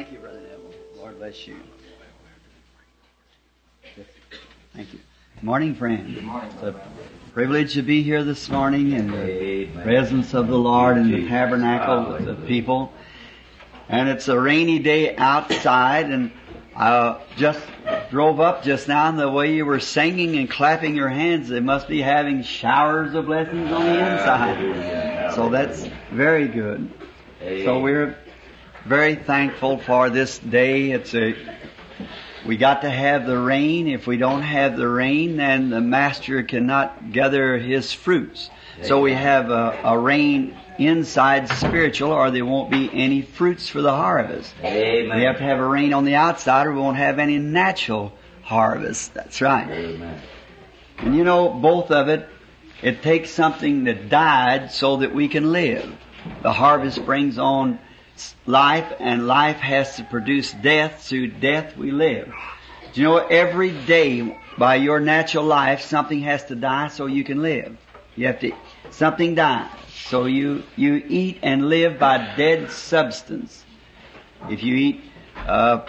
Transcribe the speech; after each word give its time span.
Thank 0.00 0.12
you, 0.12 0.18
Brother 0.20 0.40
Neville. 0.40 0.74
Lord 0.96 1.18
bless 1.18 1.46
you. 1.46 1.56
Thank 4.74 4.94
you. 4.94 4.98
Good 5.34 5.44
morning, 5.44 5.74
friend. 5.74 6.14
Good 6.14 6.24
morning, 6.24 6.50
It's 6.54 6.62
a 6.62 6.74
privilege 7.34 7.74
to 7.74 7.82
be 7.82 8.02
here 8.02 8.24
this 8.24 8.48
morning 8.48 8.92
in 8.92 9.10
the 9.10 9.66
presence 9.82 10.32
of 10.32 10.48
the 10.48 10.56
Lord 10.56 10.96
in 10.96 11.10
the 11.10 11.28
tabernacle 11.28 12.14
with 12.14 12.24
the 12.24 12.34
people. 12.46 12.94
And 13.90 14.08
it's 14.08 14.28
a 14.28 14.40
rainy 14.40 14.78
day 14.78 15.16
outside 15.16 16.06
and 16.06 16.32
I 16.74 17.20
just 17.36 17.60
drove 18.08 18.40
up 18.40 18.62
just 18.62 18.88
now 18.88 19.06
and 19.10 19.18
the 19.18 19.30
way 19.30 19.52
you 19.52 19.66
were 19.66 19.80
singing 19.80 20.38
and 20.38 20.48
clapping 20.48 20.96
your 20.96 21.10
hands, 21.10 21.50
they 21.50 21.60
must 21.60 21.88
be 21.88 22.00
having 22.00 22.42
showers 22.42 23.12
of 23.12 23.26
blessings 23.26 23.70
on 23.70 23.84
the 23.84 23.98
inside. 23.98 25.34
So 25.34 25.50
that's 25.50 25.86
very 26.10 26.48
good. 26.48 26.90
So 27.64 27.80
we're 27.80 28.16
very 28.84 29.14
thankful 29.14 29.78
for 29.78 30.10
this 30.10 30.38
day. 30.38 30.90
It's 30.90 31.14
a, 31.14 31.34
we 32.46 32.56
got 32.56 32.82
to 32.82 32.90
have 32.90 33.26
the 33.26 33.38
rain. 33.38 33.88
If 33.88 34.06
we 34.06 34.16
don't 34.16 34.42
have 34.42 34.76
the 34.76 34.88
rain, 34.88 35.36
then 35.36 35.70
the 35.70 35.80
master 35.80 36.42
cannot 36.42 37.12
gather 37.12 37.58
his 37.58 37.92
fruits. 37.92 38.50
So 38.82 39.00
we 39.00 39.12
have 39.12 39.50
a, 39.50 39.78
a 39.84 39.98
rain 39.98 40.56
inside 40.78 41.48
spiritual 41.50 42.12
or 42.12 42.30
there 42.30 42.46
won't 42.46 42.70
be 42.70 42.88
any 42.92 43.20
fruits 43.22 43.68
for 43.68 43.82
the 43.82 43.92
harvest. 43.92 44.54
Amen. 44.64 45.16
We 45.16 45.24
have 45.24 45.36
to 45.36 45.42
have 45.42 45.58
a 45.58 45.66
rain 45.66 45.92
on 45.92 46.04
the 46.04 46.14
outside 46.14 46.66
or 46.66 46.72
we 46.72 46.80
won't 46.80 46.96
have 46.96 47.18
any 47.18 47.38
natural 47.38 48.12
harvest. 48.42 49.12
That's 49.12 49.42
right. 49.42 49.68
Amen. 49.68 50.20
And 50.98 51.14
you 51.14 51.24
know, 51.24 51.50
both 51.50 51.90
of 51.90 52.08
it, 52.08 52.26
it 52.82 53.02
takes 53.02 53.30
something 53.30 53.84
that 53.84 54.08
died 54.08 54.72
so 54.72 54.96
that 54.98 55.14
we 55.14 55.28
can 55.28 55.52
live. 55.52 55.92
The 56.42 56.52
harvest 56.52 57.04
brings 57.04 57.38
on 57.38 57.78
life 58.46 58.92
and 58.98 59.26
life 59.26 59.56
has 59.56 59.96
to 59.96 60.04
produce 60.04 60.52
death. 60.52 61.02
Through 61.08 61.28
death 61.40 61.76
we 61.76 61.90
live. 61.90 62.32
Do 62.92 63.00
you 63.00 63.06
know, 63.06 63.18
every 63.18 63.70
day 63.86 64.36
by 64.58 64.76
your 64.76 65.00
natural 65.00 65.44
life, 65.44 65.80
something 65.80 66.20
has 66.20 66.44
to 66.46 66.54
die 66.54 66.88
so 66.88 67.06
you 67.06 67.24
can 67.24 67.40
live. 67.42 67.76
You 68.16 68.26
have 68.26 68.40
to, 68.40 68.52
something 68.90 69.34
dies. 69.34 69.70
So 70.08 70.24
you, 70.24 70.64
you 70.76 71.02
eat 71.08 71.38
and 71.42 71.68
live 71.68 71.98
by 71.98 72.34
dead 72.36 72.70
substance. 72.70 73.64
If 74.48 74.62
you 74.62 74.74
eat, 74.74 75.04
uh, 75.46 75.86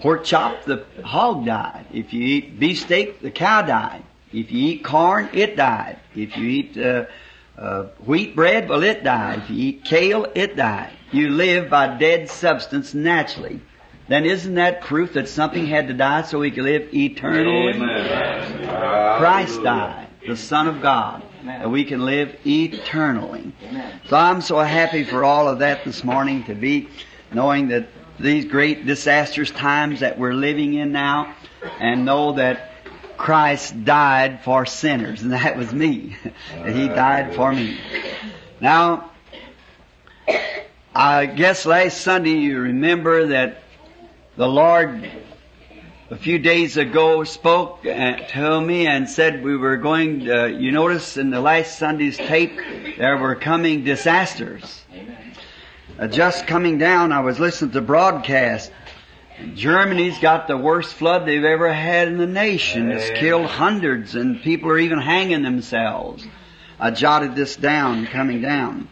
pork 0.00 0.24
chop, 0.24 0.64
the 0.64 0.84
hog 1.02 1.46
died. 1.46 1.86
If 1.92 2.12
you 2.12 2.22
eat 2.22 2.60
beefsteak, 2.60 3.20
the 3.20 3.30
cow 3.30 3.62
died. 3.62 4.02
If 4.32 4.50
you 4.52 4.68
eat 4.68 4.84
corn, 4.84 5.30
it 5.32 5.56
died. 5.56 5.98
If 6.14 6.36
you 6.36 6.44
eat 6.48 6.76
uh, 6.76 7.06
uh, 7.56 7.84
wheat 8.04 8.34
bread, 8.34 8.68
well, 8.68 8.82
it 8.82 9.04
died. 9.04 9.40
If 9.40 9.50
you 9.50 9.56
eat 9.68 9.84
kale, 9.84 10.26
it 10.34 10.56
died. 10.56 10.92
You 11.12 11.30
live 11.30 11.70
by 11.70 11.96
dead 11.98 12.28
substance 12.28 12.94
naturally. 12.94 13.60
Then 14.08 14.26
isn't 14.26 14.56
that 14.56 14.82
proof 14.82 15.14
that 15.14 15.28
something 15.28 15.66
had 15.66 15.88
to 15.88 15.94
die 15.94 16.22
so 16.22 16.38
we 16.38 16.50
could 16.50 16.64
live 16.64 16.92
eternally? 16.92 17.72
Christ 17.78 19.62
died, 19.62 20.08
the 20.26 20.36
Son 20.36 20.68
of 20.68 20.82
God, 20.82 21.22
that 21.44 21.70
we 21.70 21.84
can 21.84 22.04
live 22.04 22.36
eternally. 22.44 23.52
So 24.08 24.16
I'm 24.16 24.42
so 24.42 24.58
happy 24.58 25.04
for 25.04 25.24
all 25.24 25.48
of 25.48 25.60
that 25.60 25.84
this 25.84 26.04
morning 26.04 26.44
to 26.44 26.54
be 26.54 26.88
knowing 27.32 27.68
that 27.68 27.88
these 28.20 28.44
great 28.44 28.84
disastrous 28.84 29.50
times 29.50 30.00
that 30.00 30.18
we're 30.18 30.34
living 30.34 30.74
in 30.74 30.92
now 30.92 31.34
and 31.80 32.04
know 32.04 32.32
that 32.32 32.73
Christ 33.16 33.84
died 33.84 34.42
for 34.42 34.66
sinners 34.66 35.22
and 35.22 35.32
that 35.32 35.56
was 35.56 35.72
me. 35.72 36.16
he 36.66 36.88
died 36.88 37.34
for 37.34 37.52
me. 37.52 37.78
Now, 38.60 39.10
I 40.94 41.26
guess 41.26 41.66
last 41.66 42.00
Sunday 42.00 42.38
you 42.38 42.60
remember 42.60 43.26
that 43.28 43.62
the 44.36 44.48
Lord 44.48 45.10
a 46.10 46.16
few 46.16 46.38
days 46.38 46.76
ago 46.76 47.24
spoke 47.24 47.84
uh, 47.86 48.16
to 48.16 48.60
me 48.60 48.86
and 48.86 49.08
said 49.08 49.42
we 49.42 49.56
were 49.56 49.76
going, 49.76 50.30
uh, 50.30 50.44
you 50.44 50.70
notice 50.70 51.16
in 51.16 51.30
the 51.30 51.40
last 51.40 51.78
Sunday's 51.78 52.16
tape, 52.16 52.56
there 52.98 53.16
were 53.16 53.34
coming 53.34 53.84
disasters. 53.84 54.84
Uh, 55.98 56.06
just 56.06 56.46
coming 56.46 56.78
down, 56.78 57.10
I 57.10 57.20
was 57.20 57.40
listening 57.40 57.70
to 57.72 57.80
broadcast. 57.80 58.70
Germany's 59.54 60.18
got 60.18 60.46
the 60.46 60.56
worst 60.56 60.94
flood 60.94 61.26
they've 61.26 61.44
ever 61.44 61.72
had 61.72 62.08
in 62.08 62.18
the 62.18 62.26
nation. 62.26 62.90
It's 62.90 63.18
killed 63.18 63.46
hundreds 63.46 64.14
and 64.14 64.40
people 64.40 64.70
are 64.70 64.78
even 64.78 65.00
hanging 65.00 65.42
themselves. 65.42 66.24
I 66.78 66.90
jotted 66.90 67.34
this 67.34 67.56
down 67.56 68.06
coming 68.06 68.40
down. 68.40 68.88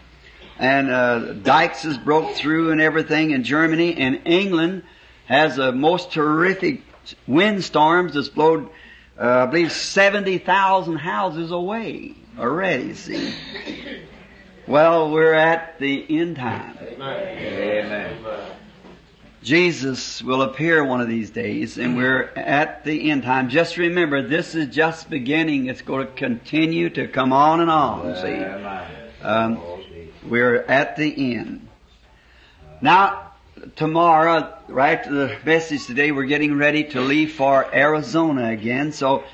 And 0.59 0.91
uh, 0.91 1.33
dikes 1.35 1.83
has 1.83 1.99
broke 1.99 2.35
through 2.35 2.73
and 2.73 2.81
everything 2.81 3.31
in 3.31 3.45
Germany 3.45 3.97
and 3.97 4.23
England 4.25 4.83
has 5.27 5.57
the 5.57 5.73
most 5.73 6.13
terrific 6.13 6.83
windstorms 7.27 8.15
that's 8.15 8.29
blown, 8.29 8.69
uh, 9.19 9.45
I 9.45 9.47
believe, 9.47 9.73
70,000 9.73 10.97
houses 10.97 11.51
away 11.51 12.15
already, 12.39 12.95
see. 12.95 13.33
Well, 14.67 15.11
we're 15.11 15.35
at 15.35 15.79
the 15.79 16.07
end 16.09 16.37
time. 16.37 16.79
Amen. 16.81 18.57
Jesus 19.43 20.23
will 20.23 20.43
appear 20.43 20.85
one 20.85 21.01
of 21.01 21.09
these 21.09 21.31
days, 21.31 21.77
and 21.77 21.97
we're 21.97 22.23
at 22.37 22.85
the 22.85 23.11
end 23.11 23.25
time. 23.25 23.49
Just 23.49 23.77
remember, 23.77 24.23
this 24.23 24.55
is 24.55 24.73
just 24.73 25.11
beginning. 25.11 25.67
It's 25.67 25.83
going 25.83 26.07
to 26.07 26.13
continue 26.13 26.91
to 26.91 27.09
come 27.09 27.33
on 27.33 27.61
and 27.61 27.69
on, 27.69 28.15
see. 28.17 29.25
Um, 29.25 29.61
we're 30.29 30.57
at 30.57 30.97
the 30.97 31.35
end. 31.37 31.69
Now, 32.81 33.33
tomorrow, 33.75 34.57
right 34.69 34.99
after 34.99 35.13
the 35.13 35.37
message 35.45 35.87
today, 35.87 36.13
we're 36.13 36.27
getting 36.27 36.57
ready 36.57 36.85
to 36.85 37.01
leave 37.01 37.33
for 37.33 37.73
Arizona 37.75 38.51
again. 38.51 38.93
So 38.93 39.25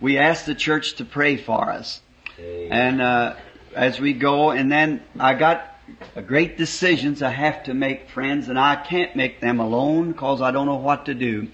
we 0.00 0.16
ask 0.16 0.46
the 0.46 0.54
church 0.54 0.94
to 0.94 1.04
pray 1.04 1.36
for 1.36 1.70
us. 1.70 2.00
And 2.70 3.02
uh, 3.02 3.34
as 3.74 4.00
we 4.00 4.14
go, 4.14 4.50
and 4.50 4.72
then 4.72 5.02
I 5.18 5.34
got 5.34 5.77
great 6.26 6.56
decisions 6.56 7.22
I 7.22 7.30
have 7.30 7.64
to 7.64 7.74
make, 7.74 8.10
friends, 8.10 8.48
and 8.48 8.58
I 8.58 8.76
can't 8.76 9.14
make 9.16 9.40
them 9.40 9.60
alone 9.60 10.12
because 10.12 10.42
I 10.42 10.50
don't 10.50 10.66
know 10.66 10.76
what 10.76 11.06
to 11.06 11.14
do. 11.14 11.48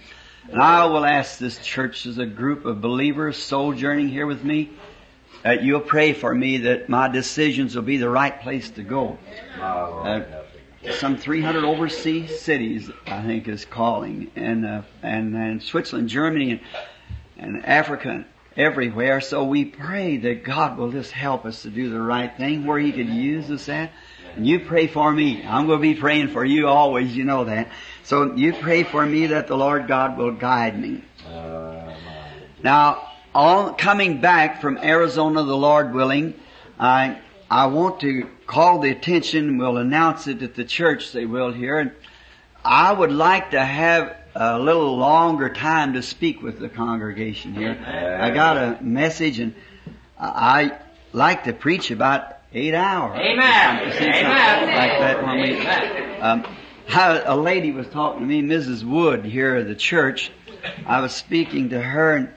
And 0.51 0.61
I 0.61 0.85
will 0.87 1.05
ask 1.05 1.39
this 1.39 1.59
church 1.59 2.07
as 2.07 2.19
a 2.19 2.27
group 2.27 2.65
of 2.65 2.81
believers 2.81 3.37
sojourning 3.37 4.09
here 4.09 4.27
with 4.27 4.45
me 4.45 4.71
that 5.43 5.63
you'll 5.63 5.81
pray 5.81 6.13
for 6.13 6.35
me 6.35 6.59
that 6.59 6.89
my 6.89 7.09
decisions 7.09 7.75
will 7.75 7.83
be 7.83 7.97
the 7.97 8.09
right 8.09 8.41
place 8.41 8.71
to 8.71 8.83
go. 8.83 9.19
Uh, 9.61 10.23
some 10.99 11.17
300 11.17 11.65
overseas 11.65 12.41
cities, 12.41 12.91
I 13.07 13.23
think, 13.23 13.49
is 13.49 13.65
calling, 13.65 14.31
and 14.37 14.67
uh, 14.67 14.83
and 15.03 15.35
and 15.35 15.63
Switzerland, 15.63 16.11
Germany, 16.11 16.51
and 16.51 16.61
and 17.39 17.67
Africa, 17.67 18.11
and 18.11 18.25
everywhere. 18.57 19.21
So 19.21 19.45
we 19.45 19.65
pray 19.65 20.17
that 20.19 20.45
God 20.45 20.79
will 20.79 20.91
just 20.93 21.11
help 21.11 21.45
us 21.45 21.63
to 21.63 21.71
do 21.71 21.91
the 21.91 22.01
right 22.01 22.35
thing 22.37 22.67
where 22.67 22.79
He 22.79 22.93
could 22.93 23.09
use 23.09 23.51
us 23.51 23.69
at. 23.69 23.93
You 24.39 24.61
pray 24.61 24.87
for 24.87 25.13
me. 25.13 25.45
I'm 25.45 25.67
going 25.67 25.79
to 25.79 25.83
be 25.83 25.95
praying 25.95 26.29
for 26.29 26.45
you 26.45 26.69
always. 26.69 27.17
You 27.17 27.25
know 27.25 27.45
that. 27.45 27.69
So 28.03 28.35
you 28.35 28.53
pray 28.53 28.83
for 28.83 29.05
me 29.05 29.29
that 29.29 29.47
the 29.47 29.57
Lord 29.57 29.89
God 29.89 30.19
will 30.19 30.33
guide 30.33 30.79
me. 30.81 31.03
Now, 32.63 33.09
all 33.35 33.75
coming 33.75 34.21
back 34.21 34.61
from 34.61 34.79
Arizona, 34.79 35.43
the 35.43 35.57
Lord 35.57 35.93
willing, 35.95 36.35
I 36.79 37.19
I 37.51 37.67
want 37.67 38.01
to 38.01 38.29
call 38.47 38.81
the 38.81 38.91
attention. 38.91 39.59
We'll 39.59 39.77
announce 39.77 40.27
it 40.27 40.43
at 40.43 40.55
the 40.55 40.65
church. 40.65 41.13
They 41.13 41.27
will 41.27 41.53
here. 41.53 41.79
And 41.79 41.93
I 42.65 42.93
would 42.93 43.13
like 43.13 43.51
to 43.53 43.65
have 43.65 44.17
a 44.35 44.59
little 44.59 44.97
longer 44.97 45.49
time 45.49 45.93
to 45.93 46.03
speak 46.03 46.43
with 46.43 46.59
the 46.59 46.69
congregation 46.69 47.55
here. 47.55 47.79
I 48.21 48.31
got 48.31 48.57
a 48.57 48.83
message, 48.83 49.39
and 49.39 49.55
I 50.19 50.79
like 51.13 51.45
to 51.45 51.53
preach 51.53 51.91
about 51.91 52.39
eight 52.55 52.75
hours. 52.75 53.19
Amen. 53.19 53.87
You 53.87 53.93
see 53.93 53.99
something 53.99 54.25
Amen. 54.25 54.77
Like 54.77 54.99
that 55.01 55.25
when 55.25 55.41
we. 55.41 55.61
Amen. 55.61 56.23
Um, 56.23 56.57
how 56.87 57.21
a 57.25 57.37
lady 57.37 57.73
was 57.73 57.89
talking 57.89 58.21
to 58.21 58.27
me, 58.27 58.43
Mrs. 58.43 58.85
Wood 58.85 59.25
here 59.25 59.57
at 59.57 59.67
the 59.67 59.75
church. 59.75 60.31
I 60.87 61.01
was 61.01 61.13
speaking 61.13 61.71
to 61.71 61.81
her, 61.81 62.17
and, 62.17 62.29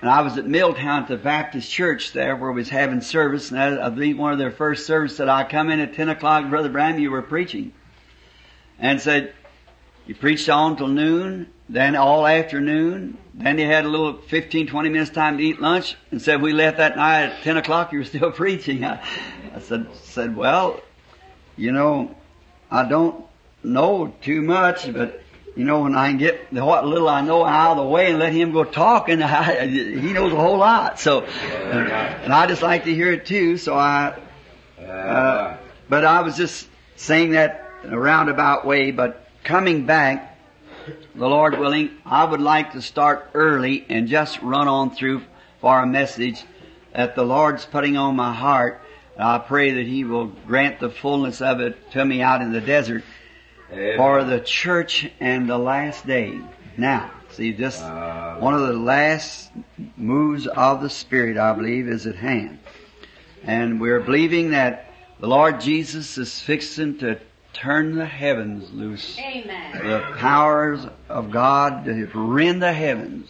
and 0.00 0.10
I 0.10 0.22
was 0.22 0.38
at 0.38 0.46
Milltown 0.46 1.02
at 1.02 1.08
the 1.08 1.16
Baptist 1.16 1.70
church 1.70 2.12
there 2.12 2.36
where 2.36 2.52
we 2.52 2.60
was 2.60 2.68
having 2.68 3.00
service, 3.00 3.50
and 3.50 3.58
I, 3.58 3.86
I 3.86 3.88
believe 3.88 4.18
one 4.18 4.32
of 4.32 4.38
their 4.38 4.50
first 4.50 4.86
services 4.86 5.16
said, 5.16 5.28
I 5.28 5.44
come 5.44 5.70
in 5.70 5.80
at 5.80 5.94
10 5.94 6.08
o'clock, 6.08 6.48
Brother 6.48 6.68
Bram, 6.68 6.98
you 6.98 7.10
were 7.10 7.22
preaching. 7.22 7.72
And 8.78 9.00
said, 9.00 9.34
you 10.06 10.14
preached 10.14 10.48
on 10.48 10.76
till 10.76 10.88
noon, 10.88 11.48
then 11.68 11.96
all 11.96 12.26
afternoon, 12.26 13.16
then 13.34 13.58
he 13.58 13.64
had 13.64 13.84
a 13.84 13.88
little 13.88 14.14
15, 14.14 14.66
20 14.66 14.88
minutes 14.88 15.10
time 15.10 15.38
to 15.38 15.44
eat 15.44 15.60
lunch, 15.60 15.96
and 16.10 16.20
said, 16.20 16.42
we 16.42 16.52
left 16.52 16.78
that 16.78 16.96
night 16.96 17.24
at 17.24 17.42
10 17.42 17.56
o'clock, 17.56 17.92
you 17.92 17.98
were 17.98 18.04
still 18.04 18.30
preaching. 18.32 18.84
I, 18.84 19.02
I 19.54 19.60
said, 19.60 19.86
said, 19.94 20.36
well, 20.36 20.80
you 21.56 21.72
know, 21.72 22.14
I 22.70 22.88
don't 22.88 23.24
know 23.62 24.14
too 24.22 24.42
much, 24.42 24.92
but 24.92 25.22
you 25.56 25.64
know, 25.64 25.82
when 25.82 25.94
I 25.94 26.08
can 26.08 26.18
get 26.18 26.52
the 26.52 26.64
what 26.64 26.86
little 26.86 27.08
I 27.08 27.20
know 27.20 27.44
out 27.44 27.72
of 27.72 27.76
the 27.76 27.84
way 27.84 28.10
and 28.10 28.18
let 28.18 28.32
him 28.32 28.52
go 28.52 28.64
talking, 28.64 29.22
I, 29.22 29.66
he 29.66 30.12
knows 30.12 30.32
a 30.32 30.36
whole 30.36 30.56
lot. 30.56 30.98
So, 30.98 31.20
and, 31.20 31.90
and 31.90 32.32
I 32.32 32.46
just 32.46 32.62
like 32.62 32.84
to 32.84 32.94
hear 32.94 33.12
it 33.12 33.26
too. 33.26 33.58
So 33.58 33.74
I, 33.74 34.18
uh, 34.80 35.58
but 35.88 36.04
I 36.04 36.22
was 36.22 36.36
just 36.36 36.68
saying 36.96 37.32
that 37.32 37.70
in 37.84 37.92
a 37.92 37.98
roundabout 37.98 38.66
way. 38.66 38.92
But 38.92 39.21
coming 39.44 39.86
back, 39.86 40.38
the 41.14 41.28
Lord 41.28 41.58
willing, 41.58 41.90
I 42.04 42.24
would 42.24 42.40
like 42.40 42.72
to 42.72 42.82
start 42.82 43.30
early 43.34 43.84
and 43.88 44.08
just 44.08 44.40
run 44.42 44.68
on 44.68 44.94
through 44.94 45.22
for 45.60 45.80
a 45.80 45.86
message 45.86 46.42
that 46.92 47.14
the 47.14 47.24
Lord's 47.24 47.64
putting 47.64 47.96
on 47.96 48.16
my 48.16 48.32
heart. 48.32 48.80
I 49.18 49.38
pray 49.38 49.72
that 49.72 49.86
He 49.86 50.04
will 50.04 50.26
grant 50.26 50.80
the 50.80 50.90
fullness 50.90 51.40
of 51.40 51.60
it 51.60 51.90
to 51.92 52.04
me 52.04 52.22
out 52.22 52.42
in 52.42 52.52
the 52.52 52.60
desert 52.60 53.04
for 53.96 54.24
the 54.24 54.40
church 54.40 55.10
and 55.20 55.48
the 55.48 55.58
last 55.58 56.06
day. 56.06 56.40
Now, 56.76 57.10
see, 57.30 57.52
just 57.52 57.82
uh, 57.82 58.36
one 58.36 58.54
of 58.54 58.62
the 58.62 58.72
last 58.72 59.50
moves 59.96 60.46
of 60.46 60.80
the 60.82 60.90
Spirit, 60.90 61.36
I 61.36 61.52
believe, 61.52 61.88
is 61.88 62.06
at 62.06 62.16
hand. 62.16 62.58
And 63.44 63.80
we're 63.80 64.00
believing 64.00 64.50
that 64.50 64.92
the 65.20 65.26
Lord 65.26 65.60
Jesus 65.60 66.16
is 66.18 66.40
fixing 66.40 66.98
to 66.98 67.20
turn 67.52 67.96
the 67.96 68.06
heavens 68.06 68.72
loose. 68.72 69.18
Amen. 69.18 69.86
The 69.86 70.16
powers 70.18 70.86
of 71.08 71.30
God 71.30 71.84
to 71.84 72.06
rend 72.14 72.62
the 72.62 72.72
heavens. 72.72 73.28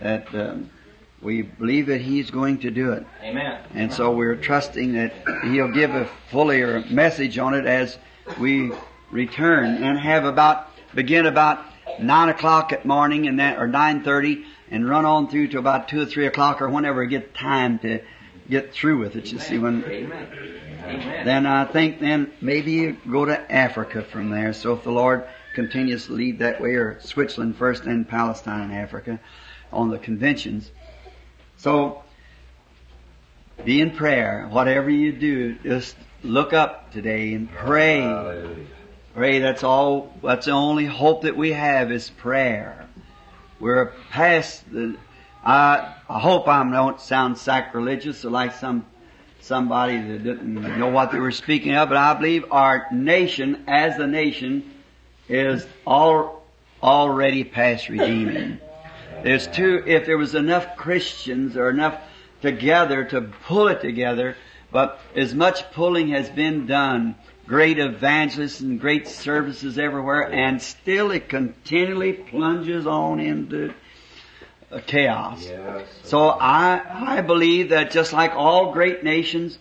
That 0.00 0.34
um, 0.34 0.70
we 1.20 1.42
believe 1.42 1.86
that 1.86 2.00
He's 2.00 2.30
going 2.30 2.58
to 2.60 2.70
do 2.70 2.92
it. 2.92 3.06
Amen. 3.22 3.60
And 3.74 3.92
so 3.92 4.10
we're 4.10 4.36
trusting 4.36 4.94
that 4.94 5.12
He'll 5.44 5.70
give 5.70 5.94
a 5.94 6.08
fuller 6.30 6.84
message 6.90 7.38
on 7.38 7.54
it 7.54 7.66
as 7.66 7.98
we 8.40 8.72
return 9.10 9.82
and 9.82 9.98
have 9.98 10.24
about, 10.24 10.68
begin 10.94 11.26
about 11.26 11.64
nine 12.00 12.28
o'clock 12.28 12.72
at 12.72 12.84
morning 12.84 13.28
and 13.28 13.38
that, 13.38 13.58
or 13.58 13.68
nine 13.68 14.02
thirty 14.02 14.44
and 14.72 14.88
run 14.88 15.04
on 15.04 15.28
through 15.28 15.48
to 15.48 15.58
about 15.58 15.86
two 15.86 16.00
or 16.00 16.06
three 16.06 16.26
o'clock 16.26 16.62
or 16.62 16.68
whenever 16.68 17.02
we 17.02 17.06
get 17.06 17.34
time 17.34 17.78
to 17.80 18.00
get 18.52 18.72
through 18.72 18.98
with 18.98 19.16
it. 19.16 19.32
You 19.32 19.38
see, 19.38 19.58
when, 19.58 19.82
Amen. 19.84 21.24
Then 21.24 21.46
I 21.46 21.64
think 21.64 22.00
then 22.00 22.32
maybe 22.40 22.72
you 22.72 22.96
go 23.10 23.24
to 23.24 23.52
Africa 23.52 24.02
from 24.02 24.30
there. 24.30 24.52
So 24.52 24.74
if 24.74 24.84
the 24.84 24.90
Lord 24.90 25.24
continues 25.54 26.06
to 26.06 26.12
lead 26.12 26.38
that 26.40 26.60
way, 26.60 26.74
or 26.74 27.00
Switzerland 27.00 27.56
first, 27.56 27.84
then 27.84 28.04
Palestine 28.04 28.70
and 28.70 28.72
Africa 28.72 29.20
on 29.72 29.90
the 29.90 29.98
conventions. 29.98 30.70
So 31.56 32.02
be 33.64 33.80
in 33.80 33.92
prayer. 33.92 34.48
Whatever 34.50 34.90
you 34.90 35.12
do, 35.12 35.54
just 35.58 35.96
look 36.22 36.52
up 36.52 36.92
today 36.92 37.34
and 37.34 37.50
pray. 37.50 38.00
Hallelujah. 38.00 38.66
Pray. 39.14 39.38
That's 39.38 39.62
all. 39.62 40.14
That's 40.22 40.46
the 40.46 40.52
only 40.52 40.86
hope 40.86 41.22
that 41.22 41.36
we 41.36 41.52
have 41.52 41.92
is 41.92 42.10
prayer. 42.10 42.86
We're 43.60 43.92
past 44.10 44.70
the. 44.70 44.96
I, 45.44 45.94
I 46.12 46.18
hope 46.18 46.46
I 46.46 46.62
don't 46.70 47.00
sound 47.00 47.38
sacrilegious 47.38 48.22
or 48.26 48.28
like 48.28 48.54
some 48.56 48.84
somebody 49.40 49.96
that 49.96 50.22
didn't 50.22 50.78
know 50.78 50.90
what 50.90 51.10
they 51.10 51.18
were 51.18 51.30
speaking 51.30 51.74
of, 51.74 51.88
but 51.88 51.96
I 51.96 52.12
believe 52.12 52.44
our 52.50 52.86
nation, 52.92 53.64
as 53.66 53.98
a 53.98 54.06
nation, 54.06 54.74
is 55.30 55.66
all 55.86 56.44
already 56.82 57.44
past 57.44 57.88
redeeming. 57.88 58.58
There's 59.22 59.46
two. 59.46 59.82
If 59.86 60.04
there 60.04 60.18
was 60.18 60.34
enough 60.34 60.76
Christians 60.76 61.56
or 61.56 61.70
enough 61.70 61.98
together 62.42 63.04
to 63.06 63.22
pull 63.22 63.68
it 63.68 63.80
together, 63.80 64.36
but 64.70 65.00
as 65.16 65.34
much 65.34 65.72
pulling 65.72 66.08
has 66.08 66.28
been 66.28 66.66
done, 66.66 67.14
great 67.46 67.78
evangelists 67.78 68.60
and 68.60 68.78
great 68.78 69.08
services 69.08 69.78
everywhere, 69.78 70.30
and 70.30 70.60
still 70.60 71.10
it 71.10 71.30
continually 71.30 72.12
plunges 72.12 72.86
on 72.86 73.18
into 73.18 73.72
chaos. 74.80 75.44
Yes. 75.44 75.86
So 76.04 76.28
I, 76.28 76.80
I 77.16 77.20
believe 77.20 77.70
that 77.70 77.90
just 77.90 78.12
like 78.12 78.32
all 78.34 78.72
great 78.72 79.04
nations, 79.04 79.58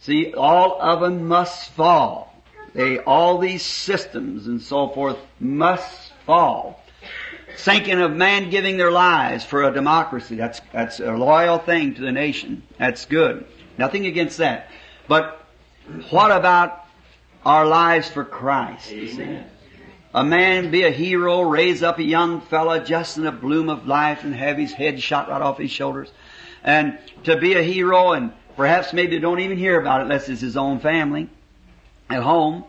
see, 0.00 0.34
all 0.34 0.80
of 0.80 1.00
them 1.00 1.28
must 1.28 1.70
fall. 1.72 2.34
They, 2.74 2.98
all 2.98 3.38
these 3.38 3.62
systems 3.62 4.46
and 4.46 4.60
so 4.60 4.88
forth 4.88 5.18
must 5.40 6.12
fall. 6.26 6.82
Thinking 7.56 8.00
of 8.00 8.14
man 8.14 8.50
giving 8.50 8.76
their 8.76 8.92
lives 8.92 9.44
for 9.44 9.64
a 9.64 9.72
democracy, 9.72 10.36
that's, 10.36 10.60
that's 10.72 11.00
a 11.00 11.12
loyal 11.12 11.58
thing 11.58 11.94
to 11.94 12.02
the 12.02 12.12
nation. 12.12 12.62
That's 12.78 13.04
good. 13.06 13.46
Nothing 13.78 14.06
against 14.06 14.38
that. 14.38 14.70
But 15.08 15.44
what 16.10 16.30
about 16.30 16.84
our 17.44 17.66
lives 17.66 18.08
for 18.08 18.24
Christ? 18.24 18.92
you 18.92 19.08
see? 19.08 19.22
Amen. 19.22 19.50
A 20.14 20.24
man 20.24 20.70
be 20.70 20.84
a 20.84 20.90
hero, 20.90 21.42
raise 21.42 21.82
up 21.82 21.98
a 21.98 22.02
young 22.02 22.40
fella 22.40 22.82
just 22.82 23.18
in 23.18 23.24
the 23.24 23.32
bloom 23.32 23.68
of 23.68 23.86
life 23.86 24.24
and 24.24 24.34
have 24.34 24.56
his 24.56 24.72
head 24.72 25.02
shot 25.02 25.28
right 25.28 25.42
off 25.42 25.58
his 25.58 25.70
shoulders. 25.70 26.10
And 26.64 26.98
to 27.24 27.36
be 27.36 27.54
a 27.54 27.62
hero 27.62 28.12
and 28.12 28.32
perhaps 28.56 28.92
maybe 28.92 29.18
don't 29.18 29.40
even 29.40 29.58
hear 29.58 29.78
about 29.78 30.00
it 30.00 30.04
unless 30.04 30.28
it's 30.28 30.40
his 30.40 30.56
own 30.56 30.80
family 30.80 31.28
at 32.08 32.22
home 32.22 32.64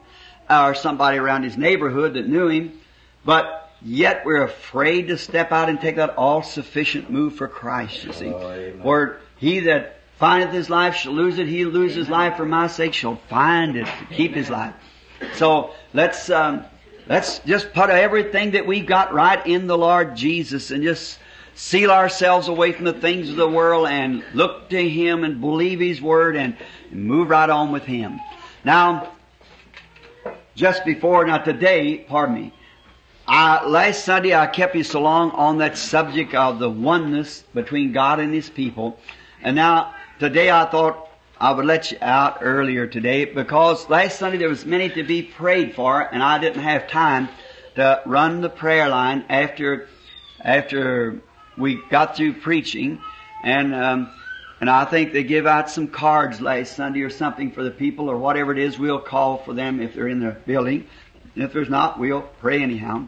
or 0.50 0.76
somebody 0.76 1.18
around 1.18 1.44
his 1.44 1.58
neighborhood 1.58 2.16
that 2.16 2.28
knew 2.28 2.50
him. 2.50 2.80
But 3.24 3.72
yet 3.82 4.26
we're 4.26 4.44
afraid 4.44 5.08
to 5.08 5.18
step 5.18 5.52
out 5.52 5.70
and 5.70 5.80
take 5.80 5.96
that 5.96 6.16
all-sufficient 6.18 7.10
move 7.10 7.36
for 7.36 7.48
Christ, 7.48 8.04
you 8.04 8.14
see. 8.14 8.34
Oh. 8.34 8.72
Where 8.82 9.22
he 9.38 9.62
that 9.62 10.00
findeth 10.18 10.52
his 10.52 10.70
life 10.70 10.96
shall 10.96 11.14
lose 11.14 11.40
it, 11.40 11.48
he 11.48 11.64
loses 11.64 11.96
his 11.96 12.10
life 12.10 12.36
for 12.36 12.46
my 12.46 12.68
sake 12.68 12.94
shall 12.94 13.16
find 13.30 13.78
it 13.78 13.86
to 13.86 14.06
keep 14.14 14.36
his 14.36 14.50
life. 14.50 14.74
So 15.34 15.74
let's 15.94 16.30
um, 16.30 16.66
let's 17.10 17.40
just 17.40 17.74
put 17.74 17.90
everything 17.90 18.52
that 18.52 18.68
we've 18.68 18.86
got 18.86 19.14
right 19.14 19.46
in 19.46 19.66
the 19.66 19.78
Lord 19.78 20.16
Jesus 20.16 20.70
and 20.70 20.84
just 20.84 21.18
seal 21.56 21.92
ourselves 21.92 22.48
away 22.48 22.72
from 22.72 22.86
the 22.86 22.94
things 22.94 23.30
of 23.30 23.36
the 23.36 23.50
world 23.50 23.88
and 23.88 24.24
look 24.34 24.70
to 24.70 24.90
Him 24.90 25.24
and 25.24 25.42
believe 25.42 25.80
His 25.80 26.02
Word 26.02 26.38
and 26.38 26.56
move 26.92 27.30
right 27.30 27.50
on 27.50 27.72
with 27.72 27.84
Him. 27.84 28.20
Now, 28.64 29.12
just 30.56 30.86
before, 30.86 31.26
now 31.26 31.40
today, 31.40 31.98
pardon 31.98 32.36
me, 32.36 32.54
I, 33.28 33.66
last 33.66 34.06
Sunday 34.06 34.36
I 34.36 34.48
kept 34.48 34.76
you 34.76 34.84
so 34.84 35.02
long 35.02 35.32
on 35.32 35.58
that 35.58 35.78
subject 35.78 36.36
of 36.36 36.60
the 36.60 36.70
oneness 36.70 37.44
between 37.54 37.92
God 37.92 38.20
and 38.20 38.34
His 38.34 38.50
people. 38.50 39.00
And 39.42 39.56
now, 39.56 39.96
today 40.20 40.52
I 40.52 40.66
thought 40.66 41.09
I 41.42 41.54
would 41.54 41.66
let 41.66 41.92
you 41.92 41.98
out 42.02 42.40
earlier 42.42 42.86
today 42.86 43.24
because 43.24 43.90
last 43.90 44.20
Sunday 44.20 44.38
there 44.38 44.50
was 44.50 44.66
many 44.66 44.90
to 44.90 45.04
be 45.04 45.22
prayed 45.22 45.74
for 45.74 46.02
and 46.02 46.22
I 46.22 46.38
didn't 46.38 46.64
have 46.64 46.90
time 46.90 47.30
to 47.76 48.02
run 48.06 48.42
the 48.42 48.50
prayer 48.50 48.90
line 48.90 49.24
after, 49.30 49.88
after 50.42 51.22
we 51.58 51.82
got 51.90 52.18
through 52.18 52.42
preaching. 52.42 53.02
And, 53.42 53.74
um, 53.74 54.12
and 54.60 54.70
I 54.70 54.84
think 54.84 55.14
they 55.14 55.24
give 55.24 55.48
out 55.48 55.70
some 55.70 55.88
cards 55.88 56.42
last 56.42 56.76
Sunday 56.76 57.04
or 57.04 57.10
something 57.10 57.52
for 57.52 57.64
the 57.64 57.72
people 57.72 58.10
or 58.10 58.18
whatever 58.18 58.52
it 58.52 58.60
is. 58.60 58.78
We'll 58.78 59.00
call 59.00 59.38
for 59.38 59.54
them 59.54 59.80
if 59.80 59.94
they're 59.94 60.10
in 60.10 60.20
the 60.20 60.32
building. 60.32 60.88
If 61.38 61.54
there's 61.54 61.70
not, 61.70 61.98
we'll 61.98 62.24
pray 62.42 62.62
anyhow. 62.62 63.08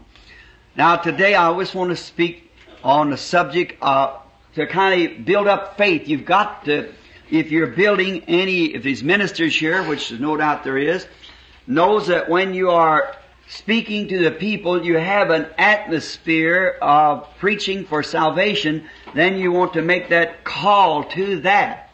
Now 0.78 0.96
today 0.96 1.36
I 1.36 1.48
always 1.48 1.76
want 1.76 1.90
to 1.90 1.98
speak 1.98 2.50
on 2.82 3.10
the 3.10 3.18
subject 3.18 3.76
of 3.82 4.22
to 4.56 4.68
kind 4.68 5.20
of 5.20 5.26
build 5.26 5.48
up 5.48 5.78
faith. 5.78 6.08
You've 6.08 6.26
got 6.26 6.64
to, 6.66 6.94
if 7.32 7.50
you're 7.50 7.68
building 7.68 8.24
any, 8.28 8.66
if 8.76 8.84
these 8.84 9.04
ministers 9.04 9.56
here, 9.56 9.82
which 9.84 10.10
there's 10.10 10.22
no 10.22 10.36
doubt 10.38 10.64
there 10.64 10.78
is, 10.78 11.08
knows 11.66 12.08
that 12.08 12.30
when 12.30 12.54
you 12.54 12.70
are 12.70 13.16
speaking 13.48 14.10
to 14.10 14.20
the 14.20 14.32
people, 14.32 14.86
you 14.86 14.98
have 14.98 15.30
an 15.30 15.48
atmosphere 15.58 16.78
of 16.82 17.28
preaching 17.40 17.86
for 17.86 18.04
salvation, 18.04 18.88
then 19.16 19.38
you 19.38 19.52
want 19.52 19.74
to 19.74 19.82
make 19.82 20.10
that 20.10 20.44
call 20.44 21.06
to 21.06 21.40
that. 21.42 21.90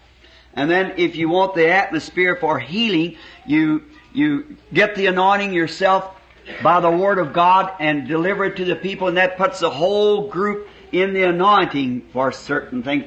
And 0.53 0.69
then 0.69 0.95
if 0.97 1.15
you 1.15 1.29
want 1.29 1.53
the 1.53 1.69
atmosphere 1.69 2.35
for 2.35 2.57
healing, 2.57 3.17
you, 3.45 3.83
you 4.13 4.57
get 4.73 4.95
the 4.95 5.05
anointing 5.05 5.53
yourself 5.53 6.15
by 6.63 6.79
the 6.79 6.89
Word 6.89 7.19
of 7.19 7.33
God 7.33 7.73
and 7.79 8.07
deliver 8.07 8.45
it 8.45 8.55
to 8.57 8.65
the 8.65 8.75
people 8.75 9.07
and 9.07 9.17
that 9.17 9.37
puts 9.37 9.59
the 9.59 9.69
whole 9.69 10.29
group 10.29 10.67
in 10.91 11.13
the 11.13 11.23
anointing 11.23 12.07
for 12.11 12.31
certain 12.31 12.81
things. 12.81 13.05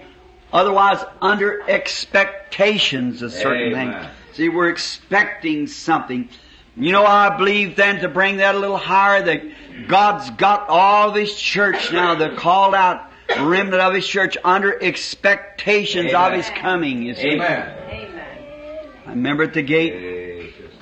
Otherwise, 0.53 0.99
under 1.21 1.69
expectations 1.69 3.23
of 3.23 3.33
certain 3.33 3.73
Amen. 3.73 3.93
things. 3.93 4.37
See, 4.37 4.49
we're 4.49 4.69
expecting 4.69 5.67
something. 5.67 6.29
You 6.77 6.93
know, 6.93 7.05
I 7.05 7.37
believe 7.37 7.77
then 7.77 8.01
to 8.01 8.09
bring 8.09 8.39
that 8.39 8.55
a 8.55 8.59
little 8.59 8.77
higher 8.77 9.23
that 9.23 9.89
God's 9.89 10.31
got 10.31 10.69
all 10.69 11.11
of 11.11 11.15
His 11.15 11.35
church 11.35 11.93
now, 11.93 12.15
the 12.15 12.31
called 12.31 12.75
out 12.75 13.11
remnant 13.39 13.81
of 13.81 13.95
His 13.95 14.07
church 14.07 14.37
under 14.45 14.83
expectations 14.83 16.13
of 16.13 16.33
His 16.33 16.49
coming, 16.51 17.03
you 17.03 17.15
see. 17.15 17.33
Amen. 17.33 17.77
Amen. 17.91 18.21
I 19.07 19.11
remember 19.11 19.45
at 19.45 19.55
the 19.55 19.63
gate, 19.63 20.55
Jesus. 20.57 20.75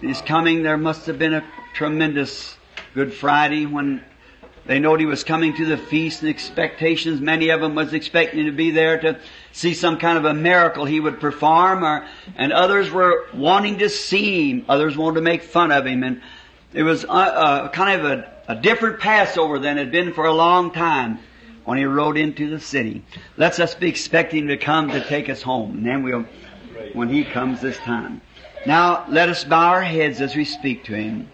his 0.00 0.20
coming, 0.22 0.62
there 0.62 0.76
must 0.76 1.06
have 1.06 1.18
been 1.18 1.34
a 1.34 1.44
tremendous 1.74 2.56
Good 2.94 3.12
Friday 3.12 3.66
when 3.66 4.02
they 4.66 4.80
knowed 4.80 5.00
he 5.00 5.06
was 5.06 5.22
coming 5.22 5.54
to 5.56 5.64
the 5.64 5.76
feast 5.76 6.22
and 6.22 6.28
expectations. 6.28 7.20
Many 7.20 7.50
of 7.50 7.60
them 7.60 7.74
was 7.74 7.92
expecting 7.92 8.46
to 8.46 8.52
be 8.52 8.72
there 8.72 8.98
to 9.00 9.18
see 9.52 9.74
some 9.74 9.98
kind 9.98 10.18
of 10.18 10.24
a 10.24 10.34
miracle 10.34 10.84
he 10.84 10.98
would 10.98 11.20
perform, 11.20 11.84
or, 11.84 12.06
and 12.36 12.52
others 12.52 12.90
were 12.90 13.26
wanting 13.32 13.78
to 13.78 13.88
see 13.88 14.50
him. 14.50 14.64
Others 14.68 14.96
wanted 14.96 15.16
to 15.16 15.22
make 15.22 15.42
fun 15.42 15.70
of 15.70 15.86
him, 15.86 16.02
and 16.02 16.20
it 16.72 16.82
was 16.82 17.04
uh, 17.04 17.08
uh, 17.08 17.68
kind 17.68 18.00
of 18.00 18.06
a, 18.06 18.32
a 18.48 18.56
different 18.56 19.00
Passover 19.00 19.58
than 19.58 19.78
it 19.78 19.82
had 19.82 19.92
been 19.92 20.12
for 20.12 20.26
a 20.26 20.34
long 20.34 20.72
time 20.72 21.20
when 21.64 21.78
he 21.78 21.84
rode 21.84 22.16
into 22.16 22.50
the 22.50 22.60
city. 22.60 23.04
Let's 23.36 23.60
us 23.60 23.74
be 23.74 23.88
expecting 23.88 24.48
to 24.48 24.56
come 24.56 24.90
to 24.90 25.04
take 25.04 25.28
us 25.28 25.42
home, 25.42 25.78
and 25.78 25.86
then 25.86 26.02
we'll, 26.02 26.24
when 26.92 27.08
he 27.08 27.24
comes 27.24 27.60
this 27.60 27.78
time. 27.78 28.20
Now, 28.66 29.04
let 29.08 29.28
us 29.28 29.44
bow 29.44 29.68
our 29.68 29.82
heads 29.82 30.20
as 30.20 30.34
we 30.34 30.44
speak 30.44 30.84
to 30.84 30.94
him. 30.94 31.30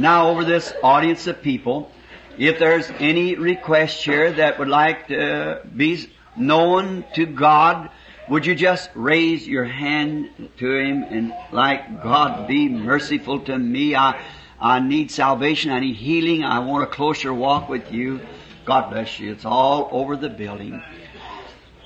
Now 0.00 0.30
over 0.30 0.44
this 0.44 0.72
audience 0.82 1.26
of 1.26 1.42
people, 1.42 1.90
if 2.38 2.58
there's 2.58 2.90
any 2.98 3.34
request 3.34 4.02
here 4.02 4.32
that 4.32 4.58
would 4.58 4.68
like 4.68 5.08
to 5.08 5.60
be 5.76 6.10
known 6.36 7.04
to 7.14 7.26
God, 7.26 7.90
would 8.28 8.46
you 8.46 8.54
just 8.54 8.88
raise 8.94 9.46
your 9.46 9.64
hand 9.64 10.30
to 10.58 10.74
Him 10.74 11.02
and 11.02 11.34
like, 11.52 12.02
God 12.02 12.48
be 12.48 12.68
merciful 12.68 13.40
to 13.40 13.58
me. 13.58 13.94
I, 13.94 14.20
I 14.58 14.80
need 14.80 15.10
salvation. 15.10 15.70
I 15.70 15.80
need 15.80 15.96
healing. 15.96 16.44
I 16.44 16.60
want 16.60 16.84
a 16.84 16.86
closer 16.86 17.34
walk 17.34 17.68
with 17.68 17.92
you. 17.92 18.20
God 18.64 18.90
bless 18.90 19.18
you. 19.18 19.32
It's 19.32 19.44
all 19.44 19.88
over 19.90 20.16
the 20.16 20.28
building. 20.28 20.82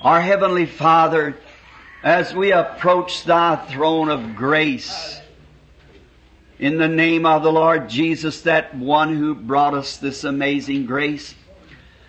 Our 0.01 0.21
Heavenly 0.21 0.67
Father, 0.67 1.35
as 2.03 2.33
we 2.33 2.51
approach 2.51 3.23
Thy 3.23 3.55
throne 3.55 4.09
of 4.09 4.35
grace, 4.35 5.19
in 6.59 6.77
the 6.77 6.87
name 6.87 7.25
of 7.25 7.43
the 7.43 7.51
Lord 7.51 7.89
Jesus, 7.89 8.41
that 8.41 8.75
one 8.75 9.15
who 9.15 9.35
brought 9.35 9.73
us 9.73 9.97
this 9.97 10.23
amazing 10.23 10.85
grace, 10.85 11.35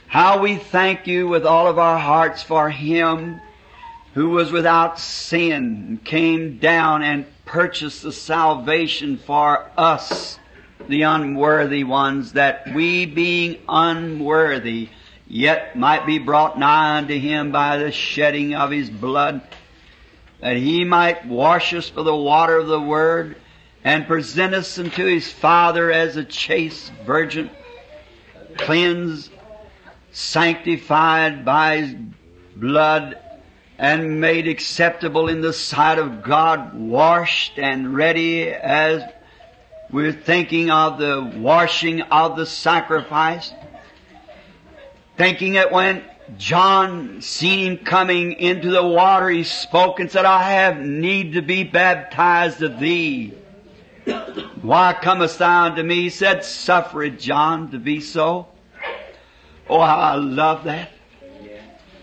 how 0.07 0.41
we 0.41 0.57
thank 0.57 1.07
you 1.07 1.27
with 1.27 1.45
all 1.45 1.67
of 1.67 1.79
our 1.79 1.99
hearts 1.99 2.43
for 2.43 2.71
Him 2.71 3.41
who 4.15 4.31
was 4.31 4.51
without 4.51 4.99
sin, 4.99 6.01
came 6.05 6.59
down 6.59 7.03
and 7.03 7.27
purchased 7.45 8.03
the 8.03 8.13
salvation 8.13 9.19
for 9.19 9.71
us, 9.77 10.39
the 10.89 11.03
unworthy 11.03 11.85
ones, 11.85 12.33
that 12.33 12.73
we 12.75 13.05
being 13.05 13.59
unworthy, 13.69 14.89
yet 15.27 15.77
might 15.77 16.07
be 16.07 16.19
brought 16.19 16.59
nigh 16.59 16.97
unto 16.97 17.19
Him 17.19 17.53
by 17.53 17.77
the 17.77 17.91
shedding 17.91 18.55
of 18.55 18.71
His 18.71 18.89
blood, 18.89 19.43
that 20.41 20.57
He 20.57 20.85
might 20.85 21.27
wash 21.27 21.75
us 21.75 21.91
for 21.91 22.05
the 22.05 22.17
water 22.17 22.57
of 22.57 22.69
the 22.69 22.81
Word, 22.81 23.37
and 23.87 24.09
present 24.09 24.53
us 24.53 24.81
unto 24.81 25.05
His 25.05 25.31
Father 25.31 25.93
as 25.93 26.17
a 26.17 26.25
chaste 26.25 26.93
virgin, 27.05 27.49
cleansed, 28.57 29.31
sanctified 30.11 31.45
by 31.45 31.77
His 31.77 31.95
blood, 32.57 33.17
and 33.79 34.21
made 34.21 34.49
acceptable 34.49 35.29
in 35.29 35.41
the 35.41 35.53
sight 35.53 36.01
of 36.01 36.25
God, 36.25 36.75
washed 36.75 37.61
and 37.61 37.95
ready 37.95 38.49
as 38.49 39.05
we're 39.93 40.11
thinking 40.11 40.69
of 40.69 40.99
the 40.99 41.33
washing 41.37 42.03
of 42.03 42.37
the 42.37 42.47
sacrifice. 42.47 43.53
Thinking 45.17 45.53
that 45.53 45.71
when 45.71 46.03
John 46.37 47.21
seen 47.21 47.77
him 47.77 47.85
coming 47.85 48.33
into 48.33 48.71
the 48.71 48.85
water, 48.85 49.29
he 49.29 49.45
spoke 49.45 50.01
and 50.01 50.11
said, 50.11 50.25
I 50.25 50.55
have 50.55 50.77
need 50.81 51.35
to 51.35 51.41
be 51.41 51.63
baptized 51.63 52.61
of 52.65 52.81
thee. 52.81 53.33
Why 54.63 54.93
comest 54.95 55.39
thou 55.39 55.65
unto 55.65 55.83
me? 55.83 55.97
He 55.97 56.11
said, 56.11 56.45
Suffer 56.45 57.03
it, 57.03 57.19
John, 57.19 57.71
to 57.73 57.79
be 57.79 58.01
so. 58.01 58.49
Oh, 59.69 59.81
how 59.81 59.97
I 59.97 60.15
love 60.15 60.65
that. 60.65 60.91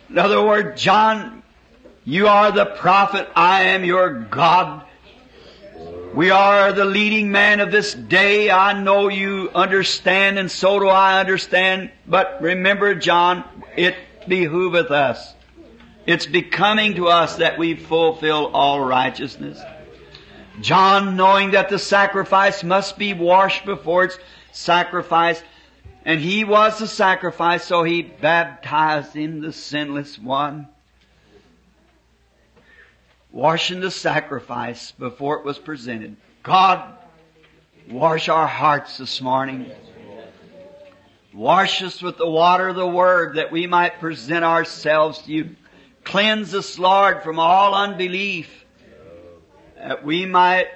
In 0.10 0.18
other 0.18 0.44
words, 0.44 0.82
John, 0.82 1.44
you 2.04 2.28
are 2.28 2.52
the 2.52 2.66
prophet, 2.66 3.30
I 3.36 3.64
am 3.64 3.86
your 3.86 4.12
God. 4.12 4.86
We 6.14 6.30
are 6.30 6.72
the 6.74 6.86
leading 6.86 7.32
man 7.32 7.60
of 7.60 7.72
this 7.72 7.94
day. 7.94 8.52
I 8.52 8.80
know 8.80 9.08
you 9.08 9.50
understand 9.56 10.38
and 10.38 10.52
so 10.52 10.80
do 10.80 10.88
I 10.88 11.20
understand. 11.20 11.90
But 12.06 12.42
remember, 12.42 12.94
John, 12.94 13.44
it 13.76 13.96
behooveth 14.28 14.92
us. 14.92 15.34
It's 16.06 16.28
becoming 16.28 16.96
to 16.96 17.08
us 17.08 17.38
that 17.38 17.58
we 17.58 17.76
fulfill 17.76 18.48
all 18.54 18.80
righteousness. 18.80 19.60
John, 20.62 21.16
knowing 21.16 21.52
that 21.52 21.70
the 21.70 21.80
sacrifice 21.80 22.64
must 22.64 22.98
be 22.98 23.14
washed 23.14 23.66
before 23.66 24.06
it's 24.06 24.20
sacrificed, 24.52 25.44
and 26.06 26.20
he 26.20 26.44
was 26.44 26.80
the 26.80 26.88
sacrifice, 26.88 27.64
so 27.64 27.84
he 27.84 28.02
baptized 28.02 29.14
him, 29.14 29.42
the 29.42 29.52
sinless 29.52 30.20
one. 30.20 30.68
Washing 33.32 33.80
the 33.80 33.90
sacrifice 33.90 34.92
before 34.92 35.40
it 35.40 35.46
was 35.46 35.58
presented. 35.58 36.18
God, 36.44 36.98
wash 37.90 38.30
our 38.30 38.48
hearts 38.48 38.98
this 38.98 39.22
morning. 39.22 39.72
Wash 41.34 41.82
us 41.82 42.00
with 42.00 42.18
the 42.18 42.30
water 42.30 42.68
of 42.68 42.76
the 42.76 42.88
Word 42.88 43.38
that 43.38 43.52
we 43.52 43.66
might 43.66 44.00
present 44.00 44.46
ourselves 44.46 45.18
to 45.24 45.32
you. 45.32 45.56
Cleanse 46.04 46.54
us, 46.54 46.78
Lord, 46.78 47.24
from 47.24 47.40
all 47.40 47.74
unbelief 47.74 48.62
that 49.84 50.06
we 50.06 50.25
might 50.25 50.68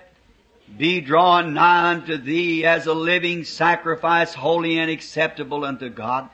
be 0.78 1.00
drawn 1.00 1.54
nigh 1.54 1.92
unto 1.92 2.18
Thee 2.18 2.66
as 2.66 2.88
a 2.88 2.94
living 2.94 3.46
sacrifice, 3.46 4.34
holy 4.34 4.80
and 4.80 4.92
acceptable 4.92 5.64
unto 5.64 5.88
God. 5.88 6.30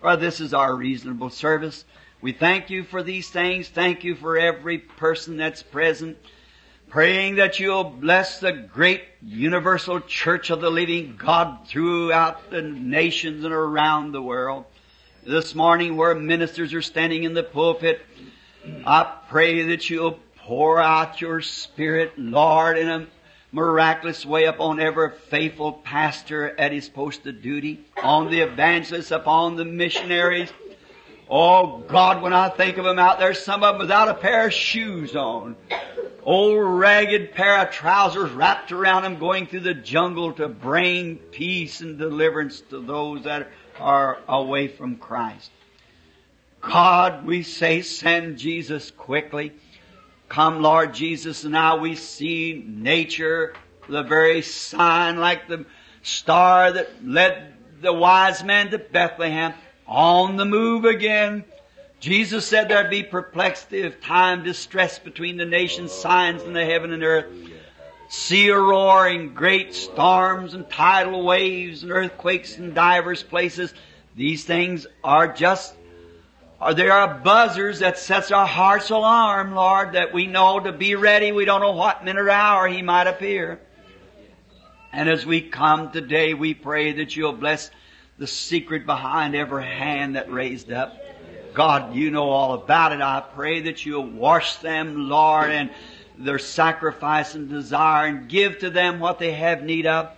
For 0.00 0.16
this 0.16 0.40
is 0.40 0.52
our 0.52 0.74
reasonable 0.74 1.30
service. 1.30 1.84
We 2.20 2.32
thank 2.32 2.70
you 2.70 2.82
for 2.82 3.04
these 3.04 3.30
things. 3.30 3.68
Thank 3.68 4.02
you 4.02 4.16
for 4.16 4.36
every 4.36 4.78
person 4.78 5.36
that's 5.36 5.62
present. 5.62 6.18
Praying 6.88 7.36
that 7.36 7.60
you'll 7.60 7.84
bless 7.84 8.40
the 8.40 8.50
great 8.50 9.04
universal 9.22 10.00
church 10.00 10.50
of 10.50 10.60
the 10.60 10.70
living 10.70 11.16
God 11.16 11.68
throughout 11.68 12.50
the 12.50 12.62
nations 12.62 13.44
and 13.44 13.54
around 13.54 14.10
the 14.10 14.22
world. 14.22 14.64
This 15.24 15.54
morning 15.54 15.96
where 15.96 16.16
ministers 16.16 16.74
are 16.74 16.82
standing 16.82 17.22
in 17.22 17.34
the 17.34 17.44
pulpit, 17.44 18.00
I 18.84 19.04
pray 19.28 19.62
that 19.68 19.88
you'll 19.88 20.18
pour 20.48 20.80
out 20.80 21.20
your 21.20 21.42
Spirit, 21.42 22.18
Lord, 22.18 22.78
in 22.78 22.88
a 22.88 23.06
miraculous 23.52 24.24
way 24.24 24.44
upon 24.46 24.80
every 24.80 25.10
faithful 25.10 25.74
pastor 25.74 26.58
at 26.58 26.72
his 26.72 26.88
post 26.88 27.26
of 27.26 27.42
duty, 27.42 27.84
on 28.02 28.30
the 28.30 28.40
evangelists, 28.40 29.10
upon 29.10 29.56
the 29.56 29.66
missionaries. 29.66 30.50
Oh 31.28 31.80
God, 31.86 32.22
when 32.22 32.32
I 32.32 32.48
think 32.48 32.78
of 32.78 32.86
them 32.86 32.98
out 32.98 33.18
there, 33.18 33.34
some 33.34 33.62
of 33.62 33.74
them 33.74 33.80
without 33.80 34.08
a 34.08 34.14
pair 34.14 34.46
of 34.46 34.54
shoes 34.54 35.14
on. 35.14 35.54
Old 36.22 36.80
ragged 36.80 37.32
pair 37.32 37.58
of 37.58 37.70
trousers 37.70 38.30
wrapped 38.30 38.72
around 38.72 39.02
them 39.02 39.18
going 39.18 39.48
through 39.48 39.60
the 39.60 39.74
jungle 39.74 40.32
to 40.32 40.48
bring 40.48 41.16
peace 41.16 41.82
and 41.82 41.98
deliverance 41.98 42.62
to 42.70 42.80
those 42.80 43.24
that 43.24 43.50
are 43.78 44.18
away 44.26 44.68
from 44.68 44.96
Christ. 44.96 45.50
God, 46.62 47.26
we 47.26 47.42
say 47.42 47.82
send 47.82 48.38
Jesus 48.38 48.90
quickly. 48.90 49.52
Come, 50.28 50.60
Lord 50.60 50.92
Jesus, 50.92 51.44
and 51.44 51.52
now 51.52 51.78
we 51.78 51.94
see 51.94 52.62
nature, 52.66 53.54
the 53.88 54.02
very 54.02 54.42
sign 54.42 55.18
like 55.18 55.48
the 55.48 55.64
star 56.02 56.72
that 56.72 57.04
led 57.04 57.54
the 57.80 57.92
wise 57.92 58.44
man 58.44 58.70
to 58.70 58.78
Bethlehem, 58.78 59.54
on 59.86 60.36
the 60.36 60.44
move 60.44 60.84
again. 60.84 61.44
Jesus 62.00 62.46
said 62.46 62.68
there'd 62.68 62.90
be 62.90 63.02
perplexity 63.02 63.82
of 63.82 64.00
time, 64.02 64.44
distress 64.44 64.98
between 64.98 65.38
the 65.38 65.46
nations, 65.46 65.92
signs 65.92 66.42
in 66.42 66.52
the 66.52 66.64
heaven 66.64 66.92
and 66.92 67.02
earth. 67.02 67.26
Sea 68.10 68.50
roaring, 68.50 69.34
great 69.34 69.74
storms 69.74 70.54
and 70.54 70.68
tidal 70.68 71.24
waves 71.24 71.82
and 71.82 71.92
earthquakes 71.92 72.58
in 72.58 72.74
divers 72.74 73.22
places. 73.22 73.72
These 74.14 74.44
things 74.44 74.86
are 75.02 75.32
just 75.32 75.74
or 76.60 76.74
there 76.74 76.92
are 76.92 77.18
buzzers 77.18 77.78
that 77.80 77.98
sets 77.98 78.32
our 78.32 78.46
heart's 78.46 78.90
alarm, 78.90 79.54
Lord, 79.54 79.92
that 79.92 80.12
we 80.12 80.26
know 80.26 80.58
to 80.58 80.72
be 80.72 80.96
ready. 80.96 81.30
We 81.30 81.44
don't 81.44 81.60
know 81.60 81.72
what 81.72 82.04
minute 82.04 82.20
or 82.20 82.30
hour 82.30 82.66
He 82.66 82.82
might 82.82 83.06
appear. 83.06 83.60
And 84.92 85.08
as 85.08 85.24
we 85.24 85.40
come 85.40 85.92
today, 85.92 86.34
we 86.34 86.54
pray 86.54 86.92
that 86.92 87.14
you'll 87.14 87.32
bless 87.32 87.70
the 88.18 88.26
secret 88.26 88.86
behind 88.86 89.36
every 89.36 89.64
hand 89.64 90.16
that 90.16 90.32
raised 90.32 90.72
up. 90.72 90.96
God, 91.54 91.94
you 91.94 92.10
know 92.10 92.28
all 92.28 92.54
about 92.54 92.92
it. 92.92 93.00
I 93.00 93.20
pray 93.20 93.62
that 93.62 93.86
you'll 93.86 94.10
wash 94.10 94.56
them, 94.56 95.08
Lord, 95.08 95.50
and 95.50 95.70
their 96.18 96.38
sacrifice 96.38 97.34
and 97.34 97.48
desire 97.48 98.06
and 98.08 98.28
give 98.28 98.58
to 98.58 98.70
them 98.70 98.98
what 98.98 99.20
they 99.20 99.32
have 99.32 99.62
need 99.62 99.86
of. 99.86 100.10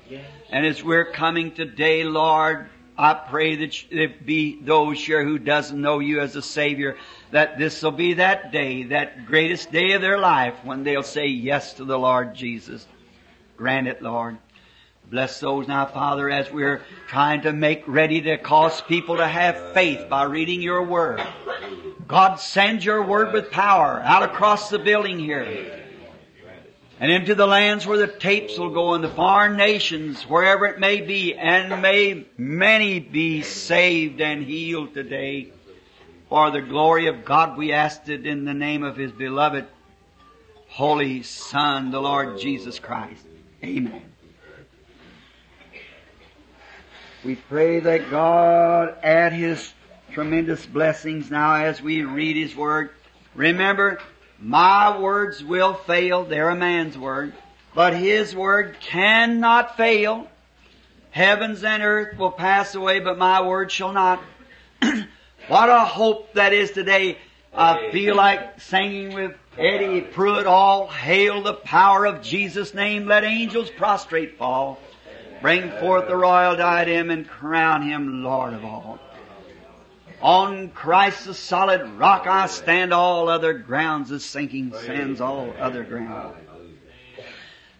And 0.51 0.65
as 0.65 0.83
we're 0.83 1.05
coming 1.05 1.53
today, 1.53 2.05
Lord, 2.05 2.69
I 3.01 3.15
pray 3.15 3.57
that 3.57 3.85
there 3.91 4.09
be 4.09 4.61
those 4.61 5.03
here 5.03 5.25
who 5.25 5.39
doesn't 5.39 5.81
know 5.81 6.01
you 6.01 6.21
as 6.21 6.37
a 6.37 6.43
Savior, 6.43 6.99
that 7.31 7.59
this 7.59 7.83
will 7.83 7.93
be 7.93 8.13
that 8.15 8.53
day, 8.53 8.83
that 8.85 9.25
greatest 9.25 9.73
day 9.73 9.93
of 9.93 10.03
their 10.03 10.19
life 10.19 10.55
when 10.65 10.85
they'll 10.85 11.03
say 11.03 11.29
yes 11.29 11.73
to 11.75 11.87
the 11.87 11.99
Lord 11.99 12.35
Jesus. 12.35 12.87
Grant 13.57 13.89
it, 13.89 14.03
Lord. 14.03 14.37
Bless 15.11 15.41
those 15.41 15.67
now, 15.67 15.87
Father, 15.87 16.29
as 16.29 16.53
we're 16.53 16.83
trying 17.07 17.41
to 17.41 17.55
make 17.55 17.85
ready 17.87 18.21
to 18.21 18.37
cause 18.37 18.83
people 18.83 19.17
to 19.17 19.27
have 19.27 19.73
faith 19.73 20.11
by 20.11 20.25
reading 20.25 20.61
your 20.61 20.83
Word. 20.83 21.23
God, 22.07 22.37
send 22.37 22.85
your 22.85 23.03
Word 23.03 23.33
with 23.33 23.51
power 23.51 24.03
out 24.05 24.25
across 24.25 24.69
the 24.69 24.79
building 24.79 25.19
here 25.19 25.80
and 27.01 27.11
into 27.11 27.35
the 27.35 27.47
lands 27.47 27.87
where 27.87 27.97
the 27.97 28.07
tapes 28.07 28.59
will 28.59 28.69
go 28.69 28.93
in 28.93 29.01
the 29.01 29.09
foreign 29.09 29.57
nations, 29.57 30.23
wherever 30.25 30.67
it 30.67 30.79
may 30.79 31.01
be, 31.01 31.35
and 31.35 31.81
may 31.81 32.27
many 32.37 33.01
be 33.01 33.41
saved 33.41 34.21
and 34.21 34.45
healed 34.45 34.93
today. 34.93 35.51
For 36.29 36.51
the 36.51 36.61
glory 36.61 37.07
of 37.07 37.25
God, 37.25 37.57
we 37.57 37.73
ask 37.73 38.07
it 38.09 38.27
in 38.27 38.45
the 38.45 38.53
name 38.53 38.85
of 38.85 38.97
His 38.97 39.13
beloved 39.13 39.67
Holy 40.69 41.23
Son, 41.23 41.91
the 41.91 42.01
Lord 42.03 42.39
Jesus 42.39 42.79
Christ. 42.79 43.25
Amen. 43.65 44.03
We 47.25 47.37
pray 47.37 47.81
that 47.81 48.11
God 48.11 48.95
add 49.03 49.33
His 49.33 49.73
tremendous 50.13 50.67
blessings 50.67 51.31
now 51.31 51.55
as 51.55 51.81
we 51.81 52.03
read 52.03 52.37
His 52.37 52.55
Word. 52.55 52.91
Remember, 53.35 54.01
my 54.41 54.99
words 54.99 55.45
will 55.45 55.75
fail. 55.75 56.25
They're 56.25 56.49
a 56.49 56.57
man's 56.57 56.97
word. 56.97 57.35
But 57.75 57.95
His 57.95 58.35
Word 58.35 58.77
cannot 58.81 59.77
fail. 59.77 60.27
Heavens 61.11 61.63
and 61.65 61.83
earth 61.83 62.19
will 62.19 62.31
pass 62.31 62.75
away, 62.75 63.01
but 63.01 63.19
my 63.19 63.43
word 63.43 63.71
shall 63.71 63.93
not. 63.93 64.23
what 65.49 65.69
a 65.69 65.81
hope 65.81 66.33
that 66.35 66.53
is 66.53 66.71
today. 66.71 67.19
I 67.53 67.91
feel 67.91 68.15
like 68.15 68.61
singing 68.61 69.13
with 69.13 69.37
Eddie 69.59 70.03
Perronet, 70.03 70.47
all 70.47 70.87
hail 70.87 71.43
the 71.43 71.55
power 71.55 72.07
of 72.07 72.23
Jesus' 72.23 72.75
name, 72.75 73.07
let 73.07 73.25
angels 73.25 73.71
prostrate 73.71 74.39
fall. 74.39 74.79
Bring 75.43 75.71
forth 75.81 76.07
the 76.07 76.17
royal 76.17 76.55
diadem 76.55 77.11
and 77.11 77.27
crown 77.29 77.83
him 77.83 78.23
Lord 78.23 78.53
of 78.55 78.65
all. 78.65 79.01
On 80.23 80.69
Christ 80.69 81.25
the 81.25 81.35
solid 81.35 81.83
rock 81.93 82.27
I 82.27 82.47
stand, 82.47 82.93
all 82.93 83.29
other 83.29 83.55
grounds 83.55 84.11
is 84.11 84.25
sinking 84.25 84.75
sands, 84.75 85.21
all 85.21 85.53
other 85.59 85.83
ground. 85.83 86.35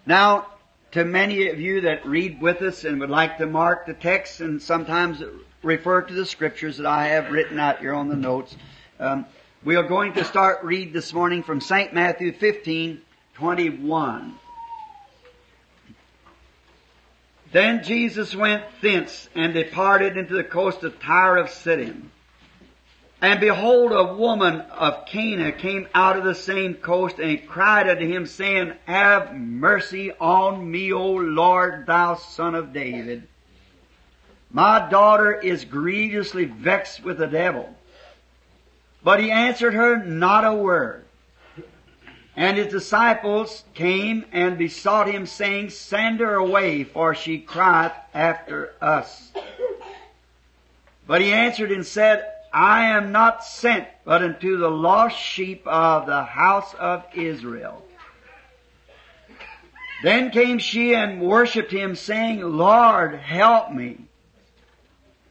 Now, 0.07 0.47
to 0.91 1.05
many 1.05 1.49
of 1.49 1.59
you 1.59 1.81
that 1.81 2.05
read 2.05 2.41
with 2.41 2.61
us 2.63 2.83
and 2.83 2.99
would 2.99 3.11
like 3.11 3.37
to 3.37 3.45
mark 3.45 3.85
the 3.85 3.93
text 3.93 4.41
and 4.41 4.61
sometimes 4.61 5.21
refer 5.61 6.01
to 6.01 6.13
the 6.13 6.25
scriptures 6.25 6.77
that 6.77 6.87
I 6.87 7.07
have 7.07 7.31
written 7.31 7.59
out 7.59 7.79
here 7.79 7.93
on 7.93 8.09
the 8.09 8.15
notes, 8.15 8.55
um, 8.99 9.25
we 9.63 9.75
are 9.75 9.83
going 9.83 10.13
to 10.13 10.23
start 10.23 10.63
read 10.63 10.91
this 10.91 11.13
morning 11.13 11.43
from 11.43 11.61
St. 11.61 11.93
Matthew 11.93 12.33
15, 12.33 13.01
21. 13.35 14.35
Then 17.51 17.83
Jesus 17.83 18.35
went 18.35 18.63
thence 18.81 19.29
and 19.35 19.53
departed 19.53 20.17
into 20.17 20.33
the 20.33 20.43
coast 20.43 20.83
of 20.83 20.99
Tyre 20.99 21.37
of 21.37 21.51
Sidon. 21.51 22.09
And 23.21 23.39
behold, 23.39 23.91
a 23.91 24.15
woman 24.15 24.61
of 24.61 25.05
Canaan 25.05 25.53
came 25.59 25.87
out 25.93 26.17
of 26.17 26.23
the 26.23 26.33
same 26.33 26.73
coast 26.73 27.19
and 27.19 27.47
cried 27.47 27.87
unto 27.87 28.07
him, 28.07 28.25
saying, 28.25 28.73
Have 28.85 29.35
mercy 29.35 30.11
on 30.19 30.69
me, 30.69 30.91
O 30.91 31.11
Lord, 31.11 31.85
thou 31.85 32.15
son 32.15 32.55
of 32.55 32.73
David. 32.73 33.27
My 34.51 34.89
daughter 34.89 35.33
is 35.33 35.65
grievously 35.65 36.45
vexed 36.45 37.03
with 37.03 37.19
the 37.19 37.27
devil. 37.27 37.69
But 39.03 39.19
he 39.19 39.29
answered 39.29 39.75
her 39.75 40.03
not 40.03 40.43
a 40.43 40.53
word. 40.53 41.05
And 42.35 42.57
his 42.57 42.67
disciples 42.67 43.63
came 43.75 44.25
and 44.31 44.57
besought 44.57 45.07
him, 45.07 45.27
saying, 45.27 45.69
Send 45.69 46.21
her 46.21 46.35
away, 46.35 46.85
for 46.85 47.13
she 47.13 47.37
crieth 47.37 47.93
after 48.15 48.73
us. 48.81 49.31
But 51.05 51.21
he 51.21 51.31
answered 51.31 51.71
and 51.71 51.85
said, 51.85 52.25
I 52.53 52.87
am 52.87 53.11
not 53.11 53.45
sent 53.45 53.87
but 54.03 54.21
unto 54.21 54.57
the 54.57 54.69
lost 54.69 55.17
sheep 55.17 55.65
of 55.65 56.05
the 56.05 56.23
house 56.23 56.73
of 56.73 57.05
Israel. 57.13 57.85
Then 60.03 60.31
came 60.31 60.57
she 60.57 60.95
and 60.95 61.21
worshipped 61.21 61.71
him, 61.71 61.95
saying, 61.95 62.41
Lord, 62.41 63.15
help 63.15 63.71
me. 63.71 63.99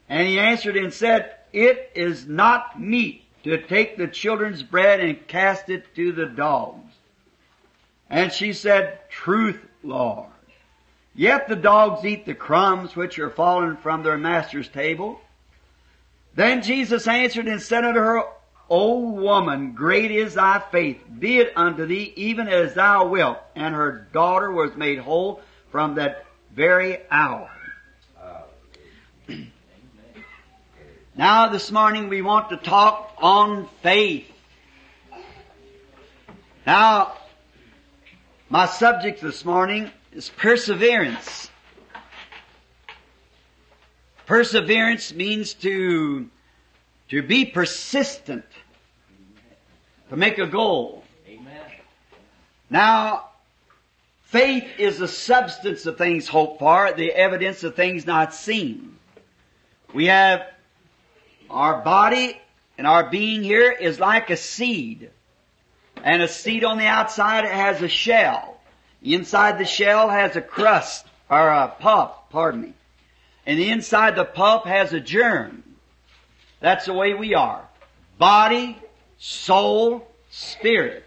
And 0.07 0.27
he 0.27 0.39
answered 0.39 0.77
and 0.77 0.93
said, 0.93 1.35
It 1.51 1.91
is 1.93 2.25
not 2.25 2.79
meet 2.79 3.25
to 3.43 3.61
take 3.61 3.97
the 3.97 4.07
children's 4.07 4.63
bread 4.63 4.99
and 4.99 5.27
cast 5.27 5.69
it 5.69 5.93
to 5.95 6.11
the 6.13 6.25
dogs. 6.25 6.93
And 8.09 8.31
she 8.31 8.53
said, 8.53 8.99
Truth, 9.09 9.59
Lord. 9.83 10.27
Yet 11.13 11.47
the 11.47 11.55
dogs 11.55 12.05
eat 12.05 12.25
the 12.25 12.33
crumbs 12.33 12.95
which 12.95 13.19
are 13.19 13.29
fallen 13.29 13.77
from 13.77 14.03
their 14.03 14.17
master's 14.17 14.69
table. 14.69 15.19
Then 16.33 16.61
Jesus 16.61 17.07
answered 17.07 17.47
and 17.47 17.61
said 17.61 17.83
unto 17.83 17.99
her, 17.99 18.23
O 18.69 18.99
woman, 18.99 19.73
great 19.73 20.11
is 20.11 20.35
thy 20.35 20.59
faith. 20.71 21.03
Be 21.19 21.39
it 21.39 21.51
unto 21.57 21.85
thee 21.85 22.13
even 22.15 22.47
as 22.47 22.73
thou 22.73 23.07
wilt. 23.07 23.37
And 23.55 23.75
her 23.75 24.07
daughter 24.13 24.49
was 24.49 24.75
made 24.77 24.99
whole 24.99 25.41
from 25.71 25.95
that 25.95 26.25
very 26.55 26.99
hour. 27.11 27.49
now 31.17 31.49
this 31.49 31.69
morning 31.69 32.07
we 32.07 32.21
want 32.21 32.49
to 32.49 32.57
talk 32.57 33.13
on 33.17 33.67
faith. 33.81 34.31
Now, 36.65 37.13
my 38.49 38.67
subject 38.67 39.21
this 39.21 39.43
morning 39.43 39.91
is 40.13 40.29
perseverance. 40.29 41.50
Perseverance 44.31 45.13
means 45.13 45.55
to, 45.55 46.29
to 47.09 47.21
be 47.21 47.43
persistent, 47.43 48.45
to 50.09 50.15
make 50.15 50.37
a 50.37 50.47
goal. 50.47 51.03
Amen. 51.27 51.59
Now, 52.69 53.25
faith 54.21 54.63
is 54.77 54.99
the 54.99 55.09
substance 55.09 55.85
of 55.85 55.97
things 55.97 56.29
hoped 56.29 56.59
for, 56.59 56.93
the 56.93 57.11
evidence 57.11 57.65
of 57.65 57.75
things 57.75 58.07
not 58.07 58.33
seen. 58.33 58.95
We 59.93 60.05
have 60.05 60.47
our 61.49 61.81
body 61.81 62.39
and 62.77 62.87
our 62.87 63.09
being 63.09 63.43
here 63.43 63.69
is 63.69 63.99
like 63.99 64.29
a 64.29 64.37
seed. 64.37 65.09
And 66.05 66.21
a 66.21 66.29
seed 66.29 66.63
on 66.63 66.77
the 66.77 66.87
outside 66.87 67.43
has 67.43 67.81
a 67.81 67.89
shell. 67.89 68.61
Inside 69.03 69.57
the 69.57 69.65
shell 69.65 70.07
has 70.07 70.37
a 70.37 70.41
crust, 70.41 71.05
or 71.29 71.49
a 71.49 71.67
puff, 71.67 72.29
pardon 72.29 72.61
me. 72.61 72.73
And 73.45 73.59
inside 73.59 74.15
the 74.15 74.25
puff 74.25 74.65
has 74.65 74.93
a 74.93 74.99
germ. 74.99 75.63
That's 76.59 76.85
the 76.85 76.93
way 76.93 77.13
we 77.13 77.33
are. 77.33 77.67
Body, 78.17 78.77
soul, 79.17 80.07
spirit. 80.29 81.03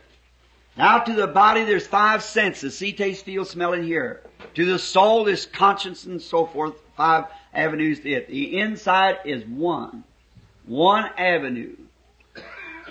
Now 0.77 0.99
to 0.99 1.13
the 1.13 1.29
body 1.29 1.65
there's 1.65 1.87
five 1.87 2.23
senses. 2.23 2.77
See, 2.77 2.93
taste, 2.93 3.25
feel, 3.25 3.45
smell, 3.45 3.73
and 3.73 3.85
hear. 3.85 4.23
To 4.55 4.65
the 4.65 4.79
soul 4.79 5.25
there's 5.25 5.47
conscience 5.47 6.05
and 6.05 6.21
so 6.21 6.47
forth. 6.47 6.75
Five 6.97 7.27
avenues 7.53 8.01
to 8.01 8.11
it. 8.11 8.29
The 8.29 8.59
inside 8.59 9.19
is 9.25 9.45
one. 9.45 10.03
One 10.67 11.05
avenue. 11.17 11.77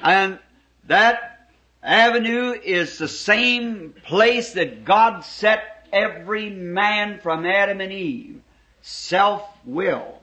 And 0.01 0.39
that 0.88 1.49
avenue 1.82 2.51
is 2.51 2.97
the 2.97 3.08
same 3.08 3.93
place 4.06 4.53
that 4.53 4.86
God 4.86 5.21
set 5.25 5.88
every 5.91 6.49
man 6.49 7.19
from 7.19 7.45
Adam 7.45 7.82
and 7.82 7.91
Eve. 7.91 8.41
Self-will. 8.84 10.19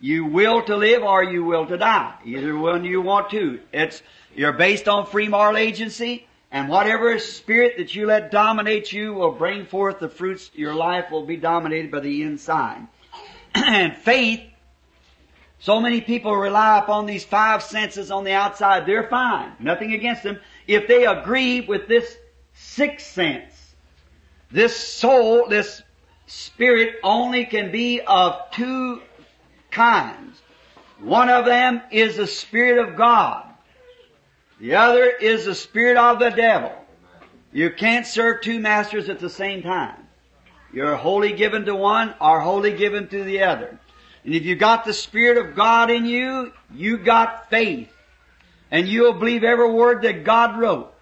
You 0.00 0.26
will 0.26 0.62
to 0.64 0.76
live 0.76 1.02
or 1.02 1.22
you 1.22 1.44
will 1.44 1.66
to 1.66 1.78
die. 1.78 2.14
Either 2.24 2.56
one 2.56 2.84
you 2.84 3.00
want 3.00 3.30
to. 3.30 3.60
It's, 3.72 4.02
you're 4.34 4.52
based 4.52 4.88
on 4.88 5.06
free 5.06 5.28
moral 5.28 5.56
agency 5.56 6.26
and 6.50 6.68
whatever 6.68 7.18
spirit 7.18 7.78
that 7.78 7.94
you 7.94 8.06
let 8.06 8.30
dominate 8.30 8.92
you 8.92 9.14
will 9.14 9.32
bring 9.32 9.66
forth 9.66 10.00
the 10.00 10.08
fruits. 10.08 10.50
Your 10.54 10.74
life 10.74 11.10
will 11.10 11.24
be 11.24 11.36
dominated 11.36 11.90
by 11.90 12.00
the 12.00 12.22
inside. 12.22 12.86
and 13.54 13.96
faith, 13.96 14.42
so 15.60 15.80
many 15.80 16.00
people 16.00 16.36
rely 16.36 16.78
upon 16.78 17.06
these 17.06 17.24
five 17.24 17.62
senses 17.62 18.10
on 18.10 18.24
the 18.24 18.32
outside. 18.32 18.86
They're 18.86 19.08
fine. 19.08 19.52
Nothing 19.58 19.94
against 19.94 20.22
them. 20.22 20.38
If 20.66 20.88
they 20.88 21.06
agree 21.06 21.60
with 21.60 21.88
this 21.88 22.16
sixth 22.52 23.06
sense, 23.12 23.74
this 24.50 24.76
soul, 24.76 25.48
this 25.48 25.82
spirit 26.34 26.96
only 27.02 27.44
can 27.44 27.70
be 27.70 28.00
of 28.00 28.50
two 28.52 29.00
kinds. 29.70 30.40
One 31.00 31.28
of 31.28 31.44
them 31.44 31.82
is 31.90 32.16
the 32.16 32.26
Spirit 32.26 32.86
of 32.86 32.96
God. 32.96 33.44
The 34.60 34.76
other 34.76 35.04
is 35.04 35.44
the 35.44 35.54
Spirit 35.54 35.96
of 35.96 36.18
the 36.18 36.30
devil. 36.30 36.72
You 37.52 37.70
can't 37.70 38.06
serve 38.06 38.40
two 38.40 38.58
masters 38.58 39.08
at 39.08 39.20
the 39.20 39.30
same 39.30 39.62
time. 39.62 39.96
You're 40.72 40.96
wholly 40.96 41.32
given 41.32 41.66
to 41.66 41.74
one 41.74 42.14
or 42.20 42.40
wholly 42.40 42.72
given 42.72 43.08
to 43.08 43.22
the 43.22 43.42
other. 43.42 43.78
And 44.24 44.34
if 44.34 44.44
you 44.44 44.56
got 44.56 44.84
the 44.84 44.92
Spirit 44.92 45.38
of 45.38 45.54
God 45.54 45.90
in 45.90 46.04
you, 46.04 46.52
you 46.72 46.98
got 46.98 47.50
faith. 47.50 47.90
And 48.70 48.88
you'll 48.88 49.12
believe 49.12 49.44
every 49.44 49.70
word 49.70 50.02
that 50.02 50.24
God 50.24 50.58
wrote. 50.58 50.92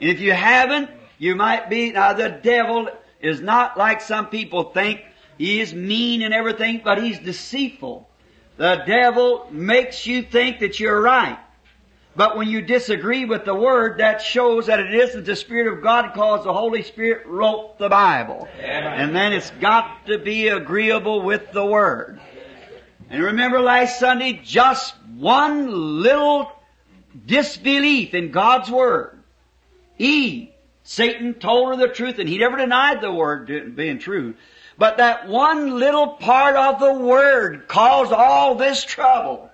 And 0.00 0.08
if 0.10 0.20
you 0.20 0.32
haven't, 0.32 0.90
you 1.18 1.34
might 1.34 1.68
be, 1.68 1.90
now 1.92 2.12
the 2.12 2.28
devil 2.28 2.88
is 3.20 3.40
not 3.40 3.76
like 3.76 4.00
some 4.00 4.28
people 4.28 4.64
think. 4.70 5.00
He 5.36 5.60
is 5.60 5.72
mean 5.72 6.22
and 6.22 6.34
everything, 6.34 6.82
but 6.84 7.02
he's 7.02 7.18
deceitful. 7.18 8.08
The 8.56 8.82
devil 8.86 9.48
makes 9.52 10.06
you 10.06 10.22
think 10.22 10.60
that 10.60 10.80
you're 10.80 11.00
right. 11.00 11.38
But 12.16 12.36
when 12.36 12.48
you 12.48 12.62
disagree 12.62 13.24
with 13.24 13.44
the 13.44 13.54
Word, 13.54 13.98
that 13.98 14.20
shows 14.20 14.66
that 14.66 14.80
it 14.80 14.92
isn't 14.92 15.24
the 15.24 15.36
Spirit 15.36 15.72
of 15.72 15.82
God 15.84 16.12
because 16.12 16.42
the 16.42 16.52
Holy 16.52 16.82
Spirit 16.82 17.28
wrote 17.28 17.78
the 17.78 17.88
Bible. 17.88 18.48
And 18.60 19.14
then 19.14 19.32
it's 19.32 19.50
got 19.60 20.06
to 20.06 20.18
be 20.18 20.48
agreeable 20.48 21.22
with 21.22 21.52
the 21.52 21.64
Word. 21.64 22.20
And 23.08 23.22
remember 23.22 23.60
last 23.60 24.00
Sunday, 24.00 24.40
just 24.42 24.96
one 25.16 26.02
little 26.02 26.50
disbelief 27.24 28.14
in 28.14 28.32
God's 28.32 28.68
Word. 28.68 29.22
Eve, 29.98 30.48
Satan 30.88 31.34
told 31.34 31.68
her 31.68 31.76
the 31.76 31.92
truth 31.92 32.18
and 32.18 32.26
he 32.26 32.38
never 32.38 32.56
denied 32.56 33.02
the 33.02 33.12
Word 33.12 33.76
being 33.76 33.98
true. 33.98 34.32
But 34.78 34.96
that 34.96 35.28
one 35.28 35.78
little 35.78 36.14
part 36.14 36.56
of 36.56 36.80
the 36.80 36.94
Word 36.94 37.68
caused 37.68 38.10
all 38.10 38.54
this 38.54 38.84
trouble. 38.84 39.50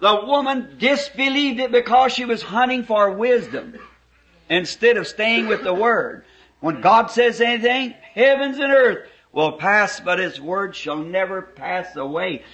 The 0.00 0.26
woman 0.26 0.76
disbelieved 0.78 1.60
it 1.60 1.72
because 1.72 2.12
she 2.12 2.26
was 2.26 2.42
hunting 2.42 2.84
for 2.84 3.10
wisdom 3.10 3.78
instead 4.50 4.98
of 4.98 5.06
staying 5.06 5.46
with 5.46 5.64
the 5.64 5.72
Word. 5.72 6.26
When 6.60 6.82
God 6.82 7.06
says 7.10 7.40
anything, 7.40 7.94
heavens 8.12 8.58
and 8.58 8.70
earth 8.70 9.08
will 9.32 9.52
pass, 9.52 9.98
but 9.98 10.18
His 10.18 10.38
Word 10.38 10.76
shall 10.76 10.98
never 10.98 11.40
pass 11.40 11.96
away. 11.96 12.44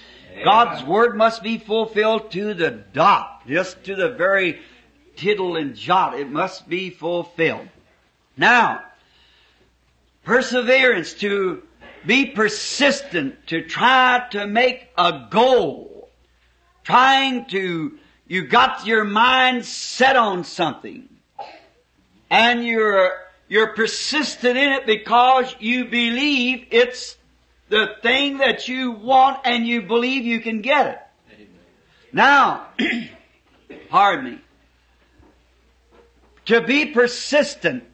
God's 0.45 0.85
Word 0.85 1.17
must 1.17 1.43
be 1.43 1.59
fulfilled 1.59 2.31
to 2.31 2.55
the 2.55 2.71
dot, 2.71 3.49
just 3.49 3.83
to 3.85 3.97
the 3.97 4.11
very 4.11 4.61
tittle 5.17 5.57
and 5.57 5.75
jot. 5.75 6.19
It 6.19 6.31
must 6.31 6.69
be 6.69 6.91
fulfilled. 6.91 7.69
Now, 8.37 8.83
perseverance 10.25 11.15
to 11.15 11.63
be 12.07 12.27
persistent, 12.27 13.47
to 13.49 13.63
try 13.63 14.27
to 14.33 14.47
make 14.47 14.89
a 14.99 15.27
goal, 15.31 16.09
trying 16.83 17.47
to, 17.47 17.99
you 18.27 18.47
got 18.47 18.87
your 18.87 19.05
mind 19.05 19.65
set 19.65 20.17
on 20.17 20.45
something, 20.45 21.09
and 22.31 22.65
you're, 22.65 23.13
you're 23.49 23.75
persistent 23.75 24.59
in 24.59 24.73
it 24.73 24.87
because 24.87 25.55
you 25.61 25.87
believe 25.87 26.67
it's 26.71 27.17
the 27.69 27.95
thing 28.03 28.39
that 28.39 28.69
you 28.69 28.93
want 28.93 29.41
and 29.45 29.67
you 29.67 29.83
believe 29.83 30.25
you 30.25 30.41
can 30.41 30.61
get 30.61 30.87
it. 30.87 30.99
Now, 32.13 32.69
pardon 33.89 34.25
me. 34.25 34.41
To 36.47 36.61
be 36.61 36.87
persistent, 36.87 37.85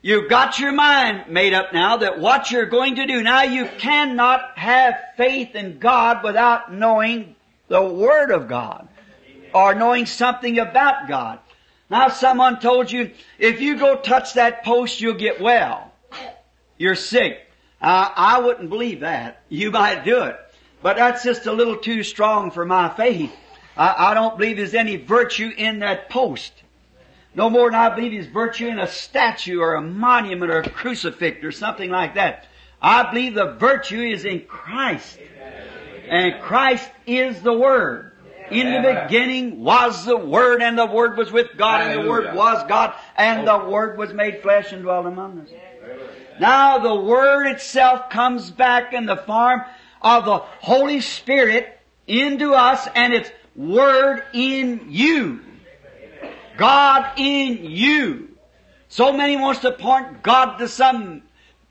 you've 0.00 0.30
got 0.30 0.58
your 0.58 0.72
mind 0.72 1.30
made 1.30 1.52
up 1.52 1.72
now 1.74 1.98
that 1.98 2.18
what 2.18 2.50
you're 2.50 2.66
going 2.66 2.96
to 2.96 3.06
do. 3.06 3.22
Now 3.22 3.42
you 3.42 3.66
cannot 3.78 4.56
have 4.58 4.94
faith 5.16 5.54
in 5.54 5.78
God 5.78 6.24
without 6.24 6.72
knowing 6.72 7.36
the 7.68 7.82
Word 7.82 8.30
of 8.30 8.48
God 8.48 8.88
or 9.54 9.74
knowing 9.74 10.06
something 10.06 10.58
about 10.58 11.08
God. 11.08 11.40
Now 11.90 12.08
someone 12.08 12.58
told 12.58 12.90
you, 12.90 13.10
if 13.38 13.60
you 13.60 13.76
go 13.78 13.96
touch 13.96 14.34
that 14.34 14.64
post, 14.64 15.02
you'll 15.02 15.14
get 15.14 15.40
well. 15.40 15.92
You're 16.78 16.94
sick. 16.94 17.38
Uh, 17.82 18.08
I 18.16 18.40
wouldn't 18.40 18.70
believe 18.70 19.00
that. 19.00 19.42
You 19.50 19.70
might 19.70 20.04
do 20.04 20.22
it. 20.22 20.36
But 20.80 20.96
that's 20.96 21.22
just 21.22 21.46
a 21.46 21.52
little 21.52 21.76
too 21.76 22.02
strong 22.02 22.50
for 22.50 22.64
my 22.64 22.88
faith. 22.88 23.32
I, 23.76 24.10
I 24.10 24.14
don't 24.14 24.38
believe 24.38 24.56
there's 24.56 24.74
any 24.74 24.96
virtue 24.96 25.50
in 25.54 25.80
that 25.80 26.08
post. 26.08 26.61
No 27.34 27.48
more 27.48 27.70
than 27.70 27.80
I 27.80 27.94
believe 27.94 28.12
there's 28.12 28.26
virtue 28.26 28.68
in 28.68 28.78
a 28.78 28.86
statue 28.86 29.60
or 29.60 29.74
a 29.74 29.80
monument 29.80 30.50
or 30.50 30.60
a 30.60 30.68
crucifix 30.68 31.42
or 31.42 31.52
something 31.52 31.90
like 31.90 32.14
that. 32.14 32.46
I 32.80 33.10
believe 33.10 33.34
the 33.34 33.52
virtue 33.54 34.00
is 34.02 34.24
in 34.24 34.40
Christ. 34.40 35.18
And 36.08 36.42
Christ 36.42 36.90
is 37.06 37.40
the 37.42 37.52
Word. 37.52 38.12
In 38.50 38.70
the 38.70 39.04
beginning 39.04 39.64
was 39.64 40.04
the 40.04 40.16
Word, 40.16 40.60
and 40.60 40.76
the 40.76 40.84
Word 40.84 41.16
was 41.16 41.32
with 41.32 41.56
God, 41.56 41.80
and 41.80 42.02
the 42.02 42.10
Word 42.10 42.34
was 42.34 42.62
God, 42.68 42.92
and 43.16 43.48
the 43.48 43.58
Word 43.58 43.96
was 43.96 44.12
made 44.12 44.42
flesh 44.42 44.72
and 44.72 44.82
dwelt 44.82 45.06
among 45.06 45.40
us. 45.40 45.48
Now 46.38 46.78
the 46.78 46.94
Word 46.94 47.46
itself 47.46 48.10
comes 48.10 48.50
back 48.50 48.92
in 48.92 49.06
the 49.06 49.16
form 49.16 49.62
of 50.02 50.26
the 50.26 50.38
Holy 50.38 51.00
Spirit 51.00 51.78
into 52.06 52.52
us, 52.52 52.86
and 52.94 53.14
it's 53.14 53.30
Word 53.56 54.22
in 54.34 54.88
you. 54.90 55.40
God 56.62 57.14
in 57.16 57.64
you. 57.64 58.28
So 58.88 59.12
many 59.12 59.36
wants 59.36 59.62
to 59.62 59.72
point 59.72 60.22
God 60.22 60.58
to 60.58 60.68
some 60.68 61.22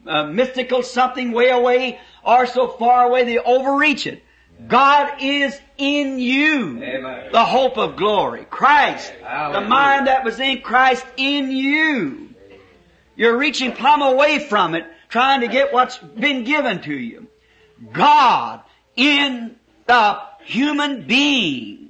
uh, 0.06 0.26
mystical 0.26 0.84
something 0.84 1.32
way 1.32 1.50
away 1.50 1.98
or 2.26 2.46
so 2.46 2.68
far 2.68 3.06
away 3.06 3.24
they 3.24 3.38
overreach 3.38 4.06
it. 4.06 4.22
God 4.68 5.22
is 5.22 5.58
in 5.78 6.20
you. 6.20 6.84
Amen. 6.84 7.32
The 7.32 7.46
hope 7.46 7.78
of 7.78 7.96
glory. 7.96 8.46
Christ. 8.50 9.14
The 9.22 9.62
mind 9.62 10.08
that 10.08 10.26
was 10.26 10.42
in 10.42 10.62
Christ 10.62 11.06
in 11.16 11.52
you. 11.52 12.36
You're 13.16 13.38
reaching 13.38 13.72
plumb 13.72 14.02
away 14.02 14.40
from 14.40 14.76
it, 14.76 14.86
trying 15.08 15.40
to 15.40 15.48
get 15.48 15.72
what's 15.72 16.00
been 16.00 16.44
given 16.44 16.82
to 16.82 16.94
you. 16.94 17.28
God 17.94 18.60
in 18.98 19.56
the 19.88 20.20
human 20.44 21.08
being. 21.08 21.81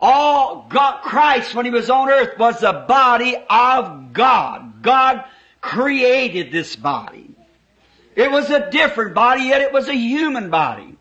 All 0.00 0.66
God, 0.68 1.02
Christ 1.02 1.54
when 1.54 1.64
He 1.64 1.70
was 1.70 1.90
on 1.90 2.08
earth 2.08 2.38
was 2.38 2.60
the 2.60 2.84
body 2.86 3.36
of 3.48 4.12
God. 4.12 4.82
God 4.82 5.24
created 5.60 6.52
this 6.52 6.76
body. 6.76 7.30
It 8.14 8.30
was 8.30 8.48
a 8.50 8.70
different 8.70 9.14
body, 9.14 9.44
yet 9.44 9.60
it 9.60 9.72
was 9.72 9.88
a 9.88 9.94
human 9.94 10.48
body. 10.48 10.96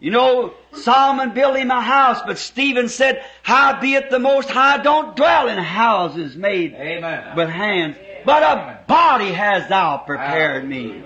You 0.00 0.10
know, 0.10 0.54
Solomon 0.72 1.32
built 1.32 1.56
him 1.56 1.70
a 1.70 1.80
house, 1.80 2.20
but 2.26 2.38
Stephen 2.38 2.88
said, 2.88 3.24
Howbeit 3.42 4.10
the 4.10 4.18
Most 4.18 4.50
High 4.50 4.78
don't 4.78 5.14
dwell 5.14 5.48
in 5.48 5.58
houses 5.58 6.34
made 6.34 6.74
Amen. 6.74 7.36
with 7.36 7.48
hands, 7.48 7.96
but 8.24 8.42
a 8.42 8.80
body 8.88 9.30
has 9.30 9.68
thou 9.68 9.98
prepared 9.98 10.68
me. 10.68 11.04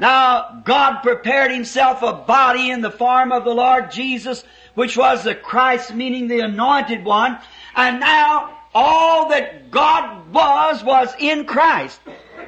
Now, 0.00 0.60
God 0.64 1.02
prepared 1.02 1.52
himself 1.52 2.02
a 2.02 2.12
body 2.14 2.70
in 2.70 2.80
the 2.80 2.90
form 2.90 3.30
of 3.30 3.44
the 3.44 3.54
Lord 3.54 3.92
Jesus, 3.92 4.42
which 4.74 4.96
was 4.96 5.24
the 5.24 5.34
Christ, 5.34 5.94
meaning 5.94 6.28
the 6.28 6.40
anointed 6.40 7.04
one, 7.04 7.38
and 7.74 8.00
now 8.00 8.58
all 8.74 9.28
that 9.28 9.70
God 9.70 10.32
was, 10.32 10.82
was 10.82 11.12
in 11.18 11.44
Christ. 11.44 12.00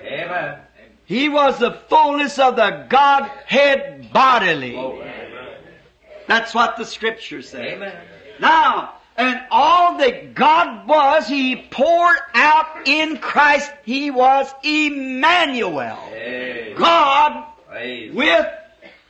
Amen. 0.05 0.59
He 1.05 1.29
was 1.29 1.59
the 1.59 1.73
fullness 1.89 2.39
of 2.39 2.57
the 2.57 2.87
Godhead 2.89 4.11
bodily. 4.13 4.75
That's 6.27 6.55
what 6.55 6.77
the 6.79 6.85
scriptures 6.85 7.49
say. 7.51 7.75
Amen. 7.75 7.95
Now, 8.41 8.95
and 9.17 9.41
all 9.51 9.99
that 9.99 10.35
God 10.35 10.89
was, 10.89 11.29
He 11.29 11.57
poured 11.71 12.17
out 12.33 12.89
in 12.89 13.19
Christ. 13.19 13.71
He 13.85 14.11
was 14.11 14.53
Emmanuel. 14.63 15.99
Amen. 16.13 16.77
God 16.77 17.47
with 18.13 18.47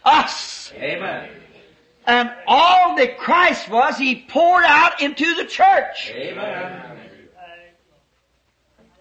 us. 0.05 0.73
Amen. 0.77 1.31
And 2.07 2.31
all 2.47 2.97
that 2.97 3.19
Christ 3.19 3.69
was, 3.69 3.97
He 3.97 4.27
poured 4.29 4.65
out 4.65 5.01
into 5.01 5.35
the 5.35 5.47
church. 5.47 6.13
Amen. 6.15 6.83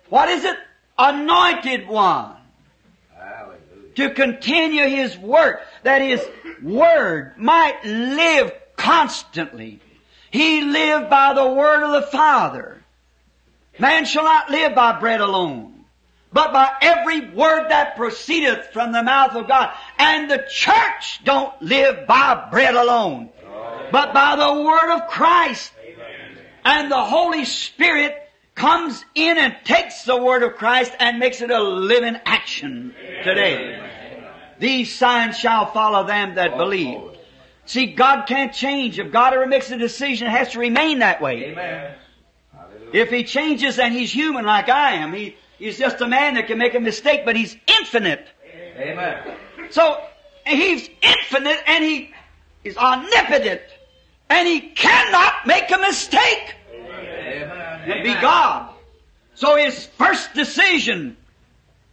What 0.10 0.30
is 0.30 0.44
it? 0.46 0.58
Anointed 0.98 1.88
one. 1.88 2.36
Hallelujah. 3.18 3.94
to 3.96 4.10
continue 4.12 4.88
His 4.88 5.18
work, 5.18 5.62
that 5.82 6.02
His 6.02 6.24
Word 6.62 7.34
might 7.38 7.84
live 7.84 8.54
constantly. 8.76 9.80
He 10.30 10.62
lived 10.62 11.10
by 11.10 11.34
the 11.34 11.48
Word 11.48 11.84
of 11.84 11.92
the 11.92 12.08
Father. 12.10 12.84
Man 13.80 14.06
shall 14.06 14.24
not 14.24 14.52
live 14.52 14.76
by 14.76 15.00
bread 15.00 15.20
alone, 15.20 15.73
but 16.34 16.52
by 16.52 16.72
every 16.82 17.30
word 17.30 17.70
that 17.70 17.96
proceedeth 17.96 18.68
from 18.74 18.92
the 18.92 19.04
mouth 19.04 19.36
of 19.36 19.48
God. 19.48 19.72
And 20.00 20.30
the 20.30 20.44
church 20.50 21.24
don't 21.24 21.54
live 21.62 22.08
by 22.08 22.48
bread 22.52 22.74
alone, 22.74 23.30
but 23.92 24.14
by 24.14 24.36
the 24.36 24.64
Word 24.64 24.96
of 24.96 25.08
Christ. 25.08 25.72
And 26.66 26.92
the 26.92 27.04
Holy 27.04 27.46
Spirit 27.46 28.18
comes 28.56 29.06
in 29.14 29.38
and 29.38 29.56
takes 29.64 30.06
the 30.06 30.18
Word 30.18 30.42
of 30.42 30.56
Christ 30.56 30.92
and 31.00 31.20
makes 31.20 31.42
it 31.42 31.52
a 31.52 31.62
living 31.62 32.18
action 32.26 32.96
today. 33.24 33.90
These 34.60 34.96
signs 34.96 35.38
shall 35.38 35.72
follow 35.72 36.08
them 36.08 36.36
that 36.36 36.58
believe. 36.58 37.00
See, 37.66 37.88
God 37.88 38.26
can't 38.26 38.54
change. 38.54 39.00
If 39.00 39.12
God 39.12 39.34
ever 39.34 39.46
makes 39.46 39.72
a 39.72 39.78
decision, 39.78 40.28
it 40.28 40.32
has 40.32 40.52
to 40.52 40.60
remain 40.60 41.00
that 41.00 41.22
way. 41.22 41.52
Amen. 41.52 41.96
If 42.92 43.10
He 43.10 43.24
changes, 43.24 43.78
then 43.78 43.92
He's 43.92 44.12
human 44.12 44.46
like 44.46 44.70
I 44.70 44.96
am. 44.96 45.14
He, 45.14 45.36
he's 45.64 45.78
just 45.78 46.02
a 46.02 46.08
man 46.08 46.34
that 46.36 46.48
can 46.48 46.58
make 46.58 46.76
a 46.76 46.80
mistake, 46.80 47.24
but 47.26 47.36
He's 47.36 47.56
infinite. 47.68 48.28
Amen. 48.78 49.38
So, 49.70 50.02
He's 50.46 50.90
infinite 51.02 51.60
and 51.66 51.84
He 51.84 52.12
is 52.64 52.78
omnipotent. 52.78 53.62
And 54.30 54.48
He 54.48 54.62
cannot 54.62 55.48
make 55.48 55.72
a 55.72 55.78
mistake 55.78 56.56
Amen. 56.74 57.90
and 57.90 58.04
be 58.04 58.14
God. 58.14 58.74
So 59.36 59.56
His 59.56 59.86
first 59.98 60.34
decision, 60.34 61.16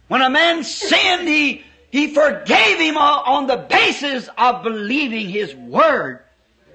when 0.07 0.21
a 0.21 0.29
man 0.29 0.63
sinned, 0.63 1.27
He, 1.27 1.63
he 1.91 2.13
forgave 2.13 2.79
him 2.79 2.97
on 2.97 3.23
on 3.25 3.47
the 3.47 3.57
basis 3.57 4.29
of 4.37 4.63
believing 4.63 5.29
His 5.29 5.55
Word. 5.55 6.19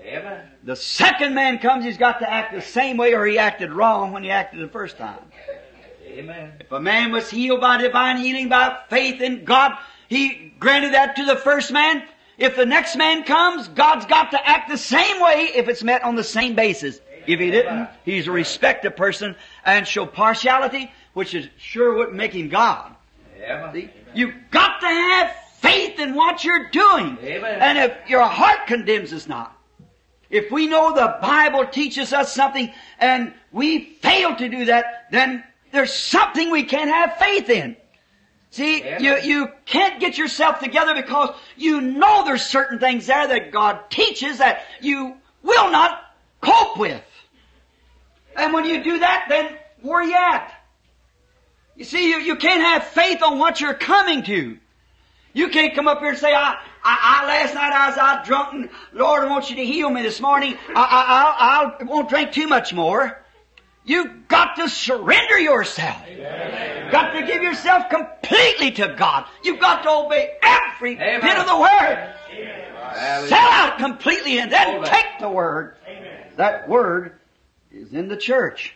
Amen. 0.07 0.43
The 0.63 0.77
second 0.77 1.35
man 1.35 1.59
comes, 1.59 1.85
he's 1.85 1.97
got 1.97 2.21
to 2.21 2.31
act 2.31 2.53
the 2.53 2.61
same 2.61 2.97
way 2.97 3.15
or 3.15 3.25
he 3.25 3.39
acted 3.39 3.73
wrong 3.73 4.13
when 4.13 4.23
he 4.25 4.31
acted 4.31 4.61
the 4.61 4.69
first 4.69 4.99
time. 4.99 5.19
Amen. 6.16 6.52
If 6.61 6.72
a 6.72 6.81
man 6.81 7.12
was 7.12 7.29
healed 7.29 7.61
by 7.61 7.76
divine 7.76 8.16
healing, 8.18 8.48
by 8.48 8.79
faith 8.88 9.20
in 9.20 9.44
God, 9.44 9.72
he 10.09 10.52
granted 10.59 10.94
that 10.94 11.16
to 11.16 11.24
the 11.24 11.37
first 11.37 11.70
man. 11.72 12.02
If 12.38 12.57
the 12.57 12.66
next 12.66 12.96
man 12.96 13.24
comes, 13.24 13.68
God's 13.68 14.07
got 14.07 14.31
to 14.31 14.48
act 14.48 14.70
the 14.70 14.79
same 14.79 15.20
way 15.20 15.50
if 15.55 15.68
it's 15.68 15.83
met 15.83 16.02
on 16.02 16.16
the 16.16 16.24
same 16.24 16.55
basis. 16.55 17.00
If 17.26 17.40
he 17.40 17.50
didn't, 17.50 17.88
he's 18.05 18.29
a 18.29 18.33
respected 18.33 18.96
person 18.96 19.37
and 19.64 19.87
show 19.87 20.07
partiality, 20.07 20.90
which 21.12 21.35
is 21.35 21.48
sure 21.59 21.94
wouldn't 21.94 22.16
make 22.16 22.33
him 22.33 22.48
God. 22.48 22.94
Amen. 23.42 23.90
You've 24.14 24.35
got 24.50 24.81
to 24.81 24.87
have 24.87 25.35
faith 25.59 25.98
in 25.98 26.14
what 26.14 26.44
you're 26.44 26.70
doing. 26.70 27.18
Amen. 27.22 27.59
And 27.61 27.79
if 27.79 28.09
your 28.09 28.22
heart 28.22 28.66
condemns 28.66 29.12
us 29.12 29.26
not, 29.26 29.52
if 30.31 30.50
we 30.50 30.66
know 30.66 30.94
the 30.94 31.18
Bible 31.20 31.66
teaches 31.66 32.12
us 32.12 32.35
something 32.35 32.72
and 32.98 33.33
we 33.52 33.94
fail 34.02 34.35
to 34.37 34.48
do 34.48 34.64
that, 34.66 35.07
then 35.11 35.44
there's 35.72 35.92
something 35.92 36.50
we 36.50 36.64
can't 36.64 36.90
have 36.90 37.16
faith 37.18 37.50
in. 37.50 37.76
See, 38.50 38.83
Amen. 38.83 39.02
you, 39.02 39.16
you 39.18 39.48
can't 39.66 40.00
get 40.00 40.16
yourself 40.16 40.61
together 40.61 40.94
because 40.94 41.35
you 41.57 41.81
know 41.81 42.24
there's 42.24 42.42
certain 42.42 42.79
things 42.79 43.07
there 43.07 43.26
that 43.26 43.50
God 43.50 43.90
teaches 43.90 44.38
that 44.38 44.62
you 44.81 45.14
will 45.42 45.70
not 45.70 46.00
cope 46.40 46.79
with. 46.79 47.02
And 48.35 48.52
when 48.52 48.64
you 48.64 48.83
do 48.83 48.98
that, 49.00 49.26
then 49.29 49.57
where 49.83 50.00
are 50.00 50.05
you 50.05 50.16
at? 50.16 50.52
You 51.74 51.85
see, 51.85 52.09
you, 52.09 52.18
you 52.18 52.37
can't 52.37 52.62
have 52.62 52.85
faith 52.85 53.22
on 53.22 53.38
what 53.38 53.61
you're 53.61 53.74
coming 53.74 54.22
to. 54.24 54.59
You 55.35 55.48
can't 55.48 55.74
come 55.74 55.87
up 55.87 55.98
here 55.98 56.09
and 56.09 56.18
say, 56.18 56.33
I, 56.33 56.55
I, 56.83 57.22
I 57.22 57.26
last 57.26 57.55
night 57.55 57.72
I 57.72 57.90
was 57.90 57.98
out 57.98 58.24
drunk 58.24 58.55
and 58.55 58.70
Lord, 58.94 59.22
I 59.22 59.29
want 59.29 59.50
you 59.50 59.57
to 59.57 59.64
heal 59.66 59.90
me 59.90 60.00
this 60.00 60.18
morning. 60.18 60.57
I, 60.74 60.81
I, 60.81 61.83
I, 61.83 61.83
I 61.83 61.85
won't 61.85 62.09
drink 62.09 62.33
too 62.33 62.46
much 62.46 62.72
more. 62.72 63.22
You've 63.87 64.27
got 64.27 64.57
to 64.57 64.68
surrender 64.68 65.38
yourself. 65.38 66.03
You've 66.11 66.90
got 66.90 67.12
to 67.12 67.25
give 67.25 67.40
yourself 67.40 67.88
completely 67.88 68.72
to 68.72 68.94
God. 68.99 69.27
You've 69.44 69.61
got 69.61 69.85
to 69.85 69.90
obey 69.90 70.33
every 70.42 70.94
Amen. 70.94 71.20
bit 71.20 71.38
of 71.38 71.46
the 71.46 71.57
Word. 71.57 72.14
Hallelujah. 72.81 73.29
Sell 73.29 73.49
out 73.49 73.79
completely 73.79 74.40
and 74.40 74.51
then 74.51 74.83
take 74.83 75.20
the 75.20 75.29
Word. 75.29 75.77
That 76.35 76.68
Word 76.68 77.12
is 77.70 77.92
in 77.92 78.09
the 78.09 78.16
church. 78.16 78.75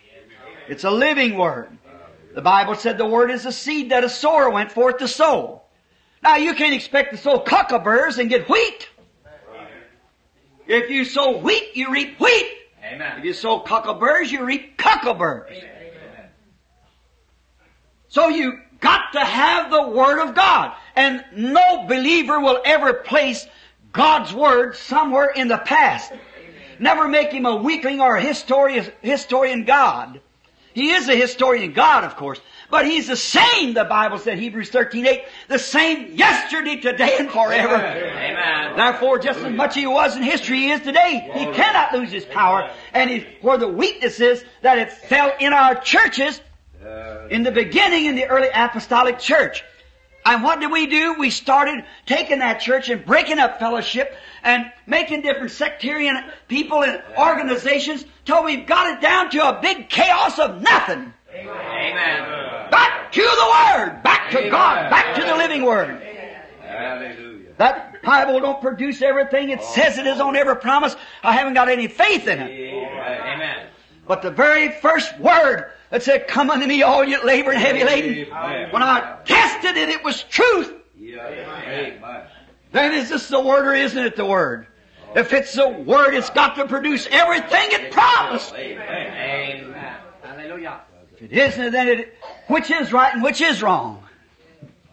It's 0.69 0.85
a 0.85 0.91
living 0.91 1.37
Word. 1.37 1.77
The 2.33 2.41
Bible 2.41 2.75
said 2.75 2.97
the 2.97 3.05
Word 3.05 3.31
is 3.31 3.45
a 3.45 3.51
seed 3.51 3.91
that 3.91 4.05
a 4.05 4.09
sower 4.09 4.49
went 4.49 4.71
forth 4.71 4.99
to 4.99 5.09
sow. 5.09 5.63
Now 6.23 6.37
you 6.37 6.53
can't 6.53 6.73
expect 6.73 7.11
to 7.11 7.17
sow 7.17 7.39
cockaburs 7.39 8.17
and 8.17 8.29
get 8.29 8.47
wheat. 8.49 8.87
If 10.67 10.89
you 10.89 11.03
sow 11.03 11.39
wheat, 11.39 11.75
you 11.75 11.91
reap 11.91 12.17
wheat. 12.17 12.60
If 13.17 13.25
you 13.25 13.33
sow 13.33 13.59
cockaburs, 13.61 14.31
you 14.31 14.45
reap 14.45 14.77
cockaburs. 14.77 15.51
So 18.09 18.27
you 18.27 18.59
got 18.79 19.13
to 19.13 19.19
have 19.19 19.71
the 19.71 19.87
Word 19.89 20.19
of 20.19 20.35
God. 20.35 20.73
And 20.95 21.23
no 21.33 21.85
believer 21.87 22.39
will 22.39 22.59
ever 22.65 22.93
place 22.93 23.47
God's 23.93 24.33
Word 24.33 24.75
somewhere 24.75 25.29
in 25.29 25.47
the 25.47 25.57
past. 25.57 26.11
Never 26.79 27.07
make 27.07 27.31
him 27.31 27.45
a 27.45 27.55
weakling 27.55 28.01
or 28.01 28.15
a 28.15 28.21
historian, 28.21 28.91
historian 29.01 29.65
God. 29.65 30.19
He 30.73 30.91
is 30.91 31.07
a 31.07 31.15
historian 31.15 31.73
God, 31.73 32.03
of 32.03 32.15
course. 32.15 32.41
But 32.71 32.85
he's 32.85 33.07
the 33.07 33.17
same, 33.17 33.73
the 33.73 33.83
Bible 33.83 34.17
said, 34.17 34.39
Hebrews 34.39 34.69
13, 34.69 35.05
8, 35.05 35.23
the 35.49 35.59
same 35.59 36.15
yesterday, 36.15 36.77
today, 36.77 37.17
and 37.19 37.29
forever. 37.29 37.75
Amen. 37.75 38.77
Therefore, 38.77 39.19
just 39.19 39.39
as 39.39 39.53
much 39.53 39.75
he 39.75 39.85
was 39.85 40.15
in 40.15 40.23
history, 40.23 40.59
he 40.59 40.71
is 40.71 40.79
today. 40.79 41.29
He 41.33 41.45
cannot 41.47 41.93
lose 41.93 42.11
his 42.11 42.23
power. 42.23 42.71
And 42.93 43.09
he, 43.09 43.27
where 43.41 43.57
the 43.57 43.67
weakness 43.67 44.21
is, 44.21 44.45
that 44.61 44.79
it 44.79 44.91
fell 44.91 45.33
in 45.39 45.51
our 45.51 45.75
churches 45.75 46.39
in 47.29 47.43
the 47.43 47.51
beginning 47.51 48.05
in 48.05 48.15
the 48.15 48.27
early 48.27 48.47
apostolic 48.53 49.19
church. 49.19 49.63
And 50.25 50.43
what 50.43 50.59
did 50.59 50.71
we 50.71 50.87
do? 50.87 51.15
We 51.19 51.29
started 51.29 51.83
taking 52.05 52.39
that 52.39 52.61
church 52.61 52.89
and 52.89 53.03
breaking 53.05 53.39
up 53.39 53.59
fellowship 53.59 54.15
and 54.43 54.71
making 54.85 55.23
different 55.23 55.51
sectarian 55.51 56.23
people 56.47 56.83
and 56.83 57.01
organizations 57.17 58.05
till 58.23 58.43
we've 58.43 58.67
got 58.67 58.93
it 58.93 59.01
down 59.01 59.31
to 59.31 59.49
a 59.49 59.61
big 59.61 59.89
chaos 59.89 60.39
of 60.39 60.61
nothing. 60.61 61.13
Amen. 61.33 62.69
Back 62.71 63.11
to 63.11 63.21
the 63.21 63.27
Word! 63.27 64.03
Back 64.03 64.31
to 64.31 64.39
Amen. 64.39 64.51
God! 64.51 64.89
Back 64.89 65.15
to 65.15 65.21
the 65.21 65.35
living 65.35 65.63
Word! 65.63 66.01
Hallelujah. 66.61 67.49
That 67.57 68.01
Bible 68.01 68.39
don't 68.39 68.61
produce 68.61 69.01
everything 69.01 69.49
it 69.49 69.63
says 69.63 69.97
it 69.97 70.07
is 70.07 70.19
on 70.19 70.35
every 70.35 70.55
promise. 70.55 70.95
I 71.23 71.33
haven't 71.33 71.53
got 71.53 71.69
any 71.69 71.87
faith 71.87 72.27
in 72.27 72.39
it. 72.39 72.49
Amen. 72.49 73.67
But 74.07 74.21
the 74.21 74.31
very 74.31 74.71
first 74.71 75.17
word 75.19 75.71
that 75.89 76.03
said, 76.03 76.27
Come 76.27 76.49
unto 76.49 76.65
me, 76.65 76.81
all 76.81 77.03
you 77.03 77.23
labor 77.23 77.51
and 77.51 77.59
heavy 77.59 77.83
laden. 77.83 78.33
Amen. 78.33 78.71
When 78.71 78.81
I 78.81 79.19
tested 79.25 79.77
it, 79.77 79.89
it 79.89 80.03
was 80.03 80.23
truth. 80.23 80.73
Amen. 80.99 82.01
Then 82.71 82.93
is 82.93 83.09
this 83.09 83.27
the 83.27 83.39
word 83.39 83.67
or 83.67 83.73
isn't 83.73 84.01
it 84.03 84.15
the 84.15 84.25
word? 84.25 84.67
If 85.15 85.33
it's 85.33 85.53
the 85.53 85.67
word, 85.67 86.13
it's 86.13 86.29
got 86.29 86.55
to 86.55 86.65
produce 86.67 87.07
everything 87.11 87.67
it 87.71 87.91
promised. 87.91 88.53
Amen. 88.55 89.65
Amen. 89.67 89.97
Hallelujah. 90.23 90.81
If 91.21 91.31
it 91.31 91.37
isn't, 91.37 91.71
then 91.71 91.87
it, 91.87 92.13
which 92.47 92.71
is 92.71 92.91
right 92.91 93.13
and 93.13 93.21
which 93.21 93.41
is 93.41 93.61
wrong? 93.61 94.03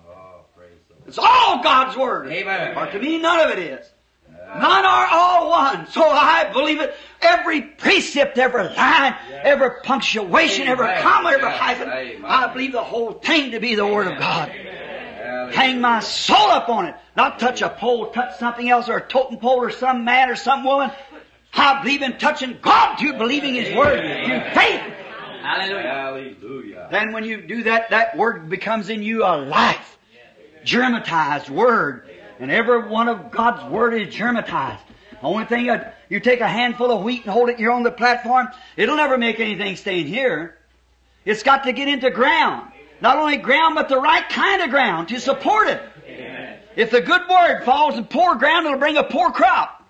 Oh, 0.06 0.44
praise 0.54 0.68
the 0.88 0.94
Lord. 0.94 1.08
It's 1.08 1.18
all 1.18 1.62
God's 1.62 1.96
word. 1.96 2.30
Amen. 2.30 2.76
Or 2.76 2.86
to 2.86 2.98
me, 2.98 3.18
none 3.18 3.40
of 3.40 3.56
it 3.56 3.58
is. 3.58 3.86
None 4.28 4.84
are 4.84 5.08
all 5.10 5.50
one. 5.50 5.86
So 5.88 6.02
I 6.02 6.50
believe 6.52 6.80
it. 6.80 6.94
Every 7.22 7.62
precept, 7.62 8.36
every 8.36 8.64
line, 8.64 9.14
every 9.30 9.70
punctuation, 9.82 10.68
every 10.68 10.86
comma, 11.00 11.30
every 11.30 11.50
hyphen. 11.50 11.88
Amen. 11.88 12.24
I 12.24 12.52
believe 12.52 12.72
the 12.72 12.84
whole 12.84 13.12
thing 13.12 13.52
to 13.52 13.60
be 13.60 13.74
the 13.74 13.86
Word 13.86 14.06
of 14.06 14.18
God. 14.18 14.50
Hang 14.50 15.80
my 15.80 16.00
soul 16.00 16.50
up 16.50 16.68
on 16.68 16.86
it. 16.86 16.94
Not 17.16 17.38
touch 17.38 17.62
a 17.62 17.70
pole, 17.70 18.10
touch 18.10 18.38
something 18.38 18.68
else, 18.68 18.88
or 18.88 18.98
a 18.98 19.06
totem 19.06 19.38
pole, 19.38 19.62
or 19.62 19.70
some 19.70 20.04
man, 20.04 20.28
or 20.28 20.36
some 20.36 20.62
woman. 20.62 20.90
I 21.54 21.82
believe 21.82 22.02
in 22.02 22.18
touching 22.18 22.58
God 22.60 22.96
through 22.98 23.14
believing 23.14 23.54
His 23.54 23.74
Word, 23.74 23.98
through 24.26 24.40
faith. 24.54 24.82
Hallelujah. 25.42 25.82
Hallelujah. 25.82 26.88
Then 26.90 27.12
when 27.12 27.24
you 27.24 27.42
do 27.42 27.62
that, 27.64 27.90
that 27.90 28.16
Word 28.16 28.48
becomes 28.48 28.88
in 28.88 29.02
you 29.02 29.24
a 29.24 29.36
life. 29.36 29.98
Germatized 30.64 31.50
Word. 31.50 32.08
And 32.40 32.50
every 32.50 32.88
one 32.88 33.08
of 33.08 33.30
God's 33.30 33.64
Word 33.70 33.94
is 33.94 34.14
germatized. 34.14 34.80
The 35.10 35.26
only 35.26 35.44
thing, 35.46 35.68
you 36.08 36.20
take 36.20 36.40
a 36.40 36.48
handful 36.48 36.90
of 36.92 37.02
wheat 37.02 37.24
and 37.24 37.32
hold 37.32 37.48
it 37.48 37.58
here 37.58 37.72
on 37.72 37.82
the 37.82 37.90
platform, 37.90 38.48
it'll 38.76 38.96
never 38.96 39.18
make 39.18 39.40
anything 39.40 39.74
stay 39.76 40.00
in 40.00 40.06
here. 40.06 40.56
It's 41.24 41.42
got 41.42 41.64
to 41.64 41.72
get 41.72 41.88
into 41.88 42.10
ground. 42.10 42.70
Not 43.00 43.16
only 43.16 43.36
ground, 43.36 43.74
but 43.74 43.88
the 43.88 43.98
right 43.98 44.28
kind 44.28 44.62
of 44.62 44.70
ground 44.70 45.08
to 45.08 45.20
support 45.20 45.68
it. 45.68 45.82
If 46.76 46.90
the 46.92 47.00
good 47.00 47.22
word 47.28 47.64
falls 47.64 47.96
in 47.96 48.04
poor 48.04 48.36
ground, 48.36 48.66
it'll 48.66 48.78
bring 48.78 48.96
a 48.96 49.04
poor 49.04 49.32
crop. 49.32 49.84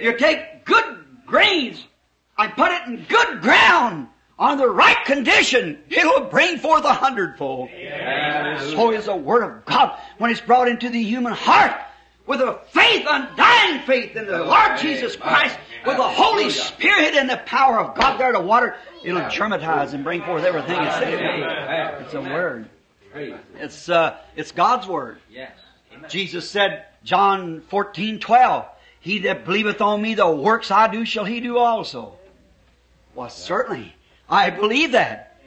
You 0.00 0.16
take 0.18 0.64
good 0.64 1.04
grains 1.26 1.84
and 2.36 2.52
put 2.54 2.72
it 2.72 2.86
in 2.88 3.04
good 3.08 3.40
ground 3.40 4.08
on 4.38 4.58
the 4.58 4.68
right 4.68 5.04
condition, 5.04 5.82
it'll 5.90 6.26
bring 6.26 6.58
forth 6.58 6.84
a 6.84 6.92
hundredfold. 6.92 7.70
So 8.72 8.92
is 8.92 9.06
the 9.06 9.16
Word 9.16 9.42
of 9.42 9.64
God 9.64 9.98
when 10.18 10.30
it's 10.30 10.40
brought 10.40 10.68
into 10.68 10.88
the 10.88 11.02
human 11.02 11.32
heart 11.32 11.72
with 12.26 12.40
a 12.40 12.60
faith, 12.70 13.06
undying 13.08 13.82
faith 13.82 14.14
in 14.14 14.26
the 14.26 14.44
Lord 14.44 14.78
Jesus 14.78 15.16
Christ, 15.16 15.58
with 15.86 15.96
the 15.96 16.02
Holy 16.02 16.50
Spirit 16.50 17.14
and 17.14 17.28
the 17.28 17.38
power 17.38 17.80
of 17.80 17.96
God 17.96 18.18
there 18.18 18.32
to 18.32 18.40
water, 18.40 18.76
it'll 19.02 19.22
germatize 19.22 19.94
and 19.94 20.04
bring 20.04 20.22
forth 20.22 20.44
everything 20.44 20.78
it's 20.78 20.94
said. 20.96 22.02
It's 22.02 22.14
a 22.14 22.20
Word. 22.20 22.68
It's, 23.58 23.88
uh, 23.88 24.18
it's 24.36 24.52
God's 24.52 24.86
Word. 24.86 25.18
Yes. 25.30 25.52
Jesus 26.08 26.48
said, 26.48 26.84
John 27.02 27.62
fourteen 27.62 28.20
twelve, 28.20 28.66
He 29.00 29.20
that 29.20 29.44
believeth 29.44 29.80
on 29.80 30.02
me, 30.02 30.14
the 30.14 30.30
works 30.30 30.70
I 30.70 30.86
do 30.86 31.04
shall 31.04 31.24
he 31.24 31.40
do 31.40 31.58
also. 31.58 32.18
Well, 33.14 33.30
certainly. 33.30 33.94
I 34.28 34.50
believe 34.50 34.92
that. 34.92 35.40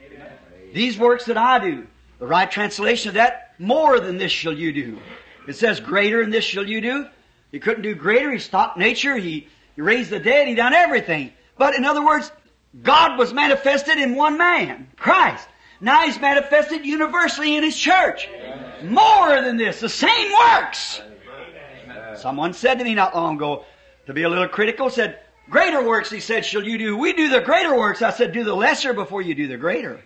These 0.72 0.98
works 0.98 1.26
that 1.26 1.36
I 1.36 1.58
do, 1.58 1.86
the 2.18 2.26
right 2.26 2.50
translation 2.50 3.08
of 3.08 3.14
that, 3.14 3.54
more 3.58 4.00
than 4.00 4.16
this 4.16 4.32
shall 4.32 4.54
you 4.54 4.72
do. 4.72 4.98
It 5.46 5.54
says 5.54 5.80
greater 5.80 6.22
than 6.22 6.30
this 6.30 6.44
shall 6.44 6.66
you 6.66 6.80
do. 6.80 7.06
He 7.50 7.60
couldn't 7.60 7.82
do 7.82 7.94
greater. 7.94 8.32
He 8.32 8.38
stopped 8.38 8.78
nature. 8.78 9.16
He, 9.16 9.48
he 9.76 9.82
raised 9.82 10.10
the 10.10 10.18
dead. 10.18 10.48
He 10.48 10.54
done 10.54 10.72
everything. 10.72 11.32
But 11.58 11.74
in 11.74 11.84
other 11.84 12.04
words, 12.04 12.32
God 12.82 13.18
was 13.18 13.32
manifested 13.32 13.98
in 13.98 14.14
one 14.14 14.38
man, 14.38 14.88
Christ. 14.96 15.46
Now 15.80 16.04
He's 16.06 16.18
manifested 16.18 16.86
universally 16.86 17.56
in 17.56 17.62
His 17.62 17.76
church. 17.76 18.28
More 18.82 19.42
than 19.42 19.58
this, 19.58 19.80
the 19.80 19.88
same 19.88 20.32
works. 20.32 21.02
Someone 22.16 22.54
said 22.54 22.78
to 22.78 22.84
me 22.84 22.94
not 22.94 23.14
long 23.14 23.36
ago, 23.36 23.64
to 24.06 24.12
be 24.12 24.22
a 24.22 24.28
little 24.28 24.48
critical, 24.48 24.90
said, 24.90 25.18
Greater 25.50 25.86
works, 25.86 26.08
he 26.08 26.20
said, 26.20 26.44
shall 26.44 26.62
you 26.62 26.78
do. 26.78 26.96
We 26.96 27.12
do 27.12 27.28
the 27.28 27.40
greater 27.40 27.76
works. 27.76 28.00
I 28.00 28.10
said, 28.10 28.32
do 28.32 28.44
the 28.44 28.54
lesser 28.54 28.94
before 28.94 29.22
you 29.22 29.34
do 29.34 29.48
the 29.48 29.56
greater. 29.56 30.00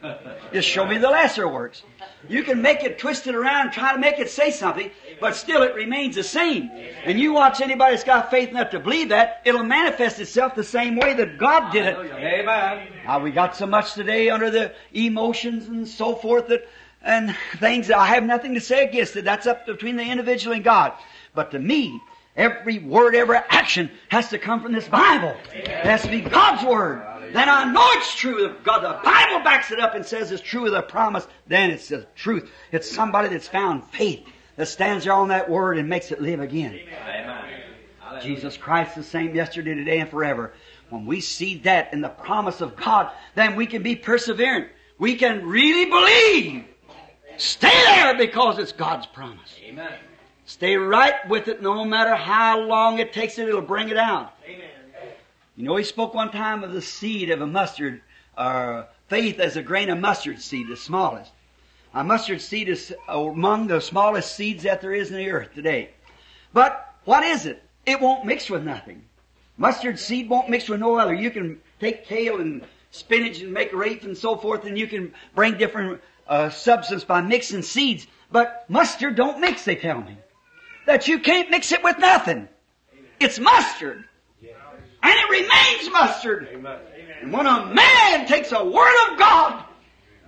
Just 0.52 0.66
show 0.66 0.86
me 0.86 0.98
the 0.98 1.10
lesser 1.10 1.46
works. 1.46 1.82
You 2.28 2.42
can 2.42 2.62
make 2.62 2.82
it 2.82 2.98
twist 2.98 3.26
it 3.26 3.34
around 3.34 3.66
and 3.66 3.72
try 3.72 3.92
to 3.92 3.98
make 3.98 4.18
it 4.18 4.30
say 4.30 4.50
something, 4.50 4.90
but 5.20 5.36
still 5.36 5.62
it 5.62 5.74
remains 5.74 6.16
the 6.16 6.24
same. 6.24 6.70
And 7.04 7.20
you 7.20 7.32
watch 7.32 7.60
anybody 7.60 7.92
that's 7.94 8.02
got 8.02 8.30
faith 8.30 8.48
enough 8.48 8.70
to 8.70 8.80
believe 8.80 9.10
that, 9.10 9.42
it'll 9.44 9.62
manifest 9.62 10.18
itself 10.18 10.54
the 10.54 10.64
same 10.64 10.96
way 10.96 11.14
that 11.14 11.38
God 11.38 11.70
did 11.70 11.86
it. 11.86 11.96
Amen. 11.96 12.88
Now 13.04 13.20
we 13.20 13.30
got 13.30 13.54
so 13.54 13.66
much 13.66 13.94
today 13.94 14.30
under 14.30 14.50
the 14.50 14.74
emotions 14.94 15.68
and 15.68 15.86
so 15.86 16.16
forth 16.16 16.48
that, 16.48 16.66
and 17.02 17.36
things 17.58 17.88
that 17.88 17.98
I 17.98 18.06
have 18.06 18.24
nothing 18.24 18.54
to 18.54 18.60
say 18.60 18.84
against 18.84 19.14
it. 19.14 19.24
That's 19.24 19.46
up 19.46 19.66
between 19.66 19.96
the 19.96 20.02
individual 20.02 20.56
and 20.56 20.64
God. 20.64 20.94
But 21.34 21.52
to 21.52 21.58
me, 21.60 22.00
every 22.36 22.78
word, 22.78 23.14
every 23.14 23.38
action 23.48 23.90
has 24.08 24.28
to 24.30 24.38
come 24.38 24.62
from 24.62 24.72
this 24.72 24.88
Bible. 24.88 25.36
It 25.52 25.68
has 25.68 26.02
to 26.02 26.10
be 26.10 26.20
God's 26.20 26.64
Word. 26.64 27.02
Then 27.32 27.48
I 27.48 27.64
know 27.70 27.84
it's 27.98 28.14
true. 28.14 28.46
If 28.46 28.62
God, 28.62 28.82
the 28.82 29.02
Bible 29.02 29.42
backs 29.44 29.70
it 29.70 29.80
up 29.80 29.94
and 29.94 30.06
says 30.06 30.30
it's 30.30 30.42
true 30.42 30.62
with 30.62 30.74
a 30.74 30.82
promise, 30.82 31.26
then 31.46 31.70
it's 31.70 31.88
the 31.88 32.06
truth. 32.14 32.50
It's 32.72 32.90
somebody 32.90 33.28
that's 33.28 33.48
found 33.48 33.84
faith. 33.84 34.24
that 34.56 34.66
stands 34.66 35.04
there 35.04 35.12
on 35.12 35.28
that 35.28 35.50
word 35.50 35.78
and 35.78 35.88
makes 35.88 36.12
it 36.12 36.20
live 36.20 36.40
again. 36.40 36.78
Amen. 36.88 38.22
Jesus 38.22 38.56
Christ 38.56 38.94
the 38.94 39.02
same 39.02 39.34
yesterday, 39.34 39.74
today, 39.74 39.98
and 40.00 40.08
forever. 40.08 40.52
When 40.88 41.04
we 41.04 41.20
see 41.20 41.58
that 41.58 41.92
in 41.92 42.00
the 42.00 42.08
promise 42.08 42.60
of 42.60 42.76
God, 42.76 43.10
then 43.34 43.56
we 43.56 43.66
can 43.66 43.82
be 43.82 43.96
perseverant. 43.96 44.68
We 44.98 45.16
can 45.16 45.44
really 45.44 45.84
believe. 45.90 46.64
Stay 47.36 47.82
there 47.84 48.16
because 48.16 48.58
it's 48.58 48.72
God's 48.72 49.06
promise. 49.06 49.54
Amen. 49.62 49.92
Stay 50.46 50.76
right 50.76 51.28
with 51.28 51.48
it 51.48 51.60
no 51.60 51.84
matter 51.84 52.14
how 52.14 52.60
long 52.60 53.00
it 53.00 53.12
takes 53.12 53.36
it, 53.36 53.48
it'll 53.48 53.60
bring 53.60 53.88
it 53.88 53.96
out. 53.96 54.32
Amen. 54.46 54.70
You 55.56 55.64
know, 55.64 55.74
he 55.74 55.82
spoke 55.82 56.14
one 56.14 56.30
time 56.30 56.62
of 56.62 56.72
the 56.72 56.80
seed 56.80 57.30
of 57.30 57.40
a 57.40 57.46
mustard, 57.46 58.00
uh, 58.36 58.84
faith 59.08 59.40
as 59.40 59.56
a 59.56 59.62
grain 59.62 59.90
of 59.90 59.98
mustard 59.98 60.40
seed, 60.40 60.68
the 60.68 60.76
smallest. 60.76 61.32
A 61.94 62.04
mustard 62.04 62.40
seed 62.40 62.68
is 62.68 62.94
among 63.08 63.66
the 63.66 63.80
smallest 63.80 64.36
seeds 64.36 64.62
that 64.62 64.80
there 64.80 64.92
is 64.92 65.10
in 65.10 65.16
the 65.16 65.30
earth 65.30 65.52
today. 65.52 65.90
But 66.52 66.94
what 67.04 67.24
is 67.24 67.46
it? 67.46 67.62
It 67.84 68.00
won't 68.00 68.24
mix 68.24 68.48
with 68.48 68.62
nothing. 68.62 69.04
Mustard 69.56 69.98
seed 69.98 70.28
won't 70.28 70.48
mix 70.48 70.68
with 70.68 70.78
no 70.78 70.96
other. 70.96 71.14
You 71.14 71.32
can 71.32 71.58
take 71.80 72.04
kale 72.04 72.40
and 72.40 72.62
spinach 72.92 73.40
and 73.40 73.52
make 73.52 73.72
rape 73.72 74.04
and 74.04 74.16
so 74.16 74.36
forth, 74.36 74.64
and 74.64 74.78
you 74.78 74.86
can 74.86 75.12
bring 75.34 75.58
different 75.58 76.00
uh, 76.28 76.50
substance 76.50 77.02
by 77.02 77.20
mixing 77.20 77.62
seeds. 77.62 78.06
But 78.30 78.64
mustard 78.68 79.16
don't 79.16 79.40
mix, 79.40 79.64
they 79.64 79.74
tell 79.74 80.00
me. 80.00 80.18
That 80.86 81.08
you 81.08 81.18
can't 81.18 81.50
mix 81.50 81.72
it 81.72 81.82
with 81.82 81.98
nothing. 81.98 82.48
It's 83.20 83.38
mustard. 83.38 84.04
And 85.02 85.14
it 85.14 85.30
remains 85.30 85.92
mustard. 85.92 86.48
And 87.22 87.32
when 87.32 87.46
a 87.46 87.66
man 87.74 88.26
takes 88.26 88.52
a 88.52 88.64
word 88.64 89.10
of 89.10 89.18
God, 89.18 89.64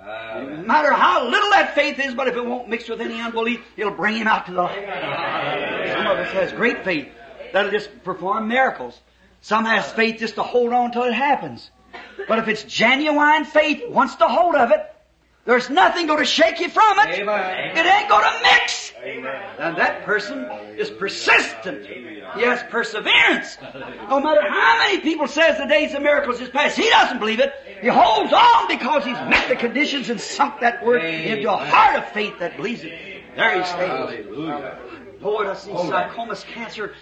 no 0.07 0.63
matter 0.67 0.93
how 0.93 1.29
little 1.29 1.51
that 1.51 1.75
faith 1.75 1.99
is, 1.99 2.15
but 2.15 2.29
if 2.29 2.37
it 2.37 2.45
won't 2.45 2.69
mix 2.69 2.89
with 2.89 3.01
any 3.01 3.21
unbelief, 3.21 3.61
it'll 3.77 3.93
bring 3.93 4.17
him 4.17 4.27
out 4.27 4.47
to 4.47 4.53
the 4.53 4.63
light. 4.63 5.93
Some 5.93 6.07
of 6.07 6.19
us 6.19 6.33
has 6.33 6.53
great 6.53 6.85
faith 6.85 7.09
that'll 7.53 7.71
just 7.71 8.03
perform 8.05 8.49
miracles. 8.49 8.99
Some 9.41 9.65
has 9.65 9.91
faith 9.93 10.19
just 10.19 10.37
to 10.37 10.43
hold 10.43 10.73
on 10.73 10.93
till 10.93 11.05
it 11.05 11.15
happens. 11.15 11.71
But 12.27 12.39
if 12.39 12.49
it's 12.49 12.65
genuine 12.65 13.45
faith, 13.45 13.89
wants 13.89 14.17
to 14.17 14.29
hold 14.29 14.55
of 14.55 14.71
it, 14.71 14.85
there's 15.45 15.71
nothing 15.71 16.07
going 16.07 16.19
to 16.19 16.27
shake 16.27 16.61
you 16.61 16.69
from 16.69 16.99
it. 17.01 17.21
Amen. 17.21 17.77
It 17.77 17.87
ain't 17.87 18.09
going 18.09 18.25
to 18.25 18.43
mix. 18.43 18.93
Amen. 19.03 19.18
And 19.59 19.77
that 19.77 20.05
person 20.05 20.45
is 20.77 20.89
persistent. 20.91 21.87
He 21.87 22.43
has 22.43 22.63
perseverance. 22.65 23.59
No 24.09 24.21
matter 24.21 24.43
how 24.49 24.79
many 24.79 25.01
people 25.01 25.27
says 25.27 25.59
the 25.59 25.67
days 25.67 25.95
of 25.95 26.03
miracles 26.03 26.41
is 26.41 26.49
past, 26.49 26.77
he 26.77 26.89
doesn't 26.89 27.19
believe 27.19 27.41
it. 27.41 27.53
He 27.81 27.89
holds 27.89 28.33
on 28.33 28.69
because 28.69 29.05
he's 29.05 29.15
met 29.15 29.49
the 29.49 29.57
conditions 29.57 30.11
and 30.11 30.21
sunk 30.21 30.61
that 30.61 30.85
word 30.85 31.05
into 31.05 31.53
a 31.53 31.57
heart 31.57 31.97
of 31.97 32.09
faith 32.11 32.39
that 32.39 32.57
believes 32.57 32.85
it. 32.85 32.93
There 33.35 33.59
he 33.59 33.65
stays. 33.65 33.89
Hallelujah. 33.89 34.79
Lord, 35.21 35.49
I 35.49 35.55
see 35.55 35.71
sarcomas 35.71 36.45
cancer 36.45 36.95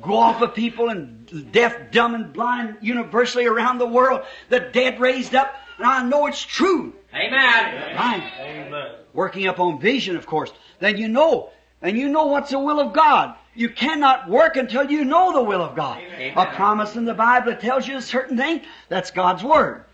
go 0.00 0.14
off 0.14 0.40
of 0.42 0.54
people 0.54 0.90
and 0.90 1.52
deaf, 1.52 1.90
dumb, 1.90 2.14
and 2.14 2.32
blind 2.32 2.78
universally 2.80 3.46
around 3.46 3.78
the 3.78 3.86
world. 3.86 4.22
The 4.48 4.60
dead 4.60 5.00
raised 5.00 5.34
up, 5.34 5.54
and 5.78 5.86
I 5.86 6.04
know 6.04 6.26
it's 6.26 6.42
true. 6.42 6.94
Amen. 7.12 7.96
Fine. 7.96 8.94
Working 9.12 9.48
up 9.48 9.58
on 9.58 9.80
vision, 9.80 10.16
of 10.16 10.26
course. 10.26 10.52
Then 10.78 10.98
you 10.98 11.08
know, 11.08 11.50
and 11.84 11.98
you 11.98 12.08
know 12.08 12.26
what's 12.26 12.50
the 12.50 12.58
will 12.58 12.80
of 12.80 12.94
God. 12.94 13.36
You 13.54 13.68
cannot 13.68 14.28
work 14.28 14.56
until 14.56 14.90
you 14.90 15.04
know 15.04 15.32
the 15.32 15.42
will 15.42 15.62
of 15.62 15.76
God. 15.76 16.02
A 16.34 16.46
promise 16.46 16.96
in 16.96 17.04
the 17.04 17.14
Bible 17.14 17.52
that 17.52 17.60
tells 17.60 17.86
you 17.86 17.98
a 17.98 18.02
certain 18.02 18.36
thing, 18.36 18.62
that's 18.88 19.10
God's 19.10 19.44
Word. 19.44 19.84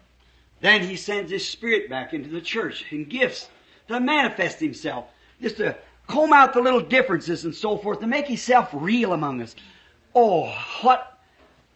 Then 0.61 0.83
He 0.83 0.97
sends 0.97 1.33
His 1.33 1.47
Spirit 1.47 1.91
back 1.91 2.15
into 2.15 2.31
the 2.31 2.41
church 2.41 2.87
in 2.91 3.05
gifts 3.07 3.49
to 3.89 3.99
manifest 3.99 4.61
Himself, 4.61 5.07
just 5.43 5.57
to 5.57 5.77
comb 6.07 6.33
out 6.33 6.55
the 6.55 6.61
little 6.61 6.81
differences 6.81 7.45
and 7.45 7.55
so 7.55 7.77
forth, 7.77 7.99
to 8.01 8.07
make 8.07 8.29
Himself 8.29 8.71
real 8.73 9.13
among 9.13 9.43
us. 9.43 9.57
Oh, 10.15 10.47
what, 10.83 11.19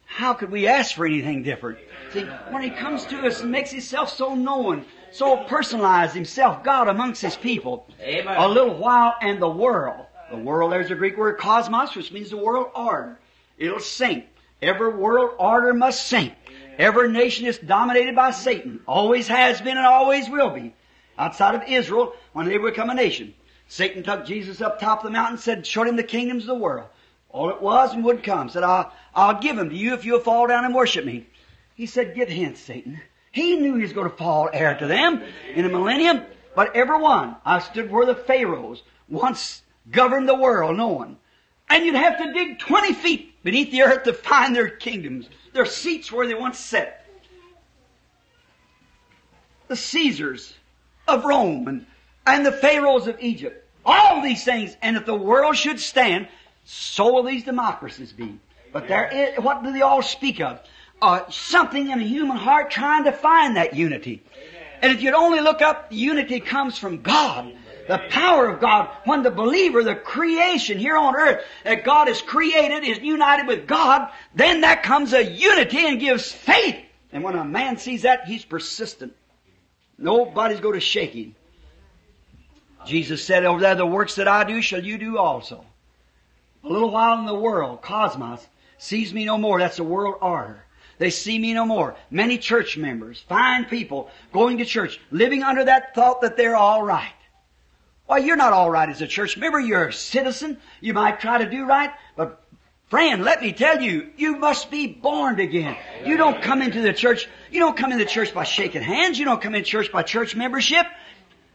how 0.07 0.33
could 0.33 0.51
we 0.51 0.69
ask 0.69 0.95
for 0.95 1.07
anything 1.07 1.43
different? 1.43 1.79
See, 2.13 2.23
when 2.51 2.63
He 2.63 2.71
comes 2.71 3.05
to 3.07 3.27
us 3.27 3.41
and 3.41 3.51
makes 3.51 3.73
Himself 3.73 4.11
so 4.11 4.35
known, 4.37 4.87
so 5.15 5.37
personalized 5.45 6.15
Himself, 6.15 6.65
God 6.65 6.89
amongst 6.89 7.23
His 7.23 7.37
people, 7.37 7.87
Amen. 8.01 8.37
a 8.37 8.49
little 8.49 8.75
while 8.75 9.15
and 9.21 9.41
the 9.41 9.49
world. 9.49 10.07
The 10.31 10.37
world, 10.37 10.73
there's 10.73 10.91
a 10.91 10.97
Greek 10.97 11.17
word 11.17 11.39
cosmos, 11.39 11.95
which 11.95 12.11
means 12.11 12.31
the 12.31 12.37
world 12.37 12.69
order. 12.75 13.19
It'll 13.57 13.79
sink. 13.79 14.27
Every 14.61 14.93
world 14.93 15.37
order 15.39 15.73
must 15.73 16.07
sink. 16.07 16.33
Every 16.79 17.11
nation 17.11 17.47
is 17.47 17.59
dominated 17.59 18.17
by 18.17 18.33
Satan. 18.33 18.81
Always 18.87 19.29
has 19.29 19.61
been 19.61 19.77
and 19.77 19.87
always 19.87 20.29
will 20.29 20.51
be. 20.51 20.75
Outside 21.17 21.55
of 21.55 21.69
Israel, 21.69 22.15
when 22.33 22.47
they 22.47 22.59
become 22.59 22.91
a 22.91 22.95
nation. 22.95 23.35
Satan 23.69 24.03
took 24.03 24.27
Jesus 24.27 24.61
up 24.61 24.81
top 24.81 24.99
of 25.01 25.05
the 25.05 25.11
mountain 25.11 25.35
and 25.35 25.41
said, 25.41 25.67
showed 25.67 25.87
him 25.87 25.97
the 25.97 26.03
kingdoms 26.03 26.45
of 26.45 26.49
the 26.49 26.55
world. 26.55 26.89
All 27.31 27.51
it 27.51 27.63
was 27.63 27.93
and 27.93 28.05
would 28.05 28.23
come. 28.23 28.49
Said, 28.49 28.65
I'll, 28.65 28.93
I'll 29.15 29.41
give 29.41 29.57
them 29.57 29.71
to 29.71 29.77
you 29.77 29.95
if 29.95 30.05
you'll 30.05 30.21
fall 30.21 30.47
down 30.49 30.65
and 30.65 30.75
worship 30.75 31.05
me. 31.05 31.27
He 31.75 31.87
said, 31.87 32.15
get 32.15 32.29
hence, 32.29 32.59
Satan. 32.61 33.01
He 33.35 33.57
knew 33.57 33.75
he 33.75 33.83
was 33.83 33.93
going 33.93 34.09
to 34.09 34.17
fall 34.17 34.49
heir 34.53 34.79
to 34.79 34.87
them 34.87 35.21
in 35.53 35.65
a 35.65 35.69
millennium, 35.69 36.23
but 36.55 36.77
every 36.77 37.01
one, 37.01 37.35
I 37.45 37.59
stood 37.59 37.91
where 37.91 38.07
the 38.07 38.15
pharaohs 38.15 38.81
once 39.09 39.63
governed 39.91 40.29
the 40.29 40.37
world, 40.37 40.77
no 40.77 40.87
one. 40.87 41.17
And 41.69 41.85
you'd 41.85 41.97
have 41.97 42.17
to 42.19 42.33
dig 42.33 42.61
20 42.61 42.93
feet 42.93 43.43
beneath 43.43 43.73
the 43.73 43.83
earth 43.83 44.05
to 44.05 44.13
find 44.13 44.55
their 44.55 44.69
kingdoms, 44.69 45.29
their 45.53 45.67
seats 45.67 46.13
where 46.13 46.29
they 46.29 46.35
once 46.35 46.61
sat. 46.61 47.05
The 49.67 49.75
Caesars 49.75 50.55
of 51.09 51.25
Rome 51.25 51.67
and, 51.67 51.87
and 52.25 52.47
the 52.47 52.53
pharaohs 52.53 53.09
of 53.09 53.19
Egypt. 53.19 53.69
All 53.85 54.23
these 54.23 54.45
things, 54.45 54.77
and 54.81 54.97
if 54.97 55.07
the 55.07 55.15
world 55.17 55.57
should 55.57 55.81
stand, 55.81 56.29
so 56.65 57.13
will 57.13 57.25
these 57.25 57.43
democracies 57.43 58.13
be. 58.13 58.39
But 58.73 58.87
there 58.87 59.09
is, 59.09 59.41
what 59.43 59.65
do 59.65 59.73
they 59.73 59.83
all 59.83 60.03
speak 60.03 60.41
of? 60.41 60.61
Uh, 61.05 61.31
something 61.31 61.91
in 61.91 61.99
the 61.99 62.07
human 62.07 62.39
heart 62.39 62.71
trying 62.71 63.05
to 63.05 63.13
find 63.13 63.59
that 63.59 63.77
unity. 63.77 64.23
And 64.81 64.91
if 64.91 65.03
you'd 65.03 65.13
only 65.13 65.41
look 65.41 65.61
up, 65.61 65.91
the 65.91 65.97
unity 65.97 66.41
comes 66.41 66.79
from 66.79 67.03
God. 67.03 67.55
The 67.89 68.01
power 68.09 68.49
of 68.49 68.59
God. 68.59 68.89
When 69.05 69.23
the 69.23 69.31
believer, 69.31 69.85
the 69.85 69.97
creation 69.97 70.79
here 70.79 70.97
on 70.97 71.15
earth 71.15 71.45
that 71.63 71.85
God 71.85 72.09
has 72.09 72.23
created 72.23 72.85
is 72.85 73.01
united 73.01 73.47
with 73.47 73.67
God, 73.67 74.11
then 74.35 74.63
that 74.63 74.83
comes 74.83 75.13
a 75.13 75.23
unity 75.23 75.87
and 75.87 76.01
gives 76.01 76.33
faith. 76.33 76.77
And 77.13 77.23
when 77.23 77.35
a 77.35 77.45
man 77.45 77.77
sees 77.77 78.03
that, 78.03 78.25
he's 78.25 78.47
persistent. 78.47 79.15
Nobody's 79.99 80.61
going 80.61 80.73
to 80.73 80.81
shake 80.81 81.13
him. 81.13 81.35
Jesus 82.87 83.23
said 83.23 83.45
over 83.45 83.61
there, 83.61 83.75
the 83.75 83.85
works 83.85 84.15
that 84.15 84.27
I 84.27 84.45
do 84.45 84.63
shall 84.63 84.83
you 84.83 84.97
do 84.97 85.19
also. 85.19 85.67
A 86.63 86.69
little 86.69 86.91
while 86.91 87.19
in 87.19 87.27
the 87.27 87.35
world, 87.35 87.83
cosmos, 87.83 88.47
sees 88.79 89.13
me 89.13 89.27
no 89.27 89.37
more. 89.37 89.59
That's 89.59 89.77
the 89.77 89.85
world 89.85 90.15
order. 90.23 90.65
They 90.99 91.11
see 91.11 91.39
me 91.39 91.55
no 91.55 91.67
more. 91.67 91.97
Many 92.11 92.39
church 92.39 92.77
members, 92.77 93.25
fine 93.29 93.65
people, 93.65 94.11
going 94.33 94.59
to 94.59 94.65
church, 94.65 95.01
living 95.11 95.43
under 95.43 95.65
that 95.65 95.95
thought 95.95 96.21
that 96.21 96.37
they're 96.37 96.57
all 96.57 96.83
right. 96.83 97.13
Why, 98.07 98.19
you're 98.19 98.37
not 98.37 98.53
all 98.53 98.71
right 98.71 98.89
as 98.89 99.01
a 99.01 99.07
church 99.07 99.37
member. 99.37 99.59
You're 99.59 99.89
a 99.89 99.93
citizen. 99.93 100.59
You 100.81 100.95
might 100.95 101.21
try 101.21 101.39
to 101.39 101.49
do 101.49 101.65
right, 101.65 101.91
but 102.17 102.43
friend, 102.89 103.25
let 103.25 103.41
me 103.41 103.53
tell 103.53 103.81
you, 103.81 104.11
you 104.17 104.37
must 104.37 104.71
be 104.71 104.87
born 104.87 105.41
again. 105.41 105.77
You 106.05 106.17
don't 106.17 106.43
come 106.43 106.61
into 106.61 106.83
the 106.83 106.93
church, 106.93 107.29
you 107.51 107.61
don't 107.61 107.77
come 107.77 107.93
into 107.93 108.05
the 108.05 108.11
church 108.11 108.35
by 108.35 108.45
shaking 108.45 108.83
hands. 108.83 109.19
You 109.19 109.25
don't 109.25 109.41
come 109.41 109.55
into 109.55 109.69
church 109.69 109.91
by 109.91 110.03
church 110.03 110.37
membership. 110.37 110.87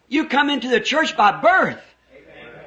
You 0.07 0.27
come 0.27 0.49
into 0.49 0.69
the 0.69 0.79
church 0.79 1.15
by 1.15 1.39
birth. 1.39 1.81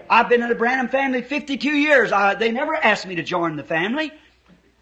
I've 0.08 0.28
been 0.28 0.42
in 0.42 0.48
the 0.48 0.54
Branham 0.54 0.88
family 0.88 1.22
52 1.22 1.70
years. 1.70 2.12
I, 2.12 2.34
they 2.34 2.52
never 2.52 2.76
asked 2.76 3.06
me 3.06 3.16
to 3.16 3.22
join 3.22 3.56
the 3.56 3.64
family 3.64 4.12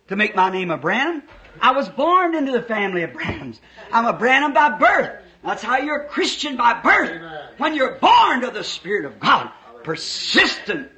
to 0.08 0.16
make 0.16 0.34
my 0.34 0.50
name 0.50 0.70
a 0.70 0.76
Branham. 0.76 1.22
I 1.60 1.72
was 1.72 1.88
born 1.88 2.34
into 2.34 2.52
the 2.52 2.62
family 2.62 3.02
of 3.02 3.10
Branhams. 3.10 3.58
I'm 3.92 4.06
a 4.06 4.12
Branham 4.12 4.52
by 4.52 4.78
birth. 4.78 5.22
That's 5.44 5.62
how 5.62 5.78
you're 5.78 6.02
a 6.02 6.08
Christian 6.08 6.56
by 6.56 6.80
birth. 6.80 7.22
When 7.58 7.74
you're 7.74 7.94
born 7.94 8.42
to 8.42 8.50
the 8.50 8.64
Spirit 8.64 9.06
of 9.06 9.18
God. 9.20 9.50
Persistent. 9.82 10.90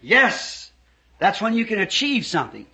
Yes. 0.00 0.72
That's 1.18 1.40
when 1.40 1.54
you 1.54 1.66
can 1.66 1.80
achieve 1.80 2.24
something. 2.26 2.66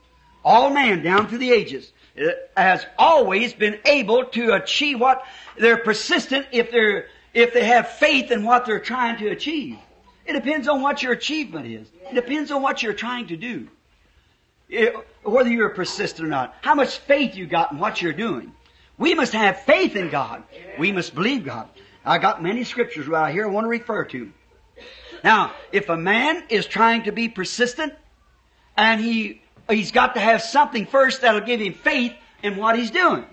All 0.44 0.70
man 0.70 1.02
down 1.02 1.28
through 1.28 1.38
the 1.38 1.52
ages 1.52 1.92
uh, 2.20 2.30
has 2.56 2.86
always 2.96 3.52
been 3.52 3.80
able 3.84 4.26
to 4.26 4.52
achieve 4.52 5.00
what 5.00 5.24
they're 5.58 5.76
persistent 5.76 6.46
if 6.52 6.70
they're 6.70 7.06
if 7.34 7.52
they 7.52 7.64
have 7.64 7.88
faith 7.88 8.30
in 8.30 8.44
what 8.44 8.64
they're 8.64 8.80
trying 8.80 9.18
to 9.18 9.28
achieve. 9.28 9.76
It 10.24 10.32
depends 10.32 10.68
on 10.68 10.80
what 10.80 11.02
your 11.02 11.12
achievement 11.12 11.66
is. 11.66 11.88
It 12.10 12.14
depends 12.14 12.50
on 12.50 12.62
what 12.62 12.82
you're 12.82 12.94
trying 12.94 13.26
to 13.26 13.36
do. 13.36 13.68
It, 14.68 14.94
whether 15.22 15.50
you're 15.50 15.70
persistent 15.70 16.26
or 16.26 16.30
not. 16.30 16.54
How 16.60 16.74
much 16.74 16.98
faith 16.98 17.36
you 17.36 17.46
got 17.46 17.72
in 17.72 17.78
what 17.78 18.02
you're 18.02 18.12
doing. 18.12 18.52
We 18.98 19.14
must 19.14 19.32
have 19.32 19.60
faith 19.60 19.96
in 19.96 20.10
God. 20.10 20.42
We 20.78 20.92
must 20.92 21.14
believe 21.14 21.44
God. 21.44 21.68
I 22.04 22.18
got 22.18 22.42
many 22.42 22.64
scriptures 22.64 23.06
right 23.06 23.32
here 23.32 23.44
I 23.44 23.50
want 23.50 23.64
to 23.64 23.68
refer 23.68 24.04
to. 24.06 24.32
Now, 25.24 25.52
if 25.72 25.88
a 25.88 25.96
man 25.96 26.44
is 26.48 26.66
trying 26.66 27.04
to 27.04 27.12
be 27.12 27.28
persistent, 27.28 27.92
and 28.76 29.00
he, 29.00 29.42
he's 29.68 29.92
got 29.92 30.14
to 30.14 30.20
have 30.20 30.42
something 30.42 30.86
first 30.86 31.22
that'll 31.22 31.40
give 31.40 31.60
him 31.60 31.74
faith 31.74 32.12
in 32.42 32.56
what 32.56 32.78
he's 32.78 32.90
doing. 32.90 33.24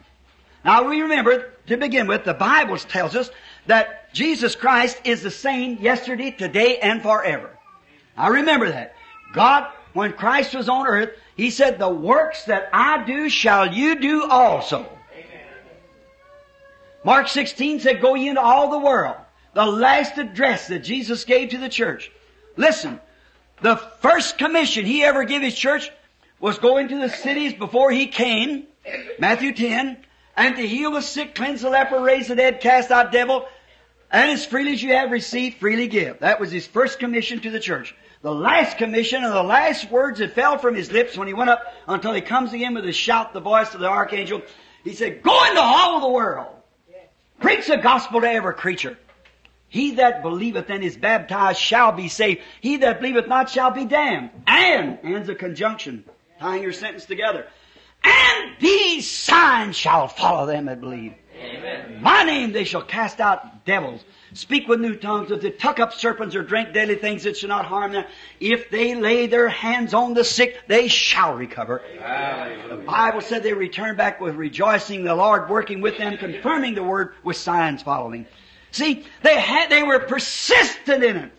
Now 0.66 0.90
we 0.90 1.02
remember, 1.02 1.52
to 1.68 1.78
begin 1.78 2.08
with, 2.08 2.24
the 2.24 2.34
Bible 2.34 2.78
tells 2.78 3.16
us 3.16 3.30
that 3.68 4.14
Jesus 4.14 4.56
Christ 4.56 5.00
is 5.04 5.22
the 5.22 5.32
same 5.32 5.78
yesterday, 5.80 6.32
today, 6.32 6.78
and 6.80 7.02
forever. 7.02 7.50
I 8.16 8.30
remember 8.30 8.70
that. 8.70 8.96
God, 9.34 9.72
when 9.94 10.14
Christ 10.14 10.54
was 10.56 10.70
on 10.70 10.88
earth, 10.88 11.12
He 11.36 11.50
said, 11.50 11.80
the 11.80 11.90
works 11.90 12.46
that 12.46 12.70
I 12.74 13.04
do 13.06 13.30
shall 13.30 13.74
you 13.74 14.00
do 14.00 14.30
also. 14.30 14.86
Mark 17.04 17.28
16 17.28 17.82
said, 17.82 18.02
go 18.02 18.16
ye 18.16 18.30
into 18.30 18.42
all 18.42 18.70
the 18.70 18.80
world. 18.80 19.18
The 19.54 19.66
last 19.66 20.18
address 20.18 20.68
that 20.68 20.80
Jesus 20.80 21.26
gave 21.26 21.50
to 21.50 21.58
the 21.58 21.70
church. 21.70 22.12
Listen, 22.56 23.00
the 23.62 23.78
first 23.78 24.38
commission 24.38 24.86
He 24.86 25.04
ever 25.04 25.24
gave 25.24 25.42
His 25.42 25.56
church 25.56 25.92
was 26.40 26.58
go 26.58 26.78
into 26.78 27.00
the 27.00 27.10
cities 27.10 27.54
before 27.54 27.92
He 27.92 28.08
came, 28.08 28.66
Matthew 29.20 29.54
10, 29.54 29.98
and 30.36 30.56
to 30.56 30.68
heal 30.68 30.92
the 30.92 31.02
sick, 31.02 31.36
cleanse 31.36 31.62
the 31.62 31.70
leper, 31.70 32.02
raise 32.02 32.28
the 32.28 32.36
dead, 32.36 32.62
cast 32.62 32.90
out 32.90 33.12
devil, 33.12 33.48
and 34.12 34.32
as 34.32 34.46
freely 34.46 34.74
as 34.74 34.84
you 34.84 34.94
have 34.94 35.12
received, 35.12 35.58
freely 35.58 35.88
give. 35.88 36.20
That 36.20 36.40
was 36.40 36.52
His 36.52 36.68
first 36.68 37.00
commission 37.00 37.40
to 37.42 37.52
the 37.52 37.60
church. 37.60 37.96
The 38.24 38.34
last 38.34 38.78
commission 38.78 39.22
and 39.24 39.34
the 39.34 39.44
last 39.44 39.92
words 39.92 40.20
that 40.20 40.34
fell 40.34 40.58
from 40.58 40.76
His 40.76 40.92
lips 40.92 41.18
when 41.18 41.28
He 41.28 41.34
went 41.34 41.50
up 41.50 41.62
until 41.88 42.14
He 42.14 42.22
comes 42.22 42.54
again 42.54 42.74
with 42.74 42.86
a 42.86 42.94
shout, 42.94 43.34
the 43.34 43.42
voice 43.42 43.74
of 43.74 43.82
the 43.82 43.90
archangel, 43.90 44.42
He 44.86 44.94
said, 44.94 45.22
go 45.22 45.46
into 45.46 45.62
all 45.62 46.00
the 46.00 46.10
world. 46.10 46.48
Preach 47.42 47.68
the 47.68 47.78
gospel 47.78 48.22
to 48.22 48.32
every 48.32 48.54
creature. 48.54 48.98
He 49.68 49.96
that 49.96 50.22
believeth 50.22 50.70
and 50.70 50.84
is 50.84 50.96
baptized 50.96 51.60
shall 51.60 51.92
be 51.92 52.08
saved. 52.08 52.40
He 52.62 52.78
that 52.78 53.02
believeth 53.02 53.28
not 53.28 53.50
shall 53.50 53.72
be 53.72 53.84
damned. 53.84 54.30
And, 54.48 55.00
and's 55.04 55.28
a 55.28 55.36
conjunction, 55.36 56.06
tying 56.40 56.64
your 56.64 56.72
sentence 56.72 57.06
together. 57.06 57.46
And 58.06 58.54
these 58.62 59.10
signs 59.10 59.76
shall 59.76 60.08
follow 60.08 60.46
them 60.46 60.66
that 60.66 60.80
believe. 60.80 61.16
Amen. 61.38 62.02
My 62.02 62.24
name 62.24 62.54
they 62.54 62.64
shall 62.64 62.84
cast 62.84 63.20
out 63.20 63.66
devils, 63.66 64.06
speak 64.34 64.68
with 64.68 64.80
new 64.80 64.96
tongues, 64.96 65.32
if 65.32 65.42
they 65.42 65.52
tuck 65.52 65.80
up 65.80 65.94
serpents 65.94 66.36
or 66.36 66.44
drink 66.44 66.74
deadly 66.74 66.96
things 66.96 67.24
that 67.24 67.38
shall 67.38 67.50
not 67.50 67.66
harm 67.66 67.92
them. 67.94 68.06
If 68.40 68.70
they 68.70 68.96
lay 68.96 69.28
their 69.28 69.50
hands 69.50 69.94
on 69.94 70.14
the 70.14 70.24
sick, 70.24 70.60
they 70.68 70.88
shall 70.88 71.36
recover. 71.36 71.82
The 72.70 72.78
Bible 72.78 73.22
said 73.22 73.44
they 73.44 73.54
returned 73.54 73.98
back 73.98 74.20
with 74.20 74.36
rejoicing, 74.36 75.04
the 75.04 75.16
Lord 75.16 75.50
working 75.50 75.82
with 75.82 75.98
them, 75.98 76.18
confirming 76.18 76.76
the 76.76 76.84
word 76.84 77.14
with 77.24 77.38
signs 77.38 77.82
following. 77.84 78.26
See, 78.72 79.06
they 79.22 79.40
had, 79.40 79.70
they 79.70 79.84
were 79.84 80.00
persistent 80.00 81.04
in 81.04 81.18
it 81.18 81.32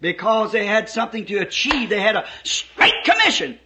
because 0.00 0.52
they 0.52 0.66
had 0.66 0.88
something 0.88 1.26
to 1.26 1.38
achieve. 1.38 1.90
They 1.90 2.00
had 2.00 2.16
a 2.16 2.26
straight 2.42 3.04
commission. 3.04 3.58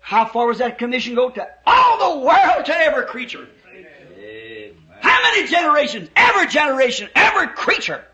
How 0.00 0.26
far 0.26 0.46
was 0.46 0.58
that 0.58 0.78
commission 0.78 1.14
go? 1.14 1.30
To 1.30 1.48
all 1.66 2.18
the 2.18 2.26
world, 2.26 2.66
to 2.66 2.76
every 2.76 3.06
creature. 3.06 3.46
Amen. 5.02 5.14
How 5.14 5.22
many 5.22 5.48
generations? 5.48 6.08
Every 6.16 6.46
generation, 6.48 7.08
every 7.14 7.48
creature. 7.48 8.04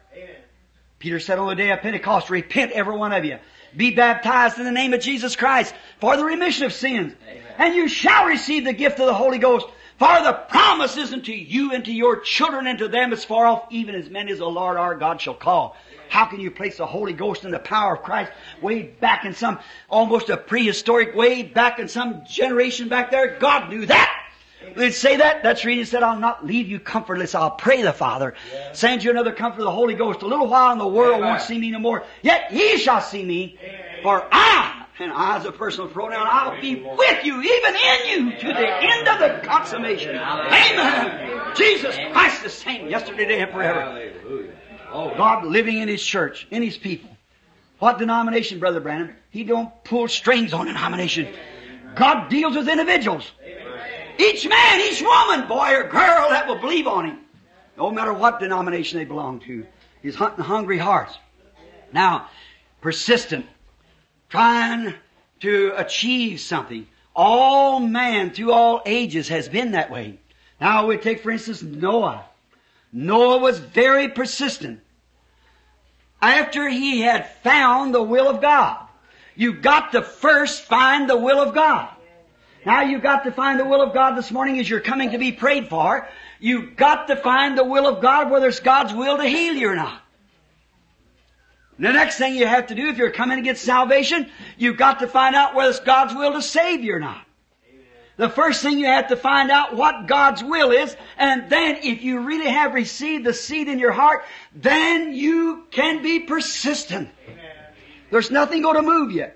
Peter 0.99 1.21
said 1.21 1.39
on 1.39 1.49
the 1.49 1.55
day 1.55 1.71
of 1.71 1.81
Pentecost, 1.81 2.29
repent 2.29 2.73
every 2.73 2.97
one 2.97 3.13
of 3.13 3.25
you. 3.25 3.39
Be 3.77 3.93
baptized 3.93 4.59
in 4.59 4.65
the 4.65 4.73
name 4.73 4.95
of 4.95 5.01
Jesus 5.01 5.37
Christ 5.37 5.75
for 6.01 6.17
the 6.17 6.25
remission 6.25 6.65
of 6.65 6.73
sins. 6.73 7.15
And 7.57 7.75
you 7.75 7.89
shall 7.89 8.27
receive 8.27 8.65
the 8.65 8.73
gift 8.73 8.99
of 8.99 9.07
the 9.07 9.15
Holy 9.15 9.39
Ghost. 9.39 9.67
For 9.99 10.23
the 10.23 10.33
promise 10.33 10.97
is 10.97 11.13
unto 11.13 11.33
you 11.33 11.73
and 11.73 11.85
to 11.85 11.93
your 11.93 12.21
children 12.21 12.67
and 12.67 12.79
to 12.79 12.89
them 12.89 13.13
as 13.13 13.25
far 13.25 13.47
off, 13.47 13.67
even 13.71 13.95
as 13.95 14.09
many 14.09 14.33
as 14.33 14.39
the 14.39 14.47
Lord 14.47 14.77
our 14.77 14.95
God 14.95 15.21
shall 15.21 15.35
call. 15.35 15.77
How 16.09 16.25
can 16.25 16.41
you 16.41 16.51
place 16.51 16.79
the 16.79 16.87
Holy 16.87 17.13
Ghost 17.13 17.45
and 17.45 17.53
the 17.53 17.59
power 17.59 17.97
of 17.97 18.03
Christ 18.03 18.33
way 18.63 18.83
back 18.83 19.25
in 19.25 19.35
some, 19.35 19.59
almost 19.89 20.31
a 20.31 20.37
prehistoric 20.37 21.15
way 21.15 21.43
back 21.43 21.79
in 21.79 21.89
some 21.89 22.25
generation 22.27 22.89
back 22.89 23.11
there? 23.11 23.39
God 23.39 23.71
knew 23.71 23.87
that. 23.87 24.18
They'd 24.77 24.93
say 24.93 25.17
that. 25.17 25.43
That's 25.43 25.65
reason 25.65 25.79
he 25.79 25.85
said, 25.85 26.03
I'll 26.03 26.19
not 26.19 26.45
leave 26.45 26.69
you 26.69 26.81
comfortless. 26.81 27.35
I'll 27.35 27.53
pray 27.53 27.83
the 27.83 27.93
Father. 27.93 28.35
Send 28.73 29.05
you 29.05 29.11
another 29.11 29.33
comfort 29.33 29.61
of 29.61 29.65
the 29.65 29.71
Holy 29.71 29.95
Ghost. 29.95 30.23
A 30.23 30.27
little 30.27 30.49
while 30.49 30.73
and 30.73 30.81
the 30.81 30.87
world 30.87 31.17
Amen. 31.17 31.29
won't 31.29 31.43
see 31.43 31.59
me 31.59 31.71
no 31.71 31.79
more. 31.79 32.05
Yet 32.23 32.53
ye 32.53 32.77
shall 32.79 33.01
see 33.01 33.25
me. 33.25 33.59
For 34.03 34.27
I, 34.31 34.87
and 35.01 35.13
I 35.13 35.39
is 35.39 35.45
a 35.45 35.53
personal 35.53 35.89
pronoun, 35.89 36.27
I'll 36.29 36.61
be 36.61 36.77
with 36.77 37.25
you, 37.25 37.41
even 37.41 37.77
in 37.77 38.07
you, 38.07 38.39
to 38.39 38.47
the 38.47 38.83
end 38.83 39.09
of 39.09 39.19
the 39.19 39.47
consummation. 39.47 40.17
Amen. 40.17 41.55
Jesus 41.57 41.97
Christ 42.13 42.43
the 42.43 42.51
same 42.51 42.89
yesterday, 42.89 43.25
today, 43.25 43.41
and 43.41 43.53
forever. 43.53 43.81
Hallelujah. 43.81 44.53
Oh, 44.93 45.15
God 45.17 45.45
living 45.45 45.79
in 45.79 45.89
His 45.89 46.03
church, 46.03 46.47
in 46.51 46.63
His 46.63 46.77
people. 46.77 47.11
What 47.79 47.99
denomination, 47.99 48.59
Brother 48.59 48.81
Branham? 48.81 49.15
He 49.31 49.45
don't 49.45 49.71
pull 49.85 50.09
strings 50.09 50.53
on 50.53 50.67
denomination. 50.67 51.33
God 51.95 52.29
deals 52.29 52.57
with 52.57 52.69
individuals. 52.69 53.31
Each 54.19 54.49
man, 54.49 54.81
each 54.81 55.01
woman, 55.01 55.47
boy 55.47 55.75
or 55.75 55.85
girl 55.85 56.29
that 56.31 56.47
will 56.49 56.59
believe 56.61 56.87
on 56.87 57.07
Him. 57.07 57.19
No 57.77 57.91
matter 57.91 58.13
what 58.13 58.41
denomination 58.41 58.99
they 58.99 59.05
belong 59.05 59.41
to. 59.41 59.65
He's 60.03 60.17
hunting 60.17 60.45
hungry 60.45 60.79
hearts. 60.79 61.17
Now, 61.93 62.29
persistent, 62.81 63.47
trying 64.29 64.95
to 65.41 65.73
achieve 65.77 66.41
something. 66.41 66.87
All 67.15 67.81
man 67.81 68.31
through 68.31 68.53
all 68.53 68.83
ages 68.85 69.29
has 69.29 69.49
been 69.49 69.73
that 69.73 69.91
way. 69.91 70.19
Now 70.61 70.87
we 70.87 70.97
take 70.97 71.23
for 71.23 71.31
instance 71.31 71.63
Noah. 71.63 72.25
Noah 72.93 73.39
was 73.39 73.59
very 73.59 74.09
persistent. 74.09 74.81
After 76.21 76.69
he 76.69 77.01
had 77.01 77.31
found 77.43 77.95
the 77.95 78.03
will 78.03 78.29
of 78.29 78.41
God. 78.41 78.85
You 79.37 79.53
got 79.53 79.93
to 79.93 80.03
first 80.03 80.63
find 80.63 81.09
the 81.09 81.17
will 81.17 81.41
of 81.41 81.55
God. 81.55 81.91
Now 82.69 82.83
you've 82.83 83.01
got 83.01 83.25
to 83.25 83.33
find 83.33 83.59
the 83.59 83.65
will 83.65 83.81
of 83.81 83.95
God 83.95 84.15
this 84.15 84.31
morning 84.31 84.61
as 84.61 84.69
you're 84.69 84.81
coming 84.81 85.13
to 85.13 85.19
be 85.19 85.33
prayed 85.33 85.71
for. 85.71 86.07
You've 86.39 86.77
got 86.77 87.07
to 87.07 87.17
find 87.17 87.57
the 87.57 87.65
will 87.65 87.87
of 87.87 88.03
God 88.03 88.31
whether 88.31 88.47
it's 88.47 88.61
God's 88.61 88.93
will 88.93 89.17
to 89.17 89.25
heal 89.25 89.55
you 89.55 89.71
or 89.71 89.75
not. 89.75 90.03
The 91.79 91.93
next 91.93 92.19
thing 92.19 92.35
you 92.35 92.47
have 92.47 92.67
to 92.67 92.75
do 92.75 92.89
if 92.89 92.99
you're 92.99 93.11
coming 93.11 93.39
to 93.39 93.43
get 93.43 93.57
salvation, 93.57 94.29
you've 94.59 94.77
got 94.77 94.99
to 94.99 95.07
find 95.07 95.35
out 95.35 95.55
whether 95.55 95.71
it's 95.71 95.81
God's 95.81 96.15
will 96.15 96.35
to 96.35 96.43
save 96.43 96.85
you 96.85 96.97
or 96.97 97.01
not. 97.01 97.25
The 98.19 98.29
first 98.29 98.63
thing 98.63 98.79
you 98.79 98.85
have 98.85 99.09
to 99.09 99.17
find 99.17 99.51
out 99.51 99.75
what 99.75 100.07
God's 100.07 100.45
will 100.45 100.71
is, 100.71 100.95
and 101.17 101.49
then 101.49 101.79
if 101.83 102.03
you 102.03 102.21
really 102.21 102.51
have 102.51 102.75
received 102.75 103.25
the 103.25 103.33
seed 103.33 103.69
in 103.69 103.79
your 103.79 103.93
heart, 103.93 104.27
then 104.55 105.15
you 105.15 105.65
can 105.71 106.03
be 106.03 106.21
persistent. 106.21 107.09
There's 108.11 108.31
nothing 108.31 108.61
going 108.61 108.77
to 108.77 108.83
move 108.83 109.13
you. 109.13 109.29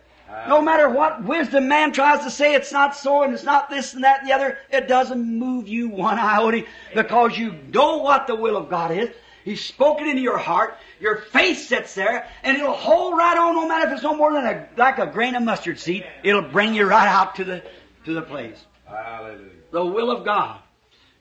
No 0.49 0.63
matter 0.63 0.89
what 0.89 1.25
wisdom 1.25 1.69
man 1.69 1.93
tries 1.93 2.25
to 2.25 2.31
say, 2.31 2.55
it's 2.55 2.73
not 2.73 2.97
so 2.97 3.23
and 3.23 3.35
it's 3.35 3.45
not 3.45 3.71
this 3.71 3.95
and 3.95 4.05
that 4.05 4.21
and 4.21 4.29
the 4.29 4.33
other, 4.33 4.59
it 4.71 4.89
doesn't 4.89 5.23
move 5.23 5.69
you 5.69 5.89
one 5.89 6.19
iota 6.19 6.65
because 6.95 7.37
you 7.37 7.55
know 7.73 7.99
what 7.99 8.27
the 8.27 8.35
will 8.35 8.57
of 8.57 8.69
God 8.69 8.91
is. 8.91 9.11
He's 9.45 9.63
spoken 9.63 10.09
into 10.09 10.23
your 10.23 10.39
heart. 10.39 10.77
Your 11.01 11.17
faith 11.17 11.59
sits 11.59 11.95
there, 11.95 12.29
and 12.45 12.57
it'll 12.57 12.73
hold 12.73 13.19
right 13.19 13.37
on. 13.37 13.57
No 13.57 13.67
matter 13.67 13.89
if 13.89 13.95
it's 13.95 14.03
no 14.05 14.15
more 14.15 14.33
than 14.33 14.47
a 14.47 14.69
like 14.77 14.99
a 14.99 15.07
grain 15.07 15.35
of 15.35 15.43
mustard 15.43 15.81
seed, 15.81 16.07
it'll 16.23 16.43
bring 16.43 16.75
you 16.75 16.87
right 16.87 17.09
out 17.09 17.35
to 17.37 17.45
the 17.45 17.63
to 18.05 18.15
the 18.15 18.23
place. 18.23 18.65
Hallelujah. 18.85 19.51
The 19.73 19.85
will 19.85 20.11
of 20.13 20.25
God. 20.25 20.61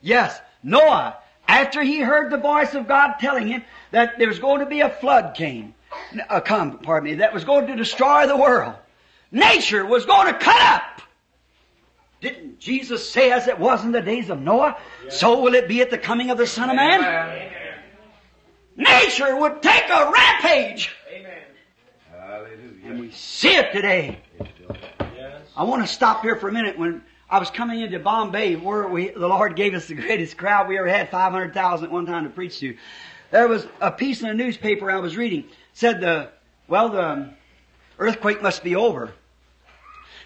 Yes, 0.01 0.39
Noah, 0.61 1.17
after 1.47 1.81
he 1.81 1.99
heard 1.99 2.31
the 2.31 2.37
voice 2.37 2.73
of 2.75 2.87
God 2.87 3.15
telling 3.19 3.47
him 3.47 3.63
that 3.91 4.19
there 4.19 4.27
was 4.27 4.39
going 4.39 4.59
to 4.59 4.65
be 4.65 4.81
a 4.81 4.89
flood 4.89 5.35
came, 5.35 5.73
uh, 6.29 6.41
come, 6.41 6.79
pardon 6.79 7.09
me, 7.09 7.15
that 7.17 7.33
was 7.33 7.43
going 7.43 7.67
to 7.67 7.75
destroy 7.75 8.27
the 8.27 8.37
world. 8.37 8.75
Nature 9.31 9.85
was 9.85 10.05
going 10.05 10.27
to 10.27 10.39
cut 10.39 10.61
up. 10.61 11.01
Didn't 12.19 12.59
Jesus 12.59 13.09
say 13.09 13.31
as 13.31 13.47
it 13.47 13.57
was 13.57 13.83
in 13.83 13.91
the 13.91 14.01
days 14.01 14.29
of 14.29 14.39
Noah, 14.39 14.77
so 15.09 15.41
will 15.41 15.55
it 15.55 15.67
be 15.67 15.81
at 15.81 15.89
the 15.89 15.97
coming 15.97 16.29
of 16.29 16.37
the 16.37 16.45
Son 16.45 16.69
of 16.69 16.75
Man? 16.75 16.99
Amen. 16.99 17.51
Nature 18.77 19.35
would 19.35 19.61
take 19.61 19.89
a 19.89 20.11
rampage. 20.11 20.91
Hallelujah. 22.11 22.57
And 22.85 22.99
we 22.99 23.11
see 23.11 23.55
it 23.55 23.73
today. 23.73 24.19
I 25.55 25.63
want 25.63 25.85
to 25.85 25.91
stop 25.91 26.21
here 26.21 26.35
for 26.35 26.47
a 26.47 26.51
minute. 26.51 26.77
When 26.77 27.03
I 27.29 27.39
was 27.39 27.49
coming 27.49 27.81
into 27.81 27.99
Bombay, 27.99 28.55
where 28.55 28.87
we, 28.87 29.09
the 29.09 29.27
Lord 29.27 29.55
gave 29.55 29.73
us 29.73 29.87
the 29.87 29.95
greatest 29.95 30.37
crowd 30.37 30.67
we 30.67 30.77
ever 30.77 30.87
had, 30.87 31.09
500,000 31.09 31.85
at 31.85 31.91
one 31.91 32.05
time 32.05 32.23
to 32.25 32.29
preach 32.29 32.59
to. 32.59 32.75
There 33.31 33.47
was 33.47 33.65
a 33.79 33.91
piece 33.91 34.21
in 34.21 34.29
a 34.29 34.33
newspaper 34.33 34.91
I 34.91 34.99
was 34.99 35.17
reading. 35.17 35.45
Said 35.73 36.01
the, 36.01 36.29
well, 36.67 36.89
the 36.89 37.33
earthquake 37.97 38.41
must 38.41 38.63
be 38.63 38.75
over. 38.75 39.13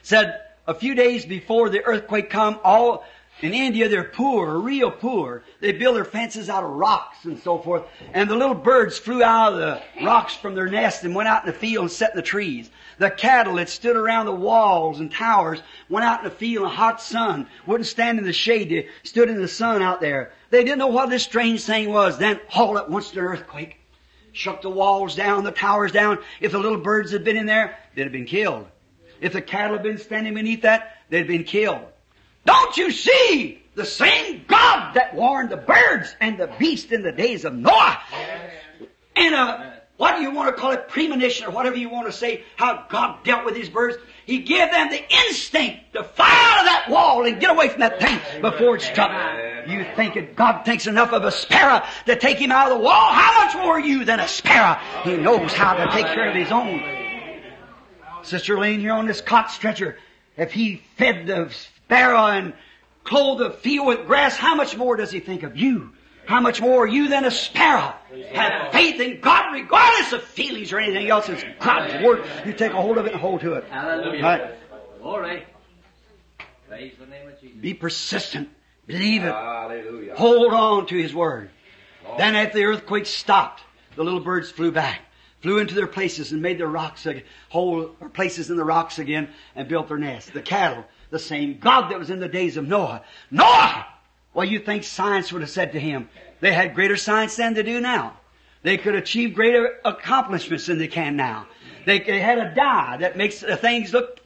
Said 0.05 0.39
a 0.67 0.75
few 0.75 0.93
days 0.93 1.25
before 1.25 1.67
the 1.67 1.83
earthquake 1.83 2.29
come, 2.29 2.59
all, 2.63 3.03
in 3.41 3.55
India 3.55 3.89
they're 3.89 4.03
poor, 4.03 4.59
real 4.59 4.91
poor. 4.91 5.41
They 5.61 5.71
build 5.71 5.95
their 5.95 6.05
fences 6.05 6.47
out 6.47 6.63
of 6.63 6.69
rocks 6.69 7.25
and 7.25 7.39
so 7.39 7.57
forth. 7.57 7.85
And 8.13 8.29
the 8.29 8.35
little 8.35 8.53
birds 8.53 8.99
flew 8.99 9.23
out 9.23 9.53
of 9.53 9.57
the 9.57 9.81
rocks 10.05 10.35
from 10.35 10.53
their 10.53 10.67
nest 10.67 11.03
and 11.03 11.15
went 11.15 11.27
out 11.27 11.43
in 11.43 11.51
the 11.51 11.57
field 11.57 11.85
and 11.85 11.91
sat 11.91 12.11
in 12.11 12.17
the 12.17 12.21
trees. 12.21 12.69
The 12.99 13.09
cattle 13.09 13.55
that 13.55 13.67
stood 13.67 13.95
around 13.95 14.27
the 14.27 14.35
walls 14.35 14.99
and 14.99 15.11
towers 15.11 15.63
went 15.89 16.05
out 16.05 16.19
in 16.19 16.25
the 16.25 16.35
field 16.35 16.65
in 16.65 16.69
the 16.69 16.75
hot 16.75 17.01
sun, 17.01 17.47
wouldn't 17.65 17.87
stand 17.87 18.19
in 18.19 18.25
the 18.25 18.31
shade, 18.31 18.69
they 18.69 18.87
stood 19.01 19.27
in 19.27 19.41
the 19.41 19.47
sun 19.47 19.81
out 19.81 20.01
there. 20.01 20.33
They 20.51 20.63
didn't 20.63 20.77
know 20.77 20.85
what 20.85 21.09
this 21.09 21.23
strange 21.23 21.63
thing 21.63 21.91
was. 21.91 22.19
Then 22.19 22.39
all 22.53 22.77
at 22.77 22.91
once 22.91 23.09
the 23.09 23.21
earthquake 23.21 23.77
shook 24.33 24.61
the 24.61 24.69
walls 24.69 25.15
down, 25.15 25.43
the 25.43 25.51
towers 25.51 25.91
down. 25.91 26.19
If 26.41 26.51
the 26.51 26.59
little 26.59 26.77
birds 26.77 27.11
had 27.11 27.23
been 27.23 27.37
in 27.37 27.47
there, 27.47 27.79
they'd 27.95 28.03
have 28.03 28.11
been 28.11 28.25
killed. 28.25 28.67
If 29.25 29.33
the 29.33 29.41
cattle 29.41 29.75
had 29.75 29.81
been 29.81 29.97
standing 29.97 30.35
beneath 30.35 30.61
that, 30.61 30.97
they'd 31.09 31.25
been 31.25 31.45
killed. 31.45 31.81
Don't 32.45 32.77
you 32.77 32.91
see? 32.91 33.59
The 33.73 33.83
same 33.83 34.45
God 34.47 34.93
that 34.93 35.15
warned 35.15 35.49
the 35.49 35.57
birds 35.57 36.15
and 36.21 36.37
the 36.37 36.45
beasts 36.59 36.91
in 36.91 37.01
the 37.01 37.11
days 37.11 37.43
of 37.43 37.55
Noah. 37.55 37.99
And 39.15 39.33
a 39.33 39.81
what 39.97 40.17
do 40.17 40.21
you 40.21 40.29
want 40.29 40.55
to 40.55 40.61
call 40.61 40.73
it, 40.73 40.89
premonition 40.89 41.47
or 41.47 41.51
whatever 41.51 41.75
you 41.75 41.89
want 41.89 42.05
to 42.05 42.11
say, 42.11 42.43
how 42.55 42.85
God 42.87 43.23
dealt 43.23 43.45
with 43.45 43.55
His 43.55 43.67
birds. 43.67 43.97
He 44.27 44.39
gave 44.39 44.69
them 44.69 44.89
the 44.89 45.01
instinct 45.27 45.93
to 45.93 46.03
fly 46.03 46.27
out 46.29 46.59
of 46.59 46.65
that 46.65 46.89
wall 46.89 47.25
and 47.25 47.39
get 47.39 47.49
away 47.49 47.69
from 47.69 47.79
that 47.79 47.99
thing 47.99 48.19
before 48.41 48.75
it 48.75 48.83
struck. 48.83 49.09
You 49.67 49.85
think 49.95 50.13
that 50.13 50.35
God 50.35 50.65
thinks 50.65 50.85
enough 50.85 51.13
of 51.13 51.23
a 51.23 51.31
sparrow 51.31 51.83
to 52.05 52.15
take 52.15 52.37
him 52.37 52.51
out 52.51 52.71
of 52.71 52.77
the 52.77 52.83
wall? 52.83 53.11
How 53.11 53.45
much 53.45 53.55
more 53.55 53.79
you 53.79 54.05
than 54.05 54.19
a 54.19 54.27
sparrow? 54.27 54.77
He 55.03 55.17
knows 55.17 55.51
how 55.53 55.73
to 55.73 55.89
take 55.91 56.05
care 56.07 56.29
of 56.29 56.35
his 56.35 56.51
own. 56.51 57.04
Sister 58.25 58.57
laying 58.57 58.79
here 58.79 58.93
on 58.93 59.05
this 59.05 59.21
cot 59.21 59.51
stretcher, 59.51 59.97
if 60.37 60.51
he 60.51 60.81
fed 60.97 61.27
the 61.27 61.49
sparrow 61.51 62.27
and 62.27 62.53
clothed 63.03 63.41
the 63.41 63.51
field 63.51 63.87
with 63.87 64.07
grass, 64.07 64.35
how 64.35 64.55
much 64.55 64.75
more 64.75 64.95
does 64.95 65.11
he 65.11 65.19
think 65.19 65.43
of 65.43 65.55
you? 65.55 65.91
How 66.25 66.41
much 66.41 66.59
more 66.59 66.83
are 66.83 66.87
you 66.87 67.07
than 67.07 67.23
a 67.23 67.31
sparrow? 67.31 67.93
Have 68.33 68.71
faith 68.71 68.99
in 68.99 69.21
God 69.21 69.53
regardless 69.53 70.11
of 70.11 70.23
feelings 70.23 70.73
or 70.73 70.79
anything 70.79 71.07
else. 71.07 71.29
It's 71.29 71.43
God's 71.59 72.03
Word. 72.03 72.25
You 72.45 72.53
take 72.53 72.71
a 72.71 72.81
hold 72.81 72.97
of 72.97 73.05
it 73.05 73.11
and 73.11 73.21
hold 73.21 73.41
to 73.41 73.53
it. 73.53 73.65
Hallelujah. 73.69 74.23
Right? 74.23 74.55
Glory. 74.99 75.45
Praise 76.67 76.93
the 76.99 77.05
name 77.05 77.27
of 77.27 77.39
Jesus. 77.39 77.57
Be 77.57 77.75
persistent. 77.75 78.49
Believe 78.87 79.23
it. 79.23 79.31
Hallelujah. 79.31 80.15
Hold 80.15 80.53
on 80.53 80.87
to 80.87 80.97
His 80.97 81.13
Word. 81.13 81.51
Then 82.17 82.35
after 82.35 82.57
the 82.57 82.65
earthquake 82.65 83.05
stopped, 83.05 83.61
the 83.95 84.03
little 84.03 84.19
birds 84.19 84.49
flew 84.49 84.71
back, 84.71 85.01
flew 85.45 85.59
into 85.59 85.75
their 85.75 85.85
places 85.85 86.31
and 86.31 86.41
made 86.41 86.57
their 86.57 86.67
rocks 86.67 87.05
hole 87.49 87.95
or 88.01 88.09
places 88.09 88.49
in 88.49 88.57
the 88.57 88.65
rocks 88.65 88.97
again 88.97 89.29
and 89.55 89.67
built 89.67 89.87
their 89.89 89.99
nests. 89.99 90.31
The 90.31 90.41
cattle, 90.41 90.83
the 91.11 91.19
same 91.19 91.59
God 91.59 91.91
that 91.91 91.99
was 91.99 92.09
in 92.09 92.19
the 92.19 92.27
days 92.27 92.57
of 92.57 92.67
Noah. 92.67 93.03
Noah! 93.29 93.85
Well, 94.33 94.47
you 94.47 94.57
think 94.57 94.83
science 94.83 95.31
would 95.31 95.43
have 95.43 95.51
said 95.51 95.73
to 95.73 95.79
him, 95.79 96.09
they 96.39 96.51
had 96.51 96.73
greater 96.73 96.97
science 96.97 97.35
than 97.35 97.53
they 97.53 97.61
do 97.61 97.79
now. 97.79 98.17
They 98.63 98.79
could 98.79 98.95
achieve 98.95 99.35
greater 99.35 99.77
accomplishments 99.85 100.65
than 100.65 100.79
they 100.79 100.87
can 100.87 101.15
now. 101.15 101.45
They, 101.85 101.99
they 101.99 102.19
had 102.19 102.39
a 102.39 102.55
dye 102.55 102.97
that 103.01 103.15
makes 103.15 103.41
the 103.41 103.55
things 103.55 103.93
look 103.93 104.21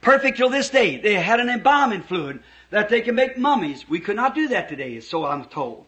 perfect 0.00 0.36
till 0.36 0.50
this 0.50 0.70
day. 0.70 0.98
They 0.98 1.14
had 1.14 1.40
an 1.40 1.48
embalming 1.48 2.02
fluid 2.02 2.44
that 2.70 2.90
they 2.90 3.00
can 3.00 3.16
make 3.16 3.36
mummies. 3.36 3.88
We 3.88 3.98
could 3.98 4.14
not 4.14 4.36
do 4.36 4.46
that 4.46 4.68
today, 4.68 5.00
so 5.00 5.26
I'm 5.26 5.46
told. 5.46 5.86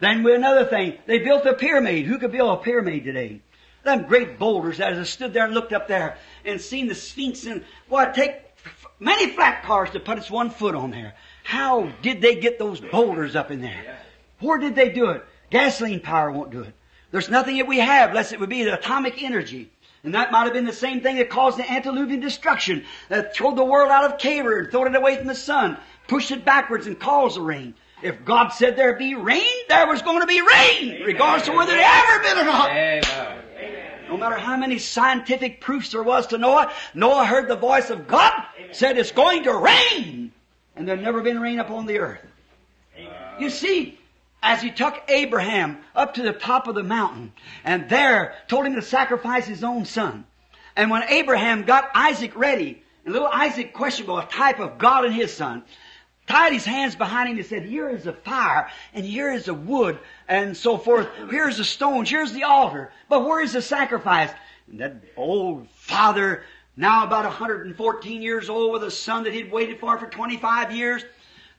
Then 0.00 0.26
another 0.26 0.64
thing, 0.64 0.98
they 1.06 1.20
built 1.20 1.46
a 1.46 1.54
pyramid. 1.54 2.06
Who 2.06 2.18
could 2.18 2.32
build 2.32 2.58
a 2.58 2.62
pyramid 2.62 3.04
today? 3.04 3.40
Them 3.84 4.04
great 4.04 4.38
boulders 4.38 4.78
that 4.78 4.94
has 4.94 5.10
stood 5.10 5.32
there 5.32 5.44
and 5.44 5.54
looked 5.54 5.72
up 5.72 5.88
there 5.88 6.16
and 6.44 6.60
seen 6.60 6.88
the 6.88 6.94
Sphinx 6.94 7.44
and 7.46 7.64
well, 7.88 8.08
it 8.08 8.14
take 8.14 8.36
many 8.98 9.30
flat 9.30 9.62
cars 9.62 9.90
to 9.90 10.00
put 10.00 10.18
its 10.18 10.30
one 10.30 10.50
foot 10.50 10.74
on 10.74 10.90
there. 10.90 11.14
How 11.42 11.92
did 12.00 12.22
they 12.22 12.36
get 12.36 12.58
those 12.58 12.80
boulders 12.80 13.36
up 13.36 13.50
in 13.50 13.60
there? 13.60 13.98
Where 14.40 14.58
did 14.58 14.74
they 14.74 14.88
do 14.90 15.10
it? 15.10 15.24
Gasoline 15.50 16.00
power 16.00 16.30
won't 16.30 16.50
do 16.50 16.62
it. 16.62 16.72
There's 17.10 17.28
nothing 17.28 17.58
that 17.58 17.68
we 17.68 17.78
have 17.78 18.10
unless 18.10 18.32
it 18.32 18.40
would 18.40 18.48
be 18.48 18.64
the 18.64 18.78
atomic 18.78 19.22
energy. 19.22 19.70
And 20.02 20.14
that 20.14 20.32
might 20.32 20.44
have 20.44 20.52
been 20.52 20.66
the 20.66 20.72
same 20.72 21.00
thing 21.00 21.16
that 21.16 21.30
caused 21.30 21.58
the 21.58 21.70
antediluvian 21.70 22.20
destruction, 22.20 22.84
that 23.08 23.34
threw 23.34 23.54
the 23.54 23.64
world 23.64 23.90
out 23.90 24.04
of 24.04 24.18
Caver 24.18 24.58
and 24.58 24.70
threw 24.70 24.86
it 24.86 24.94
away 24.94 25.16
from 25.16 25.26
the 25.26 25.34
sun, 25.34 25.78
pushed 26.08 26.30
it 26.30 26.44
backwards 26.44 26.86
and 26.86 26.98
caused 26.98 27.36
the 27.36 27.42
rain. 27.42 27.74
If 28.02 28.24
God 28.24 28.48
said 28.48 28.76
there'd 28.76 28.98
be 28.98 29.14
rain, 29.14 29.42
there 29.68 29.86
was 29.86 30.02
going 30.02 30.20
to 30.20 30.26
be 30.26 30.40
rain, 30.40 31.02
regardless 31.04 31.48
of 31.48 31.54
whether 31.54 31.74
it 31.74 31.80
ever 31.82 32.22
been 32.22 32.38
or 32.38 32.44
not. 32.44 32.70
Amen. 32.70 33.43
No 34.08 34.16
matter 34.16 34.36
how 34.36 34.56
many 34.56 34.78
scientific 34.78 35.60
proofs 35.60 35.90
there 35.92 36.02
was 36.02 36.26
to 36.28 36.38
Noah, 36.38 36.72
Noah 36.94 37.24
heard 37.24 37.48
the 37.48 37.56
voice 37.56 37.90
of 37.90 38.06
God, 38.06 38.44
said 38.72 38.98
it's 38.98 39.12
going 39.12 39.44
to 39.44 39.54
rain. 39.54 40.32
And 40.76 40.86
there 40.88 40.96
never 40.96 41.22
been 41.22 41.40
rain 41.40 41.60
upon 41.60 41.86
the 41.86 41.98
earth. 41.98 42.24
You 43.38 43.50
see, 43.50 43.98
as 44.42 44.60
he 44.60 44.70
took 44.70 45.02
Abraham 45.08 45.78
up 45.94 46.14
to 46.14 46.22
the 46.22 46.32
top 46.32 46.68
of 46.68 46.74
the 46.74 46.82
mountain, 46.82 47.32
and 47.64 47.88
there 47.88 48.34
told 48.48 48.66
him 48.66 48.74
to 48.74 48.82
sacrifice 48.82 49.46
his 49.46 49.64
own 49.64 49.84
son. 49.84 50.24
And 50.76 50.90
when 50.90 51.04
Abraham 51.04 51.62
got 51.62 51.90
Isaac 51.94 52.36
ready, 52.36 52.82
and 53.04 53.12
little 53.12 53.28
Isaac 53.28 53.72
questionable, 53.72 54.18
a 54.18 54.26
type 54.26 54.60
of 54.60 54.78
God 54.78 55.04
and 55.04 55.14
his 55.14 55.32
son, 55.32 55.62
tied 56.26 56.52
his 56.52 56.64
hands 56.64 56.94
behind 56.94 57.28
him 57.28 57.36
and 57.36 57.46
said, 57.46 57.64
here 57.64 57.88
is 57.88 58.04
the 58.04 58.12
fire, 58.12 58.70
and 58.92 59.04
here 59.04 59.32
is 59.32 59.46
the 59.46 59.54
wood, 59.54 59.98
and 60.28 60.56
so 60.56 60.78
forth. 60.78 61.08
Here's 61.30 61.58
the 61.58 61.64
stones, 61.64 62.10
here's 62.10 62.32
the 62.32 62.44
altar, 62.44 62.92
but 63.08 63.24
where 63.24 63.40
is 63.40 63.52
the 63.52 63.62
sacrifice? 63.62 64.30
And 64.70 64.80
that 64.80 64.96
old 65.16 65.68
father, 65.70 66.44
now 66.76 67.04
about 67.04 67.24
114 67.24 68.22
years 68.22 68.48
old 68.48 68.72
with 68.72 68.84
a 68.84 68.90
son 68.90 69.24
that 69.24 69.32
he'd 69.32 69.52
waited 69.52 69.80
for 69.80 69.98
for 69.98 70.06
25 70.06 70.72
years, 70.72 71.04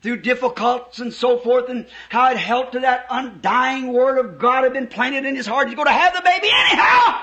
through 0.01 0.17
difficulties 0.17 0.99
and 0.99 1.11
so 1.11 1.39
forth, 1.39 1.67
and 1.67 1.87
how 2.09 2.29
it 2.29 2.37
helped 2.37 2.73
to 2.73 2.81
that 2.81 3.07
undying 3.09 3.91
word 3.91 4.19
of 4.19 4.37
God 4.37 4.63
had 4.63 4.71
been 4.71 4.85
planted 4.85 5.25
in 5.25 5.35
his 5.35 5.47
heart. 5.47 5.67
He's 5.67 5.75
going 5.75 5.87
to 5.87 5.91
have 5.91 6.13
the 6.13 6.21
baby 6.21 6.47
anyhow. 6.47 7.21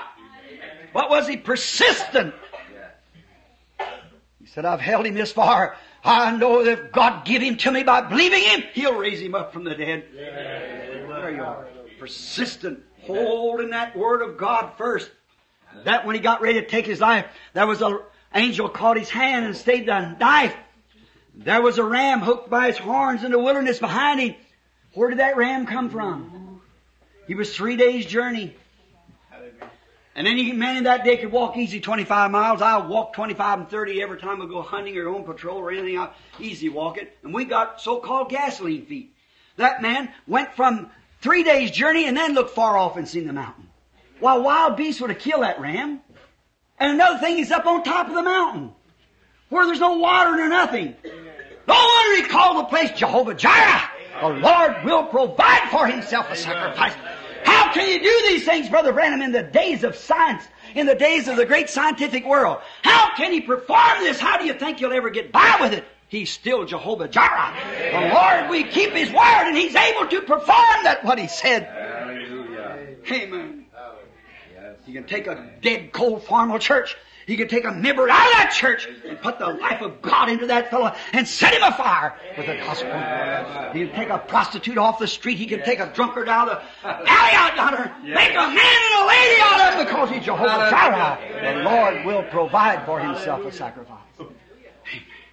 What 0.91 1.09
was 1.09 1.25
he? 1.25 1.37
Persistent. 1.37 2.33
He 4.39 4.47
said, 4.47 4.65
I've 4.65 4.81
held 4.81 5.05
him 5.05 5.13
this 5.13 5.31
far. 5.31 5.77
I 6.03 6.35
know 6.35 6.63
that 6.63 6.71
if 6.79 6.91
God 6.91 7.25
give 7.25 7.41
him 7.41 7.57
to 7.57 7.71
me 7.71 7.83
by 7.83 8.01
believing 8.01 8.43
him, 8.43 8.63
he'll 8.73 8.97
raise 8.97 9.21
him 9.21 9.35
up 9.35 9.53
from 9.53 9.63
the 9.63 9.73
dead. 9.73 10.05
There 10.13 11.31
you 11.31 11.43
are. 11.43 11.65
Persistent. 11.97 12.83
Holding 13.03 13.69
that 13.69 13.95
word 13.95 14.21
of 14.21 14.37
God 14.37 14.73
first. 14.77 15.09
That 15.85 16.05
when 16.05 16.15
he 16.15 16.21
got 16.21 16.41
ready 16.41 16.59
to 16.61 16.67
take 16.67 16.85
his 16.85 16.99
life, 16.99 17.25
there 17.53 17.65
was 17.65 17.81
an 17.81 17.99
angel 18.35 18.69
caught 18.69 18.97
his 18.97 19.09
hand 19.09 19.45
and 19.45 19.55
stayed 19.55 19.87
the 19.87 20.15
knife. 20.19 20.55
There 21.35 21.61
was 21.61 21.77
a 21.77 21.83
ram 21.83 22.21
hooked 22.21 22.49
by 22.49 22.67
his 22.67 22.77
horns 22.77 23.23
in 23.23 23.31
the 23.31 23.39
wilderness 23.39 23.79
behind 23.79 24.19
him. 24.19 24.35
Where 24.93 25.09
did 25.09 25.19
that 25.19 25.37
ram 25.37 25.65
come 25.65 25.89
from? 25.89 26.61
He 27.27 27.35
was 27.35 27.55
three 27.55 27.77
days' 27.77 28.05
journey. 28.05 28.55
And 30.15 30.27
any 30.27 30.51
man 30.51 30.77
in 30.77 30.83
that 30.83 31.03
day 31.03 31.17
could 31.17 31.31
walk 31.31 31.57
easy 31.57 31.79
25 31.79 32.29
miles. 32.29 32.61
I'll 32.61 32.87
walk 32.87 33.13
25 33.13 33.59
and 33.59 33.69
30 33.69 34.01
every 34.01 34.19
time 34.19 34.41
I 34.41 34.45
go 34.45 34.61
hunting 34.61 34.95
or 34.97 35.09
on 35.09 35.23
patrol 35.23 35.57
or 35.57 35.71
anything. 35.71 35.97
I'll 35.97 36.13
easy 36.39 36.69
walk 36.69 36.97
it. 36.97 37.17
And 37.23 37.33
we 37.33 37.45
got 37.45 37.81
so-called 37.81 38.29
gasoline 38.29 38.85
feet. 38.85 39.15
That 39.57 39.81
man 39.81 40.11
went 40.27 40.53
from 40.55 40.91
three 41.21 41.43
days' 41.43 41.71
journey 41.71 42.05
and 42.05 42.15
then 42.15 42.35
looked 42.35 42.51
far 42.51 42.77
off 42.77 42.95
and 42.95 43.07
seen 43.07 43.25
the 43.25 43.33
mountain. 43.33 43.69
While 44.19 44.43
wild 44.43 44.77
beasts 44.77 45.01
would 45.01 45.09
have 45.09 45.19
killed 45.19 45.43
that 45.43 45.59
ram. 45.59 45.99
And 46.79 46.91
another 46.93 47.17
thing, 47.19 47.37
he's 47.37 47.51
up 47.51 47.65
on 47.65 47.83
top 47.83 48.07
of 48.07 48.13
the 48.13 48.21
mountain. 48.21 48.71
Where 49.49 49.65
there's 49.65 49.79
no 49.79 49.97
water 49.97 50.35
nor 50.35 50.49
nothing. 50.49 50.95
No 51.67 51.73
wonder 51.73 52.21
he 52.21 52.29
called 52.29 52.57
the 52.59 52.69
place 52.69 52.91
Jehovah 52.91 53.33
Jireh. 53.33 53.89
The 54.21 54.29
Lord 54.29 54.83
will 54.83 55.05
provide 55.05 55.69
for 55.71 55.87
himself 55.87 56.29
a 56.29 56.35
sacrifice. 56.35 56.93
How 57.45 57.71
can 57.73 57.89
you 57.89 57.99
do 57.99 58.29
these 58.29 58.45
things, 58.45 58.69
Brother 58.69 58.93
Branham, 58.93 59.21
in 59.21 59.31
the 59.31 59.43
days 59.43 59.83
of 59.83 59.95
science, 59.95 60.43
in 60.75 60.85
the 60.85 60.95
days 60.95 61.27
of 61.27 61.37
the 61.37 61.45
great 61.45 61.69
scientific 61.69 62.25
world? 62.25 62.59
How 62.81 63.15
can 63.15 63.31
he 63.31 63.41
perform 63.41 63.99
this? 63.99 64.19
How 64.19 64.37
do 64.37 64.45
you 64.45 64.53
think 64.53 64.81
you'll 64.81 64.93
ever 64.93 65.09
get 65.09 65.31
by 65.31 65.57
with 65.61 65.73
it? 65.73 65.85
He's 66.07 66.29
still 66.29 66.65
Jehovah 66.65 67.07
Jireh. 67.07 67.55
The 67.91 68.13
Lord, 68.13 68.51
we 68.51 68.63
keep 68.65 68.91
His 68.91 69.09
word 69.09 69.47
and 69.47 69.57
He's 69.57 69.75
able 69.75 70.07
to 70.07 70.21
perform 70.21 70.83
that 70.83 71.03
what 71.03 71.17
He 71.17 71.27
said. 71.27 71.63
Hallelujah. 71.63 72.97
Amen. 73.11 73.65
You 74.85 74.93
can 74.93 75.05
take 75.05 75.27
a 75.27 75.49
dead, 75.61 75.91
cold 75.91 76.23
formal 76.23 76.59
church. 76.59 76.95
You 77.27 77.37
could 77.37 77.49
take 77.49 77.65
a 77.65 77.71
member 77.71 78.09
out 78.09 78.25
of 78.25 78.33
that 78.33 78.53
church 78.53 78.87
and 79.07 79.19
put 79.21 79.39
the 79.39 79.47
life 79.47 79.81
of 79.81 80.01
God 80.01 80.29
into 80.29 80.47
that 80.47 80.69
fellow 80.69 80.93
and 81.13 81.27
set 81.27 81.53
him 81.53 81.63
afire 81.63 82.15
with 82.37 82.47
the 82.47 82.55
gospel. 82.55 82.89
You 83.79 83.87
can 83.87 83.95
take 83.95 84.09
a 84.09 84.19
prostitute 84.19 84.77
off 84.77 84.99
the 84.99 85.07
street. 85.07 85.37
He 85.37 85.45
can 85.45 85.63
take 85.63 85.79
a 85.79 85.91
drunkard 85.93 86.27
out 86.27 86.49
of 86.49 86.63
the 86.81 86.89
alley 86.89 87.31
out 87.33 87.55
yonder. 87.55 87.95
Make 88.03 88.31
a 88.31 88.47
man 88.47 88.59
and 88.59 89.03
a 89.03 89.07
lady 89.07 89.41
out 89.41 89.59
of 89.59 89.79
him 89.79 89.85
because 89.85 90.09
he's 90.09 90.25
Jehovah 90.25 90.69
Jireh. 90.69 91.17
The 91.41 91.63
Lord 91.63 92.05
will 92.05 92.23
provide 92.29 92.85
for 92.85 92.99
himself 92.99 93.45
a 93.45 93.51
sacrifice. 93.51 93.99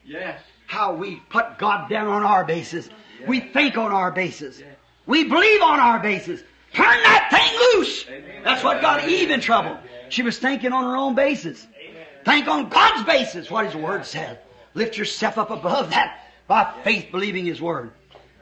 Yes. 0.04 0.40
How 0.66 0.94
we 0.94 1.16
put 1.30 1.58
God 1.58 1.88
down 1.88 2.08
on 2.08 2.22
our 2.22 2.44
basis. 2.44 2.88
We 3.26 3.40
think 3.40 3.76
on 3.76 3.92
our 3.92 4.10
basis. 4.10 4.62
We 5.06 5.24
believe 5.24 5.62
on 5.62 5.80
our 5.80 5.98
basis. 5.98 6.42
Turn 6.72 7.02
that 7.02 7.28
thing 7.30 7.80
loose. 7.80 8.06
That's 8.44 8.62
what 8.62 8.80
got 8.80 9.08
Eve 9.08 9.30
in 9.30 9.40
trouble. 9.40 9.76
She 10.08 10.22
was 10.22 10.38
thinking 10.38 10.72
on 10.72 10.84
her 10.84 10.96
own 10.96 11.14
basis. 11.14 11.66
Think 12.30 12.46
on 12.46 12.68
God's 12.68 13.02
basis, 13.02 13.50
what 13.50 13.66
His 13.66 13.74
Word 13.74 14.06
said. 14.06 14.38
Lift 14.74 14.96
yourself 14.96 15.36
up 15.36 15.50
above 15.50 15.90
that 15.90 16.28
by 16.46 16.72
faith 16.84 17.08
believing 17.10 17.44
His 17.44 17.60
Word. 17.60 17.90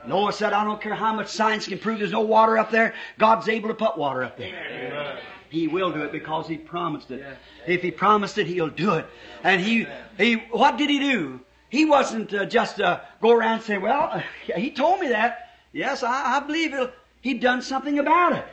Noah 0.07 0.35
said, 0.35 0.53
I 0.53 0.63
don't 0.63 0.79
care 0.79 0.95
how 0.95 1.15
much 1.15 1.29
science 1.29 1.67
can 1.67 1.79
prove 1.79 1.99
there's 1.99 2.13
no 2.13 2.21
water 2.21 2.59
up 2.59 2.71
there, 2.71 2.93
God's 3.19 3.49
able 3.49 3.69
to 3.69 3.75
put 3.75 3.97
water 3.97 4.23
up 4.23 4.37
there. 4.37 5.19
He 5.49 5.69
will 5.69 5.91
do 5.91 6.03
it 6.03 6.13
because 6.13 6.47
He 6.47 6.59
promised 6.59 7.11
it. 7.11 7.25
If 7.67 7.81
He 7.81 7.91
promised 7.91 8.37
it, 8.37 8.47
He'll 8.47 8.69
do 8.69 8.93
it. 8.93 9.07
And 9.43 9.59
He, 9.59 9.87
He, 10.19 10.35
what 10.35 10.77
did 10.77 10.91
He 10.91 10.99
do? 10.99 11.41
He 11.71 11.87
wasn't 11.87 12.35
uh, 12.35 12.45
just 12.45 12.83
uh, 12.83 13.01
go 13.23 13.31
around 13.31 13.55
and 13.55 13.63
say, 13.63 13.79
well, 13.79 14.23
He 14.55 14.71
told 14.71 15.01
me 15.01 15.09
that. 15.09 15.55
Yes, 15.73 16.03
I, 16.03 16.37
I 16.37 16.41
believe 16.41 16.75
it. 16.75 16.93
He'd 17.23 17.41
done 17.41 17.63
something 17.63 17.99
about 17.99 18.35
it. 18.35 18.45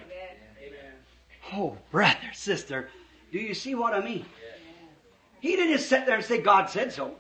Oh, 1.54 1.78
brother, 1.92 2.32
sister, 2.34 2.90
do 3.34 3.38
you 3.38 3.54
see 3.54 3.76
what 3.76 3.94
I 3.94 4.02
mean? 4.02 4.26
He 5.46 5.56
didn't 5.56 5.74
just 5.74 5.90
sit 5.90 6.08
there 6.08 6.16
and 6.16 6.26
say, 6.26 6.42
God 6.42 6.72
said 6.72 6.92
so. 6.92 7.18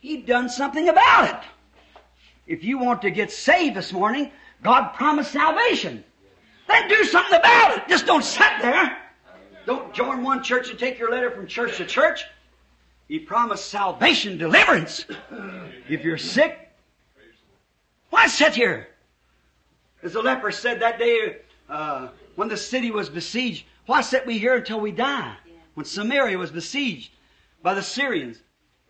He'd 0.00 0.24
done 0.24 0.48
something 0.48 0.88
about 0.88 1.28
it. 1.28 1.48
If 2.46 2.64
you 2.64 2.78
want 2.78 3.02
to 3.02 3.10
get 3.10 3.30
saved 3.30 3.76
this 3.76 3.92
morning, 3.92 4.30
God 4.62 4.94
promised 4.94 5.32
salvation. 5.32 6.02
Then 6.66 6.88
do 6.88 7.04
something 7.04 7.38
about 7.38 7.76
it. 7.76 7.88
Just 7.88 8.06
don't 8.06 8.24
sit 8.24 8.50
there. 8.62 8.96
Don't 9.66 9.92
join 9.92 10.22
one 10.22 10.42
church 10.42 10.70
and 10.70 10.78
take 10.78 10.98
your 10.98 11.10
letter 11.10 11.30
from 11.30 11.46
church 11.46 11.76
to 11.76 11.84
church. 11.84 12.24
He 13.06 13.18
promised 13.18 13.66
salvation, 13.66 14.38
deliverance. 14.38 15.04
If 15.90 16.04
you're 16.04 16.16
sick, 16.16 16.70
why 18.08 18.28
sit 18.28 18.54
here? 18.54 18.88
As 20.02 20.14
the 20.14 20.22
leper 20.22 20.52
said 20.52 20.80
that 20.80 20.98
day 20.98 21.36
uh, 21.68 22.08
when 22.36 22.48
the 22.48 22.56
city 22.56 22.90
was 22.90 23.10
besieged, 23.10 23.66
why 23.84 24.00
sit 24.00 24.24
we 24.24 24.38
here 24.38 24.54
until 24.54 24.80
we 24.80 24.90
die? 24.90 25.36
When 25.74 25.84
Samaria 25.84 26.38
was 26.38 26.50
besieged 26.50 27.10
by 27.66 27.74
the 27.74 27.82
Syrians. 27.82 28.40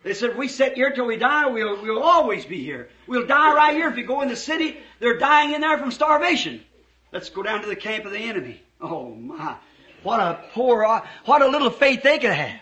They 0.02 0.12
said, 0.12 0.36
we 0.36 0.48
sit 0.48 0.74
here 0.74 0.90
till 0.90 1.06
we 1.06 1.16
die, 1.16 1.46
we'll, 1.46 1.80
we'll 1.80 2.02
always 2.02 2.44
be 2.44 2.62
here. 2.62 2.90
We'll 3.06 3.26
die 3.26 3.54
right 3.54 3.74
here. 3.74 3.88
If 3.88 3.96
you 3.96 4.04
go 4.04 4.20
in 4.20 4.28
the 4.28 4.36
city, 4.36 4.76
they're 5.00 5.16
dying 5.16 5.54
in 5.54 5.62
there 5.62 5.78
from 5.78 5.90
starvation. 5.90 6.62
Let's 7.10 7.30
go 7.30 7.42
down 7.42 7.62
to 7.62 7.68
the 7.68 7.74
camp 7.74 8.04
of 8.04 8.12
the 8.12 8.18
enemy. 8.18 8.60
Oh 8.78 9.14
my. 9.14 9.56
What 10.02 10.20
a 10.20 10.44
poor, 10.52 11.02
what 11.24 11.40
a 11.40 11.48
little 11.48 11.70
faith 11.70 12.02
they 12.02 12.18
could 12.18 12.34
have. 12.34 12.60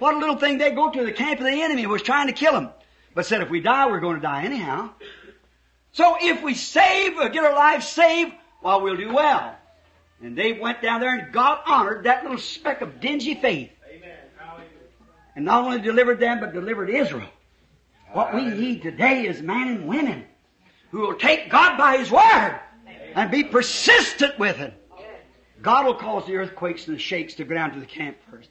What 0.00 0.16
a 0.16 0.18
little 0.18 0.36
thing 0.36 0.58
they 0.58 0.72
go 0.72 0.90
to 0.90 1.02
the 1.02 1.12
camp 1.12 1.40
of 1.40 1.46
the 1.46 1.62
enemy 1.62 1.86
was 1.86 2.02
trying 2.02 2.26
to 2.26 2.34
kill 2.34 2.52
them. 2.52 2.68
But 3.14 3.24
said 3.24 3.40
if 3.40 3.48
we 3.48 3.60
die, 3.60 3.86
we're 3.86 4.00
going 4.00 4.16
to 4.16 4.20
die 4.20 4.42
anyhow. 4.42 4.90
So 5.92 6.18
if 6.20 6.42
we 6.42 6.52
save, 6.52 7.16
get 7.32 7.42
our 7.42 7.54
lives 7.54 7.88
saved, 7.88 8.34
well, 8.62 8.82
we'll 8.82 8.98
do 8.98 9.14
well. 9.14 9.56
And 10.22 10.36
they 10.36 10.52
went 10.52 10.82
down 10.82 11.00
there 11.00 11.18
and 11.18 11.32
God 11.32 11.60
honored 11.64 12.04
that 12.04 12.22
little 12.22 12.36
speck 12.36 12.82
of 12.82 13.00
dingy 13.00 13.34
faith. 13.34 13.70
And 15.38 15.44
not 15.44 15.62
only 15.62 15.80
delivered 15.80 16.18
them, 16.18 16.40
but 16.40 16.52
delivered 16.52 16.90
Israel. 16.90 17.28
What 18.12 18.34
we 18.34 18.46
need 18.46 18.82
today 18.82 19.24
is 19.24 19.40
men 19.40 19.68
and 19.68 19.86
women 19.86 20.24
who 20.90 20.98
will 20.98 21.14
take 21.14 21.48
God 21.48 21.78
by 21.78 21.96
His 21.96 22.10
Word 22.10 22.58
and 23.14 23.30
be 23.30 23.44
persistent 23.44 24.36
with 24.40 24.58
it. 24.58 24.74
God 25.62 25.86
will 25.86 25.94
cause 25.94 26.26
the 26.26 26.34
earthquakes 26.34 26.88
and 26.88 26.96
the 26.96 27.00
shakes 27.00 27.34
to 27.34 27.44
go 27.44 27.54
down 27.54 27.72
to 27.72 27.78
the 27.78 27.86
camp 27.86 28.16
first. 28.28 28.48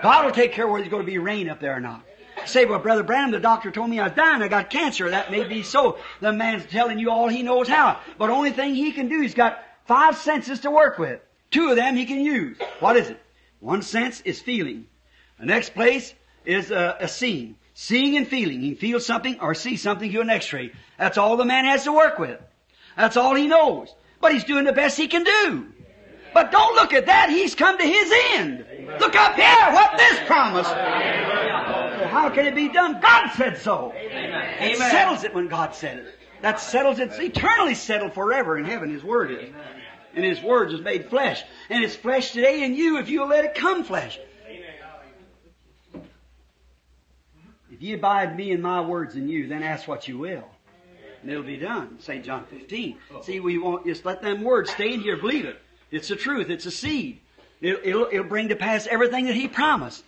God 0.00 0.24
will 0.24 0.30
take 0.30 0.52
care 0.52 0.66
of 0.66 0.70
whether 0.70 0.84
there's 0.84 0.92
going 0.92 1.04
to 1.04 1.10
be 1.10 1.18
rain 1.18 1.50
up 1.50 1.58
there 1.58 1.74
or 1.74 1.80
not. 1.80 2.04
Say, 2.46 2.64
well, 2.64 2.78
Brother 2.78 3.02
Branham, 3.02 3.32
the 3.32 3.40
doctor 3.40 3.72
told 3.72 3.90
me 3.90 3.98
I 3.98 4.04
was 4.04 4.12
dying. 4.12 4.40
I 4.40 4.46
got 4.46 4.70
cancer. 4.70 5.10
That 5.10 5.32
may 5.32 5.48
be 5.48 5.64
so. 5.64 5.98
The 6.20 6.32
man's 6.32 6.64
telling 6.66 7.00
you 7.00 7.10
all 7.10 7.26
he 7.26 7.42
knows 7.42 7.66
how. 7.66 7.98
But 8.18 8.30
only 8.30 8.52
thing 8.52 8.76
he 8.76 8.92
can 8.92 9.08
do, 9.08 9.20
he's 9.20 9.34
got 9.34 9.64
five 9.86 10.16
senses 10.16 10.60
to 10.60 10.70
work 10.70 11.00
with. 11.00 11.20
Two 11.50 11.70
of 11.70 11.74
them 11.74 11.96
he 11.96 12.06
can 12.06 12.20
use. 12.20 12.56
What 12.78 12.96
is 12.96 13.10
it? 13.10 13.20
One 13.58 13.82
sense 13.82 14.20
is 14.20 14.40
feeling. 14.40 14.86
The 15.38 15.46
next 15.46 15.74
place 15.74 16.14
is 16.44 16.70
a, 16.70 16.96
a 17.00 17.08
seeing. 17.08 17.56
Seeing 17.74 18.16
and 18.16 18.26
feeling. 18.26 18.60
He 18.60 18.74
feels 18.74 19.06
something 19.06 19.38
or 19.40 19.54
sees 19.54 19.82
something 19.82 20.10
through 20.10 20.22
an 20.22 20.30
x-ray. 20.30 20.72
That's 20.98 21.16
all 21.16 21.36
the 21.36 21.44
man 21.44 21.64
has 21.64 21.84
to 21.84 21.92
work 21.92 22.18
with. 22.18 22.40
That's 22.96 23.16
all 23.16 23.34
he 23.34 23.46
knows. 23.46 23.94
But 24.20 24.32
he's 24.32 24.44
doing 24.44 24.64
the 24.64 24.72
best 24.72 24.96
he 24.96 25.06
can 25.06 25.22
do. 25.22 25.66
But 26.34 26.50
don't 26.50 26.74
look 26.74 26.92
at 26.92 27.06
that. 27.06 27.30
He's 27.30 27.54
come 27.54 27.78
to 27.78 27.84
his 27.84 28.12
end. 28.34 28.64
Look 29.00 29.14
up 29.14 29.36
here. 29.36 29.72
What 29.72 29.96
this 29.96 30.18
promise? 30.26 30.66
How 30.66 32.30
can 32.30 32.46
it 32.46 32.54
be 32.54 32.68
done? 32.68 33.00
God 33.00 33.30
said 33.36 33.58
so. 33.58 33.92
It 33.94 34.76
settles 34.78 35.24
it 35.24 35.34
when 35.34 35.48
God 35.48 35.74
said 35.74 35.98
it. 35.98 36.14
That 36.42 36.60
settles 36.60 36.98
it. 36.98 37.10
It's 37.10 37.18
eternally 37.18 37.74
settled 37.74 38.12
forever 38.12 38.58
in 38.58 38.64
heaven. 38.64 38.90
His 38.90 39.04
Word 39.04 39.30
is. 39.30 39.52
And 40.14 40.24
His 40.24 40.42
Word 40.42 40.72
is 40.72 40.80
made 40.80 41.08
flesh. 41.10 41.44
And 41.70 41.84
it's 41.84 41.94
flesh 41.96 42.32
today 42.32 42.64
in 42.64 42.74
you 42.74 42.98
if 42.98 43.08
you'll 43.08 43.28
let 43.28 43.44
it 43.44 43.54
come 43.54 43.84
flesh. 43.84 44.18
If 47.78 47.84
you 47.84 47.94
abide 47.94 48.36
me 48.36 48.50
and 48.50 48.60
my 48.60 48.80
words 48.80 49.14
in 49.14 49.28
you, 49.28 49.46
then 49.46 49.62
ask 49.62 49.86
what 49.86 50.08
you 50.08 50.18
will. 50.18 50.42
And 51.22 51.30
it'll 51.30 51.44
be 51.44 51.56
done. 51.56 52.00
St. 52.00 52.24
John 52.24 52.44
15. 52.46 52.96
See, 53.22 53.38
we 53.38 53.56
won't 53.56 53.86
just 53.86 54.04
let 54.04 54.20
them 54.20 54.42
words 54.42 54.70
stay 54.70 54.94
in 54.94 55.00
here. 55.00 55.16
Believe 55.16 55.44
it. 55.44 55.60
It's 55.92 56.08
the 56.08 56.16
truth. 56.16 56.50
It's 56.50 56.66
a 56.66 56.72
seed. 56.72 57.20
It'll, 57.60 57.80
it'll, 57.84 58.08
it'll 58.10 58.24
bring 58.24 58.48
to 58.48 58.56
pass 58.56 58.88
everything 58.88 59.26
that 59.26 59.36
He 59.36 59.46
promised. 59.46 60.02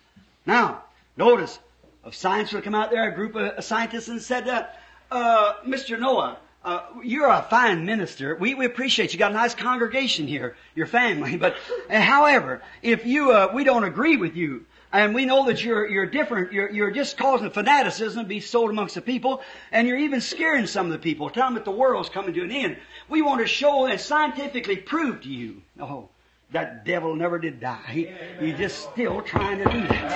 Now, 0.46 0.82
notice, 1.16 1.60
of 2.02 2.16
science 2.16 2.52
will 2.52 2.60
come 2.60 2.74
out 2.74 2.90
there, 2.90 3.08
a 3.08 3.14
group 3.14 3.36
of 3.36 3.62
scientists 3.62 4.08
and 4.08 4.20
said, 4.20 4.48
uh, 4.48 4.66
uh, 5.12 5.54
Mr. 5.64 5.96
Noah, 5.96 6.38
uh, 6.64 6.86
you're 7.04 7.28
a 7.28 7.42
fine 7.42 7.84
minister. 7.84 8.34
We, 8.34 8.54
we 8.54 8.66
appreciate 8.66 9.12
you. 9.12 9.18
got 9.20 9.30
a 9.30 9.34
nice 9.34 9.54
congregation 9.54 10.26
here, 10.26 10.56
your 10.74 10.88
family. 10.88 11.36
But, 11.36 11.54
however, 11.88 12.62
if 12.82 13.06
you, 13.06 13.30
uh, 13.30 13.52
we 13.54 13.62
don't 13.62 13.84
agree 13.84 14.16
with 14.16 14.34
you, 14.34 14.66
and 14.92 15.14
we 15.14 15.24
know 15.24 15.46
that 15.46 15.62
you're, 15.62 15.88
you're 15.88 16.06
different, 16.06 16.52
you're, 16.52 16.70
you're 16.70 16.90
just 16.90 17.16
causing 17.16 17.50
fanaticism 17.50 18.24
to 18.24 18.28
be 18.28 18.40
sold 18.40 18.70
amongst 18.70 18.96
the 18.96 19.00
people, 19.00 19.42
and 19.70 19.86
you're 19.86 19.98
even 19.98 20.20
scaring 20.20 20.66
some 20.66 20.86
of 20.86 20.92
the 20.92 20.98
people, 20.98 21.30
telling 21.30 21.54
them 21.54 21.62
that 21.62 21.64
the 21.64 21.76
world's 21.76 22.08
coming 22.08 22.34
to 22.34 22.42
an 22.42 22.50
end. 22.50 22.76
We 23.08 23.22
want 23.22 23.40
to 23.40 23.46
show 23.46 23.86
and 23.86 24.00
scientifically 24.00 24.76
prove 24.76 25.22
to 25.22 25.28
you, 25.28 25.62
oh, 25.80 26.08
that 26.52 26.84
devil 26.84 27.14
never 27.14 27.38
did 27.38 27.60
die. 27.60 27.78
He, 27.88 28.10
he's 28.40 28.58
just 28.58 28.90
still 28.90 29.22
trying 29.22 29.58
to 29.58 29.64
do 29.64 29.80
that. 29.86 30.14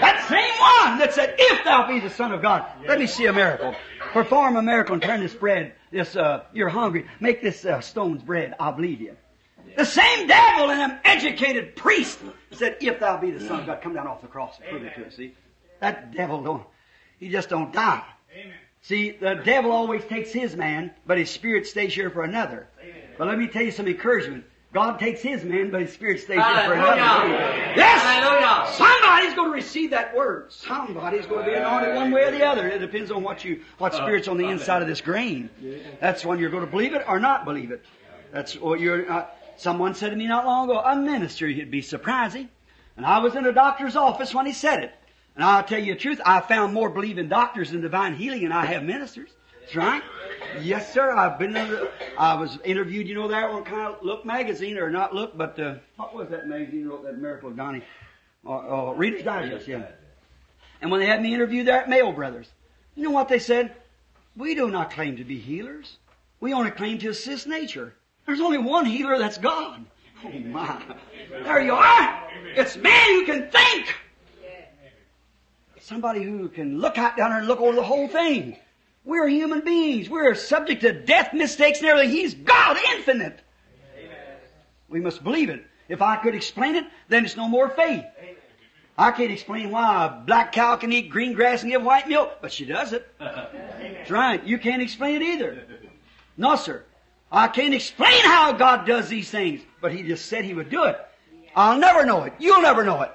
That 0.00 0.26
same 0.28 0.90
one 0.90 0.98
that 0.98 1.14
said, 1.14 1.34
if 1.38 1.64
thou 1.64 1.88
be 1.88 2.00
the 2.00 2.10
son 2.10 2.32
of 2.32 2.42
God, 2.42 2.66
let 2.86 2.98
me 2.98 3.06
see 3.06 3.26
a 3.26 3.32
miracle. 3.32 3.74
Perform 4.12 4.56
a 4.56 4.62
miracle 4.62 4.94
and 4.94 5.02
turn 5.02 5.20
this 5.20 5.34
bread, 5.34 5.72
this, 5.90 6.16
uh, 6.16 6.44
you're 6.52 6.68
hungry, 6.68 7.06
make 7.20 7.40
this 7.40 7.64
uh, 7.64 7.80
stone's 7.80 8.22
bread, 8.22 8.54
I'll 8.60 8.72
believe 8.72 9.00
you. 9.00 9.16
The 9.76 9.84
same 9.84 10.26
devil 10.26 10.70
and 10.70 10.92
an 10.92 10.98
educated 11.04 11.76
priest 11.76 12.18
said, 12.50 12.76
if 12.80 13.00
thou 13.00 13.18
be 13.18 13.30
the 13.30 13.40
son 13.40 13.60
of 13.60 13.66
God, 13.66 13.80
come 13.82 13.94
down 13.94 14.06
off 14.06 14.20
the 14.20 14.26
cross 14.26 14.58
and 14.58 14.68
prove 14.68 14.82
it 14.84 14.94
to 14.96 15.06
us, 15.06 15.16
see? 15.16 15.34
That 15.80 16.12
devil 16.12 16.42
don't, 16.42 16.64
he 17.18 17.28
just 17.28 17.48
don't 17.48 17.72
die. 17.72 18.04
Amen. 18.32 18.54
See, 18.82 19.10
the 19.10 19.34
devil 19.34 19.72
always 19.72 20.04
takes 20.04 20.32
his 20.32 20.56
man, 20.56 20.90
but 21.06 21.18
his 21.18 21.30
spirit 21.30 21.66
stays 21.66 21.94
here 21.94 22.10
for 22.10 22.22
another. 22.22 22.66
Amen. 22.80 22.94
But 23.18 23.28
let 23.28 23.38
me 23.38 23.46
tell 23.46 23.62
you 23.62 23.70
some 23.70 23.86
encouragement. 23.86 24.44
God 24.72 24.98
takes 25.00 25.20
his 25.20 25.44
man, 25.44 25.70
but 25.70 25.80
his 25.80 25.92
spirit 25.92 26.20
stays 26.20 26.42
here 26.44 26.64
for 26.64 26.74
another. 26.74 27.30
Yes! 27.76 28.02
Hallelujah. 28.02 28.72
Somebody's 28.72 29.34
going 29.34 29.50
to 29.50 29.54
receive 29.54 29.90
that 29.90 30.14
word. 30.14 30.52
Somebody's 30.52 31.26
going 31.26 31.44
to 31.44 31.50
be 31.50 31.56
anointed 31.56 31.96
one 31.96 32.12
way 32.12 32.24
or 32.24 32.30
the 32.30 32.46
other. 32.46 32.68
It 32.68 32.78
depends 32.78 33.10
on 33.10 33.22
what 33.22 33.44
you, 33.44 33.62
what 33.78 33.94
spirit's 33.94 34.28
on 34.28 34.38
the 34.38 34.48
inside 34.48 34.80
of 34.80 34.88
this 34.88 35.00
grain. 35.00 35.50
That's 36.00 36.24
when 36.24 36.38
you're 36.38 36.50
going 36.50 36.64
to 36.64 36.70
believe 36.70 36.94
it 36.94 37.04
or 37.08 37.18
not 37.18 37.44
believe 37.44 37.72
it. 37.72 37.84
That's 38.32 38.54
what 38.54 38.78
you're, 38.78 39.10
uh, 39.10 39.26
someone 39.60 39.94
said 39.94 40.10
to 40.10 40.16
me 40.16 40.26
not 40.26 40.46
long 40.46 40.70
ago, 40.70 40.80
a 40.80 40.96
minister, 40.96 41.46
it'd 41.46 41.70
be 41.70 41.82
surprising. 41.82 42.48
And 42.96 43.04
I 43.04 43.18
was 43.18 43.34
in 43.34 43.46
a 43.46 43.52
doctor's 43.52 43.96
office 43.96 44.34
when 44.34 44.46
he 44.46 44.52
said 44.52 44.82
it. 44.82 44.92
And 45.36 45.44
I'll 45.44 45.62
tell 45.62 45.78
you 45.78 45.94
the 45.94 46.00
truth, 46.00 46.20
I 46.24 46.40
found 46.40 46.74
more 46.74 46.90
believing 46.90 47.28
doctors 47.28 47.72
in 47.72 47.80
divine 47.80 48.14
healing 48.14 48.42
than 48.42 48.52
I 48.52 48.66
have 48.66 48.82
ministers. 48.82 49.30
That's 49.60 49.76
right. 49.76 50.02
Yes, 50.60 50.92
sir. 50.92 51.12
I've 51.12 51.38
been. 51.38 51.56
I 52.18 52.34
was 52.34 52.58
interviewed. 52.64 53.06
You 53.06 53.14
know 53.14 53.28
that 53.28 53.44
on 53.44 53.62
kind 53.64 53.94
of 53.94 54.02
Look 54.02 54.24
magazine 54.24 54.78
or 54.78 54.90
not 54.90 55.14
Look, 55.14 55.36
but 55.36 55.58
uh, 55.60 55.76
what 55.96 56.14
was 56.14 56.28
that 56.30 56.48
magazine 56.48 56.88
wrote 56.88 57.04
that 57.04 57.18
Miracle 57.18 57.50
of 57.50 57.56
Donny? 57.56 57.82
Uh, 58.44 58.88
uh, 58.88 58.92
Reader's 58.92 59.22
Digest, 59.22 59.68
yeah. 59.68 59.86
And 60.80 60.90
when 60.90 61.00
they 61.00 61.06
had 61.06 61.22
me 61.22 61.34
interviewed 61.34 61.66
there 61.66 61.82
at 61.82 61.88
Mayo 61.88 62.10
Brothers, 62.10 62.48
you 62.96 63.04
know 63.04 63.10
what 63.10 63.28
they 63.28 63.38
said? 63.38 63.74
We 64.36 64.54
do 64.54 64.70
not 64.70 64.90
claim 64.90 65.18
to 65.18 65.24
be 65.24 65.38
healers. 65.38 65.98
We 66.40 66.54
only 66.54 66.70
claim 66.70 66.98
to 66.98 67.10
assist 67.10 67.46
nature. 67.46 67.94
There's 68.26 68.40
only 68.40 68.58
one 68.58 68.86
healer. 68.86 69.18
That's 69.18 69.38
God. 69.38 69.84
Oh 70.24 70.30
my! 70.30 70.82
There 71.30 71.60
you 71.60 71.72
are. 71.72 72.28
It's 72.54 72.76
man 72.76 73.08
who 73.14 73.26
can 73.26 73.50
think. 73.50 73.94
Somebody 75.80 76.22
who 76.22 76.48
can 76.48 76.78
look 76.78 76.98
out 76.98 77.16
down 77.16 77.30
there 77.30 77.38
and 77.38 77.48
look 77.48 77.60
over 77.60 77.74
the 77.74 77.82
whole 77.82 78.06
thing. 78.06 78.56
We're 79.04 79.26
human 79.28 79.62
beings. 79.62 80.08
We're 80.08 80.34
subject 80.34 80.82
to 80.82 80.92
death, 80.92 81.32
mistakes, 81.32 81.80
and 81.80 81.88
everything. 81.88 82.10
He's 82.10 82.34
God, 82.34 82.76
infinite. 82.94 83.40
We 84.88 85.00
must 85.00 85.24
believe 85.24 85.48
it. 85.48 85.64
If 85.88 86.02
I 86.02 86.16
could 86.16 86.34
explain 86.34 86.76
it, 86.76 86.84
then 87.08 87.24
it's 87.24 87.36
no 87.36 87.48
more 87.48 87.68
faith. 87.70 88.04
I 88.96 89.12
can't 89.12 89.32
explain 89.32 89.70
why 89.70 90.06
a 90.06 90.24
black 90.26 90.52
cow 90.52 90.76
can 90.76 90.92
eat 90.92 91.08
green 91.10 91.32
grass 91.32 91.62
and 91.62 91.72
give 91.72 91.82
white 91.82 92.08
milk, 92.08 92.38
but 92.42 92.52
she 92.52 92.66
does 92.66 92.92
it. 92.92 93.08
That's 93.18 94.10
right. 94.10 94.44
You 94.44 94.58
can't 94.58 94.82
explain 94.82 95.16
it 95.16 95.22
either. 95.22 95.64
No, 96.36 96.54
sir. 96.56 96.84
I 97.32 97.48
can't 97.48 97.74
explain 97.74 98.20
how 98.22 98.52
God 98.52 98.86
does 98.86 99.08
these 99.08 99.30
things, 99.30 99.60
but 99.80 99.92
He 99.92 100.02
just 100.02 100.26
said 100.26 100.44
He 100.44 100.54
would 100.54 100.70
do 100.70 100.84
it. 100.84 100.98
I'll 101.54 101.78
never 101.78 102.04
know 102.04 102.24
it. 102.24 102.32
You'll 102.38 102.62
never 102.62 102.84
know 102.84 103.02
it. 103.02 103.12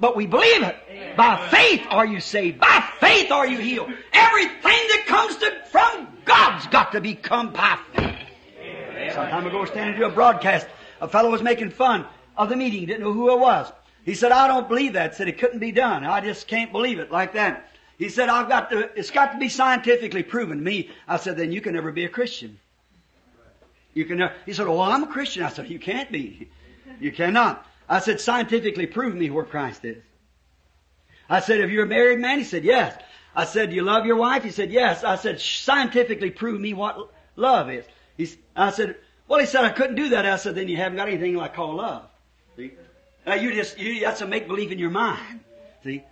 But 0.00 0.16
we 0.16 0.26
believe 0.26 0.62
it. 0.62 1.16
By 1.16 1.48
faith 1.48 1.84
are 1.90 2.06
you 2.06 2.20
saved. 2.20 2.60
By 2.60 2.88
faith 3.00 3.30
are 3.32 3.46
you 3.46 3.58
healed. 3.58 3.90
Everything 4.12 4.60
that 4.62 5.04
comes 5.06 5.36
to, 5.38 5.52
from 5.70 6.08
God's 6.24 6.66
got 6.68 6.92
to 6.92 7.00
become 7.00 7.52
by 7.52 7.78
faith. 7.94 9.14
Some 9.14 9.28
time 9.28 9.46
ago, 9.46 9.64
standing 9.64 9.98
to 9.98 10.06
a 10.06 10.10
broadcast, 10.10 10.66
a 11.00 11.08
fellow 11.08 11.30
was 11.30 11.42
making 11.42 11.70
fun 11.70 12.06
of 12.36 12.48
the 12.48 12.56
meeting. 12.56 12.80
He 12.80 12.86
Didn't 12.86 13.02
know 13.02 13.12
who 13.12 13.32
it 13.32 13.40
was. 13.40 13.72
He 14.04 14.14
said, 14.14 14.32
I 14.32 14.46
don't 14.46 14.68
believe 14.68 14.92
that. 14.94 15.14
Said 15.14 15.28
it 15.28 15.38
couldn't 15.38 15.58
be 15.58 15.72
done. 15.72 16.04
I 16.04 16.20
just 16.20 16.46
can't 16.46 16.72
believe 16.72 16.98
it 16.98 17.10
like 17.10 17.32
that. 17.34 17.68
He 17.98 18.08
said, 18.08 18.28
I've 18.28 18.48
got 18.48 18.70
to, 18.70 18.90
it's 18.96 19.10
got 19.10 19.32
to 19.32 19.38
be 19.38 19.48
scientifically 19.48 20.22
proven 20.22 20.58
to 20.58 20.64
me. 20.64 20.90
I 21.08 21.16
said, 21.16 21.36
then 21.36 21.50
you 21.50 21.60
can 21.60 21.74
never 21.74 21.90
be 21.90 22.04
a 22.04 22.08
Christian. 22.08 22.60
You 23.98 24.04
can 24.04 24.18
never, 24.18 24.32
he 24.46 24.52
said, 24.52 24.68
oh, 24.68 24.80
I'm 24.80 25.02
a 25.02 25.08
Christian. 25.08 25.42
I 25.42 25.48
said, 25.48 25.68
you 25.68 25.80
can't 25.80 26.12
be. 26.12 26.48
You 27.00 27.10
cannot. 27.10 27.66
I 27.88 27.98
said, 27.98 28.20
scientifically 28.20 28.86
prove 28.86 29.12
me 29.12 29.28
where 29.28 29.44
Christ 29.44 29.84
is. 29.84 30.04
I 31.28 31.40
said, 31.40 31.60
If 31.60 31.70
you're 31.70 31.84
a 31.84 31.88
married 31.88 32.20
man? 32.20 32.38
He 32.38 32.44
said, 32.44 32.62
yes. 32.62 32.96
I 33.34 33.44
said, 33.44 33.70
do 33.70 33.76
you 33.76 33.82
love 33.82 34.06
your 34.06 34.14
wife? 34.14 34.44
He 34.44 34.52
said, 34.52 34.70
yes. 34.70 35.02
I 35.02 35.16
said, 35.16 35.40
scientifically 35.40 36.30
prove 36.30 36.60
me 36.60 36.74
what 36.74 37.12
love 37.34 37.70
is. 37.70 37.84
He, 38.16 38.30
I 38.54 38.70
said, 38.70 38.94
well, 39.26 39.40
he 39.40 39.46
said, 39.46 39.64
I 39.64 39.70
couldn't 39.70 39.96
do 39.96 40.10
that. 40.10 40.24
I 40.24 40.36
said, 40.36 40.54
then 40.54 40.68
you 40.68 40.76
haven't 40.76 40.96
got 40.96 41.08
anything 41.08 41.34
like 41.34 41.54
called 41.54 41.74
love. 41.74 42.04
See? 42.56 42.74
Now 43.26 43.34
you 43.34 43.52
just, 43.52 43.80
you, 43.80 44.00
that's 44.00 44.20
a 44.20 44.28
make 44.28 44.46
believe 44.46 44.70
in 44.70 44.78
your 44.78 44.90
mind. 44.90 45.40
See? 45.82 46.04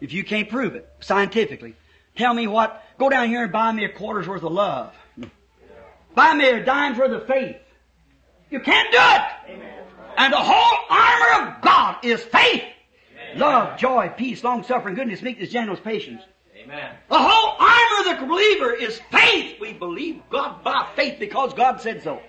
If 0.00 0.12
you 0.12 0.24
can't 0.24 0.50
prove 0.50 0.74
it 0.74 0.88
scientifically. 0.98 1.76
Tell 2.16 2.34
me 2.34 2.48
what, 2.48 2.84
go 2.98 3.08
down 3.08 3.28
here 3.28 3.44
and 3.44 3.52
buy 3.52 3.70
me 3.70 3.84
a 3.84 3.88
quarter's 3.88 4.26
worth 4.26 4.42
of 4.42 4.50
love. 4.50 4.92
Buy 6.18 6.34
me 6.34 6.48
a 6.48 6.64
dime's 6.64 6.98
worth 6.98 7.12
of 7.12 7.28
faith. 7.28 7.54
You 8.50 8.58
can't 8.58 8.90
do 8.90 8.98
it. 8.98 9.60
And 10.16 10.32
the 10.32 10.36
whole 10.36 10.78
armor 10.90 11.46
of 11.46 11.62
God 11.62 11.98
is 12.02 12.20
faith. 12.24 12.64
Love, 13.36 13.78
joy, 13.78 14.12
peace, 14.16 14.42
long 14.42 14.64
suffering, 14.64 14.96
goodness, 14.96 15.22
meekness, 15.22 15.50
gentleness, 15.50 15.80
patience. 15.84 16.20
Amen. 16.60 16.96
The 17.08 17.18
whole 17.20 17.54
armor 17.60 18.10
of 18.10 18.18
the 18.18 18.26
believer 18.26 18.72
is 18.72 19.00
faith. 19.12 19.60
We 19.60 19.74
believe 19.74 20.20
God 20.28 20.64
by 20.64 20.88
faith 20.96 21.20
because 21.20 21.54
God 21.54 21.80
said 21.80 22.02
so. 22.02 22.20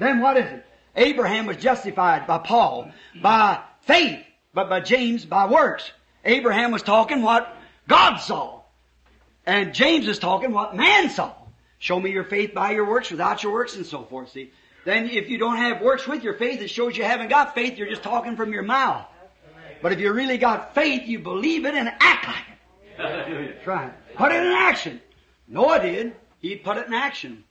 Then 0.00 0.22
what 0.22 0.38
is 0.38 0.50
it? 0.50 0.64
Abraham 0.96 1.44
was 1.44 1.58
justified 1.58 2.26
by 2.26 2.38
Paul 2.38 2.90
by 3.20 3.60
faith, 3.82 4.24
but 4.54 4.70
by 4.70 4.80
James 4.80 5.26
by 5.26 5.44
works. 5.50 5.90
Abraham 6.24 6.70
was 6.70 6.82
talking 6.82 7.20
what 7.20 7.54
God 7.88 8.16
saw. 8.16 8.62
And 9.44 9.74
James 9.74 10.08
is 10.08 10.18
talking 10.18 10.52
what 10.52 10.74
man 10.74 11.10
saw. 11.10 11.34
Show 11.78 12.00
me 12.00 12.10
your 12.10 12.24
faith 12.24 12.54
by 12.54 12.72
your 12.72 12.86
works, 12.86 13.10
without 13.10 13.42
your 13.42 13.52
works, 13.52 13.76
and 13.76 13.84
so 13.84 14.04
forth. 14.04 14.30
See? 14.30 14.50
Then 14.84 15.08
if 15.10 15.28
you 15.28 15.38
don't 15.38 15.56
have 15.56 15.82
works 15.82 16.06
with 16.06 16.22
your 16.22 16.34
faith, 16.34 16.60
it 16.60 16.68
shows 16.68 16.96
you 16.96 17.04
haven't 17.04 17.28
got 17.28 17.54
faith, 17.54 17.76
you're 17.76 17.88
just 17.88 18.02
talking 18.02 18.36
from 18.36 18.52
your 18.52 18.62
mouth. 18.62 19.06
But 19.82 19.92
if 19.92 20.00
you 20.00 20.12
really 20.12 20.38
got 20.38 20.74
faith, 20.74 21.06
you 21.06 21.18
believe 21.18 21.66
it 21.66 21.74
and 21.74 21.88
act 22.00 22.26
like 22.26 22.36
it. 22.36 22.96
Hallelujah. 22.96 23.52
That's 23.54 23.66
right. 23.66 24.14
Put 24.14 24.32
it 24.32 24.42
in 24.42 24.52
action. 24.52 25.00
Noah 25.48 25.80
did. 25.80 26.14
He 26.40 26.56
put 26.56 26.78
it 26.78 26.86
in 26.86 26.94
action. 26.94 27.44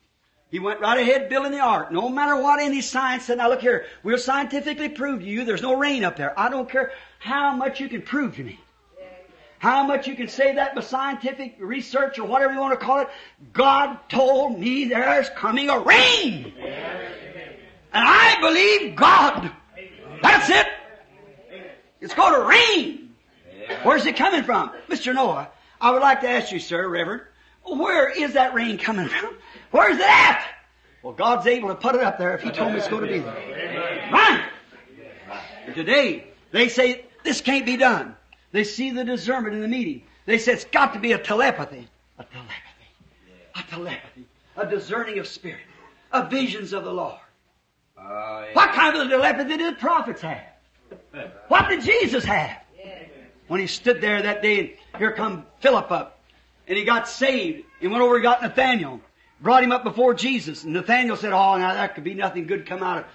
He 0.49 0.59
went 0.59 0.79
right 0.79 0.99
ahead 0.99 1.29
building 1.29 1.51
the 1.51 1.59
ark. 1.59 1.91
No 1.91 2.07
matter 2.07 2.35
what 2.41 2.59
any 2.59 2.81
science 2.81 3.25
said, 3.25 3.39
now 3.39 3.49
look 3.49 3.61
here, 3.61 3.85
we'll 4.03 4.17
scientifically 4.17 4.89
prove 4.89 5.19
to 5.19 5.25
you 5.25 5.43
there's 5.43 5.61
no 5.61 5.75
rain 5.75 6.03
up 6.03 6.15
there. 6.15 6.37
I 6.39 6.49
don't 6.49 6.69
care 6.69 6.91
how 7.19 7.55
much 7.55 7.79
you 7.79 7.89
can 7.89 8.01
prove 8.01 8.35
to 8.37 8.43
me. 8.43 8.59
How 9.59 9.85
much 9.87 10.07
you 10.07 10.15
can 10.15 10.27
say 10.27 10.55
that 10.55 10.75
by 10.75 10.81
scientific 10.81 11.55
research 11.59 12.19
or 12.19 12.25
whatever 12.25 12.53
you 12.53 12.59
want 12.59 12.79
to 12.79 12.85
call 12.85 12.99
it. 12.99 13.09
God 13.53 13.97
told 14.09 14.59
me 14.59 14.85
there's 14.85 15.29
coming 15.29 15.69
a 15.69 15.79
rain. 15.79 16.53
And 17.93 18.03
I 18.07 18.39
believe 18.41 18.95
God. 18.95 19.51
That's 20.21 20.49
it. 20.49 20.67
It's 22.01 22.13
going 22.13 22.33
to 22.33 22.45
rain. 22.45 23.15
Where's 23.83 24.05
it 24.05 24.15
coming 24.15 24.43
from? 24.43 24.71
Mr. 24.89 25.13
Noah, 25.13 25.49
I 25.79 25.91
would 25.91 26.01
like 26.01 26.21
to 26.21 26.29
ask 26.29 26.51
you, 26.51 26.59
sir, 26.59 26.87
Reverend, 26.87 27.23
where 27.63 28.09
is 28.09 28.33
that 28.33 28.53
rain 28.53 28.77
coming 28.77 29.07
from? 29.07 29.35
Where's 29.71 29.97
it 29.97 30.03
at? 30.03 30.45
Well, 31.01 31.13
God's 31.13 31.47
able 31.47 31.69
to 31.69 31.75
put 31.75 31.95
it 31.95 32.01
up 32.01 32.17
there 32.17 32.35
if 32.35 32.41
He 32.41 32.51
told 32.51 32.73
me 32.73 32.79
it's 32.79 32.87
going 32.87 33.05
to 33.05 33.11
be 33.11 33.19
there. 33.19 34.09
Right. 34.11 34.43
Today, 35.73 36.27
they 36.51 36.69
say 36.69 37.05
this 37.23 37.41
can't 37.41 37.65
be 37.65 37.77
done. 37.77 38.14
They 38.55 38.63
see 38.63 38.89
the 38.91 39.03
discernment 39.03 39.53
in 39.53 39.59
the 39.59 39.67
meeting. 39.67 40.03
They 40.25 40.37
say 40.37 40.53
it's 40.53 40.63
got 40.63 40.93
to 40.93 40.99
be 40.99 41.11
a 41.11 41.17
telepathy. 41.17 41.89
A 42.17 42.23
telepathy. 42.23 42.53
A 43.53 43.63
telepathy. 43.69 44.25
A 44.55 44.65
discerning 44.65 45.19
of 45.19 45.27
spirit. 45.27 45.59
A 46.13 46.29
visions 46.29 46.71
of 46.71 46.85
the 46.85 46.93
Lord. 46.93 47.19
Uh, 47.97 48.45
What 48.53 48.71
kind 48.71 48.95
of 48.95 49.09
telepathy 49.09 49.57
did 49.57 49.75
the 49.75 49.77
prophets 49.77 50.21
have? 50.21 50.39
What 51.49 51.67
did 51.67 51.81
Jesus 51.81 52.23
have? 52.23 52.61
When 53.49 53.59
he 53.59 53.67
stood 53.67 53.99
there 53.99 54.21
that 54.21 54.41
day, 54.41 54.59
and 54.59 54.69
here 54.99 55.11
come 55.11 55.45
Philip 55.59 55.91
up, 55.91 56.21
and 56.65 56.77
he 56.77 56.85
got 56.85 57.09
saved, 57.09 57.65
and 57.81 57.91
went 57.91 58.01
over 58.01 58.15
and 58.15 58.23
got 58.23 58.41
Nathaniel, 58.41 59.01
brought 59.41 59.65
him 59.65 59.73
up 59.73 59.83
before 59.83 60.13
Jesus, 60.13 60.63
and 60.63 60.71
Nathaniel 60.71 61.17
said, 61.17 61.33
"Oh, 61.33 61.57
now 61.57 61.73
that 61.73 61.93
could 61.93 62.05
be 62.05 62.13
nothing 62.13 62.47
good 62.47 62.65
come 62.65 62.81
out 62.81 62.99
of 62.99 63.05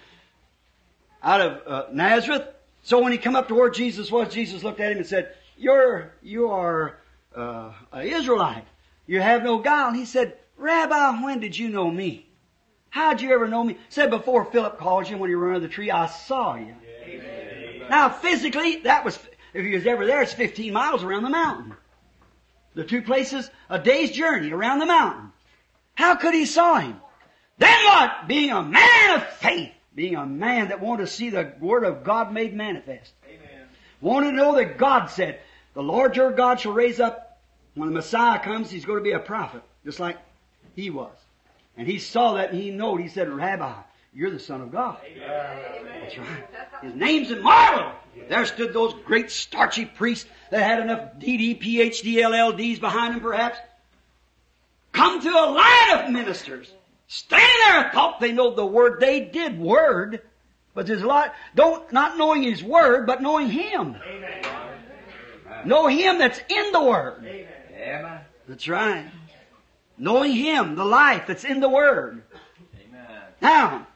out 1.22 1.40
of 1.40 1.66
uh, 1.66 1.86
Nazareth." 1.94 2.46
So 2.82 3.00
when 3.00 3.12
he 3.12 3.18
come 3.18 3.36
up 3.36 3.48
to 3.48 3.54
where 3.54 3.70
Jesus 3.70 4.10
was, 4.10 4.32
Jesus 4.32 4.64
looked 4.64 4.80
at 4.80 4.92
him 4.92 4.98
and 4.98 5.06
said, 5.06 5.34
"You're 5.56 6.12
you 6.22 6.50
are 6.50 6.98
uh, 7.34 7.72
an 7.92 8.06
Israelite. 8.06 8.64
You 9.06 9.20
have 9.20 9.42
no 9.42 9.58
guile." 9.58 9.92
He 9.92 10.04
said, 10.04 10.36
"Rabbi, 10.56 11.22
when 11.22 11.40
did 11.40 11.58
you 11.58 11.68
know 11.68 11.90
me? 11.90 12.26
How'd 12.88 13.20
you 13.20 13.32
ever 13.32 13.48
know 13.48 13.62
me?" 13.62 13.76
Said 13.88 14.10
before 14.10 14.44
Philip 14.46 14.78
called 14.78 15.08
you 15.08 15.18
when 15.18 15.30
you 15.30 15.38
were 15.38 15.48
under 15.48 15.60
the 15.60 15.68
tree, 15.68 15.90
I 15.90 16.06
saw 16.06 16.56
you. 16.56 16.74
Now, 17.90 18.08
physically, 18.08 18.76
that 18.82 19.04
was, 19.04 19.18
if 19.52 19.64
he 19.64 19.74
was 19.74 19.84
ever 19.84 20.06
there, 20.06 20.22
it's 20.22 20.32
15 20.32 20.72
miles 20.72 21.02
around 21.02 21.24
the 21.24 21.30
mountain. 21.30 21.74
The 22.74 22.84
two 22.84 23.02
places, 23.02 23.50
a 23.68 23.80
day's 23.80 24.12
journey 24.12 24.52
around 24.52 24.78
the 24.78 24.86
mountain. 24.86 25.32
How 25.94 26.14
could 26.14 26.32
he 26.32 26.46
saw 26.46 26.78
him? 26.78 27.00
Then 27.58 27.84
what? 27.84 28.28
Being 28.28 28.50
a 28.50 28.62
man 28.62 29.16
of 29.16 29.26
faith. 29.26 29.72
Being 29.94 30.16
a 30.16 30.26
man 30.26 30.68
that 30.68 30.80
wanted 30.80 31.06
to 31.06 31.12
see 31.12 31.30
the 31.30 31.52
Word 31.60 31.84
of 31.84 32.04
God 32.04 32.32
made 32.32 32.54
manifest. 32.54 33.12
Wanted 34.00 34.30
to 34.30 34.36
know 34.36 34.56
that 34.56 34.78
God 34.78 35.06
said, 35.06 35.40
the 35.74 35.82
Lord 35.82 36.16
your 36.16 36.32
God 36.32 36.60
shall 36.60 36.72
raise 36.72 37.00
up, 37.00 37.38
when 37.74 37.88
the 37.88 37.94
Messiah 37.94 38.38
comes, 38.40 38.70
he's 38.70 38.84
going 38.84 38.98
to 38.98 39.04
be 39.04 39.12
a 39.12 39.20
prophet, 39.20 39.62
just 39.84 40.00
like 40.00 40.16
he 40.74 40.90
was. 40.90 41.14
And 41.76 41.86
he 41.86 41.98
saw 41.98 42.34
that 42.34 42.50
and 42.50 42.60
he 42.60 42.70
knew, 42.70 42.98
it. 42.98 43.02
he 43.02 43.08
said, 43.08 43.28
Rabbi, 43.28 43.72
you're 44.12 44.30
the 44.30 44.38
Son 44.38 44.60
of 44.60 44.72
God. 44.72 44.98
That's 45.16 46.18
right. 46.18 46.48
His 46.82 46.94
name's 46.94 47.30
immortal. 47.30 47.92
There 48.28 48.44
stood 48.44 48.72
those 48.72 48.94
great 49.04 49.30
starchy 49.30 49.84
priests 49.84 50.28
that 50.50 50.62
had 50.62 50.80
enough 50.80 51.14
DD, 51.18 51.62
PhD, 51.62 52.16
LLDs 52.16 52.80
behind 52.80 53.14
them 53.14 53.20
perhaps. 53.20 53.58
Come 54.92 55.22
to 55.22 55.28
a 55.28 55.46
line 55.50 55.98
of 56.04 56.10
ministers. 56.10 56.72
Stand 57.12 57.42
there 57.66 57.90
thought 57.92 58.20
they 58.20 58.30
know 58.30 58.54
the 58.54 58.64
word. 58.64 59.00
They 59.00 59.18
did 59.18 59.58
word. 59.58 60.22
But 60.74 60.86
there's 60.86 61.02
a 61.02 61.06
lot, 61.08 61.34
don't, 61.56 61.92
not 61.92 62.16
knowing 62.16 62.44
His 62.44 62.62
word, 62.62 63.04
but 63.04 63.20
knowing 63.20 63.48
Him. 63.48 63.96
Know 65.64 65.88
Him 65.88 66.18
that's 66.18 66.40
in 66.48 66.70
the 66.70 66.80
word. 66.80 67.26
Amen. 67.26 68.20
That's 68.46 68.68
right. 68.68 69.10
Knowing 69.98 70.30
Him, 70.30 70.76
the 70.76 70.84
life 70.84 71.24
that's 71.26 71.42
in 71.42 71.58
the 71.58 71.68
word. 71.68 72.22
Amen. 72.88 73.06
Now, 73.42 73.88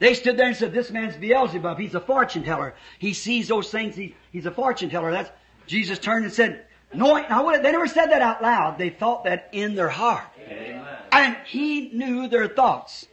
they 0.00 0.14
stood 0.14 0.36
there 0.36 0.48
and 0.48 0.56
said, 0.56 0.72
this 0.72 0.90
man's 0.90 1.16
Beelzebub. 1.16 1.78
He's 1.78 1.94
a 1.94 2.00
fortune 2.00 2.42
teller. 2.42 2.74
He 2.98 3.12
sees 3.12 3.46
those 3.46 3.70
things. 3.70 3.94
He, 3.94 4.16
he's 4.32 4.46
a 4.46 4.50
fortune 4.50 4.90
teller. 4.90 5.12
That's, 5.12 5.30
Jesus 5.68 6.00
turned 6.00 6.24
and 6.24 6.34
said, 6.34 6.66
no, 6.94 7.16
they 7.16 7.72
never 7.72 7.86
said 7.86 8.06
that 8.06 8.22
out 8.22 8.42
loud. 8.42 8.78
They 8.78 8.90
thought 8.90 9.24
that 9.24 9.48
in 9.52 9.74
their 9.74 9.88
heart. 9.88 10.24
Amen. 10.46 10.84
And 11.12 11.36
he 11.46 11.90
knew 11.90 12.28
their 12.28 12.48
thoughts. 12.48 13.06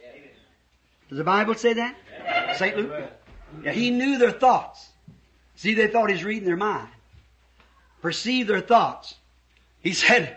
Does 1.08 1.18
the 1.18 1.24
Bible 1.24 1.54
say 1.54 1.74
that? 1.74 1.96
St. 2.56 2.76
Luke? 2.76 2.92
Yeah, 3.62 3.72
he 3.72 3.90
knew 3.90 4.18
their 4.18 4.32
thoughts. 4.32 4.88
See, 5.54 5.74
they 5.74 5.88
thought 5.88 6.10
he's 6.10 6.24
reading 6.24 6.46
their 6.46 6.56
mind. 6.56 6.88
Perceive 8.02 8.46
their 8.46 8.60
thoughts. 8.60 9.14
He 9.80 9.92
said, 9.92 10.36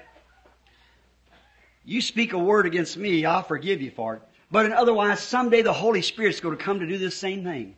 you 1.86 2.02
speak 2.02 2.34
a 2.34 2.38
word 2.38 2.66
against 2.66 2.98
me, 2.98 3.26
I'll 3.26 3.42
forgive 3.42 3.82
you 3.82 3.92
for 3.92 4.16
it. 4.16 4.22
But 4.52 4.66
in 4.66 4.74
otherwise, 4.74 5.20
someday 5.20 5.62
the 5.62 5.74
Holy 5.74 6.02
Spirit's 6.02 6.40
going 6.40 6.58
to 6.58 6.64
come 6.64 6.80
to 6.80 6.88
do 6.88 6.98
this 6.98 7.16
same 7.16 7.44
thing. 7.44 7.76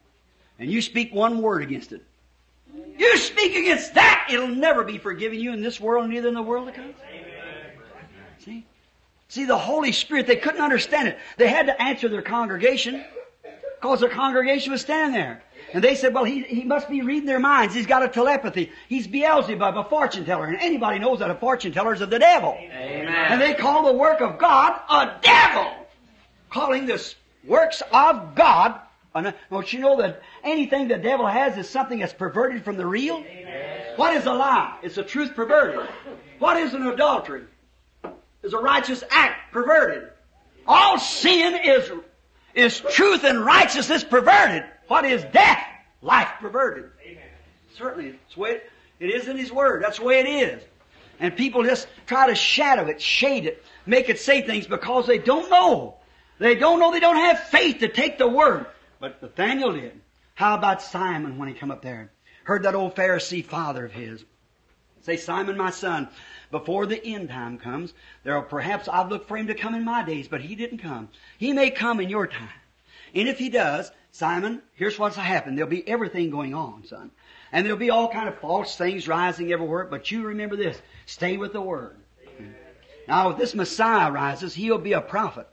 And 0.59 0.69
you 0.69 0.81
speak 0.81 1.13
one 1.13 1.41
word 1.41 1.63
against 1.63 1.91
it. 1.91 2.03
You 3.01 3.17
speak 3.17 3.55
against 3.55 3.95
that, 3.95 4.27
it'll 4.29 4.47
never 4.47 4.83
be 4.83 4.99
forgiven 4.99 5.39
you 5.39 5.53
in 5.53 5.61
this 5.63 5.81
world, 5.81 6.07
neither 6.07 6.27
in 6.27 6.35
the 6.35 6.41
world 6.43 6.67
to 6.67 6.71
come. 6.71 6.93
See? 8.37 8.63
See, 9.27 9.45
the 9.45 9.57
Holy 9.57 9.91
Spirit, 9.91 10.27
they 10.27 10.35
couldn't 10.35 10.61
understand 10.61 11.07
it. 11.07 11.17
They 11.37 11.47
had 11.47 11.65
to 11.65 11.81
answer 11.81 12.09
their 12.09 12.21
congregation 12.21 13.03
because 13.79 14.01
their 14.01 14.09
congregation 14.09 14.71
was 14.71 14.81
standing 14.81 15.19
there. 15.19 15.41
And 15.73 15.83
they 15.83 15.95
said, 15.95 16.13
well, 16.13 16.25
he, 16.25 16.43
he 16.43 16.63
must 16.63 16.89
be 16.89 17.01
reading 17.01 17.25
their 17.25 17.39
minds. 17.39 17.73
He's 17.73 17.87
got 17.87 18.03
a 18.03 18.07
telepathy. 18.07 18.71
He's 18.87 19.07
Beelzebub, 19.07 19.77
a 19.77 19.83
fortune 19.85 20.23
teller. 20.23 20.45
And 20.45 20.57
anybody 20.57 20.99
knows 20.99 21.19
that 21.19 21.31
a 21.31 21.35
fortune 21.35 21.71
teller 21.71 21.95
is 21.95 22.01
of 22.01 22.11
the 22.11 22.19
devil. 22.19 22.55
Amen. 22.55 23.07
And 23.07 23.41
they 23.41 23.55
call 23.55 23.85
the 23.85 23.93
work 23.93 24.21
of 24.21 24.37
God 24.37 24.79
a 24.87 25.19
devil. 25.23 25.71
Calling 26.51 26.85
this 26.85 27.15
works 27.47 27.81
of 27.91 28.35
God. 28.35 28.79
Don't 29.49 29.73
you 29.73 29.79
know 29.79 29.97
that 29.97 30.21
anything 30.43 30.87
the 30.87 30.97
devil 30.97 31.27
has 31.27 31.57
is 31.57 31.69
something 31.69 31.99
that's 31.99 32.13
perverted 32.13 32.63
from 32.63 32.77
the 32.77 32.85
real? 32.85 33.23
What 33.95 34.15
is 34.15 34.25
a 34.25 34.33
lie? 34.33 34.77
It's 34.83 34.97
a 34.97 35.03
truth 35.03 35.35
perverted. 35.35 35.87
What 36.39 36.57
is 36.57 36.73
an 36.73 36.87
adultery? 36.87 37.43
It's 38.43 38.53
a 38.53 38.57
righteous 38.57 39.03
act 39.09 39.51
perverted. 39.51 40.09
All 40.65 40.99
sin 40.99 41.59
is, 41.63 41.91
is 42.55 42.79
truth 42.91 43.23
and 43.23 43.45
righteousness 43.45 44.03
perverted. 44.03 44.63
What 44.87 45.05
is 45.05 45.23
death? 45.31 45.63
Life 46.01 46.29
perverted. 46.39 46.89
Amen. 47.05 47.23
Certainly, 47.77 48.07
it's 48.09 48.35
the 48.35 48.41
way 48.41 48.51
it, 48.51 48.69
it 48.99 49.07
is 49.07 49.27
in 49.27 49.37
His 49.37 49.51
Word. 49.51 49.83
That's 49.83 49.99
the 49.99 50.05
way 50.05 50.19
it 50.19 50.27
is. 50.27 50.63
And 51.19 51.35
people 51.35 51.63
just 51.63 51.87
try 52.07 52.27
to 52.27 52.35
shadow 52.35 52.87
it, 52.87 52.99
shade 52.99 53.45
it, 53.45 53.63
make 53.85 54.09
it 54.09 54.19
say 54.19 54.41
things 54.41 54.65
because 54.65 55.05
they 55.05 55.19
don't 55.19 55.49
know. 55.51 55.97
They 56.39 56.55
don't 56.55 56.79
know 56.79 56.91
they 56.91 56.99
don't 56.99 57.17
have 57.17 57.39
faith 57.39 57.79
to 57.79 57.87
take 57.87 58.17
the 58.17 58.27
Word. 58.27 58.65
But 58.99 59.21
Nathaniel 59.21 59.73
did. 59.73 59.99
How 60.35 60.55
about 60.55 60.81
Simon 60.81 61.37
when 61.37 61.47
he 61.47 61.53
come 61.53 61.71
up 61.71 61.81
there? 61.81 62.11
Heard 62.43 62.63
that 62.63 62.75
old 62.75 62.95
Pharisee 62.95 63.45
father 63.45 63.85
of 63.85 63.91
his. 63.91 64.23
Say, 65.01 65.17
Simon, 65.17 65.57
my 65.57 65.71
son, 65.71 66.09
before 66.51 66.85
the 66.85 67.03
end 67.03 67.29
time 67.29 67.57
comes, 67.57 67.93
there 68.23 68.35
will 68.35 68.43
perhaps 68.43 68.87
I've 68.87 69.09
looked 69.09 69.27
for 69.27 69.37
him 69.37 69.47
to 69.47 69.55
come 69.55 69.73
in 69.73 69.83
my 69.83 70.03
days, 70.03 70.27
but 70.27 70.41
he 70.41 70.55
didn't 70.55 70.77
come. 70.77 71.09
He 71.37 71.53
may 71.53 71.71
come 71.71 71.99
in 71.99 72.09
your 72.09 72.27
time. 72.27 72.49
And 73.15 73.27
if 73.27 73.39
he 73.39 73.49
does, 73.49 73.91
Simon, 74.11 74.61
here's 74.75 74.99
what's 74.99 75.15
happened. 75.15 75.57
There'll 75.57 75.69
be 75.69 75.87
everything 75.87 76.29
going 76.29 76.53
on, 76.53 76.85
son. 76.85 77.11
And 77.51 77.65
there'll 77.65 77.79
be 77.79 77.89
all 77.89 78.09
kind 78.09 78.29
of 78.29 78.37
false 78.39 78.75
things 78.77 79.07
rising 79.07 79.51
everywhere, 79.51 79.85
but 79.85 80.11
you 80.11 80.23
remember 80.23 80.55
this. 80.55 80.79
Stay 81.05 81.37
with 81.37 81.53
the 81.53 81.61
Word. 81.61 81.97
Now, 83.07 83.31
if 83.31 83.37
this 83.37 83.55
Messiah 83.55 84.11
rises, 84.11 84.53
he'll 84.53 84.77
be 84.77 84.93
a 84.93 85.01
prophet. 85.01 85.47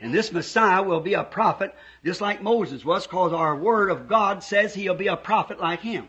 And 0.00 0.14
this 0.14 0.32
Messiah 0.32 0.82
will 0.82 1.00
be 1.00 1.14
a 1.14 1.24
prophet 1.24 1.74
just 2.04 2.20
like 2.20 2.42
Moses 2.42 2.84
was, 2.84 3.06
because 3.06 3.32
our 3.32 3.56
Word 3.56 3.90
of 3.90 4.08
God 4.08 4.42
says 4.42 4.74
he'll 4.74 4.94
be 4.94 5.08
a 5.08 5.16
prophet 5.16 5.60
like 5.60 5.80
him. 5.80 6.08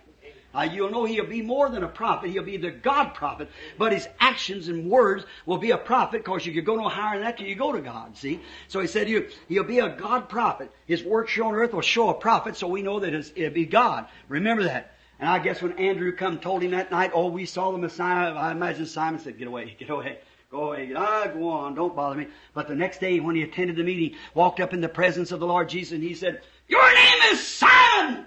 You'll 0.71 0.89
know 0.89 1.05
he'll 1.05 1.27
be 1.27 1.41
more 1.41 1.69
than 1.69 1.83
a 1.83 1.87
prophet. 1.87 2.31
He'll 2.31 2.43
be 2.43 2.57
the 2.57 2.71
God 2.71 3.13
prophet. 3.13 3.49
But 3.77 3.93
his 3.93 4.07
actions 4.19 4.67
and 4.67 4.89
words 4.89 5.25
will 5.45 5.59
be 5.59 5.71
a 5.71 5.77
prophet 5.77 6.23
because 6.23 6.45
you 6.45 6.61
go 6.61 6.75
no 6.75 6.89
higher 6.89 7.17
than 7.17 7.25
that 7.25 7.37
till 7.37 7.47
you 7.47 7.55
go 7.55 7.71
to 7.71 7.81
God, 7.81 8.17
see? 8.17 8.41
So 8.67 8.79
he 8.79 8.87
said 8.87 9.07
he'll, 9.07 9.25
he'll 9.47 9.63
be 9.63 9.79
a 9.79 9.89
God 9.89 10.27
prophet. 10.27 10.71
His 10.87 11.03
work 11.03 11.29
shown 11.29 11.53
on 11.53 11.55
earth 11.55 11.73
will 11.73 11.81
show 11.81 12.09
a 12.09 12.13
prophet 12.15 12.57
so 12.57 12.67
we 12.67 12.81
know 12.81 12.99
that 12.99 13.13
it'll 13.13 13.53
be 13.53 13.65
God. 13.65 14.07
Remember 14.27 14.63
that. 14.63 14.95
And 15.19 15.29
I 15.29 15.39
guess 15.39 15.61
when 15.61 15.73
Andrew 15.73 16.15
come 16.15 16.39
told 16.39 16.63
him 16.63 16.71
that 16.71 16.91
night, 16.91 17.11
oh, 17.13 17.27
we 17.27 17.45
saw 17.45 17.71
the 17.71 17.77
Messiah, 17.77 18.33
I 18.33 18.51
imagine 18.51 18.85
Simon 18.85 19.19
said, 19.19 19.37
get 19.37 19.47
away, 19.47 19.75
get 19.79 19.89
away. 19.89 20.19
Go 20.52 20.72
away. 20.72 20.91
Ah, 20.95 21.28
go 21.28 21.50
on. 21.50 21.76
Don't 21.76 21.95
bother 21.95 22.16
me. 22.16 22.28
But 22.54 22.68
the 22.68 22.76
next 22.76 23.00
day 23.00 23.20
when 23.20 23.36
he 23.36 23.43
attended 23.43 23.76
the 23.76 23.84
meeting, 23.84 24.18
walked 24.34 24.60
up 24.60 24.74
in 24.74 24.82
the 24.82 24.89
presence 24.89 25.32
of 25.32 25.39
the 25.39 25.45
Lord 25.45 25.70
Jesus 25.70 25.93
and 25.93 26.04
he 26.04 26.16
said, 26.16 26.41
Your 26.68 26.93
name 26.93 27.22
is 27.32 27.45
Simon! 27.45 28.26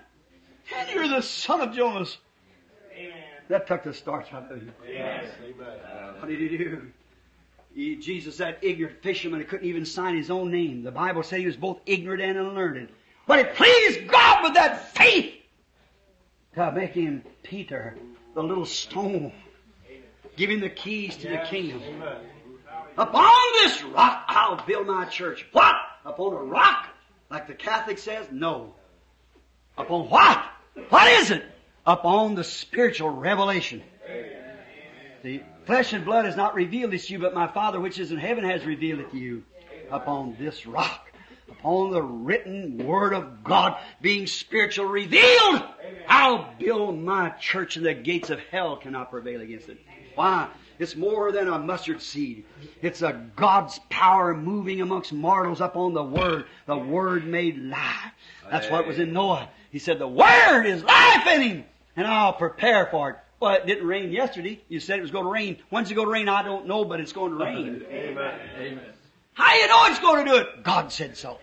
And 0.76 0.90
you're 0.90 1.08
the 1.08 1.20
son 1.20 1.60
of 1.60 1.74
Jonas. 1.74 2.16
Amen. 2.96 3.12
That 3.48 3.66
took 3.66 3.82
the 3.82 3.92
starch 3.92 4.32
out 4.32 4.50
of 4.50 4.62
you. 4.62 4.72
Yes. 4.88 5.26
What 6.18 6.28
did 6.28 6.38
he 6.38 6.56
do? 6.56 6.86
He, 7.74 7.96
Jesus, 7.96 8.36
that 8.36 8.58
ignorant 8.62 9.02
fisherman, 9.02 9.40
he 9.40 9.46
couldn't 9.46 9.66
even 9.66 9.84
sign 9.84 10.16
his 10.16 10.30
own 10.30 10.50
name. 10.50 10.82
The 10.82 10.90
Bible 10.92 11.22
said 11.22 11.40
he 11.40 11.46
was 11.46 11.56
both 11.56 11.80
ignorant 11.86 12.22
and 12.22 12.38
unlearned. 12.38 12.90
But 13.26 13.40
it 13.40 13.54
pleased 13.54 14.08
God 14.08 14.44
with 14.44 14.54
that 14.54 14.94
faith 14.94 15.34
to 16.54 16.70
make 16.72 16.92
him 16.92 17.24
Peter, 17.42 17.96
the 18.34 18.42
little 18.42 18.66
stone. 18.66 19.32
Give 20.36 20.50
him 20.50 20.60
the 20.60 20.70
keys 20.70 21.16
to 21.18 21.28
the 21.28 21.38
kingdom. 21.38 21.82
Upon 22.96 23.52
this 23.54 23.82
rock 23.84 24.24
I'll 24.28 24.64
build 24.66 24.86
my 24.86 25.04
church. 25.06 25.46
What? 25.52 25.74
Upon 26.04 26.32
a 26.32 26.42
rock? 26.42 26.88
Like 27.30 27.46
the 27.46 27.54
Catholic 27.54 27.98
says? 27.98 28.26
No. 28.30 28.74
Upon 29.76 30.08
what? 30.08 30.44
What 30.88 31.10
is 31.12 31.30
it? 31.30 31.44
Upon 31.86 32.34
the 32.34 32.44
spiritual 32.44 33.10
revelation. 33.10 33.82
The 35.22 35.42
flesh 35.66 35.92
and 35.92 36.04
blood 36.04 36.24
has 36.24 36.36
not 36.36 36.54
revealed 36.54 36.92
this 36.92 37.06
to 37.06 37.14
you, 37.14 37.18
but 37.18 37.34
my 37.34 37.46
Father 37.46 37.80
which 37.80 37.98
is 37.98 38.10
in 38.10 38.18
heaven 38.18 38.44
has 38.44 38.64
revealed 38.64 39.00
it 39.00 39.10
to 39.12 39.18
you. 39.18 39.44
Upon 39.90 40.36
this 40.38 40.66
rock. 40.66 41.08
Upon 41.48 41.90
the 41.90 42.02
written 42.02 42.78
word 42.78 43.12
of 43.12 43.44
God 43.44 43.76
being 44.00 44.26
spiritual 44.26 44.86
revealed. 44.86 45.62
I'll 46.08 46.54
build 46.58 46.98
my 46.98 47.30
church 47.30 47.76
and 47.76 47.86
the 47.86 47.94
gates 47.94 48.30
of 48.30 48.40
hell 48.50 48.76
cannot 48.76 49.10
prevail 49.10 49.40
against 49.40 49.68
it. 49.68 49.78
Why? 50.14 50.48
It's 50.78 50.96
more 50.96 51.30
than 51.32 51.48
a 51.48 51.58
mustard 51.58 52.02
seed. 52.02 52.44
It's 52.80 53.02
a 53.02 53.12
God's 53.36 53.78
power 53.88 54.34
moving 54.34 54.80
amongst 54.80 55.12
mortals 55.12 55.60
up 55.60 55.76
on 55.76 55.94
the 55.94 56.02
Word. 56.02 56.46
The 56.66 56.76
Word 56.76 57.26
made 57.26 57.58
life. 57.58 58.12
That's 58.50 58.68
what 58.70 58.86
was 58.86 58.98
in 58.98 59.12
Noah. 59.12 59.48
He 59.70 59.78
said, 59.78 59.98
the 59.98 60.08
Word 60.08 60.64
is 60.64 60.82
life 60.82 61.26
in 61.26 61.42
him, 61.42 61.64
and 61.96 62.06
I'll 62.06 62.32
prepare 62.32 62.86
for 62.86 63.10
it. 63.10 63.16
Well, 63.38 63.54
it 63.54 63.66
didn't 63.66 63.86
rain 63.86 64.12
yesterday. 64.12 64.60
You 64.68 64.80
said 64.80 64.98
it 64.98 65.02
was 65.02 65.10
going 65.10 65.24
to 65.24 65.30
rain. 65.30 65.58
When's 65.70 65.90
it 65.90 65.94
going 65.94 66.06
to 66.06 66.12
rain? 66.12 66.28
I 66.28 66.42
don't 66.42 66.66
know, 66.66 66.84
but 66.84 67.00
it's 67.00 67.12
going 67.12 67.32
to 67.32 67.44
rain. 67.44 67.84
Amen. 67.88 68.40
Amen. 68.56 68.80
How 69.34 69.56
you 69.56 69.66
know 69.66 69.86
it's 69.86 69.98
going 69.98 70.24
to 70.24 70.30
do 70.30 70.36
it? 70.38 70.62
God 70.62 70.92
said 70.92 71.16
so. 71.16 71.38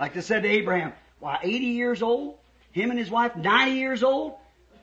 Like 0.00 0.14
they 0.14 0.20
said 0.20 0.42
to 0.42 0.48
Abraham, 0.48 0.92
why, 1.20 1.38
80 1.42 1.64
years 1.66 2.02
old? 2.02 2.36
Him 2.72 2.90
and 2.90 2.98
his 2.98 3.10
wife, 3.10 3.36
90 3.36 3.72
years 3.72 4.02
old? 4.02 4.34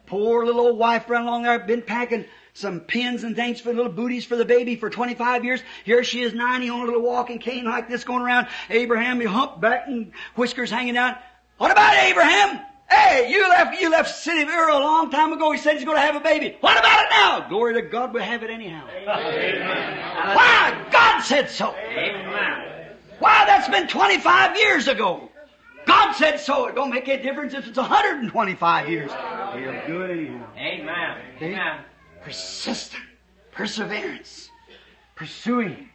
Poor 0.06 0.46
little 0.46 0.62
old 0.62 0.78
wife 0.78 1.10
running 1.10 1.28
along 1.28 1.44
there, 1.44 1.58
been 1.60 1.82
packing 1.82 2.26
some 2.56 2.80
pins 2.80 3.26
and 3.26 3.36
things 3.36 3.60
for 3.60 3.74
little 3.74 3.92
booties 3.92 4.24
for 4.24 4.38
the 4.38 4.46
baby 4.46 4.78
for 4.78 4.90
25 4.90 5.44
years. 5.44 5.62
Here 5.84 6.06
she 6.06 6.22
is 6.22 6.34
90 6.34 6.70
on 6.70 6.80
a 6.82 6.86
little 6.86 7.02
walking 7.02 7.38
cane 7.38 7.66
like 7.66 7.90
this 7.90 8.06
going 8.06 8.22
around. 8.22 8.48
Abraham, 8.70 9.20
he 9.20 9.26
humpback 9.28 9.88
and 9.88 10.14
whiskers 10.36 10.72
hanging 10.72 10.96
out. 10.96 11.18
What 11.58 11.72
about 11.72 11.96
Abraham? 11.96 12.62
Hey, 12.90 13.30
you 13.30 13.48
left, 13.50 13.82
you 13.82 13.92
left 13.92 14.16
city 14.16 14.44
of 14.44 14.48
Ur 14.48 14.70
a 14.70 14.80
long 14.80 15.12
time 15.12 15.34
ago. 15.34 15.52
He 15.52 15.58
said 15.58 15.76
he's 15.76 15.84
going 15.84 15.98
to 15.98 16.02
have 16.02 16.16
a 16.16 16.22
baby. 16.22 16.56
What 16.62 16.80
about 16.80 17.04
it 17.04 17.10
now? 17.12 17.50
Glory 17.50 17.74
to 17.74 17.82
God, 17.82 18.14
we'll 18.14 18.24
have 18.24 18.42
it 18.42 18.50
anyhow. 18.50 18.88
Why? 20.34 20.88
God 20.92 21.22
said 21.22 21.50
so. 21.50 21.76
Amen. 21.76 22.96
Why? 23.20 23.46
That's 23.46 23.68
been 23.68 23.90
25 23.90 24.58
years 24.58 24.88
ago. 24.88 25.30
God 25.86 26.14
said 26.14 26.40
so. 26.40 26.68
It 26.68 26.76
don't 26.76 26.90
make 26.90 27.10
any 27.10 27.22
difference 27.22 27.54
if 27.54 27.68
it's 27.68 27.78
125 27.78 28.90
years. 28.90 29.12
He'll 29.12 29.88
do 29.88 30.02
it 30.04 30.12
anyhow. 30.12 30.48
Amen. 30.58 31.18
Amen. 31.42 31.80
Persistent. 32.26 33.04
Perseverance. 33.52 34.50
Pursuing. 35.16 35.90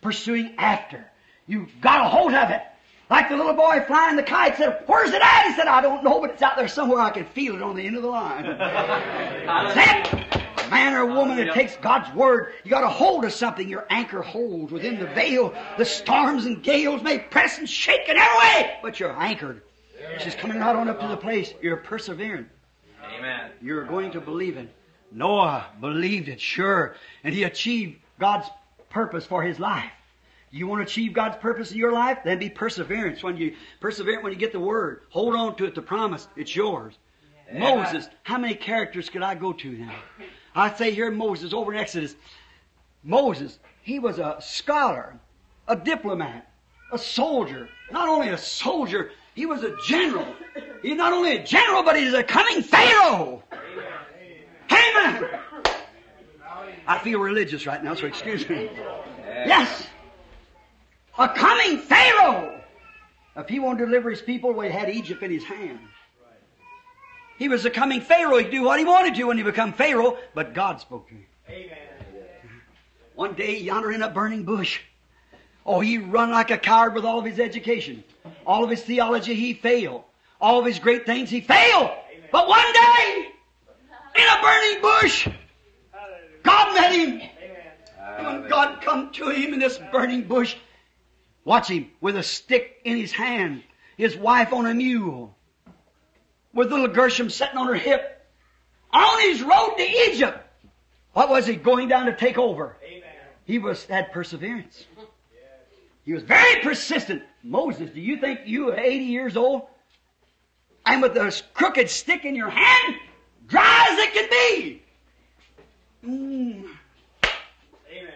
Pursuing 0.00 0.54
after. 0.58 1.08
You've 1.46 1.80
got 1.80 2.04
a 2.04 2.08
hold 2.08 2.34
of 2.34 2.50
it. 2.50 2.62
Like 3.08 3.28
the 3.28 3.36
little 3.36 3.54
boy 3.54 3.80
flying 3.86 4.16
the 4.16 4.24
kite 4.24 4.56
said, 4.56 4.82
where's 4.86 5.10
it 5.10 5.22
at? 5.22 5.46
He 5.46 5.54
said, 5.54 5.68
I 5.68 5.80
don't 5.80 6.02
know, 6.02 6.20
but 6.20 6.30
it's 6.30 6.42
out 6.42 6.56
there 6.56 6.66
somewhere. 6.66 7.00
I 7.00 7.10
can 7.10 7.26
feel 7.26 7.54
it 7.54 7.62
on 7.62 7.76
the 7.76 7.86
end 7.86 7.96
of 7.96 8.02
the 8.02 8.08
line. 8.08 8.44
That's 8.58 10.16
it. 10.16 10.70
Man 10.70 10.94
or 10.94 11.06
woman 11.06 11.36
that 11.36 11.54
takes 11.54 11.76
God's 11.76 12.12
word, 12.14 12.54
you 12.64 12.70
got 12.70 12.82
a 12.82 12.88
hold 12.88 13.24
of 13.24 13.32
something. 13.32 13.68
Your 13.68 13.86
anchor 13.90 14.22
holds 14.22 14.72
within 14.72 14.98
the 14.98 15.06
veil. 15.06 15.54
The 15.78 15.84
storms 15.84 16.46
and 16.46 16.62
gales 16.62 17.02
may 17.02 17.18
press 17.18 17.58
and 17.58 17.68
shake 17.68 18.08
in 18.08 18.16
every 18.16 18.38
way, 18.38 18.78
but 18.82 18.98
you're 18.98 19.16
anchored. 19.16 19.62
She's 20.18 20.34
coming 20.34 20.58
right 20.58 20.74
on 20.74 20.88
up 20.88 20.98
to 21.00 21.06
the 21.06 21.16
place. 21.16 21.52
You're 21.60 21.76
persevering. 21.76 22.46
Amen. 23.16 23.50
You're 23.60 23.84
going 23.84 24.10
to 24.12 24.20
believe 24.20 24.56
it. 24.56 24.68
Noah 25.14 25.66
believed 25.80 26.28
it, 26.28 26.40
sure, 26.40 26.94
and 27.24 27.34
he 27.34 27.44
achieved 27.44 27.98
God's 28.18 28.48
purpose 28.90 29.26
for 29.26 29.42
his 29.42 29.58
life. 29.58 29.90
You 30.50 30.66
want 30.66 30.80
to 30.80 30.90
achieve 30.90 31.14
God's 31.14 31.36
purpose 31.38 31.72
in 31.72 31.78
your 31.78 31.92
life? 31.92 32.18
Then 32.24 32.38
be 32.38 32.50
perseverance. 32.50 33.22
When 33.22 33.38
you 33.38 33.54
persevere, 33.80 34.20
when 34.20 34.32
you 34.32 34.38
get 34.38 34.52
the 34.52 34.60
word, 34.60 35.02
hold 35.08 35.34
on 35.34 35.56
to 35.56 35.64
it, 35.64 35.74
the 35.74 35.82
promise, 35.82 36.28
it's 36.36 36.54
yours. 36.54 36.94
Moses, 37.52 38.08
how 38.22 38.38
many 38.38 38.54
characters 38.54 39.08
could 39.10 39.22
I 39.22 39.34
go 39.34 39.52
to 39.52 39.70
now? 39.70 39.94
I 40.54 40.72
say 40.74 40.92
here 40.92 41.10
Moses 41.10 41.52
over 41.52 41.72
in 41.72 41.78
Exodus. 41.78 42.14
Moses, 43.02 43.58
he 43.82 43.98
was 43.98 44.18
a 44.18 44.36
scholar, 44.40 45.18
a 45.68 45.76
diplomat, 45.76 46.50
a 46.92 46.98
soldier. 46.98 47.68
Not 47.90 48.08
only 48.08 48.28
a 48.28 48.38
soldier, 48.38 49.10
he 49.34 49.46
was 49.46 49.62
a 49.64 49.74
general. 49.86 50.26
He's 50.82 50.96
not 50.96 51.12
only 51.12 51.36
a 51.36 51.44
general, 51.44 51.82
but 51.82 51.96
he's 51.96 52.14
a 52.14 52.22
coming 52.22 52.62
Pharaoh. 52.62 53.42
Amen. 53.52 53.91
I 56.86 56.98
feel 57.02 57.20
religious 57.20 57.66
right 57.66 57.82
now, 57.82 57.94
so 57.94 58.06
excuse 58.06 58.48
me. 58.48 58.70
Yes. 59.26 59.86
A 61.18 61.28
coming 61.28 61.78
Pharaoh. 61.78 62.60
If 63.36 63.48
he 63.48 63.58
won't 63.58 63.78
deliver 63.78 64.10
his 64.10 64.20
people, 64.20 64.52
well, 64.52 64.66
he 64.66 64.72
had 64.72 64.90
Egypt 64.90 65.22
in 65.22 65.30
his 65.30 65.44
hand. 65.44 65.78
He 67.38 67.48
was 67.48 67.64
a 67.64 67.70
coming 67.70 68.00
Pharaoh. 68.00 68.38
He 68.38 68.44
could 68.44 68.52
do 68.52 68.62
what 68.62 68.78
he 68.78 68.84
wanted 68.84 69.14
to 69.14 69.24
when 69.24 69.36
he 69.36 69.42
became 69.42 69.72
Pharaoh, 69.72 70.18
but 70.34 70.54
God 70.54 70.80
spoke 70.80 71.08
to 71.08 71.14
him. 71.14 71.26
Amen. 71.48 71.78
One 73.14 73.34
day, 73.34 73.58
yonder 73.58 73.92
in 73.92 74.02
a 74.02 74.08
burning 74.08 74.44
bush, 74.44 74.80
oh, 75.66 75.80
he 75.80 75.98
run 75.98 76.30
like 76.30 76.50
a 76.50 76.58
coward 76.58 76.94
with 76.94 77.04
all 77.04 77.18
of 77.18 77.24
his 77.24 77.38
education. 77.38 78.04
All 78.46 78.64
of 78.64 78.70
his 78.70 78.82
theology, 78.82 79.34
he 79.34 79.54
failed. 79.54 80.04
All 80.40 80.58
of 80.58 80.66
his 80.66 80.78
great 80.78 81.04
things, 81.06 81.30
he 81.30 81.40
failed. 81.40 81.90
But 82.30 82.48
one 82.48 82.72
day, 82.72 83.31
in 84.16 84.24
a 84.24 84.42
burning 84.42 84.82
bush, 84.82 85.28
God 86.42 86.74
met 86.74 86.92
him. 86.92 87.22
When 88.24 88.48
God 88.48 88.82
come 88.82 89.10
to 89.12 89.30
him 89.30 89.54
in 89.54 89.58
this 89.58 89.78
burning 89.90 90.22
bush, 90.22 90.56
watch 91.44 91.68
him 91.68 91.90
with 92.00 92.16
a 92.16 92.22
stick 92.22 92.80
in 92.84 92.96
his 92.96 93.12
hand, 93.12 93.62
his 93.96 94.16
wife 94.16 94.52
on 94.52 94.66
a 94.66 94.74
mule, 94.74 95.36
with 96.52 96.70
little 96.70 96.88
Gershom 96.88 97.30
sitting 97.30 97.56
on 97.56 97.66
her 97.68 97.74
hip, 97.74 98.26
on 98.92 99.20
his 99.22 99.42
road 99.42 99.74
to 99.78 99.82
Egypt. 99.82 100.38
What 101.12 101.30
was 101.30 101.46
he 101.46 101.56
going 101.56 101.88
down 101.88 102.06
to 102.06 102.16
take 102.16 102.38
over? 102.38 102.76
He 103.44 103.58
was 103.58 103.84
had 103.86 104.12
perseverance. 104.12 104.86
He 106.04 106.12
was 106.12 106.22
very 106.22 106.60
persistent. 106.62 107.22
Moses, 107.42 107.90
do 107.90 108.00
you 108.00 108.18
think 108.18 108.40
you 108.46 108.70
are 108.70 108.78
80 108.78 109.04
years 109.04 109.36
old 109.36 109.62
and 110.84 111.02
with 111.02 111.16
a 111.16 111.42
crooked 111.54 111.88
stick 111.88 112.24
in 112.24 112.34
your 112.34 112.50
hand, 112.50 112.96
dry 113.52 113.88
as 113.90 113.98
it 113.98 114.12
can 114.12 114.28
be? 114.30 114.82
Mm, 116.04 116.64
Amen. 117.92 118.12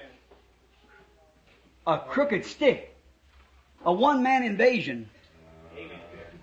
a 1.86 1.98
crooked 1.98 2.44
stick, 2.44 2.96
a 3.84 3.92
one-man 3.92 4.42
invasion, 4.42 5.08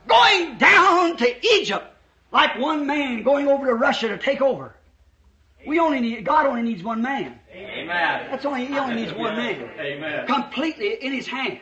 going 0.07 0.57
down 0.57 1.17
to 1.17 1.47
Egypt 1.55 1.85
like 2.31 2.57
one 2.57 2.87
man 2.87 3.23
going 3.23 3.47
over 3.47 3.65
to 3.65 3.73
Russia 3.73 4.07
to 4.07 4.17
take 4.17 4.41
over. 4.41 4.73
We 5.65 5.79
only 5.79 5.99
need 5.99 6.23
God 6.23 6.45
only 6.45 6.61
needs 6.61 6.83
one 6.83 7.01
man. 7.01 7.39
Amen. 7.53 8.27
That's 8.29 8.45
only 8.45 8.65
He 8.65 8.77
only 8.77 8.95
needs 8.95 9.13
one 9.13 9.35
man, 9.35 9.69
Amen. 9.79 10.27
completely 10.27 10.93
in 11.03 11.11
His 11.11 11.27
hand. 11.27 11.59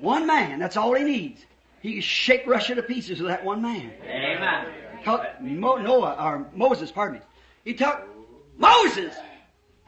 One 0.00 0.26
man, 0.26 0.58
that's 0.60 0.76
all 0.76 0.94
he 0.94 1.02
needs. 1.02 1.44
He 1.80 1.94
can 1.94 2.02
shake 2.02 2.46
Russia 2.46 2.74
to 2.74 2.82
pieces 2.82 3.20
with 3.20 3.28
that 3.28 3.44
one 3.44 3.62
man. 3.62 3.92
Amen. 4.04 4.66
Took 5.08 5.40
Mo- 5.40 5.76
Noah, 5.76 6.16
or 6.20 6.46
Moses, 6.54 6.92
pardon 6.92 7.20
me. 7.20 7.24
He 7.64 7.72
took 7.72 7.98
Moses 8.58 9.14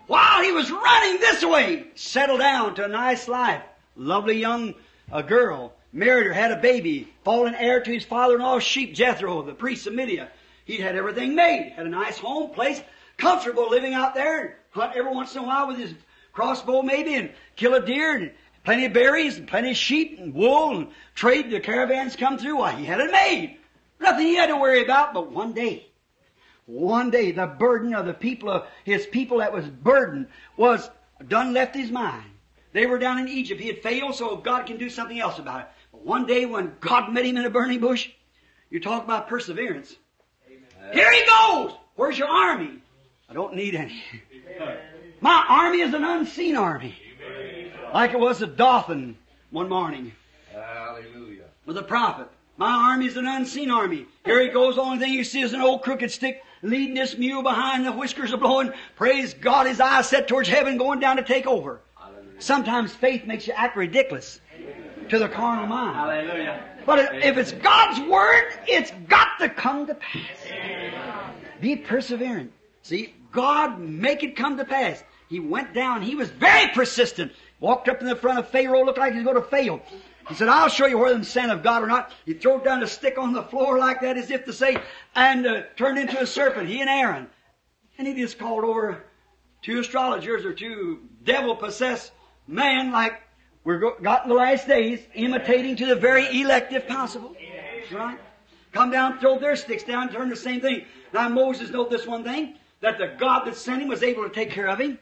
while 0.06 0.42
he 0.42 0.50
was 0.50 0.70
running 0.70 1.20
this 1.20 1.44
way, 1.44 1.84
settled 1.94 2.40
down 2.40 2.74
to 2.76 2.86
a 2.86 2.88
nice 2.88 3.28
life. 3.28 3.62
Lovely 3.96 4.38
young 4.38 4.74
uh, 5.12 5.20
girl, 5.20 5.74
married 5.92 6.26
her, 6.26 6.32
had 6.32 6.52
a 6.52 6.56
baby, 6.56 7.12
fallen 7.22 7.54
heir 7.54 7.82
to 7.82 7.92
his 7.92 8.04
father-in-law's 8.04 8.62
sheep, 8.62 8.94
Jethro, 8.94 9.42
the 9.42 9.52
priest 9.52 9.86
of 9.86 9.92
Midian. 9.92 10.26
He 10.64 10.78
had 10.78 10.96
everything 10.96 11.34
made, 11.34 11.74
had 11.76 11.84
a 11.84 11.90
nice 11.90 12.16
home, 12.16 12.52
place, 12.52 12.82
comfortable 13.18 13.68
living 13.68 13.92
out 13.92 14.14
there, 14.14 14.56
hunt 14.70 14.96
every 14.96 15.12
once 15.12 15.34
in 15.34 15.42
a 15.42 15.46
while 15.46 15.68
with 15.68 15.76
his 15.76 15.92
crossbow 16.32 16.80
maybe, 16.80 17.14
and 17.16 17.30
kill 17.56 17.74
a 17.74 17.84
deer, 17.84 18.16
and 18.16 18.30
plenty 18.64 18.86
of 18.86 18.94
berries, 18.94 19.36
and 19.36 19.46
plenty 19.46 19.72
of 19.72 19.76
sheep, 19.76 20.18
and 20.18 20.32
wool, 20.32 20.78
and 20.78 20.88
trade 21.14 21.50
the 21.50 21.60
caravans 21.60 22.16
come 22.16 22.38
through. 22.38 22.56
Why, 22.56 22.72
he 22.72 22.86
had 22.86 23.00
it 23.00 23.12
made. 23.12 23.58
Nothing 24.00 24.26
he 24.26 24.34
had 24.34 24.46
to 24.46 24.56
worry 24.56 24.82
about, 24.82 25.12
but 25.12 25.30
one 25.30 25.52
day, 25.52 25.86
one 26.66 27.10
day 27.10 27.32
the 27.32 27.46
burden 27.46 27.94
of 27.94 28.06
the 28.06 28.14
people 28.14 28.50
of 28.50 28.66
his 28.84 29.06
people 29.06 29.38
that 29.38 29.52
was 29.52 29.66
burdened 29.66 30.28
was 30.56 30.88
done 31.28 31.52
left 31.52 31.76
his 31.76 31.90
mind. 31.90 32.24
They 32.72 32.86
were 32.86 32.98
down 32.98 33.18
in 33.18 33.28
Egypt. 33.28 33.60
He 33.60 33.66
had 33.66 33.82
failed, 33.82 34.14
so 34.14 34.36
God 34.36 34.66
can 34.66 34.78
do 34.78 34.88
something 34.88 35.18
else 35.18 35.38
about 35.38 35.62
it. 35.62 35.66
But 35.92 36.06
one 36.06 36.26
day 36.26 36.46
when 36.46 36.72
God 36.80 37.12
met 37.12 37.26
him 37.26 37.36
in 37.36 37.44
a 37.44 37.50
burning 37.50 37.80
bush, 37.80 38.08
you 38.70 38.80
talk 38.80 39.04
about 39.04 39.28
perseverance. 39.28 39.94
Here 40.92 41.12
he 41.12 41.24
goes! 41.26 41.72
Where's 41.96 42.16
your 42.16 42.28
army? 42.28 42.78
I 43.28 43.34
don't 43.34 43.54
need 43.54 43.74
any. 43.74 44.02
My 45.20 45.44
army 45.48 45.80
is 45.80 45.92
an 45.92 46.04
unseen 46.04 46.56
army. 46.56 46.94
Like 47.92 48.12
it 48.12 48.20
was 48.20 48.40
at 48.42 48.56
Dothan 48.56 49.16
one 49.50 49.68
morning 49.68 50.12
Hallelujah. 50.52 51.44
with 51.66 51.76
a 51.76 51.82
prophet. 51.82 52.28
My 52.60 52.90
army 52.90 53.06
is 53.06 53.16
an 53.16 53.26
unseen 53.26 53.70
army. 53.70 54.04
Here 54.26 54.38
he 54.42 54.48
goes. 54.48 54.74
The 54.74 54.82
only 54.82 54.98
thing 54.98 55.14
you 55.14 55.24
see 55.24 55.40
is 55.40 55.54
an 55.54 55.62
old 55.62 55.80
crooked 55.80 56.10
stick 56.10 56.44
leading 56.60 56.94
this 56.94 57.16
mule 57.16 57.42
behind. 57.42 57.86
The 57.86 57.92
whiskers 57.92 58.34
are 58.34 58.36
blowing. 58.36 58.70
Praise 58.96 59.32
God, 59.32 59.66
his 59.66 59.80
eyes 59.80 60.10
set 60.10 60.28
towards 60.28 60.46
heaven, 60.46 60.76
going 60.76 61.00
down 61.00 61.16
to 61.16 61.22
take 61.22 61.46
over. 61.46 61.80
Sometimes 62.38 62.92
faith 62.92 63.24
makes 63.24 63.46
you 63.46 63.54
act 63.54 63.78
ridiculous 63.78 64.42
to 65.08 65.18
the 65.18 65.26
carnal 65.26 65.68
mind. 65.68 65.96
Hallelujah. 65.96 66.62
But 66.84 67.14
if 67.14 67.38
it's 67.38 67.52
God's 67.52 67.98
word, 68.10 68.52
it's 68.68 68.90
got 69.08 69.38
to 69.38 69.48
come 69.48 69.86
to 69.86 69.94
pass. 69.94 70.20
Be 71.62 71.76
perseverant. 71.76 72.50
See, 72.82 73.14
God 73.32 73.80
make 73.80 74.22
it 74.22 74.36
come 74.36 74.58
to 74.58 74.66
pass. 74.66 75.02
He 75.30 75.40
went 75.40 75.72
down. 75.72 76.02
He 76.02 76.14
was 76.14 76.28
very 76.28 76.68
persistent. 76.74 77.32
Walked 77.58 77.88
up 77.88 78.02
in 78.02 78.06
the 78.06 78.16
front 78.16 78.38
of 78.38 78.48
Pharaoh, 78.48 78.84
looked 78.84 78.98
like 78.98 79.12
he 79.12 79.18
was 79.18 79.24
going 79.24 79.42
to 79.42 79.48
fail. 79.48 79.80
He 80.28 80.34
said, 80.34 80.48
I'll 80.48 80.68
show 80.68 80.86
you 80.86 80.98
whether 80.98 81.14
I'm 81.14 81.24
sent 81.24 81.50
of 81.50 81.62
God 81.62 81.82
or 81.82 81.86
not. 81.86 82.12
He 82.24 82.34
threw 82.34 82.60
down 82.60 82.82
a 82.82 82.86
stick 82.86 83.18
on 83.18 83.32
the 83.32 83.42
floor 83.42 83.78
like 83.78 84.00
that 84.02 84.16
as 84.16 84.30
if 84.30 84.44
to 84.44 84.52
say, 84.52 84.76
and 85.14 85.46
uh, 85.46 85.62
turned 85.76 85.98
into 85.98 86.20
a 86.20 86.26
serpent, 86.26 86.68
he 86.68 86.80
and 86.80 86.90
Aaron. 86.90 87.28
And 87.98 88.06
he 88.06 88.14
just 88.14 88.38
called 88.38 88.64
over 88.64 89.04
two 89.62 89.80
astrologers 89.80 90.44
or 90.44 90.52
two 90.52 91.00
devil-possessed 91.24 92.12
men 92.46 92.92
like 92.92 93.20
we're 93.64 93.78
go- 93.78 93.96
got 94.00 94.24
in 94.24 94.28
the 94.28 94.34
last 94.34 94.66
days, 94.66 95.00
imitating 95.14 95.76
to 95.76 95.86
the 95.86 95.96
very 95.96 96.40
elect 96.40 96.72
if 96.72 96.86
possible. 96.86 97.36
Right? 97.92 98.18
Come 98.72 98.90
down, 98.90 99.18
throw 99.18 99.38
their 99.38 99.56
sticks 99.56 99.82
down, 99.82 100.10
turn 100.10 100.28
the 100.28 100.36
same 100.36 100.60
thing. 100.60 100.84
Now 101.12 101.28
Moses 101.28 101.70
knew 101.70 101.88
this 101.88 102.06
one 102.06 102.24
thing, 102.24 102.54
that 102.80 102.98
the 102.98 103.14
God 103.18 103.46
that 103.46 103.56
sent 103.56 103.82
him 103.82 103.88
was 103.88 104.02
able 104.02 104.22
to 104.22 104.30
take 104.30 104.50
care 104.50 104.68
of 104.68 104.80
him. 104.80 104.98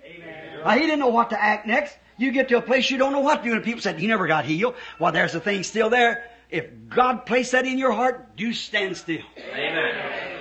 Now, 0.65 0.71
he 0.71 0.81
didn't 0.81 0.99
know 0.99 1.09
what 1.09 1.31
to 1.31 1.41
act 1.41 1.67
next. 1.67 1.97
You 2.19 2.33
get 2.33 2.49
to 2.49 2.59
a 2.59 2.63
place 2.63 2.91
you 2.91 2.99
don't 2.99 3.13
know 3.13 3.21
what 3.21 3.43
to 3.43 3.49
do, 3.49 3.55
and 3.55 3.65
people 3.65 3.81
said, 3.81 3.99
he 3.99 4.07
never 4.07 4.27
got 4.27 4.45
healed. 4.45 4.75
Well, 4.99 5.13
there's 5.13 5.33
the 5.33 5.41
thing 5.41 5.63
still 5.63 5.89
there. 5.89 6.25
If 6.51 6.67
God 6.89 7.27
placed 7.27 7.53
that 7.53 7.65
in 7.65 7.79
your 7.79 7.93
heart, 7.93 8.37
do 8.37 8.53
stand 8.53 8.97
still. 8.97 9.23
Amen. 9.37 10.39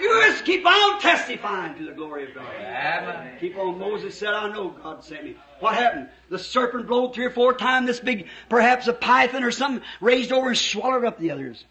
You 0.00 0.22
just 0.26 0.46
keep 0.46 0.64
on 0.64 1.00
testifying 1.00 1.76
to 1.76 1.84
the 1.84 1.92
glory 1.92 2.28
of 2.28 2.34
God. 2.34 2.46
Amen. 2.46 3.36
Keep 3.38 3.58
on. 3.58 3.78
Moses 3.78 4.16
said, 4.16 4.30
I 4.30 4.50
know 4.50 4.70
God 4.70 5.04
sent 5.04 5.24
me. 5.24 5.36
What 5.58 5.74
happened? 5.74 6.08
The 6.30 6.38
serpent 6.38 6.86
blowed 6.86 7.14
three 7.14 7.26
or 7.26 7.30
four 7.30 7.52
times. 7.52 7.86
This 7.86 8.00
big, 8.00 8.26
perhaps 8.48 8.86
a 8.86 8.94
python 8.94 9.44
or 9.44 9.50
something, 9.50 9.84
raised 10.00 10.32
over 10.32 10.48
and 10.48 10.56
swallowed 10.56 11.04
up 11.04 11.18
the 11.18 11.32
others. 11.32 11.64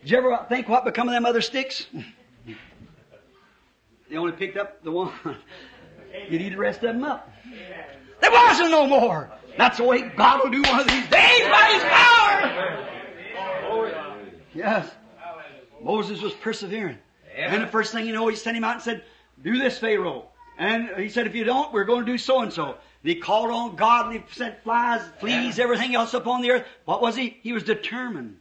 Did 0.00 0.10
you 0.10 0.18
ever 0.18 0.46
think 0.48 0.68
what 0.68 0.86
become 0.86 1.08
of 1.08 1.12
them 1.12 1.26
other 1.26 1.42
sticks? 1.42 1.86
they 4.08 4.16
only 4.16 4.32
picked 4.32 4.56
up 4.56 4.82
the 4.82 4.90
one. 4.90 5.12
You'd 6.30 6.40
eat 6.40 6.50
the 6.50 6.56
rest 6.56 6.82
of 6.82 6.94
them 6.94 7.04
up. 7.04 7.30
There 8.20 8.30
wasn't 8.30 8.70
no 8.70 8.86
more. 8.86 9.30
That's 9.56 9.78
the 9.78 9.84
way 9.84 10.02
God 10.02 10.40
will 10.42 10.50
do 10.50 10.62
one 10.62 10.80
of 10.80 10.86
these 10.86 11.08
days 11.08 11.48
by 11.48 11.70
His 11.72 11.82
power. 11.84 12.86
Yes. 14.54 14.90
Moses 15.82 16.20
was 16.20 16.32
persevering. 16.34 16.98
And 17.36 17.62
the 17.62 17.66
first 17.66 17.92
thing 17.92 18.06
you 18.06 18.12
know, 18.12 18.26
he 18.28 18.36
sent 18.36 18.56
him 18.56 18.64
out 18.64 18.74
and 18.76 18.82
said, 18.82 19.04
do 19.42 19.58
this, 19.58 19.78
Pharaoh. 19.78 20.24
And 20.58 20.88
he 20.96 21.10
said, 21.10 21.26
if 21.26 21.34
you 21.34 21.44
don't, 21.44 21.72
we're 21.72 21.84
going 21.84 22.06
to 22.06 22.10
do 22.10 22.16
so 22.16 22.40
and 22.40 22.52
so. 22.52 22.64
And 22.64 22.76
he 23.02 23.16
called 23.16 23.50
on 23.50 23.76
God 23.76 24.06
and 24.06 24.14
he 24.14 24.34
sent 24.34 24.62
flies, 24.62 25.02
fleas, 25.20 25.58
everything 25.58 25.94
else 25.94 26.14
upon 26.14 26.40
the 26.40 26.50
earth. 26.50 26.64
What 26.86 27.02
was 27.02 27.14
he? 27.14 27.36
He 27.42 27.52
was 27.52 27.62
determined. 27.62 28.38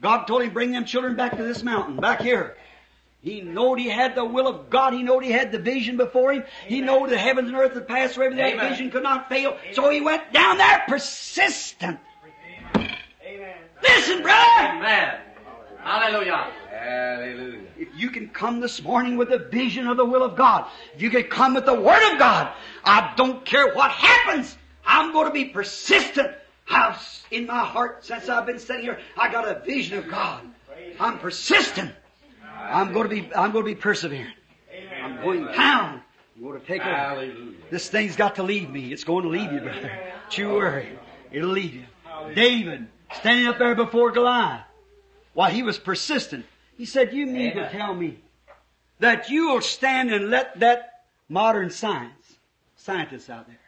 God 0.00 0.26
told 0.26 0.42
him, 0.42 0.52
bring 0.52 0.70
them 0.70 0.84
children 0.84 1.16
back 1.16 1.36
to 1.36 1.42
this 1.42 1.64
mountain, 1.64 1.96
back 1.96 2.22
here. 2.22 2.56
He 3.22 3.42
knowed 3.42 3.78
he 3.78 3.88
had 3.88 4.14
the 4.14 4.24
will 4.24 4.48
of 4.48 4.70
God. 4.70 4.94
He 4.94 5.02
knowed 5.02 5.22
he 5.22 5.30
had 5.30 5.52
the 5.52 5.58
vision 5.58 5.98
before 5.98 6.32
him. 6.32 6.44
He 6.66 6.80
knowed 6.80 7.10
the 7.10 7.18
heavens 7.18 7.48
and 7.48 7.56
earth 7.56 7.74
had 7.74 7.86
passed 7.86 8.16
away, 8.16 8.28
but 8.28 8.36
that 8.36 8.54
Amen. 8.54 8.70
vision 8.70 8.90
could 8.90 9.02
not 9.02 9.28
fail. 9.28 9.58
So 9.72 9.90
he 9.90 10.00
went 10.00 10.32
down 10.32 10.56
there 10.56 10.84
persistent. 10.88 12.00
Amen. 13.22 13.56
Listen, 13.82 14.22
brother! 14.22 14.68
Amen. 14.68 15.20
Hallelujah. 15.82 16.50
Hallelujah. 16.70 17.60
If 17.76 17.88
you 17.94 18.10
can 18.10 18.28
come 18.28 18.60
this 18.60 18.82
morning 18.82 19.16
with 19.16 19.30
a 19.32 19.38
vision 19.38 19.86
of 19.86 19.96
the 19.96 20.04
will 20.04 20.22
of 20.22 20.36
God, 20.36 20.66
if 20.94 21.02
you 21.02 21.10
can 21.10 21.24
come 21.24 21.54
with 21.54 21.66
the 21.66 21.74
Word 21.74 22.12
of 22.12 22.18
God, 22.18 22.52
I 22.84 23.12
don't 23.16 23.44
care 23.44 23.74
what 23.74 23.90
happens. 23.90 24.56
I'm 24.84 25.12
going 25.12 25.26
to 25.26 25.32
be 25.32 25.46
persistent. 25.46 26.32
I've, 26.70 26.96
in 27.30 27.46
my 27.46 27.64
heart, 27.64 28.04
since 28.04 28.28
I've 28.28 28.46
been 28.46 28.58
sitting 28.58 28.82
here, 28.82 28.98
I 29.16 29.30
got 29.30 29.46
a 29.46 29.60
vision 29.60 29.98
of 29.98 30.08
God. 30.08 30.42
I'm 30.98 31.18
persistent. 31.18 31.92
I'm 32.60 32.92
going 32.92 33.08
to 33.08 33.14
be, 33.14 33.34
I'm 33.34 33.52
going 33.52 33.64
to 33.64 33.70
be 33.70 33.74
persevering. 33.74 34.26
I'm 35.02 35.22
going 35.22 35.46
down. 35.46 36.02
I'm 36.36 36.42
going 36.42 36.60
to 36.60 36.66
take 36.66 36.80
over. 36.82 36.94
Hallelujah. 36.94 37.56
This 37.70 37.88
thing's 37.88 38.16
got 38.16 38.36
to 38.36 38.42
leave 38.42 38.70
me. 38.70 38.92
It's 38.92 39.04
going 39.04 39.24
to 39.24 39.30
leave 39.30 39.52
you, 39.52 39.60
brother. 39.60 39.90
Don't 40.22 40.38
you 40.38 40.48
worry. 40.50 40.98
It'll 41.32 41.50
leave 41.50 41.74
you. 41.74 41.84
David, 42.34 42.86
standing 43.14 43.46
up 43.46 43.58
there 43.58 43.74
before 43.74 44.10
Goliath, 44.10 44.62
while 45.34 45.50
he 45.50 45.62
was 45.62 45.78
persistent, 45.78 46.44
he 46.76 46.84
said, 46.84 47.12
you 47.12 47.26
mean 47.26 47.56
to 47.56 47.70
tell 47.70 47.94
me 47.94 48.18
that 48.98 49.30
you 49.30 49.52
will 49.52 49.60
stand 49.60 50.12
and 50.12 50.30
let 50.30 50.58
that 50.60 51.04
modern 51.28 51.70
science, 51.70 52.36
scientists 52.76 53.30
out 53.30 53.46
there, 53.46 53.58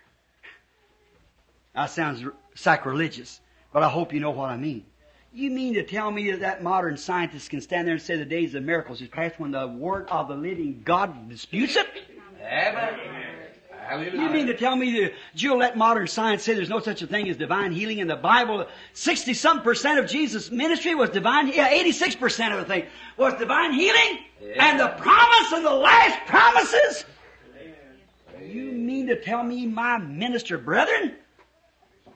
that 1.75 1.87
sounds 1.87 2.23
sacrilegious, 2.55 3.41
but 3.73 3.83
I 3.83 3.89
hope 3.89 4.13
you 4.13 4.21
know 4.21 4.31
what 4.31 4.51
I 4.51 4.57
mean. 4.57 4.85
You 5.35 5.51
mean 5.51 5.75
to 5.75 5.83
tell 5.83 6.11
me 6.11 6.31
that 6.31 6.41
that 6.41 6.63
modern 6.63 6.99
scientist 6.99 7.49
can 7.49 7.63
stand 7.63 7.87
there 7.87 7.95
and 7.95 8.03
say 8.03 8.17
the 8.17 8.25
days 8.25 8.55
of 8.55 8.63
miracles 8.65 9.01
is 9.01 9.09
past 9.09 9.41
when 9.41 9.53
the 9.53 9.67
word 9.67 10.07
of 10.11 10.29
the 10.29 10.35
living 10.35 10.83
God 10.85 11.31
disputes 11.31 11.77
it? 11.77 11.87
Amen. 12.43 12.99
You 14.13 14.29
mean 14.31 14.47
to 14.47 14.57
tell 14.57 14.77
me 14.77 15.01
that 15.01 15.15
you'll 15.35 15.59
let 15.59 15.77
modern 15.77 16.07
science 16.07 16.43
say 16.43 16.55
there's 16.55 16.69
no 16.69 16.81
such 16.81 17.03
a 17.03 17.07
thing 17.07 17.29
as 17.29 17.37
divine 17.37 17.73
healing 17.73 17.99
in 17.99 18.09
the 18.09 18.17
Bible? 18.17 18.67
60 18.93 19.35
some 19.35 19.63
percent 19.63 19.99
of 19.99 20.07
Jesus' 20.07 20.51
ministry 20.51 20.95
was 20.95 21.11
divine, 21.11 21.49
yeah, 21.49 21.69
86 21.69 22.17
percent 22.17 22.53
of 22.55 22.61
the 22.61 22.67
thing 22.67 22.85
was 23.17 23.35
divine 23.35 23.73
healing. 23.73 24.19
And 24.59 24.79
the 24.79 24.89
promise 24.99 25.53
of 25.53 25.63
the 25.63 25.75
last 25.75 26.27
promises? 26.27 27.05
You 28.43 28.73
mean 28.73 29.07
to 29.07 29.21
tell 29.21 29.43
me, 29.43 29.67
my 29.67 29.99
minister 29.99 30.59
brethren, 30.59 31.17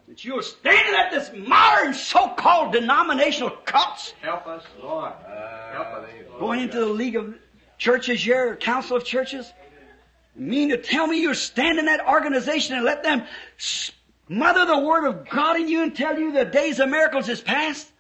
that 0.09 0.25
you're 0.25 0.43
standing 0.43 0.95
at 0.95 1.11
this 1.11 1.31
modern 1.49 1.93
so-called 1.95 2.73
denominational 2.73 3.51
cults 3.65 4.15
Help 4.23 4.47
us, 4.47 4.63
Lord. 4.83 5.13
Uh, 5.27 5.73
Help 5.73 5.87
us. 5.89 6.09
going 6.39 6.61
into 6.61 6.79
the 6.79 6.87
League 6.87 7.17
of 7.17 7.35
Churches 7.79 8.23
here, 8.23 8.57
Council 8.57 8.97
of 8.97 9.05
Churches? 9.05 9.53
Mean 10.35 10.69
to 10.71 10.77
tell 10.77 11.07
me 11.07 11.21
you're 11.21 11.35
standing 11.35 11.87
that 11.87 12.07
organization 12.07 12.77
and 12.77 12.85
let 12.85 13.03
them 13.03 13.23
smother 13.57 14.65
the 14.67 14.79
Word 14.79 15.07
of 15.07 15.29
God 15.29 15.57
in 15.57 15.69
you 15.69 15.83
and 15.83 15.95
tell 15.97 16.19
you 16.19 16.33
the 16.33 16.45
days 16.45 16.79
of 16.79 16.89
miracles 16.89 17.29
is 17.29 17.41
past? 17.41 17.91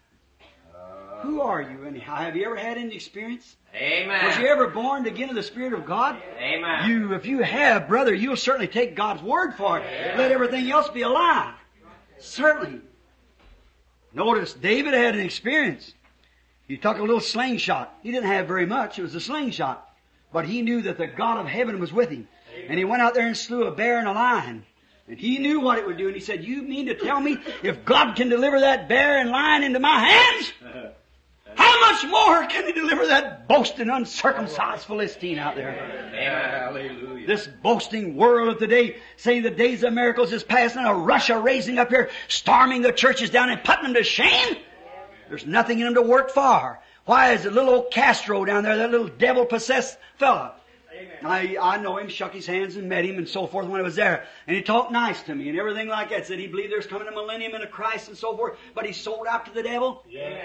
Uh, 0.74 1.22
Who 1.22 1.40
are 1.40 1.62
you 1.62 1.84
anyhow? 1.84 2.16
Have 2.16 2.36
you 2.36 2.44
ever 2.46 2.56
had 2.56 2.76
any 2.78 2.94
experience? 2.94 3.56
Amen. 3.74 4.24
Was 4.24 4.38
you 4.38 4.46
ever 4.46 4.68
born 4.68 5.06
again 5.06 5.28
of 5.28 5.34
the 5.34 5.42
Spirit 5.42 5.72
of 5.74 5.84
God? 5.86 6.16
Amen. 6.38 6.88
You, 6.90 7.14
if 7.14 7.26
you 7.26 7.40
have, 7.42 7.88
brother, 7.88 8.14
you'll 8.14 8.36
certainly 8.36 8.68
take 8.68 8.94
God's 8.94 9.22
word 9.22 9.54
for 9.54 9.78
it. 9.78 10.16
Let 10.16 10.30
everything 10.30 10.70
else 10.70 10.88
be 10.88 11.02
a 11.02 11.08
lie. 11.08 11.54
Certainly. 12.18 12.80
Notice, 14.12 14.54
David 14.54 14.94
had 14.94 15.14
an 15.14 15.20
experience. 15.20 15.92
He 16.66 16.76
took 16.76 16.98
a 16.98 17.02
little 17.02 17.20
slingshot. 17.20 17.94
He 18.02 18.10
didn't 18.10 18.28
have 18.28 18.48
very 18.48 18.66
much. 18.66 18.98
It 18.98 19.02
was 19.02 19.14
a 19.14 19.20
slingshot. 19.20 19.88
But 20.32 20.46
he 20.46 20.62
knew 20.62 20.82
that 20.82 20.98
the 20.98 21.06
God 21.06 21.38
of 21.38 21.46
heaven 21.46 21.78
was 21.78 21.92
with 21.92 22.10
him. 22.10 22.28
And 22.68 22.78
he 22.78 22.84
went 22.84 23.02
out 23.02 23.14
there 23.14 23.26
and 23.26 23.36
slew 23.36 23.64
a 23.64 23.70
bear 23.70 23.98
and 23.98 24.08
a 24.08 24.12
lion. 24.12 24.64
And 25.08 25.18
he 25.18 25.38
knew 25.38 25.60
what 25.60 25.78
it 25.78 25.86
would 25.86 25.98
do, 25.98 26.06
and 26.06 26.16
he 26.16 26.20
said, 26.20 26.44
You 26.44 26.62
mean 26.62 26.86
to 26.86 26.94
tell 26.94 27.20
me 27.20 27.38
if 27.62 27.84
God 27.84 28.16
can 28.16 28.28
deliver 28.28 28.60
that 28.60 28.88
bear 28.88 29.18
and 29.18 29.30
lion 29.30 29.62
into 29.62 29.78
my 29.78 30.00
hands? 30.00 30.52
How 31.56 31.92
much 31.92 32.04
more 32.10 32.46
can 32.46 32.66
he 32.66 32.72
deliver 32.72 33.06
that 33.06 33.48
boasting, 33.48 33.88
uncircumcised 33.88 34.86
Philistine 34.86 35.38
out 35.38 35.56
there? 35.56 35.72
Hallelujah. 36.12 37.26
This 37.26 37.46
boasting 37.46 38.16
world 38.16 38.48
of 38.48 38.58
today, 38.58 38.96
saying 39.16 39.42
the 39.42 39.50
days 39.50 39.82
of 39.82 39.92
miracles 39.92 40.32
is 40.32 40.44
past, 40.44 40.76
and 40.76 40.86
a 40.86 40.94
Russia 40.94 41.38
raising 41.38 41.78
up 41.78 41.88
here, 41.88 42.10
storming 42.28 42.82
the 42.82 42.92
churches 42.92 43.30
down 43.30 43.50
and 43.50 43.64
putting 43.64 43.84
them 43.84 43.94
to 43.94 44.04
shame. 44.04 44.56
There's 45.28 45.46
nothing 45.46 45.80
in 45.80 45.86
them 45.86 45.94
to 45.94 46.02
work 46.02 46.30
for. 46.30 46.78
Why 47.04 47.32
is 47.32 47.46
it 47.46 47.52
little 47.52 47.70
old 47.70 47.90
Castro 47.90 48.44
down 48.44 48.62
there, 48.64 48.76
that 48.76 48.90
little 48.90 49.08
devil 49.08 49.46
possessed 49.46 49.98
fella? 50.18 50.54
I, 51.22 51.56
I 51.60 51.78
know 51.78 51.98
him, 51.98 52.08
shook 52.08 52.32
his 52.32 52.46
hands 52.46 52.76
and 52.76 52.88
met 52.88 53.04
him 53.04 53.18
and 53.18 53.28
so 53.28 53.46
forth 53.46 53.66
when 53.66 53.80
I 53.80 53.84
was 53.84 53.96
there. 53.96 54.26
And 54.46 54.56
he 54.56 54.62
talked 54.62 54.92
nice 54.92 55.22
to 55.24 55.34
me 55.34 55.48
and 55.48 55.58
everything 55.58 55.88
like 55.88 56.10
that. 56.10 56.26
Said 56.26 56.38
he 56.38 56.46
believed 56.46 56.72
there's 56.72 56.86
coming 56.86 57.08
a 57.08 57.12
millennium 57.12 57.54
and 57.54 57.64
a 57.64 57.68
Christ 57.68 58.08
and 58.08 58.16
so 58.16 58.36
forth, 58.36 58.58
but 58.74 58.86
he 58.86 58.92
sold 58.92 59.26
out 59.26 59.46
to 59.46 59.52
the 59.52 59.62
devil. 59.62 60.04
Yeah. 60.08 60.42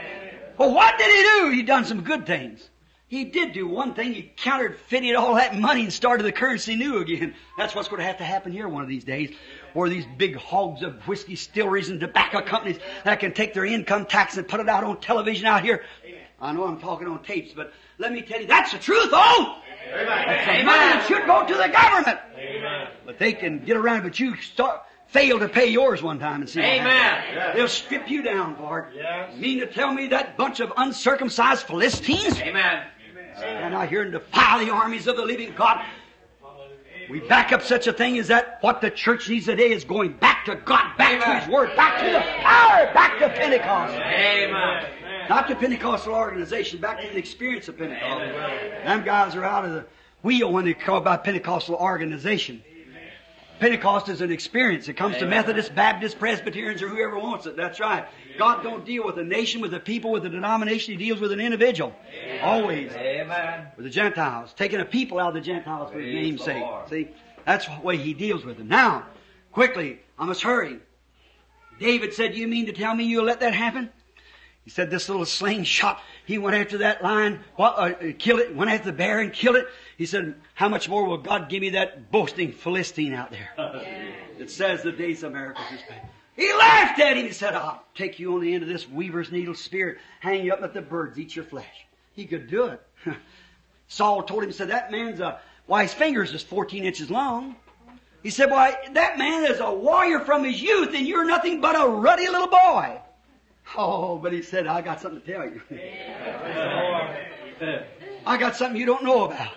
Well, 0.58 0.74
what 0.74 0.98
did 0.98 1.16
he 1.16 1.24
do? 1.24 1.50
He 1.52 1.64
done 1.64 1.86
some 1.86 2.02
good 2.02 2.26
things. 2.26 2.70
He 3.08 3.26
did 3.26 3.52
do 3.52 3.68
one 3.68 3.94
thing. 3.94 4.14
He 4.14 4.32
counterfeited 4.38 5.16
all 5.16 5.36
that 5.36 5.58
money 5.58 5.82
and 5.82 5.92
started 5.92 6.24
the 6.24 6.32
currency 6.32 6.78
new 6.78 7.00
again. 7.00 7.36
That's 7.58 7.76
what's 7.76 7.90
going 7.90 8.00
to 8.00 8.06
have 8.06 8.20
to 8.20 8.24
happen 8.24 8.54
here 8.54 8.70
one 8.70 8.84
of 8.84 8.88
these 8.88 9.04
days. 9.04 9.36
Where 9.74 9.90
these 9.90 10.06
big 10.18 10.38
hogs 10.38 10.82
of 10.82 11.06
whiskey 11.10 11.34
distilleries 11.34 11.90
and 11.90 12.00
tobacco 12.00 12.42
companies 12.42 12.80
that 13.04 13.20
can 13.20 13.34
take 13.34 13.54
their 13.54 13.66
income 13.66 14.06
tax 14.06 14.38
and 14.38 14.48
put 14.48 14.62
it 14.62 14.70
out 14.70 14.86
on 14.86 15.02
television 15.02 15.46
out 15.46 15.62
here. 15.62 15.84
I 16.40 16.54
know 16.54 16.64
I'm 16.64 16.80
talking 16.80 17.08
on 17.08 17.22
tapes, 17.22 17.52
but 17.54 17.74
let 17.98 18.14
me 18.14 18.22
tell 18.22 18.40
you, 18.40 18.48
that's 18.48 18.72
the 18.72 18.80
truth, 18.80 19.10
oh! 19.12 19.62
The 19.90 20.64
money 20.64 21.02
should 21.08 21.26
go 21.26 21.46
to 21.46 21.54
the 21.54 21.70
government. 21.70 22.20
But 23.06 23.20
they 23.20 23.34
can 23.34 23.60
get 23.60 23.78
around 23.78 24.00
it, 24.00 24.04
but 24.04 24.20
you 24.20 24.36
start, 24.38 24.82
fail 25.08 25.40
to 25.40 25.50
pay 25.50 25.68
yours 25.68 26.02
one 26.02 26.20
time 26.20 26.42
and 26.42 26.50
see. 26.50 26.62
Amen. 26.62 27.54
They'll 27.56 27.68
strip 27.68 28.10
you 28.10 28.22
down 28.22 28.56
for 28.56 28.90
it. 28.94 29.38
Mean 29.38 29.60
to 29.60 29.68
tell 29.68 29.94
me 29.94 30.08
that 30.08 30.38
bunch 30.38 30.60
of 30.60 30.72
uncircumcised 30.78 31.68
Philistines? 31.68 32.40
Amen. 32.40 32.86
Stand 33.38 33.74
out 33.74 33.90
here 33.90 34.04
and 34.04 34.12
defy 34.12 34.64
the 34.64 34.72
armies 34.72 35.08
of 35.08 35.16
the 35.18 35.26
living 35.26 35.54
God. 35.56 35.84
We 37.10 37.20
back 37.20 37.52
up 37.52 37.62
such 37.62 37.88
a 37.88 37.94
thing 37.94 38.18
as 38.20 38.28
that 38.28 38.60
what 38.62 38.80
the 38.80 38.90
church 38.90 39.28
needs 39.28 39.46
today 39.46 39.72
is 39.72 39.84
going 39.84 40.14
back 40.14 40.46
to 40.46 40.56
God, 40.56 40.96
back 40.98 41.22
to 41.22 41.40
His 41.40 41.50
Word, 41.50 41.76
back 41.76 42.00
to 42.00 42.06
the 42.06 42.22
power, 42.42 42.94
back 42.94 43.20
to 43.20 43.28
Pentecost. 43.28 43.96
Amen. 43.96 44.86
Not 45.30 45.48
the 45.48 45.56
Pentecostal 45.56 46.14
organization, 46.14 46.80
back 46.80 47.02
to 47.02 47.08
the 47.08 47.18
experience 47.18 47.68
of 47.68 47.78
Pentecost. 47.78 48.20
Them 48.86 49.04
guys 49.04 49.36
are 49.36 49.44
out 49.44 49.66
of 49.66 49.72
the 49.72 49.86
wheel 50.22 50.52
when 50.52 50.66
they 50.66 50.74
call 50.74 50.98
about 50.98 51.24
Pentecostal 51.24 51.76
organization. 51.76 52.64
Pentecost 53.60 54.10
is 54.10 54.22
an 54.22 54.32
experience. 54.32 54.88
It 54.88 54.94
comes 54.94 55.18
to 55.18 55.28
Methodists, 55.28 55.70
Baptists, 55.70 56.16
Presbyterians, 56.16 56.82
or 56.82 56.90
whoever 56.90 57.20
wants 57.20 57.46
it. 57.46 57.56
That's 57.56 57.80
right. 57.80 58.08
God 58.40 58.64
don't 58.64 58.84
deal 58.84 59.06
with 59.06 59.20
a 59.20 59.24
nation, 59.24 59.62
with 59.62 59.72
a 59.76 59.80
people, 59.80 60.12
with 60.12 60.26
a 60.26 60.30
denomination. 60.30 60.98
He 60.98 61.06
deals 61.06 61.22
with 61.22 61.32
an 61.32 61.40
individual. 61.40 61.94
Always. 62.42 62.92
Amen. 62.94 63.68
With 63.76 63.86
the 63.86 63.92
Gentiles. 63.92 64.52
Taking 64.58 64.80
a 64.80 64.86
people 64.86 65.20
out 65.20 65.28
of 65.28 65.34
the 65.36 65.42
Gentiles 65.42 65.92
for 65.92 66.00
his 66.00 66.12
name's 66.12 66.44
sake. 66.44 66.64
See? 66.90 67.10
That's 67.46 67.68
the 67.68 67.80
way 67.82 67.98
he 67.98 68.16
deals 68.16 68.44
with 68.44 68.58
them. 68.58 68.68
Now, 68.68 69.06
quickly, 69.52 70.00
I 70.18 70.26
must 70.26 70.42
hurry. 70.42 70.80
David 71.80 72.16
said, 72.16 72.36
You 72.36 72.48
mean 72.48 72.66
to 72.66 72.74
tell 72.74 72.96
me 72.96 73.04
you'll 73.04 73.26
let 73.26 73.42
that 73.42 73.54
happen? 73.54 73.92
He 74.64 74.70
said, 74.70 74.92
This 74.92 75.10
little 75.10 75.26
slingshot, 75.26 76.02
he 76.26 76.38
went 76.38 76.56
after 76.56 76.80
that 76.80 77.04
lion, 77.04 77.40
what, 77.56 77.74
uh, 77.78 78.14
killed 78.18 78.42
it, 78.42 78.56
went 78.56 78.70
after 78.70 78.92
the 78.92 78.98
bear 78.98 79.20
and 79.20 79.34
killed 79.34 79.56
it. 79.56 79.68
He 79.98 80.06
said, 80.06 80.36
How 80.54 80.70
much 80.70 80.88
more 80.88 81.06
will 81.06 81.18
God 81.18 81.50
give 81.50 81.62
me 81.62 81.72
that 81.72 82.12
boasting 82.12 82.52
Philistine 82.52 83.14
out 83.14 83.32
there? 83.32 83.50
It 84.38 84.52
says 84.52 84.84
the 84.84 84.92
days 84.92 85.24
of 85.24 85.34
miracles 85.34 85.68
is 85.74 85.82
past. 85.88 86.06
He 86.36 86.52
laughed 86.54 87.00
at 87.00 87.18
him. 87.18 87.26
He 87.26 87.34
said, 87.34 87.54
I'll 87.54 87.84
take 87.96 88.20
you 88.20 88.34
on 88.36 88.42
the 88.42 88.54
end 88.54 88.64
of 88.64 88.70
this 88.70 88.90
weaver's 88.90 89.32
needle 89.32 89.56
spear, 89.56 90.00
hang 90.20 90.46
you 90.46 90.54
up, 90.54 90.62
let 90.62 90.74
the 90.74 90.82
birds 90.82 91.20
eat 91.20 91.36
your 91.36 91.46
flesh. 91.46 91.86
He 92.14 92.26
could 92.26 92.50
do 92.50 92.66
it. 92.66 92.82
Saul 93.88 94.24
told 94.24 94.44
him, 94.44 94.50
he 94.50 94.54
said, 94.54 94.70
That 94.70 94.92
man's 94.92 95.20
a, 95.20 95.40
why 95.66 95.84
his 95.84 95.94
fingers 95.94 96.34
is 96.34 96.42
14 96.44 96.86
inches 96.86 97.10
long. 97.10 97.56
He 98.24 98.30
said, 98.30 98.50
Why, 98.50 98.76
that 98.94 99.18
man 99.18 99.52
is 99.52 99.60
a 99.60 99.74
warrior 99.74 100.20
from 100.22 100.44
his 100.44 100.62
youth, 100.62 100.94
and 100.96 101.08
you're 101.08 101.26
nothing 101.26 101.62
but 101.62 101.76
a 101.76 101.88
ruddy 101.90 102.28
little 102.28 102.48
boy. 102.48 103.02
Oh, 103.78 104.18
but 104.18 104.34
he 104.34 104.42
said, 104.42 104.68
I 104.68 104.82
got 104.82 105.02
something 105.02 105.22
to 105.22 105.32
tell 105.32 105.46
you. 105.46 105.62
I 108.26 108.38
got 108.38 108.56
something 108.56 108.80
you 108.80 108.86
don't 108.86 109.04
know 109.04 109.26
about. 109.26 109.54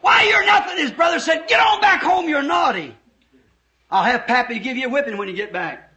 Why, 0.00 0.24
you're 0.24 0.46
nothing. 0.46 0.78
His 0.78 0.92
brother 0.92 1.18
said, 1.18 1.46
Get 1.48 1.60
on 1.60 1.80
back 1.80 2.02
home, 2.02 2.28
you're 2.28 2.42
naughty. 2.42 2.96
I'll 3.90 4.04
have 4.04 4.26
Pappy 4.26 4.58
give 4.58 4.76
you 4.76 4.86
a 4.86 4.90
whipping 4.90 5.16
when 5.16 5.28
you 5.28 5.34
get 5.34 5.52
back. 5.52 5.92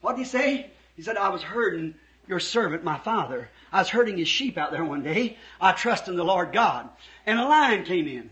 What 0.00 0.16
did 0.16 0.24
he 0.24 0.28
say? 0.28 0.70
He 0.96 1.02
said, 1.02 1.16
I 1.16 1.28
was 1.28 1.42
herding 1.42 1.94
your 2.26 2.40
servant, 2.40 2.84
my 2.84 2.98
father. 2.98 3.48
I 3.72 3.78
was 3.78 3.88
herding 3.88 4.16
his 4.16 4.28
sheep 4.28 4.58
out 4.58 4.70
there 4.70 4.84
one 4.84 5.02
day. 5.02 5.36
I 5.60 5.72
trust 5.72 6.08
in 6.08 6.16
the 6.16 6.24
Lord 6.24 6.52
God. 6.52 6.88
And 7.26 7.38
a 7.38 7.44
lion 7.44 7.84
came 7.84 8.06
in 8.06 8.30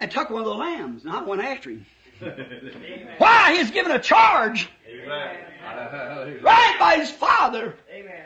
and 0.00 0.10
took 0.10 0.30
one 0.30 0.42
of 0.42 0.46
the 0.46 0.54
lambs, 0.54 1.04
and 1.04 1.12
I 1.12 1.22
went 1.22 1.42
after 1.42 1.70
him. 1.70 1.86
Why? 3.18 3.56
He's 3.56 3.70
given 3.70 3.92
a 3.92 3.98
charge 3.98 4.68
Hallelujah. 5.06 6.40
right 6.42 6.76
by 6.78 6.96
his 6.96 7.10
father. 7.10 7.74
Amen. 7.92 8.24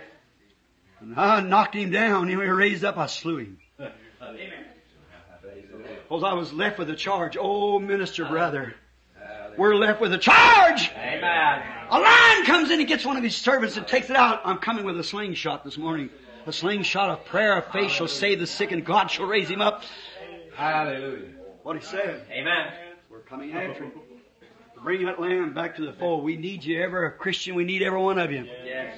And 1.01 1.19
I 1.19 1.41
knocked 1.41 1.75
him 1.75 1.91
down. 1.91 2.29
He 2.29 2.35
raised 2.37 2.85
up, 2.85 2.99
I 2.99 3.07
slew 3.07 3.39
him. 3.39 3.59
Amen. 3.81 4.51
Because 6.09 6.25
I 6.25 6.35
was 6.35 6.53
left 6.53 6.79
with 6.79 6.91
a 6.91 6.97
charge. 6.97 7.37
Oh, 7.41 7.79
minister 7.79 8.27
brother. 8.27 8.75
We're 9.57 9.75
left 9.75 10.01
with 10.01 10.13
a 10.13 10.19
charge. 10.19 10.91
Amen. 10.97 11.63
A 11.91 11.99
lion 11.99 12.45
comes 12.47 12.71
in 12.71 12.79
and 12.81 12.89
gets 12.89 13.05
one 13.05 13.17
of 13.17 13.23
his 13.23 13.37
servants 13.37 13.77
and 13.77 13.87
takes 13.87 14.11
it 14.11 14.17
out. 14.17 14.41
I'm 14.45 14.59
coming 14.59 14.85
with 14.85 14.99
a 14.99 15.05
slingshot 15.05 15.65
this 15.65 15.77
morning. 15.77 16.11
A 16.47 16.53
slingshot 16.53 17.11
of 17.11 17.25
prayer 17.27 17.59
of 17.59 17.71
faith 17.73 17.91
shall 17.91 18.09
save 18.09 18.41
the 18.41 18.47
sick 18.47 18.73
and 18.73 18.85
God 18.85 19.11
shall 19.11 19.27
raise 19.27 19.49
him 19.49 19.61
up. 19.61 19.85
Hallelujah. 20.55 21.29
What 21.63 21.77
he 21.77 21.83
said. 21.83 22.25
Amen. 22.31 22.73
We're 23.11 23.21
coming 23.21 23.53
after 23.53 23.85
him. 23.85 23.93
To 24.75 24.81
bring 24.81 25.05
that 25.07 25.21
lamb 25.21 25.53
back 25.53 25.75
to 25.77 25.85
the 25.85 25.93
fold. 25.93 26.23
We 26.23 26.37
need 26.37 26.63
you, 26.63 26.81
ever 26.81 27.07
a 27.07 27.11
Christian. 27.11 27.57
We 27.57 27.65
need 27.65 27.83
every 27.83 27.99
one 27.99 28.19
of 28.19 28.31
you. 28.31 28.47
Yes. 28.65 28.97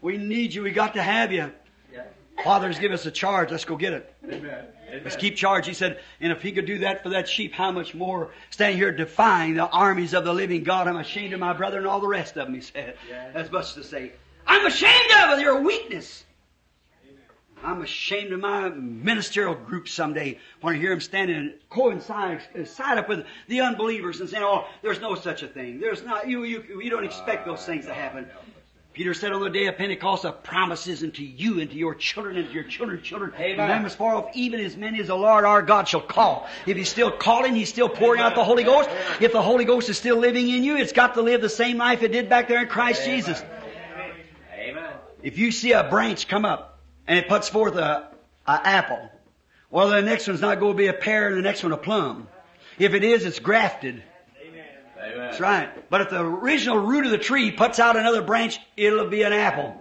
We 0.00 0.16
need 0.16 0.54
you. 0.54 0.62
We 0.62 0.70
got 0.70 0.94
to 0.94 1.02
have 1.02 1.30
you. 1.30 1.52
Yeah. 1.92 2.04
Father's 2.42 2.78
give 2.78 2.90
us 2.90 3.04
a 3.04 3.10
charge. 3.10 3.50
Let's 3.50 3.66
go 3.66 3.76
get 3.76 3.92
it. 3.92 4.14
Amen. 4.24 4.64
Let's 5.04 5.16
keep 5.16 5.36
charge. 5.36 5.66
He 5.66 5.74
said, 5.74 6.00
and 6.20 6.32
if 6.32 6.40
he 6.40 6.52
could 6.52 6.64
do 6.64 6.78
that 6.78 7.02
for 7.02 7.10
that 7.10 7.28
sheep, 7.28 7.52
how 7.52 7.70
much 7.70 7.94
more 7.94 8.30
standing 8.48 8.78
here 8.78 8.92
defying 8.92 9.54
the 9.54 9.68
armies 9.68 10.14
of 10.14 10.24
the 10.24 10.32
living 10.32 10.64
God? 10.64 10.88
I'm 10.88 10.96
ashamed 10.96 11.34
of 11.34 11.40
my 11.40 11.52
brother 11.52 11.76
and 11.76 11.86
all 11.86 12.00
the 12.00 12.08
rest 12.08 12.36
of 12.38 12.46
them, 12.46 12.54
he 12.54 12.62
said. 12.62 12.96
That's 13.34 13.52
much 13.52 13.74
to 13.74 13.84
say. 13.84 14.12
I'm 14.46 14.64
ashamed 14.64 15.12
of 15.28 15.38
your 15.38 15.60
weakness. 15.60 16.24
I'm 17.62 17.82
ashamed 17.82 18.32
of 18.32 18.40
my 18.40 18.70
ministerial 18.70 19.54
group 19.54 19.88
someday 19.88 20.38
when 20.60 20.76
I 20.76 20.78
hear 20.78 20.90
them 20.90 21.00
standing 21.00 21.36
and 21.36 21.54
coincide 21.68 22.40
side 22.64 22.98
up 22.98 23.08
with 23.08 23.26
the 23.48 23.60
unbelievers 23.60 24.20
and 24.20 24.28
saying, 24.28 24.42
"Oh, 24.42 24.66
there's 24.82 25.00
no 25.00 25.14
such 25.14 25.42
a 25.42 25.46
thing. 25.46 25.78
There's 25.80 26.02
not. 26.02 26.28
You 26.28 26.44
you 26.44 26.80
you 26.82 26.90
don't 26.90 27.04
expect 27.04 27.46
those 27.46 27.64
things 27.64 27.86
to 27.86 27.94
happen." 27.94 28.26
Peter 28.92 29.14
said 29.14 29.32
on 29.32 29.40
the 29.40 29.50
day 29.50 29.66
of 29.66 29.76
Pentecost, 29.76 30.22
"The 30.22 30.32
promises 30.32 31.02
unto 31.02 31.22
you 31.22 31.60
and 31.60 31.70
to 31.70 31.76
your 31.76 31.94
children 31.94 32.36
and 32.36 32.48
to 32.48 32.52
your 32.52 32.64
children's 32.64 33.06
children, 33.06 33.32
Amen. 33.38 33.60
and 33.60 33.70
them 33.70 33.86
as 33.86 33.94
far 33.94 34.14
off, 34.14 34.30
even 34.34 34.60
as 34.60 34.76
many 34.76 34.98
as 35.00 35.08
the 35.08 35.16
Lord 35.16 35.44
our 35.44 35.62
God 35.62 35.86
shall 35.86 36.00
call." 36.00 36.48
If 36.66 36.76
He's 36.76 36.88
still 36.88 37.10
calling, 37.10 37.54
He's 37.54 37.68
still 37.68 37.88
pouring 37.88 38.22
out 38.22 38.34
the 38.34 38.44
Holy 38.44 38.64
Ghost. 38.64 38.88
If 39.20 39.32
the 39.32 39.42
Holy 39.42 39.66
Ghost 39.66 39.90
is 39.90 39.98
still 39.98 40.16
living 40.16 40.48
in 40.48 40.64
you, 40.64 40.76
it's 40.76 40.92
got 40.92 41.14
to 41.14 41.22
live 41.22 41.42
the 41.42 41.50
same 41.50 41.76
life 41.76 42.02
it 42.02 42.10
did 42.10 42.30
back 42.30 42.48
there 42.48 42.62
in 42.62 42.68
Christ 42.68 43.04
Jesus. 43.04 43.44
Amen. 44.54 44.92
If 45.22 45.36
you 45.36 45.52
see 45.52 45.72
a 45.72 45.84
branch 45.84 46.26
come 46.26 46.46
up 46.46 46.69
and 47.06 47.18
it 47.18 47.28
puts 47.28 47.48
forth 47.48 47.76
a, 47.76 48.08
a 48.46 48.66
apple, 48.66 49.10
well, 49.70 49.88
the 49.88 50.02
next 50.02 50.26
one's 50.26 50.40
not 50.40 50.58
going 50.58 50.72
to 50.72 50.78
be 50.78 50.88
a 50.88 50.92
pear 50.92 51.28
and 51.28 51.36
the 51.36 51.42
next 51.42 51.62
one 51.62 51.72
a 51.72 51.76
plum. 51.76 52.26
If 52.78 52.94
it 52.94 53.04
is, 53.04 53.24
it's 53.24 53.38
grafted. 53.38 54.02
Amen. 54.42 54.64
That's 54.96 55.40
right. 55.40 55.90
But 55.90 56.00
if 56.00 56.10
the 56.10 56.20
original 56.20 56.78
root 56.78 57.04
of 57.04 57.10
the 57.10 57.18
tree 57.18 57.50
puts 57.50 57.78
out 57.78 57.96
another 57.96 58.22
branch, 58.22 58.58
it'll 58.76 59.08
be 59.08 59.22
an 59.22 59.32
apple. 59.32 59.76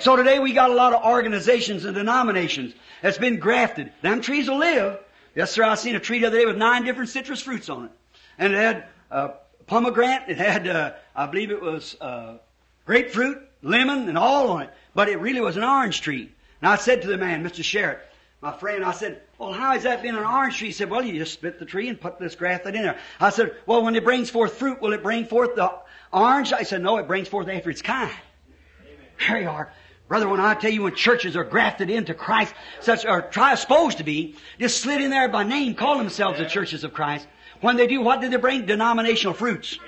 So 0.00 0.16
today 0.16 0.38
we 0.38 0.54
got 0.54 0.70
a 0.70 0.74
lot 0.74 0.94
of 0.94 1.04
organizations 1.04 1.84
and 1.84 1.94
denominations 1.94 2.72
that's 3.02 3.18
been 3.18 3.38
grafted. 3.38 3.92
Them 4.00 4.22
trees 4.22 4.48
will 4.48 4.58
live. 4.58 4.98
Yes, 5.34 5.52
sir. 5.52 5.62
I 5.62 5.74
seen 5.74 5.94
a 5.94 6.00
tree 6.00 6.20
the 6.20 6.28
other 6.28 6.38
day 6.38 6.46
with 6.46 6.56
nine 6.56 6.84
different 6.84 7.10
citrus 7.10 7.42
fruits 7.42 7.68
on 7.68 7.84
it, 7.84 7.90
and 8.38 8.54
it 8.54 8.56
had 8.56 8.84
uh, 9.10 9.28
pomegranate. 9.66 10.22
It 10.28 10.38
had, 10.38 10.66
uh, 10.66 10.92
I 11.14 11.26
believe, 11.26 11.50
it 11.50 11.60
was 11.60 11.96
uh, 12.00 12.38
grapefruit, 12.86 13.46
lemon, 13.62 14.08
and 14.08 14.16
all 14.16 14.50
on 14.52 14.62
it. 14.62 14.70
But 14.94 15.10
it 15.10 15.20
really 15.20 15.42
was 15.42 15.58
an 15.58 15.64
orange 15.64 16.00
tree. 16.00 16.32
And 16.60 16.70
I 16.70 16.76
said 16.76 17.02
to 17.02 17.08
the 17.08 17.16
man, 17.16 17.42
Mr. 17.42 17.62
Sharrit, 17.62 18.00
my 18.40 18.56
friend, 18.56 18.84
I 18.84 18.92
said, 18.92 19.20
well, 19.38 19.52
how 19.52 19.72
has 19.72 19.82
that 19.82 20.02
been 20.02 20.16
an 20.16 20.24
orange 20.24 20.58
tree? 20.58 20.68
He 20.68 20.72
said, 20.72 20.88
well, 20.88 21.02
you 21.02 21.18
just 21.18 21.34
split 21.34 21.58
the 21.58 21.66
tree 21.66 21.88
and 21.88 22.00
put 22.00 22.18
this 22.18 22.34
grafted 22.34 22.74
in 22.74 22.82
there. 22.82 22.98
I 23.18 23.30
said, 23.30 23.54
well, 23.66 23.82
when 23.82 23.94
it 23.96 24.04
brings 24.04 24.30
forth 24.30 24.54
fruit, 24.54 24.80
will 24.80 24.94
it 24.94 25.02
bring 25.02 25.26
forth 25.26 25.56
the 25.56 25.70
orange? 26.12 26.52
I 26.52 26.62
said, 26.62 26.82
no, 26.82 26.96
it 26.96 27.06
brings 27.06 27.28
forth 27.28 27.48
after 27.48 27.70
its 27.70 27.82
kind. 27.82 28.12
There 29.28 29.42
you 29.42 29.48
are. 29.48 29.72
Brother, 30.08 30.28
when 30.28 30.40
I 30.40 30.54
tell 30.54 30.72
you 30.72 30.82
when 30.82 30.94
churches 30.94 31.36
are 31.36 31.44
grafted 31.44 31.88
into 31.88 32.14
Christ, 32.14 32.54
such 32.80 33.06
are 33.06 33.22
try, 33.22 33.54
supposed 33.54 33.98
to 33.98 34.04
be, 34.04 34.36
just 34.58 34.80
slid 34.80 35.00
in 35.00 35.10
there 35.10 35.28
by 35.28 35.44
name, 35.44 35.74
call 35.74 35.98
themselves 35.98 36.38
the 36.38 36.46
churches 36.46 36.82
of 36.82 36.92
Christ. 36.92 37.28
When 37.60 37.76
they 37.76 37.86
do, 37.86 38.00
what 38.00 38.20
do 38.20 38.28
they 38.28 38.36
bring? 38.36 38.66
Denominational 38.66 39.34
fruits. 39.34 39.78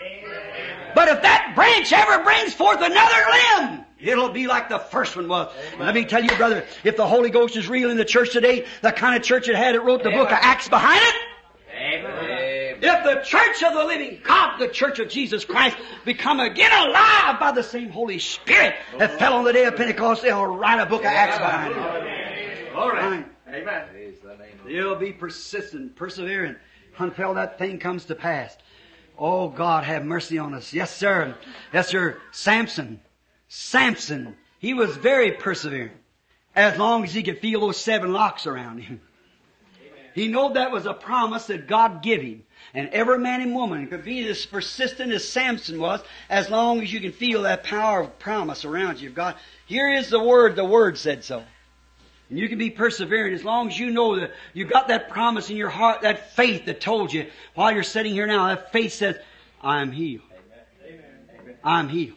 But 0.94 1.08
if 1.08 1.22
that 1.22 1.52
branch 1.54 1.92
ever 1.92 2.22
brings 2.22 2.54
forth 2.54 2.80
another 2.80 3.70
limb, 3.70 3.84
it'll 4.02 4.30
be 4.30 4.46
like 4.46 4.68
the 4.68 4.78
first 4.78 5.16
one 5.16 5.28
was. 5.28 5.52
Let 5.78 5.94
me 5.94 6.04
tell 6.04 6.22
you, 6.22 6.34
brother, 6.36 6.64
if 6.84 6.96
the 6.96 7.06
Holy 7.06 7.30
Ghost 7.30 7.56
is 7.56 7.68
real 7.68 7.90
in 7.90 7.96
the 7.96 8.04
church 8.04 8.32
today, 8.32 8.66
the 8.82 8.92
kind 8.92 9.16
of 9.16 9.22
church 9.22 9.48
it 9.48 9.56
had, 9.56 9.74
it 9.74 9.82
wrote 9.82 10.02
the 10.02 10.10
book 10.10 10.30
of 10.30 10.38
Acts 10.40 10.68
behind 10.68 11.00
it. 11.00 11.14
Amen. 11.74 12.78
If 12.82 13.04
the 13.04 13.22
church 13.24 13.62
of 13.62 13.74
the 13.74 13.84
living 13.84 14.20
God, 14.22 14.58
the 14.58 14.68
church 14.68 14.98
of 14.98 15.08
Jesus 15.08 15.44
Christ, 15.44 15.76
become 16.04 16.40
again 16.40 16.72
alive 16.72 17.40
by 17.40 17.52
the 17.52 17.62
same 17.62 17.90
Holy 17.90 18.18
Spirit 18.18 18.74
that 18.98 19.12
oh. 19.12 19.18
fell 19.18 19.34
on 19.34 19.44
the 19.44 19.52
day 19.52 19.64
of 19.64 19.76
Pentecost, 19.76 20.22
they'll 20.22 20.46
write 20.46 20.80
a 20.80 20.86
book 20.86 21.00
of 21.00 21.06
Acts 21.06 21.38
behind 21.38 21.72
it. 21.72 22.72
Glory. 22.72 23.00
Fine. 23.00 23.30
Amen. 23.48 23.88
Praise 23.90 24.18
the 24.22 24.36
name 24.36 24.58
of 24.60 24.66
They'll 24.66 24.96
be 24.96 25.12
persistent, 25.12 25.94
persevering 25.96 26.56
until 26.98 27.34
that 27.34 27.58
thing 27.58 27.78
comes 27.78 28.04
to 28.06 28.14
pass. 28.14 28.56
Oh 29.18 29.48
God, 29.48 29.84
have 29.84 30.04
mercy 30.04 30.38
on 30.38 30.54
us. 30.54 30.72
Yes, 30.72 30.94
sir. 30.94 31.36
Yes, 31.72 31.88
sir. 31.88 32.18
Samson. 32.30 33.00
Samson. 33.54 34.34
He 34.60 34.72
was 34.72 34.96
very 34.96 35.32
persevering. 35.32 35.90
As 36.56 36.78
long 36.78 37.04
as 37.04 37.12
he 37.12 37.22
could 37.22 37.38
feel 37.38 37.60
those 37.60 37.76
seven 37.76 38.12
locks 38.12 38.46
around 38.46 38.78
him. 38.78 39.02
He 40.14 40.28
knew 40.28 40.54
that 40.54 40.70
was 40.70 40.86
a 40.86 40.94
promise 40.94 41.46
that 41.46 41.66
God 41.66 42.02
gave 42.02 42.22
him. 42.22 42.44
And 42.72 42.88
every 42.90 43.18
man 43.18 43.42
and 43.42 43.54
woman 43.54 43.88
could 43.88 44.04
be 44.04 44.26
as 44.26 44.46
persistent 44.46 45.12
as 45.12 45.28
Samson 45.28 45.78
was 45.78 46.00
as 46.30 46.48
long 46.48 46.80
as 46.80 46.90
you 46.90 47.00
can 47.00 47.12
feel 47.12 47.42
that 47.42 47.62
power 47.62 48.00
of 48.00 48.18
promise 48.18 48.64
around 48.64 49.02
you. 49.02 49.10
God, 49.10 49.34
here 49.66 49.90
is 49.90 50.08
the 50.08 50.22
word, 50.22 50.56
the 50.56 50.64
word 50.64 50.96
said 50.96 51.22
so. 51.22 51.42
And 52.30 52.38
you 52.38 52.48
can 52.48 52.58
be 52.58 52.70
persevering 52.70 53.34
as 53.34 53.44
long 53.44 53.68
as 53.68 53.78
you 53.78 53.90
know 53.90 54.18
that 54.18 54.32
you've 54.54 54.70
got 54.70 54.88
that 54.88 55.10
promise 55.10 55.50
in 55.50 55.58
your 55.58 55.68
heart, 55.68 56.02
that 56.02 56.32
faith 56.32 56.64
that 56.66 56.80
told 56.80 57.12
you 57.12 57.26
while 57.54 57.72
you're 57.72 57.82
sitting 57.82 58.14
here 58.14 58.26
now, 58.26 58.48
that 58.48 58.72
faith 58.72 58.94
says, 58.94 59.16
I'm 59.60 59.92
healed. 59.92 60.22
Amen. 60.86 61.56
I'm 61.62 61.88
healed. 61.90 62.16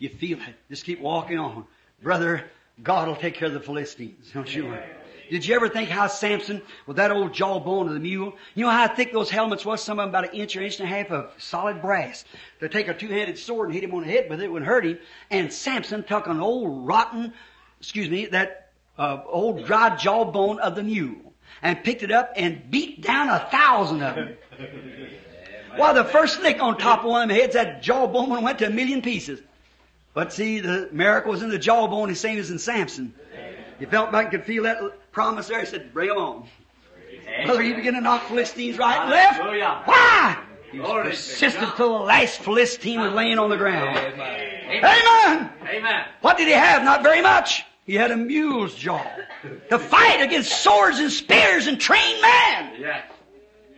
You 0.00 0.08
feel 0.08 0.38
it. 0.38 0.54
Just 0.70 0.84
keep 0.84 1.00
walking 1.00 1.38
on. 1.38 1.66
Brother, 2.02 2.44
God 2.82 3.06
will 3.06 3.16
take 3.16 3.34
care 3.34 3.48
of 3.48 3.54
the 3.54 3.60
Philistines. 3.60 4.30
Don't 4.32 4.52
you 4.52 4.64
worry. 4.64 4.82
Did 5.30 5.46
you 5.46 5.54
ever 5.54 5.68
think 5.68 5.90
how 5.90 6.08
Samson, 6.08 6.62
with 6.86 6.96
that 6.96 7.12
old 7.12 7.34
jawbone 7.34 7.86
of 7.86 7.94
the 7.94 8.00
mule, 8.00 8.32
you 8.54 8.64
know 8.64 8.70
how 8.70 8.88
thick 8.88 9.12
those 9.12 9.30
helmets 9.30 9.64
was? 9.64 9.80
Some 9.80 10.00
of 10.00 10.04
them 10.04 10.08
about 10.08 10.32
an 10.32 10.40
inch 10.40 10.56
or 10.56 10.62
inch 10.62 10.80
and 10.80 10.88
a 10.88 10.92
half 10.92 11.10
of 11.12 11.30
solid 11.38 11.82
brass. 11.82 12.24
To 12.60 12.68
take 12.68 12.88
a 12.88 12.94
two-handed 12.94 13.38
sword 13.38 13.68
and 13.68 13.74
hit 13.74 13.84
him 13.84 13.94
on 13.94 14.00
the 14.00 14.08
head 14.08 14.28
with 14.28 14.40
it 14.40 14.50
wouldn't 14.50 14.68
hurt 14.68 14.84
him. 14.84 14.98
And 15.30 15.52
Samson 15.52 16.02
took 16.02 16.26
an 16.26 16.40
old 16.40 16.86
rotten, 16.86 17.32
excuse 17.78 18.10
me, 18.10 18.26
that 18.26 18.72
uh, 18.98 19.22
old 19.26 19.66
dry 19.66 19.94
jawbone 19.96 20.58
of 20.58 20.74
the 20.74 20.82
mule 20.82 21.34
and 21.62 21.84
picked 21.84 22.02
it 22.02 22.10
up 22.10 22.32
and 22.36 22.70
beat 22.70 23.02
down 23.02 23.28
a 23.28 23.38
thousand 23.50 24.02
of 24.02 24.16
them. 24.16 24.36
Why, 25.76 25.92
the 25.92 26.04
first 26.04 26.40
lick 26.40 26.60
on 26.60 26.78
top 26.78 27.00
of 27.00 27.10
one 27.10 27.22
of 27.22 27.28
them 27.28 27.36
heads, 27.38 27.54
that 27.54 27.82
jawbone 27.82 28.42
went 28.42 28.58
to 28.60 28.66
a 28.66 28.70
million 28.70 29.02
pieces. 29.02 29.40
But 30.12 30.32
see, 30.32 30.60
the 30.60 30.88
miracle 30.92 31.30
was 31.30 31.42
in 31.42 31.50
the 31.50 31.58
jawbone 31.58 32.08
the 32.08 32.14
same 32.14 32.38
as 32.38 32.50
in 32.50 32.58
Samson. 32.58 33.14
He 33.78 33.86
felt 33.86 34.12
back 34.12 34.24
and 34.24 34.32
could 34.32 34.44
feel 34.44 34.64
that 34.64 35.12
promise 35.12 35.48
there. 35.48 35.60
He 35.60 35.66
said, 35.66 35.92
bring 35.94 36.10
him 36.10 36.16
on. 36.16 36.48
Brother, 37.44 37.62
he 37.62 37.72
began 37.72 37.94
to 37.94 38.00
knock 38.00 38.24
Philistines 38.24 38.76
right 38.76 39.00
and 39.00 39.10
left. 39.10 39.40
Hallelujah. 39.40 39.82
Why? 39.84 40.42
He 40.72 40.78
was 40.78 40.86
Glory 40.86 41.02
to 41.04 41.10
persistent 41.10 41.64
God. 41.64 41.76
till 41.76 41.98
the 41.98 42.04
last 42.04 42.40
Philistine 42.40 43.00
was 43.00 43.12
laying 43.12 43.38
on 43.38 43.50
the 43.50 43.56
ground. 43.56 43.96
Amen. 43.96 44.84
Amen! 44.84 45.50
Amen. 45.68 46.04
What 46.20 46.36
did 46.36 46.46
he 46.46 46.54
have? 46.54 46.84
Not 46.84 47.02
very 47.02 47.22
much. 47.22 47.64
He 47.86 47.94
had 47.94 48.10
a 48.12 48.16
mule's 48.16 48.74
jaw 48.74 49.04
to 49.70 49.78
fight 49.78 50.20
against 50.20 50.62
swords 50.62 50.98
and 51.00 51.10
spears 51.10 51.66
and 51.66 51.80
trained 51.80 52.22
man. 52.22 52.74
Yes. 52.78 53.04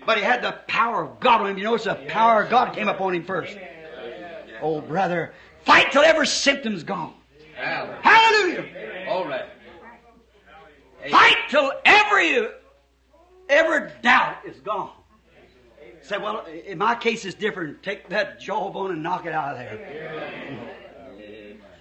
But 0.04 0.18
he 0.18 0.24
had 0.24 0.42
the 0.42 0.52
power 0.66 1.04
of 1.04 1.20
God 1.20 1.40
on 1.40 1.50
him. 1.50 1.58
You 1.58 1.64
notice 1.64 1.84
the 1.84 1.94
power 1.94 2.42
of 2.42 2.50
God 2.50 2.74
came 2.74 2.88
upon 2.88 3.14
him 3.14 3.24
first. 3.24 3.56
Oh, 4.60 4.80
brother, 4.80 5.32
fight 5.64 5.92
till 5.92 6.02
every 6.02 6.26
symptom's 6.26 6.82
gone. 6.82 7.14
Hallelujah. 7.56 8.00
Hallelujah. 8.02 9.06
All 9.08 9.26
right. 9.26 9.46
Fight 11.10 11.36
till 11.48 11.72
every 11.84 12.48
every 13.48 13.90
doubt 14.02 14.38
is 14.46 14.58
gone. 14.60 14.92
Say, 16.02 16.18
well, 16.18 16.44
in 16.66 16.78
my 16.78 16.94
case 16.94 17.24
it's 17.24 17.36
different. 17.36 17.82
Take 17.82 18.08
that 18.08 18.40
jawbone 18.40 18.90
and 18.90 19.02
knock 19.02 19.26
it 19.26 19.32
out 19.32 19.52
of 19.52 19.58
there. 19.58 20.68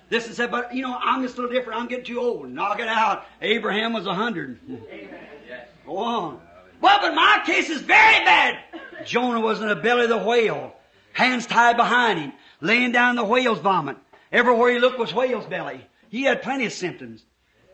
This 0.10 0.28
is 0.28 0.36
said, 0.36 0.52
but 0.52 0.76
you 0.76 0.82
know, 0.82 0.98
I'm 1.02 1.24
just 1.24 1.38
a 1.38 1.42
little 1.42 1.56
different. 1.56 1.80
I'm 1.80 1.88
getting 1.88 2.06
too 2.06 2.20
old. 2.20 2.50
Knock 2.50 2.80
it 2.80 2.88
out. 2.88 3.26
Abraham 3.42 3.94
was 3.94 4.06
a 4.06 4.14
hundred. 4.14 4.60
Go 5.86 5.98
on. 5.98 6.42
Well, 6.82 7.00
but 7.02 7.16
my 7.16 7.42
case 7.46 7.70
is 7.70 7.82
very 7.82 8.26
bad. 8.26 8.58
Jonah 9.06 9.40
was 9.40 9.62
in 9.62 9.68
the 9.68 9.76
belly 9.76 10.04
of 10.04 10.10
the 10.10 10.18
whale, 10.18 10.76
hands 11.14 11.48
tied 11.48 11.78
behind 11.78 12.20
him, 12.20 12.34
laying 12.62 12.92
down 12.92 13.16
the 13.16 13.26
whale's 13.26 13.60
vomit. 13.60 13.98
Everywhere 14.32 14.72
he 14.72 14.80
looked 14.80 14.98
was 14.98 15.14
whale's 15.14 15.46
belly. 15.46 15.86
He 16.10 16.24
had 16.24 16.42
plenty 16.42 16.66
of 16.66 16.74
symptoms. 16.74 17.24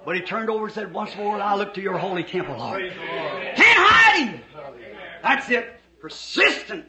But 0.06 0.16
he 0.16 0.22
turned 0.22 0.50
over 0.50 0.66
and 0.66 0.74
said, 0.74 0.94
Once 0.94 1.16
more 1.16 1.40
I 1.40 1.56
look 1.56 1.74
to 1.74 1.82
your 1.82 1.98
holy 1.98 2.24
temple, 2.24 2.58
Lord. 2.58 2.82
Can't 2.82 3.58
hide 3.60 4.28
him. 4.30 4.42
That's 5.22 5.50
it. 5.50 5.80
Persistent 6.00 6.86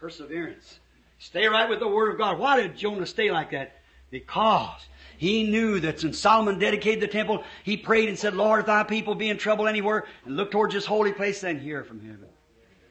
perseverance. 0.00 0.80
Stay 1.18 1.46
right 1.46 1.68
with 1.68 1.78
the 1.78 1.88
Word 1.88 2.12
of 2.12 2.18
God. 2.18 2.38
Why 2.38 2.60
did 2.60 2.76
Jonah 2.76 3.06
stay 3.06 3.30
like 3.30 3.50
that? 3.52 3.76
Because 4.10 4.80
he 5.18 5.44
knew 5.44 5.78
that 5.80 6.02
when 6.02 6.12
Solomon 6.12 6.58
dedicated 6.58 7.00
the 7.00 7.06
temple, 7.06 7.44
he 7.62 7.76
prayed 7.76 8.08
and 8.08 8.18
said, 8.18 8.34
Lord, 8.34 8.60
if 8.60 8.66
thy 8.66 8.82
people 8.82 9.14
be 9.14 9.30
in 9.30 9.38
trouble 9.38 9.68
anywhere, 9.68 10.06
and 10.24 10.36
look 10.36 10.50
towards 10.50 10.74
this 10.74 10.84
holy 10.84 11.12
place, 11.12 11.42
then 11.42 11.60
hear 11.60 11.84
from 11.84 12.00
heaven. 12.00 12.26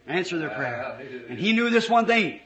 Answer 0.07 0.39
their 0.39 0.49
prayer. 0.49 1.25
And 1.29 1.37
he 1.37 1.51
knew 1.51 1.69
this 1.69 1.89
one 1.89 2.05
thing, 2.05 2.39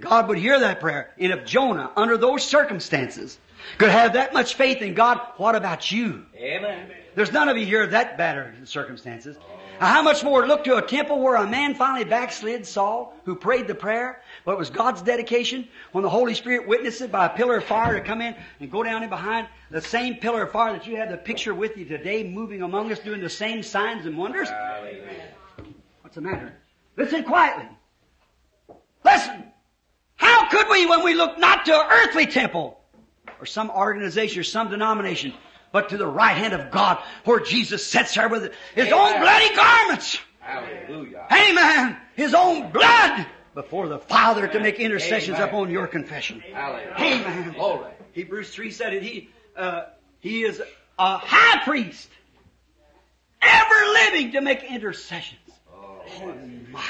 God 0.00 0.28
would 0.28 0.38
hear 0.38 0.60
that 0.60 0.80
prayer. 0.80 1.12
And 1.18 1.32
if 1.32 1.44
Jonah, 1.44 1.90
under 1.96 2.16
those 2.16 2.44
circumstances, 2.44 3.38
could 3.78 3.90
have 3.90 4.12
that 4.12 4.32
much 4.34 4.54
faith 4.54 4.82
in 4.82 4.94
God, 4.94 5.20
what 5.36 5.54
about 5.54 5.90
you? 5.90 6.26
Amen. 6.36 6.90
There's 7.14 7.32
none 7.32 7.48
of 7.48 7.56
you 7.56 7.64
here 7.64 7.86
that 7.86 8.18
better 8.18 8.54
circumstances. 8.64 9.36
Now, 9.80 9.86
how 9.86 10.02
much 10.02 10.22
more 10.22 10.46
look 10.46 10.64
to 10.64 10.76
a 10.76 10.82
temple 10.82 11.18
where 11.20 11.34
a 11.34 11.46
man 11.46 11.74
finally 11.74 12.04
backslid, 12.04 12.64
Saul, 12.66 13.14
who 13.24 13.34
prayed 13.34 13.66
the 13.66 13.74
prayer, 13.74 14.22
but 14.44 14.52
it 14.52 14.58
was 14.58 14.70
God's 14.70 15.02
dedication, 15.02 15.66
when 15.92 16.02
the 16.02 16.10
Holy 16.10 16.34
Spirit 16.34 16.68
witnessed 16.68 17.00
it 17.00 17.10
by 17.10 17.26
a 17.26 17.30
pillar 17.30 17.56
of 17.56 17.64
fire 17.64 17.94
to 17.94 18.00
come 18.00 18.20
in 18.20 18.36
and 18.60 18.70
go 18.70 18.82
down 18.84 19.02
in 19.02 19.08
behind 19.08 19.48
the 19.70 19.80
same 19.80 20.16
pillar 20.16 20.44
of 20.44 20.52
fire 20.52 20.72
that 20.74 20.86
you 20.86 20.96
have 20.96 21.10
the 21.10 21.16
picture 21.16 21.54
with 21.54 21.76
you 21.76 21.84
today, 21.84 22.22
moving 22.22 22.62
among 22.62 22.92
us, 22.92 23.00
doing 23.00 23.20
the 23.20 23.28
same 23.28 23.62
signs 23.62 24.06
and 24.06 24.16
wonders. 24.16 24.48
What's 26.02 26.14
the 26.14 26.20
matter? 26.20 26.52
Listen 26.96 27.24
quietly. 27.24 27.68
Listen. 29.04 29.44
How 30.44 30.50
could 30.50 30.68
we 30.68 30.84
when 30.84 31.02
we 31.02 31.14
look 31.14 31.38
not 31.38 31.64
to 31.64 31.72
an 31.72 31.86
earthly 31.90 32.26
temple 32.26 32.78
or 33.40 33.46
some 33.46 33.70
organization 33.70 34.40
or 34.40 34.42
some 34.42 34.68
denomination, 34.68 35.32
but 35.72 35.88
to 35.88 35.96
the 35.96 36.06
right 36.06 36.36
hand 36.36 36.52
of 36.52 36.70
God 36.70 37.02
where 37.24 37.40
Jesus 37.40 37.86
sits 37.86 38.14
there 38.14 38.28
with 38.28 38.52
his 38.74 38.92
own 38.92 39.20
bloody 39.20 39.54
garments. 39.54 40.18
Hallelujah. 40.40 41.26
Amen. 41.32 41.96
His 42.14 42.34
own 42.34 42.70
blood 42.72 43.26
before 43.54 43.88
the 43.88 43.98
Father 43.98 44.46
to 44.46 44.60
make 44.60 44.78
intercessions 44.78 45.38
Amen. 45.38 45.48
upon 45.48 45.70
your 45.70 45.86
confession. 45.86 46.40
Hallelujah. 46.40 46.94
Amen. 46.98 47.52
Glory. 47.54 47.92
Hebrews 48.12 48.50
3 48.50 48.70
said 48.70 48.92
it. 48.92 49.02
He, 49.02 49.30
uh, 49.56 49.84
he 50.20 50.42
is 50.42 50.60
a 50.98 51.16
high 51.16 51.64
priest, 51.64 52.10
ever 53.40 53.92
living 53.92 54.32
to 54.32 54.42
make 54.42 54.62
intercessions. 54.62 55.40
Oh, 55.74 56.34
my. 56.70 56.84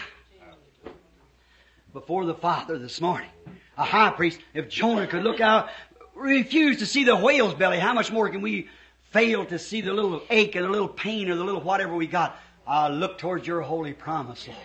Before 1.95 2.25
the 2.25 2.35
Father 2.35 2.77
this 2.77 3.01
morning. 3.01 3.31
A 3.79 3.85
high 3.85 4.11
priest. 4.11 4.41
If 4.53 4.69
Jonah 4.69 5.07
could 5.07 5.23
look 5.23 5.41
out, 5.41 5.69
refuse 6.17 6.81
to 6.81 6.87
see 6.87 7.05
the 7.05 7.15
whale's 7.15 7.55
belly, 7.55 7.79
how 7.79 7.95
much 7.95 8.11
more 8.11 8.29
can 8.29 8.41
we 8.41 8.67
fail 9.13 9.47
to 9.47 9.61
see 9.61 9.81
the 9.81 9.93
little 9.93 10.21
ache 10.29 10.57
and 10.57 10.65
the 10.65 10.69
little 10.69 10.89
pain 10.89 11.31
or 11.31 11.37
the 11.37 11.45
little 11.45 11.61
whatever 11.61 11.95
we 11.95 12.09
got? 12.09 12.37
I 12.67 12.89
look 12.89 13.19
towards 13.19 13.47
your 13.47 13.61
holy 13.61 13.93
promise, 13.93 14.49
Lord. 14.49 14.59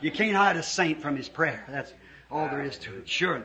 You 0.00 0.12
can't 0.12 0.36
hide 0.36 0.56
a 0.56 0.62
saint 0.62 1.02
from 1.02 1.16
his 1.16 1.28
prayer. 1.28 1.64
That's 1.68 1.92
all 2.30 2.48
there 2.48 2.62
is 2.62 2.78
to 2.78 2.98
it. 2.98 3.08
Sure. 3.08 3.44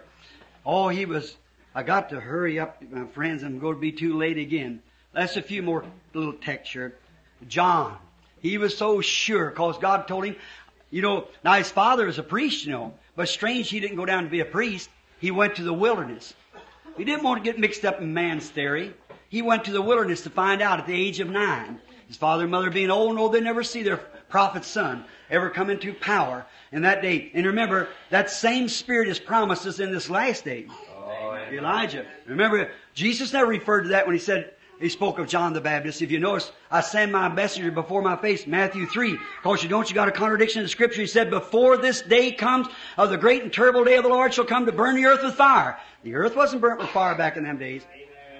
Oh, 0.64 0.90
he 0.90 1.07
was, 1.07 1.36
I 1.73 1.81
got 1.81 2.10
to 2.10 2.19
hurry 2.19 2.60
up, 2.60 2.80
my 2.91 3.07
friends. 3.07 3.41
I'm 3.41 3.57
going 3.57 3.73
to 3.73 3.81
be 3.81 3.91
too 3.91 4.19
late 4.19 4.38
again. 4.38 4.84
That's 5.14 5.36
a 5.36 5.41
few 5.41 5.64
more 5.64 5.84
little 6.14 6.34
text 6.34 6.73
here. 6.73 6.95
John. 7.48 7.98
He 8.41 8.57
was 8.57 8.77
so 8.77 9.02
sure 9.02 9.49
because 9.49 9.77
God 9.80 10.07
told 10.07 10.23
him, 10.26 10.38
you 10.90 11.02
know, 11.02 11.28
now 11.44 11.53
his 11.53 11.72
father 11.72 12.07
is 12.07 12.18
a 12.18 12.24
priest, 12.24 12.66
you 12.66 12.72
know, 12.72 12.94
but 13.16 13.30
strange 13.30 13.70
he 13.70 13.80
didn't 13.80 13.98
go 13.98 14.06
down 14.06 14.24
to 14.24 14.30
be 14.30 14.40
a 14.40 14.45
priest. 14.45 14.90
He 15.20 15.32
went 15.32 15.56
to 15.56 15.64
the 15.64 15.74
wilderness. 15.74 16.34
He 16.98 17.03
didn't 17.03 17.24
want 17.24 17.44
to 17.44 17.49
get 17.49 17.60
mixed 17.60 17.86
up 17.86 18.02
in 18.02 18.14
man's 18.14 18.49
theory. 18.49 18.94
He 19.30 19.41
went 19.41 19.66
to 19.66 19.72
the 19.72 19.82
wilderness 19.82 20.22
to 20.22 20.30
find 20.30 20.61
out 20.61 20.80
at 20.80 20.88
the 20.88 20.94
age 20.94 21.20
of 21.20 21.30
nine. 21.30 21.80
His 22.07 22.18
father 22.18 22.44
and 22.44 22.52
mother 22.52 22.72
being 22.72 22.90
old, 22.90 23.16
no, 23.16 23.30
they 23.30 23.41
never 23.41 23.64
see 23.64 23.84
their 23.84 23.98
prophet's 23.98 24.68
son 24.68 25.06
ever 25.30 25.49
come 25.49 25.70
into 25.70 25.94
power 25.94 26.45
in 26.72 26.82
that 26.82 27.02
day. 27.02 27.32
And 27.34 27.45
remember, 27.45 27.90
that 28.10 28.32
same 28.32 28.68
spirit 28.68 29.07
is 29.07 29.20
promised 29.20 29.66
us 29.68 29.80
in 29.80 29.91
this 29.91 30.10
last 30.10 30.44
day. 30.44 30.66
Oh, 30.98 31.36
Elijah. 31.52 32.06
Remember, 32.26 32.72
Jesus 32.94 33.34
never 33.34 33.48
referred 33.48 33.84
to 33.84 33.90
that 33.90 34.07
when 34.07 34.16
he 34.16 34.20
said, 34.20 34.53
He 34.80 34.88
spoke 34.88 35.19
of 35.19 35.27
John 35.27 35.51
the 35.51 35.60
Baptist. 35.60 36.01
If 36.01 36.10
you 36.10 36.19
notice, 36.19 36.51
I 36.72 36.80
send 36.80 37.11
my 37.11 37.27
messenger 37.27 37.69
before 37.69 38.01
my 38.01 38.15
face, 38.15 38.47
Matthew 38.47 38.85
3. 38.85 39.14
Of 39.14 39.19
course, 39.43 39.61
you 39.61 39.68
don't, 39.68 39.89
you 39.89 39.93
got 39.93 40.07
a 40.07 40.11
contradiction 40.11 40.60
in 40.60 40.65
the 40.65 40.69
scripture. 40.69 41.01
He 41.01 41.07
said, 41.07 41.30
before 41.30 41.76
this 41.76 42.01
day 42.01 42.31
comes, 42.31 42.68
of 42.97 43.10
the 43.10 43.18
great 43.18 43.43
and 43.43 43.51
terrible 43.51 43.84
day 43.84 43.97
of 43.97 44.03
the 44.03 44.10
Lord 44.10 44.34
shall 44.34 44.45
come 44.45 44.65
to 44.68 44.72
burn 44.72 44.95
the 44.95 45.06
earth 45.06 45.22
with 45.22 45.35
fire. 45.35 45.77
The 46.03 46.15
earth 46.15 46.35
wasn't 46.35 46.61
burnt 46.61 46.80
with 46.80 46.89
fire 46.89 47.15
back 47.15 47.35
in 47.35 47.43
them 47.43 47.57
days. 47.57 47.85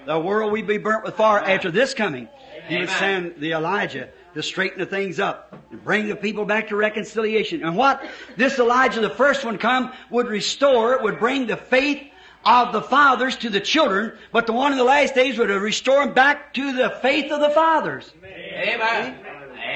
The 0.06 0.18
world 0.18 0.50
will 0.52 0.62
be 0.62 0.78
burnt 0.78 1.04
with 1.04 1.14
fire 1.14 1.40
after 1.40 1.70
this 1.70 1.92
coming. 1.92 2.26
He 2.68 2.78
would 2.78 2.88
send 2.88 3.36
the 3.36 3.52
Elijah 3.52 4.08
to 4.34 4.42
straighten 4.42 4.78
the 4.78 4.86
things 4.86 5.20
up 5.20 5.54
and 5.70 5.84
bring 5.84 6.08
the 6.08 6.16
people 6.16 6.46
back 6.46 6.68
to 6.68 6.76
reconciliation. 6.76 7.62
And 7.62 7.76
what 7.76 8.02
this 8.36 8.58
Elijah, 8.58 9.00
the 9.00 9.10
first 9.10 9.44
one 9.44 9.58
come, 9.58 9.92
would 10.08 10.28
restore, 10.28 11.02
would 11.02 11.18
bring 11.18 11.46
the 11.46 11.56
faith 11.56 12.09
of 12.44 12.72
the 12.72 12.82
fathers 12.82 13.36
to 13.36 13.50
the 13.50 13.60
children, 13.60 14.12
but 14.32 14.46
the 14.46 14.52
one 14.52 14.72
in 14.72 14.78
the 14.78 14.84
last 14.84 15.14
days 15.14 15.38
would 15.38 15.50
restore 15.50 16.04
them 16.04 16.14
back 16.14 16.54
to 16.54 16.72
the 16.72 16.90
faith 17.02 17.30
of 17.30 17.40
the 17.40 17.50
fathers. 17.50 18.12
Amen. 18.24 19.18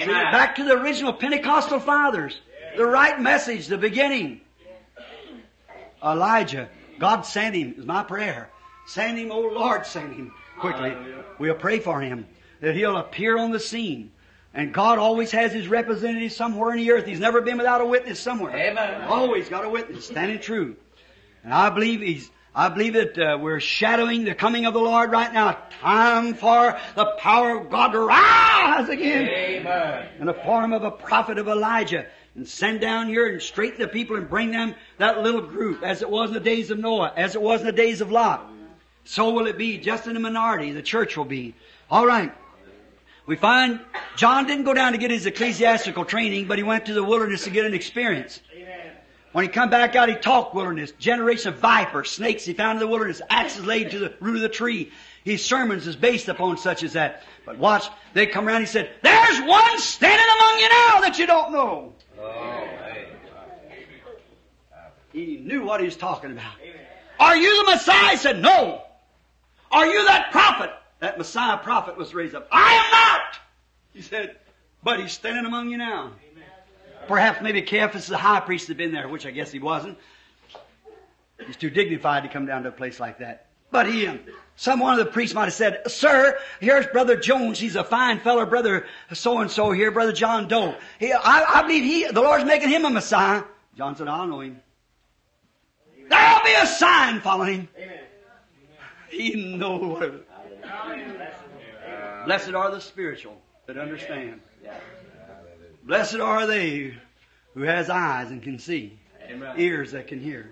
See, 0.00 0.06
back 0.06 0.56
to 0.56 0.64
the 0.64 0.72
original 0.72 1.12
Pentecostal 1.12 1.78
fathers. 1.80 2.40
The 2.76 2.86
right 2.86 3.20
message, 3.20 3.66
the 3.66 3.78
beginning. 3.78 4.40
Elijah, 6.02 6.68
God 6.98 7.22
sent 7.22 7.54
him, 7.54 7.74
is 7.78 7.86
my 7.86 8.02
prayer. 8.02 8.50
Send 8.86 9.18
him, 9.18 9.30
oh 9.30 9.40
Lord, 9.40 9.86
send 9.86 10.14
him 10.14 10.32
quickly. 10.58 10.94
We'll 11.38 11.54
pray 11.54 11.78
for 11.78 12.00
him 12.00 12.26
that 12.60 12.74
he'll 12.74 12.96
appear 12.96 13.38
on 13.38 13.50
the 13.50 13.60
scene. 13.60 14.10
And 14.52 14.72
God 14.72 14.98
always 14.98 15.30
has 15.32 15.52
his 15.52 15.66
representative 15.66 16.32
somewhere 16.32 16.72
in 16.72 16.78
the 16.78 16.92
earth. 16.92 17.06
He's 17.06 17.18
never 17.18 17.40
been 17.40 17.58
without 17.58 17.80
a 17.80 17.86
witness 17.86 18.20
somewhere. 18.20 18.56
Amen. 18.56 19.02
Always 19.02 19.48
got 19.48 19.64
a 19.64 19.68
witness, 19.68 20.06
standing 20.06 20.38
true. 20.38 20.76
And 21.42 21.52
I 21.52 21.70
believe 21.70 22.00
he's, 22.00 22.30
I 22.56 22.68
believe 22.68 22.92
that 22.92 23.18
uh, 23.18 23.36
we're 23.40 23.58
shadowing 23.58 24.24
the 24.24 24.34
coming 24.34 24.64
of 24.64 24.74
the 24.74 24.80
Lord 24.80 25.10
right 25.10 25.32
now. 25.32 25.58
Time 25.80 26.34
for 26.34 26.78
the 26.94 27.06
power 27.18 27.58
of 27.58 27.68
God 27.68 27.88
to 27.88 28.00
rise 28.00 28.88
again 28.88 29.26
Amen. 29.28 30.08
in 30.20 30.26
the 30.26 30.34
form 30.34 30.72
of 30.72 30.84
a 30.84 30.90
prophet 30.92 31.38
of 31.38 31.48
Elijah 31.48 32.06
and 32.36 32.46
send 32.46 32.80
down 32.80 33.08
here 33.08 33.26
and 33.26 33.42
straighten 33.42 33.80
the 33.80 33.88
people 33.88 34.14
and 34.14 34.28
bring 34.28 34.52
them 34.52 34.76
that 34.98 35.20
little 35.20 35.40
group 35.40 35.82
as 35.82 36.02
it 36.02 36.08
was 36.08 36.30
in 36.30 36.34
the 36.34 36.40
days 36.40 36.70
of 36.70 36.78
Noah, 36.78 37.12
as 37.16 37.34
it 37.34 37.42
was 37.42 37.60
in 37.60 37.66
the 37.66 37.72
days 37.72 38.00
of 38.00 38.12
Lot. 38.12 38.48
So 39.04 39.30
will 39.30 39.48
it 39.48 39.58
be 39.58 39.78
just 39.78 40.06
in 40.06 40.16
a 40.16 40.20
minority. 40.20 40.70
The 40.70 40.82
church 40.82 41.16
will 41.16 41.24
be. 41.24 41.54
All 41.90 42.06
right. 42.06 42.32
We 43.26 43.36
find 43.36 43.80
John 44.16 44.46
didn't 44.46 44.64
go 44.64 44.74
down 44.74 44.92
to 44.92 44.98
get 44.98 45.10
his 45.10 45.26
ecclesiastical 45.26 46.04
training, 46.04 46.46
but 46.46 46.58
he 46.58 46.64
went 46.64 46.86
to 46.86 46.94
the 46.94 47.02
wilderness 47.02 47.44
to 47.44 47.50
get 47.50 47.64
an 47.64 47.74
experience. 47.74 48.40
When 49.34 49.44
he 49.44 49.48
come 49.48 49.68
back 49.68 49.96
out, 49.96 50.08
he 50.08 50.14
talked 50.14 50.54
wilderness. 50.54 50.92
Generation 50.92 51.54
of 51.54 51.58
vipers, 51.58 52.08
snakes 52.08 52.44
he 52.44 52.52
found 52.52 52.76
in 52.76 52.78
the 52.78 52.86
wilderness, 52.86 53.20
axes 53.28 53.66
laid 53.66 53.90
to 53.90 53.98
the 53.98 54.14
root 54.20 54.36
of 54.36 54.42
the 54.42 54.48
tree. 54.48 54.92
His 55.24 55.44
sermons 55.44 55.88
is 55.88 55.96
based 55.96 56.28
upon 56.28 56.56
such 56.56 56.84
as 56.84 56.92
that. 56.92 57.24
But 57.44 57.58
watch, 57.58 57.88
they 58.12 58.28
come 58.28 58.46
around, 58.46 58.60
he 58.60 58.66
said, 58.66 58.92
There's 59.02 59.40
one 59.40 59.80
standing 59.80 60.24
among 60.36 60.60
you 60.60 60.68
now 60.68 61.00
that 61.00 61.18
you 61.18 61.26
don't 61.26 61.50
know. 61.50 61.94
He 65.12 65.38
knew 65.38 65.64
what 65.64 65.80
he 65.80 65.86
was 65.86 65.96
talking 65.96 66.30
about. 66.30 66.54
Are 67.18 67.36
you 67.36 67.64
the 67.64 67.72
Messiah? 67.72 68.10
He 68.10 68.16
said, 68.18 68.40
No. 68.40 68.82
Are 69.72 69.86
you 69.86 70.04
that 70.04 70.30
prophet? 70.30 70.70
That 71.00 71.18
Messiah 71.18 71.58
prophet 71.58 71.96
was 71.96 72.14
raised 72.14 72.36
up. 72.36 72.46
I 72.52 72.72
am 72.72 72.90
not! 72.92 73.40
He 73.94 74.02
said, 74.02 74.36
But 74.84 75.00
he's 75.00 75.10
standing 75.10 75.44
among 75.44 75.70
you 75.70 75.78
now. 75.78 76.12
Perhaps 77.08 77.42
maybe 77.42 77.62
Caiaphas, 77.62 78.06
the 78.06 78.18
high 78.18 78.40
priest, 78.40 78.68
had 78.68 78.76
been 78.76 78.92
there, 78.92 79.08
which 79.08 79.26
I 79.26 79.30
guess 79.30 79.50
he 79.50 79.58
wasn't. 79.58 79.98
He's 81.46 81.56
too 81.56 81.70
dignified 81.70 82.22
to 82.22 82.28
come 82.28 82.46
down 82.46 82.62
to 82.62 82.68
a 82.68 82.72
place 82.72 83.00
like 83.00 83.18
that. 83.18 83.46
But 83.70 83.88
he, 83.88 84.06
um, 84.06 84.20
some 84.56 84.78
one 84.78 84.98
of 84.98 85.04
the 85.04 85.10
priests 85.10 85.34
might 85.34 85.46
have 85.46 85.54
said, 85.54 85.90
Sir, 85.90 86.38
here's 86.60 86.86
Brother 86.86 87.16
Jones. 87.16 87.58
He's 87.58 87.74
a 87.74 87.82
fine 87.82 88.20
fellow, 88.20 88.46
Brother 88.46 88.86
so 89.12 89.38
and 89.38 89.50
so 89.50 89.72
here, 89.72 89.90
Brother 89.90 90.12
John 90.12 90.46
Doe. 90.46 90.76
He, 91.00 91.12
I, 91.12 91.58
I 91.58 91.62
believe 91.62 91.82
he, 91.82 92.06
the 92.06 92.22
Lord's 92.22 92.44
making 92.44 92.68
him 92.68 92.84
a 92.84 92.90
Messiah. 92.90 93.42
John 93.76 93.96
said, 93.96 94.06
I'll 94.06 94.28
know 94.28 94.40
him. 94.40 94.60
There'll 96.08 96.44
be 96.44 96.54
a 96.54 96.66
sign 96.66 97.20
following 97.20 97.68
him. 97.74 97.90
He 99.08 99.56
knows 99.56 99.82
what 99.82 100.02
it 100.02 100.28
Blessed 102.26 102.54
are 102.54 102.70
the 102.70 102.80
spiritual 102.80 103.36
that 103.66 103.76
understand. 103.76 104.40
Blessed 105.84 106.16
are 106.16 106.46
they 106.46 106.94
who 107.52 107.62
has 107.62 107.90
eyes 107.90 108.30
and 108.30 108.42
can 108.42 108.58
see, 108.58 108.98
Amen. 109.28 109.54
ears 109.58 109.92
that 109.92 110.06
can 110.06 110.18
hear. 110.18 110.50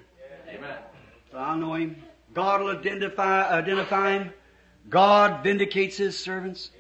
Amen. 0.49 0.77
So 1.31 1.39
I'll 1.39 1.57
know 1.57 1.73
him. 1.75 1.97
God 2.35 2.61
will 2.61 2.77
identify, 2.77 3.51
identify 3.51 4.19
him. 4.19 4.33
God 4.91 5.43
vindicates 5.43 5.97
his 5.97 6.19
servants. 6.19 6.71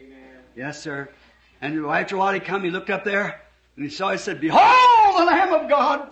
Yes, 0.54 0.82
sir. 0.82 1.08
And 1.62 1.86
after 1.86 2.16
a 2.16 2.18
while 2.18 2.34
he 2.34 2.40
come, 2.40 2.62
he 2.62 2.70
looked 2.70 2.90
up 2.90 3.04
there 3.04 3.40
and 3.76 3.84
he 3.84 3.90
saw, 3.90 4.10
he 4.12 4.18
said, 4.18 4.38
Behold 4.40 5.18
the 5.18 5.24
Lamb 5.24 5.54
of 5.54 5.70
God 5.70 6.10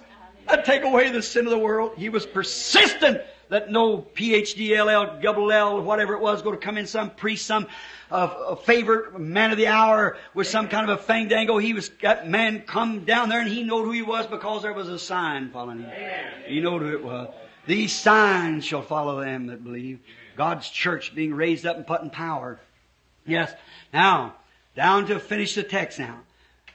that 0.48 0.64
take 0.64 0.82
away 0.82 1.10
the 1.10 1.20
sin 1.20 1.44
of 1.44 1.50
the 1.50 1.58
world. 1.58 1.92
He 1.98 2.08
was 2.08 2.24
persistent 2.24 3.20
that 3.50 3.70
no 3.70 3.98
PhD, 3.98 4.78
LL, 4.78 5.20
double 5.20 5.52
L, 5.52 5.82
whatever 5.82 6.14
it 6.14 6.20
was, 6.20 6.40
going 6.42 6.58
to 6.58 6.64
come 6.64 6.78
in 6.78 6.86
some 6.86 7.10
priest, 7.10 7.46
some 7.46 7.66
uh, 8.10 8.34
a 8.48 8.56
favorite 8.56 9.18
man 9.18 9.50
of 9.50 9.58
the 9.58 9.66
hour 9.66 10.16
with 10.34 10.46
some 10.46 10.68
kind 10.68 10.88
of 10.88 10.98
a 10.98 11.02
fandango. 11.02 11.58
He 11.58 11.74
was, 11.74 11.90
that 12.02 12.28
man 12.28 12.62
come 12.62 13.04
down 13.04 13.28
there 13.28 13.40
and 13.40 13.48
he 13.50 13.62
knew 13.62 13.84
who 13.84 13.90
he 13.90 14.02
was 14.02 14.26
because 14.26 14.62
there 14.62 14.72
was 14.72 14.88
a 14.88 14.98
sign 14.98 15.50
following 15.50 15.80
him. 15.80 15.90
He 16.46 16.60
knew 16.60 16.78
who 16.78 16.92
it 16.92 17.04
was. 17.04 17.28
These 17.66 17.92
signs 17.92 18.64
shall 18.64 18.82
follow 18.82 19.20
them 19.20 19.46
that 19.46 19.62
believe. 19.62 20.00
God's 20.36 20.68
church 20.68 21.14
being 21.14 21.34
raised 21.34 21.66
up 21.66 21.76
and 21.76 21.86
put 21.86 22.02
in 22.02 22.10
power. 22.10 22.58
Yes. 23.26 23.52
Now, 23.92 24.36
down 24.74 25.06
to 25.06 25.18
finish 25.18 25.54
the 25.54 25.62
text 25.62 25.98
now. 25.98 26.20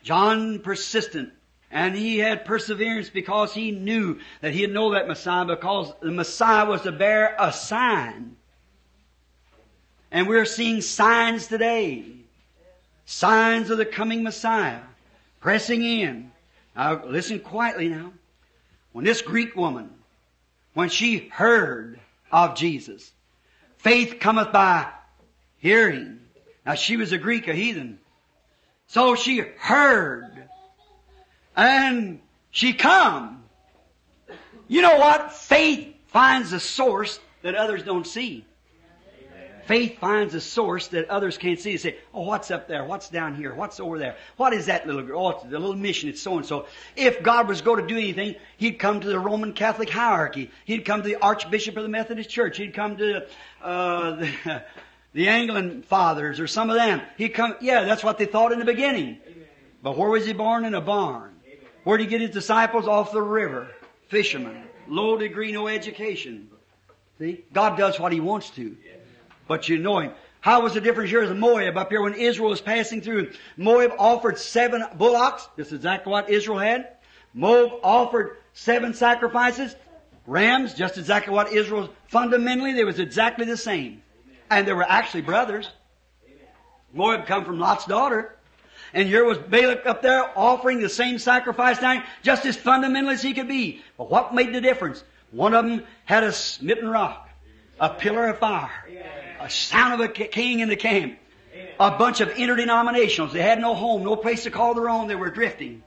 John 0.03 0.59
persistent, 0.59 1.33
and 1.75 1.93
he 1.93 2.19
had 2.19 2.45
perseverance 2.45 3.09
because 3.09 3.53
he 3.53 3.71
knew 3.71 4.17
that 4.39 4.53
he'd 4.53 4.71
know 4.71 4.93
that 4.93 5.09
Messiah 5.09 5.43
because 5.43 5.91
the 6.01 6.09
Messiah 6.09 6.65
was 6.65 6.83
to 6.83 6.93
bear 6.93 7.35
a 7.37 7.51
sign. 7.51 8.37
And 10.09 10.25
we're 10.25 10.45
seeing 10.45 10.79
signs 10.79 11.47
today. 11.47 12.05
Signs 13.05 13.69
of 13.69 13.77
the 13.77 13.85
coming 13.85 14.23
Messiah. 14.23 14.79
Pressing 15.41 15.83
in. 15.83 16.31
Now 16.77 17.03
listen 17.05 17.41
quietly 17.41 17.89
now. 17.89 18.13
When 18.93 19.03
this 19.03 19.21
Greek 19.21 19.57
woman, 19.57 19.89
when 20.75 20.87
she 20.87 21.27
heard 21.27 21.99
of 22.31 22.55
Jesus, 22.55 23.11
faith 23.79 24.21
cometh 24.21 24.53
by 24.53 24.87
hearing. 25.57 26.21
Now 26.65 26.75
she 26.75 26.95
was 26.95 27.11
a 27.11 27.17
Greek, 27.17 27.49
a 27.49 27.53
heathen. 27.53 27.99
So 28.87 29.15
she 29.15 29.39
heard. 29.39 30.34
And 31.55 32.19
she 32.51 32.73
come. 32.73 33.43
You 34.67 34.81
know 34.81 34.97
what? 34.97 35.33
Faith 35.33 35.95
finds 36.07 36.53
a 36.53 36.59
source 36.59 37.19
that 37.41 37.55
others 37.55 37.83
don't 37.83 38.07
see. 38.07 38.45
Faith 39.65 39.97
finds 39.97 40.35
a 40.35 40.41
source 40.41 40.87
that 40.89 41.09
others 41.09 41.39
can't 41.39 41.59
see. 41.59 41.71
They 41.71 41.77
say, 41.77 41.97
oh, 42.13 42.21
what's 42.21 42.51
up 42.51 42.67
there? 42.67 42.85
What's 42.85 43.09
down 43.09 43.33
here? 43.33 43.53
What's 43.53 43.79
over 43.79 43.97
there? 43.97 44.15
What 44.37 44.53
is 44.53 44.67
that 44.67 44.85
little 44.85 45.01
girl? 45.01 45.41
Oh, 45.43 45.47
the 45.47 45.57
little 45.57 45.75
mission. 45.75 46.07
It's 46.07 46.21
so 46.21 46.37
and 46.37 46.45
so. 46.45 46.67
If 46.95 47.23
God 47.23 47.47
was 47.47 47.61
going 47.61 47.81
to 47.81 47.87
do 47.87 47.97
anything, 47.97 48.35
He'd 48.57 48.77
come 48.77 48.99
to 48.99 49.07
the 49.07 49.19
Roman 49.19 49.53
Catholic 49.53 49.89
hierarchy. 49.89 50.51
He'd 50.65 50.85
come 50.85 51.01
to 51.01 51.07
the 51.07 51.15
Archbishop 51.15 51.77
of 51.77 51.83
the 51.83 51.89
Methodist 51.89 52.29
Church. 52.29 52.57
He'd 52.57 52.75
come 52.75 52.97
to 52.97 53.25
uh, 53.63 54.15
the, 54.43 54.63
the 55.13 55.29
Anglican 55.29 55.81
fathers 55.81 56.39
or 56.39 56.45
some 56.45 56.69
of 56.69 56.75
them. 56.75 57.01
He'd 57.17 57.29
come, 57.29 57.55
yeah, 57.59 57.85
that's 57.85 58.03
what 58.03 58.19
they 58.19 58.25
thought 58.25 58.51
in 58.51 58.59
the 58.59 58.65
beginning. 58.65 59.17
But 59.81 59.97
where 59.97 60.09
was 60.09 60.27
He 60.27 60.33
born? 60.33 60.65
In 60.65 60.75
a 60.75 60.81
barn. 60.81 61.34
Where 61.85 61.97
did 61.97 62.03
He 62.03 62.09
get 62.09 62.19
His 62.19 62.31
disciples? 62.31 62.85
Off 62.87 63.13
the 63.13 63.21
river. 63.21 63.69
Fishermen. 64.09 64.63
Low 64.87 65.17
degree, 65.17 65.53
no 65.53 65.69
education. 65.69 66.49
See? 67.17 67.45
God 67.53 67.77
does 67.77 67.97
what 67.97 68.11
He 68.11 68.19
wants 68.19 68.49
to 68.51 68.75
but 69.47 69.69
you 69.69 69.77
know 69.77 69.99
him. 69.99 70.11
How 70.41 70.61
was 70.61 70.73
the 70.73 70.81
difference 70.81 71.09
here 71.09 71.21
as 71.21 71.35
Moab 71.35 71.77
up 71.77 71.89
here 71.89 72.01
when 72.01 72.13
Israel 72.13 72.49
was 72.49 72.61
passing 72.61 73.01
through? 73.01 73.31
Moab 73.57 73.93
offered 73.97 74.37
seven 74.37 74.85
bullocks. 74.95 75.47
This 75.55 75.67
is 75.67 75.73
exactly 75.73 76.11
what 76.11 76.29
Israel 76.29 76.59
had. 76.59 76.89
Moab 77.33 77.79
offered 77.83 78.37
seven 78.53 78.93
sacrifices. 78.93 79.75
Rams, 80.27 80.73
just 80.73 80.97
exactly 80.97 81.33
what 81.33 81.51
Israel, 81.51 81.89
fundamentally, 82.07 82.73
they 82.73 82.83
was 82.83 82.99
exactly 82.99 83.45
the 83.45 83.57
same. 83.57 84.01
And 84.49 84.67
they 84.67 84.73
were 84.73 84.87
actually 84.87 85.21
brothers. 85.21 85.69
Moab 86.93 87.25
come 87.25 87.43
from 87.43 87.59
Lot's 87.59 87.85
daughter. 87.85 88.34
And 88.95 89.07
here 89.07 89.23
was 89.23 89.37
Balak 89.37 89.85
up 89.85 90.01
there 90.01 90.25
offering 90.35 90.79
the 90.81 90.89
same 90.89 91.19
sacrifice 91.19 91.81
now, 91.81 92.03
just 92.23 92.45
as 92.45 92.55
fundamental 92.55 93.11
as 93.11 93.21
he 93.21 93.33
could 93.33 93.47
be. 93.47 93.81
But 93.97 94.09
what 94.09 94.33
made 94.33 94.53
the 94.53 94.61
difference? 94.61 95.03
One 95.31 95.53
of 95.53 95.65
them 95.65 95.83
had 96.05 96.23
a 96.23 96.31
smitten 96.31 96.87
rock, 96.87 97.29
a 97.79 97.89
pillar 97.89 98.29
of 98.29 98.39
fire 98.39 98.71
a 99.45 99.49
sound 99.49 99.93
of 99.93 99.99
a 99.99 100.07
king 100.07 100.59
in 100.59 100.69
the 100.69 100.75
camp. 100.75 101.19
A 101.79 101.91
bunch 101.91 102.19
of 102.19 102.29
interdenominationals. 102.29 103.31
They 103.31 103.41
had 103.41 103.61
no 103.61 103.75
home, 103.75 104.03
no 104.03 104.15
place 104.15 104.43
to 104.43 104.51
call 104.51 104.73
their 104.73 104.89
own. 104.89 105.07
They 105.07 105.15
were 105.15 105.29
drifting. 105.29 105.83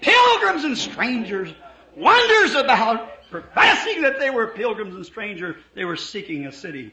Pilgrims 0.00 0.64
and 0.64 0.78
strangers. 0.78 1.52
Wonders 1.96 2.54
about 2.54 3.30
professing 3.30 4.02
that 4.02 4.18
they 4.18 4.30
were 4.30 4.48
pilgrims 4.48 4.94
and 4.94 5.04
strangers. 5.04 5.56
They 5.74 5.84
were 5.84 5.96
seeking 5.96 6.46
a 6.46 6.52
city. 6.52 6.92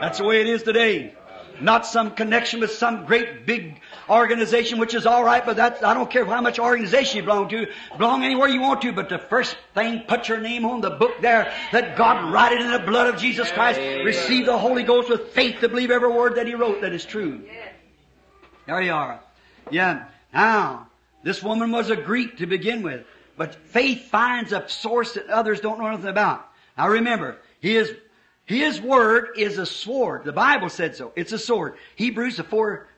That's 0.00 0.18
the 0.18 0.24
way 0.24 0.40
it 0.40 0.46
is 0.46 0.62
today. 0.62 1.14
Not 1.60 1.86
some 1.86 2.12
connection 2.12 2.60
with 2.60 2.72
some 2.72 3.04
great 3.04 3.46
big 3.46 3.80
organization, 4.08 4.78
which 4.78 4.94
is 4.94 5.06
all 5.06 5.24
right, 5.24 5.44
but 5.44 5.56
that's, 5.56 5.82
I 5.82 5.94
don't 5.94 6.10
care 6.10 6.24
how 6.24 6.40
much 6.40 6.58
organization 6.58 7.18
you 7.18 7.22
belong 7.22 7.48
to. 7.50 7.66
Belong 7.96 8.24
anywhere 8.24 8.48
you 8.48 8.60
want 8.60 8.82
to, 8.82 8.92
but 8.92 9.08
the 9.08 9.18
first 9.18 9.56
thing, 9.74 10.04
put 10.08 10.28
your 10.28 10.40
name 10.40 10.64
on 10.64 10.80
the 10.80 10.90
book 10.90 11.20
there, 11.20 11.52
that 11.72 11.96
God 11.96 12.32
write 12.32 12.52
it 12.52 12.60
in 12.60 12.70
the 12.70 12.78
blood 12.78 13.12
of 13.12 13.20
Jesus 13.20 13.50
Christ. 13.50 13.78
Receive 13.78 14.46
the 14.46 14.58
Holy 14.58 14.82
Ghost 14.82 15.08
with 15.08 15.28
faith 15.28 15.60
to 15.60 15.68
believe 15.68 15.90
every 15.90 16.10
word 16.10 16.36
that 16.36 16.46
He 16.46 16.54
wrote 16.54 16.80
that 16.80 16.92
is 16.92 17.04
true. 17.04 17.42
There 18.66 18.80
you 18.80 18.92
are. 18.92 19.20
Yeah. 19.70 20.06
Now, 20.32 20.88
this 21.22 21.42
woman 21.42 21.70
was 21.72 21.90
a 21.90 21.96
Greek 21.96 22.38
to 22.38 22.46
begin 22.46 22.82
with, 22.82 23.04
but 23.36 23.54
faith 23.54 24.08
finds 24.08 24.52
a 24.52 24.68
source 24.68 25.14
that 25.14 25.28
others 25.28 25.60
don't 25.60 25.78
know 25.78 25.86
anything 25.86 26.06
about. 26.06 26.46
Now 26.76 26.88
remember, 26.88 27.38
his, 27.60 27.92
his 28.50 28.80
word 28.80 29.28
is 29.36 29.58
a 29.58 29.64
sword. 29.64 30.24
The 30.24 30.32
Bible 30.32 30.68
said 30.68 30.96
so. 30.96 31.12
It's 31.14 31.32
a 31.32 31.38
sword. 31.38 31.76
Hebrews 31.94 32.40
4, 32.40 32.44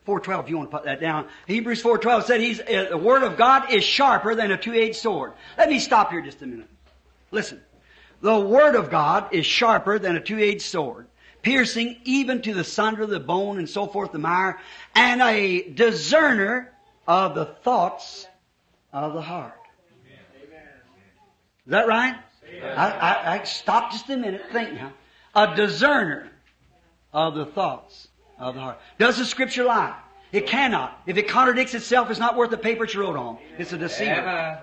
412, 0.04 0.44
if 0.44 0.50
you 0.50 0.56
want 0.56 0.70
to 0.70 0.76
put 0.76 0.86
that 0.86 0.98
down. 0.98 1.28
Hebrews 1.46 1.82
412 1.82 2.24
said 2.24 2.40
he's, 2.40 2.60
uh, 2.60 2.86
the 2.88 2.96
word 2.96 3.22
of 3.22 3.36
God 3.36 3.70
is 3.70 3.84
sharper 3.84 4.34
than 4.34 4.50
a 4.50 4.56
two-edged 4.56 4.96
sword. 4.96 5.32
Let 5.58 5.68
me 5.68 5.78
stop 5.78 6.10
here 6.10 6.22
just 6.22 6.40
a 6.40 6.46
minute. 6.46 6.68
Listen. 7.30 7.60
The 8.22 8.40
word 8.40 8.76
of 8.76 8.88
God 8.88 9.34
is 9.34 9.44
sharper 9.44 9.98
than 9.98 10.16
a 10.16 10.20
two-edged 10.20 10.62
sword, 10.62 11.06
piercing 11.42 11.98
even 12.04 12.40
to 12.42 12.54
the 12.54 12.64
sunder 12.64 13.02
of 13.02 13.10
the 13.10 13.20
bone 13.20 13.58
and 13.58 13.68
so 13.68 13.86
forth, 13.86 14.12
the 14.12 14.18
mire, 14.18 14.58
and 14.94 15.20
a 15.20 15.68
discerner 15.70 16.72
of 17.06 17.34
the 17.34 17.44
thoughts 17.44 18.26
of 18.90 19.12
the 19.12 19.20
heart. 19.20 19.58
Is 21.66 21.70
that 21.70 21.86
right? 21.86 22.16
I, 22.62 22.90
I, 22.90 23.32
I 23.34 23.44
stop 23.44 23.92
just 23.92 24.08
a 24.08 24.16
minute, 24.16 24.42
think 24.52 24.72
now. 24.74 24.92
A 25.34 25.54
discerner 25.56 26.30
of 27.12 27.34
the 27.34 27.46
thoughts 27.46 28.08
of 28.38 28.54
the 28.54 28.60
heart. 28.60 28.78
Does 28.98 29.18
the 29.18 29.24
scripture 29.24 29.64
lie? 29.64 29.96
It 30.32 30.46
cannot. 30.46 30.98
If 31.06 31.18
it 31.18 31.28
contradicts 31.28 31.74
itself, 31.74 32.10
it's 32.10 32.18
not 32.18 32.36
worth 32.36 32.50
the 32.50 32.58
paper 32.58 32.84
it's 32.84 32.96
wrote 32.96 33.16
on. 33.16 33.38
It's 33.58 33.72
a 33.72 33.78
deceiver. 33.78 34.12
Amen. 34.12 34.58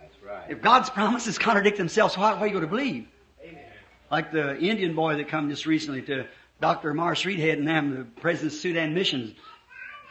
That's 0.00 0.22
right. 0.22 0.50
If 0.50 0.60
God's 0.60 0.90
promises 0.90 1.38
contradict 1.38 1.78
themselves, 1.78 2.16
why, 2.16 2.34
why 2.34 2.40
are 2.40 2.46
you 2.46 2.52
going 2.52 2.64
to 2.64 2.70
believe? 2.70 3.08
Like 4.10 4.30
the 4.30 4.58
Indian 4.58 4.94
boy 4.94 5.16
that 5.16 5.28
come 5.28 5.48
just 5.48 5.66
recently 5.66 6.02
to 6.02 6.26
Dr. 6.60 6.94
Morris 6.94 7.22
Reidhead 7.24 7.54
and 7.54 7.66
them, 7.66 7.96
the 7.96 8.04
president 8.20 8.52
of 8.52 8.58
Sudan 8.58 8.94
Missions, 8.94 9.34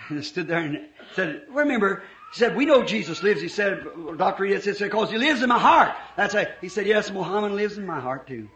and 0.10 0.26
stood 0.26 0.48
there 0.48 0.60
and 0.60 0.86
said, 1.14 1.44
remember, 1.50 2.04
he 2.34 2.40
said, 2.40 2.56
we 2.56 2.66
know 2.66 2.84
Jesus 2.84 3.24
lives. 3.24 3.42
He 3.42 3.48
said, 3.48 3.84
Dr. 4.18 4.44
Reidhead 4.44 4.64
said, 4.64 4.78
because 4.80 5.12
he 5.12 5.18
lives 5.18 5.42
in 5.42 5.50
my 5.50 5.60
heart. 5.60 5.96
That's 6.18 6.34
a, 6.34 6.52
he 6.62 6.68
said, 6.68 6.88
yes, 6.88 7.12
Muhammad 7.12 7.54
lives 7.54 7.78
in 7.78 7.86
my 7.86 8.00
heart 8.00 8.28
too. 8.28 8.50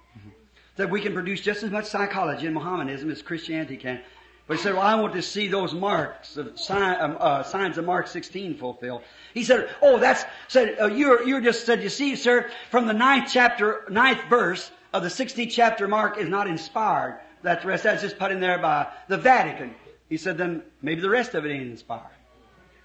Said 0.79 0.91
we 0.91 1.01
can 1.01 1.13
produce 1.13 1.41
just 1.41 1.61
as 1.61 1.71
much 1.71 1.87
psychology 1.87 2.47
in 2.47 2.53
Mohammedanism 2.53 3.11
as 3.11 3.21
Christianity 3.21 3.75
can. 3.75 3.99
But 4.47 4.55
he 4.55 4.63
said, 4.63 4.75
well, 4.75 4.83
I 4.83 4.95
want 4.95 5.11
to 5.11 5.21
see 5.21 5.49
those 5.49 5.73
marks 5.73 6.37
of 6.37 6.57
sign, 6.57 7.01
um, 7.01 7.17
uh, 7.19 7.43
signs 7.43 7.77
of 7.77 7.83
Mark 7.83 8.07
16 8.07 8.55
fulfilled. 8.55 9.01
He 9.33 9.43
said, 9.43 9.69
oh, 9.81 9.99
that's, 9.99 10.23
said, 10.47 10.77
uh, 10.79 10.85
you're, 10.85 11.21
you're 11.27 11.41
just 11.41 11.65
said, 11.65 11.83
you 11.83 11.89
see, 11.89 12.15
sir, 12.15 12.49
from 12.71 12.87
the 12.87 12.93
ninth 12.93 13.29
chapter, 13.29 13.83
ninth 13.89 14.21
verse 14.29 14.71
of 14.93 15.03
the 15.03 15.09
16th 15.09 15.51
chapter, 15.51 15.85
Mark 15.85 16.17
is 16.17 16.29
not 16.29 16.47
inspired. 16.47 17.19
That 17.43 17.61
the 17.63 17.67
rest, 17.67 17.83
that's 17.83 18.01
just 18.01 18.17
put 18.17 18.31
in 18.31 18.39
there 18.39 18.57
by 18.57 18.87
the 19.09 19.17
Vatican. 19.17 19.75
He 20.07 20.15
said, 20.15 20.37
then 20.37 20.63
maybe 20.81 21.01
the 21.01 21.09
rest 21.09 21.35
of 21.35 21.45
it 21.45 21.51
ain't 21.51 21.71
inspired. 21.71 22.07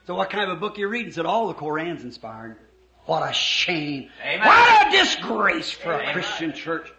So 0.09 0.17
what 0.17 0.31
kind 0.31 0.51
of 0.51 0.57
a 0.57 0.61
book 0.61 0.79
you 0.79 0.89
reading? 0.89 1.11
He 1.11 1.13
said, 1.13 1.27
all 1.27 1.47
the 1.47 1.55
Koran's 1.55 2.03
inspired. 2.03 2.57
What 3.07 3.31
a 3.31 3.33
shame. 3.33 4.11
Amen. 4.21 4.45
What 4.45 4.89
a 4.89 4.99
disgrace 4.99 5.71
for 5.71 5.93
a 5.93 6.13
Christian 6.13 6.53
church. 6.53 6.91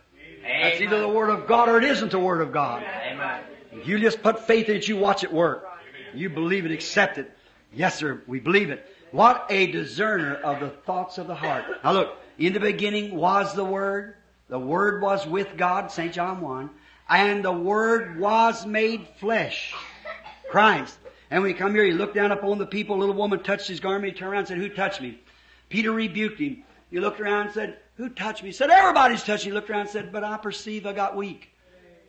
That's 0.45 0.81
either 0.81 0.99
the 0.99 1.09
Word 1.09 1.29
of 1.29 1.47
God 1.47 1.69
or 1.69 1.77
it 1.77 1.83
isn't 1.83 2.11
the 2.11 2.19
Word 2.19 2.41
of 2.41 2.51
God. 2.51 2.83
Amen. 2.83 3.43
You 3.83 3.99
just 3.99 4.21
put 4.21 4.45
faith 4.45 4.69
in 4.69 4.77
it, 4.77 4.87
you 4.87 4.97
watch 4.97 5.23
it 5.23 5.33
work. 5.33 5.67
You 6.13 6.29
believe 6.29 6.65
it, 6.65 6.71
accept 6.71 7.17
it. 7.17 7.31
Yes, 7.73 7.97
sir, 7.97 8.21
we 8.27 8.39
believe 8.39 8.69
it. 8.69 8.85
What 9.11 9.47
a 9.49 9.67
discerner 9.67 10.35
of 10.35 10.59
the 10.59 10.69
thoughts 10.69 11.17
of 11.17 11.27
the 11.27 11.35
heart. 11.35 11.65
Now 11.83 11.93
look, 11.93 12.17
in 12.37 12.53
the 12.53 12.59
beginning 12.59 13.15
was 13.15 13.53
the 13.53 13.65
Word. 13.65 14.15
The 14.47 14.59
Word 14.59 15.01
was 15.01 15.25
with 15.25 15.57
God, 15.57 15.91
St. 15.91 16.13
John 16.13 16.41
1. 16.41 16.69
And 17.09 17.43
the 17.43 17.51
Word 17.51 18.19
was 18.19 18.65
made 18.65 19.07
flesh. 19.19 19.73
Christ. 20.49 20.97
And 21.31 21.41
when 21.41 21.51
he 21.51 21.57
come 21.57 21.73
here, 21.73 21.83
he 21.83 21.91
looked 21.91 22.15
down 22.15 22.31
upon 22.31 22.59
the 22.59 22.65
people. 22.65 22.95
A 22.95 22.99
little 22.99 23.15
woman 23.15 23.41
touched 23.41 23.67
his 23.67 23.79
garment. 23.79 24.13
He 24.13 24.19
turned 24.19 24.31
around 24.31 24.39
and 24.39 24.47
said, 24.47 24.57
Who 24.57 24.69
touched 24.69 25.01
me? 25.01 25.19
Peter 25.69 25.91
rebuked 25.91 26.39
him. 26.39 26.63
He 26.91 26.99
looked 26.99 27.19
around 27.19 27.47
and 27.47 27.53
said, 27.53 27.77
Who 27.97 28.09
touched 28.09 28.43
me? 28.43 28.51
Said, 28.51 28.69
Everybody's 28.69 29.23
touched. 29.23 29.45
He 29.45 29.51
looked 29.51 29.69
around 29.69 29.81
and 29.81 29.89
said, 29.89 30.11
But 30.11 30.23
I 30.23 30.37
perceive 30.37 30.85
I 30.85 30.93
got 30.93 31.15
weak. 31.15 31.49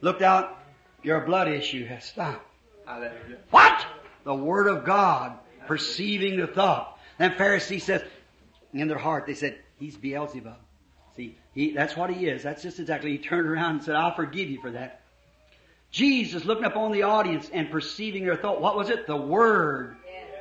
Looked 0.01 0.23
out, 0.23 0.59
your 1.03 1.21
blood 1.21 1.49
issue 1.49 1.87
has 1.87 2.05
stopped. 2.05 2.47
Hallelujah. 2.85 3.39
What? 3.51 3.87
The 4.25 4.35
Word 4.35 4.67
of 4.69 4.85
God, 4.85 5.39
perceiving 5.67 6.39
the 6.39 6.47
thought. 6.47 6.99
Then 7.19 7.33
Pharisee 7.33 7.81
says, 7.81 8.03
in 8.73 8.89
their 8.89 8.99
heart, 8.99 9.27
they 9.27 9.35
said, 9.35 9.59
He's 9.79 9.97
Beelzebub. 9.97 10.57
See, 11.17 11.37
he, 11.55 11.73
that's 11.73 11.97
what 11.97 12.11
he 12.11 12.27
is. 12.27 12.43
That's 12.43 12.63
just 12.63 12.79
exactly. 12.79 13.13
He 13.13 13.19
turned 13.19 13.47
around 13.47 13.77
and 13.77 13.85
said, 13.85 13.95
I'll 13.95 14.15
forgive 14.15 14.51
you 14.51 14.61
for 14.61 14.71
that. 14.73 15.03
Jesus 15.91 16.45
looking 16.45 16.65
upon 16.65 16.93
the 16.93 17.05
audience 17.05 17.51
and 17.53 17.71
perceiving 17.71 18.25
their 18.25 18.37
thought. 18.37 18.61
What 18.61 18.77
was 18.77 18.91
it? 18.91 19.07
The 19.07 19.17
Word. 19.17 19.97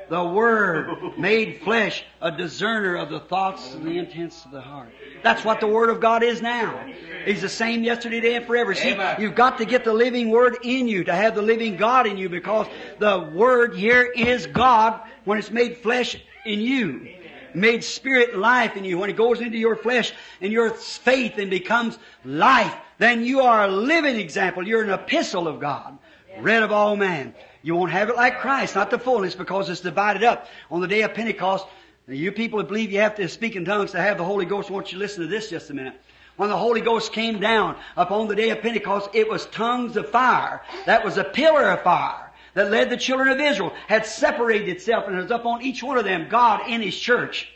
The 0.10 0.24
Word 0.24 0.88
made 1.18 1.62
flesh, 1.62 2.04
a 2.22 2.32
discerner 2.32 2.96
of 2.96 3.10
the 3.10 3.20
thoughts 3.20 3.74
and 3.74 3.86
the 3.86 3.98
intents 3.98 4.46
of 4.46 4.52
the 4.52 4.62
heart. 4.62 4.90
That's 5.24 5.44
what 5.44 5.60
the 5.60 5.68
Word 5.68 5.90
of 5.90 6.00
God 6.00 6.24
is 6.24 6.42
now. 6.42 6.86
He's 7.26 7.42
the 7.42 7.50
same 7.50 7.84
yesterday, 7.84 8.22
today, 8.22 8.36
and 8.36 8.46
forever. 8.46 8.76
See, 8.76 8.96
you've 9.20 9.36
got 9.36 9.58
to 9.58 9.66
get 9.66 9.84
the 9.84 9.94
living 9.94 10.30
Word 10.30 10.58
in 10.64 10.88
you 10.88 11.04
to 11.06 11.14
have 11.14 11.36
the 11.36 11.42
living 11.42 11.78
God 11.78 12.08
in 12.08 12.18
you 12.18 12.30
because 12.30 12.68
the 13.00 13.20
Word 13.34 13.76
here 13.76 14.04
is 14.04 14.46
God 14.48 15.02
when 15.24 15.40
it's 15.40 15.52
made 15.52 15.78
flesh 15.78 16.18
in 16.46 16.60
you. 16.60 17.08
Made 17.54 17.84
spirit 17.84 18.38
life 18.38 18.76
in 18.76 18.84
you. 18.84 18.98
When 18.98 19.10
it 19.10 19.16
goes 19.16 19.40
into 19.40 19.58
your 19.58 19.78
flesh 19.78 20.14
and 20.42 20.52
your 20.52 20.72
faith 20.72 21.38
and 21.38 21.50
becomes 21.50 21.98
life, 22.26 22.76
then 22.98 23.24
you 23.24 23.42
are 23.42 23.64
a 23.64 23.68
living 23.68 24.18
example. 24.18 24.68
You're 24.68 24.84
an 24.84 24.90
epistle 24.90 25.48
of 25.48 25.60
God, 25.60 25.98
read 26.40 26.64
of 26.64 26.72
all 26.72 26.96
man. 26.96 27.34
You 27.66 27.74
won't 27.74 27.92
have 27.92 28.10
it 28.10 28.16
like 28.16 28.42
Christ, 28.42 28.76
not 28.76 28.92
the 28.92 29.00
fullness, 29.00 29.34
because 29.34 29.70
it's 29.70 29.82
divided 29.82 30.24
up. 30.24 30.48
On 30.70 30.82
the 30.82 30.88
day 30.88 31.02
of 31.02 31.16
Pentecost, 31.16 31.66
you 32.08 32.32
people 32.32 32.60
that 32.60 32.68
believe 32.68 32.92
you 32.92 33.00
have 33.00 33.16
to 33.16 33.28
speak 33.28 33.56
in 33.56 33.66
tongues 33.66 33.94
to 33.94 34.00
have 34.00 34.20
the 34.20 34.24
Holy 34.24 34.46
Ghost, 34.46 34.70
I 34.70 34.74
want 34.74 34.92
you 34.92 35.00
to 35.00 35.04
listen 35.04 35.24
to 35.24 35.28
this 35.28 35.50
just 35.50 35.72
a 35.72 35.74
minute. 35.74 36.00
When 36.38 36.50
the 36.50 36.58
Holy 36.58 36.82
Ghost 36.82 37.12
came 37.12 37.40
down 37.40 37.76
upon 37.98 38.28
the 38.28 38.36
day 38.36 38.52
of 38.52 38.62
Pentecost, 38.62 39.10
it 39.14 39.28
was 39.28 39.48
tongues 39.48 39.98
of 39.98 40.08
fire. 40.12 40.62
That 40.86 41.04
was 41.04 41.18
a 41.18 41.24
pillar 41.24 41.72
of 41.72 41.82
fire 41.82 42.32
that 42.54 42.70
led 42.70 42.92
the 42.92 42.98
children 42.98 43.30
of 43.30 43.40
Israel, 43.40 43.74
had 43.88 44.06
separated 44.06 44.70
itself 44.70 45.08
and 45.08 45.18
it 45.18 45.24
was 45.24 45.32
upon 45.32 45.64
each 45.64 45.82
one 45.82 45.98
of 45.98 46.06
them, 46.06 46.28
God 46.30 46.70
in 46.70 46.84
His 46.84 46.96
church. 46.96 47.50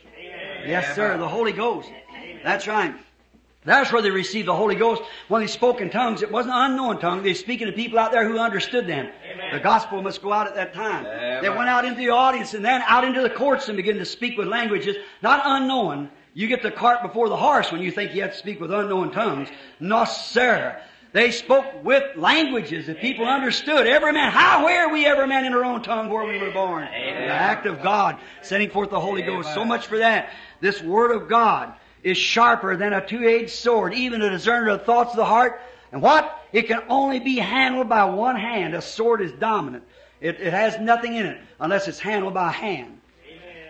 Yes, 0.65 0.95
sir, 0.95 1.19
the 1.19 1.27
Holy 1.27 1.53
Ghost. 1.53 1.87
That's 2.43 2.65
right. 2.65 2.95
That's 3.65 3.91
where 3.91 4.01
they 4.01 4.09
received 4.09 4.47
the 4.47 4.55
Holy 4.55 4.75
Ghost. 4.75 5.01
When 5.27 5.41
they 5.41 5.47
spoke 5.47 5.81
in 5.81 5.89
tongues, 5.89 6.21
it 6.21 6.31
wasn't 6.31 6.55
an 6.55 6.71
unknown 6.71 6.99
tongue. 6.99 7.23
They 7.23 7.31
were 7.31 7.35
speaking 7.35 7.67
to 7.67 7.73
people 7.73 7.99
out 7.99 8.11
there 8.11 8.27
who 8.27 8.39
understood 8.39 8.87
them. 8.87 9.09
The 9.51 9.59
gospel 9.59 10.01
must 10.01 10.21
go 10.21 10.31
out 10.31 10.47
at 10.47 10.55
that 10.55 10.73
time. 10.73 11.05
Amen. 11.05 11.43
They 11.43 11.49
went 11.49 11.69
out 11.69 11.83
into 11.83 11.97
the 11.97 12.09
audience 12.09 12.53
and 12.53 12.63
then 12.63 12.81
out 12.87 13.03
into 13.03 13.21
the 13.21 13.29
courts 13.29 13.67
and 13.67 13.75
began 13.75 13.95
to 13.97 14.05
speak 14.05 14.37
with 14.37 14.47
languages, 14.47 14.95
not 15.21 15.41
unknown. 15.43 16.09
You 16.33 16.47
get 16.47 16.63
the 16.63 16.71
cart 16.71 17.01
before 17.01 17.27
the 17.27 17.35
horse 17.35 17.69
when 17.69 17.81
you 17.81 17.91
think 17.91 18.15
you 18.15 18.21
have 18.21 18.31
to 18.31 18.37
speak 18.37 18.61
with 18.61 18.71
unknown 18.71 19.11
tongues. 19.11 19.49
No, 19.81 20.05
sir. 20.05 20.81
They 21.11 21.31
spoke 21.31 21.83
with 21.83 22.15
languages 22.15 22.87
that 22.87 23.01
people 23.01 23.25
understood. 23.25 23.87
Every 23.87 24.13
man, 24.13 24.31
how, 24.31 24.63
where 24.63 24.89
we 24.89 25.05
every 25.05 25.27
man 25.27 25.43
in 25.43 25.53
our 25.53 25.65
own 25.65 25.81
tongue 25.81 26.07
where 26.09 26.25
we 26.25 26.37
were 26.37 26.51
born. 26.51 26.83
The 26.85 27.33
act 27.33 27.65
of 27.65 27.81
God, 27.81 28.19
sending 28.41 28.69
forth 28.69 28.91
the 28.91 28.99
Holy 28.99 29.23
Ghost. 29.23 29.53
So 29.53 29.65
much 29.65 29.87
for 29.87 29.97
that. 29.97 30.29
This 30.61 30.81
Word 30.81 31.11
of 31.11 31.27
God 31.27 31.73
is 32.03 32.17
sharper 32.17 32.75
than 32.75 32.93
a 32.93 33.05
two-edged 33.05 33.49
sword, 33.49 33.93
even 33.93 34.21
a 34.21 34.29
discerner 34.29 34.69
of 34.69 34.79
the 34.79 34.85
thoughts 34.85 35.11
of 35.11 35.17
the 35.17 35.25
heart. 35.25 35.61
And 35.91 36.01
what? 36.01 36.35
It 36.51 36.67
can 36.67 36.81
only 36.89 37.19
be 37.19 37.37
handled 37.37 37.89
by 37.89 38.05
one 38.05 38.35
hand. 38.35 38.75
A 38.75 38.81
sword 38.81 39.21
is 39.21 39.31
dominant. 39.33 39.83
It, 40.21 40.39
it 40.39 40.53
has 40.53 40.79
nothing 40.79 41.15
in 41.15 41.25
it 41.25 41.39
unless 41.59 41.87
it's 41.87 41.99
handled 41.99 42.33
by 42.33 42.49
a 42.49 42.51
hand. 42.51 42.99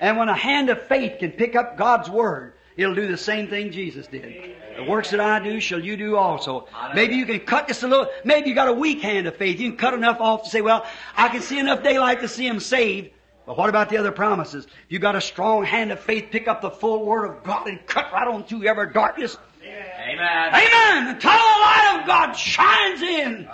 And 0.01 0.17
when 0.17 0.29
a 0.29 0.35
hand 0.35 0.69
of 0.69 0.81
faith 0.83 1.19
can 1.19 1.31
pick 1.31 1.55
up 1.55 1.77
God's 1.77 2.09
Word, 2.09 2.53
it'll 2.77 2.95
do 2.95 3.07
the 3.07 3.17
same 3.17 3.47
thing 3.47 3.71
Jesus 3.71 4.07
did. 4.07 4.55
The 4.77 4.83
works 4.85 5.11
that 5.11 5.19
I 5.19 5.39
do 5.39 5.59
shall 5.59 5.79
you 5.79 5.97
do 5.97 6.15
also. 6.15 6.67
Maybe 6.95 7.15
you 7.15 7.25
can 7.25 7.41
cut 7.41 7.67
just 7.67 7.83
a 7.83 7.87
little, 7.87 8.07
maybe 8.23 8.49
you 8.49 8.55
got 8.55 8.69
a 8.69 8.73
weak 8.73 9.01
hand 9.01 9.27
of 9.27 9.35
faith. 9.35 9.59
You 9.59 9.69
can 9.71 9.77
cut 9.77 9.93
enough 9.93 10.21
off 10.21 10.43
to 10.43 10.49
say, 10.49 10.61
well, 10.61 10.85
I 11.17 11.27
can 11.27 11.41
see 11.41 11.59
enough 11.59 11.83
daylight 11.83 12.21
to 12.21 12.29
see 12.29 12.47
him 12.47 12.61
saved. 12.61 13.11
But 13.49 13.57
what 13.57 13.67
about 13.67 13.89
the 13.89 13.97
other 13.97 14.11
promises? 14.11 14.67
you've 14.89 15.01
got 15.01 15.15
a 15.15 15.21
strong 15.21 15.65
hand 15.65 15.91
of 15.91 15.99
faith, 15.99 16.27
pick 16.29 16.47
up 16.47 16.61
the 16.61 16.69
full 16.69 17.03
Word 17.03 17.25
of 17.25 17.43
God 17.43 17.65
and 17.65 17.83
cut 17.87 18.13
right 18.13 18.27
on 18.27 18.43
through 18.43 18.63
every 18.65 18.93
darkness. 18.93 19.35
Amen. 19.63 20.53
Amen! 20.53 21.07
Until 21.15 21.31
the 21.31 21.35
light 21.35 21.97
of 21.99 22.05
God 22.05 22.33
shines 22.33 23.01
in. 23.01 23.49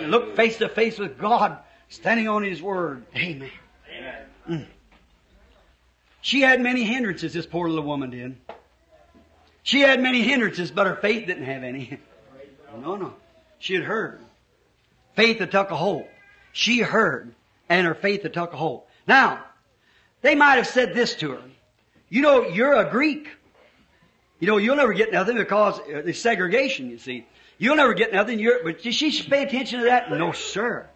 You 0.00 0.06
look 0.06 0.36
face 0.36 0.58
to 0.58 0.68
face 0.68 1.00
with 1.00 1.18
God, 1.18 1.58
standing 1.88 2.28
on 2.28 2.44
His 2.44 2.62
Word. 2.62 3.04
Amen. 3.16 3.50
Mm. 4.48 4.66
She 6.20 6.42
had 6.42 6.60
many 6.60 6.84
hindrances, 6.84 7.32
this 7.32 7.44
poor 7.44 7.68
little 7.68 7.84
woman 7.84 8.10
did. 8.10 8.36
She 9.64 9.80
had 9.80 10.00
many 10.00 10.22
hindrances, 10.22 10.70
but 10.70 10.86
her 10.86 10.94
faith 10.94 11.26
didn't 11.26 11.46
have 11.46 11.64
any. 11.64 11.98
No, 12.80 12.94
no. 12.94 13.14
She 13.58 13.74
had 13.74 13.82
heard. 13.82 14.20
Faith 15.16 15.40
had 15.40 15.50
took 15.50 15.72
a 15.72 15.76
hold. 15.76 16.06
She 16.52 16.78
heard, 16.78 17.34
and 17.68 17.84
her 17.84 17.96
faith 17.96 18.22
had 18.22 18.32
took 18.32 18.52
a 18.52 18.56
hold. 18.56 18.84
Now, 19.10 19.42
they 20.22 20.36
might 20.36 20.54
have 20.54 20.68
said 20.68 20.94
this 20.94 21.16
to 21.16 21.32
her. 21.32 21.42
You 22.10 22.22
know, 22.22 22.46
you're 22.46 22.74
a 22.74 22.88
Greek. 22.88 23.26
You 24.38 24.46
know, 24.46 24.56
you'll 24.56 24.76
never 24.76 24.92
get 24.92 25.10
nothing 25.10 25.36
because 25.36 25.80
there's 25.88 26.20
segregation, 26.20 26.88
you 26.88 26.98
see. 26.98 27.26
You'll 27.58 27.74
never 27.74 27.94
get 27.94 28.12
nothing. 28.12 28.38
You're, 28.38 28.62
but 28.62 28.82
did 28.82 28.94
she 28.94 29.10
pay 29.24 29.42
attention 29.42 29.80
to 29.80 29.86
that? 29.86 30.12
No, 30.12 30.30
sir. 30.30 30.88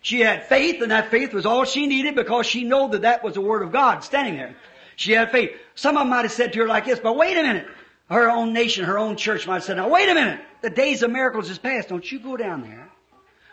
She 0.00 0.20
had 0.20 0.46
faith, 0.46 0.80
and 0.80 0.90
that 0.90 1.10
faith 1.10 1.34
was 1.34 1.44
all 1.44 1.66
she 1.66 1.86
needed 1.86 2.14
because 2.14 2.46
she 2.46 2.64
knew 2.64 2.88
that 2.88 3.02
that 3.02 3.22
was 3.22 3.34
the 3.34 3.42
Word 3.42 3.60
of 3.60 3.72
God 3.72 4.02
standing 4.02 4.36
there. 4.36 4.56
She 4.96 5.12
had 5.12 5.30
faith. 5.30 5.50
Some 5.74 5.98
of 5.98 6.00
them 6.00 6.08
might 6.08 6.22
have 6.22 6.32
said 6.32 6.54
to 6.54 6.60
her 6.60 6.66
like 6.66 6.86
this, 6.86 6.98
but 6.98 7.14
wait 7.14 7.36
a 7.36 7.42
minute. 7.42 7.68
Her 8.08 8.30
own 8.30 8.54
nation, 8.54 8.86
her 8.86 8.98
own 8.98 9.16
church 9.18 9.46
might 9.46 9.56
have 9.56 9.64
said, 9.64 9.76
now 9.76 9.90
wait 9.90 10.08
a 10.08 10.14
minute. 10.14 10.40
The 10.62 10.70
days 10.70 11.02
of 11.02 11.10
miracles 11.10 11.50
is 11.50 11.58
past. 11.58 11.90
Don't 11.90 12.10
you 12.10 12.20
go 12.20 12.38
down 12.38 12.62
there. 12.62 12.88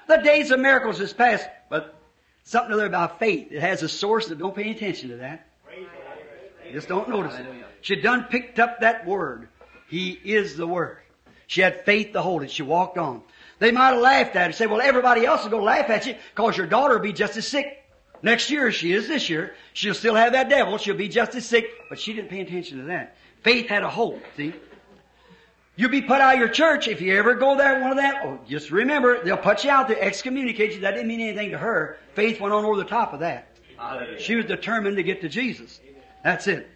The 0.08 0.24
days 0.24 0.50
of 0.52 0.62
miracles 0.62 1.02
is 1.02 1.12
past. 1.12 1.46
But 1.70 2.01
something 2.44 2.74
other 2.74 2.86
about 2.86 3.20
faith. 3.20 3.52
It 3.52 3.62
has 3.62 3.84
a 3.84 3.90
source 3.90 4.28
that 4.28 4.38
don't 4.38 4.56
pay 4.56 4.72
attention 4.72 5.10
to 5.10 5.18
that. 5.18 5.48
Just 6.72 6.88
don't 6.88 7.10
notice 7.10 7.38
it. 7.38 7.46
She 7.82 7.96
done 7.98 8.26
picked 8.26 8.60
up 8.60 8.80
that 8.82 9.06
word. 9.06 9.50
He 9.88 10.12
is 10.12 10.56
the 10.56 10.68
word. 10.68 11.00
She 11.48 11.62
had 11.62 11.84
faith 11.84 12.14
to 12.14 12.22
hold 12.22 12.44
it. 12.44 12.52
She 12.52 12.64
walked 12.64 12.98
on. 12.98 13.22
They 13.60 13.72
might 13.72 13.92
have 13.92 14.02
laughed 14.02 14.36
at 14.36 14.42
her 14.42 14.46
and 14.46 14.56
said, 14.56 14.72
well, 14.72 14.82
everybody 14.82 15.26
else 15.26 15.44
is 15.44 15.50
going 15.50 15.62
to 15.62 15.66
laugh 15.66 15.90
at 15.90 16.06
you 16.06 16.16
because 16.34 16.58
your 16.58 16.68
daughter 16.68 16.96
will 16.96 17.04
be 17.04 17.14
just 17.14 17.36
as 17.36 17.46
sick 17.46 17.84
next 18.22 18.50
year 18.50 18.68
as 18.68 18.76
she 18.76 18.94
is 18.94 19.08
this 19.08 19.30
year. 19.30 19.54
She'll 19.74 19.94
still 19.94 20.16
have 20.16 20.32
that 20.32 20.50
devil. 20.50 20.78
She'll 20.78 20.96
be 20.96 21.10
just 21.10 21.36
as 21.36 21.46
sick. 21.46 21.70
But 21.90 22.00
she 22.00 22.14
didn't 22.14 22.30
pay 22.30 22.40
attention 22.40 22.78
to 22.78 22.84
that. 22.86 23.18
Faith 23.44 23.68
had 23.68 23.84
a 23.84 23.90
hold, 23.90 24.22
see? 24.38 24.54
You'll 25.82 25.90
be 25.90 26.04
put 26.04 26.22
out 26.22 26.36
of 26.36 26.40
your 26.40 26.48
church 26.48 26.88
if 26.88 27.02
you 27.02 27.18
ever 27.18 27.34
go 27.34 27.58
there, 27.58 27.82
one 27.82 27.90
of 27.90 27.98
that. 27.98 28.22
Oh, 28.24 28.38
just 28.48 28.70
remember, 28.70 29.24
they'll 29.24 29.36
put 29.36 29.64
you 29.64 29.72
out 29.72 29.88
there, 29.88 29.98
excommunicate 30.00 30.74
you. 30.74 30.82
That 30.82 30.92
didn't 30.92 31.08
mean 31.08 31.22
anything 31.22 31.50
to 31.50 31.58
her. 31.58 31.98
Faith 32.14 32.40
went 32.40 32.54
on 32.54 32.66
over 32.66 32.78
the 32.78 32.86
top 32.86 33.14
of 33.14 33.22
that. 33.22 33.48
She 34.20 34.36
was 34.36 34.46
determined 34.46 34.98
to 34.98 35.02
get 35.02 35.22
to 35.22 35.28
Jesus. 35.28 35.82
That's 36.24 36.46
it. 36.46 36.70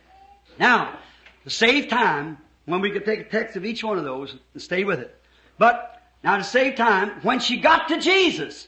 Now, 0.57 0.97
to 1.43 1.51
save 1.51 1.87
time, 1.87 2.39
when 2.65 2.81
we 2.81 2.89
could 2.89 3.05
take 3.05 3.19
a 3.19 3.23
text 3.25 3.55
of 3.55 3.63
each 3.63 3.83
one 3.83 3.99
of 3.99 4.05
those 4.05 4.35
and 4.53 4.59
stay 4.59 4.83
with 4.85 4.99
it. 4.99 5.15
But, 5.59 6.01
now 6.23 6.37
to 6.37 6.43
save 6.43 6.75
time, 6.75 7.11
when 7.21 7.39
she 7.39 7.57
got 7.57 7.89
to 7.89 8.01
Jesus, 8.01 8.67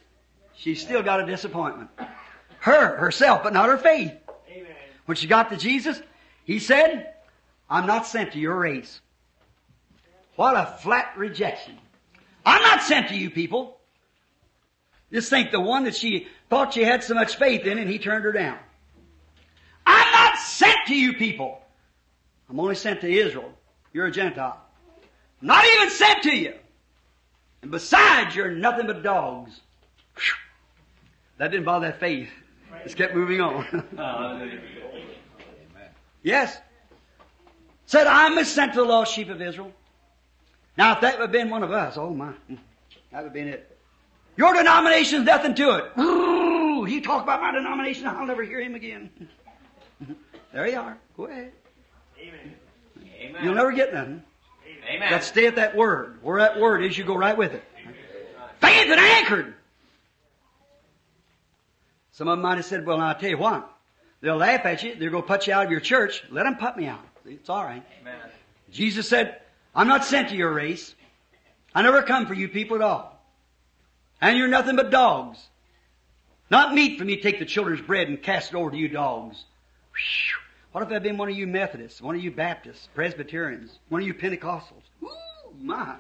she 0.55 0.75
still 0.75 1.01
got 1.01 1.19
a 1.19 1.25
disappointment. 1.25 1.89
Her, 2.59 2.95
herself, 2.97 3.41
but 3.41 3.53
not 3.53 3.69
her 3.69 3.77
faith. 3.79 4.13
Amen. 4.51 4.67
When 5.07 5.17
she 5.17 5.25
got 5.25 5.49
to 5.49 5.57
Jesus, 5.57 5.99
he 6.43 6.59
said, 6.59 7.15
I'm 7.67 7.87
not 7.87 8.05
sent 8.05 8.33
to 8.33 8.39
your 8.39 8.55
race. 8.55 9.01
What 10.37 10.55
a 10.55 10.77
flat 10.81 11.13
rejection. 11.17 11.77
I'm 12.45 12.61
not 12.61 12.83
sent 12.83 13.09
to 13.09 13.15
you 13.15 13.31
people. 13.31 13.79
Just 15.11 15.31
think 15.31 15.51
the 15.51 15.59
one 15.59 15.85
that 15.85 15.95
she 15.95 16.27
thought 16.49 16.75
she 16.75 16.83
had 16.83 17.03
so 17.03 17.15
much 17.15 17.37
faith 17.37 17.65
in 17.65 17.79
and 17.79 17.89
he 17.89 17.97
turned 17.97 18.23
her 18.23 18.31
down. 18.31 18.59
I'm 19.85 20.11
not 20.11 20.37
sent 20.37 20.77
to 20.87 20.95
you 20.95 21.13
people. 21.13 21.59
I'm 22.49 22.59
only 22.59 22.75
sent 22.75 23.01
to 23.01 23.11
Israel. 23.11 23.51
You're 23.93 24.05
a 24.05 24.11
Gentile. 24.11 24.61
Not 25.41 25.65
even 25.65 25.89
sent 25.89 26.21
to 26.23 26.35
you. 26.35 26.53
And 27.63 27.71
besides, 27.71 28.35
you're 28.35 28.51
nothing 28.51 28.85
but 28.85 29.01
dogs. 29.01 29.59
That 31.39 31.49
didn't 31.49 31.65
bother 31.65 31.87
that 31.87 31.99
faith. 31.99 32.29
Just 32.83 32.95
kept 32.95 33.15
moving 33.15 33.41
on. 33.41 33.83
Yes. 36.23 36.57
Said, 37.85 38.05
I'm 38.05 38.43
sent 38.43 38.73
to 38.73 38.79
the 38.81 38.85
lost 38.85 39.13
sheep 39.13 39.29
of 39.29 39.41
Israel. 39.41 39.71
Now, 40.77 40.93
if 40.93 41.01
that 41.01 41.15
would 41.15 41.23
have 41.23 41.31
been 41.31 41.49
one 41.49 41.63
of 41.63 41.71
us, 41.71 41.97
oh 41.97 42.11
my, 42.13 42.31
that 42.47 42.57
would 43.13 43.23
have 43.23 43.33
been 43.33 43.47
it. 43.47 43.77
Your 44.37 44.53
denomination's 44.53 45.25
nothing 45.25 45.55
to 45.55 45.77
it. 45.77 45.99
Ooh, 45.99 46.83
he 46.83 47.01
talked 47.01 47.23
about 47.23 47.41
my 47.41 47.51
denomination, 47.51 48.05
I'll 48.05 48.27
never 48.27 48.43
hear 48.43 48.61
him 48.61 48.75
again. 48.75 49.09
there 50.53 50.67
you 50.67 50.77
are. 50.77 50.97
Go 51.15 51.25
ahead. 51.25 51.51
Amen. 52.19 52.55
Amen. 53.19 53.43
You'll 53.43 53.55
never 53.55 53.71
get 53.71 53.93
nothing. 53.93 54.21
Amen. 54.87 55.09
But 55.09 55.23
stay 55.23 55.47
at 55.47 55.55
that 55.55 55.75
word. 55.75 56.19
Where 56.21 56.39
that 56.39 56.59
word 56.59 56.83
is, 56.83 56.97
you 56.97 57.03
go 57.03 57.15
right 57.15 57.35
with 57.35 57.53
it. 57.53 57.63
Faith 58.61 58.91
and 58.91 58.99
anchored. 58.99 59.55
Some 62.11 62.27
of 62.27 62.37
them 62.37 62.43
might 62.43 62.57
have 62.57 62.65
said, 62.65 62.85
well, 62.85 62.97
now, 62.97 63.07
I'll 63.07 63.15
tell 63.15 63.29
you 63.29 63.37
what. 63.37 63.71
They'll 64.21 64.37
laugh 64.37 64.65
at 64.65 64.81
you. 64.83 64.95
They're 64.95 65.09
going 65.09 65.23
to 65.23 65.27
put 65.27 65.47
you 65.47 65.53
out 65.53 65.65
of 65.65 65.71
your 65.71 65.79
church. 65.79 66.23
Let 66.31 66.43
them 66.43 66.55
put 66.55 66.77
me 66.77 66.87
out. 66.87 67.01
It's 67.25 67.49
all 67.49 67.63
right. 67.63 67.83
Amen. 68.01 68.15
Jesus 68.71 69.07
said, 69.07 69.41
I'm 69.77 69.87
not 69.87 70.03
sent 70.03 70.29
to 70.29 70.35
your 70.35 70.51
race. 70.51 70.95
I 71.73 71.83
never 71.83 72.01
come 72.01 72.25
for 72.25 72.33
you 72.33 72.49
people 72.49 72.75
at 72.75 72.81
all. 72.81 73.23
And 74.19 74.35
you're 74.35 74.47
nothing 74.47 74.75
but 74.75 74.89
dogs. 74.89 75.37
Not 76.49 76.73
meat 76.73 76.97
for 76.97 77.05
me 77.05 77.17
to 77.17 77.21
take 77.21 77.37
the 77.37 77.45
children's 77.45 77.81
bread 77.81 78.07
and 78.07 78.21
cast 78.21 78.51
it 78.51 78.55
over 78.55 78.71
to 78.71 78.77
you 78.77 78.89
dogs. 78.89 79.45
Whew. 79.91 80.37
What 80.71 80.83
if 80.83 80.91
I'd 80.91 81.03
been 81.03 81.17
one 81.17 81.29
of 81.29 81.35
you 81.35 81.47
Methodists, 81.47 82.01
one 82.01 82.15
of 82.15 82.23
you 82.23 82.31
Baptists, 82.31 82.89
Presbyterians, 82.93 83.79
one 83.89 84.01
of 84.01 84.07
you 84.07 84.13
Pentecostals? 84.13 84.83
Ooh, 85.03 85.09
my. 85.61 85.95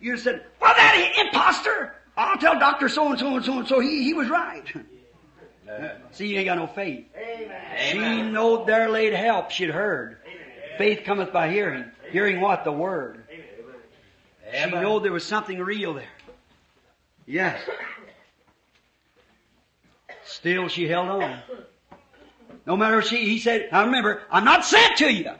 You'd 0.00 0.12
have 0.12 0.20
said, 0.20 0.44
well, 0.60 0.74
that 0.74 1.12
imposter! 1.18 1.94
I'll 2.16 2.36
tell 2.38 2.58
Dr. 2.58 2.88
So-and-so 2.88 3.36
and 3.36 3.44
so-and-so 3.44 3.80
he, 3.80 4.02
he 4.02 4.14
was 4.14 4.28
right. 4.28 4.64
See, 6.12 6.26
you 6.26 6.38
ain't 6.38 6.46
got 6.46 6.58
no 6.58 6.66
faith. 6.66 7.06
She 7.14 7.98
Amen. 7.98 8.32
knowed 8.32 8.66
there 8.66 8.90
laid 8.90 9.14
help 9.14 9.50
she'd 9.50 9.70
heard. 9.70 10.18
Faith 10.76 11.04
cometh 11.04 11.32
by 11.32 11.50
hearing. 11.50 11.90
Hearing 12.12 12.40
what? 12.40 12.64
The 12.64 12.72
Word. 12.72 13.24
She 13.30 14.58
Amen. 14.58 14.82
knowed 14.82 15.02
there 15.02 15.12
was 15.12 15.24
something 15.24 15.58
real 15.58 15.94
there. 15.94 16.04
Yes. 17.26 17.60
Still 20.24 20.68
she 20.68 20.86
held 20.86 21.08
on. 21.08 21.38
No 22.66 22.76
matter 22.76 22.96
what 22.96 23.06
she, 23.06 23.24
he 23.24 23.38
said, 23.38 23.68
I 23.72 23.84
remember, 23.84 24.22
I'm 24.30 24.44
not 24.44 24.64
sent 24.64 24.98
to 24.98 25.12
you. 25.12 25.30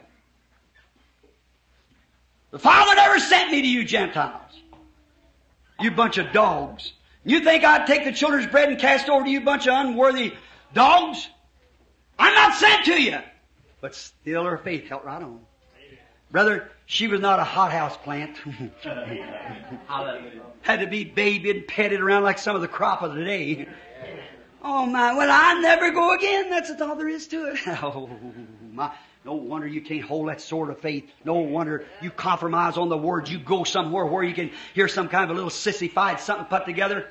The 2.51 2.59
Father 2.59 2.95
never 2.95 3.19
sent 3.19 3.51
me 3.51 3.61
to 3.61 3.67
you 3.67 3.85
Gentiles. 3.85 4.41
You 5.79 5.91
bunch 5.91 6.17
of 6.17 6.31
dogs. 6.31 6.93
You 7.23 7.41
think 7.41 7.63
I'd 7.63 7.87
take 7.87 8.03
the 8.03 8.11
children's 8.11 8.47
bread 8.47 8.69
and 8.69 8.79
cast 8.79 9.09
over 9.09 9.23
to 9.23 9.29
you 9.29 9.41
bunch 9.41 9.67
of 9.67 9.73
unworthy 9.75 10.33
dogs? 10.73 11.27
I'm 12.17 12.33
not 12.33 12.55
sent 12.55 12.85
to 12.85 13.01
you. 13.01 13.19
But 13.79 13.95
still 13.95 14.43
her 14.45 14.57
faith 14.57 14.87
held 14.87 15.05
right 15.05 15.21
on. 15.21 15.39
Brother, 16.33 16.69
she 16.87 17.07
was 17.07 17.21
not 17.21 17.39
a 17.39 17.43
hothouse 17.43 17.95
plant. 17.95 18.35
Had 20.61 20.79
to 20.79 20.87
be 20.87 21.03
babied 21.03 21.55
and 21.55 21.67
petted 21.67 22.01
around 22.01 22.23
like 22.23 22.39
some 22.39 22.55
of 22.55 22.63
the 22.63 22.67
crop 22.67 23.03
of 23.03 23.13
the 23.13 23.23
day. 23.23 23.67
Oh 24.63 24.87
my, 24.87 25.13
well 25.13 25.29
I 25.31 25.61
never 25.61 25.91
go 25.91 26.15
again. 26.15 26.49
That's 26.49 26.71
all 26.81 26.95
there 26.95 27.07
is 27.07 27.27
to 27.27 27.51
it. 27.51 27.59
Oh 27.67 28.09
my. 28.71 28.91
No 29.23 29.33
wonder 29.35 29.67
you 29.67 29.81
can't 29.81 30.03
hold 30.03 30.27
that 30.27 30.41
sort 30.41 30.71
of 30.71 30.79
faith. 30.79 31.07
No 31.23 31.35
wonder 31.35 31.85
you 32.01 32.09
compromise 32.09 32.77
on 32.77 32.89
the 32.89 32.97
word. 32.97 33.29
You 33.29 33.37
go 33.37 33.63
somewhere 33.63 34.05
where 34.05 34.23
you 34.23 34.33
can 34.33 34.49
hear 34.73 34.87
some 34.87 35.09
kind 35.09 35.25
of 35.25 35.29
a 35.29 35.33
little 35.33 35.51
sissy 35.51 35.89
fight, 35.89 36.19
something 36.19 36.47
put 36.47 36.65
together. 36.65 37.09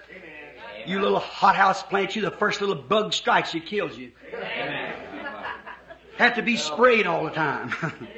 You 0.85 1.01
little 1.01 1.20
hothouse 1.20 1.85
plant, 1.85 2.16
you 2.16 2.23
the 2.23 2.32
first 2.32 2.61
little 2.61 2.74
bug 2.74 3.12
strikes 3.12 3.55
you, 3.55 3.61
kills 3.61 3.97
you. 3.97 4.11
Have 6.19 6.35
to 6.35 6.43
be 6.43 6.57
sprayed 6.57 7.07
all 7.07 7.24
the 7.24 7.31
time. 7.31 7.73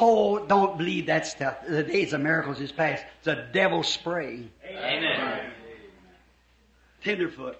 oh, 0.00 0.44
don't 0.46 0.78
believe 0.78 1.06
that 1.06 1.26
stuff. 1.26 1.56
The 1.66 1.82
days 1.82 2.12
of 2.12 2.20
miracles 2.20 2.60
is 2.60 2.72
past. 2.72 3.04
It's 3.18 3.28
a 3.28 3.48
devil 3.52 3.82
spray. 3.82 4.48
Amen. 4.64 5.50
Tenderfoot. 7.02 7.58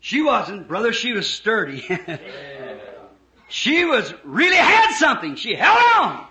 She 0.00 0.22
wasn't, 0.22 0.66
brother, 0.66 0.92
she 0.92 1.12
was 1.12 1.28
sturdy. 1.28 1.86
she 3.48 3.84
was 3.84 4.12
really 4.24 4.56
had 4.56 4.94
something. 4.94 5.36
She 5.36 5.54
held 5.54 5.78
on. 5.96 6.26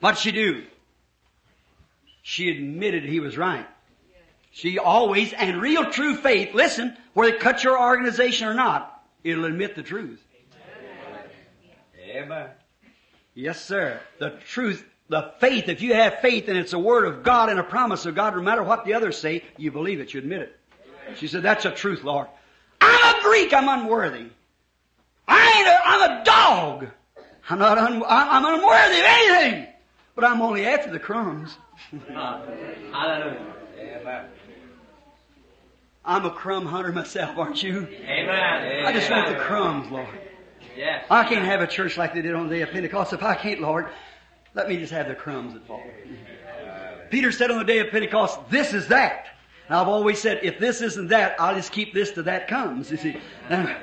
What'd 0.00 0.18
she 0.18 0.32
do? 0.32 0.64
She 2.22 2.50
admitted 2.50 3.04
he 3.04 3.20
was 3.20 3.38
right. 3.38 3.66
She 4.50 4.78
always, 4.78 5.32
and 5.32 5.60
real 5.60 5.90
true 5.90 6.16
faith, 6.16 6.54
listen, 6.54 6.96
whether 7.12 7.34
it 7.34 7.40
cut 7.40 7.64
your 7.64 7.80
organization 7.80 8.48
or 8.48 8.54
not, 8.54 9.02
it'll 9.22 9.44
admit 9.44 9.74
the 9.74 9.82
truth. 9.82 10.22
Amen. 12.08 12.50
Yes, 13.34 13.64
sir. 13.64 14.00
The 14.18 14.30
truth, 14.48 14.84
the 15.08 15.32
faith, 15.40 15.68
if 15.68 15.82
you 15.82 15.94
have 15.94 16.20
faith 16.20 16.48
and 16.48 16.56
it's 16.56 16.72
a 16.72 16.78
word 16.78 17.04
of 17.04 17.22
God 17.22 17.50
and 17.50 17.58
a 17.58 17.64
promise 17.64 18.06
of 18.06 18.14
God, 18.14 18.34
no 18.34 18.42
matter 18.42 18.62
what 18.62 18.84
the 18.84 18.94
others 18.94 19.18
say, 19.18 19.42
you 19.56 19.70
believe 19.70 20.00
it, 20.00 20.14
you 20.14 20.20
admit 20.20 20.42
it. 20.42 20.60
She 21.16 21.26
said, 21.26 21.42
that's 21.42 21.64
a 21.64 21.70
truth, 21.70 22.04
Lord. 22.04 22.28
I'm 22.80 23.16
a 23.16 23.22
Greek, 23.22 23.52
I'm 23.52 23.68
unworthy. 23.68 24.26
I 25.26 25.58
ain't 25.58 25.68
a, 25.68 25.80
I'm 25.84 26.20
a 26.20 26.24
dog. 26.24 26.86
I'm 27.48 27.58
not 27.58 27.76
un, 27.76 28.02
I'm 28.06 28.44
I'm 28.44 28.54
unworthy 28.54 28.98
of 29.00 29.04
anything. 29.06 29.66
But 30.14 30.24
I'm 30.24 30.40
only 30.40 30.66
after 30.66 30.90
the 30.90 30.98
crumbs. 30.98 31.56
Hallelujah. 32.08 33.54
Amen. 33.78 34.24
I'm 36.04 36.24
a 36.24 36.30
crumb 36.30 36.66
hunter 36.66 36.92
myself, 36.92 37.36
aren't 37.36 37.62
you? 37.62 37.86
Amen. 37.86 38.86
I 38.86 38.92
just 38.92 39.10
want 39.10 39.28
the 39.28 39.36
crumbs, 39.36 39.90
Lord. 39.90 40.08
Yes. 40.76 41.06
I 41.10 41.24
can't 41.24 41.44
have 41.44 41.60
a 41.60 41.66
church 41.66 41.96
like 41.96 42.14
they 42.14 42.22
did 42.22 42.34
on 42.34 42.48
the 42.48 42.56
day 42.56 42.62
of 42.62 42.70
Pentecost. 42.70 43.12
If 43.12 43.22
I 43.22 43.34
can't, 43.34 43.60
Lord, 43.60 43.88
let 44.54 44.68
me 44.68 44.76
just 44.76 44.92
have 44.92 45.08
the 45.08 45.14
crumbs 45.14 45.54
that 45.54 45.66
fall. 45.66 45.82
Peter 47.10 47.32
said 47.32 47.50
on 47.50 47.58
the 47.58 47.64
day 47.64 47.78
of 47.78 47.90
Pentecost, 47.90 48.38
this 48.50 48.72
is 48.74 48.88
that. 48.88 49.26
And 49.68 49.76
I've 49.76 49.88
always 49.88 50.20
said, 50.20 50.40
if 50.42 50.58
this 50.58 50.82
isn't 50.82 51.08
that, 51.08 51.40
I'll 51.40 51.54
just 51.54 51.72
keep 51.72 51.94
this 51.94 52.12
till 52.12 52.24
that 52.24 52.48
comes. 52.48 52.90
You 52.90 52.96
see, 52.96 53.16
Amen. 53.50 53.76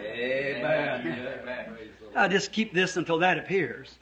I 2.15 2.27
just 2.27 2.51
keep 2.51 2.73
this 2.73 2.97
until 2.97 3.19
that 3.19 3.37
appears. 3.37 3.95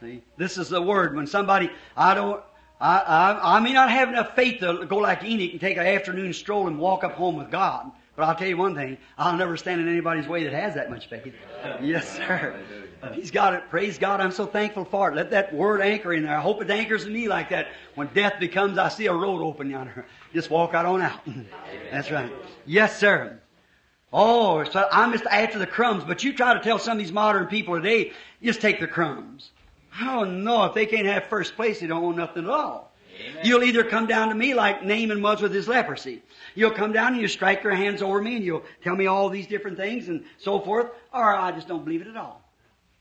See, 0.00 0.22
this 0.36 0.58
is 0.58 0.68
the 0.68 0.82
word. 0.82 1.14
When 1.14 1.26
somebody, 1.26 1.70
I 1.96 2.14
don't, 2.14 2.42
I, 2.80 2.98
I, 2.98 3.56
I 3.56 3.60
may 3.60 3.72
not 3.72 3.88
have 3.90 4.08
enough 4.08 4.34
faith 4.34 4.60
to 4.60 4.84
go 4.86 4.98
like 4.98 5.22
Enoch 5.24 5.52
and 5.52 5.60
take 5.60 5.76
an 5.76 5.86
afternoon 5.86 6.32
stroll 6.32 6.66
and 6.66 6.78
walk 6.78 7.04
up 7.04 7.12
home 7.12 7.36
with 7.36 7.50
God. 7.50 7.92
But 8.14 8.24
I'll 8.24 8.34
tell 8.34 8.48
you 8.48 8.58
one 8.58 8.74
thing, 8.74 8.98
I'll 9.16 9.36
never 9.36 9.56
stand 9.56 9.80
in 9.80 9.88
anybody's 9.88 10.28
way 10.28 10.44
that 10.44 10.52
has 10.52 10.74
that 10.74 10.90
much 10.90 11.08
faith. 11.08 11.32
Yes, 11.80 12.16
sir. 12.16 12.60
He's 13.14 13.30
got 13.30 13.54
it. 13.54 13.70
Praise 13.70 13.98
God. 13.98 14.20
I'm 14.20 14.32
so 14.32 14.44
thankful 14.44 14.84
for 14.84 15.10
it. 15.10 15.16
Let 15.16 15.30
that 15.30 15.54
word 15.54 15.80
anchor 15.80 16.12
in 16.12 16.24
there. 16.24 16.36
I 16.36 16.40
hope 16.40 16.60
it 16.60 16.70
anchors 16.70 17.04
in 17.04 17.12
me 17.12 17.26
like 17.28 17.48
that. 17.50 17.68
When 17.94 18.08
death 18.08 18.38
becomes, 18.38 18.76
I 18.76 18.90
see 18.90 19.06
a 19.06 19.14
road 19.14 19.42
open 19.42 19.70
yonder. 19.70 20.04
Just 20.34 20.50
walk 20.50 20.74
out 20.74 20.84
on 20.86 21.00
out. 21.00 21.20
That's 21.90 22.10
right. 22.10 22.32
Yes, 22.66 22.98
sir. 22.98 23.40
Oh, 24.12 24.62
so 24.64 24.86
I'm 24.92 25.12
just 25.12 25.24
after 25.24 25.58
the 25.58 25.66
crumbs, 25.66 26.04
but 26.04 26.22
you 26.22 26.34
try 26.34 26.52
to 26.52 26.60
tell 26.60 26.78
some 26.78 26.92
of 26.92 26.98
these 26.98 27.12
modern 27.12 27.46
people 27.46 27.76
today, 27.76 28.12
just 28.42 28.60
take 28.60 28.78
the 28.78 28.86
crumbs. 28.86 29.52
Oh 30.02 30.24
no, 30.24 30.66
if 30.66 30.74
they 30.74 30.84
can't 30.84 31.06
have 31.06 31.24
first 31.24 31.56
place, 31.56 31.80
they 31.80 31.86
don't 31.86 32.02
want 32.02 32.18
nothing 32.18 32.44
at 32.44 32.50
all. 32.50 32.91
You'll 33.44 33.64
either 33.64 33.84
come 33.84 34.06
down 34.06 34.28
to 34.28 34.34
me 34.34 34.54
like 34.54 34.84
Naaman 34.84 35.22
was 35.22 35.40
with 35.40 35.52
his 35.52 35.68
leprosy. 35.68 36.22
You'll 36.54 36.70
come 36.72 36.92
down 36.92 37.12
and 37.12 37.22
you 37.22 37.28
strike 37.28 37.62
your 37.62 37.74
hands 37.74 38.02
over 38.02 38.20
me 38.20 38.36
and 38.36 38.44
you'll 38.44 38.64
tell 38.82 38.96
me 38.96 39.06
all 39.06 39.28
these 39.28 39.46
different 39.46 39.76
things 39.76 40.08
and 40.08 40.24
so 40.38 40.60
forth, 40.60 40.90
or 41.12 41.34
I 41.34 41.52
just 41.52 41.68
don't 41.68 41.84
believe 41.84 42.02
it 42.02 42.08
at 42.08 42.16
all. 42.16 42.42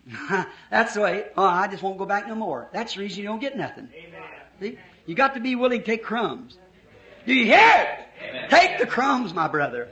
That's 0.71 0.93
the 0.93 1.01
way, 1.01 1.25
oh, 1.37 1.45
I 1.45 1.67
just 1.67 1.83
won't 1.83 1.97
go 1.97 2.05
back 2.05 2.27
no 2.27 2.35
more. 2.35 2.69
That's 2.73 2.95
the 2.95 3.01
reason 3.01 3.21
you 3.21 3.27
don't 3.27 3.39
get 3.39 3.57
nothing. 3.57 3.89
See? 4.59 4.77
You 5.05 5.15
got 5.15 5.33
to 5.35 5.39
be 5.39 5.55
willing 5.55 5.79
to 5.79 5.85
take 5.85 6.03
crumbs. 6.03 6.57
Do 7.25 7.33
you 7.33 7.45
hear 7.45 7.87
it? 7.87 8.49
Take 8.49 8.79
the 8.79 8.85
crumbs, 8.85 9.33
my 9.33 9.47
brother. 9.47 9.87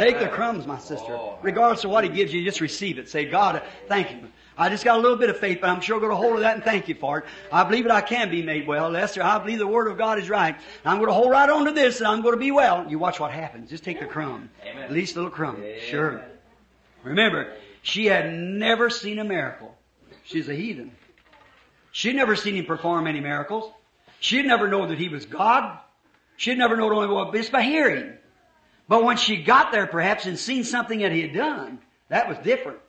Take 0.00 0.18
the 0.18 0.28
crumbs, 0.28 0.66
my 0.66 0.78
sister. 0.78 1.18
Regardless 1.42 1.84
of 1.84 1.90
what 1.90 2.04
he 2.04 2.10
gives 2.10 2.32
you, 2.32 2.44
just 2.44 2.60
receive 2.60 2.98
it. 2.98 3.08
Say, 3.08 3.26
God, 3.26 3.62
thank 3.88 4.10
you. 4.10 4.28
I 4.60 4.68
just 4.68 4.84
got 4.84 4.98
a 4.98 5.00
little 5.00 5.16
bit 5.16 5.30
of 5.30 5.38
faith, 5.38 5.58
but 5.62 5.70
I'm 5.70 5.80
sure 5.80 5.98
going 5.98 6.10
to 6.10 6.16
hold 6.16 6.34
of 6.34 6.40
that 6.40 6.54
and 6.54 6.62
thank 6.62 6.86
you 6.86 6.94
for 6.94 7.20
it. 7.20 7.24
I 7.50 7.64
believe 7.64 7.84
that 7.84 7.94
I 7.94 8.02
can 8.02 8.30
be 8.30 8.42
made 8.42 8.66
well, 8.66 8.90
Lester. 8.90 9.22
I 9.22 9.38
believe 9.38 9.58
the 9.58 9.66
Word 9.66 9.88
of 9.88 9.96
God 9.96 10.18
is 10.18 10.28
right. 10.28 10.54
I'm 10.84 10.98
going 10.98 11.08
to 11.08 11.14
hold 11.14 11.30
right 11.30 11.48
on 11.48 11.64
to 11.64 11.72
this 11.72 12.00
and 12.00 12.06
I'm 12.06 12.20
going 12.20 12.34
to 12.34 12.38
be 12.38 12.50
well. 12.50 12.86
You 12.86 12.98
watch 12.98 13.18
what 13.18 13.30
happens. 13.30 13.70
Just 13.70 13.84
take 13.84 14.00
the 14.00 14.06
crumb. 14.06 14.50
At 14.84 14.92
least 14.92 15.16
a 15.16 15.20
little 15.20 15.30
crumb. 15.30 15.64
Sure. 15.88 16.22
Remember, 17.04 17.54
she 17.80 18.04
had 18.04 18.34
never 18.34 18.90
seen 18.90 19.18
a 19.18 19.24
miracle. 19.24 19.74
She's 20.24 20.46
a 20.50 20.54
heathen. 20.54 20.92
She'd 21.92 22.16
never 22.16 22.36
seen 22.36 22.54
him 22.54 22.66
perform 22.66 23.06
any 23.06 23.20
miracles. 23.20 23.72
She'd 24.20 24.44
never 24.44 24.68
known 24.68 24.90
that 24.90 24.98
he 24.98 25.08
was 25.08 25.24
God. 25.24 25.78
She'd 26.36 26.58
never 26.58 26.76
known 26.76 26.92
only 26.92 27.08
what 27.08 27.32
just 27.32 27.50
by 27.50 27.62
hearing. 27.62 28.12
But 28.88 29.04
when 29.04 29.16
she 29.16 29.42
got 29.42 29.72
there 29.72 29.86
perhaps 29.86 30.26
and 30.26 30.38
seen 30.38 30.64
something 30.64 30.98
that 30.98 31.12
he 31.12 31.22
had 31.22 31.32
done, 31.32 31.78
that 32.10 32.28
was 32.28 32.36
different. 32.38 32.80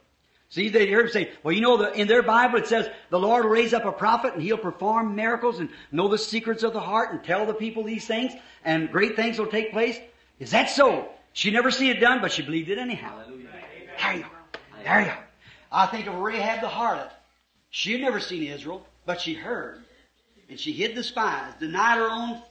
See, 0.52 0.68
they 0.68 0.86
hear 0.86 1.00
him 1.00 1.08
say, 1.08 1.32
well, 1.44 1.54
you 1.54 1.62
know, 1.62 1.78
the, 1.78 1.94
in 1.94 2.10
their 2.10 2.22
Bible 2.22 2.60
it 2.60 2.68
says 2.68 2.90
the 3.10 3.18
Lord 3.18 3.46
will 3.46 3.52
raise 3.52 3.74
up 3.74 3.86
a 3.86 3.92
prophet 3.92 4.34
and 4.34 4.44
he'll 4.44 4.58
perform 4.58 5.16
miracles 5.16 5.60
and 5.60 5.70
know 5.94 6.10
the 6.10 6.18
secrets 6.18 6.64
of 6.64 6.74
the 6.74 6.80
heart 6.82 7.14
and 7.14 7.24
tell 7.24 7.46
the 7.46 7.54
people 7.54 7.86
these 7.86 8.06
things 8.06 8.34
and 8.66 8.92
great 8.92 9.16
things 9.16 9.40
will 9.40 9.48
take 9.48 9.72
place. 9.72 9.98
Is 10.40 10.52
that 10.52 10.70
so? 10.70 11.08
She 11.32 11.52
never 11.52 11.72
see 11.72 11.90
it 11.90 12.02
done, 12.02 12.20
but 12.20 12.34
she 12.34 12.42
believed 12.42 12.70
it 12.70 12.78
anyhow. 12.78 13.24
There 13.30 14.14
you 14.14 14.24
are. 14.24 14.84
There 14.84 15.02
you 15.02 15.08
are. 15.08 15.28
I 15.72 15.86
think 15.86 16.08
of 16.08 16.16
Rahab 16.16 16.60
the 16.60 16.68
harlot. 16.68 17.12
She 17.70 17.94
had 17.94 18.02
never 18.02 18.20
seen 18.20 18.44
Israel, 18.44 18.86
but 19.06 19.22
she 19.22 19.34
heard. 19.34 19.82
And 20.50 20.60
she 20.60 20.74
hid 20.74 20.96
the 20.96 21.04
spies, 21.04 21.54
denied 21.62 21.98
her 21.98 22.10
own, 22.10 22.42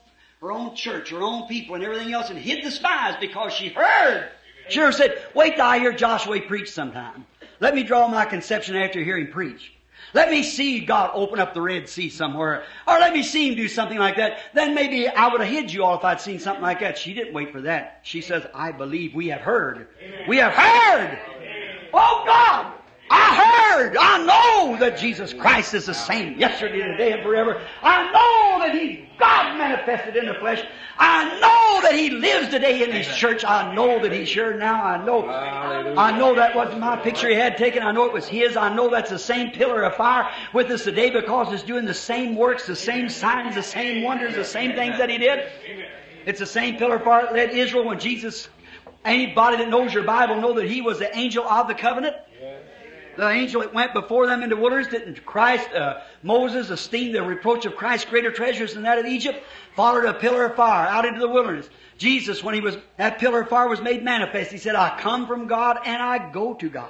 her 0.41 0.51
own 0.51 0.75
church, 0.75 1.11
her 1.11 1.21
own 1.21 1.47
people 1.47 1.75
and 1.75 1.83
everything 1.83 2.13
else 2.13 2.31
and 2.31 2.39
hid 2.39 2.65
the 2.65 2.71
spies 2.71 3.15
because 3.21 3.53
she 3.53 3.69
heard. 3.69 4.31
She 4.69 4.91
said, 4.91 5.21
wait 5.35 5.57
till 5.57 5.65
I 5.65 5.77
hear 5.77 5.91
Joshua 5.93 6.41
preach 6.41 6.71
sometime. 6.71 7.27
Let 7.61 7.75
me 7.75 7.83
draw 7.83 8.07
my 8.07 8.25
conception 8.25 8.75
after 8.75 9.01
hearing 9.01 9.31
preach. 9.31 9.71
Let 10.13 10.29
me 10.31 10.43
see 10.43 10.83
God 10.83 11.11
open 11.13 11.39
up 11.39 11.53
the 11.53 11.61
Red 11.61 11.87
Sea 11.87 12.09
somewhere. 12.09 12.63
Or 12.87 12.99
let 12.99 13.13
me 13.13 13.23
see 13.23 13.49
Him 13.49 13.55
do 13.55 13.67
something 13.67 13.99
like 13.99 14.17
that. 14.17 14.39
Then 14.53 14.75
maybe 14.75 15.07
I 15.07 15.27
would 15.27 15.39
have 15.41 15.49
hid 15.49 15.71
you 15.71 15.83
all 15.85 15.95
if 15.97 16.03
I'd 16.03 16.19
seen 16.19 16.39
something 16.39 16.63
like 16.63 16.79
that. 16.81 16.97
She 16.97 17.13
didn't 17.13 17.33
wait 17.33 17.51
for 17.51 17.61
that. 17.61 17.99
She 18.01 18.19
says, 18.19 18.45
I 18.53 18.71
believe 18.71 19.13
we 19.13 19.27
have 19.27 19.41
heard. 19.41 19.87
We 20.27 20.37
have 20.37 20.53
heard! 20.53 21.19
Oh 21.93 22.23
God! 22.25 22.73
I 23.11 23.35
heard! 23.35 23.97
I 23.97 24.23
know 24.23 24.77
that 24.79 24.97
Jesus 24.97 25.33
Christ 25.33 25.73
is 25.73 25.85
the 25.85 25.93
same 25.93 26.39
yesterday, 26.39 26.79
today, 26.79 27.11
and 27.11 27.21
forever. 27.23 27.61
I 27.83 28.05
know 28.11 28.65
that 28.65 28.73
He's 28.73 28.99
God 29.19 29.57
manifested 29.57 30.15
in 30.15 30.27
the 30.27 30.33
flesh. 30.35 30.65
I 30.97 31.39
know 31.39 31.81
that 31.81 31.93
He 31.93 32.09
lives 32.09 32.47
today 32.47 32.83
in 32.83 32.91
His 32.91 33.07
church. 33.17 33.43
I 33.43 33.75
know 33.75 34.01
that 34.01 34.13
He's 34.13 34.29
here 34.31 34.57
now. 34.57 34.81
I 34.81 35.03
know. 35.05 35.27
I 35.29 36.17
know 36.17 36.35
that 36.35 36.55
wasn't 36.55 36.79
my 36.79 36.95
picture 36.95 37.27
He 37.27 37.35
had 37.35 37.57
taken. 37.57 37.83
I 37.83 37.91
know 37.91 38.05
it 38.05 38.13
was 38.13 38.27
His. 38.27 38.55
I 38.55 38.73
know 38.73 38.89
that's 38.89 39.09
the 39.09 39.19
same 39.19 39.51
pillar 39.51 39.83
of 39.83 39.95
fire 39.95 40.31
with 40.53 40.71
us 40.71 40.85
today 40.85 41.09
because 41.09 41.51
it's 41.51 41.63
doing 41.63 41.85
the 41.85 41.93
same 41.93 42.35
works, 42.35 42.65
the 42.65 42.75
same 42.75 43.09
signs, 43.09 43.55
the 43.55 43.63
same 43.63 44.03
wonders, 44.03 44.35
the 44.35 44.45
same 44.45 44.73
things 44.73 44.97
that 44.97 45.09
He 45.09 45.17
did. 45.17 45.49
It's 46.25 46.39
the 46.39 46.45
same 46.45 46.77
pillar 46.77 46.95
of 46.95 47.03
fire 47.03 47.23
that 47.23 47.33
led 47.33 47.49
Israel 47.51 47.85
when 47.85 47.99
Jesus 47.99 48.47
Anybody 49.03 49.57
that 49.57 49.69
knows 49.69 49.93
your 49.93 50.03
Bible 50.03 50.39
know 50.39 50.53
that 50.53 50.69
he 50.69 50.81
was 50.81 50.99
the 50.99 51.15
angel 51.17 51.43
of 51.43 51.67
the 51.67 51.73
covenant. 51.73 52.15
The 53.21 53.29
angel 53.29 53.61
that 53.61 53.71
went 53.71 53.93
before 53.93 54.25
them 54.25 54.41
into 54.41 54.55
the 54.55 54.59
wilderness, 54.59 54.87
didn't 54.87 55.23
Christ, 55.23 55.71
uh, 55.75 55.99
Moses 56.23 56.71
esteemed 56.71 57.13
the 57.13 57.21
reproach 57.21 57.67
of 57.67 57.75
Christ 57.75 58.09
greater 58.09 58.31
treasures 58.31 58.73
than 58.73 58.81
that 58.81 58.97
of 58.97 59.05
Egypt? 59.05 59.43
Followed 59.75 60.05
a 60.05 60.15
pillar 60.15 60.45
of 60.45 60.55
fire 60.55 60.87
out 60.87 61.05
into 61.05 61.19
the 61.19 61.27
wilderness. 61.27 61.69
Jesus, 61.99 62.43
when 62.43 62.55
he 62.55 62.61
was, 62.61 62.79
that 62.97 63.19
pillar 63.19 63.41
of 63.41 63.49
fire 63.49 63.69
was 63.69 63.79
made 63.79 64.03
manifest, 64.03 64.51
he 64.51 64.57
said, 64.57 64.73
I 64.73 64.97
come 64.99 65.27
from 65.27 65.45
God 65.45 65.77
and 65.85 66.01
I 66.01 66.31
go 66.31 66.55
to 66.55 66.67
God. 66.67 66.89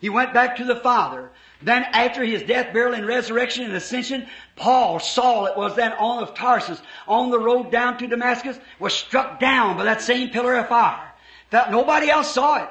He 0.00 0.08
went 0.08 0.34
back 0.34 0.56
to 0.56 0.64
the 0.64 0.74
Father. 0.74 1.30
Then 1.62 1.84
after 1.92 2.24
his 2.24 2.42
death, 2.42 2.72
burial, 2.72 2.94
and 2.94 3.06
resurrection 3.06 3.66
and 3.66 3.74
ascension, 3.74 4.26
Paul, 4.56 4.98
Saul, 4.98 5.46
it 5.46 5.56
was 5.56 5.76
then 5.76 5.92
on 5.92 6.20
of 6.20 6.34
Tarsus, 6.34 6.82
on 7.06 7.30
the 7.30 7.38
road 7.38 7.70
down 7.70 7.98
to 7.98 8.08
Damascus, 8.08 8.58
was 8.80 8.92
struck 8.92 9.38
down 9.38 9.76
by 9.76 9.84
that 9.84 10.02
same 10.02 10.30
pillar 10.30 10.56
of 10.56 10.66
fire. 10.66 11.12
That 11.50 11.70
nobody 11.70 12.10
else 12.10 12.34
saw 12.34 12.64
it. 12.64 12.68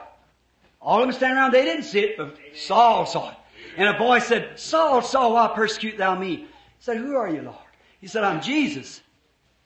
All 0.84 1.02
of 1.02 1.08
them 1.08 1.16
standing 1.16 1.38
around, 1.38 1.54
they 1.54 1.64
didn't 1.64 1.86
see 1.86 2.02
it, 2.02 2.18
but 2.18 2.38
Saul 2.56 3.06
saw 3.06 3.32
it. 3.32 3.38
And 3.78 3.88
a 3.88 3.98
boy 3.98 4.20
said, 4.20 4.60
Saul, 4.60 5.02
Saul, 5.02 5.34
why 5.34 5.52
persecute 5.56 5.98
thou 5.98 6.16
me? 6.20 6.36
He 6.36 6.48
said, 6.80 6.98
Who 6.98 7.16
are 7.16 7.30
you, 7.30 7.42
Lord? 7.42 7.56
He 8.02 8.08
said, 8.08 8.24
I'm 8.24 8.42
Jesus. 8.42 9.02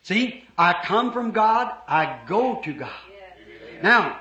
See, 0.03 0.45
I 0.57 0.75
come 0.85 1.11
from 1.11 1.31
God, 1.31 1.73
I 1.87 2.19
go 2.27 2.61
to 2.61 2.73
God. 2.73 2.91
Now, 3.81 4.19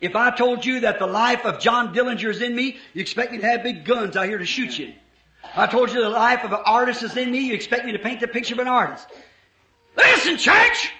if 0.00 0.16
I 0.16 0.30
told 0.30 0.64
you 0.64 0.80
that 0.80 0.98
the 0.98 1.06
life 1.06 1.44
of 1.44 1.58
John 1.58 1.94
Dillinger 1.94 2.30
is 2.30 2.42
in 2.42 2.54
me, 2.54 2.78
you 2.92 3.00
expect 3.00 3.32
me 3.32 3.38
to 3.38 3.46
have 3.46 3.62
big 3.62 3.84
guns 3.84 4.16
out 4.16 4.26
here 4.26 4.38
to 4.38 4.46
shoot 4.46 4.78
you. 4.78 4.94
I 5.56 5.66
told 5.66 5.92
you 5.92 6.00
the 6.00 6.08
life 6.08 6.44
of 6.44 6.52
an 6.52 6.60
artist 6.64 7.02
is 7.02 7.16
in 7.16 7.30
me, 7.30 7.40
you 7.40 7.54
expect 7.54 7.84
me 7.84 7.92
to 7.92 7.98
paint 7.98 8.20
the 8.20 8.28
picture 8.28 8.54
of 8.54 8.60
an 8.60 8.68
artist. 8.68 9.06
Listen, 9.96 10.36
church! 10.36 10.92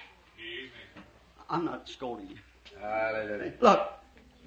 I'm 1.49 1.65
not 1.65 1.87
scolding 1.89 2.29
you. 2.29 2.37
Look, 3.61 3.94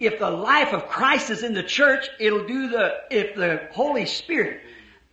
if 0.00 0.18
the 0.18 0.30
life 0.30 0.72
of 0.72 0.88
Christ 0.88 1.30
is 1.30 1.42
in 1.42 1.54
the 1.54 1.62
church, 1.62 2.08
it'll 2.18 2.46
do 2.46 2.68
the, 2.68 2.94
if 3.10 3.34
the 3.34 3.68
Holy 3.72 4.06
Spirit 4.06 4.60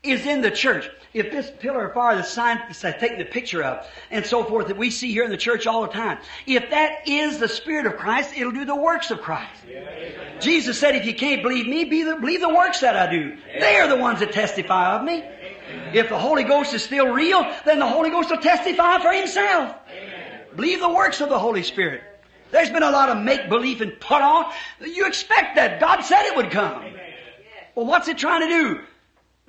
is 0.04 0.26
in 0.26 0.42
the 0.42 0.52
church, 0.52 0.88
if 1.14 1.32
this 1.32 1.52
pillar 1.60 1.88
of 1.88 1.94
fire, 1.94 2.16
the 2.16 2.24
scientists 2.24 2.84
have 2.84 3.00
taken 3.00 3.18
the 3.18 3.26
picture 3.26 3.64
of, 3.64 3.88
and 4.12 4.26
so 4.26 4.44
forth 4.44 4.68
that 4.68 4.78
we 4.78 4.92
see 4.92 5.12
here 5.12 5.24
in 5.24 5.32
the 5.32 5.38
church 5.38 5.66
all 5.66 5.82
the 5.82 5.88
time, 5.88 6.20
if 6.46 6.70
that 6.70 7.08
is 7.08 7.40
the 7.40 7.48
Spirit 7.48 7.88
of 7.88 7.98
Christ, 7.98 8.32
it'll 8.36 8.52
do 8.52 8.66
the 8.66 8.76
works 8.76 9.10
of 9.10 9.22
Christ. 9.22 9.64
Jesus 10.40 10.80
said, 10.80 10.96
if 10.96 11.06
you 11.06 11.16
can't 11.16 11.42
believe 11.42 11.68
me, 11.68 11.86
be 11.86 12.04
the, 12.04 12.18
believe 12.18 12.42
the 12.42 12.54
works 12.54 12.82
that 12.82 12.96
I 12.96 13.10
do. 13.10 13.38
They 13.60 13.78
are 13.78 13.88
the 13.88 13.96
ones 13.96 14.20
that 14.20 14.34
testify 14.34 14.96
of 14.96 15.04
me. 15.04 15.24
If 15.94 16.10
the 16.10 16.20
Holy 16.20 16.44
Ghost 16.44 16.74
is 16.74 16.84
still 16.84 17.08
real, 17.08 17.42
then 17.66 17.80
the 17.80 17.88
Holy 17.88 18.10
Ghost 18.10 18.30
will 18.30 18.38
testify 18.38 19.00
for 19.00 19.12
Himself. 19.12 19.76
Believe 20.56 20.80
the 20.80 20.90
works 20.90 21.22
of 21.22 21.30
the 21.30 21.40
Holy 21.40 21.64
Spirit. 21.64 22.02
There's 22.52 22.70
been 22.70 22.84
a 22.84 22.92
lot 22.92 23.10
of 23.10 23.24
make 23.24 23.50
believe 23.50 23.82
and 23.82 24.00
put 24.00 24.22
on. 24.22 24.52
You 24.80 25.08
expect 25.08 25.56
that. 25.56 25.80
God 25.80 26.02
said 26.02 26.26
it 26.26 26.36
would 26.36 26.52
come. 26.52 26.86
Well, 27.76 27.86
what's 27.86 28.08
it 28.08 28.18
trying 28.18 28.42
to 28.42 28.48
do? 28.48 28.80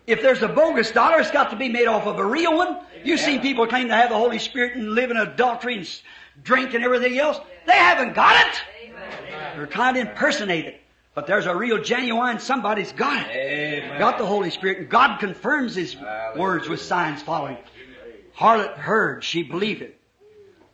If 0.06 0.23
there's 0.23 0.43
a 0.43 0.48
bogus 0.48 0.93
dollar, 0.93 1.18
it's 1.18 1.31
got 1.31 1.51
to 1.51 1.56
be 1.56 1.68
made 1.68 1.86
off 1.86 2.06
of 2.06 2.18
a 2.18 2.24
real 2.24 2.56
one. 2.56 2.78
You've 3.05 3.20
seen 3.20 3.40
people 3.40 3.66
claim 3.66 3.89
to 3.89 3.94
have 3.94 4.10
the 4.10 4.16
Holy 4.16 4.39
Spirit 4.39 4.77
and 4.77 4.94
live 4.94 5.10
in 5.10 5.16
adultery 5.16 5.78
and 5.78 6.01
drink 6.43 6.74
and 6.74 6.85
everything 6.85 7.18
else. 7.18 7.39
They 7.66 7.73
haven't 7.73 8.14
got 8.14 8.47
it. 8.47 8.62
They're 9.56 9.66
trying 9.66 9.94
to 9.94 10.01
impersonate 10.01 10.66
it. 10.66 10.81
But 11.14 11.27
there's 11.27 11.47
a 11.47 11.56
real 11.56 11.82
genuine 11.82 12.39
somebody's 12.39 12.93
got 12.93 13.27
it. 13.27 13.31
Amen. 13.31 13.98
Got 13.98 14.18
the 14.18 14.27
Holy 14.27 14.51
Spirit, 14.51 14.78
and 14.81 14.89
God 14.89 15.18
confirms 15.18 15.74
His 15.74 15.97
words 16.36 16.68
with 16.68 16.82
signs 16.82 17.23
following. 17.23 17.56
Harlot 18.36 18.74
heard, 18.74 19.24
she 19.24 19.43
believed 19.43 19.81
it. 19.81 19.98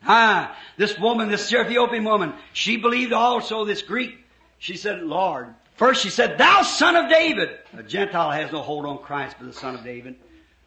Ah, 0.06 0.56
this 0.76 0.98
woman, 0.98 1.30
this 1.30 1.52
Ethiopian 1.52 2.04
woman, 2.04 2.34
she 2.52 2.76
believed 2.76 3.12
also 3.12 3.64
this 3.64 3.82
Greek. 3.82 4.18
She 4.58 4.76
said, 4.76 5.02
Lord. 5.02 5.54
First 5.74 6.02
she 6.02 6.10
said, 6.10 6.38
Thou 6.38 6.62
son 6.62 6.96
of 6.96 7.08
David. 7.08 7.58
A 7.76 7.82
Gentile 7.82 8.30
has 8.30 8.52
no 8.52 8.62
hold 8.62 8.84
on 8.86 8.98
Christ 8.98 9.36
but 9.38 9.46
the 9.46 9.52
son 9.52 9.74
of 9.74 9.84
David. 9.84 10.16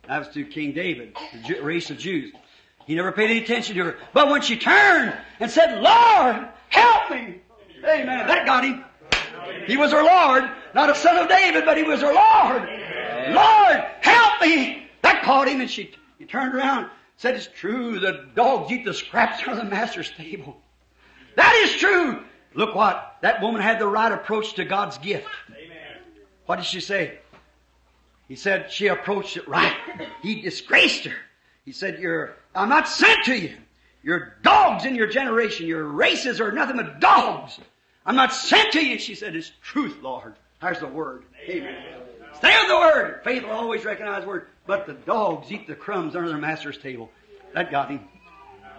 That 0.08 0.20
was 0.20 0.28
through 0.30 0.48
King 0.48 0.74
David, 0.74 1.16
the 1.48 1.62
race 1.62 1.90
of 1.90 1.98
Jews. 1.98 2.34
He 2.86 2.96
never 2.96 3.12
paid 3.12 3.32
any 3.32 3.44
attention 3.44 3.76
to 3.76 3.84
her. 3.84 3.98
But 4.14 4.30
when 4.30 4.42
she 4.42 4.58
turned 4.58 5.16
and 5.40 5.50
said, 5.50 5.82
Lord, 5.82 6.48
help 6.70 7.10
me. 7.10 7.40
Amen. 7.84 8.28
That 8.28 8.46
got 8.46 8.64
him. 8.64 8.84
He 9.68 9.78
was 9.78 9.92
her 9.92 10.04
Lord, 10.04 10.50
not 10.74 10.90
a 10.90 10.96
son 10.96 11.18
of 11.18 11.28
David, 11.28 11.66
but 11.66 11.78
he 11.78 11.84
was 11.84 12.02
her 12.02 12.14
Lord. 12.14 12.64
Lord, 13.34 13.86
help 14.02 14.42
me. 14.42 14.88
That 15.02 15.24
caught 15.24 15.48
him 15.48 15.62
and 15.62 15.70
she, 15.70 15.92
he 16.20 16.26
turned 16.26 16.54
around, 16.54 16.90
said, 17.18 17.36
it's 17.36 17.48
true, 17.48 18.00
the 18.00 18.28
dogs 18.36 18.72
eat 18.72 18.86
the 18.86 18.94
scraps 18.94 19.42
from 19.42 19.58
the 19.58 19.64
master's 19.64 20.12
table. 20.12 20.58
That 21.36 21.54
is 21.64 21.76
true. 21.76 22.24
Look 22.54 22.76
what, 22.76 23.18
that 23.22 23.42
woman 23.42 23.62
had 23.62 23.80
the 23.80 23.88
right 23.88 24.12
approach 24.12 24.54
to 24.56 24.66
God's 24.66 24.98
gift. 24.98 25.28
What 26.46 26.58
did 26.58 26.66
she 26.66 26.80
say? 26.80 27.20
He 28.28 28.36
said 28.36 28.72
she 28.72 28.88
approached 28.88 29.38
it 29.38 29.48
right. 29.48 29.76
He 30.22 30.42
disgraced 30.42 31.06
her. 31.06 31.16
He 31.64 31.72
said, 31.72 32.00
you're, 32.00 32.36
I'm 32.54 32.70
not 32.70 32.88
sent 32.88 33.26
to 33.26 33.36
you. 33.36 33.56
You're 34.04 34.36
dogs 34.44 34.86
in 34.86 34.96
your 34.96 35.08
generation. 35.08 35.68
Your 35.68 35.86
races 35.86 36.40
are 36.40 36.52
nothing 36.52 36.78
but 36.78 37.00
dogs. 37.00 37.60
I'm 38.06 38.16
not 38.16 38.34
sent 38.34 38.72
to 38.74 38.86
you. 38.86 39.00
She 39.00 39.16
said, 39.16 39.36
it's 39.36 39.52
truth, 39.64 39.98
Lord. 40.02 40.36
There's 40.62 40.80
the 40.80 40.88
word. 40.88 41.24
Amen. 41.50 41.76
Stay 42.36 42.56
with 42.60 42.68
the 42.68 42.78
word. 42.78 43.22
Faith 43.24 43.44
will 43.44 43.52
always 43.52 43.84
recognize 43.84 44.24
the 44.24 44.28
word. 44.28 44.48
But 44.68 44.88
the 44.88 44.94
dogs 44.94 45.52
eat 45.52 45.68
the 45.68 45.76
crumbs 45.76 46.16
under 46.16 46.30
their 46.30 46.38
master's 46.38 46.78
table. 46.78 47.12
That 47.54 47.72
got 47.72 47.92
him. 47.92 48.02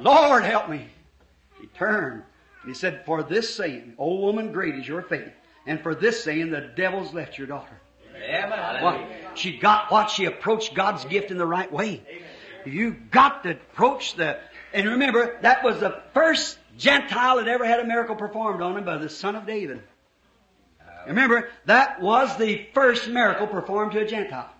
Lord, 0.00 0.44
help 0.44 0.68
me. 0.68 0.86
He 1.60 1.66
turned. 1.68 2.22
And 2.62 2.68
he 2.68 2.74
said, 2.74 3.04
for 3.06 3.22
this 3.22 3.54
saying, 3.54 3.94
O 3.98 4.16
woman, 4.16 4.52
great 4.52 4.74
is 4.74 4.86
your 4.86 5.02
faith. 5.02 5.32
And 5.66 5.80
for 5.80 5.94
this 5.94 6.22
saying, 6.22 6.50
the 6.50 6.72
devil's 6.76 7.14
left 7.14 7.38
your 7.38 7.46
daughter. 7.46 7.80
What? 8.82 9.00
She 9.34 9.58
got 9.58 9.90
what? 9.90 10.10
She 10.10 10.24
approached 10.24 10.74
God's 10.74 11.04
gift 11.04 11.30
in 11.30 11.38
the 11.38 11.46
right 11.46 11.70
way. 11.70 12.02
You 12.64 12.96
got 13.10 13.44
to 13.44 13.52
approach 13.52 14.14
the, 14.14 14.38
and 14.72 14.88
remember, 14.88 15.38
that 15.42 15.62
was 15.62 15.78
the 15.78 16.02
first 16.14 16.58
Gentile 16.76 17.36
that 17.36 17.46
ever 17.46 17.64
had 17.64 17.80
a 17.80 17.84
miracle 17.84 18.16
performed 18.16 18.60
on 18.60 18.76
him 18.76 18.84
by 18.84 18.98
the 18.98 19.08
son 19.08 19.36
of 19.36 19.46
David. 19.46 19.82
Remember, 21.06 21.48
that 21.66 22.00
was 22.00 22.36
the 22.36 22.66
first 22.74 23.08
miracle 23.08 23.46
performed 23.46 23.92
to 23.92 24.00
a 24.00 24.06
Gentile. 24.06 24.50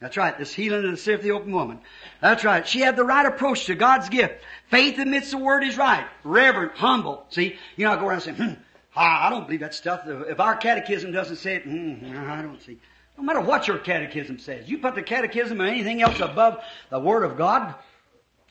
That's 0.00 0.16
right, 0.16 0.36
this 0.36 0.52
healing 0.52 0.84
of 0.84 0.90
the 0.90 0.96
sick 0.96 1.16
of 1.16 1.22
the 1.22 1.30
open 1.30 1.52
woman. 1.52 1.80
That's 2.20 2.44
right. 2.44 2.66
She 2.66 2.80
had 2.80 2.96
the 2.96 3.04
right 3.04 3.24
approach 3.24 3.66
to 3.66 3.74
God's 3.74 4.08
gift. 4.08 4.34
Faith 4.68 4.98
admits 4.98 5.30
the 5.30 5.38
word 5.38 5.64
is 5.64 5.78
right. 5.78 6.06
Reverent, 6.24 6.72
humble. 6.76 7.24
See, 7.30 7.56
you 7.76 7.86
know, 7.86 7.92
I 7.92 7.96
go 7.96 8.08
around 8.08 8.20
saying, 8.20 8.36
hmm, 8.36 8.52
I 8.96 9.30
don't 9.30 9.46
believe 9.46 9.60
that 9.60 9.74
stuff. 9.74 10.02
If 10.06 10.40
our 10.40 10.56
catechism 10.56 11.12
doesn't 11.12 11.36
say 11.36 11.56
it, 11.56 11.62
hmm, 11.62 12.16
I 12.28 12.42
don't 12.42 12.60
see. 12.62 12.78
No 13.16 13.22
matter 13.22 13.40
what 13.40 13.68
your 13.68 13.78
catechism 13.78 14.38
says, 14.38 14.68
you 14.68 14.78
put 14.78 14.94
the 14.94 15.02
catechism 15.02 15.62
or 15.62 15.66
anything 15.66 16.02
else 16.02 16.20
above 16.20 16.62
the 16.90 16.98
Word 16.98 17.22
of 17.22 17.38
God, 17.38 17.74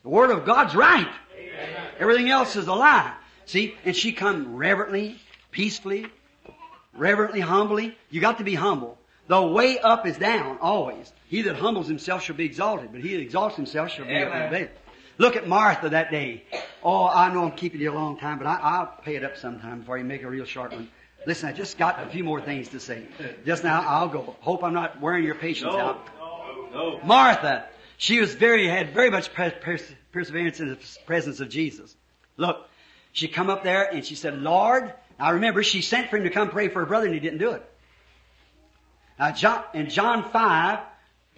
the 0.03 0.09
Word 0.09 0.31
of 0.31 0.45
God's 0.45 0.73
right. 0.73 1.09
Everything 1.99 2.29
else 2.29 2.55
is 2.55 2.67
a 2.67 2.73
lie. 2.73 3.13
See, 3.45 3.75
and 3.83 3.95
she 3.95 4.13
come 4.13 4.55
reverently, 4.55 5.19
peacefully, 5.51 6.07
reverently, 6.93 7.41
humbly. 7.41 7.97
You 8.09 8.21
got 8.21 8.37
to 8.37 8.43
be 8.43 8.55
humble. 8.55 8.97
The 9.27 9.41
way 9.41 9.79
up 9.79 10.05
is 10.05 10.17
down, 10.17 10.57
always. 10.59 11.11
He 11.33 11.41
that 11.41 11.55
humbles 11.55 11.87
himself 11.87 12.21
shall 12.21 12.35
be 12.35 12.45
exalted, 12.45 12.91
but 12.91 13.01
he 13.01 13.15
that 13.15 13.19
exalts 13.19 13.55
himself 13.55 13.89
shall 13.89 14.05
be 14.05 14.13
abased. 14.13 14.69
Look 15.17 15.35
at 15.35 15.47
Martha 15.47 15.89
that 15.89 16.11
day. 16.11 16.43
Oh, 16.83 17.07
I 17.07 17.33
know 17.33 17.45
I'm 17.45 17.53
keeping 17.53 17.81
you 17.81 17.91
a 17.91 17.95
long 17.95 18.19
time, 18.19 18.37
but 18.37 18.45
I, 18.45 18.59
I'll 18.61 19.01
pay 19.01 19.15
it 19.15 19.23
up 19.23 19.35
sometime 19.35 19.79
before 19.79 19.97
you 19.97 20.03
make 20.03 20.21
a 20.21 20.29
real 20.29 20.45
short 20.45 20.73
one. 20.73 20.91
Listen, 21.25 21.49
I 21.49 21.53
just 21.53 21.79
got 21.79 21.99
a 21.99 22.07
few 22.11 22.23
more 22.23 22.39
things 22.39 22.69
to 22.69 22.79
say. 22.79 23.07
Just 23.47 23.63
now, 23.63 23.81
I'll 23.81 24.09
go. 24.09 24.35
Hope 24.41 24.63
I'm 24.63 24.75
not 24.75 25.01
wearing 25.01 25.23
your 25.23 25.33
patience 25.33 25.73
out. 25.73 26.07
No. 26.71 26.99
Martha, 27.03 27.65
she 27.97 28.19
was 28.19 28.35
very, 28.35 28.67
had 28.67 28.93
very 28.93 29.09
much 29.09 29.33
pers- 29.33 29.53
pers- 29.59 29.91
perseverance 30.11 30.59
in 30.59 30.69
the 30.69 30.77
presence 31.07 31.39
of 31.39 31.49
Jesus. 31.49 31.95
Look, 32.37 32.69
she 33.11 33.27
come 33.27 33.49
up 33.49 33.63
there 33.63 33.91
and 33.91 34.05
she 34.05 34.13
said, 34.13 34.39
Lord, 34.39 34.93
now 35.17 35.31
remember, 35.31 35.63
she 35.63 35.81
sent 35.81 36.11
for 36.11 36.17
him 36.17 36.25
to 36.25 36.29
come 36.29 36.51
pray 36.51 36.67
for 36.67 36.81
her 36.81 36.85
brother 36.85 37.07
and 37.07 37.15
he 37.15 37.19
didn't 37.19 37.39
do 37.39 37.53
it. 37.53 37.67
Now, 39.17 39.31
John, 39.31 39.63
in 39.73 39.89
John 39.89 40.29
5, 40.29 40.79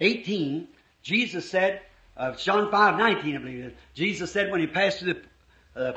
18, 0.00 0.68
Jesus 1.02 1.48
said, 1.48 1.80
uh, 2.16 2.34
John 2.34 2.70
5, 2.70 2.98
19, 2.98 3.36
I 3.36 3.38
believe 3.38 3.58
it 3.58 3.66
is, 3.66 3.72
Jesus 3.94 4.32
said 4.32 4.50
when 4.50 4.60
he 4.60 4.66
passed 4.66 5.00
through 5.00 5.14
the 5.14 5.20
uh, 5.76 5.92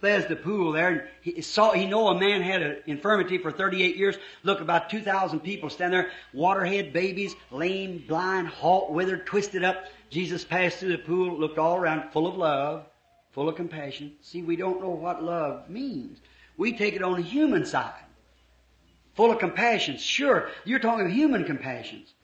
Bethesda 0.00 0.36
pool 0.36 0.72
there, 0.72 0.88
and 0.88 1.02
he 1.20 1.42
saw, 1.42 1.72
he 1.72 1.86
know 1.86 2.08
a 2.08 2.18
man 2.18 2.40
had 2.40 2.62
an 2.62 2.76
infirmity 2.86 3.38
for 3.38 3.50
38 3.50 3.96
years. 3.96 4.16
Look, 4.44 4.60
about 4.60 4.90
2,000 4.90 5.40
people 5.40 5.70
stand 5.70 5.92
there, 5.92 6.10
waterhead 6.32 6.92
babies, 6.92 7.34
lame, 7.50 8.04
blind, 8.06 8.48
halt, 8.48 8.90
withered, 8.90 9.26
twisted 9.26 9.64
up. 9.64 9.84
Jesus 10.10 10.44
passed 10.44 10.78
through 10.78 10.92
the 10.92 10.98
pool, 10.98 11.38
looked 11.38 11.58
all 11.58 11.76
around, 11.76 12.12
full 12.12 12.28
of 12.28 12.36
love, 12.36 12.86
full 13.32 13.48
of 13.48 13.56
compassion. 13.56 14.12
See, 14.20 14.42
we 14.42 14.54
don't 14.54 14.80
know 14.80 14.90
what 14.90 15.24
love 15.24 15.68
means. 15.68 16.20
We 16.56 16.76
take 16.76 16.94
it 16.94 17.02
on 17.02 17.14
the 17.14 17.22
human 17.22 17.66
side. 17.66 18.04
Full 19.14 19.32
of 19.32 19.38
compassion. 19.40 19.96
Sure, 19.96 20.48
you're 20.64 20.78
talking 20.78 21.08
human 21.08 21.44
compassions. 21.44 22.14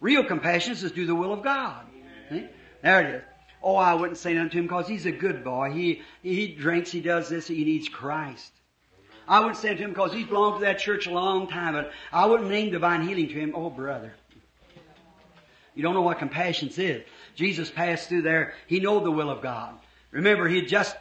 Real 0.00 0.24
compassion 0.24 0.72
is 0.72 0.80
to 0.80 0.90
do 0.90 1.06
the 1.06 1.14
will 1.14 1.32
of 1.32 1.42
God. 1.42 1.86
See? 2.30 2.48
There 2.82 3.02
it 3.02 3.14
is. 3.16 3.22
Oh, 3.62 3.76
I 3.76 3.94
wouldn't 3.94 4.16
say 4.16 4.32
nothing 4.32 4.50
to 4.50 4.58
him 4.58 4.64
because 4.64 4.88
he's 4.88 5.04
a 5.04 5.12
good 5.12 5.44
boy. 5.44 5.70
He, 5.70 6.02
he 6.22 6.48
drinks, 6.54 6.90
he 6.90 7.00
does 7.00 7.28
this, 7.28 7.46
he 7.46 7.64
needs 7.64 7.88
Christ. 7.88 8.52
I 9.28 9.40
wouldn't 9.40 9.58
say 9.58 9.74
to 9.74 9.76
him 9.76 9.90
because 9.90 10.12
he's 10.12 10.26
belonged 10.26 10.60
to 10.60 10.64
that 10.64 10.78
church 10.78 11.06
a 11.06 11.10
long 11.10 11.46
time, 11.46 11.74
but 11.74 11.92
I 12.12 12.26
wouldn't 12.26 12.48
name 12.48 12.70
divine 12.70 13.06
healing 13.06 13.28
to 13.28 13.34
him. 13.34 13.52
Oh, 13.54 13.68
brother. 13.68 14.14
You 15.74 15.82
don't 15.82 15.94
know 15.94 16.02
what 16.02 16.18
compassion 16.18 16.70
is. 16.76 17.04
Jesus 17.36 17.70
passed 17.70 18.08
through 18.08 18.22
there. 18.22 18.54
He 18.66 18.80
knew 18.80 19.00
the 19.00 19.10
will 19.10 19.30
of 19.30 19.40
God. 19.40 19.74
Remember, 20.10 20.48
he 20.48 20.56
had 20.56 20.68
just, 20.68 20.96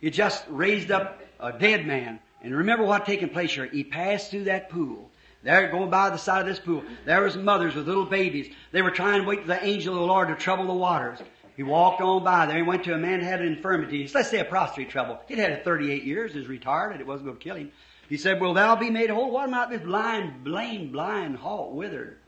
he 0.00 0.10
just 0.10 0.44
raised 0.48 0.90
up 0.90 1.20
a 1.40 1.52
dead 1.52 1.86
man. 1.86 2.20
And 2.42 2.54
remember 2.54 2.84
what 2.84 3.06
taken 3.06 3.28
place 3.28 3.52
here. 3.52 3.66
He 3.66 3.84
passed 3.84 4.30
through 4.30 4.44
that 4.44 4.70
pool. 4.70 5.10
There, 5.44 5.68
going 5.68 5.90
by 5.90 6.08
the 6.08 6.16
side 6.16 6.40
of 6.40 6.46
this 6.46 6.58
pool, 6.58 6.82
there 7.04 7.20
was 7.22 7.36
mothers 7.36 7.74
with 7.74 7.86
little 7.86 8.06
babies. 8.06 8.52
They 8.72 8.80
were 8.80 8.90
trying 8.90 9.20
to 9.20 9.28
wait 9.28 9.42
for 9.42 9.48
the 9.48 9.62
angel 9.62 9.94
of 9.94 10.00
the 10.00 10.06
Lord 10.06 10.28
to 10.28 10.34
trouble 10.34 10.66
the 10.66 10.72
waters. 10.72 11.18
He 11.54 11.62
walked 11.62 12.00
on 12.00 12.24
by 12.24 12.46
there. 12.46 12.56
He 12.56 12.62
went 12.62 12.84
to 12.84 12.94
a 12.94 12.98
man 12.98 13.20
who 13.20 13.26
had 13.26 13.42
an 13.42 13.48
infirmity. 13.48 14.10
Let's 14.12 14.30
say 14.30 14.40
a 14.40 14.44
prostrate 14.44 14.88
trouble. 14.88 15.20
He'd 15.28 15.38
had 15.38 15.52
it 15.52 15.62
38 15.62 16.02
years. 16.02 16.32
He 16.32 16.38
was 16.38 16.48
retired 16.48 16.92
and 16.92 17.00
it 17.00 17.06
wasn't 17.06 17.26
going 17.26 17.38
to 17.38 17.44
kill 17.44 17.56
him. 17.56 17.72
He 18.08 18.16
said, 18.16 18.40
Will 18.40 18.54
thou 18.54 18.74
be 18.74 18.90
made 18.90 19.10
whole? 19.10 19.30
What 19.30 19.48
about 19.48 19.70
this 19.70 19.82
blind, 19.82 20.46
lame, 20.46 20.90
blind, 20.90 21.36
halt, 21.36 21.74
withered? 21.74 22.18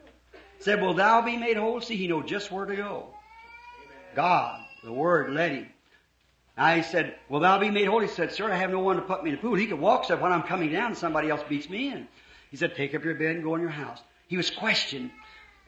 Said, 0.60 0.82
Will 0.82 0.94
thou 0.94 1.22
be 1.22 1.38
made 1.38 1.56
whole? 1.56 1.80
See, 1.80 1.96
he 1.96 2.08
knew 2.08 2.22
just 2.22 2.52
where 2.52 2.66
to 2.66 2.76
go. 2.76 3.14
God, 4.14 4.60
the 4.84 4.92
Word 4.92 5.30
led 5.30 5.52
him. 5.52 5.66
Now 6.56 6.76
he 6.76 6.82
said, 6.82 7.16
Will 7.28 7.40
thou 7.40 7.58
be 7.58 7.70
made 7.70 7.86
whole? 7.86 8.00
He 8.00 8.08
said, 8.08 8.32
Sir, 8.32 8.50
I 8.50 8.56
have 8.56 8.70
no 8.70 8.80
one 8.80 8.96
to 8.96 9.02
put 9.02 9.24
me 9.24 9.30
in 9.30 9.36
the 9.36 9.42
pool. 9.42 9.54
He 9.54 9.66
could 9.66 9.80
walk, 9.80 10.04
said, 10.04 10.20
when 10.20 10.32
I'm 10.32 10.42
coming 10.42 10.70
down, 10.70 10.94
somebody 10.94 11.30
else 11.30 11.42
beats 11.48 11.68
me 11.68 11.88
in. 11.88 12.08
He 12.50 12.56
said, 12.56 12.74
Take 12.74 12.94
up 12.94 13.04
your 13.04 13.14
bed 13.14 13.36
and 13.36 13.44
go 13.44 13.54
in 13.54 13.60
your 13.60 13.70
house. 13.70 14.00
He 14.28 14.36
was 14.36 14.50
questioned. 14.50 15.10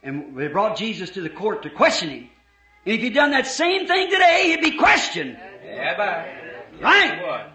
And 0.03 0.37
they 0.37 0.47
brought 0.47 0.77
Jesus 0.77 1.11
to 1.11 1.21
the 1.21 1.29
court 1.29 1.63
to 1.63 1.69
question 1.69 2.09
him. 2.09 2.29
And 2.85 2.95
if 2.95 3.01
he'd 3.01 3.13
done 3.13 3.31
that 3.31 3.47
same 3.47 3.87
thing 3.87 4.09
today, 4.09 4.51
he'd 4.51 4.61
be 4.61 4.77
questioned. 4.77 5.37
Yeah, 5.63 5.95
Amen. 5.95 6.81
Right? 6.81 7.51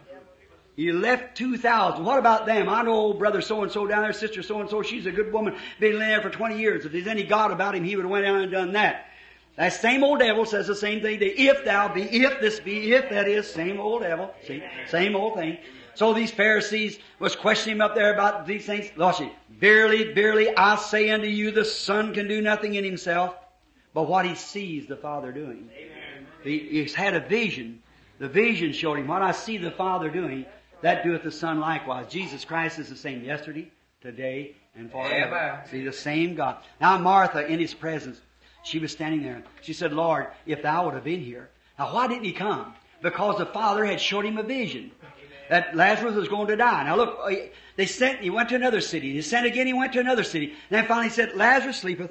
He 0.77 0.91
left 0.91 1.37
2,000. 1.37 2.05
What 2.05 2.19
about 2.19 2.47
them? 2.47 2.69
I 2.69 2.83
know 2.83 2.93
old 2.93 3.19
brother 3.19 3.41
so-and-so 3.41 3.87
down 3.87 4.03
there, 4.03 4.13
sister 4.13 4.43
so-and-so, 4.43 4.83
she's 4.83 5.07
a 5.07 5.13
good 5.13 5.33
woman, 5.33 5.57
been 5.79 5.99
there 5.99 6.21
for 6.21 6.31
20 6.31 6.59
years. 6.59 6.85
If 6.85 6.93
there's 6.93 7.07
any 7.07 7.23
God 7.23 7.53
about 7.53 7.77
him, 7.77 7.85
he 7.85 7.95
would 7.95 8.05
have 8.05 8.11
went 8.11 8.25
down 8.25 8.41
and 8.43 8.51
done 8.51 8.73
that. 8.73 9.07
That 9.57 9.73
same 9.73 10.03
old 10.03 10.19
devil 10.19 10.45
says 10.45 10.67
the 10.67 10.75
same 10.75 11.01
thing. 11.01 11.21
That 11.21 11.41
if 11.41 11.65
thou 11.65 11.95
be, 11.95 12.03
if 12.03 12.41
this 12.41 12.59
be, 12.59 12.93
if 12.93 13.11
that 13.11 13.29
is, 13.29 13.49
same 13.49 13.79
old 13.79 14.03
devil. 14.03 14.35
See, 14.47 14.65
same 14.89 15.15
old 15.15 15.37
thing. 15.37 15.59
So 15.95 16.13
these 16.13 16.31
Pharisees 16.31 16.99
was 17.19 17.37
questioning 17.37 17.77
him 17.77 17.83
up 17.83 17.95
there 17.95 18.13
about 18.15 18.47
these 18.47 18.67
things. 18.67 18.91
You. 18.97 19.31
Verily, 19.51 20.13
verily, 20.13 20.57
I 20.57 20.77
say 20.77 21.11
unto 21.11 21.27
you, 21.27 21.51
the 21.51 21.65
Son 21.65 22.13
can 22.13 22.29
do 22.29 22.43
nothing 22.43 22.75
in 22.75 22.85
himself, 22.85 23.37
but 23.93 24.09
what 24.09 24.27
he 24.27 24.35
sees 24.35 24.87
the 24.87 24.97
Father 24.97 25.33
doing. 25.33 25.71
He, 26.43 26.59
he's 26.59 26.95
had 26.95 27.15
a 27.15 27.21
vision. 27.21 27.83
The 28.19 28.29
vision 28.29 28.73
showed 28.73 28.99
him 28.99 29.07
what 29.07 29.23
I 29.23 29.33
see 29.33 29.57
the 29.57 29.71
Father 29.71 30.11
doing. 30.11 30.47
That 30.83 31.05
doeth 31.05 31.23
the 31.23 31.31
Son 31.31 31.61
likewise. 31.61 32.09
Jesus 32.09 32.45
Christ 32.45 32.79
is 32.79 32.89
the 32.89 32.97
same 32.97 33.25
yesterday, 33.25 33.71
today, 34.03 34.55
and 34.77 34.91
forever. 34.91 35.37
Amen. 35.37 35.67
See, 35.71 35.85
the 35.85 35.93
same 35.93 36.35
God. 36.35 36.59
Now 36.81 36.99
Martha, 36.99 37.47
in 37.47 37.59
His 37.59 37.73
presence, 37.73 38.21
she 38.65 38.79
was 38.79 38.93
standing 38.93 39.23
there. 39.23 39.43
She 39.63 39.73
said, 39.73 39.93
Lord, 39.93 40.27
if 40.47 40.63
thou 40.63 40.85
would 40.85 40.95
have 40.95 41.05
been 41.05 41.21
here. 41.21 41.51
Now 41.79 41.95
why 41.95 42.07
didn't 42.09 42.25
he 42.25 42.33
come? 42.33 42.75
Because 43.03 43.39
the 43.39 43.47
Father 43.47 43.85
had 43.85 44.01
showed 44.01 44.25
him 44.25 44.39
a 44.39 44.43
vision. 44.43 44.91
That 45.51 45.77
Lazarus 45.77 46.15
was 46.15 46.29
going 46.29 46.47
to 46.49 46.57
die. 46.57 46.85
Now 46.85 46.97
look, 46.97 47.21
they 47.77 47.87
sent, 47.87 48.21
he 48.21 48.31
went 48.31 48.49
to 48.51 48.55
another 48.55 48.81
city. 48.81 49.13
He 49.13 49.23
sent 49.23 49.47
again, 49.47 49.67
he 49.67 49.73
went 49.73 49.93
to 49.95 50.01
another 50.01 50.25
city. 50.25 50.47
And 50.47 50.55
then 50.71 50.87
finally 50.87 51.11
said, 51.11 51.35
Lazarus 51.35 51.79
sleepeth. 51.79 52.11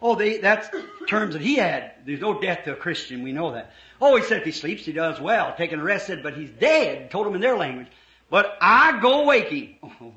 Oh, 0.00 0.14
they, 0.14 0.38
that's 0.38 0.68
terms 1.08 1.34
that 1.34 1.42
he 1.42 1.56
had. 1.56 1.92
There's 2.06 2.20
no 2.20 2.40
death 2.40 2.64
to 2.64 2.72
a 2.72 2.76
Christian, 2.76 3.22
we 3.22 3.32
know 3.32 3.52
that. 3.52 3.72
Oh, 4.00 4.16
he 4.16 4.22
said 4.22 4.38
if 4.38 4.44
he 4.44 4.52
sleeps, 4.52 4.84
he 4.84 4.92
does 4.92 5.20
well. 5.20 5.54
Taking 5.56 5.80
a 5.80 5.82
rest, 5.82 6.06
said, 6.06 6.22
but 6.22 6.34
he's 6.34 6.50
dead. 6.50 7.10
Told 7.10 7.26
him 7.26 7.34
in 7.34 7.40
their 7.40 7.56
language. 7.56 7.88
But 8.30 8.56
I 8.60 9.00
go 9.00 9.24
waking. 9.24 9.76
Oh. 10.00 10.12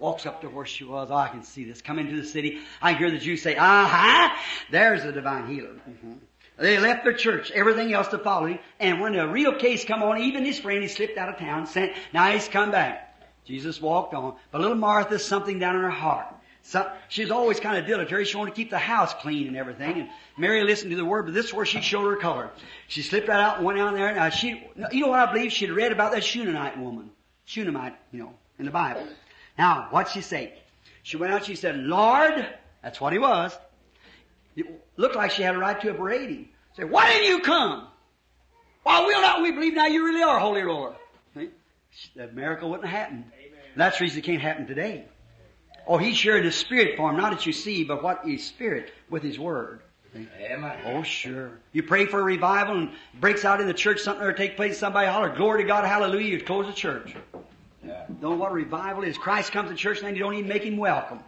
Walks 0.00 0.26
up 0.26 0.42
to 0.42 0.48
where 0.48 0.66
she 0.66 0.84
was. 0.84 1.08
Oh, 1.10 1.14
I 1.14 1.28
can 1.28 1.42
see 1.42 1.64
this. 1.64 1.80
Come 1.80 1.98
into 1.98 2.20
the 2.20 2.26
city. 2.26 2.58
I 2.82 2.92
hear 2.92 3.10
the 3.10 3.16
Jews 3.16 3.40
say, 3.42 3.56
aha, 3.56 4.36
there's 4.70 5.02
the 5.02 5.12
divine 5.12 5.46
healer. 5.46 5.70
Mhm. 5.88 6.18
They 6.56 6.78
left 6.78 7.04
their 7.04 7.14
church, 7.14 7.50
everything 7.50 7.92
else 7.92 8.08
to 8.08 8.18
follow 8.18 8.46
him. 8.46 8.58
And 8.78 9.00
when 9.00 9.14
the 9.14 9.26
real 9.26 9.54
case 9.54 9.84
come 9.84 10.02
on, 10.02 10.18
even 10.18 10.44
his 10.44 10.60
friend, 10.60 10.82
he 10.82 10.88
slipped 10.88 11.18
out 11.18 11.28
of 11.28 11.38
town, 11.38 11.66
sent, 11.66 11.92
now 12.12 12.30
he's 12.30 12.46
come 12.46 12.70
back. 12.70 13.18
Jesus 13.44 13.80
walked 13.80 14.14
on. 14.14 14.36
But 14.50 14.60
little 14.60 14.76
Martha, 14.76 15.18
something 15.18 15.58
down 15.58 15.76
in 15.76 15.82
her 15.82 15.90
heart. 15.90 16.26
So, 16.62 16.90
she's 17.10 17.30
always 17.30 17.60
kind 17.60 17.76
of 17.76 17.86
dilatory. 17.86 18.24
She 18.24 18.38
wanted 18.38 18.52
to 18.52 18.56
keep 18.56 18.70
the 18.70 18.78
house 18.78 19.12
clean 19.20 19.48
and 19.48 19.56
everything. 19.56 20.00
And 20.00 20.08
Mary 20.38 20.64
listened 20.64 20.92
to 20.92 20.96
the 20.96 21.04
word, 21.04 21.26
but 21.26 21.34
this 21.34 21.46
is 21.46 21.54
where 21.54 21.66
she 21.66 21.82
showed 21.82 22.08
her 22.08 22.16
color. 22.16 22.50
She 22.88 23.02
slipped 23.02 23.28
right 23.28 23.38
out 23.38 23.58
and 23.58 23.66
went 23.66 23.78
down 23.78 23.94
there. 23.94 24.14
Now 24.14 24.30
she, 24.30 24.66
you 24.90 25.00
know 25.00 25.08
what 25.08 25.28
I 25.28 25.30
believe? 25.30 25.52
She'd 25.52 25.70
read 25.70 25.92
about 25.92 26.12
that 26.12 26.24
Shunammite 26.24 26.78
woman. 26.78 27.10
Shunammite, 27.44 27.96
you 28.12 28.20
know, 28.20 28.32
in 28.58 28.64
the 28.64 28.70
Bible. 28.70 29.06
Now, 29.58 29.88
what'd 29.90 30.12
she 30.12 30.22
say? 30.22 30.54
She 31.02 31.18
went 31.18 31.34
out, 31.34 31.44
she 31.44 31.54
said, 31.54 31.76
Lord, 31.76 32.46
that's 32.82 32.98
what 32.98 33.12
he 33.12 33.18
was. 33.18 33.54
It 34.56 34.66
looked 34.96 35.16
like 35.16 35.30
she 35.30 35.42
had 35.42 35.54
a 35.54 35.58
right 35.58 35.80
to 35.80 35.90
a 35.90 35.94
berating. 35.94 36.48
Say, 36.76 36.84
why 36.84 37.12
didn't 37.12 37.28
you 37.28 37.40
come? 37.40 37.86
Why 38.82 39.04
will 39.04 39.20
not 39.20 39.42
we 39.42 39.50
believe 39.52 39.74
now 39.74 39.86
you 39.86 40.04
really 40.04 40.22
are 40.22 40.38
Holy 40.38 40.62
Roller? 40.62 40.94
See? 41.34 41.48
That 42.16 42.34
miracle 42.34 42.70
wouldn't 42.70 42.88
have 42.88 42.98
happened. 42.98 43.24
That's 43.76 43.98
the 43.98 44.04
reason 44.04 44.18
it 44.18 44.24
can't 44.24 44.42
happen 44.42 44.66
today. 44.66 45.06
Oh, 45.86 45.98
he's 45.98 46.16
sharing 46.16 46.44
his 46.44 46.54
spirit 46.54 46.96
for 46.96 47.10
him, 47.10 47.16
not 47.16 47.32
that 47.32 47.46
you 47.46 47.52
see, 47.52 47.84
but 47.84 48.02
what 48.02 48.24
his 48.24 48.44
spirit 48.44 48.92
with 49.10 49.22
his 49.22 49.38
word. 49.38 49.80
See? 50.12 50.28
Amen. 50.40 50.78
Oh, 50.86 51.02
sure. 51.02 51.50
You 51.72 51.82
pray 51.82 52.06
for 52.06 52.20
a 52.20 52.22
revival 52.22 52.76
and 52.76 52.90
breaks 53.20 53.44
out 53.44 53.60
in 53.60 53.66
the 53.66 53.74
church, 53.74 54.00
something 54.00 54.24
or 54.24 54.32
take 54.32 54.56
place, 54.56 54.78
somebody 54.78 55.08
holler, 55.08 55.34
glory 55.34 55.62
to 55.62 55.68
God, 55.68 55.84
hallelujah, 55.84 56.38
you 56.38 56.40
close 56.42 56.66
the 56.66 56.72
church. 56.72 57.14
Yeah. 57.84 58.06
Know 58.20 58.30
what 58.30 58.52
a 58.52 58.54
revival 58.54 59.02
is? 59.04 59.18
Christ 59.18 59.52
comes 59.52 59.70
to 59.70 59.76
church 59.76 59.98
and 59.98 60.06
then 60.06 60.14
you 60.14 60.20
don't 60.20 60.34
even 60.34 60.48
make 60.48 60.62
him 60.62 60.76
welcome. 60.76 61.20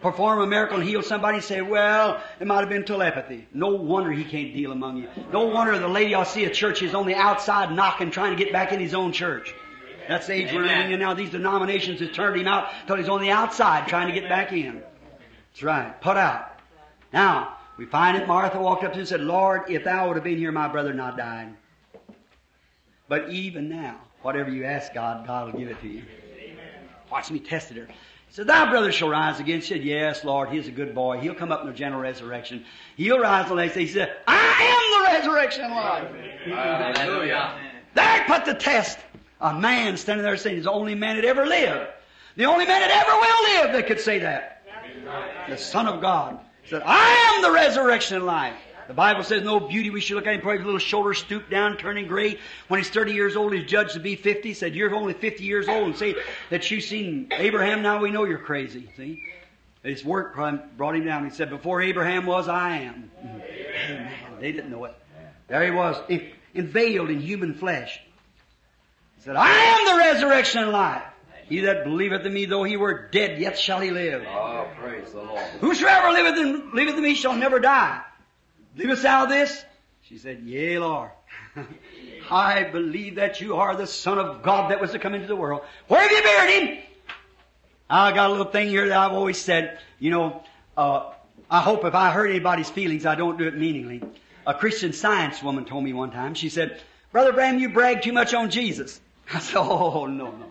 Perform 0.00 0.40
a 0.40 0.46
miracle 0.46 0.78
and 0.78 0.88
heal 0.88 1.02
somebody 1.02 1.38
and 1.38 1.44
say, 1.44 1.60
well, 1.60 2.22
it 2.38 2.46
might 2.46 2.60
have 2.60 2.68
been 2.68 2.84
telepathy. 2.84 3.48
No 3.52 3.74
wonder 3.74 4.12
he 4.12 4.24
can't 4.24 4.54
deal 4.54 4.70
among 4.70 4.98
you. 4.98 5.08
No 5.32 5.46
wonder 5.46 5.76
the 5.76 5.88
Laodicean 5.88 6.52
church 6.52 6.82
is 6.82 6.94
on 6.94 7.06
the 7.06 7.16
outside 7.16 7.72
knocking, 7.72 8.10
trying 8.12 8.36
to 8.36 8.42
get 8.42 8.52
back 8.52 8.72
in 8.72 8.78
his 8.78 8.94
own 8.94 9.12
church. 9.12 9.52
That's 10.06 10.26
the 10.26 10.34
age 10.34 10.52
we're 10.52 10.62
living 10.62 10.92
in 10.92 11.00
now. 11.00 11.14
These 11.14 11.30
denominations 11.30 12.00
have 12.00 12.12
turned 12.12 12.40
him 12.40 12.46
out 12.46 12.72
till 12.86 12.96
he's 12.96 13.08
on 13.08 13.20
the 13.20 13.30
outside 13.30 13.88
trying 13.88 14.06
to 14.06 14.18
get 14.18 14.28
back 14.28 14.52
in. 14.52 14.82
That's 15.50 15.62
right. 15.62 16.00
Put 16.00 16.16
out. 16.16 16.60
Now, 17.12 17.56
we 17.76 17.84
find 17.84 18.16
that 18.16 18.28
Martha 18.28 18.60
walked 18.60 18.84
up 18.84 18.92
to 18.92 18.96
him 18.96 19.00
and 19.00 19.08
said, 19.08 19.20
Lord, 19.20 19.68
if 19.68 19.84
thou 19.84 20.06
would 20.06 20.16
have 20.16 20.24
been 20.24 20.38
here, 20.38 20.52
my 20.52 20.68
brother 20.68 20.94
not 20.94 21.16
died. 21.16 21.54
But 23.08 23.30
even 23.30 23.68
now, 23.68 24.00
whatever 24.22 24.50
you 24.50 24.64
ask 24.64 24.94
God, 24.94 25.26
God 25.26 25.52
will 25.52 25.58
give 25.58 25.68
it 25.68 25.80
to 25.80 25.88
you. 25.88 26.04
Watch 27.10 27.30
me 27.30 27.40
tested 27.40 27.76
her. 27.78 27.88
He 28.28 28.34
said, 28.34 28.46
Thy 28.46 28.70
brother 28.70 28.92
shall 28.92 29.08
rise 29.08 29.40
again. 29.40 29.60
She 29.60 29.68
said, 29.68 29.82
Yes, 29.82 30.22
Lord, 30.24 30.50
he's 30.50 30.68
a 30.68 30.70
good 30.70 30.94
boy. 30.94 31.18
He'll 31.20 31.34
come 31.34 31.50
up 31.50 31.62
in 31.62 31.66
the 31.66 31.72
general 31.72 32.00
resurrection. 32.00 32.64
He'll 32.96 33.18
rise 33.18 33.48
the 33.48 33.54
next 33.54 33.74
day. 33.74 33.80
He 33.80 33.86
said, 33.88 34.16
I 34.26 34.38
am 34.60 35.02
the 35.02 35.18
resurrection 35.18 35.64
and 35.64 35.74
life. 35.74 36.08
Hallelujah. 36.44 37.58
There 37.94 38.24
put 38.26 38.44
the 38.44 38.54
test. 38.54 38.98
A 39.40 39.54
man 39.54 39.96
standing 39.96 40.24
there 40.24 40.36
saying 40.36 40.56
he's 40.56 40.64
the 40.64 40.72
only 40.72 40.96
man 40.96 41.16
that 41.16 41.24
ever 41.24 41.46
lived. 41.46 41.88
The 42.36 42.44
only 42.44 42.66
man 42.66 42.80
that 42.80 42.90
ever 42.90 43.18
will 43.18 43.66
live 43.66 43.72
that 43.72 43.86
could 43.86 44.00
say 44.00 44.18
that. 44.18 44.62
The 45.48 45.56
Son 45.56 45.86
of 45.86 46.00
God 46.00 46.40
said, 46.64 46.82
I 46.84 47.34
am 47.34 47.42
the 47.42 47.52
resurrection 47.52 48.16
and 48.16 48.26
life. 48.26 48.54
The 48.88 48.94
Bible 48.94 49.22
says 49.22 49.44
no 49.44 49.60
beauty 49.60 49.90
we 49.90 50.00
should 50.00 50.16
look 50.16 50.26
at 50.26 50.34
him, 50.34 50.40
probably 50.40 50.58
his 50.58 50.64
little 50.64 50.80
shoulders 50.80 51.18
stooped 51.18 51.50
down, 51.50 51.76
turning 51.76 52.08
gray. 52.08 52.38
When 52.68 52.80
he's 52.80 52.88
30 52.88 53.12
years 53.12 53.36
old, 53.36 53.52
he's 53.52 53.68
judged 53.68 53.92
to 53.92 54.00
be 54.00 54.16
50. 54.16 54.54
Said, 54.54 54.74
you're 54.74 54.94
only 54.94 55.12
50 55.12 55.44
years 55.44 55.68
old 55.68 55.84
and 55.88 55.96
say 55.96 56.16
that 56.48 56.70
you've 56.70 56.84
seen 56.84 57.28
Abraham, 57.32 57.82
now 57.82 58.00
we 58.00 58.10
know 58.10 58.24
you're 58.24 58.38
crazy. 58.38 58.88
See? 58.96 59.22
His 59.82 60.02
work 60.04 60.34
brought 60.76 60.96
him 60.96 61.04
down. 61.04 61.24
He 61.24 61.30
said, 61.30 61.50
before 61.50 61.82
Abraham 61.82 62.24
was, 62.24 62.48
I 62.48 62.78
am. 62.78 63.10
Amen. 63.22 64.12
They 64.40 64.52
didn't 64.52 64.70
know 64.70 64.86
it. 64.86 64.94
There 65.48 65.64
he 65.64 65.70
was, 65.70 65.96
veiled 66.54 67.10
in 67.10 67.20
human 67.20 67.54
flesh. 67.54 68.00
He 69.16 69.22
said, 69.22 69.36
I 69.36 69.50
am 69.50 69.84
the 69.86 69.98
resurrection 69.98 70.62
and 70.62 70.72
life. 70.72 71.02
He 71.48 71.60
that 71.60 71.84
believeth 71.84 72.24
in 72.24 72.32
me, 72.32 72.46
though 72.46 72.64
he 72.64 72.76
were 72.76 73.08
dead, 73.08 73.38
yet 73.38 73.58
shall 73.58 73.80
he 73.80 73.90
live. 73.90 74.22
Oh, 74.26 74.66
praise 74.80 75.12
the 75.12 75.22
Lord. 75.22 75.42
Whosoever 75.60 76.10
liveth 76.10 76.38
in, 76.38 76.70
liveth 76.72 76.96
in 76.96 77.02
me 77.02 77.14
shall 77.14 77.34
never 77.34 77.58
die. 77.58 78.02
Believest 78.78 79.02
thou 79.02 79.26
this? 79.26 79.64
She 80.02 80.18
said, 80.18 80.42
Yea, 80.44 80.78
Lord. 80.78 81.10
I 82.30 82.62
believe 82.62 83.16
that 83.16 83.40
you 83.40 83.56
are 83.56 83.74
the 83.74 83.88
Son 83.88 84.20
of 84.20 84.44
God 84.44 84.70
that 84.70 84.80
was 84.80 84.92
to 84.92 85.00
come 85.00 85.14
into 85.14 85.26
the 85.26 85.34
world. 85.34 85.62
Where 85.88 86.00
have 86.00 86.12
you 86.12 86.22
buried 86.22 86.68
him? 86.68 86.84
I 87.90 88.12
got 88.12 88.28
a 88.28 88.30
little 88.30 88.52
thing 88.52 88.68
here 88.68 88.86
that 88.86 88.96
I've 88.96 89.14
always 89.14 89.36
said, 89.36 89.80
you 89.98 90.12
know, 90.12 90.44
uh, 90.76 91.10
I 91.50 91.60
hope 91.60 91.84
if 91.84 91.96
I 91.96 92.12
hurt 92.12 92.28
anybody's 92.28 92.70
feelings, 92.70 93.04
I 93.04 93.16
don't 93.16 93.36
do 93.36 93.48
it 93.48 93.58
meaningly. 93.58 94.00
A 94.46 94.54
Christian 94.54 94.92
science 94.92 95.42
woman 95.42 95.64
told 95.64 95.82
me 95.82 95.92
one 95.92 96.12
time, 96.12 96.34
she 96.34 96.48
said, 96.48 96.80
Brother 97.10 97.32
Bram, 97.32 97.58
you 97.58 97.70
brag 97.70 98.02
too 98.02 98.12
much 98.12 98.32
on 98.32 98.48
Jesus. 98.48 99.00
I 99.34 99.40
said, 99.40 99.58
oh, 99.58 100.06
no, 100.06 100.26
no. 100.26 100.50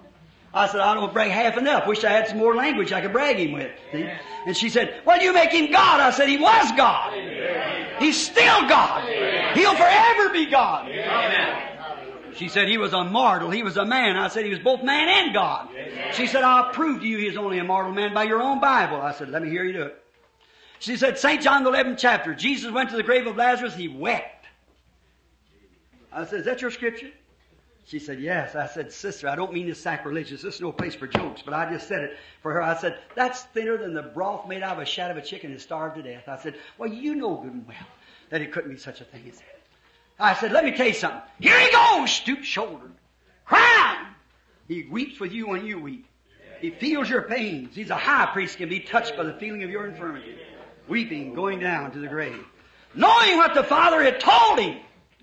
I 0.57 0.67
said, 0.67 0.81
I 0.81 0.93
don't 0.95 1.13
brag 1.13 1.31
half 1.31 1.57
enough. 1.57 1.87
Wish 1.87 2.03
I 2.03 2.11
had 2.11 2.27
some 2.27 2.37
more 2.37 2.55
language 2.55 2.91
I 2.91 3.01
could 3.01 3.13
brag 3.13 3.37
him 3.37 3.51
with. 3.51 3.71
See? 3.91 4.09
And 4.45 4.57
she 4.57 4.69
said, 4.69 5.01
well, 5.05 5.21
you 5.21 5.33
make 5.33 5.51
him 5.51 5.71
God. 5.71 5.99
I 5.99 6.11
said, 6.11 6.27
he 6.29 6.37
was 6.37 6.71
God. 6.75 7.13
He's 7.99 8.19
still 8.19 8.67
God. 8.67 9.07
He'll 9.55 9.75
forever 9.75 10.29
be 10.29 10.45
God. 10.47 10.89
She 12.35 12.49
said 12.49 12.67
he 12.67 12.77
was 12.77 12.93
a 12.93 13.03
mortal. 13.03 13.49
He 13.49 13.63
was 13.63 13.77
a 13.77 13.85
man. 13.85 14.15
I 14.15 14.27
said 14.27 14.45
he 14.45 14.51
was 14.51 14.59
both 14.59 14.83
man 14.83 15.07
and 15.09 15.33
God. 15.33 15.69
She 16.13 16.27
said, 16.27 16.43
I'll 16.43 16.71
prove 16.71 17.01
to 17.01 17.07
you 17.07 17.17
he's 17.17 17.37
only 17.37 17.59
a 17.59 17.63
mortal 17.63 17.91
man 17.91 18.13
by 18.13 18.23
your 18.23 18.41
own 18.41 18.59
Bible. 18.59 19.01
I 19.01 19.11
said, 19.11 19.29
let 19.29 19.41
me 19.41 19.49
hear 19.49 19.63
you 19.63 19.73
do 19.73 19.83
it. 19.83 20.03
She 20.79 20.97
said, 20.97 21.17
St. 21.17 21.41
John 21.41 21.63
the 21.63 21.71
11th 21.71 21.97
chapter, 21.97 22.35
Jesus 22.35 22.71
went 22.71 22.91
to 22.91 22.95
the 22.95 23.03
grave 23.03 23.25
of 23.25 23.35
Lazarus, 23.35 23.75
he 23.75 23.87
wept. 23.87 24.45
I 26.11 26.25
said, 26.25 26.39
is 26.39 26.45
that 26.45 26.61
your 26.61 26.71
scripture? 26.71 27.09
She 27.87 27.99
said, 27.99 28.19
yes. 28.19 28.53
I 28.53 28.67
said, 28.67 28.91
sister, 28.91 29.29
I 29.29 29.37
don't 29.37 29.53
mean 29.53 29.67
this 29.67 29.81
sacrilegious. 29.81 30.41
This 30.41 30.55
is 30.55 30.61
no 30.61 30.73
place 30.73 30.93
for 30.93 31.07
jokes, 31.07 31.41
but 31.41 31.53
I 31.53 31.71
just 31.71 31.87
said 31.87 32.01
it 32.03 32.17
for 32.41 32.51
her. 32.51 32.61
I 32.61 32.75
said, 32.75 32.99
that's 33.15 33.43
thinner 33.43 33.77
than 33.77 33.93
the 33.93 34.03
broth 34.03 34.45
made 34.45 34.61
out 34.61 34.75
of 34.75 34.83
a 34.83 34.85
shat 34.85 35.09
of 35.09 35.15
a 35.15 35.21
chicken 35.21 35.51
and 35.51 35.61
starved 35.61 35.95
to 35.95 36.03
death. 36.03 36.27
I 36.27 36.37
said, 36.37 36.55
well, 36.77 36.89
you 36.89 37.15
know 37.15 37.37
good 37.37 37.53
and 37.53 37.65
well 37.65 37.77
that 38.29 38.41
it 38.41 38.51
couldn't 38.51 38.71
be 38.71 38.77
such 38.77 38.99
a 38.99 39.05
thing 39.05 39.23
as 39.29 39.37
that. 39.37 39.61
I 40.19 40.33
said, 40.33 40.51
let 40.51 40.65
me 40.65 40.73
tell 40.75 40.87
you 40.87 40.93
something. 40.93 41.21
Here 41.39 41.57
he 41.57 41.71
goes, 41.71 42.11
stoop 42.11 42.43
shouldered, 42.43 42.91
crying. 43.45 44.05
He 44.67 44.83
weeps 44.91 45.17
with 45.21 45.31
you 45.31 45.47
when 45.47 45.65
you 45.65 45.79
weep. 45.79 46.05
He 46.59 46.71
feels 46.71 47.09
your 47.09 47.21
pains. 47.21 47.73
He's 47.73 47.89
a 47.89 47.95
high 47.95 48.25
priest, 48.33 48.57
can 48.57 48.67
be 48.67 48.81
touched 48.81 49.15
by 49.15 49.23
the 49.23 49.35
feeling 49.35 49.63
of 49.63 49.69
your 49.69 49.87
infirmity. 49.87 50.37
Weeping, 50.89 51.35
going 51.35 51.61
down 51.61 51.91
to 51.91 51.99
the 51.99 52.07
grave. 52.07 52.43
Knowing 52.93 53.37
what 53.37 53.53
the 53.53 53.63
Father 53.63 54.03
had 54.03 54.19
told 54.19 54.59
him. 54.59 54.77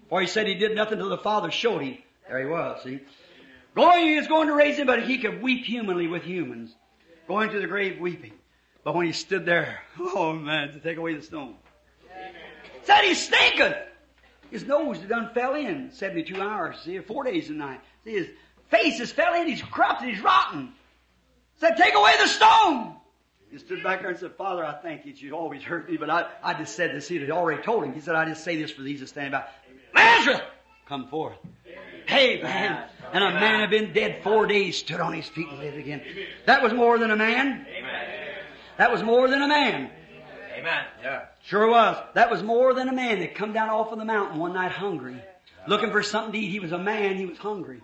For 0.08 0.22
he 0.22 0.26
said 0.26 0.46
he 0.46 0.54
did 0.54 0.74
nothing 0.74 0.96
till 0.98 1.10
the 1.10 1.18
Father 1.18 1.50
showed 1.50 1.82
him. 1.82 1.98
There 2.28 2.38
he 2.38 2.46
was, 2.46 2.82
see. 2.82 3.00
Going, 3.74 4.06
he 4.06 4.16
was 4.16 4.28
going 4.28 4.48
to 4.48 4.54
raise 4.54 4.78
him, 4.78 4.86
but 4.86 5.02
he 5.04 5.18
could 5.18 5.42
weep 5.42 5.64
humanly 5.64 6.06
with 6.06 6.22
humans. 6.22 6.74
Going 7.26 7.50
to 7.50 7.60
the 7.60 7.66
grave 7.66 8.00
weeping. 8.00 8.32
But 8.84 8.94
when 8.94 9.06
he 9.06 9.12
stood 9.12 9.46
there, 9.46 9.80
oh 9.98 10.32
man, 10.32 10.72
to 10.72 10.80
take 10.80 10.98
away 10.98 11.14
the 11.14 11.22
stone. 11.22 11.56
Said 12.84 13.02
he's 13.02 13.26
stinking. 13.26 13.74
His 14.50 14.64
nose 14.64 14.98
done 14.98 15.30
fell 15.34 15.54
in 15.54 15.90
72 15.90 16.40
hours, 16.40 16.76
see, 16.84 16.98
four 17.00 17.24
days 17.24 17.48
and 17.48 17.58
night. 17.58 17.80
See, 18.04 18.12
his 18.12 18.28
face 18.68 18.98
has 18.98 19.10
fell 19.10 19.34
in, 19.34 19.48
he's 19.48 19.62
corrupted, 19.62 20.10
he's 20.10 20.22
rotten. 20.22 20.72
Said, 21.56 21.76
take 21.76 21.94
away 21.94 22.12
the 22.20 22.28
stone. 22.28 22.94
He 23.50 23.58
stood 23.58 23.82
back 23.82 24.00
there 24.00 24.10
and 24.10 24.18
said, 24.18 24.32
Father, 24.36 24.64
I 24.64 24.74
thank 24.82 25.06
you 25.06 25.12
that 25.12 25.22
you 25.22 25.32
always 25.32 25.62
hurt 25.62 25.88
me, 25.88 25.96
but 25.96 26.10
I, 26.10 26.28
I 26.42 26.54
just 26.54 26.74
said 26.74 26.94
this. 26.94 27.08
He 27.08 27.18
had 27.18 27.30
already 27.30 27.62
told 27.62 27.84
him. 27.84 27.94
He 27.94 28.00
said, 28.00 28.16
I 28.16 28.24
just 28.26 28.44
say 28.44 28.60
this 28.60 28.70
for 28.70 28.82
these 28.82 29.00
to 29.00 29.06
stand 29.06 29.32
by. 29.32 29.44
Lazarus, 29.94 30.40
come 30.86 31.08
forth. 31.08 31.36
Hey, 32.06 32.42
man. 32.42 32.84
And 33.12 33.22
a 33.22 33.30
man 33.30 33.60
had 33.60 33.70
been 33.70 33.92
dead 33.92 34.22
four 34.22 34.46
days, 34.46 34.78
stood 34.78 35.00
on 35.00 35.12
his 35.12 35.28
feet 35.28 35.48
and 35.48 35.58
lived 35.58 35.76
again. 35.76 36.02
That 36.46 36.62
was 36.62 36.72
more 36.72 36.98
than 36.98 37.10
a 37.10 37.16
man. 37.16 37.66
That 38.76 38.90
was 38.90 39.02
more 39.02 39.28
than 39.28 39.40
a 39.42 39.48
man. 39.48 39.90
Amen. 40.58 40.84
Yeah. 41.02 41.22
Sure 41.44 41.68
was. 41.68 41.96
That 42.14 42.30
was 42.30 42.42
more 42.42 42.74
than 42.74 42.88
a 42.88 42.92
man 42.92 43.20
that 43.20 43.34
come 43.34 43.52
down 43.52 43.68
off 43.68 43.92
of 43.92 43.98
the 43.98 44.04
mountain 44.04 44.38
one 44.38 44.54
night 44.54 44.72
hungry. 44.72 45.22
Looking 45.68 45.90
for 45.90 46.02
something 46.02 46.32
to 46.32 46.38
eat. 46.38 46.50
He 46.50 46.58
was 46.58 46.72
a 46.72 46.78
man, 46.78 47.16
he 47.16 47.26
was 47.26 47.38
hungry. 47.38 47.80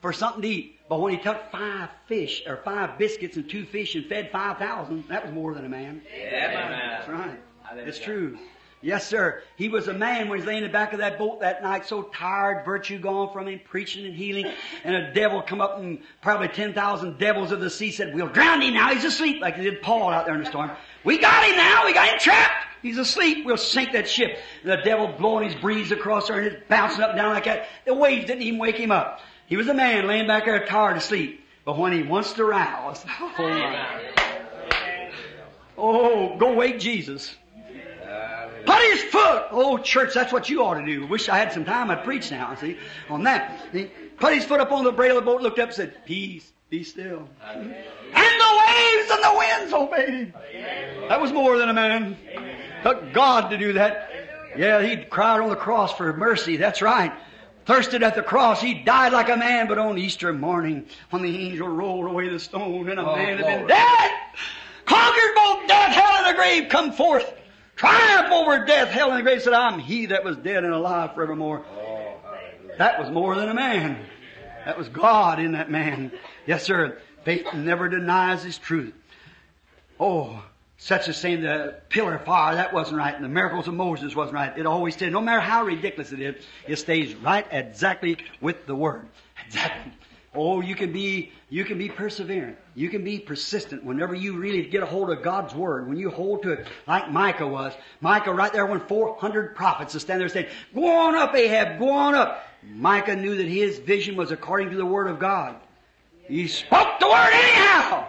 For 0.00 0.12
something 0.12 0.42
to 0.42 0.48
eat. 0.48 0.78
But 0.88 1.00
when 1.00 1.12
he 1.12 1.22
took 1.22 1.50
five 1.50 1.90
fish, 2.06 2.42
or 2.46 2.56
five 2.58 2.98
biscuits 2.98 3.36
and 3.36 3.48
two 3.48 3.64
fish 3.66 3.94
and 3.94 4.06
fed 4.06 4.30
five 4.32 4.58
thousand, 4.58 5.04
that 5.08 5.24
was 5.24 5.34
more 5.34 5.54
than 5.54 5.64
a 5.64 5.68
man. 5.68 6.02
Yeah, 6.16 6.98
That's 6.98 7.08
right. 7.08 7.40
It's 7.86 7.98
true. 7.98 8.38
Yes, 8.82 9.06
sir. 9.06 9.42
He 9.56 9.68
was 9.68 9.88
a 9.88 9.92
man 9.92 10.28
when 10.28 10.38
he 10.38 10.42
was 10.42 10.46
laying 10.46 10.64
in 10.64 10.64
the 10.64 10.72
back 10.72 10.94
of 10.94 11.00
that 11.00 11.18
boat 11.18 11.40
that 11.40 11.62
night, 11.62 11.86
so 11.86 12.04
tired, 12.04 12.64
virtue 12.64 12.98
gone 12.98 13.30
from 13.30 13.46
him, 13.46 13.60
preaching 13.62 14.06
and 14.06 14.14
healing, 14.14 14.46
and 14.84 14.94
a 14.94 15.12
devil 15.12 15.42
come 15.42 15.60
up 15.60 15.78
and 15.78 16.00
probably 16.22 16.48
10,000 16.48 17.18
devils 17.18 17.52
of 17.52 17.60
the 17.60 17.68
sea 17.68 17.90
said, 17.90 18.14
we'll 18.14 18.28
drown 18.28 18.62
him 18.62 18.72
now, 18.72 18.92
he's 18.94 19.04
asleep, 19.04 19.42
like 19.42 19.58
they 19.58 19.64
did 19.64 19.82
Paul 19.82 20.08
out 20.08 20.24
there 20.24 20.34
in 20.34 20.40
the 20.40 20.46
storm. 20.46 20.70
We 21.04 21.18
got 21.18 21.44
him 21.44 21.56
now, 21.56 21.84
we 21.84 21.92
got 21.92 22.08
him 22.08 22.18
trapped. 22.18 22.68
He's 22.80 22.96
asleep, 22.96 23.44
we'll 23.44 23.58
sink 23.58 23.92
that 23.92 24.08
ship. 24.08 24.38
And 24.62 24.72
the 24.72 24.78
devil 24.78 25.08
blowing 25.08 25.50
his 25.50 25.60
breeze 25.60 25.92
across 25.92 26.28
there 26.28 26.38
and 26.38 26.46
it's 26.46 26.68
bouncing 26.68 27.02
up 27.02 27.10
and 27.10 27.18
down 27.18 27.34
like 27.34 27.44
that. 27.44 27.68
The 27.84 27.92
waves 27.92 28.26
didn't 28.26 28.42
even 28.42 28.58
wake 28.58 28.76
him 28.76 28.90
up. 28.90 29.20
He 29.46 29.58
was 29.58 29.68
a 29.68 29.74
man 29.74 30.06
laying 30.06 30.26
back 30.26 30.46
there 30.46 30.64
tired 30.64 30.96
asleep. 30.96 31.44
But 31.66 31.76
when 31.76 31.92
he 31.92 32.02
wants 32.02 32.32
to 32.34 32.44
rouse, 32.44 33.04
oh. 33.20 33.86
Oh, 35.76 36.36
go 36.38 36.54
wake 36.54 36.78
Jesus. 36.78 37.34
Put 38.66 38.82
his 38.82 39.02
foot. 39.04 39.46
Oh, 39.50 39.78
church, 39.78 40.14
that's 40.14 40.32
what 40.32 40.48
you 40.48 40.62
ought 40.64 40.74
to 40.74 40.84
do. 40.84 41.06
Wish 41.06 41.28
I 41.28 41.38
had 41.38 41.52
some 41.52 41.64
time. 41.64 41.90
I'd 41.90 42.04
preach 42.04 42.30
now, 42.30 42.54
see, 42.54 42.76
on 43.08 43.22
that. 43.24 43.66
He 43.72 43.84
put 44.18 44.32
his 44.34 44.44
foot 44.44 44.60
up 44.60 44.72
on 44.72 44.84
the 44.84 44.92
brail 44.92 45.18
of 45.18 45.24
the 45.24 45.30
boat, 45.30 45.42
looked 45.42 45.58
up 45.58 45.68
and 45.68 45.76
said, 45.76 46.04
Peace, 46.04 46.52
be 46.68 46.84
still. 46.84 47.28
And 47.44 47.70
the 47.70 48.62
waves 48.66 49.10
and 49.10 49.22
the 49.24 49.34
winds 49.36 49.72
obeyed 49.72 50.08
him. 50.14 50.34
That 51.08 51.20
was 51.20 51.32
more 51.32 51.58
than 51.58 51.68
a 51.68 51.74
man. 51.74 52.16
Took 52.82 53.12
God 53.12 53.50
to 53.50 53.58
do 53.58 53.72
that. 53.74 54.10
Yeah, 54.56 54.82
he 54.82 54.96
cried 54.96 55.40
on 55.40 55.48
the 55.48 55.56
cross 55.56 55.92
for 55.94 56.12
mercy. 56.12 56.56
That's 56.56 56.82
right. 56.82 57.12
Thirsted 57.66 58.02
at 58.02 58.14
the 58.14 58.22
cross. 58.22 58.60
He 58.60 58.74
died 58.74 59.12
like 59.12 59.28
a 59.28 59.36
man, 59.36 59.68
but 59.68 59.78
on 59.78 59.96
Easter 59.98 60.32
morning, 60.32 60.86
when 61.10 61.22
the 61.22 61.46
angel 61.46 61.68
rolled 61.68 62.06
away 62.06 62.28
the 62.28 62.40
stone 62.40 62.88
and 62.88 62.98
a 62.98 63.06
Oh, 63.06 63.14
man 63.14 63.38
had 63.38 63.46
been 63.46 63.66
dead, 63.68 64.10
conquered 64.86 65.34
both 65.36 65.68
death, 65.68 65.92
hell, 65.94 66.24
and 66.24 66.34
the 66.34 66.36
grave, 66.36 66.68
come 66.68 66.90
forth. 66.92 67.32
Triumph 67.80 68.30
over 68.30 68.66
death, 68.66 68.88
hell, 68.88 69.08
and 69.08 69.18
the 69.18 69.22
grave, 69.22 69.40
said, 69.40 69.54
I'm 69.54 69.78
he 69.78 70.04
that 70.06 70.22
was 70.22 70.36
dead 70.36 70.64
and 70.64 70.74
alive 70.74 71.14
forevermore. 71.14 71.64
Oh, 71.78 72.12
that 72.76 73.00
was 73.00 73.10
more 73.10 73.34
than 73.34 73.48
a 73.48 73.54
man. 73.54 74.04
That 74.66 74.76
was 74.76 74.90
God 74.90 75.38
in 75.38 75.52
that 75.52 75.70
man. 75.70 76.12
Yes, 76.46 76.62
sir. 76.62 76.98
Faith 77.24 77.46
never 77.54 77.88
denies 77.88 78.42
his 78.42 78.58
truth. 78.58 78.92
Oh, 79.98 80.44
such 80.76 81.08
as 81.08 81.16
saying 81.16 81.40
the 81.40 81.80
pillar 81.88 82.16
of 82.16 82.24
fire, 82.26 82.54
that 82.54 82.74
wasn't 82.74 82.98
right, 82.98 83.14
and 83.14 83.24
the 83.24 83.30
miracles 83.30 83.66
of 83.66 83.72
Moses 83.72 84.14
wasn't 84.14 84.34
right. 84.34 84.58
It 84.58 84.66
always 84.66 84.94
did. 84.94 85.10
No 85.10 85.22
matter 85.22 85.40
how 85.40 85.64
ridiculous 85.64 86.12
it 86.12 86.20
is, 86.20 86.44
it 86.68 86.76
stays 86.76 87.14
right 87.14 87.46
exactly 87.50 88.18
with 88.42 88.66
the 88.66 88.74
Word. 88.74 89.08
Exactly. 89.46 89.90
Oh, 90.32 90.60
you 90.60 90.76
can 90.76 90.92
be, 90.92 91.32
you 91.48 91.64
can 91.64 91.76
be 91.76 91.88
perseverant. 91.88 92.54
You 92.76 92.88
can 92.88 93.02
be 93.02 93.18
persistent 93.18 93.82
whenever 93.82 94.14
you 94.14 94.38
really 94.38 94.62
get 94.64 94.82
a 94.82 94.86
hold 94.86 95.10
of 95.10 95.22
God's 95.22 95.54
Word. 95.54 95.88
When 95.88 95.98
you 95.98 96.08
hold 96.08 96.44
to 96.44 96.52
it, 96.52 96.68
like 96.86 97.10
Micah 97.10 97.48
was. 97.48 97.72
Micah 98.00 98.32
right 98.32 98.52
there 98.52 98.64
when 98.64 98.78
400 98.80 99.56
prophets 99.56 99.96
are 99.96 99.98
standing 99.98 100.20
there 100.20 100.28
saying, 100.28 100.46
go 100.72 100.86
on 100.86 101.16
up, 101.16 101.34
Ahab, 101.34 101.80
go 101.80 101.90
on 101.90 102.14
up. 102.14 102.44
Micah 102.62 103.16
knew 103.16 103.36
that 103.36 103.48
his 103.48 103.80
vision 103.80 104.14
was 104.14 104.30
according 104.30 104.70
to 104.70 104.76
the 104.76 104.86
Word 104.86 105.08
of 105.08 105.18
God. 105.18 105.56
He 106.28 106.46
spoke 106.46 107.00
the 107.00 107.08
Word 107.08 107.30
anyhow. 107.32 108.06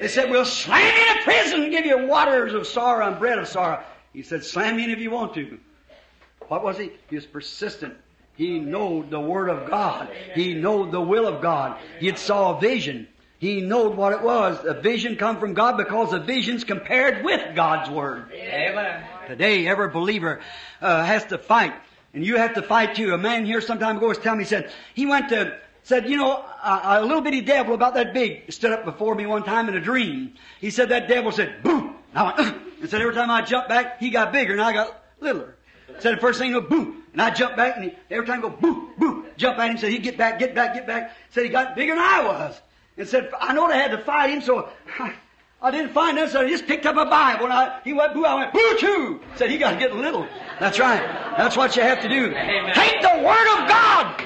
They 0.00 0.08
said, 0.08 0.30
we'll 0.30 0.46
slam 0.46 0.96
you 0.96 1.12
in 1.12 1.18
a 1.18 1.22
prison 1.24 1.62
and 1.64 1.72
give 1.72 1.84
you 1.84 2.06
waters 2.06 2.54
of 2.54 2.66
sorrow 2.66 3.06
and 3.06 3.18
bread 3.18 3.38
of 3.38 3.48
sorrow. 3.48 3.84
He 4.14 4.22
said, 4.22 4.44
slam 4.44 4.76
me 4.76 4.84
in 4.84 4.90
if 4.90 4.98
you 4.98 5.10
want 5.10 5.34
to. 5.34 5.58
What 6.48 6.64
was 6.64 6.78
he? 6.78 6.92
He 7.10 7.16
was 7.16 7.26
persistent. 7.26 7.94
He 8.36 8.58
knowed 8.58 9.10
the 9.10 9.20
Word 9.20 9.48
of 9.48 9.70
God. 9.70 10.08
He 10.34 10.54
knowed 10.54 10.90
the 10.90 11.00
will 11.00 11.26
of 11.26 11.40
God. 11.40 11.78
He 12.00 12.14
saw 12.16 12.56
a 12.56 12.60
vision. 12.60 13.06
He 13.38 13.60
knowed 13.60 13.96
what 13.96 14.12
it 14.12 14.22
was. 14.22 14.64
A 14.64 14.74
vision 14.74 15.16
come 15.16 15.38
from 15.38 15.54
God 15.54 15.76
because 15.76 16.10
the 16.10 16.18
vision's 16.18 16.64
compared 16.64 17.24
with 17.24 17.54
God's 17.54 17.90
Word. 17.90 18.32
Amen. 18.32 19.04
Today, 19.28 19.66
every 19.66 19.90
believer 19.90 20.40
uh, 20.80 21.04
has 21.04 21.24
to 21.26 21.38
fight, 21.38 21.74
and 22.12 22.24
you 22.24 22.36
have 22.36 22.54
to 22.54 22.62
fight 22.62 22.94
too. 22.96 23.12
A 23.14 23.18
man 23.18 23.44
here 23.44 23.60
some 23.60 23.78
time 23.78 23.98
ago 23.98 24.08
was 24.08 24.18
telling 24.18 24.38
me, 24.38 24.44
he 24.44 24.48
said 24.48 24.72
he 24.94 25.06
went 25.06 25.28
to 25.28 25.58
said, 25.84 26.08
you 26.08 26.16
know, 26.16 26.42
a, 26.64 26.80
a 27.00 27.02
little 27.02 27.20
bitty 27.20 27.42
devil 27.42 27.74
about 27.74 27.94
that 27.94 28.14
big 28.14 28.50
stood 28.50 28.72
up 28.72 28.86
before 28.86 29.14
me 29.14 29.26
one 29.26 29.44
time 29.44 29.68
in 29.68 29.76
a 29.76 29.80
dream. 29.80 30.32
He 30.58 30.70
said 30.70 30.88
that 30.88 31.08
devil 31.08 31.30
said, 31.30 31.62
boo. 31.62 31.94
And 32.14 32.18
I 32.18 32.22
went, 32.24 32.38
"Ugh." 32.38 32.54
and 32.80 32.90
said 32.90 33.02
every 33.02 33.14
time 33.14 33.30
I 33.30 33.42
jumped 33.42 33.68
back, 33.68 34.00
he 34.00 34.10
got 34.10 34.32
bigger 34.32 34.54
and 34.54 34.62
I 34.62 34.72
got 34.72 35.02
littler. 35.20 35.54
Said 35.98 36.16
the 36.16 36.20
first 36.20 36.38
thing, 36.38 36.48
he 36.48 36.54
go 36.54 36.62
boo. 36.62 37.03
And 37.14 37.22
I 37.22 37.30
jumped 37.30 37.56
back 37.56 37.76
and 37.76 37.84
he, 37.84 37.94
every 38.10 38.26
time 38.26 38.40
go 38.40 38.50
boo, 38.50 38.90
boo, 38.98 39.24
jump 39.36 39.56
at 39.60 39.70
him, 39.70 39.78
said 39.78 39.90
he'd 39.90 40.02
get 40.02 40.18
back, 40.18 40.40
get 40.40 40.52
back, 40.52 40.74
get 40.74 40.84
back. 40.84 41.12
Said 41.30 41.44
he 41.44 41.48
got 41.48 41.76
bigger 41.76 41.94
than 41.94 42.02
I 42.02 42.24
was. 42.26 42.60
And 42.98 43.06
said, 43.06 43.30
I 43.40 43.54
know 43.54 43.66
I 43.66 43.76
had 43.76 43.92
to 43.92 43.98
fight 43.98 44.30
him, 44.30 44.40
so 44.40 44.68
I, 44.98 45.14
I 45.62 45.70
didn't 45.70 45.92
find 45.92 46.18
him, 46.18 46.28
so 46.28 46.40
I 46.40 46.48
just 46.48 46.66
picked 46.66 46.86
up 46.86 46.96
a 46.96 47.06
Bible 47.08 47.44
and 47.44 47.52
I, 47.52 47.78
he 47.84 47.92
went 47.92 48.14
boo, 48.14 48.24
I 48.24 48.34
went 48.34 48.52
boo 48.52 48.76
too. 48.80 49.20
Said 49.36 49.48
he 49.48 49.58
got 49.58 49.74
to 49.74 49.78
get 49.78 49.94
little. 49.94 50.26
That's 50.58 50.80
right. 50.80 51.00
That's 51.38 51.56
what 51.56 51.76
you 51.76 51.82
have 51.82 52.02
to 52.02 52.08
do. 52.08 52.34
Take 52.74 53.00
the 53.00 53.22
Word 53.22 53.62
of 53.62 53.68
God. 53.68 54.20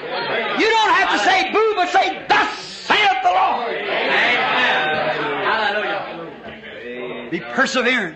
You 0.59 0.67
don't 0.67 0.91
have 0.91 1.11
to 1.11 1.19
say 1.19 1.51
boo, 1.53 1.73
but 1.75 1.89
say, 1.89 2.25
thus 2.27 2.57
saith 2.57 3.21
the 3.21 3.29
Lord. 3.29 3.77
Hallelujah. 5.45 7.29
Be 7.29 7.39
persevering. 7.39 8.15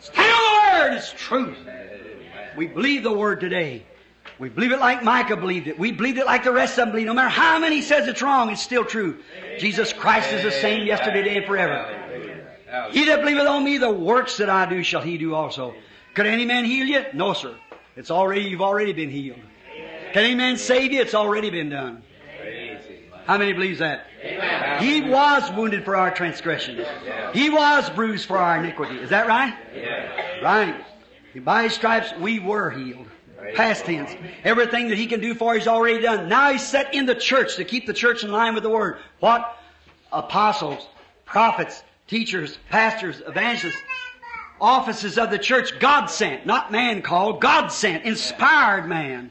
Stand 0.00 0.32
on 0.32 0.82
the 0.82 0.88
Word. 0.90 0.96
It's 0.96 1.12
truth. 1.12 1.56
We 2.56 2.66
believe 2.66 3.02
the 3.02 3.12
Word 3.12 3.40
today. 3.40 3.84
We 4.38 4.48
believe 4.48 4.72
it 4.72 4.80
like 4.80 5.04
Micah 5.04 5.36
believed 5.36 5.68
it. 5.68 5.78
We 5.78 5.92
believe 5.92 6.18
it 6.18 6.26
like 6.26 6.44
the 6.44 6.52
rest 6.52 6.72
of 6.72 6.86
them 6.86 6.90
believe. 6.92 7.06
No 7.06 7.14
matter 7.14 7.28
how 7.28 7.58
many 7.58 7.82
says 7.82 8.08
it's 8.08 8.22
wrong, 8.22 8.50
it's 8.50 8.62
still 8.62 8.84
true. 8.84 9.18
Jesus 9.58 9.92
Christ 9.92 10.32
is 10.32 10.42
the 10.42 10.50
same 10.50 10.86
yesterday, 10.86 11.22
today, 11.22 11.36
and 11.36 11.46
forever. 11.46 12.90
He 12.90 13.04
that 13.06 13.20
believeth 13.20 13.46
on 13.46 13.62
me, 13.62 13.78
the 13.78 13.90
works 13.90 14.38
that 14.38 14.50
I 14.50 14.66
do 14.66 14.82
shall 14.82 15.02
he 15.02 15.18
do 15.18 15.34
also. 15.34 15.74
Could 16.14 16.26
any 16.26 16.44
man 16.44 16.64
heal 16.64 16.86
you? 16.86 17.04
No, 17.12 17.32
sir. 17.32 17.54
It's 17.96 18.10
already, 18.10 18.42
you've 18.42 18.62
already 18.62 18.92
been 18.92 19.10
healed. 19.10 19.38
Can 20.12 20.24
any 20.24 20.34
man 20.34 20.56
save 20.56 20.92
you? 20.92 21.00
It's 21.00 21.14
already 21.14 21.50
been 21.50 21.70
done. 21.70 22.02
How 23.26 23.38
many 23.38 23.52
believes 23.52 23.78
that? 23.78 24.06
He 24.80 25.00
was 25.00 25.50
wounded 25.52 25.84
for 25.84 25.96
our 25.96 26.12
transgressions. 26.12 26.86
He 27.32 27.50
was 27.50 27.88
bruised 27.90 28.26
for 28.26 28.38
our 28.38 28.58
iniquity. 28.58 28.96
Is 28.96 29.10
that 29.10 29.26
right? 29.26 29.54
Right. 30.42 30.84
By 31.40 31.64
his 31.64 31.74
stripes 31.74 32.12
we 32.20 32.38
were 32.38 32.70
healed. 32.70 33.06
Past 33.54 33.84
tense. 33.84 34.14
Everything 34.42 34.88
that 34.88 34.98
he 34.98 35.06
can 35.06 35.20
do 35.20 35.34
for 35.34 35.54
he's 35.54 35.68
already 35.68 36.00
done. 36.00 36.28
Now 36.28 36.52
he's 36.52 36.66
set 36.66 36.94
in 36.94 37.06
the 37.06 37.14
church 37.14 37.56
to 37.56 37.64
keep 37.64 37.86
the 37.86 37.92
church 37.92 38.24
in 38.24 38.32
line 38.32 38.54
with 38.54 38.62
the 38.62 38.70
word. 38.70 38.98
What? 39.20 39.58
Apostles, 40.12 40.86
prophets, 41.24 41.82
teachers, 42.06 42.58
pastors, 42.70 43.20
evangelists, 43.26 43.82
offices 44.60 45.18
of 45.18 45.30
the 45.30 45.38
church, 45.38 45.78
God 45.78 46.06
sent, 46.06 46.46
not 46.46 46.72
man 46.72 47.02
called, 47.02 47.40
God 47.40 47.68
sent, 47.68 48.04
inspired 48.04 48.86
man 48.86 49.30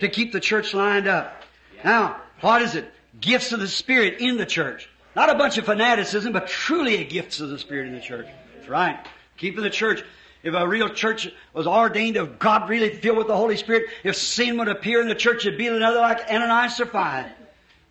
to 0.00 0.08
keep 0.08 0.32
the 0.32 0.40
church 0.40 0.74
lined 0.74 1.06
up. 1.06 1.42
Now, 1.82 2.20
what 2.40 2.62
is 2.62 2.74
it? 2.74 2.90
Gifts 3.20 3.52
of 3.52 3.60
the 3.60 3.68
Spirit 3.68 4.20
in 4.20 4.36
the 4.36 4.46
church. 4.46 4.88
Not 5.16 5.30
a 5.30 5.34
bunch 5.34 5.58
of 5.58 5.64
fanaticism, 5.64 6.32
but 6.32 6.48
truly 6.48 6.96
a 6.96 7.04
gifts 7.04 7.40
of 7.40 7.48
the 7.48 7.58
Spirit 7.58 7.86
in 7.86 7.94
the 7.94 8.00
church. 8.00 8.26
That's 8.56 8.68
right. 8.68 8.98
Keeping 9.36 9.62
the 9.62 9.70
church. 9.70 10.04
If 10.44 10.52
a 10.52 10.68
real 10.68 10.90
church 10.90 11.32
was 11.54 11.66
ordained 11.66 12.18
of 12.18 12.38
God 12.38 12.68
really 12.68 12.90
filled 12.90 13.16
with 13.16 13.28
the 13.28 13.36
Holy 13.36 13.56
Spirit, 13.56 13.84
if 14.04 14.14
sin 14.14 14.58
would 14.58 14.68
appear 14.68 15.00
in 15.00 15.08
the 15.08 15.14
church, 15.14 15.46
it'd 15.46 15.58
be 15.58 15.66
another 15.66 16.00
like 16.00 16.30
Ananias 16.30 16.74
or 16.74 16.84
Sapphira. 16.84 17.32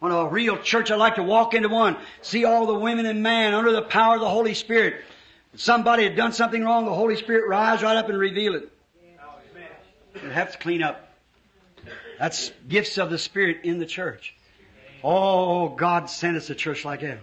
On 0.03 0.11
a 0.11 0.29
real 0.29 0.57
church, 0.57 0.91
I'd 0.91 0.97
like 0.97 1.15
to 1.15 1.23
walk 1.23 1.55
into 1.55 1.69
one, 1.69 1.97
see 2.21 2.45
all 2.45 2.67
the 2.67 2.75
women 2.75 3.07
and 3.07 3.23
man 3.23 3.55
under 3.55 3.71
the 3.71 3.81
power 3.81 4.15
of 4.15 4.21
the 4.21 4.29
Holy 4.29 4.53
Spirit. 4.53 5.01
If 5.53 5.61
somebody 5.61 6.03
had 6.03 6.15
done 6.15 6.31
something 6.31 6.63
wrong, 6.63 6.85
the 6.85 6.93
Holy 6.93 7.15
Spirit 7.15 7.47
rise 7.47 7.81
right 7.81 7.97
up 7.97 8.09
and 8.09 8.19
reveal 8.19 8.53
it. 8.53 8.69
You'd 10.21 10.31
have 10.31 10.51
to 10.51 10.57
clean 10.59 10.83
up. 10.83 11.15
That's 12.19 12.51
gifts 12.69 12.99
of 12.99 13.09
the 13.09 13.17
Spirit 13.17 13.61
in 13.63 13.79
the 13.79 13.85
church. 13.87 14.35
Oh, 15.03 15.69
God 15.69 16.07
send 16.07 16.37
us 16.37 16.51
a 16.51 16.55
church 16.55 16.85
like 16.85 17.01
that. 17.01 17.19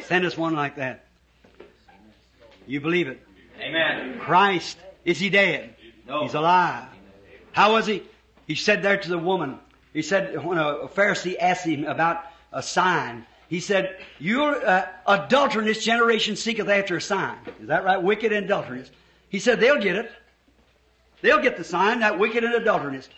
Send 0.00 0.26
us 0.26 0.36
one 0.36 0.54
like 0.54 0.76
that. 0.76 1.06
You 2.66 2.82
believe 2.82 3.08
it? 3.08 3.22
Amen. 3.60 4.18
Christ, 4.20 4.78
is 5.04 5.18
he 5.18 5.30
dead? 5.30 5.74
No. 6.06 6.22
He's 6.22 6.34
alive. 6.34 6.88
How 7.52 7.72
was 7.72 7.86
he? 7.86 8.02
He 8.46 8.54
said 8.54 8.82
there 8.82 8.96
to 8.96 9.08
the 9.08 9.18
woman, 9.18 9.58
he 9.92 10.02
said, 10.02 10.42
when 10.44 10.58
a 10.58 10.88
Pharisee 10.88 11.36
asked 11.38 11.66
him 11.66 11.84
about 11.84 12.24
a 12.52 12.62
sign, 12.62 13.26
he 13.48 13.60
said, 13.60 13.96
Your 14.18 14.64
uh, 14.64 14.86
adulterous 15.06 15.84
generation 15.84 16.36
seeketh 16.36 16.68
after 16.68 16.96
a 16.96 17.00
sign. 17.00 17.36
Is 17.60 17.68
that 17.68 17.84
right? 17.84 18.00
Wicked 18.00 18.32
and 18.32 18.44
adulterous. 18.44 18.90
He 19.28 19.38
said, 19.38 19.60
They'll 19.60 19.80
get 19.80 19.96
it. 19.96 20.12
They'll 21.20 21.42
get 21.42 21.56
the 21.56 21.64
sign, 21.64 22.00
that 22.00 22.18
wicked 22.18 22.44
and 22.44 22.54
adulterous. 22.54 23.08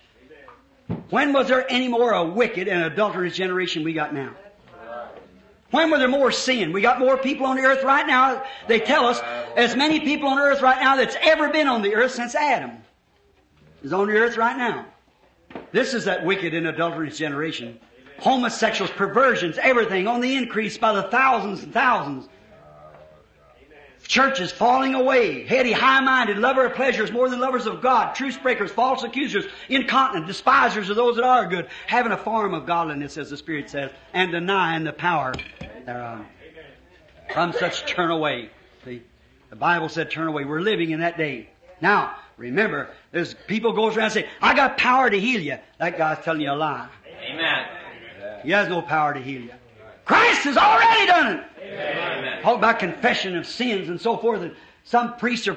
When 1.11 1.33
was 1.33 1.49
there 1.49 1.71
any 1.71 1.89
more 1.89 2.13
a 2.13 2.25
wicked 2.25 2.67
and 2.67 2.85
adulterous 2.85 3.37
generation 3.37 3.85
we 3.85 3.93
got 3.93 4.15
now? 4.15 4.35
When 5.71 5.91
were 5.91 5.99
there 5.99 6.09
more 6.09 6.33
sin? 6.33 6.73
We 6.73 6.81
got 6.81 6.99
more 6.99 7.17
people 7.17 7.47
on 7.47 7.57
the 7.57 7.63
earth 7.63 7.85
right 7.85 8.07
now. 8.07 8.43
They 8.67 8.81
tell 8.81 9.07
us 9.07 9.21
as 9.57 9.77
many 9.77 10.01
people 10.01 10.29
on 10.29 10.39
earth 10.39 10.63
right 10.63 10.81
now 10.81 10.97
that's 10.97 11.17
ever 11.21 11.49
been 11.51 11.69
on 11.69 11.83
the 11.83 11.95
earth 11.95 12.13
since 12.13 12.35
Adam 12.35 12.73
is 13.83 13.93
on 13.93 14.09
the 14.09 14.15
earth 14.15 14.37
right 14.37 14.57
now. 14.57 14.87
This 15.73 15.95
is 15.95 16.05
that 16.05 16.25
wicked 16.25 16.55
and 16.55 16.67
adulterous 16.67 17.17
generation. 17.17 17.79
Homosexuals, 18.19 18.91
perversions, 18.93 19.59
everything 19.59 20.07
on 20.07 20.21
the 20.21 20.37
increase 20.37 20.77
by 20.77 20.93
the 20.93 21.05
thousands 21.05 21.63
and 21.63 21.73
thousands. 21.73 22.29
Churches 24.11 24.51
falling 24.51 24.97
away, 24.97 25.47
heady, 25.47 25.71
high-minded, 25.71 26.37
lover 26.37 26.67
of 26.67 26.75
pleasures 26.75 27.13
more 27.13 27.29
than 27.29 27.39
lovers 27.39 27.67
of 27.67 27.81
God, 27.81 28.13
truce 28.17 28.37
breakers, 28.37 28.69
false 28.73 29.05
accusers, 29.05 29.45
incontinent, 29.69 30.27
despisers 30.27 30.91
of 30.91 30.97
those 30.97 31.15
that 31.15 31.25
are 31.25 31.47
good, 31.47 31.69
having 31.87 32.11
a 32.11 32.17
form 32.17 32.53
of 32.53 32.67
godliness, 32.67 33.17
as 33.17 33.31
the 33.31 33.37
Spirit 33.37 33.71
says, 33.71 33.93
and 34.13 34.33
denying 34.33 34.83
the 34.83 34.93
power 34.93 35.33
thereof. 35.87 36.27
From 37.33 37.53
such 37.53 37.87
turn 37.87 38.11
away. 38.11 38.51
See, 38.85 39.01
the 39.49 39.55
Bible 39.55 39.89
said 39.89 40.11
turn 40.11 40.27
away. 40.27 40.45
We're 40.45 40.61
living 40.61 40.91
in 40.91 40.99
that 40.99 41.17
day. 41.17 41.49
Now, 41.81 42.17
remember, 42.37 42.91
there's 43.13 43.35
people 43.47 43.75
goes 43.75 43.97
around 43.97 44.07
and 44.07 44.13
say, 44.13 44.29
I 44.43 44.57
got 44.57 44.77
power 44.77 45.09
to 45.09 45.21
heal 45.21 45.41
you. 45.41 45.59
That 45.79 45.97
guy's 45.97 46.19
telling 46.25 46.41
you 46.41 46.51
a 46.51 46.55
lie. 46.55 46.89
Amen. 47.33 47.67
He 48.43 48.51
has 48.51 48.69
no 48.69 48.83
power 48.83 49.15
to 49.15 49.21
heal 49.21 49.43
you. 49.43 49.53
Christ 50.11 50.43
has 50.43 50.57
already 50.57 51.07
done 51.07 51.37
it. 51.37 51.45
Amen. 51.63 52.43
Talk 52.43 52.59
about 52.59 52.81
confession 52.81 53.37
of 53.37 53.47
sins 53.47 53.89
and 53.89 54.01
so 54.01 54.17
forth. 54.17 54.43
And 54.43 54.57
some 54.83 55.17
priest 55.19 55.47
or 55.47 55.57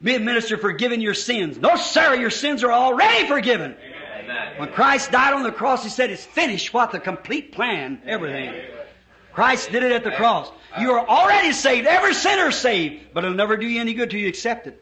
minister 0.00 0.56
forgiving 0.56 1.00
your 1.00 1.14
sins. 1.14 1.58
No, 1.58 1.74
sir, 1.74 2.14
your 2.14 2.30
sins 2.30 2.62
are 2.62 2.70
already 2.70 3.26
forgiven. 3.26 3.74
Amen. 4.22 4.60
When 4.60 4.68
Christ 4.70 5.10
died 5.10 5.34
on 5.34 5.42
the 5.42 5.50
cross, 5.50 5.82
He 5.82 5.90
said, 5.90 6.10
it's 6.10 6.24
finished. 6.24 6.72
What? 6.72 6.92
The 6.92 7.00
complete 7.00 7.50
plan. 7.50 8.00
Everything. 8.06 8.54
Christ 9.32 9.72
did 9.72 9.82
it 9.82 9.90
at 9.90 10.04
the 10.04 10.12
cross. 10.12 10.48
You 10.78 10.92
are 10.92 11.04
already 11.04 11.50
saved. 11.50 11.88
Every 11.88 12.14
sinner 12.14 12.50
is 12.50 12.56
saved. 12.56 13.06
But 13.12 13.24
it'll 13.24 13.36
never 13.36 13.56
do 13.56 13.66
you 13.66 13.80
any 13.80 13.94
good 13.94 14.10
till 14.10 14.20
you 14.20 14.28
accept 14.28 14.68
it. 14.68 14.80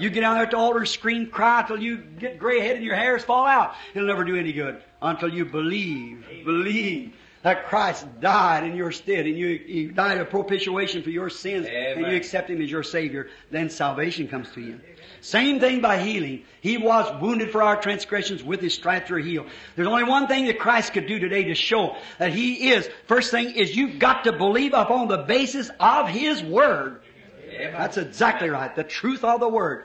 You 0.00 0.10
get 0.10 0.22
down 0.22 0.34
there 0.34 0.44
at 0.44 0.50
the 0.50 0.56
altar, 0.56 0.84
scream, 0.84 1.28
cry 1.28 1.62
till 1.64 1.80
you 1.80 1.98
get 1.98 2.40
gray 2.40 2.58
headed 2.58 2.78
and 2.78 2.84
your 2.84 2.96
hairs 2.96 3.22
fall 3.22 3.46
out. 3.46 3.74
It'll 3.94 4.08
never 4.08 4.24
do 4.24 4.34
any 4.34 4.52
good 4.52 4.82
until 5.00 5.28
you 5.32 5.44
believe, 5.44 6.24
believe 6.44 7.14
that 7.42 7.66
Christ 7.66 8.06
died 8.20 8.64
in 8.64 8.76
your 8.76 8.92
stead 8.92 9.26
and 9.26 9.36
you, 9.36 9.58
He 9.66 9.86
died 9.86 10.18
a 10.18 10.24
propitiation 10.24 11.02
for 11.02 11.10
your 11.10 11.28
sins 11.28 11.66
and 11.66 12.00
you 12.06 12.16
accept 12.16 12.48
Him 12.48 12.62
as 12.62 12.70
your 12.70 12.82
Savior. 12.82 13.28
Then 13.50 13.68
salvation 13.68 14.28
comes 14.28 14.50
to 14.52 14.60
you. 14.60 14.80
Same 15.20 15.60
thing 15.60 15.80
by 15.80 15.98
healing. 15.98 16.44
He 16.60 16.78
was 16.78 17.20
wounded 17.20 17.50
for 17.50 17.62
our 17.62 17.80
transgressions, 17.80 18.42
with 18.42 18.60
His 18.60 18.74
stripes 18.74 19.10
we're 19.10 19.18
healed. 19.18 19.48
There's 19.76 19.88
only 19.88 20.04
one 20.04 20.26
thing 20.26 20.46
that 20.46 20.58
Christ 20.58 20.92
could 20.92 21.06
do 21.06 21.18
today 21.18 21.44
to 21.44 21.54
show 21.54 21.96
that 22.18 22.32
He 22.32 22.70
is. 22.70 22.88
First 23.06 23.30
thing 23.30 23.50
is 23.50 23.76
you've 23.76 23.98
got 23.98 24.24
to 24.24 24.32
believe 24.32 24.74
upon 24.74 25.08
the 25.08 25.18
basis 25.18 25.70
of 25.78 26.08
His 26.08 26.42
Word. 26.42 27.02
That's 27.56 27.98
exactly 27.98 28.48
right. 28.48 28.74
The 28.74 28.84
truth 28.84 29.24
of 29.24 29.40
the 29.40 29.48
Word. 29.48 29.84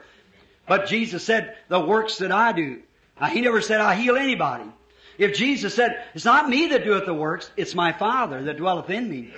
But 0.66 0.86
Jesus 0.86 1.24
said, 1.24 1.56
the 1.68 1.80
works 1.80 2.18
that 2.18 2.30
I 2.30 2.52
do. 2.52 2.82
Now, 3.20 3.28
he 3.28 3.40
never 3.40 3.60
said 3.60 3.80
I 3.80 3.94
heal 3.94 4.16
anybody. 4.16 4.70
If 5.18 5.34
Jesus 5.34 5.74
said, 5.74 6.04
it's 6.14 6.24
not 6.24 6.48
me 6.48 6.68
that 6.68 6.84
doeth 6.84 7.04
the 7.04 7.12
works, 7.12 7.50
it's 7.56 7.74
my 7.74 7.92
Father 7.92 8.44
that 8.44 8.56
dwelleth 8.56 8.88
in 8.88 9.10
me. 9.10 9.32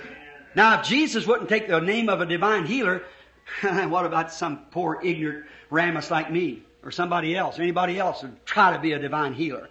Now, 0.55 0.79
if 0.79 0.87
Jesus 0.87 1.25
wouldn't 1.25 1.49
take 1.49 1.67
the 1.67 1.79
name 1.79 2.07
of 2.07 2.21
a 2.21 2.25
divine 2.25 2.65
healer, 2.65 3.03
what 3.61 4.05
about 4.05 4.31
some 4.31 4.65
poor 4.69 4.99
ignorant 5.03 5.45
ramus 5.71 6.11
like 6.11 6.31
me? 6.31 6.63
Or 6.83 6.91
somebody 6.91 7.35
else, 7.35 7.59
or 7.59 7.61
anybody 7.61 7.99
else 7.99 8.21
who 8.21 8.29
try 8.43 8.73
to 8.73 8.79
be 8.79 8.93
a 8.93 8.99
divine 8.99 9.33
healer? 9.33 9.69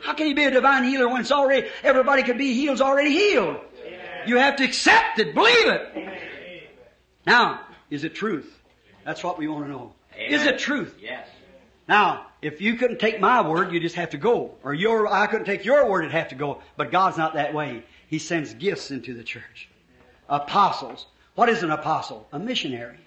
How 0.00 0.14
can 0.14 0.28
you 0.28 0.34
be 0.34 0.44
a 0.44 0.50
divine 0.50 0.84
healer 0.84 1.08
when 1.08 1.20
it's 1.20 1.32
already, 1.32 1.68
everybody 1.82 2.22
could 2.22 2.38
be 2.38 2.54
healed, 2.54 2.80
already 2.80 3.10
healed? 3.10 3.56
You 4.26 4.36
have 4.36 4.56
to 4.56 4.64
accept 4.64 5.18
it, 5.18 5.34
believe 5.34 5.68
it. 5.68 6.70
Now, 7.26 7.60
is 7.90 8.04
it 8.04 8.14
truth? 8.14 8.52
That's 9.04 9.22
what 9.22 9.38
we 9.38 9.48
want 9.48 9.66
to 9.66 9.70
know. 9.70 9.92
Is 10.16 10.44
it 10.44 10.58
truth? 10.58 10.96
Yes. 11.00 11.28
Now, 11.88 12.25
if 12.42 12.60
you 12.60 12.74
couldn't 12.74 13.00
take 13.00 13.20
my 13.20 13.46
word, 13.46 13.72
you 13.72 13.80
just 13.80 13.96
have 13.96 14.10
to 14.10 14.18
go. 14.18 14.54
Or 14.62 14.74
your, 14.74 15.12
I 15.12 15.26
couldn't 15.26 15.46
take 15.46 15.64
your 15.64 15.88
word, 15.88 16.02
it'd 16.02 16.12
have 16.12 16.28
to 16.28 16.34
go. 16.34 16.62
But 16.76 16.90
God's 16.90 17.16
not 17.16 17.34
that 17.34 17.54
way. 17.54 17.82
He 18.08 18.18
sends 18.18 18.54
gifts 18.54 18.90
into 18.90 19.14
the 19.14 19.24
church. 19.24 19.68
Apostles. 20.28 21.06
What 21.34 21.48
is 21.48 21.62
an 21.62 21.70
apostle? 21.70 22.26
A 22.32 22.38
missionary. 22.38 22.98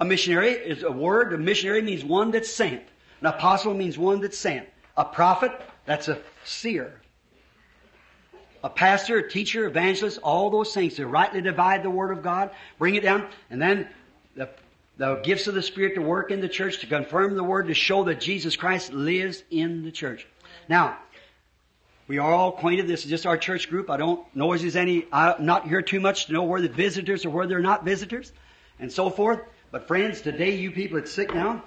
A 0.00 0.04
missionary 0.04 0.52
is 0.52 0.82
a 0.82 0.90
word. 0.90 1.32
A 1.32 1.38
missionary 1.38 1.82
means 1.82 2.04
one 2.04 2.30
that's 2.30 2.50
sent. 2.50 2.82
An 3.20 3.26
apostle 3.26 3.74
means 3.74 3.98
one 3.98 4.20
that's 4.20 4.38
sent. 4.38 4.66
A 4.96 5.04
prophet, 5.04 5.52
that's 5.84 6.08
a 6.08 6.18
seer. 6.44 7.00
A 8.62 8.68
pastor, 8.68 9.18
a 9.18 9.30
teacher, 9.30 9.66
evangelist, 9.66 10.18
all 10.22 10.50
those 10.50 10.74
things 10.74 10.94
to 10.94 11.06
rightly 11.06 11.40
divide 11.40 11.82
the 11.82 11.90
word 11.90 12.10
of 12.10 12.22
God, 12.22 12.50
bring 12.78 12.94
it 12.94 13.02
down, 13.02 13.26
and 13.48 13.60
then 13.60 13.88
the, 14.36 14.48
the 15.00 15.14
gifts 15.14 15.46
of 15.46 15.54
the 15.54 15.62
Spirit 15.62 15.94
to 15.94 16.02
work 16.02 16.30
in 16.30 16.42
the 16.42 16.48
church 16.48 16.80
to 16.80 16.86
confirm 16.86 17.34
the 17.34 17.42
word 17.42 17.68
to 17.68 17.74
show 17.74 18.04
that 18.04 18.20
Jesus 18.20 18.54
Christ 18.54 18.92
lives 18.92 19.42
in 19.50 19.82
the 19.82 19.90
church. 19.90 20.26
Now, 20.68 20.98
we 22.06 22.18
are 22.18 22.30
all 22.30 22.50
acquainted. 22.50 22.86
This 22.86 23.04
is 23.04 23.08
just 23.08 23.24
our 23.24 23.38
church 23.38 23.70
group. 23.70 23.88
I 23.88 23.96
don't 23.96 24.22
know 24.36 24.52
if 24.52 24.60
there's 24.60 24.76
any, 24.76 25.06
I'm 25.10 25.46
not 25.46 25.66
here 25.66 25.80
too 25.80 26.00
much 26.00 26.26
to 26.26 26.34
know 26.34 26.42
where 26.42 26.60
the 26.60 26.68
visitors 26.68 27.24
or 27.24 27.30
where 27.30 27.46
they're 27.46 27.60
not 27.60 27.82
visitors 27.82 28.30
and 28.78 28.92
so 28.92 29.08
forth. 29.08 29.40
But 29.70 29.88
friends, 29.88 30.20
today 30.20 30.56
you 30.56 30.70
people 30.70 30.98
that's 30.98 31.10
sick 31.10 31.34
now, 31.34 31.64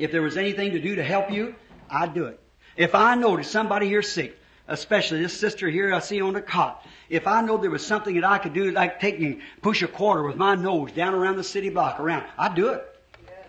if 0.00 0.10
there 0.10 0.22
was 0.22 0.36
anything 0.36 0.72
to 0.72 0.80
do 0.80 0.96
to 0.96 1.04
help 1.04 1.30
you, 1.30 1.54
I'd 1.88 2.12
do 2.12 2.24
it. 2.24 2.40
If 2.76 2.96
I 2.96 3.14
noticed 3.14 3.52
somebody 3.52 3.86
here 3.86 4.02
sick, 4.02 4.36
especially 4.66 5.22
this 5.22 5.38
sister 5.38 5.70
here 5.70 5.94
I 5.94 6.00
see 6.00 6.20
on 6.20 6.32
the 6.32 6.42
cot, 6.42 6.84
if 7.12 7.26
I 7.26 7.42
know 7.42 7.58
there 7.58 7.70
was 7.70 7.86
something 7.86 8.14
that 8.14 8.24
I 8.24 8.38
could 8.38 8.54
do, 8.54 8.70
like 8.70 8.98
take 8.98 9.20
and 9.20 9.42
push 9.60 9.82
a 9.82 9.86
quarter 9.86 10.22
with 10.22 10.36
my 10.36 10.54
nose 10.54 10.92
down 10.92 11.12
around 11.12 11.36
the 11.36 11.44
city 11.44 11.68
block 11.68 12.00
around, 12.00 12.24
I'd 12.38 12.54
do 12.54 12.68
it. 12.68 12.82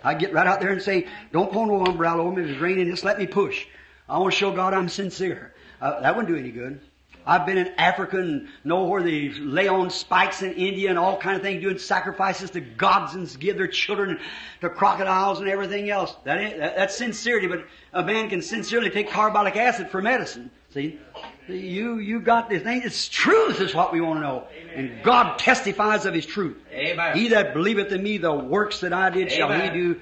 I'd 0.04 0.20
get 0.20 0.34
right 0.34 0.46
out 0.46 0.60
there 0.60 0.72
and 0.72 0.82
say, 0.82 1.08
don't 1.32 1.50
pull 1.50 1.68
no 1.68 1.86
umbrella 1.86 2.22
over 2.22 2.36
me 2.36 2.44
if 2.44 2.50
it's 2.50 2.60
raining, 2.60 2.90
just 2.90 3.06
let 3.06 3.18
me 3.18 3.26
push. 3.26 3.66
I 4.10 4.20
want 4.20 4.34
to 4.34 4.38
show 4.38 4.52
God 4.52 4.74
I'm 4.74 4.90
sincere. 4.90 5.56
Uh, 5.80 6.02
that 6.02 6.14
wouldn't 6.14 6.34
do 6.34 6.38
any 6.38 6.52
good. 6.52 6.82
I've 7.26 7.46
been 7.46 7.58
in 7.58 7.74
Africa 7.78 8.20
and 8.20 8.48
know 8.64 8.84
where 8.84 9.02
they 9.02 9.30
lay 9.30 9.68
on 9.68 9.90
spikes 9.90 10.42
in 10.42 10.54
India 10.54 10.90
and 10.90 11.00
all 11.00 11.18
kind 11.18 11.36
of 11.36 11.42
things, 11.42 11.62
doing 11.62 11.78
sacrifices 11.78 12.50
to 12.52 12.62
gods 12.62 13.14
and 13.16 13.40
give 13.40 13.58
their 13.58 13.68
children 13.68 14.20
to 14.62 14.70
crocodiles 14.70 15.40
and 15.40 15.48
everything 15.48 15.90
else. 15.90 16.16
That 16.26 16.58
that, 16.58 16.76
that's 16.76 16.96
sincerity, 16.96 17.48
but 17.48 17.66
a 17.94 18.04
man 18.04 18.30
can 18.30 18.42
sincerely 18.42 18.90
take 18.90 19.10
carbolic 19.10 19.56
acid 19.56 19.90
for 19.90 20.02
medicine. 20.02 20.52
See? 20.74 21.00
You, 21.48 22.00
you 22.00 22.20
got 22.20 22.50
this 22.50 22.64
thing. 22.64 22.82
It's 22.84 23.08
truth 23.08 23.62
is 23.62 23.76
what 23.76 23.94
we 23.94 24.02
want 24.02 24.18
to 24.18 24.22
know. 24.22 24.48
And 24.76 25.04
God 25.04 25.38
testifies 25.38 26.06
of 26.06 26.14
His 26.14 26.26
truth. 26.26 26.58
Amen. 26.72 27.16
He 27.16 27.30
that 27.30 27.54
believeth 27.54 27.92
in 27.92 28.02
me, 28.02 28.18
the 28.18 28.34
works 28.34 28.80
that 28.80 28.92
I 28.92 29.10
did 29.10 29.32
shall 29.32 29.52
he 29.52 29.70
do. 29.70 30.02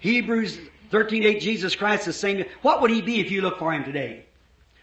Hebrews 0.00 0.58
13:8, 0.90 1.40
Jesus 1.40 1.74
Christ 1.74 2.04
the 2.04 2.12
same. 2.12 2.44
What 2.60 2.82
would 2.82 2.90
He 2.90 3.00
be 3.00 3.20
if 3.20 3.30
you 3.30 3.40
look 3.40 3.58
for 3.58 3.72
Him 3.72 3.84
today? 3.84 4.26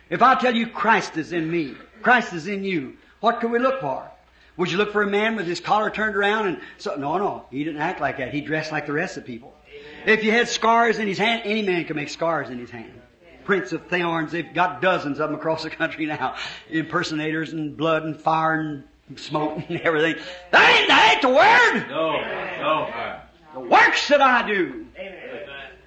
If 0.10 0.22
I 0.22 0.36
tell 0.36 0.56
you 0.56 0.68
Christ 0.68 1.18
is 1.18 1.34
in 1.34 1.50
me, 1.50 1.76
Christ 2.02 2.34
is 2.34 2.48
in 2.48 2.64
you, 2.64 2.98
what 3.20 3.40
could 3.40 3.52
we 3.52 3.60
look 3.60 3.82
for? 3.82 4.10
Would 4.58 4.72
you 4.72 4.78
look 4.78 4.92
for 4.92 5.04
a 5.04 5.08
man 5.08 5.36
with 5.36 5.46
his 5.46 5.60
collar 5.60 5.90
turned 5.90 6.16
around 6.16 6.48
and 6.48 6.60
so? 6.78 6.96
No, 6.96 7.18
no, 7.18 7.46
he 7.50 7.64
didn't 7.64 7.82
act 7.82 8.02
like 8.02 8.18
that. 8.18 8.34
He 8.34 8.42
dressed 8.42 8.72
like 8.72 8.86
the 8.88 8.94
rest 8.94 9.18
of 9.18 9.24
the 9.24 9.32
people. 9.32 9.54
If 10.06 10.24
you 10.24 10.32
had 10.32 10.50
scars 10.50 11.00
in 11.00 11.08
his 11.08 11.18
hand, 11.18 11.44
any 11.46 11.62
man 11.62 11.86
can 11.86 11.96
make 11.96 12.10
scars 12.10 12.50
in 12.50 12.60
his 12.60 12.70
hand. 12.70 12.92
Prints 13.46 13.72
of 13.72 13.88
thorns, 13.88 14.32
they've 14.32 14.54
got 14.54 14.82
dozens 14.82 15.20
of 15.20 15.30
them 15.30 15.40
across 15.40 15.64
the 15.64 15.70
country 15.70 16.06
now. 16.06 16.36
Impersonators 16.70 17.54
and 17.54 17.78
blood 17.78 18.04
and 18.04 18.20
fire 18.20 18.84
and 19.08 19.20
smoke 19.20 19.64
and 19.70 19.80
everything. 19.84 20.16
That 20.52 20.78
ain't, 20.78 20.88
that 20.88 21.12
ain't 21.14 21.22
the 21.22 21.30
word! 21.30 21.90
No. 21.90 22.22
No. 22.62 23.20
The 23.54 23.60
works 23.62 24.08
that 24.10 24.22
I 24.22 24.48
do. 24.48 24.86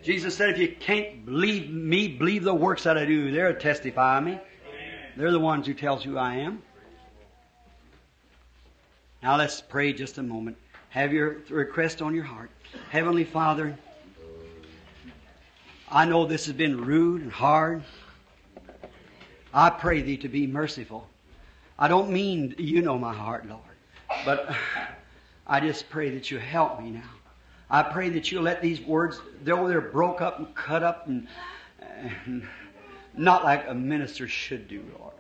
Jesus 0.03 0.37
said, 0.37 0.51
if 0.51 0.59
you 0.59 0.69
can't 0.81 1.25
believe 1.25 1.71
me, 1.71 2.09
believe 2.09 2.43
the 2.43 2.55
works 2.55 2.83
that 2.85 2.99
I 2.99 3.05
do. 3.05 3.31
They'll 3.31 3.55
testify 3.55 4.19
of 4.19 4.25
me. 4.25 4.41
They're 5.17 5.31
the 5.31 5.39
ones 5.39 5.67
who 5.67 5.75
tells 5.75 6.03
who 6.03 6.19
I 6.19 6.37
am. 6.37 6.61
Now 9.23 9.37
let's 9.37 9.61
pray 9.61 9.93
just 9.93 10.19
a 10.19 10.23
moment. 10.23 10.57
Have 10.91 11.13
your 11.13 11.37
request 11.49 12.03
on 12.03 12.15
your 12.15 12.25
heart. 12.25 12.51
Heavenly 12.91 13.25
Father, 13.25 13.77
I 15.89 16.05
know 16.05 16.27
this 16.27 16.47
has 16.47 16.55
been 16.55 16.85
rude 16.85 17.23
and 17.23 17.31
hard. 17.31 17.85
I 19.55 19.71
pray 19.71 20.03
thee 20.03 20.17
to 20.19 20.29
be 20.29 20.47
merciful. 20.49 21.07
I 21.79 21.87
don't 21.87 22.11
mean 22.11 22.55
you 22.59 22.83
know 22.83 22.99
my 22.99 23.15
heart, 23.15 23.47
Lord, 23.49 23.61
but 24.25 24.53
I 25.47 25.61
just 25.61 25.89
pray 25.91 26.11
that 26.11 26.31
you 26.31 26.39
help 26.39 26.81
me 26.81 26.91
now. 26.91 27.11
I 27.73 27.83
pray 27.83 28.11
that 28.11 28.31
you'll 28.31 28.43
let 28.43 28.61
these 28.61 28.83
words, 28.83 29.19
though 29.45 29.67
they're 29.67 29.81
broke 29.81 30.21
up 30.21 30.39
and 30.39 30.55
cut 30.55 30.83
up 30.83 31.09
and, 31.09 31.27
and 31.81 32.47
not 33.17 33.45
like 33.45 33.67
a 33.67 33.73
minister 33.73 34.29
should 34.29 34.69
do, 34.69 34.85
Lord. 34.99 35.15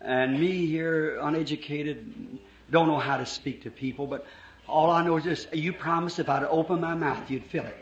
And 0.00 0.40
me 0.40 0.64
here, 0.64 1.18
uneducated, 1.20 2.38
don't 2.70 2.88
know 2.88 2.98
how 2.98 3.18
to 3.18 3.26
speak 3.26 3.62
to 3.64 3.70
people, 3.70 4.06
but 4.06 4.26
all 4.66 4.90
I 4.90 5.04
know 5.04 5.18
is 5.18 5.24
this, 5.24 5.46
you 5.52 5.74
promised 5.74 6.18
if 6.18 6.30
I'd 6.30 6.44
open 6.44 6.80
my 6.80 6.94
mouth, 6.94 7.30
you'd 7.30 7.44
fill 7.44 7.66
it. 7.66 7.76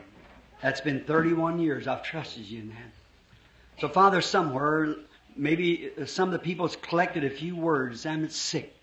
That's 0.61 0.81
been 0.81 1.05
31 1.05 1.59
years 1.59 1.87
I've 1.87 2.03
trusted 2.03 2.43
you 2.43 2.59
in 2.59 2.69
that. 2.69 2.91
So 3.79 3.87
Father, 3.87 4.19
somewhere, 4.19 4.95
maybe 5.37 5.91
some 6.05 6.27
of 6.27 6.33
the 6.33 6.39
people's 6.39 6.75
collected 6.75 7.23
a 7.23 7.29
few 7.29 7.55
words, 7.55 8.03
them 8.03 8.23
that's 8.23 8.35
sick, 8.35 8.75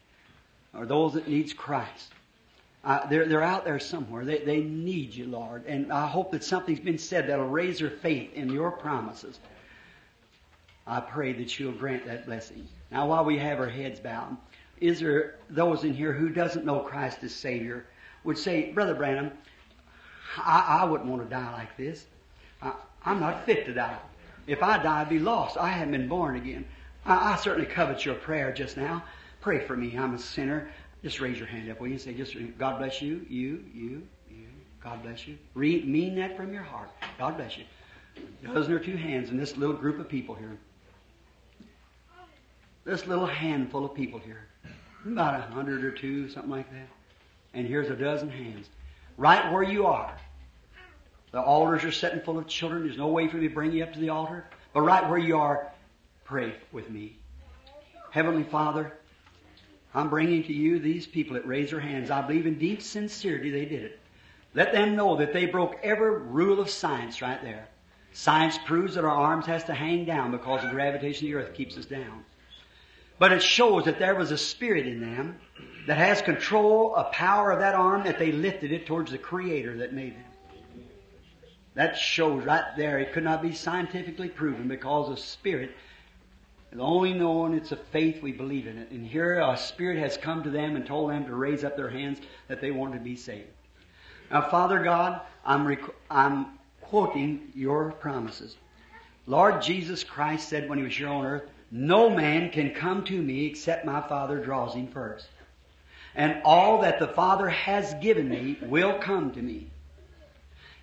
or 0.74 0.86
those 0.86 1.12
that 1.12 1.28
needs 1.28 1.52
Christ. 1.52 2.10
Uh, 2.82 3.06
they're, 3.08 3.26
they're 3.26 3.42
out 3.42 3.64
there 3.64 3.78
somewhere. 3.78 4.24
They, 4.24 4.38
they 4.38 4.60
need 4.60 5.14
you, 5.14 5.26
Lord. 5.26 5.66
And 5.66 5.92
I 5.92 6.06
hope 6.06 6.30
that 6.32 6.42
something's 6.42 6.80
been 6.80 6.98
said 6.98 7.28
that'll 7.28 7.46
raise 7.46 7.78
their 7.78 7.90
faith 7.90 8.32
in 8.34 8.50
your 8.50 8.70
promises. 8.70 9.38
I 10.86 11.00
pray 11.00 11.32
that 11.34 11.58
you'll 11.58 11.72
grant 11.72 12.06
that 12.06 12.24
blessing. 12.26 12.66
Now, 12.90 13.06
while 13.06 13.24
we 13.24 13.38
have 13.38 13.60
our 13.60 13.68
heads 13.68 14.00
bowed, 14.00 14.36
is 14.80 15.00
there 15.00 15.36
those 15.50 15.84
in 15.84 15.92
here 15.92 16.12
who 16.12 16.30
doesn't 16.30 16.64
know 16.64 16.80
Christ 16.80 17.22
as 17.22 17.34
Savior 17.34 17.84
would 18.24 18.38
say, 18.38 18.72
Brother 18.72 18.94
Branham, 18.94 19.30
I, 20.38 20.80
I 20.80 20.84
wouldn't 20.84 21.08
want 21.08 21.22
to 21.22 21.28
die 21.28 21.52
like 21.52 21.76
this. 21.76 22.06
I, 22.62 22.72
I'm 23.04 23.20
not 23.20 23.44
fit 23.44 23.66
to 23.66 23.74
die. 23.74 23.98
If 24.46 24.62
I 24.62 24.82
die, 24.82 25.02
I'd 25.02 25.08
be 25.08 25.18
lost. 25.18 25.56
I 25.58 25.68
haven't 25.68 25.92
been 25.92 26.08
born 26.08 26.36
again. 26.36 26.64
I, 27.04 27.32
I 27.32 27.36
certainly 27.36 27.68
covet 27.68 28.04
your 28.04 28.14
prayer 28.14 28.52
just 28.52 28.76
now. 28.76 29.04
Pray 29.40 29.60
for 29.60 29.76
me. 29.76 29.96
I'm 29.96 30.14
a 30.14 30.18
sinner. 30.18 30.70
Just 31.02 31.20
raise 31.20 31.38
your 31.38 31.46
hand 31.46 31.70
up, 31.70 31.80
will 31.80 31.88
you? 31.88 31.98
Say, 31.98 32.12
just 32.12 32.36
God 32.58 32.78
bless 32.78 33.00
you, 33.00 33.24
you, 33.28 33.64
you, 33.72 34.02
you. 34.30 34.46
God 34.82 35.02
bless 35.02 35.26
you. 35.26 35.38
Re- 35.54 35.82
mean 35.82 36.14
that 36.16 36.36
from 36.36 36.52
your 36.52 36.62
heart. 36.62 36.90
God 37.18 37.36
bless 37.36 37.56
you. 37.56 37.64
Dozen 38.44 38.72
or 38.72 38.78
two 38.78 38.96
hands 38.96 39.30
in 39.30 39.36
this 39.36 39.56
little 39.56 39.74
group 39.76 39.98
of 39.98 40.08
people 40.08 40.34
here. 40.34 40.58
This 42.84 43.06
little 43.06 43.26
handful 43.26 43.84
of 43.84 43.94
people 43.94 44.18
here. 44.18 44.46
About 45.06 45.38
a 45.38 45.42
hundred 45.54 45.84
or 45.84 45.90
two, 45.90 46.28
something 46.28 46.50
like 46.50 46.70
that. 46.70 46.88
And 47.54 47.66
here's 47.66 47.88
a 47.88 47.96
dozen 47.96 48.30
hands. 48.30 48.68
right 49.16 49.52
where 49.52 49.62
you 49.62 49.86
are. 49.86 50.14
The 51.32 51.40
altars 51.40 51.84
are 51.84 51.92
setting 51.92 52.20
full 52.20 52.38
of 52.38 52.46
children. 52.46 52.84
There's 52.84 52.98
no 52.98 53.08
way 53.08 53.28
for 53.28 53.36
me 53.36 53.48
to 53.48 53.54
bring 53.54 53.72
you 53.72 53.84
up 53.84 53.92
to 53.92 54.00
the 54.00 54.08
altar. 54.08 54.44
But 54.72 54.82
right 54.82 55.08
where 55.08 55.18
you 55.18 55.38
are, 55.38 55.70
pray 56.24 56.54
with 56.72 56.90
me. 56.90 57.16
Heavenly 58.10 58.42
Father, 58.42 58.92
I'm 59.94 60.08
bringing 60.08 60.42
to 60.44 60.52
you 60.52 60.78
these 60.78 61.06
people 61.06 61.34
that 61.34 61.46
raise 61.46 61.70
their 61.70 61.80
hands. 61.80 62.10
I 62.10 62.22
believe 62.22 62.46
in 62.46 62.58
deep 62.58 62.80
sincerity 62.82 63.50
they 63.50 63.64
did 63.64 63.82
it. 63.82 64.00
Let 64.54 64.72
them 64.72 64.96
know 64.96 65.16
that 65.16 65.32
they 65.32 65.46
broke 65.46 65.78
every 65.82 66.18
rule 66.18 66.60
of 66.60 66.70
science 66.70 67.22
right 67.22 67.42
there. 67.42 67.68
Science 68.12 68.58
proves 68.66 68.94
that 68.94 69.04
our 69.04 69.10
arms 69.10 69.46
has 69.46 69.64
to 69.64 69.74
hang 69.74 70.04
down 70.04 70.32
because 70.32 70.62
the 70.62 70.68
gravitation 70.68 71.26
of 71.26 71.32
the 71.32 71.38
earth 71.38 71.54
keeps 71.54 71.76
us 71.76 71.84
down. 71.84 72.24
But 73.18 73.32
it 73.32 73.42
shows 73.42 73.84
that 73.84 73.98
there 73.98 74.14
was 74.14 74.30
a 74.30 74.38
spirit 74.38 74.86
in 74.86 75.00
them 75.00 75.38
that 75.86 75.98
has 75.98 76.22
control, 76.22 76.94
a 76.96 77.04
power 77.04 77.50
of 77.50 77.60
that 77.60 77.74
arm 77.74 78.04
that 78.04 78.18
they 78.18 78.32
lifted 78.32 78.72
it 78.72 78.86
towards 78.86 79.12
the 79.12 79.18
creator 79.18 79.76
that 79.78 79.92
made 79.92 80.14
them. 80.14 80.84
That 81.74 81.96
shows 81.96 82.44
right 82.44 82.64
there. 82.76 82.98
It 82.98 83.12
could 83.12 83.22
not 83.22 83.42
be 83.42 83.52
scientifically 83.52 84.28
proven 84.28 84.66
because 84.66 85.08
a 85.10 85.20
spirit 85.20 85.76
only 86.78 87.12
knowing 87.12 87.54
it's 87.54 87.72
a 87.72 87.76
faith 87.76 88.22
we 88.22 88.30
believe 88.30 88.66
in 88.66 88.78
it. 88.78 88.90
And 88.90 89.04
here 89.04 89.40
a 89.40 89.56
spirit 89.56 89.98
has 89.98 90.16
come 90.16 90.42
to 90.44 90.50
them 90.50 90.76
and 90.76 90.86
told 90.86 91.10
them 91.10 91.24
to 91.26 91.34
raise 91.34 91.64
up 91.64 91.76
their 91.76 91.90
hands 91.90 92.20
that 92.46 92.60
they 92.60 92.70
want 92.70 92.92
to 92.92 93.00
be 93.00 93.16
saved. 93.16 93.48
Now, 94.30 94.48
Father 94.48 94.78
God, 94.78 95.20
I'm, 95.44 95.66
rec- 95.66 95.94
I'm 96.08 96.46
quoting 96.80 97.50
your 97.54 97.90
promises. 97.92 98.56
Lord 99.26 99.62
Jesus 99.62 100.04
Christ 100.04 100.48
said 100.48 100.68
when 100.68 100.78
he 100.78 100.84
was 100.84 100.96
here 100.96 101.08
on 101.08 101.26
earth, 101.26 101.50
no 101.72 102.10
man 102.10 102.50
can 102.50 102.74
come 102.74 103.04
to 103.04 103.20
me 103.20 103.46
except 103.46 103.84
my 103.84 104.00
Father 104.00 104.38
draws 104.38 104.74
him 104.74 104.88
first. 104.88 105.28
And 106.14 106.40
all 106.44 106.82
that 106.82 106.98
the 106.98 107.08
Father 107.08 107.48
has 107.48 107.94
given 107.94 108.28
me 108.28 108.58
will 108.62 108.98
come 108.98 109.32
to 109.32 109.42
me. 109.42 109.68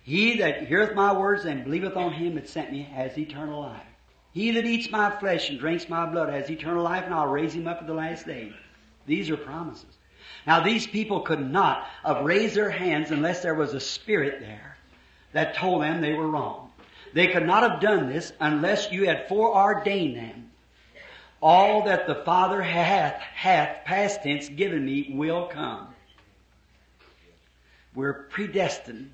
He 0.02 0.38
that 0.38 0.66
heareth 0.66 0.94
my 0.94 1.12
words 1.12 1.44
and 1.44 1.64
believeth 1.64 1.96
on 1.96 2.14
him 2.14 2.34
that 2.36 2.48
sent 2.48 2.72
me 2.72 2.82
has 2.82 3.18
eternal 3.18 3.60
life. 3.60 3.82
He 4.32 4.50
that 4.52 4.66
eats 4.66 4.90
my 4.90 5.10
flesh 5.18 5.48
and 5.50 5.58
drinks 5.58 5.88
my 5.88 6.06
blood 6.06 6.28
has 6.28 6.50
eternal 6.50 6.84
life, 6.84 7.04
and 7.04 7.14
I'll 7.14 7.26
raise 7.26 7.54
him 7.54 7.66
up 7.66 7.78
at 7.80 7.86
the 7.86 7.94
last 7.94 8.26
day. 8.26 8.52
These 9.06 9.30
are 9.30 9.36
promises. 9.36 9.96
Now 10.46 10.60
these 10.60 10.86
people 10.86 11.20
could 11.20 11.50
not 11.50 11.86
have 12.04 12.24
raised 12.24 12.54
their 12.54 12.70
hands 12.70 13.10
unless 13.10 13.42
there 13.42 13.54
was 13.54 13.74
a 13.74 13.80
spirit 13.80 14.40
there 14.40 14.76
that 15.32 15.54
told 15.54 15.82
them 15.82 16.00
they 16.00 16.14
were 16.14 16.28
wrong. 16.28 16.70
They 17.14 17.28
could 17.28 17.46
not 17.46 17.68
have 17.68 17.80
done 17.80 18.08
this 18.08 18.32
unless 18.40 18.92
you 18.92 19.06
had 19.06 19.28
foreordained 19.28 20.16
them. 20.16 20.50
All 21.40 21.84
that 21.84 22.06
the 22.06 22.16
Father 22.16 22.60
hath, 22.60 23.20
hath, 23.20 23.84
past 23.84 24.22
tense, 24.22 24.48
given 24.48 24.84
me 24.84 25.12
will 25.14 25.46
come. 25.46 25.88
We're 27.94 28.24
predestined 28.24 29.12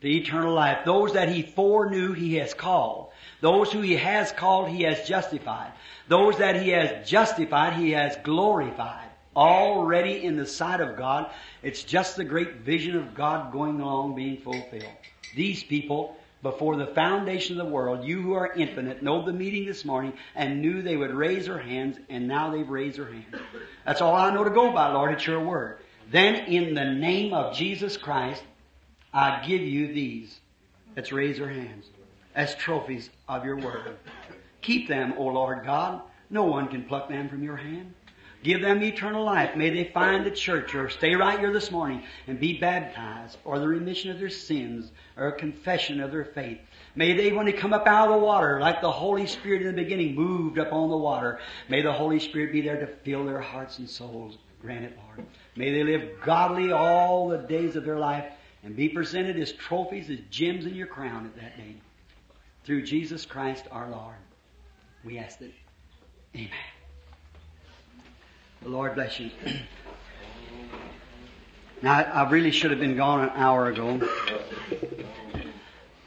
to 0.00 0.08
eternal 0.08 0.54
life. 0.54 0.84
Those 0.84 1.12
that 1.12 1.28
He 1.28 1.42
foreknew, 1.42 2.12
He 2.12 2.36
has 2.36 2.54
called. 2.54 3.08
Those 3.40 3.72
who 3.72 3.80
He 3.80 3.96
has 3.96 4.32
called, 4.32 4.68
He 4.68 4.82
has 4.84 5.06
justified. 5.06 5.72
Those 6.08 6.38
that 6.38 6.62
He 6.62 6.70
has 6.70 7.08
justified, 7.08 7.74
He 7.74 7.92
has 7.92 8.16
glorified. 8.24 9.08
Already 9.36 10.24
in 10.24 10.36
the 10.36 10.46
sight 10.46 10.80
of 10.80 10.96
God, 10.96 11.30
it's 11.62 11.84
just 11.84 12.16
the 12.16 12.24
great 12.24 12.56
vision 12.56 12.96
of 12.96 13.14
God 13.14 13.52
going 13.52 13.80
along 13.80 14.16
being 14.16 14.38
fulfilled. 14.38 14.84
These 15.36 15.62
people, 15.62 16.16
before 16.42 16.76
the 16.76 16.86
foundation 16.86 17.60
of 17.60 17.66
the 17.66 17.72
world, 17.72 18.04
you 18.04 18.20
who 18.20 18.32
are 18.32 18.52
infinite, 18.52 19.02
know 19.02 19.24
the 19.24 19.32
meeting 19.32 19.66
this 19.66 19.84
morning 19.84 20.14
and 20.34 20.60
knew 20.60 20.82
they 20.82 20.96
would 20.96 21.14
raise 21.14 21.46
their 21.46 21.58
hands, 21.58 21.96
and 22.08 22.26
now 22.26 22.50
they've 22.50 22.68
raised 22.68 22.98
their 22.98 23.12
hands. 23.12 23.36
That's 23.86 24.00
all 24.00 24.16
I 24.16 24.34
know 24.34 24.42
to 24.42 24.50
go 24.50 24.72
by, 24.72 24.92
Lord. 24.92 25.12
It's 25.12 25.26
your 25.26 25.44
word. 25.44 25.78
Then, 26.10 26.34
in 26.34 26.74
the 26.74 26.86
name 26.86 27.32
of 27.32 27.54
Jesus 27.54 27.96
Christ, 27.96 28.42
I 29.12 29.44
give 29.46 29.62
you 29.62 29.88
these. 29.88 30.40
Let's 30.96 31.12
raise 31.12 31.40
our 31.40 31.48
hands 31.48 31.86
as 32.34 32.54
trophies 32.54 33.10
of 33.28 33.44
your 33.44 33.56
word. 33.56 33.96
Keep 34.60 34.88
them, 34.88 35.14
O 35.16 35.24
Lord 35.26 35.64
God. 35.64 36.02
No 36.28 36.44
one 36.44 36.68
can 36.68 36.84
pluck 36.84 37.08
them 37.08 37.28
from 37.28 37.42
your 37.42 37.56
hand. 37.56 37.94
Give 38.42 38.62
them 38.62 38.82
eternal 38.82 39.24
life. 39.24 39.54
May 39.54 39.68
they 39.70 39.92
find 39.92 40.24
the 40.24 40.30
church 40.30 40.74
or 40.74 40.88
stay 40.88 41.14
right 41.14 41.38
here 41.38 41.52
this 41.52 41.70
morning 41.70 42.02
and 42.26 42.40
be 42.40 42.58
baptized 42.58 43.36
or 43.44 43.58
the 43.58 43.68
remission 43.68 44.10
of 44.10 44.18
their 44.18 44.30
sins 44.30 44.92
or 45.16 45.28
a 45.28 45.38
confession 45.38 46.00
of 46.00 46.10
their 46.10 46.24
faith. 46.24 46.58
May 46.94 47.12
they, 47.12 47.32
when 47.32 47.44
they 47.44 47.52
come 47.52 47.74
up 47.74 47.86
out 47.86 48.08
of 48.08 48.18
the 48.18 48.24
water, 48.24 48.58
like 48.58 48.80
the 48.80 48.90
Holy 48.90 49.26
Spirit 49.26 49.62
in 49.62 49.68
the 49.68 49.82
beginning 49.82 50.14
moved 50.14 50.58
up 50.58 50.72
on 50.72 50.88
the 50.88 50.96
water, 50.96 51.38
may 51.68 51.82
the 51.82 51.92
Holy 51.92 52.18
Spirit 52.18 52.52
be 52.52 52.62
there 52.62 52.80
to 52.80 52.86
fill 52.86 53.26
their 53.26 53.40
hearts 53.40 53.78
and 53.78 53.90
souls. 53.90 54.38
Grant 54.62 54.84
it, 54.84 54.98
Lord. 55.04 55.26
May 55.56 55.72
they 55.72 55.82
live 55.82 56.20
godly 56.24 56.72
all 56.72 57.28
the 57.28 57.38
days 57.38 57.76
of 57.76 57.84
their 57.84 57.98
life 57.98 58.24
and 58.62 58.76
be 58.76 58.88
presented 58.88 59.38
as 59.38 59.52
trophies, 59.52 60.10
as 60.10 60.18
gems 60.30 60.66
in 60.66 60.74
your 60.74 60.86
crown 60.86 61.26
at 61.26 61.36
that 61.36 61.56
day. 61.56 61.76
Through 62.64 62.82
Jesus 62.82 63.24
Christ 63.24 63.64
our 63.70 63.88
Lord. 63.88 64.16
We 65.04 65.18
ask 65.18 65.38
that. 65.38 65.52
Amen. 66.34 66.50
The 68.62 68.68
Lord 68.68 68.94
bless 68.94 69.18
you. 69.18 69.30
Now, 71.82 71.94
I 71.94 72.28
really 72.28 72.50
should 72.50 72.70
have 72.72 72.80
been 72.80 72.96
gone 72.96 73.22
an 73.22 73.30
hour 73.30 73.68
ago. 73.68 74.06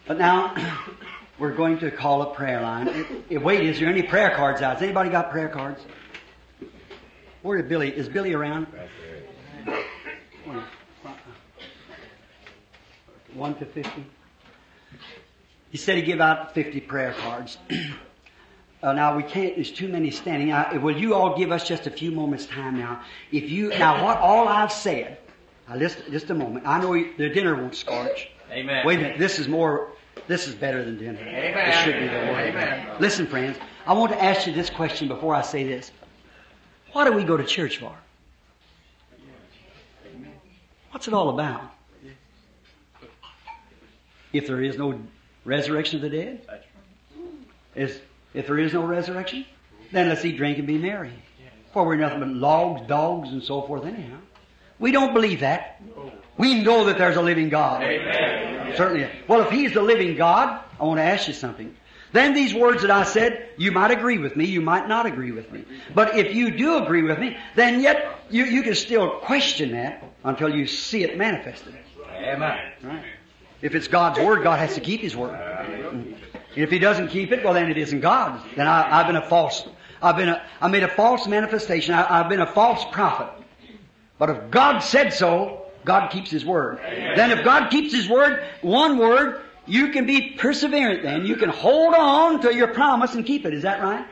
But 0.05 0.19
now, 0.19 0.53
we're 1.39 1.55
going 1.55 1.79
to 1.79 1.89
call 1.89 2.21
a 2.21 2.35
prayer 2.35 2.61
line. 2.61 2.89
Eh, 2.89 3.03
eh, 3.31 3.37
Wait, 3.37 3.67
is 3.67 3.79
there 3.79 3.89
any 3.89 4.03
prayer 4.03 4.35
cards 4.35 4.61
out? 4.61 4.73
Has 4.73 4.83
anybody 4.83 5.09
got 5.09 5.31
prayer 5.31 5.49
cards? 5.49 5.81
Where 7.41 7.57
is 7.57 7.67
Billy? 7.67 7.89
Is 7.89 8.07
Billy 8.07 8.33
around? 8.33 8.67
One 13.35 13.55
to 13.55 13.65
fifty. 13.65 14.05
He 15.71 15.77
said 15.77 15.97
he'd 15.97 16.05
give 16.05 16.21
out 16.21 16.53
fifty 16.53 16.79
prayer 16.79 17.13
cards. 17.13 17.57
Uh, 18.83 18.91
now 18.91 19.15
we 19.15 19.23
can't. 19.23 19.55
There's 19.55 19.71
too 19.71 19.87
many 19.87 20.11
standing. 20.11 20.51
Uh, 20.51 20.77
will 20.81 20.97
you 20.97 21.13
all 21.15 21.37
give 21.37 21.53
us 21.53 21.65
just 21.65 21.87
a 21.87 21.89
few 21.89 22.11
moments 22.11 22.45
time 22.45 22.77
now? 22.77 23.01
If 23.31 23.49
you 23.49 23.69
now, 23.69 24.03
what 24.03 24.17
all 24.17 24.49
I've 24.49 24.73
said. 24.73 25.19
Now, 25.69 25.77
just 25.79 26.05
just 26.11 26.29
a 26.29 26.33
moment. 26.33 26.67
I 26.67 26.81
know 26.81 26.93
you, 26.93 27.13
the 27.17 27.29
dinner 27.29 27.55
won't 27.55 27.75
scorch. 27.75 28.29
Amen. 28.51 28.85
Wait 28.85 28.99
a 28.99 29.01
minute. 29.01 29.19
This 29.19 29.39
is 29.39 29.47
more. 29.47 29.91
This 30.27 30.49
is 30.49 30.55
better 30.55 30.83
than 30.83 30.97
dinner. 30.97 31.17
Amen. 31.21 31.53
This 31.53 31.77
should 31.77 31.93
be 31.93 32.07
the 32.07 32.13
word. 32.13 32.49
Amen. 32.49 32.89
Listen, 32.99 33.25
friends. 33.25 33.57
I 33.85 33.93
want 33.93 34.11
to 34.11 34.21
ask 34.21 34.45
you 34.47 34.51
this 34.53 34.69
question 34.69 35.07
before 35.07 35.33
I 35.33 35.43
say 35.43 35.63
this. 35.63 35.93
Why 36.91 37.05
do 37.05 37.13
we 37.13 37.23
go 37.23 37.37
to 37.37 37.45
church 37.45 37.77
for? 37.77 37.95
What's 40.91 41.07
it 41.07 41.13
all 41.13 41.29
about? 41.29 41.72
If 44.33 44.47
there 44.47 44.61
is 44.61 44.77
no 44.77 44.99
resurrection 45.45 46.03
of 46.03 46.09
the 46.09 46.17
dead, 46.17 46.41
is 47.75 47.99
if 48.33 48.47
there 48.47 48.59
is 48.59 48.73
no 48.73 48.83
resurrection, 48.83 49.45
then 49.91 50.09
let's 50.09 50.25
eat, 50.25 50.37
drink, 50.37 50.57
and 50.57 50.67
be 50.67 50.77
merry. 50.77 51.13
For 51.71 51.85
we're 51.85 51.95
nothing 51.95 52.19
but 52.19 52.29
logs, 52.29 52.87
dogs, 52.87 53.29
and 53.29 53.43
so 53.43 53.61
forth 53.61 53.85
anyhow. 53.85 54.17
We 54.79 54.91
don't 54.91 55.13
believe 55.13 55.39
that. 55.39 55.81
We 56.37 56.63
know 56.63 56.85
that 56.85 56.97
there's 56.97 57.15
a 57.15 57.21
living 57.21 57.49
God. 57.49 57.81
Certainly. 58.75 59.09
Well, 59.27 59.41
if 59.41 59.51
He's 59.51 59.73
the 59.73 59.81
living 59.81 60.15
God, 60.15 60.63
I 60.79 60.83
want 60.83 60.97
to 60.97 61.03
ask 61.03 61.27
you 61.27 61.33
something. 61.33 61.75
Then 62.11 62.35
these 62.35 62.53
words 62.53 62.83
that 62.83 62.91
I 62.91 63.03
said, 63.03 63.49
you 63.57 63.71
might 63.71 63.89
agree 63.89 64.19
with 64.19 64.35
me, 64.35 64.45
you 64.45 64.61
might 64.61 64.87
not 64.87 65.07
agree 65.07 65.31
with 65.31 65.51
me. 65.51 65.65
But 65.95 66.15
if 66.15 66.35
you 66.35 66.51
do 66.51 66.83
agree 66.83 67.01
with 67.01 67.17
me, 67.17 67.37
then 67.55 67.81
yet 67.81 68.19
you, 68.29 68.45
you 68.45 68.61
can 68.61 68.75
still 68.75 69.19
question 69.19 69.71
that 69.71 70.03
until 70.23 70.55
you 70.55 70.67
see 70.67 71.03
it 71.03 71.17
manifested. 71.17 71.73
Amen. 72.11 72.71
Right. 72.83 73.03
If 73.63 73.75
it's 73.75 73.87
God's 73.87 74.19
word, 74.19 74.43
God 74.43 74.59
has 74.59 74.75
to 74.75 74.81
keep 74.81 74.99
His 74.99 75.15
word. 75.15 75.33
And 75.33 76.17
If 76.55 76.69
He 76.69 76.79
doesn't 76.79 77.07
keep 77.07 77.31
it, 77.31 77.43
well 77.45 77.53
then 77.53 77.71
it 77.71 77.77
isn't 77.77 78.01
God. 78.01 78.43
Then 78.57 78.67
I, 78.67 78.99
I've 78.99 79.07
been 79.07 79.15
a 79.15 79.27
false, 79.27 79.65
I've 80.01 80.17
been 80.17 80.27
a, 80.27 80.43
I 80.59 80.67
made 80.67 80.83
a 80.83 80.89
false 80.89 81.25
manifestation. 81.27 81.95
I, 81.95 82.19
I've 82.19 82.29
been 82.29 82.41
a 82.41 82.51
false 82.51 82.83
prophet. 82.91 83.29
But 84.19 84.29
if 84.29 84.51
God 84.51 84.79
said 84.79 85.13
so, 85.13 85.65
God 85.85 86.09
keeps 86.09 86.29
His 86.29 86.43
word. 86.43 86.79
Then 87.15 87.31
if 87.31 87.45
God 87.45 87.69
keeps 87.69 87.93
His 87.93 88.07
word, 88.09 88.43
one 88.61 88.97
word, 88.97 89.41
you 89.65 89.89
can 89.89 90.05
be 90.05 90.35
perseverant 90.37 91.03
then. 91.03 91.25
You 91.25 91.37
can 91.37 91.47
hold 91.47 91.93
on 91.93 92.41
to 92.41 92.53
your 92.53 92.67
promise 92.67 93.15
and 93.15 93.25
keep 93.25 93.45
it. 93.45 93.53
Is 93.53 93.63
that 93.63 93.81
right? 93.81 94.05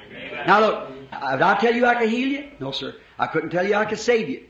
Now 0.48 0.62
look, 0.62 0.88
did 1.12 1.42
I 1.42 1.58
tell 1.60 1.76
you 1.76 1.86
I 1.86 1.96
could 1.96 2.10
heal 2.10 2.30
you? 2.30 2.52
No 2.62 2.72
sir. 2.72 2.96
I 3.20 3.28
couldn't 3.28 3.50
tell 3.50 3.68
you 3.68 3.76
I 3.76 3.84
could 3.84 4.00
save 4.00 4.30
you. 4.30 4.46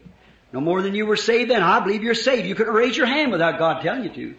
No 0.53 0.61
more 0.61 0.83
than 0.83 0.93
you 0.93 1.07
were 1.07 1.15
saved 1.17 1.49
then. 1.49 1.63
I 1.63 1.79
believe 1.79 2.03
you're 2.03 2.13
saved. 2.13 2.47
You 2.47 2.53
couldn't 2.53 2.73
raise 2.73 2.95
your 2.95 3.07
hand 3.07 3.31
without 3.31 3.57
God 3.57 3.81
telling 3.81 4.03
you 4.03 4.09
to. 4.09 4.35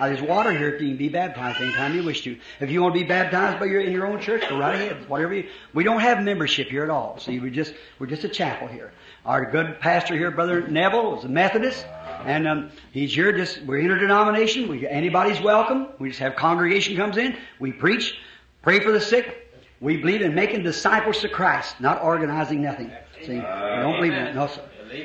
Now, 0.00 0.06
there's 0.06 0.22
water 0.22 0.50
here 0.50 0.70
if 0.70 0.80
you 0.80 0.88
can 0.88 0.96
be 0.96 1.10
baptized 1.10 1.60
anytime 1.60 1.94
you 1.94 2.02
wish 2.02 2.22
to. 2.22 2.38
If 2.58 2.70
you 2.70 2.80
want 2.80 2.94
to 2.94 3.00
be 3.02 3.06
baptized 3.06 3.60
by 3.60 3.66
your, 3.66 3.82
in 3.82 3.92
your 3.92 4.06
own 4.06 4.18
church, 4.18 4.48
go 4.48 4.58
right 4.58 4.74
ahead. 4.74 5.06
Whatever 5.10 5.34
you, 5.34 5.48
we 5.74 5.84
don't 5.84 6.00
have 6.00 6.22
membership 6.22 6.68
here 6.68 6.84
at 6.84 6.88
all. 6.88 7.18
See, 7.18 7.38
we 7.38 7.50
just, 7.50 7.74
we're 7.98 8.06
just 8.06 8.24
a 8.24 8.28
chapel 8.30 8.66
here. 8.66 8.92
Our 9.26 9.50
good 9.50 9.78
pastor 9.78 10.16
here, 10.16 10.30
Brother 10.30 10.66
Neville, 10.66 11.18
is 11.18 11.24
a 11.24 11.28
Methodist. 11.28 11.84
And, 12.24 12.48
um, 12.48 12.70
he's 12.92 13.14
here 13.14 13.36
just, 13.36 13.60
we're 13.64 13.78
interdenomination. 13.78 14.68
We, 14.68 14.88
anybody's 14.88 15.42
welcome. 15.42 15.88
We 15.98 16.08
just 16.08 16.20
have 16.20 16.34
congregation 16.34 16.96
comes 16.96 17.18
in. 17.18 17.36
We 17.58 17.70
preach, 17.70 18.16
pray 18.62 18.80
for 18.80 18.92
the 18.92 19.02
sick. 19.02 19.52
We 19.82 19.98
believe 19.98 20.22
in 20.22 20.34
making 20.34 20.62
disciples 20.62 21.20
to 21.20 21.28
Christ, 21.28 21.78
not 21.78 22.02
organizing 22.02 22.62
nothing. 22.62 22.90
See, 23.26 23.34
we 23.34 23.40
don't 23.42 23.96
believe 23.96 24.14
in 24.14 24.24
that. 24.24 24.34
No, 24.34 24.46
sir. 24.46 24.62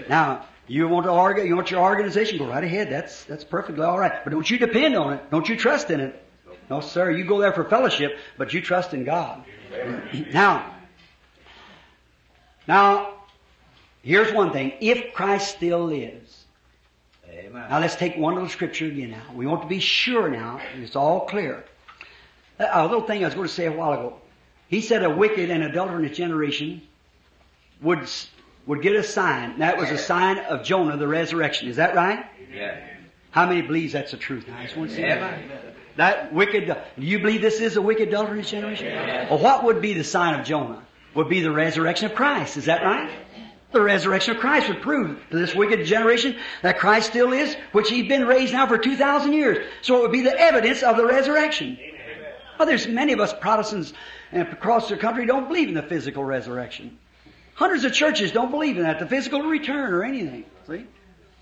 Now, 0.07 0.45
You 0.67 0.87
want 0.87 1.05
to 1.05 1.11
argue, 1.11 1.43
you 1.43 1.55
want 1.55 1.69
your 1.69 1.81
organization, 1.81 2.37
go 2.39 2.47
right 2.47 2.63
ahead. 2.63 2.89
That's, 2.89 3.23
that's 3.25 3.43
perfectly 3.43 3.83
alright. 3.83 4.23
But 4.23 4.31
don't 4.31 4.49
you 4.49 4.57
depend 4.57 4.95
on 4.95 5.13
it. 5.13 5.29
Don't 5.29 5.47
you 5.47 5.55
trust 5.55 5.91
in 5.91 5.99
it. 5.99 6.21
No, 6.69 6.81
sir, 6.81 7.11
you 7.11 7.25
go 7.25 7.39
there 7.39 7.53
for 7.53 7.63
fellowship, 7.63 8.17
but 8.37 8.53
you 8.53 8.61
trust 8.61 8.93
in 8.93 9.03
God. 9.03 9.43
Now, 10.33 10.75
now, 12.67 13.13
here's 14.01 14.31
one 14.33 14.51
thing. 14.51 14.73
If 14.81 15.13
Christ 15.13 15.55
still 15.55 15.85
lives, 15.85 16.45
Amen. 17.29 17.69
now 17.69 17.79
let's 17.79 17.95
take 17.95 18.17
one 18.17 18.33
little 18.33 18.49
scripture 18.49 18.87
again 18.87 19.11
now. 19.11 19.23
We 19.35 19.45
want 19.45 19.61
to 19.61 19.67
be 19.67 19.79
sure 19.79 20.29
now. 20.29 20.59
It's 20.81 20.95
all 20.95 21.27
clear. 21.27 21.63
Uh, 22.59 22.65
a 22.71 22.83
little 22.87 23.05
thing 23.05 23.23
I 23.23 23.27
was 23.27 23.35
going 23.35 23.47
to 23.47 23.53
say 23.53 23.65
a 23.65 23.71
while 23.71 23.93
ago. 23.93 24.15
He 24.67 24.81
said 24.81 25.03
a 25.03 25.09
wicked 25.09 25.51
and 25.51 25.63
adulterous 25.63 26.17
generation 26.17 26.81
would, 27.81 28.09
would 28.67 28.81
get 28.81 28.95
a 28.95 29.03
sign. 29.03 29.59
That 29.59 29.77
was 29.77 29.89
a 29.91 29.97
sign 29.97 30.39
of 30.39 30.63
Jonah, 30.63 30.97
the 30.97 31.07
resurrection. 31.07 31.69
Is 31.69 31.75
that 31.75 31.95
right? 31.95 32.25
Yeah. 32.53 32.79
How 33.31 33.47
many 33.47 33.61
believes 33.61 33.93
that's 33.93 34.11
the 34.11 34.17
truth? 34.17 34.45
I 34.55 34.63
just 34.63 34.77
want 34.77 34.89
to 34.91 34.95
see 34.95 35.01
that. 35.01 35.17
Amen. 35.17 35.59
That 35.97 36.33
wicked, 36.33 36.67
do 36.67 37.05
you 37.05 37.19
believe 37.19 37.41
this 37.41 37.61
is 37.61 37.77
a 37.77 37.81
wicked, 37.81 38.09
adulterous 38.09 38.49
generation? 38.49 38.87
Yeah. 38.87 39.29
Well, 39.29 39.39
what 39.39 39.63
would 39.63 39.81
be 39.81 39.93
the 39.93 40.03
sign 40.03 40.39
of 40.39 40.45
Jonah? 40.45 40.83
Would 41.13 41.29
be 41.29 41.41
the 41.41 41.51
resurrection 41.51 42.07
of 42.07 42.15
Christ. 42.15 42.57
Is 42.57 42.65
that 42.65 42.83
right? 42.83 43.09
The 43.71 43.81
resurrection 43.81 44.35
of 44.35 44.41
Christ 44.41 44.67
would 44.67 44.81
prove 44.81 45.19
to 45.29 45.37
this 45.37 45.55
wicked 45.55 45.85
generation 45.85 46.37
that 46.61 46.79
Christ 46.79 47.09
still 47.09 47.33
is, 47.33 47.55
which 47.71 47.89
He's 47.89 48.07
been 48.07 48.25
raised 48.25 48.53
now 48.53 48.67
for 48.67 48.77
2,000 48.77 49.33
years. 49.33 49.65
So 49.81 49.97
it 49.97 50.01
would 50.01 50.11
be 50.11 50.21
the 50.21 50.37
evidence 50.37 50.83
of 50.83 50.97
the 50.97 51.05
resurrection. 51.05 51.77
Well, 52.57 52.67
there's 52.67 52.87
many 52.87 53.13
of 53.13 53.19
us 53.19 53.33
Protestants 53.33 53.93
across 54.31 54.89
the 54.89 54.97
country 54.97 55.25
don't 55.25 55.47
believe 55.47 55.67
in 55.67 55.73
the 55.73 55.83
physical 55.83 56.23
resurrection. 56.23 56.97
Hundreds 57.55 57.85
of 57.85 57.93
churches 57.93 58.31
don't 58.31 58.51
believe 58.51 58.77
in 58.77 58.83
that, 58.83 58.99
the 58.99 59.07
physical 59.07 59.41
return 59.41 59.93
or 59.93 60.03
anything. 60.03 60.45
See? 60.67 60.85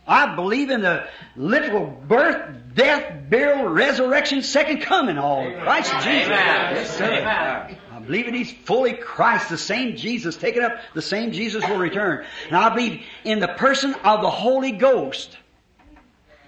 I 0.07 0.35
believe 0.35 0.69
in 0.69 0.81
the 0.81 1.07
literal 1.35 1.87
birth, 1.87 2.75
death, 2.75 3.29
burial, 3.29 3.69
resurrection, 3.69 4.43
second 4.43 4.81
coming, 4.81 5.17
all 5.17 5.47
of 5.47 5.61
Christ 5.63 5.91
Jesus. 5.91 6.29
Yes. 6.29 7.01
Amen. 7.01 7.77
I 7.91 7.99
believe 7.99 8.27
in 8.27 8.33
He's 8.33 8.51
fully 8.51 8.93
Christ, 8.93 9.49
the 9.49 9.57
same 9.57 9.95
Jesus, 9.95 10.35
taken 10.35 10.63
up, 10.63 10.73
the 10.93 11.01
same 11.01 11.31
Jesus 11.31 11.67
will 11.67 11.77
return. 11.77 12.25
And 12.47 12.57
I 12.57 12.69
believe 12.69 13.01
in 13.23 13.39
the 13.39 13.47
person 13.47 13.93
of 14.03 14.21
the 14.21 14.29
Holy 14.29 14.73
Ghost. 14.73 15.37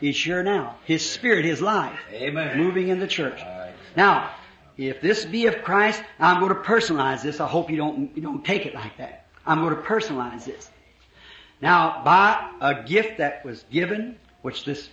He's 0.02 0.18
sure 0.18 0.44
now. 0.44 0.76
His 0.84 1.10
Spirit, 1.10 1.46
His 1.46 1.62
life, 1.62 1.98
Amen. 2.12 2.58
moving 2.58 2.90
in 2.90 3.00
the 3.00 3.08
church. 3.08 3.42
Now, 3.96 4.32
if 4.78 5.00
this 5.00 5.26
be 5.26 5.48
of 5.48 5.64
Christ, 5.64 6.04
I'm 6.20 6.42
going 6.42 6.54
to 6.54 6.60
personalize 6.60 7.24
this. 7.24 7.40
I 7.40 7.48
hope 7.48 7.72
you 7.72 7.78
don't, 7.78 8.16
you 8.16 8.22
don't 8.22 8.44
take 8.44 8.66
it 8.66 8.76
like 8.76 8.98
that. 8.98 9.25
I'm 9.46 9.62
going 9.62 9.76
to 9.76 9.82
personalize 9.82 10.46
this. 10.46 10.70
Now, 11.62 12.02
by 12.04 12.52
a 12.62 12.84
gift 12.84 13.20
that 13.20 13.46
was 13.46 13.64
given, 13.72 14.18
which 14.42 14.66
this, 14.66 14.90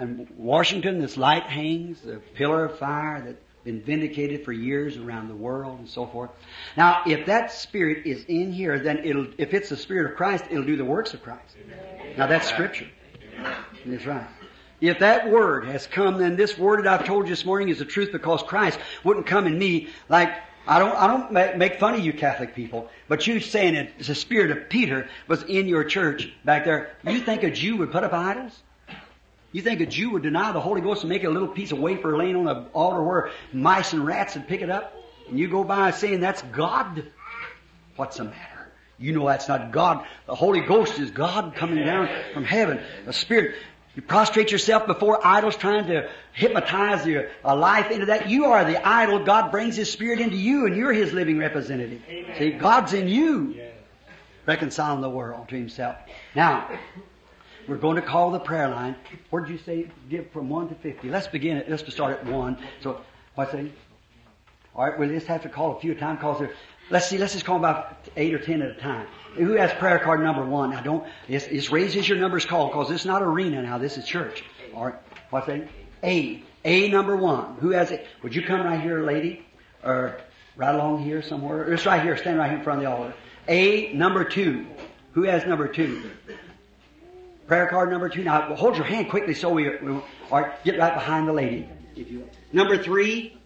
in 0.00 0.28
Washington, 0.36 1.00
this 1.00 1.16
light 1.16 1.44
hangs, 1.44 2.00
the 2.00 2.20
pillar 2.34 2.64
of 2.66 2.78
fire 2.78 3.22
that's 3.24 3.42
been 3.66 3.82
vindicated 3.82 4.44
for 4.44 4.52
years 4.52 4.96
around 4.96 5.28
the 5.28 5.34
world 5.34 5.80
and 5.80 5.88
so 5.88 6.06
forth. 6.06 6.30
Now, 6.76 7.02
if 7.04 7.26
that 7.26 7.50
spirit 7.50 8.06
is 8.06 8.24
in 8.26 8.52
here, 8.52 8.78
then 8.78 8.98
it'll, 9.04 9.26
if 9.38 9.52
it's 9.52 9.68
the 9.68 9.76
spirit 9.76 10.12
of 10.12 10.16
Christ, 10.16 10.44
it'll 10.50 10.64
do 10.64 10.76
the 10.76 10.84
works 10.84 11.14
of 11.14 11.22
Christ. 11.22 11.56
Now 12.16 12.28
that's 12.28 12.48
scripture. 12.48 12.86
That's 13.84 14.06
right. 14.06 14.28
If 14.80 15.00
that 15.00 15.30
word 15.30 15.66
has 15.66 15.86
come, 15.86 16.18
then 16.18 16.36
this 16.36 16.56
word 16.56 16.84
that 16.84 17.00
I've 17.00 17.06
told 17.06 17.24
you 17.24 17.30
this 17.30 17.44
morning 17.44 17.70
is 17.70 17.78
the 17.78 17.84
truth 17.84 18.12
because 18.12 18.42
Christ 18.42 18.78
wouldn't 19.02 19.26
come 19.26 19.46
in 19.46 19.58
me 19.58 19.88
like 20.08 20.30
I 20.66 20.78
don't, 20.78 20.96
I 20.96 21.06
don't 21.06 21.58
make 21.58 21.78
fun 21.78 21.94
of 21.94 22.00
you 22.00 22.12
Catholic 22.12 22.54
people, 22.54 22.88
but 23.08 23.26
you 23.26 23.38
saying 23.40 23.74
that 23.74 23.98
the 23.98 24.14
spirit 24.14 24.50
of 24.50 24.68
Peter 24.68 25.08
was 25.28 25.42
in 25.44 25.68
your 25.68 25.84
church 25.84 26.32
back 26.44 26.64
there. 26.64 26.90
You 27.06 27.20
think 27.20 27.44
a 27.44 27.50
Jew 27.50 27.76
would 27.76 27.92
put 27.92 28.02
up 28.02 28.12
idols? 28.12 28.60
You 29.52 29.62
think 29.62 29.80
a 29.80 29.86
Jew 29.86 30.10
would 30.10 30.22
deny 30.22 30.52
the 30.52 30.60
Holy 30.60 30.80
Ghost 30.80 31.02
and 31.02 31.08
make 31.08 31.24
a 31.24 31.30
little 31.30 31.48
piece 31.48 31.72
of 31.72 31.78
wafer 31.78 32.16
laying 32.16 32.36
on 32.36 32.48
an 32.48 32.66
altar 32.72 33.02
where 33.02 33.30
mice 33.52 33.92
and 33.92 34.04
rats 34.04 34.34
would 34.34 34.48
pick 34.48 34.60
it 34.60 34.70
up? 34.70 34.94
And 35.28 35.38
you 35.38 35.48
go 35.48 35.64
by 35.64 35.92
saying 35.92 36.20
that's 36.20 36.42
God? 36.42 37.06
What's 37.94 38.16
the 38.16 38.24
matter? 38.24 38.72
You 38.98 39.12
know 39.12 39.26
that's 39.26 39.48
not 39.48 39.72
God. 39.72 40.06
The 40.26 40.34
Holy 40.34 40.60
Ghost 40.60 40.98
is 40.98 41.10
God 41.10 41.54
coming 41.54 41.84
down 41.84 42.08
from 42.34 42.44
heaven. 42.44 42.80
The 43.04 43.12
Spirit. 43.12 43.54
You 43.96 44.02
prostrate 44.02 44.52
yourself 44.52 44.86
before 44.86 45.26
idols 45.26 45.56
trying 45.56 45.86
to 45.86 46.10
hypnotize 46.34 47.06
your 47.06 47.30
a 47.42 47.56
life 47.56 47.90
into 47.90 48.06
that. 48.06 48.28
You 48.28 48.44
are 48.44 48.62
the 48.62 48.86
idol. 48.86 49.24
God 49.24 49.50
brings 49.50 49.74
His 49.74 49.90
Spirit 49.90 50.20
into 50.20 50.36
you 50.36 50.66
and 50.66 50.76
you're 50.76 50.92
His 50.92 51.14
living 51.14 51.38
representative. 51.38 52.02
See, 52.38 52.50
God's 52.50 52.92
in 52.92 53.08
you. 53.08 53.58
Reconciling 54.44 55.00
the 55.00 55.08
world 55.08 55.48
to 55.48 55.56
Himself. 55.56 55.96
Now, 56.34 56.78
we're 57.66 57.78
going 57.78 57.96
to 57.96 58.02
call 58.02 58.30
the 58.30 58.38
prayer 58.38 58.68
line. 58.68 58.96
What 59.30 59.46
did 59.46 59.52
you 59.52 59.58
say? 59.58 59.90
Give 60.10 60.30
from 60.30 60.50
1 60.50 60.68
to 60.68 60.74
50. 60.74 61.08
Let's 61.08 61.26
begin 61.26 61.56
it. 61.56 61.70
Let's 61.70 61.90
start 61.90 62.18
at 62.18 62.26
1. 62.26 62.58
So, 62.82 63.00
what's 63.34 63.52
that? 63.52 63.64
All 64.74 64.84
right, 64.84 64.98
we'll 64.98 65.08
just 65.08 65.26
have 65.26 65.42
to 65.42 65.48
call 65.48 65.74
a 65.74 65.80
few 65.80 65.92
at 65.92 65.96
a 65.96 66.00
time 66.00 66.16
because 66.16 66.38
there, 66.38 66.48
uh, 66.48 66.90
let's 66.90 67.08
see, 67.08 67.16
let's 67.16 67.32
just 67.32 67.46
call 67.46 67.56
about 67.56 67.96
8 68.14 68.34
or 68.34 68.38
10 68.38 68.60
at 68.60 68.70
a 68.72 68.74
time. 68.74 69.06
Who 69.36 69.52
has 69.52 69.72
prayer 69.74 69.98
card 69.98 70.20
number 70.22 70.44
1? 70.44 70.70
Now 70.70 70.80
don't, 70.80 71.06
just, 71.28 71.50
just 71.50 71.70
raise 71.70 71.96
as 71.96 72.08
your 72.08 72.18
number's 72.18 72.44
call 72.44 72.68
because 72.68 72.90
is 72.90 73.04
not 73.06 73.22
arena 73.22 73.62
now, 73.62 73.78
this 73.78 73.96
is 73.96 74.06
church. 74.06 74.44
All 74.74 74.86
right, 74.86 74.94
what's 75.30 75.46
that? 75.46 75.68
A. 76.02 76.42
A 76.64 76.88
number 76.88 77.16
1. 77.16 77.58
Who 77.60 77.70
has 77.70 77.90
it? 77.90 78.06
Would 78.22 78.34
you 78.34 78.42
come 78.42 78.62
right 78.64 78.80
here, 78.80 79.04
lady? 79.04 79.46
Or 79.84 80.18
right 80.56 80.74
along 80.74 81.04
here 81.04 81.22
somewhere? 81.22 81.68
Just 81.70 81.86
right 81.86 82.02
here, 82.02 82.16
stand 82.16 82.38
right 82.38 82.48
here 82.48 82.58
in 82.58 82.64
front 82.64 82.78
of 82.78 82.84
the 82.84 82.90
altar. 82.90 83.14
A 83.48 83.92
number 83.92 84.24
2. 84.24 84.66
Who 85.12 85.22
has 85.22 85.46
number 85.46 85.68
2? 85.68 86.10
Prayer 87.46 87.68
card 87.68 87.90
number 87.90 88.08
two. 88.08 88.24
Now, 88.24 88.54
hold 88.56 88.74
your 88.74 88.84
hand 88.84 89.08
quickly 89.08 89.32
so 89.32 89.50
we, 89.50 89.68
we 89.78 89.92
all 89.92 90.02
right, 90.32 90.64
get 90.64 90.78
right 90.78 90.92
behind 90.92 91.28
the 91.28 91.32
lady. 91.32 91.68
Number 92.52 92.76
three. 92.76 93.38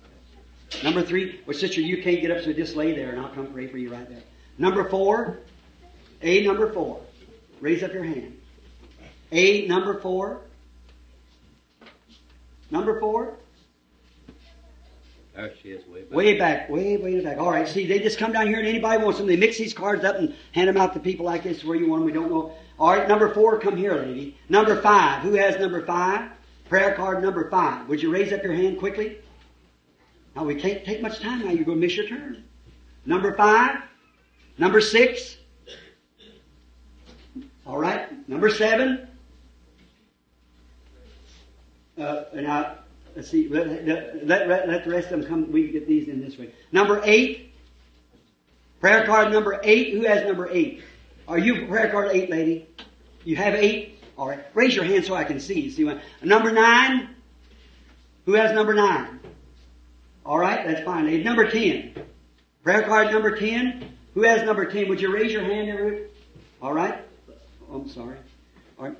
Number 0.82 1.02
three. 1.02 1.40
Well, 1.46 1.56
sister, 1.56 1.82
you 1.82 2.02
can't 2.02 2.22
get 2.22 2.30
up, 2.30 2.42
so 2.42 2.52
just 2.52 2.76
lay 2.76 2.94
there 2.94 3.10
and 3.10 3.20
I'll 3.20 3.28
come 3.28 3.48
pray 3.52 3.66
for 3.66 3.76
you 3.76 3.92
right 3.92 4.08
there. 4.08 4.22
Number 4.56 4.88
four. 4.88 5.40
A 6.22 6.44
number 6.44 6.72
four. 6.72 7.00
Raise 7.60 7.82
up 7.82 7.92
your 7.92 8.04
hand. 8.04 8.36
A 9.32 9.66
number 9.66 9.98
four. 10.00 10.42
Number 12.70 13.00
four. 13.00 13.34
There 15.34 15.52
she 15.62 15.70
is, 15.70 15.86
way 15.86 16.02
back. 16.02 16.12
Way 16.12 16.38
back, 16.38 16.68
way, 16.68 16.96
way 16.96 17.20
back. 17.20 17.38
All 17.38 17.50
right, 17.50 17.66
see, 17.66 17.86
they 17.86 17.98
just 17.98 18.18
come 18.18 18.32
down 18.32 18.48
here 18.48 18.58
and 18.58 18.66
anybody 18.66 19.02
wants 19.02 19.18
them. 19.18 19.26
They 19.26 19.36
mix 19.36 19.56
these 19.56 19.72
cards 19.72 20.04
up 20.04 20.16
and 20.16 20.34
hand 20.52 20.68
them 20.68 20.76
out 20.76 20.92
to 20.94 21.00
people 21.00 21.24
like 21.24 21.44
this 21.44 21.64
where 21.64 21.76
you 21.76 21.88
want 21.88 22.00
them. 22.00 22.06
We 22.06 22.12
don't 22.12 22.30
know. 22.30 22.52
All 22.78 22.90
right, 22.90 23.08
number 23.08 23.32
four, 23.32 23.58
come 23.58 23.76
here, 23.76 23.94
lady. 23.94 24.36
Number 24.48 24.80
five. 24.82 25.22
Who 25.22 25.34
has 25.34 25.58
number 25.58 25.84
five? 25.86 26.30
Prayer 26.68 26.94
card 26.94 27.22
number 27.22 27.48
five. 27.50 27.88
Would 27.88 28.02
you 28.02 28.12
raise 28.12 28.32
up 28.32 28.42
your 28.42 28.52
hand 28.52 28.78
quickly? 28.78 29.18
Now, 30.36 30.44
we 30.44 30.54
can't 30.54 30.84
take 30.84 31.00
much 31.00 31.20
time 31.20 31.44
now. 31.44 31.50
You're 31.50 31.64
going 31.64 31.80
to 31.80 31.86
miss 31.86 31.96
your 31.96 32.06
turn. 32.06 32.44
Number 33.06 33.34
five. 33.34 33.82
Number 34.58 34.80
six. 34.80 35.36
All 37.70 37.78
right. 37.78 38.28
Number 38.28 38.50
seven. 38.50 39.06
Uh, 41.96 42.24
now, 42.34 42.78
let's 43.14 43.30
see. 43.30 43.48
Let, 43.48 43.86
let, 43.86 44.26
let, 44.26 44.68
let 44.68 44.84
the 44.84 44.90
rest 44.90 45.12
of 45.12 45.20
them 45.20 45.28
come. 45.28 45.52
We 45.52 45.68
get 45.70 45.86
these 45.86 46.08
in 46.08 46.20
this 46.20 46.36
way. 46.36 46.52
Number 46.72 47.00
eight. 47.04 47.54
Prayer 48.80 49.06
card 49.06 49.30
number 49.30 49.60
eight. 49.62 49.94
Who 49.94 50.02
has 50.02 50.26
number 50.26 50.50
eight? 50.50 50.82
Are 51.28 51.38
you 51.38 51.68
prayer 51.68 51.92
card 51.92 52.10
eight, 52.12 52.28
lady? 52.28 52.66
You 53.22 53.36
have 53.36 53.54
eight? 53.54 54.02
All 54.18 54.26
right. 54.26 54.40
Raise 54.52 54.74
your 54.74 54.84
hand 54.84 55.04
so 55.04 55.14
I 55.14 55.22
can 55.22 55.38
see. 55.38 55.70
See 55.70 55.84
one. 55.84 56.00
Number 56.24 56.50
nine. 56.50 57.10
Who 58.26 58.32
has 58.32 58.52
number 58.52 58.74
nine? 58.74 59.20
All 60.26 60.40
right, 60.40 60.66
that's 60.66 60.84
fine. 60.84 61.04
lady. 61.06 61.22
Number 61.22 61.48
ten. 61.48 61.94
Prayer 62.64 62.82
card 62.82 63.12
number 63.12 63.36
ten. 63.36 63.96
Who 64.14 64.22
has 64.22 64.42
number 64.42 64.64
ten? 64.64 64.88
Would 64.88 65.00
you 65.00 65.14
raise 65.14 65.32
your 65.32 65.44
hand, 65.44 65.68
everyone? 65.70 66.06
All 66.60 66.72
right. 66.72 67.04
Oh, 67.70 67.76
I'm 67.76 67.88
sorry. 67.88 68.16
All 68.78 68.86
right. 68.86 68.96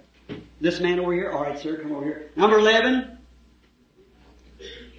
This 0.60 0.80
man 0.80 1.01
over 1.01 1.12
here. 1.12 1.30
All 1.30 1.42
right, 1.42 1.59
sir, 1.59 1.76
come 1.78 1.92
over 1.92 2.05
here. 2.05 2.30
Number 2.36 2.59
eleven. 2.59 3.18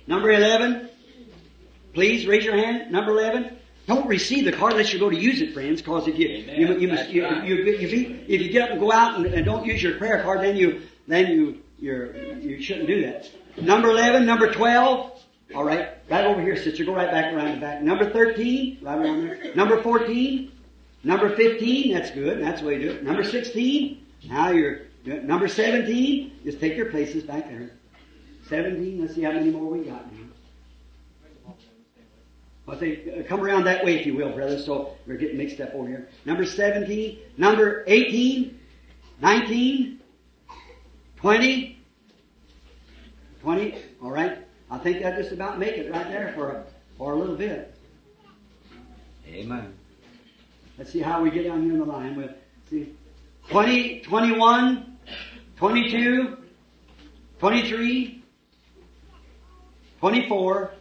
Number 0.07 0.31
eleven. 0.31 0.89
Please 1.93 2.27
raise 2.27 2.43
your 2.43 2.55
hand. 2.55 2.91
Number 2.91 3.11
eleven. 3.11 3.57
Don't 3.87 4.07
receive 4.07 4.45
the 4.45 4.51
card 4.51 4.73
unless 4.73 4.93
you 4.93 4.99
go 4.99 5.09
to 5.09 5.15
use 5.15 5.41
it, 5.41 5.53
friends. 5.53 5.81
Because 5.81 6.07
if 6.07 6.17
you 6.17 6.27
you, 6.27 6.79
you 6.79 6.87
must 6.87 7.09
you, 7.09 7.23
right. 7.23 7.45
you, 7.45 7.65
if 7.65 7.91
you 7.93 8.19
if 8.27 8.41
you 8.41 8.49
get 8.49 8.63
up 8.63 8.69
and 8.71 8.79
go 8.79 8.91
out 8.91 9.15
and, 9.17 9.25
and 9.25 9.45
don't 9.45 9.65
use 9.65 9.81
your 9.81 9.97
prayer 9.97 10.21
card, 10.21 10.41
then 10.41 10.57
you 10.57 10.81
then 11.07 11.27
you 11.31 11.61
you're 11.79 12.15
you 12.15 12.61
shouldn't 12.61 12.87
do 12.87 13.03
that. 13.03 13.29
Number 13.61 13.89
eleven. 13.89 14.25
Number 14.25 14.51
twelve. 14.51 15.23
All 15.55 15.65
right, 15.65 15.89
right 16.09 16.25
over 16.25 16.41
here, 16.41 16.55
sister. 16.55 16.85
Go 16.85 16.95
right 16.95 17.11
back 17.11 17.33
around 17.33 17.55
the 17.55 17.61
back. 17.61 17.81
Number 17.81 18.09
thirteen. 18.09 18.79
Right 18.81 18.97
around 18.97 19.27
there. 19.27 19.55
Number 19.55 19.81
fourteen. 19.81 20.51
Number 21.03 21.35
fifteen. 21.35 21.93
That's 21.93 22.11
good. 22.11 22.41
That's 22.41 22.61
the 22.61 22.67
way 22.67 22.77
to 22.77 22.83
do 22.83 22.89
it. 22.91 23.03
Number 23.03 23.23
sixteen. 23.23 24.05
Now 24.27 24.51
you're 24.51 24.81
number 25.05 25.47
seventeen. 25.47 26.33
Just 26.43 26.59
take 26.59 26.75
your 26.75 26.87
places 26.87 27.23
back 27.23 27.49
there. 27.49 27.71
Seventeen. 28.47 29.01
Let's 29.01 29.15
see 29.15 29.23
how 29.23 29.31
many 29.31 29.49
more 29.49 29.65
we 29.65 29.85
got 29.85 30.11
now. 30.11 30.21
I 32.71 32.79
say, 32.79 33.19
uh, 33.19 33.27
come 33.27 33.41
around 33.41 33.65
that 33.65 33.83
way 33.83 33.99
if 33.99 34.05
you 34.05 34.15
will, 34.15 34.31
brother. 34.31 34.57
So 34.57 34.95
we're 35.05 35.17
getting 35.17 35.37
mixed 35.37 35.59
up 35.59 35.73
over 35.75 35.87
here. 35.89 36.07
Number 36.25 36.45
17, 36.45 37.19
number 37.37 37.83
18, 37.85 38.57
19, 39.21 39.99
20, 41.17 41.79
20, 43.41 43.75
all 44.01 44.11
right? 44.11 44.37
I 44.69 44.77
think 44.77 45.01
that 45.01 45.17
just 45.17 45.33
about 45.33 45.59
make 45.59 45.77
it 45.77 45.91
right 45.91 46.07
there 46.07 46.31
for 46.33 46.51
a, 46.51 46.65
for 46.97 47.11
a 47.11 47.15
little 47.17 47.35
bit. 47.35 47.75
Amen. 49.27 49.73
Let's 50.81 50.93
see 50.93 50.99
how 50.99 51.21
we 51.21 51.29
get 51.29 51.43
down 51.43 51.61
here 51.61 51.73
in 51.73 51.77
the 51.77 51.85
line. 51.85 52.15
We'll 52.15 52.33
see. 52.67 52.95
20, 53.49 53.99
21, 53.99 54.97
22, 55.55 56.37
23, 57.37 58.23
24, 59.99 60.71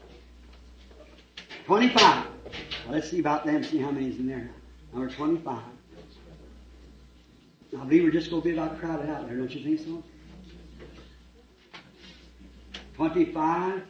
25. 1.67 2.25
Well, 2.25 2.25
let's 2.89 3.11
see 3.11 3.21
about 3.21 3.45
them, 3.45 3.63
see 3.63 3.77
how 3.77 3.91
many's 3.91 4.19
in 4.19 4.27
there. 4.27 4.49
Number 4.95 5.11
25. 5.11 5.59
I 7.79 7.85
believe 7.85 8.05
we're 8.05 8.11
just 8.11 8.31
going 8.31 8.41
to 8.41 8.49
be 8.49 8.55
about 8.55 8.81
crowded 8.81 9.11
out 9.11 9.29
there, 9.29 9.37
don't 9.37 9.55
you 9.55 9.63
think 9.63 9.87
so? 9.87 10.03
25. 12.97 13.83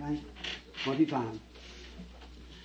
Right? 0.00 0.20
25. 0.84 1.40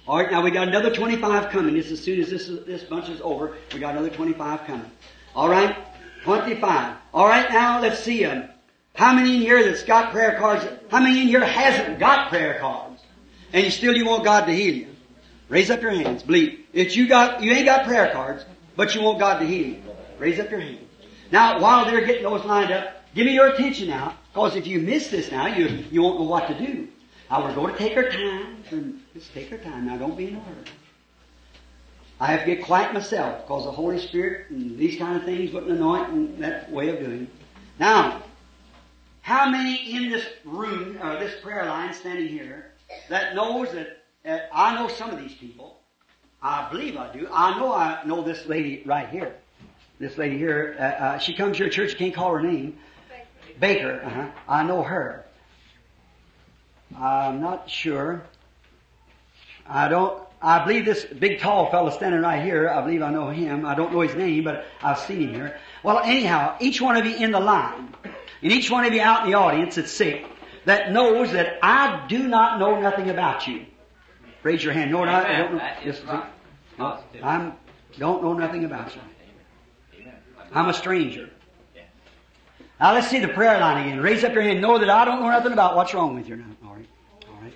All 0.07 0.17
right, 0.17 0.31
now 0.31 0.41
we 0.41 0.49
got 0.49 0.67
another 0.67 0.93
25 0.93 1.51
coming. 1.51 1.75
Just 1.75 1.91
as 1.91 2.03
soon 2.03 2.19
as 2.21 2.29
this, 2.29 2.47
this 2.65 2.83
bunch 2.83 3.07
is 3.09 3.21
over, 3.21 3.55
we 3.73 3.79
got 3.79 3.91
another 3.91 4.09
25 4.09 4.65
coming. 4.65 4.89
All 5.35 5.47
right, 5.47 5.75
25. 6.23 6.95
All 7.13 7.27
right, 7.27 7.49
now 7.51 7.79
let's 7.79 7.99
see. 7.99 8.25
Um, 8.25 8.45
how 8.95 9.13
many 9.13 9.35
in 9.35 9.41
here 9.41 9.63
that's 9.63 9.83
got 9.83 10.11
prayer 10.11 10.37
cards? 10.39 10.65
How 10.89 10.99
many 10.99 11.21
in 11.21 11.27
here 11.27 11.45
hasn't 11.45 11.99
got 11.99 12.29
prayer 12.29 12.57
cards? 12.59 13.01
And 13.53 13.63
you 13.63 13.69
still 13.69 13.95
you 13.95 14.05
want 14.05 14.23
God 14.23 14.45
to 14.45 14.53
heal 14.53 14.73
you? 14.73 14.87
Raise 15.49 15.69
up 15.69 15.81
your 15.81 15.91
hands. 15.91 16.23
Believe. 16.23 16.65
If 16.73 16.95
you 16.95 17.07
got, 17.07 17.43
you 17.43 17.51
ain't 17.51 17.65
got 17.65 17.85
prayer 17.85 18.11
cards, 18.11 18.43
but 18.75 18.95
you 18.95 19.01
want 19.01 19.19
God 19.19 19.39
to 19.39 19.45
heal 19.45 19.67
you. 19.67 19.83
Raise 20.17 20.39
up 20.39 20.49
your 20.49 20.61
hand. 20.61 20.79
Now, 21.31 21.61
while 21.61 21.85
they're 21.85 22.05
getting 22.05 22.23
those 22.23 22.43
lined 22.43 22.71
up, 22.71 23.03
give 23.13 23.25
me 23.25 23.33
your 23.33 23.49
attention 23.49 23.89
now, 23.89 24.15
because 24.33 24.55
if 24.55 24.65
you 24.65 24.79
miss 24.79 25.09
this 25.09 25.31
now, 25.31 25.47
you, 25.47 25.85
you 25.91 26.01
won't 26.01 26.19
know 26.19 26.25
what 26.25 26.47
to 26.47 26.57
do. 26.57 26.87
Now 27.29 27.43
we're 27.45 27.55
going 27.55 27.73
to 27.73 27.77
take 27.77 27.95
our 27.95 28.09
time, 28.09 29.00
just 29.13 29.33
take 29.33 29.51
our 29.51 29.57
time. 29.57 29.87
Now 29.87 29.97
don't 29.97 30.17
be 30.17 30.27
in 30.27 30.35
a 30.35 30.39
hurry. 30.39 30.65
I 32.19 32.27
have 32.27 32.41
to 32.41 32.45
get 32.45 32.63
quiet 32.63 32.93
myself, 32.93 33.41
because 33.41 33.65
the 33.65 33.71
Holy 33.71 33.99
Spirit 33.99 34.51
and 34.51 34.77
these 34.77 34.97
kind 34.99 35.17
of 35.17 35.23
things 35.23 35.51
wouldn't 35.51 35.71
anoint 35.71 36.09
and 36.09 36.43
that 36.43 36.71
way 36.71 36.89
of 36.89 36.99
doing. 36.99 37.27
Now, 37.79 38.21
how 39.21 39.49
many 39.49 39.95
in 39.95 40.09
this 40.09 40.25
room, 40.45 40.99
or 41.01 41.17
this 41.17 41.41
prayer 41.41 41.65
line 41.65 41.93
standing 41.93 42.27
here, 42.27 42.71
that 43.09 43.33
knows 43.33 43.71
that, 43.73 44.03
that 44.23 44.49
I 44.53 44.75
know 44.75 44.87
some 44.87 45.09
of 45.09 45.19
these 45.19 45.33
people? 45.33 45.79
I 46.43 46.69
believe 46.69 46.95
I 46.97 47.11
do. 47.11 47.27
I 47.31 47.59
know 47.59 47.73
I 47.73 48.03
know 48.05 48.23
this 48.23 48.45
lady 48.45 48.83
right 48.85 49.09
here. 49.09 49.35
This 49.99 50.17
lady 50.17 50.37
here, 50.37 50.75
uh, 50.79 50.83
uh, 50.83 51.17
she 51.19 51.33
comes 51.33 51.57
to 51.57 51.63
your 51.63 51.71
church, 51.71 51.95
can't 51.97 52.13
call 52.13 52.33
her 52.33 52.41
name. 52.41 52.77
Baker, 53.59 54.01
uh-huh. 54.03 54.27
I 54.47 54.63
know 54.63 54.81
her. 54.81 55.25
I'm 56.97 57.41
not 57.41 57.69
sure. 57.69 58.23
I 59.67 59.87
don't, 59.87 60.21
I 60.41 60.63
believe 60.65 60.85
this 60.85 61.05
big 61.05 61.39
tall 61.39 61.69
fellow 61.69 61.89
standing 61.89 62.21
right 62.21 62.43
here, 62.43 62.69
I 62.69 62.81
believe 62.81 63.01
I 63.01 63.11
know 63.11 63.29
him. 63.29 63.65
I 63.65 63.75
don't 63.75 63.93
know 63.93 64.01
his 64.01 64.15
name, 64.15 64.43
but 64.43 64.65
I've 64.81 64.99
seen 64.99 65.29
him 65.29 65.33
here. 65.33 65.59
Well, 65.83 65.99
anyhow, 65.99 66.57
each 66.59 66.81
one 66.81 66.97
of 66.97 67.05
you 67.05 67.15
in 67.15 67.31
the 67.31 67.39
line, 67.39 67.93
and 68.03 68.51
each 68.51 68.71
one 68.71 68.85
of 68.85 68.93
you 68.93 69.01
out 69.01 69.25
in 69.25 69.31
the 69.31 69.37
audience 69.37 69.75
that's 69.75 69.91
sick, 69.91 70.25
that 70.65 70.91
knows 70.91 71.31
that 71.31 71.59
I 71.63 72.05
do 72.07 72.27
not 72.27 72.59
know 72.59 72.79
nothing 72.79 73.09
about 73.09 73.47
you. 73.47 73.65
Raise 74.43 74.63
your 74.63 74.73
hand. 74.73 74.91
No, 74.91 75.03
I, 75.03 75.33
I 75.33 75.37
don't 75.37 75.55
know. 75.55 75.71
Yes, 75.85 76.01
no, 76.05 76.99
I'm, 77.21 77.53
don't 77.97 78.23
know 78.23 78.33
nothing 78.33 78.65
about 78.65 78.95
you. 78.95 79.01
I'm 80.53 80.69
a 80.69 80.73
stranger. 80.73 81.29
Now 82.79 82.93
let's 82.93 83.09
see 83.09 83.19
the 83.19 83.27
prayer 83.27 83.59
line 83.59 83.85
again. 83.85 84.01
Raise 84.01 84.23
up 84.23 84.33
your 84.33 84.41
hand. 84.41 84.59
Know 84.59 84.79
that 84.79 84.89
I 84.89 85.05
don't 85.05 85.21
know 85.21 85.29
nothing 85.29 85.53
about 85.53 85.75
what's 85.75 85.93
wrong 85.93 86.15
with 86.15 86.27
you 86.27 86.37
now. 86.37 86.45
All 86.65 86.73
right. 86.73 86.87
All 87.29 87.37
right. 87.41 87.53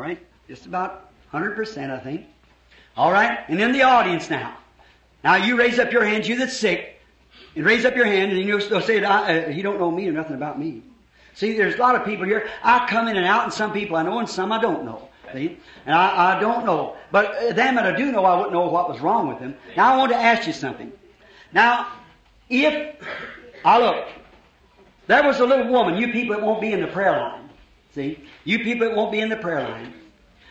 All 0.00 0.06
right. 0.06 0.18
Just 0.48 0.64
about 0.64 1.10
100%, 1.30 1.90
I 1.90 1.98
think. 1.98 2.26
All 2.96 3.12
right. 3.12 3.38
And 3.48 3.60
in 3.60 3.72
the 3.72 3.82
audience 3.82 4.30
now. 4.30 4.56
Now 5.22 5.36
you 5.36 5.58
raise 5.58 5.78
up 5.78 5.92
your 5.92 6.02
hand, 6.02 6.26
you 6.26 6.36
that's 6.36 6.56
sick, 6.56 6.98
and 7.54 7.66
raise 7.66 7.84
up 7.84 7.94
your 7.94 8.06
hand, 8.06 8.32
and 8.32 8.40
you'll 8.40 8.62
say, 8.80 9.04
I, 9.04 9.44
uh, 9.44 9.48
you 9.50 9.62
don't 9.62 9.78
know 9.78 9.90
me 9.90 10.08
or 10.08 10.12
nothing 10.12 10.36
about 10.36 10.58
me. 10.58 10.82
See, 11.34 11.54
there's 11.54 11.74
a 11.74 11.78
lot 11.78 11.96
of 11.96 12.06
people 12.06 12.24
here. 12.24 12.48
I 12.62 12.86
come 12.88 13.08
in 13.08 13.18
and 13.18 13.26
out, 13.26 13.44
and 13.44 13.52
some 13.52 13.74
people 13.74 13.94
I 13.94 14.02
know, 14.02 14.18
and 14.20 14.26
some 14.26 14.52
I 14.52 14.58
don't 14.58 14.86
know. 14.86 15.10
See? 15.34 15.58
And 15.84 15.94
I, 15.94 16.38
I 16.38 16.40
don't 16.40 16.64
know. 16.64 16.96
But 17.12 17.54
them 17.54 17.74
that 17.74 17.84
I 17.84 17.94
do 17.94 18.10
know, 18.10 18.24
I 18.24 18.36
wouldn't 18.36 18.54
know 18.54 18.68
what 18.68 18.88
was 18.88 19.00
wrong 19.00 19.28
with 19.28 19.38
them. 19.38 19.54
Now 19.76 19.92
I 19.92 19.98
want 19.98 20.12
to 20.12 20.16
ask 20.16 20.46
you 20.46 20.54
something. 20.54 20.90
Now, 21.52 21.92
if, 22.48 22.96
I 23.66 23.78
look, 23.78 24.06
there 25.08 25.22
was 25.24 25.40
a 25.40 25.44
little 25.44 25.68
woman, 25.68 25.98
you 25.98 26.10
people 26.10 26.36
that 26.36 26.42
won't 26.42 26.62
be 26.62 26.72
in 26.72 26.80
the 26.80 26.86
prayer 26.86 27.20
line. 27.20 27.50
See? 27.94 28.24
You 28.44 28.60
people 28.60 28.88
that 28.88 28.96
won't 28.96 29.12
be 29.12 29.20
in 29.20 29.28
the 29.28 29.36
prayer 29.36 29.68
line. 29.68 29.94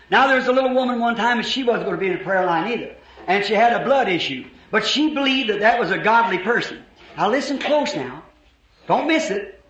Now 0.09 0.27
there's 0.27 0.47
a 0.47 0.51
little 0.51 0.73
woman 0.73 0.99
one 0.99 1.15
time 1.15 1.37
and 1.37 1.47
she 1.47 1.63
wasn't 1.63 1.85
going 1.85 1.95
to 1.95 1.99
be 1.99 2.07
in 2.07 2.17
the 2.17 2.23
prayer 2.23 2.45
line 2.45 2.71
either. 2.71 2.95
And 3.27 3.45
she 3.45 3.53
had 3.53 3.79
a 3.79 3.85
blood 3.85 4.09
issue. 4.09 4.45
But 4.71 4.85
she 4.85 5.13
believed 5.13 5.49
that 5.49 5.59
that 5.59 5.79
was 5.79 5.91
a 5.91 5.97
godly 5.97 6.39
person. 6.39 6.83
Now 7.17 7.29
listen 7.29 7.59
close 7.59 7.95
now. 7.95 8.23
Don't 8.87 9.07
miss 9.07 9.29
it. 9.29 9.63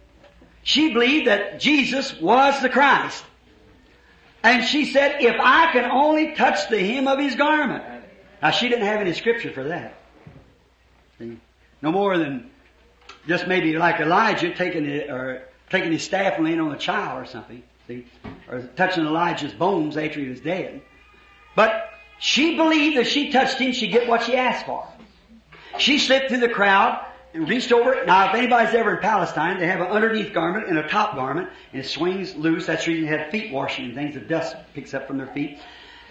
She 0.64 0.94
believed 0.94 1.28
that 1.28 1.60
Jesus 1.60 2.20
was 2.20 2.62
the 2.62 2.70
Christ. 2.70 3.24
And 4.44 4.64
she 4.64 4.86
said, 4.86 5.22
if 5.22 5.36
I 5.40 5.72
can 5.72 5.90
only 5.90 6.36
touch 6.36 6.70
the 6.70 6.80
hem 6.80 7.08
of 7.08 7.20
his 7.20 7.36
garment. 7.36 7.84
Now 8.42 8.52
she 8.52 8.70
didn't 8.70 8.86
have 8.86 9.02
any 9.02 9.14
scripture 9.14 9.52
for 9.52 9.66
that. 9.66 9.96
See? 11.18 11.38
No 11.82 11.92
more 11.92 12.18
than 12.18 12.50
just 13.28 13.48
maybe 13.48 13.74
like 13.78 14.00
Elijah 14.00 14.54
taking 14.54 14.86
it, 14.86 15.10
or 15.10 15.44
taking 15.70 15.92
his 15.92 16.04
staff 16.04 16.36
and 16.36 16.46
laying 16.46 16.60
on 16.60 16.74
a 16.74 16.78
child 16.78 17.22
or 17.22 17.26
something. 17.26 17.64
See? 17.90 18.06
Or 18.48 18.62
touching 18.76 19.04
Elijah's 19.04 19.52
bones 19.52 19.98
after 19.98 20.20
he 20.20 20.30
was 20.30 20.42
dead. 20.42 20.84
But 21.56 21.90
she 22.20 22.56
believed 22.56 22.98
if 22.98 23.08
she 23.08 23.32
touched 23.32 23.58
him, 23.58 23.72
she'd 23.72 23.92
get 23.92 24.08
what 24.08 24.22
she 24.22 24.36
asked 24.36 24.68
for. 24.68 24.88
She 25.80 25.98
slipped 25.98 26.30
through 26.30 26.42
the 26.42 26.50
crowd 26.50 27.04
and 27.34 27.50
reached 27.50 27.72
over. 27.72 28.06
Now, 28.06 28.30
if 28.30 28.36
anybody's 28.36 28.76
ever 28.76 28.98
in 28.98 29.02
Palestine, 29.02 29.60
they 29.60 29.66
have 29.66 29.82
an 29.82 29.88
underneath 29.88 30.34
garment 30.34 30.68
and 30.68 30.78
a 30.78 30.88
top 30.88 31.16
garment, 31.16 31.50
and 31.74 31.84
it 31.84 31.88
swings 31.88 32.36
loose. 32.36 32.68
That's 32.68 32.86
the 32.86 32.92
reason 32.92 33.10
they 33.10 33.18
have 33.18 33.32
feet 33.32 33.52
washing 33.52 33.86
and 33.86 33.96
things. 33.96 34.14
The 34.14 34.22
dust 34.22 34.56
picks 34.76 34.94
up 34.94 35.08
from 35.08 35.18
their 35.18 35.34
feet. 35.34 35.58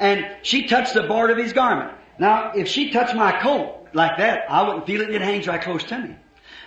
And 0.01 0.27
she 0.43 0.67
touched 0.67 0.95
the 0.95 1.05
board 1.05 1.31
of 1.31 1.39
his 1.39 1.53
garment. 1.53 1.93
Now, 2.19 2.55
if 2.57 2.67
she 2.67 2.91
touched 2.91 3.15
my 3.15 3.41
coat 3.41 3.87
like 3.93 4.19
that, 4.19 4.51
I 4.51 4.67
wouldn't 4.67 4.85
feel 4.85 5.03
it. 5.03 5.07
And 5.07 5.15
it 5.15 5.23
hangs 5.23 5.47
right 5.47 5.63
close 5.63 5.85
to 5.85 5.99
me. 5.99 6.17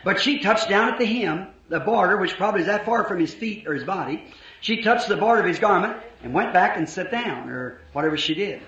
But 0.05 0.21
she 0.21 0.39
touched 0.39 0.69
down 0.69 0.93
at 0.93 0.99
the 0.99 1.05
hem, 1.05 1.47
the 1.67 1.81
border, 1.81 2.15
which 2.15 2.37
probably 2.37 2.61
is 2.61 2.67
that 2.67 2.85
far 2.85 3.03
from 3.03 3.19
his 3.19 3.33
feet 3.33 3.67
or 3.67 3.73
his 3.73 3.83
body. 3.83 4.23
She 4.61 4.81
touched 4.81 5.07
the 5.07 5.17
border 5.17 5.41
of 5.41 5.47
his 5.47 5.59
garment 5.59 5.97
and 6.23 6.33
went 6.33 6.53
back 6.53 6.77
and 6.77 6.87
sat 6.87 7.11
down, 7.11 7.49
or 7.49 7.81
whatever 7.93 8.17
she 8.17 8.33
did. 8.33 8.61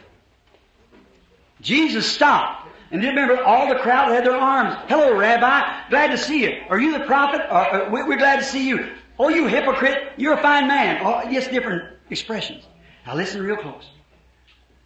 Jesus 1.61 2.05
stopped. 2.05 2.67
And 2.91 3.01
you 3.01 3.09
remember, 3.09 3.41
all 3.43 3.67
the 3.67 3.79
crowd 3.79 4.11
had 4.11 4.25
their 4.25 4.35
arms. 4.35 4.75
Hello, 4.87 5.15
Rabbi. 5.17 5.89
Glad 5.89 6.07
to 6.11 6.17
see 6.17 6.43
you. 6.43 6.61
Are 6.69 6.79
you 6.79 6.97
the 6.97 7.05
prophet? 7.05 7.41
Or, 7.49 7.81
or, 7.85 7.89
we- 7.89 8.03
we're 8.03 8.17
glad 8.17 8.37
to 8.37 8.43
see 8.43 8.67
you. 8.67 8.91
Oh, 9.17 9.29
you 9.29 9.47
hypocrite. 9.47 10.13
You're 10.17 10.33
a 10.33 10.41
fine 10.41 10.67
man. 10.67 11.01
Oh, 11.03 11.23
just 11.31 11.49
different 11.51 11.83
expressions. 12.09 12.65
Now 13.07 13.15
listen 13.15 13.41
real 13.41 13.55
close. 13.57 13.89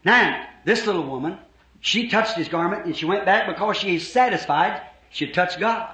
Now, 0.06 0.46
this 0.64 0.86
little 0.86 1.04
woman, 1.04 1.38
she 1.82 2.08
touched 2.10 2.36
his 2.36 2.48
garment 2.48 2.86
and 2.86 2.96
she 2.96 3.06
went 3.06 3.26
back 3.26 3.48
because 3.48 3.78
she 3.78 3.96
is 3.96 4.10
satisfied 4.10 4.82
she 5.10 5.28
touched 5.32 5.60
God. 5.60 5.90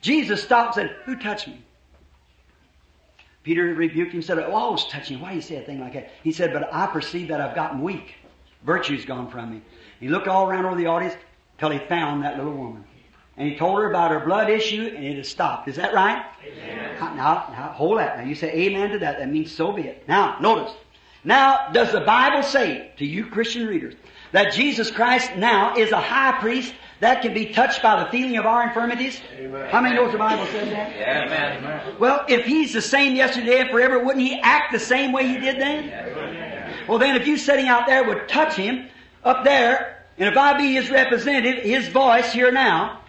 Jesus 0.00 0.42
stopped 0.42 0.76
and 0.76 0.88
said, 0.88 0.96
Who 1.04 1.16
touched 1.16 1.48
me? 1.48 1.62
Peter 3.42 3.74
rebuked 3.74 4.12
him 4.12 4.18
and 4.18 4.24
said, 4.24 4.38
Oh, 4.38 4.54
I 4.54 4.70
was 4.70 4.86
touching. 4.88 5.20
Why 5.20 5.30
do 5.30 5.36
you 5.36 5.42
say 5.42 5.56
a 5.56 5.62
thing 5.62 5.80
like 5.80 5.94
that? 5.94 6.10
He 6.22 6.32
said, 6.32 6.52
But 6.52 6.72
I 6.72 6.86
perceive 6.86 7.28
that 7.28 7.40
I've 7.40 7.54
gotten 7.54 7.82
weak. 7.82 8.14
Virtue's 8.64 9.04
gone 9.04 9.30
from 9.30 9.50
me. 9.50 9.62
He 9.98 10.08
looked 10.08 10.28
all 10.28 10.48
around 10.48 10.66
over 10.66 10.76
the 10.76 10.86
audience 10.86 11.14
till 11.58 11.70
he 11.70 11.78
found 11.78 12.24
that 12.24 12.36
little 12.36 12.52
woman. 12.52 12.84
And 13.36 13.50
he 13.50 13.56
told 13.56 13.78
her 13.78 13.88
about 13.88 14.10
her 14.10 14.20
blood 14.20 14.50
issue 14.50 14.92
and 14.94 15.04
it 15.04 15.16
has 15.16 15.28
stopped. 15.28 15.66
Is 15.66 15.76
that 15.76 15.94
right? 15.94 16.24
Amen. 16.46 17.16
Now, 17.16 17.48
now, 17.50 17.72
hold 17.74 17.98
that. 17.98 18.18
Now 18.18 18.24
you 18.24 18.34
say 18.34 18.52
amen 18.52 18.90
to 18.90 18.98
that. 19.00 19.18
That 19.18 19.30
means 19.30 19.50
so 19.50 19.72
be 19.72 19.82
it. 19.82 20.06
Now, 20.06 20.38
notice. 20.40 20.72
Now, 21.24 21.70
does 21.72 21.92
the 21.92 22.00
Bible 22.00 22.42
say 22.42 22.92
to 22.98 23.06
you 23.06 23.26
Christian 23.26 23.66
readers 23.66 23.94
that 24.32 24.52
Jesus 24.52 24.90
Christ 24.90 25.36
now 25.36 25.76
is 25.76 25.92
a 25.92 26.00
high 26.00 26.38
priest 26.40 26.74
that 27.02 27.20
can 27.20 27.34
be 27.34 27.46
touched 27.46 27.82
by 27.82 28.00
the 28.00 28.08
feeling 28.12 28.36
of 28.36 28.46
our 28.46 28.62
infirmities? 28.62 29.20
How 29.70 29.80
many 29.80 29.96
knows 29.96 30.12
the 30.12 30.18
Bible 30.18 30.46
says 30.46 30.70
that? 30.70 31.26
Amen. 31.26 31.96
Well, 31.98 32.24
if 32.28 32.44
he's 32.44 32.72
the 32.72 32.80
same 32.80 33.16
yesterday 33.16 33.58
and 33.58 33.70
forever, 33.70 33.98
wouldn't 33.98 34.24
he 34.24 34.38
act 34.40 34.72
the 34.72 34.78
same 34.78 35.10
way 35.10 35.26
he 35.26 35.36
did 35.36 35.60
then? 35.60 36.86
Well, 36.86 36.98
then 36.98 37.16
if 37.16 37.26
you 37.26 37.36
sitting 37.36 37.66
out 37.66 37.86
there 37.86 38.04
would 38.04 38.28
touch 38.28 38.54
him 38.54 38.88
up 39.24 39.42
there, 39.42 40.04
and 40.16 40.28
if 40.28 40.38
I 40.38 40.56
be 40.56 40.74
his 40.74 40.90
representative, 40.90 41.64
his 41.64 41.88
voice 41.88 42.32
here 42.32 42.52
now, 42.52 43.00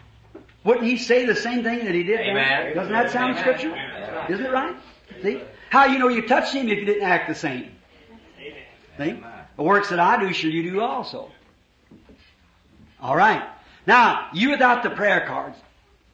wouldn't 0.63 0.87
he 0.87 0.97
say 0.97 1.27
the 1.27 1.35
same 1.35 1.63
thing 1.63 1.85
that 1.85 1.93
he 1.93 2.01
did 2.01 2.17
then? 2.17 2.75
Doesn't 2.75 2.93
that 2.93 3.11
sound 3.11 3.33
Amen. 3.33 3.43
scriptural? 3.43 3.75
Yeah. 3.75 4.31
Isn't 4.31 4.45
it 4.45 4.51
right? 4.51 4.75
See? 5.21 5.39
How 5.69 5.85
you 5.85 5.99
know 5.99 6.07
you 6.07 6.27
touched 6.27 6.55
him 6.55 6.67
if 6.67 6.79
you 6.79 6.85
didn't 6.85 7.03
act 7.03 7.29
the 7.29 7.35
same? 7.35 7.69
See? 8.97 9.21
The 9.55 9.63
works 9.63 9.89
that 9.89 9.99
I 9.99 10.19
do 10.19 10.33
shall 10.33 10.49
you 10.49 10.63
do 10.63 10.81
also. 10.81 11.29
All 12.99 13.15
right. 13.15 13.43
Now, 13.85 14.29
you 14.33 14.51
without 14.51 14.83
the 14.83 14.89
prayer 14.89 15.25
cards, 15.27 15.57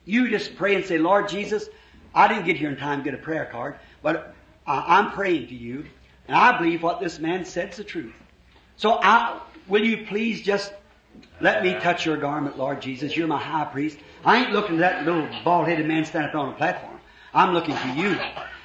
you 0.06 0.30
just 0.30 0.56
pray 0.56 0.76
and 0.76 0.86
say, 0.86 0.98
Lord 0.98 1.30
Jesus, 1.30 1.70
I 2.14 2.28
didn't 2.28 2.46
get 2.46 2.58
here 2.58 2.70
in 2.70 2.78
time 2.78 3.00
to 3.00 3.04
get 3.04 3.14
a 3.14 3.22
prayer 3.22 3.46
card, 3.52 3.76
but 4.02 4.34
uh, 4.66 4.84
I'm 4.88 5.12
praying 5.12 5.48
to 5.48 5.56
you, 5.56 5.86
and 6.28 6.36
I 6.36 6.58
believe 6.58 6.82
what 6.82 7.00
this 7.00 7.20
man 7.20 7.46
said 7.46 7.72
is 7.72 7.78
the 7.78 7.84
truth. 7.84 8.14
So 8.78 8.94
I, 8.94 9.40
will 9.68 9.84
you 9.84 10.06
please 10.08 10.42
just 10.42 10.74
let 11.42 11.64
me 11.64 11.74
touch 11.74 12.06
your 12.06 12.18
garment, 12.18 12.58
Lord 12.58 12.82
Jesus? 12.82 13.16
You're 13.16 13.28
my 13.28 13.40
high 13.40 13.66
priest. 13.66 13.98
I 14.26 14.44
ain't 14.44 14.52
looking 14.52 14.76
at 14.76 14.80
that 14.80 15.06
little 15.06 15.28
bald-headed 15.44 15.86
man 15.86 16.06
standing 16.06 16.30
up 16.30 16.36
on 16.36 16.54
a 16.54 16.58
platform. 16.58 17.00
I'm 17.34 17.54
looking 17.54 17.76
to 17.76 17.94
you. 17.96 18.20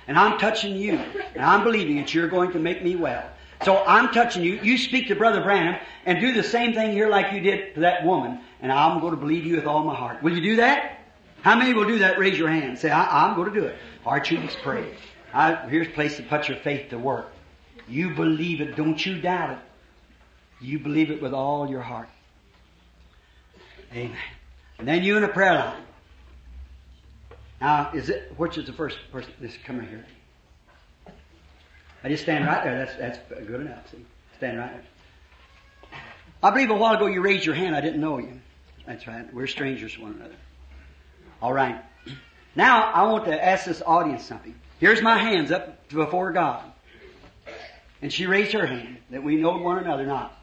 And 0.07 0.19
I'm 0.19 0.39
touching 0.39 0.77
you. 0.77 0.99
And 1.35 1.43
I'm 1.45 1.65
believing 1.65 1.97
that 1.97 2.13
you're 2.15 2.29
going 2.29 2.53
to 2.53 2.59
make 2.59 2.83
me 2.83 2.97
well. 2.97 3.29
So 3.65 3.83
I'm 3.85 4.13
touching 4.13 4.43
you. 4.43 4.61
You 4.63 4.77
speak 4.77 5.09
to 5.09 5.15
Brother 5.15 5.43
Branham 5.43 5.81
and 6.05 6.21
do 6.21 6.33
the 6.33 6.43
same 6.43 6.75
thing 6.75 6.93
here 6.93 7.09
like 7.09 7.33
you 7.33 7.41
did 7.41 7.75
to 7.75 7.81
that 7.81 8.05
woman. 8.05 8.41
And 8.65 8.73
I'm 8.73 8.99
going 8.99 9.11
to 9.11 9.21
believe 9.21 9.45
you 9.45 9.57
with 9.57 9.67
all 9.67 9.85
my 9.85 9.95
heart. 9.95 10.23
Will 10.23 10.35
you 10.35 10.41
do 10.41 10.57
that? 10.57 10.99
How 11.43 11.55
many 11.55 11.75
will 11.75 11.87
do 11.87 11.99
that? 11.99 12.19
Raise 12.19 12.39
your 12.39 12.49
hand. 12.49 12.79
Say, 12.79 12.91
I, 12.91 13.29
am 13.29 13.37
going 13.37 13.53
to 13.53 13.61
do 13.61 13.67
it. 13.67 13.77
Right, 14.07 14.31
you 14.31 14.39
just 14.39 14.57
pray. 14.63 14.91
I, 15.35 15.69
here's 15.69 15.89
a 15.89 15.91
place 15.91 16.17
to 16.17 16.23
put 16.23 16.49
your 16.49 16.57
faith 16.57 16.89
to 16.89 16.99
work. 16.99 17.31
You 17.87 18.15
believe 18.15 18.63
it. 18.63 18.75
Don't 18.75 19.05
you 19.05 19.21
doubt 19.21 19.51
it. 19.51 19.59
You 20.63 20.79
believe 20.79 21.11
it 21.11 21.21
with 21.21 21.35
all 21.35 21.69
your 21.69 21.83
heart. 21.83 22.09
Amen. 23.93 24.17
And 24.79 24.89
then 24.89 25.03
you 25.03 25.19
in 25.19 25.25
a 25.25 25.29
prayer 25.29 25.57
line. 25.57 25.83
Now, 27.61 27.91
is 27.93 28.09
it, 28.09 28.33
which 28.39 28.57
is 28.57 28.65
the 28.65 28.73
first 28.73 28.97
person 29.13 29.31
that's 29.43 29.59
coming 29.59 29.87
here? 29.89 30.07
I 32.03 32.09
just 32.09 32.23
stand 32.23 32.47
right 32.47 32.65
there. 32.65 32.79
That's, 32.79 33.19
that's 33.19 33.47
good 33.47 33.61
enough. 33.61 33.91
See? 33.91 34.07
Stand 34.39 34.57
right 34.57 34.73
there. 34.73 34.85
I 36.43 36.49
believe 36.49 36.71
a 36.71 36.75
while 36.75 36.95
ago 36.95 37.05
you 37.05 37.21
raised 37.21 37.45
your 37.45 37.55
hand. 37.55 37.77
I 37.77 37.83
didn't 37.83 38.01
know 38.01 38.17
you. 38.17 38.41
That's 38.87 39.07
right. 39.07 39.33
We're 39.33 39.47
strangers 39.47 39.95
to 39.95 40.03
one 40.03 40.15
another. 40.15 40.37
All 41.41 41.53
right. 41.53 41.83
Now, 42.55 42.91
I 42.93 43.05
want 43.11 43.25
to 43.27 43.45
ask 43.45 43.65
this 43.65 43.83
audience 43.85 44.25
something. 44.25 44.55
Here's 44.79 45.03
my 45.03 45.19
hands 45.19 45.51
up 45.51 45.89
before 45.89 46.33
God. 46.33 46.63
And 48.03 48.13
she 48.13 48.27
raised 48.27 48.53
her 48.53 48.67
hand 48.67 48.99
that 49.11 49.23
we 49.23 49.37
know 49.37 49.57
one 49.59 49.79
another 49.79 50.05
not. 50.07 50.39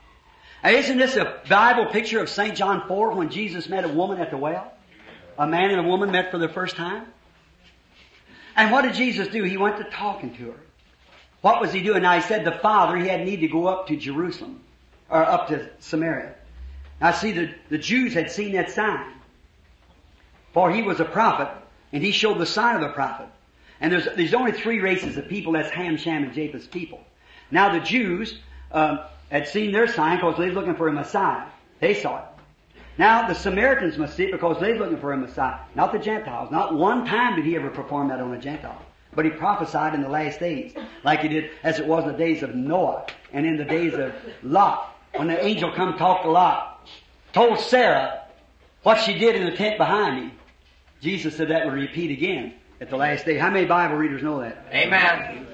Now, 0.64 0.72
isn't 0.72 0.98
this 0.98 1.16
a 1.16 1.40
Bible 1.50 1.88
picture 1.88 2.20
of 2.20 2.30
St. 2.30 2.56
John 2.56 2.88
4 2.88 3.14
when 3.14 3.30
Jesus 3.30 3.70
met 3.70 3.84
a 3.84 3.90
woman 3.90 4.20
at 4.20 4.32
the 4.32 4.38
well? 4.38 4.72
A 5.38 5.48
man 5.48 5.72
and 5.72 5.80
a 5.80 5.84
woman 5.84 6.12
met 6.12 6.32
for 6.32 6.38
the 6.38 6.50
first 6.50 6.76
time? 6.76 7.06
And 8.56 8.72
what 8.72 8.84
did 8.84 8.96
Jesus 8.96 9.28
do? 9.30 9.44
He 9.44 9.58
went 9.58 9.78
to 9.78 9.84
talking 9.86 10.34
to 10.36 10.52
her. 10.52 10.60
What 11.42 11.62
was 11.62 11.72
he 11.74 11.82
doing? 11.82 12.04
Now 12.04 12.16
he 12.16 12.22
said 12.22 12.46
the 12.46 12.52
Father, 12.52 12.98
he 12.98 13.08
had 13.08 13.26
need 13.26 13.42
to 13.42 13.48
go 13.48 13.68
up 13.68 13.88
to 13.88 13.96
Jerusalem, 13.96 14.62
or 15.10 15.24
up 15.24 15.48
to 15.48 15.70
Samaria. 15.80 16.36
Now 17.02 17.12
see, 17.12 17.32
the, 17.32 17.54
the 17.70 17.78
Jews 17.78 18.14
had 18.14 18.32
seen 18.32 18.54
that 18.54 18.72
sign. 18.72 19.06
For 20.54 20.72
he 20.72 20.84
was 20.84 21.00
a 21.00 21.06
prophet, 21.06 21.50
and 21.92 22.04
he 22.04 22.12
showed 22.12 22.38
the 22.38 22.46
sign 22.46 22.76
of 22.76 22.84
a 22.84 22.94
prophet. 22.94 23.28
And 23.80 23.92
there's, 23.92 24.08
there's 24.16 24.34
only 24.34 24.52
three 24.52 24.80
races 24.80 25.18
of 25.18 25.28
people, 25.28 25.54
that's 25.54 25.72
Ham, 25.72 25.98
Shem, 25.98 26.24
and 26.24 26.34
Japheth's 26.34 26.68
people. 26.68 27.02
Now 27.50 27.74
the 27.74 27.80
Jews, 27.80 28.40
um, 28.72 29.00
had 29.32 29.48
seen 29.48 29.72
their 29.72 29.88
sign 29.88 30.18
because 30.18 30.38
they 30.38 30.50
were 30.50 30.54
looking 30.54 30.76
for 30.76 30.88
a 30.90 30.94
Messiah. 30.94 31.48
They 31.80 31.94
saw 31.94 32.20
it. 32.20 32.26
Now 32.98 33.28
the 33.28 33.34
Samaritans 33.34 33.98
must 33.98 34.16
see 34.16 34.26
it 34.26 34.32
because 34.32 34.60
they're 34.60 34.78
looking 34.78 34.98
for 34.98 35.14
a 35.14 35.18
Messiah, 35.18 35.60
not 35.74 35.94
the 35.94 36.00
Gentiles. 36.00 36.52
Not 36.52 36.76
one 36.76 37.06
time 37.06 37.38
did 37.38 37.46
he 37.46 37.56
ever 37.56 37.70
perform 37.70 38.10
that 38.10 38.20
on 38.20 38.34
a 38.34 38.40
Gentile. 38.40 38.82
But 39.16 39.26
he 39.26 39.32
prophesied 39.32 39.94
in 39.94 40.02
the 40.02 40.10
last 40.10 40.40
days, 40.40 40.74
like 41.04 41.22
he 41.22 41.30
did 41.30 41.52
as 41.64 41.80
it 41.80 41.88
was 41.88 42.04
in 42.04 42.12
the 42.12 42.18
days 42.18 42.44
of 42.44 42.54
Noah 42.54 43.08
and 43.34 43.46
in 43.46 43.58
the 43.58 43.66
days 43.66 43.94
of 43.94 44.14
Lot. 44.44 44.96
When 45.16 45.28
the 45.28 45.44
angel 45.44 45.72
come 45.74 45.98
talk 45.98 46.24
to 46.24 46.30
Lot, 46.30 46.71
told 47.34 47.60
Sarah 47.60 48.22
what 48.84 49.00
she 49.00 49.18
did 49.18 49.36
in 49.36 49.46
the 49.46 49.56
tent 49.56 49.78
behind 49.78 50.24
him. 50.24 50.32
Jesus 51.02 51.36
said 51.36 51.50
that 51.50 51.66
would 51.66 51.74
repeat 51.74 52.12
again 52.12 52.54
at 52.80 52.90
the 52.90 52.98
last 52.98 53.26
day. 53.26 53.38
How 53.38 53.50
many 53.50 53.66
Bible 53.66 53.96
readers 53.96 54.22
know 54.24 54.40
that? 54.42 54.66
Amen. 54.72 55.48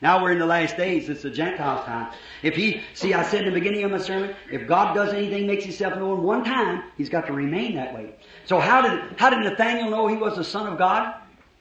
Now 0.00 0.20
we're 0.20 0.32
in 0.32 0.40
the 0.40 0.46
last 0.46 0.76
days. 0.76 1.08
It's 1.08 1.22
the 1.22 1.30
Gentiles' 1.30 1.84
time. 1.86 2.12
If 2.42 2.56
he, 2.56 2.80
see, 2.92 3.14
I 3.14 3.22
said 3.22 3.46
in 3.46 3.54
the 3.54 3.58
beginning 3.58 3.84
of 3.84 3.92
my 3.92 3.98
sermon, 3.98 4.34
if 4.50 4.66
God 4.66 4.94
does 4.94 5.14
anything, 5.14 5.46
makes 5.46 5.64
himself 5.64 5.94
known 5.94 6.24
one 6.24 6.42
time, 6.42 6.82
he's 6.98 7.08
got 7.08 7.28
to 7.28 7.32
remain 7.32 7.76
that 7.76 7.94
way. 7.94 8.14
So 8.46 8.58
how 8.58 8.82
did, 8.82 9.16
how 9.16 9.30
did 9.30 9.40
Nathaniel 9.40 9.90
know 9.90 10.08
he 10.08 10.16
was 10.16 10.36
the 10.36 10.42
son 10.42 10.66
of 10.66 10.76
God? 10.76 11.14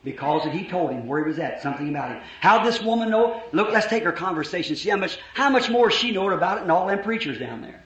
Because 0.03 0.43
he 0.51 0.67
told 0.67 0.89
him 0.89 1.05
where 1.05 1.23
he 1.23 1.27
was 1.27 1.37
at, 1.37 1.61
something 1.61 1.87
about 1.87 2.15
him. 2.15 2.23
How 2.39 2.63
this 2.63 2.81
woman 2.81 3.11
know? 3.11 3.43
Look, 3.51 3.71
let's 3.71 3.85
take 3.85 4.03
her 4.03 4.11
conversation, 4.11 4.75
see 4.75 4.89
how 4.89 4.97
much, 4.97 5.19
how 5.35 5.51
much 5.51 5.69
more 5.69 5.91
she 5.91 6.09
knew 6.09 6.27
about 6.31 6.57
it 6.57 6.61
than 6.61 6.71
all 6.71 6.87
them 6.87 7.03
preachers 7.03 7.37
down 7.37 7.61
there. 7.61 7.83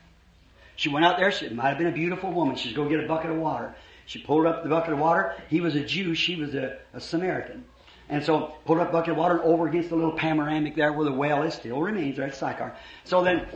She 0.76 0.90
went 0.90 1.06
out 1.06 1.18
there, 1.18 1.32
she 1.32 1.50
might 1.50 1.70
have 1.70 1.78
been 1.78 1.88
a 1.88 1.92
beautiful 1.92 2.32
woman. 2.32 2.56
She's 2.56 2.74
go 2.74 2.88
get 2.88 3.04
a 3.04 3.08
bucket 3.08 3.32
of 3.32 3.38
water. 3.38 3.76
She 4.06 4.20
pulled 4.20 4.46
up 4.46 4.64
the 4.64 4.70
bucket 4.70 4.94
of 4.94 5.00
water. 5.00 5.36
He 5.50 5.62
was 5.62 5.76
a 5.76 5.84
Jew, 5.84 6.14
she 6.16 6.36
was 6.36 6.54
a, 6.54 6.78
a 6.94 7.00
Samaritan. 7.00 7.66
And 8.08 8.24
so 8.24 8.54
pulled 8.66 8.80
up 8.80 8.92
bucket 8.92 9.12
of 9.12 9.18
water 9.18 9.44
over 9.44 9.68
against 9.68 9.90
the 9.90 9.96
little 9.96 10.12
panoramic 10.12 10.76
there 10.76 10.94
where 10.94 11.06
the 11.06 11.12
well 11.12 11.44
is, 11.44 11.56
still 11.56 11.82
remains 11.82 12.18
there 12.18 12.28
at 12.28 12.36
Sychar. 12.36 12.76
So 13.04 13.24
then 13.24 13.48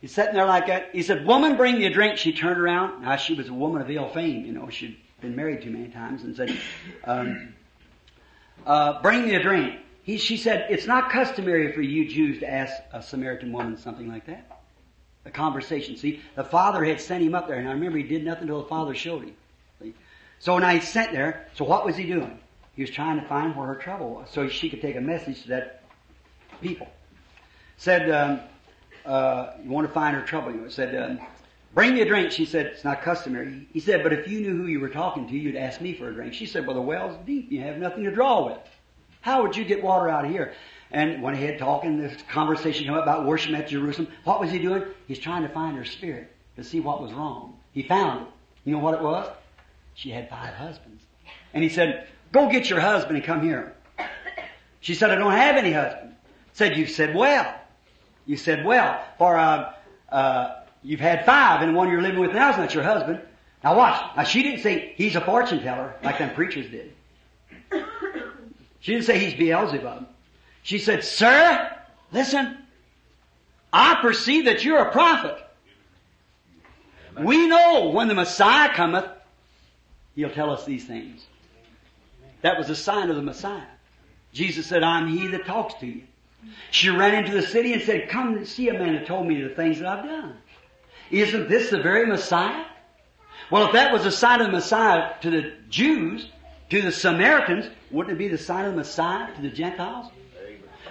he's 0.00 0.12
sitting 0.12 0.34
there 0.34 0.44
like 0.44 0.66
that. 0.66 0.90
He 0.92 1.02
said, 1.02 1.24
Woman, 1.24 1.56
bring 1.56 1.78
me 1.78 1.86
a 1.86 1.90
drink. 1.90 2.18
She 2.18 2.32
turned 2.32 2.60
around. 2.60 3.02
Now 3.02 3.16
she 3.16 3.34
was 3.34 3.48
a 3.48 3.54
woman 3.54 3.80
of 3.80 3.90
ill 3.90 4.08
fame, 4.10 4.44
you 4.44 4.52
know, 4.52 4.68
she'd 4.68 4.98
been 5.20 5.34
married 5.34 5.62
too 5.62 5.70
many 5.70 5.88
times 5.88 6.24
and 6.24 6.36
said, 6.36 6.56
um, 7.04 7.54
uh, 8.66 9.00
bring 9.00 9.22
me 9.22 9.34
a 9.34 9.42
drink. 9.42 9.80
He, 10.02 10.18
she 10.18 10.36
said, 10.36 10.66
it's 10.70 10.86
not 10.86 11.10
customary 11.10 11.72
for 11.72 11.80
you 11.80 12.06
Jews 12.08 12.38
to 12.40 12.48
ask 12.48 12.74
a 12.92 13.02
Samaritan 13.02 13.50
woman 13.52 13.76
something 13.78 14.08
like 14.08 14.26
that. 14.26 14.55
Conversation. 15.30 15.96
See, 15.96 16.20
the 16.34 16.44
father 16.44 16.84
had 16.84 17.00
sent 17.00 17.22
him 17.24 17.34
up 17.34 17.48
there, 17.48 17.58
and 17.58 17.68
I 17.68 17.72
remember 17.72 17.98
he 17.98 18.04
did 18.04 18.24
nothing 18.24 18.42
until 18.42 18.62
the 18.62 18.68
father 18.68 18.94
showed 18.94 19.24
him. 19.24 19.34
See? 19.80 19.94
So 20.38 20.58
now 20.58 20.70
he's 20.70 20.88
sent 20.88 21.12
there. 21.12 21.48
So 21.54 21.64
what 21.64 21.84
was 21.84 21.96
he 21.96 22.04
doing? 22.06 22.38
He 22.74 22.82
was 22.82 22.90
trying 22.90 23.20
to 23.20 23.26
find 23.26 23.56
where 23.56 23.66
her 23.66 23.74
trouble 23.74 24.10
was 24.10 24.28
so 24.30 24.48
she 24.48 24.68
could 24.68 24.82
take 24.82 24.96
a 24.96 25.00
message 25.00 25.42
to 25.42 25.48
that 25.48 25.82
people. 26.60 26.88
Said, 27.78 28.10
um, 28.10 28.40
uh, 29.04 29.52
you 29.62 29.70
want 29.70 29.86
to 29.86 29.92
find 29.92 30.14
her 30.16 30.22
trouble. 30.22 30.52
He 30.52 30.70
said, 30.70 30.94
um, 30.94 31.20
bring 31.74 31.94
me 31.94 32.02
a 32.02 32.06
drink. 32.06 32.32
She 32.32 32.44
said, 32.44 32.66
it's 32.66 32.84
not 32.84 33.02
customary. 33.02 33.66
He 33.72 33.80
said, 33.80 34.02
but 34.02 34.12
if 34.12 34.28
you 34.28 34.40
knew 34.40 34.56
who 34.56 34.66
you 34.66 34.80
were 34.80 34.88
talking 34.88 35.26
to, 35.28 35.36
you'd 35.36 35.56
ask 35.56 35.80
me 35.80 35.94
for 35.94 36.10
a 36.10 36.14
drink. 36.14 36.34
She 36.34 36.46
said, 36.46 36.66
well, 36.66 36.76
the 36.76 36.82
well's 36.82 37.16
deep. 37.26 37.50
You 37.50 37.62
have 37.62 37.78
nothing 37.78 38.04
to 38.04 38.10
draw 38.10 38.46
with. 38.46 38.58
How 39.22 39.42
would 39.42 39.56
you 39.56 39.64
get 39.64 39.82
water 39.82 40.08
out 40.08 40.24
of 40.24 40.30
here? 40.30 40.52
And 40.90 41.22
went 41.22 41.36
ahead 41.36 41.58
talking, 41.58 41.98
this 41.98 42.22
conversation 42.30 42.84
came 42.84 42.94
up 42.94 43.02
about 43.02 43.26
worship 43.26 43.54
at 43.54 43.68
Jerusalem. 43.68 44.08
What 44.24 44.40
was 44.40 44.50
he 44.50 44.58
doing? 44.58 44.84
He's 45.08 45.18
trying 45.18 45.42
to 45.42 45.48
find 45.48 45.76
her 45.76 45.84
spirit 45.84 46.32
to 46.56 46.64
see 46.64 46.80
what 46.80 47.02
was 47.02 47.12
wrong. 47.12 47.58
He 47.72 47.82
found 47.82 48.22
it. 48.22 48.32
You 48.64 48.72
know 48.72 48.78
what 48.78 48.94
it 48.94 49.02
was? 49.02 49.28
She 49.94 50.10
had 50.10 50.28
five 50.28 50.54
husbands. 50.54 51.02
And 51.54 51.62
he 51.62 51.70
said, 51.70 52.06
Go 52.32 52.50
get 52.50 52.68
your 52.68 52.80
husband 52.80 53.16
and 53.16 53.24
come 53.24 53.42
here. 53.42 53.74
She 54.80 54.94
said, 54.94 55.10
I 55.10 55.16
don't 55.16 55.32
have 55.32 55.56
any 55.56 55.72
husband. 55.72 56.14
Said, 56.52 56.76
you 56.76 56.86
said 56.86 57.14
well. 57.14 57.54
You 58.24 58.36
said 58.36 58.64
well. 58.64 59.02
For, 59.18 59.36
uh, 59.36 59.72
uh, 60.10 60.62
you've 60.82 61.00
had 61.00 61.24
five 61.26 61.62
and 61.62 61.74
one 61.74 61.90
you're 61.90 62.02
living 62.02 62.20
with 62.20 62.32
now 62.32 62.50
is 62.50 62.56
not 62.56 62.74
your 62.74 62.82
husband. 62.82 63.20
Now 63.64 63.76
watch. 63.76 64.00
Now 64.16 64.22
she 64.22 64.42
didn't 64.42 64.62
say 64.62 64.92
he's 64.96 65.16
a 65.16 65.20
fortune 65.20 65.62
teller 65.62 65.94
like 66.02 66.18
them 66.18 66.34
preachers 66.34 66.70
did. 66.70 66.92
She 68.80 68.92
didn't 68.92 69.06
say 69.06 69.18
he's 69.18 69.34
Beelzebub. 69.34 70.06
She 70.66 70.80
said, 70.80 71.04
sir, 71.04 71.72
listen, 72.10 72.58
I 73.72 73.98
perceive 74.02 74.46
that 74.46 74.64
you're 74.64 74.80
a 74.80 74.90
prophet. 74.90 75.38
We 77.16 77.46
know 77.46 77.90
when 77.90 78.08
the 78.08 78.14
Messiah 78.14 78.74
cometh, 78.74 79.06
he'll 80.16 80.28
tell 80.30 80.50
us 80.50 80.64
these 80.64 80.84
things. 80.84 81.24
That 82.42 82.58
was 82.58 82.68
a 82.68 82.74
sign 82.74 83.10
of 83.10 83.16
the 83.16 83.22
Messiah. 83.22 83.62
Jesus 84.32 84.66
said, 84.66 84.82
I'm 84.82 85.06
he 85.06 85.28
that 85.28 85.46
talks 85.46 85.74
to 85.74 85.86
you. 85.86 86.02
She 86.72 86.90
ran 86.90 87.14
into 87.14 87.30
the 87.30 87.46
city 87.46 87.72
and 87.72 87.80
said, 87.80 88.08
come 88.08 88.36
and 88.36 88.44
see 88.44 88.68
a 88.68 88.72
man 88.72 88.94
that 88.94 89.06
told 89.06 89.28
me 89.28 89.40
the 89.40 89.54
things 89.54 89.78
that 89.78 89.86
I've 89.86 90.04
done. 90.04 90.36
Isn't 91.12 91.48
this 91.48 91.70
the 91.70 91.80
very 91.80 92.08
Messiah? 92.08 92.64
Well, 93.52 93.66
if 93.66 93.72
that 93.74 93.92
was 93.92 94.04
a 94.04 94.10
sign 94.10 94.40
of 94.40 94.48
the 94.48 94.52
Messiah 94.52 95.12
to 95.20 95.30
the 95.30 95.52
Jews, 95.70 96.28
to 96.70 96.82
the 96.82 96.90
Samaritans, 96.90 97.66
wouldn't 97.92 98.16
it 98.16 98.18
be 98.18 98.26
the 98.26 98.36
sign 98.36 98.64
of 98.64 98.72
the 98.72 98.78
Messiah 98.78 99.32
to 99.32 99.42
the 99.42 99.50
Gentiles? 99.50 100.10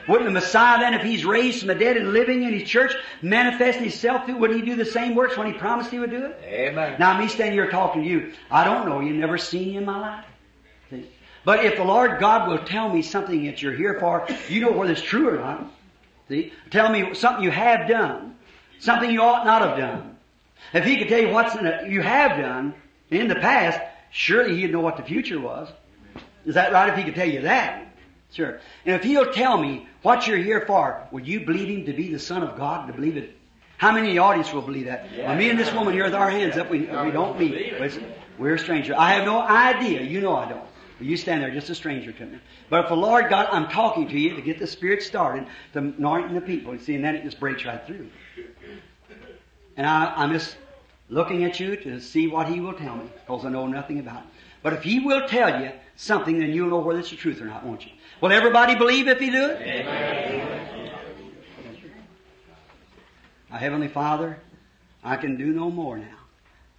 Wouldn't 0.07 0.25
the 0.25 0.31
Messiah 0.31 0.79
then, 0.79 0.93
if 0.93 1.01
he's 1.01 1.25
raised 1.25 1.59
from 1.59 1.69
the 1.69 1.75
dead 1.75 1.97
and 1.97 2.13
living 2.13 2.43
in 2.43 2.53
his 2.53 2.69
church, 2.69 2.93
manifest 3.21 3.79
himself 3.79 4.25
through, 4.25 4.37
wouldn't 4.37 4.59
he 4.59 4.65
do 4.65 4.75
the 4.75 4.85
same 4.85 5.15
works 5.15 5.37
when 5.37 5.47
he 5.47 5.53
promised 5.53 5.89
he 5.89 5.99
would 5.99 6.11
do 6.11 6.25
it? 6.25 6.39
Amen. 6.43 6.95
Now 6.99 7.17
me 7.17 7.27
standing 7.27 7.53
here 7.53 7.69
talking 7.71 8.03
to 8.03 8.07
you, 8.07 8.33
I 8.51 8.63
don't 8.63 8.87
know 8.87 8.99
you, 8.99 9.13
never 9.13 9.37
seen 9.37 9.73
you 9.73 9.79
in 9.79 9.85
my 9.85 9.99
life. 9.99 10.25
See? 10.89 11.09
But 11.43 11.65
if 11.65 11.77
the 11.77 11.83
Lord 11.83 12.19
God 12.19 12.49
will 12.49 12.59
tell 12.59 12.93
me 12.93 13.01
something 13.01 13.45
that 13.45 13.61
you're 13.61 13.73
here 13.73 13.99
for, 13.99 14.27
you 14.47 14.61
know 14.61 14.71
whether 14.71 14.91
it's 14.91 15.01
true 15.01 15.29
or 15.29 15.37
not. 15.37 15.71
See? 16.29 16.53
Tell 16.69 16.89
me 16.89 17.13
something 17.15 17.43
you 17.43 17.51
have 17.51 17.87
done. 17.87 18.35
Something 18.79 19.09
you 19.09 19.21
ought 19.21 19.45
not 19.45 19.61
have 19.61 19.77
done. 19.77 20.17
If 20.73 20.85
He 20.85 20.97
could 20.97 21.07
tell 21.07 21.19
you 21.19 21.29
what 21.29 21.89
you 21.89 22.01
have 22.01 22.37
done 22.37 22.75
in 23.09 23.27
the 23.27 23.35
past, 23.35 23.79
surely 24.11 24.57
He'd 24.57 24.71
know 24.71 24.81
what 24.81 24.97
the 24.97 25.03
future 25.03 25.39
was. 25.39 25.69
Is 26.45 26.55
that 26.55 26.71
right 26.71 26.89
if 26.89 26.97
He 26.97 27.03
could 27.03 27.15
tell 27.15 27.29
you 27.29 27.41
that? 27.41 27.84
Sure. 28.35 28.59
And 28.85 28.95
if 28.95 29.03
He'll 29.03 29.31
tell 29.31 29.57
me 29.57 29.87
what 30.01 30.27
you're 30.27 30.37
here 30.37 30.65
for, 30.67 31.07
will 31.09 31.21
you 31.21 31.45
believe 31.45 31.69
Him 31.69 31.85
to 31.85 31.93
be 31.93 32.11
the 32.11 32.19
Son 32.19 32.43
of 32.43 32.57
God, 32.57 32.83
and 32.83 32.93
to 32.93 32.93
believe 32.93 33.15
it? 33.15 33.33
How 33.77 33.93
many 33.93 34.09
in 34.09 34.15
the 34.15 34.21
audience 34.21 34.51
will 34.51 34.61
believe 34.61 34.87
that? 34.87 35.07
Well, 35.17 35.35
me 35.35 35.49
and 35.49 35.57
this 35.57 35.71
woman 35.73 35.93
here 35.93 36.03
with 36.03 36.13
our 36.13 36.29
hands 36.29 36.57
up, 36.57 36.69
we, 36.69 36.81
we 36.81 37.11
don't 37.11 37.39
meet. 37.39 37.73
We're 38.37 38.55
a 38.55 38.59
stranger. 38.59 38.93
I 38.97 39.13
have 39.13 39.23
no 39.23 39.39
idea. 39.41 40.01
You 40.01 40.19
know 40.19 40.35
I 40.35 40.49
don't. 40.49 40.65
But 40.97 41.07
you 41.07 41.15
stand 41.15 41.43
there 41.43 41.51
just 41.51 41.69
a 41.69 41.75
stranger 41.75 42.11
to 42.11 42.25
me. 42.25 42.39
But 42.69 42.83
if 42.83 42.89
the 42.89 42.95
Lord 42.95 43.29
God, 43.29 43.47
I'm 43.51 43.69
talking 43.69 44.07
to 44.09 44.19
you 44.19 44.35
to 44.35 44.41
get 44.41 44.59
the 44.59 44.67
Spirit 44.67 45.01
started, 45.01 45.47
to 45.71 45.79
anointing 45.79 46.35
the 46.35 46.41
people. 46.41 46.73
You 46.73 46.79
see, 46.79 46.95
and 46.95 47.03
then 47.05 47.15
it 47.15 47.23
just 47.23 47.39
breaks 47.39 47.63
right 47.63 47.85
through. 47.87 48.09
And 49.77 49.87
I, 49.87 50.13
I'm 50.15 50.33
just 50.33 50.57
looking 51.09 51.45
at 51.45 51.59
you 51.59 51.77
to 51.77 52.01
see 52.01 52.27
what 52.27 52.49
He 52.49 52.59
will 52.59 52.73
tell 52.73 52.97
me, 52.97 53.09
because 53.13 53.45
I 53.45 53.49
know 53.49 53.67
nothing 53.67 53.99
about 53.99 54.23
it. 54.23 54.29
But 54.61 54.73
if 54.73 54.83
He 54.83 54.99
will 54.99 55.25
tell 55.27 55.61
you 55.61 55.71
something, 55.95 56.39
then 56.39 56.51
you'll 56.51 56.69
know 56.69 56.79
whether 56.79 56.99
it's 56.99 57.11
the 57.11 57.17
truth 57.17 57.41
or 57.41 57.45
not, 57.45 57.65
won't 57.65 57.85
you? 57.85 57.91
Will 58.21 58.31
everybody 58.31 58.75
believe 58.75 59.07
if 59.07 59.19
He 59.19 59.29
do 59.29 59.49
it? 59.51 59.85
Our 63.51 63.57
Heavenly 63.59 63.87
Father, 63.87 64.39
I 65.03 65.17
can 65.17 65.35
do 65.37 65.47
no 65.47 65.69
more 65.69 65.97
now. 65.97 66.17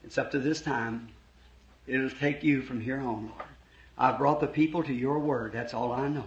It's 0.04 0.18
up 0.18 0.30
to 0.32 0.38
this 0.38 0.60
time. 0.60 1.08
It'll 1.86 2.10
take 2.10 2.42
you 2.42 2.62
from 2.62 2.80
here 2.80 2.98
on, 2.98 3.26
Lord. 3.26 3.48
I've 3.98 4.18
brought 4.18 4.40
the 4.40 4.46
people 4.46 4.82
to 4.82 4.92
your 4.92 5.18
word. 5.18 5.52
That's 5.52 5.74
all 5.74 5.92
I 5.92 6.08
know. 6.08 6.24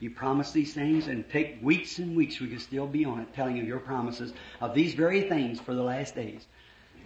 You 0.00 0.10
promise 0.10 0.52
these 0.52 0.74
things 0.74 1.06
and 1.06 1.28
take 1.30 1.58
weeks 1.62 1.98
and 1.98 2.14
weeks 2.14 2.40
we 2.40 2.48
could 2.48 2.60
still 2.60 2.86
be 2.86 3.04
on 3.04 3.20
it 3.20 3.32
telling 3.34 3.58
of 3.58 3.66
your 3.66 3.78
promises 3.78 4.34
of 4.60 4.74
these 4.74 4.94
very 4.94 5.22
things 5.22 5.58
for 5.58 5.74
the 5.74 5.82
last 5.82 6.14
days. 6.14 6.46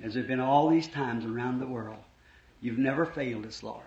As 0.03 0.15
there 0.15 0.23
have 0.23 0.29
been 0.29 0.41
all 0.41 0.69
these 0.69 0.89
times 0.89 1.25
around 1.25 1.61
the 1.61 1.67
world. 1.67 1.99
You've 2.61 2.79
never 2.79 3.07
failed 3.07 3.47
us, 3.47 3.63
Lord. 3.63 3.85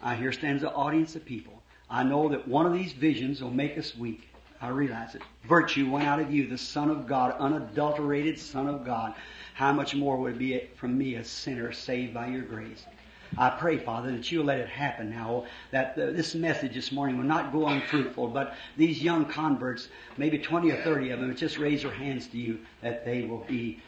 I 0.00 0.14
here 0.14 0.32
stands 0.32 0.62
an 0.62 0.68
audience 0.68 1.16
of 1.16 1.24
people. 1.24 1.62
I 1.90 2.02
know 2.02 2.28
that 2.28 2.48
one 2.48 2.66
of 2.66 2.72
these 2.72 2.92
visions 2.92 3.42
will 3.42 3.50
make 3.50 3.76
us 3.78 3.96
weak. 3.96 4.28
I 4.60 4.68
realize 4.68 5.14
it. 5.14 5.22
Virtue 5.46 5.90
went 5.90 6.06
out 6.06 6.20
of 6.20 6.32
you, 6.32 6.46
the 6.46 6.56
Son 6.56 6.90
of 6.90 7.06
God, 7.06 7.36
unadulterated 7.38 8.38
Son 8.38 8.66
of 8.66 8.84
God. 8.84 9.14
How 9.52 9.72
much 9.72 9.94
more 9.94 10.16
would 10.16 10.34
it 10.34 10.38
be 10.38 10.60
from 10.76 10.96
me, 10.96 11.16
a 11.16 11.24
sinner 11.24 11.72
saved 11.72 12.14
by 12.14 12.28
your 12.28 12.42
grace? 12.42 12.84
I 13.36 13.50
pray, 13.50 13.78
Father, 13.78 14.12
that 14.12 14.30
you'll 14.30 14.44
let 14.44 14.60
it 14.60 14.68
happen 14.68 15.10
now, 15.10 15.46
that 15.70 15.96
this 15.96 16.34
message 16.34 16.74
this 16.74 16.92
morning 16.92 17.16
will 17.18 17.24
not 17.24 17.52
go 17.52 17.66
unfruitful, 17.66 18.28
but 18.28 18.54
these 18.76 19.02
young 19.02 19.26
converts, 19.26 19.88
maybe 20.16 20.38
20 20.38 20.70
or 20.70 20.82
30 20.82 21.10
of 21.10 21.20
them, 21.20 21.34
just 21.34 21.58
raise 21.58 21.82
their 21.82 21.90
hands 21.90 22.28
to 22.28 22.38
you, 22.38 22.60
that 22.80 23.04
they 23.04 23.22
will 23.22 23.44
be 23.48 23.82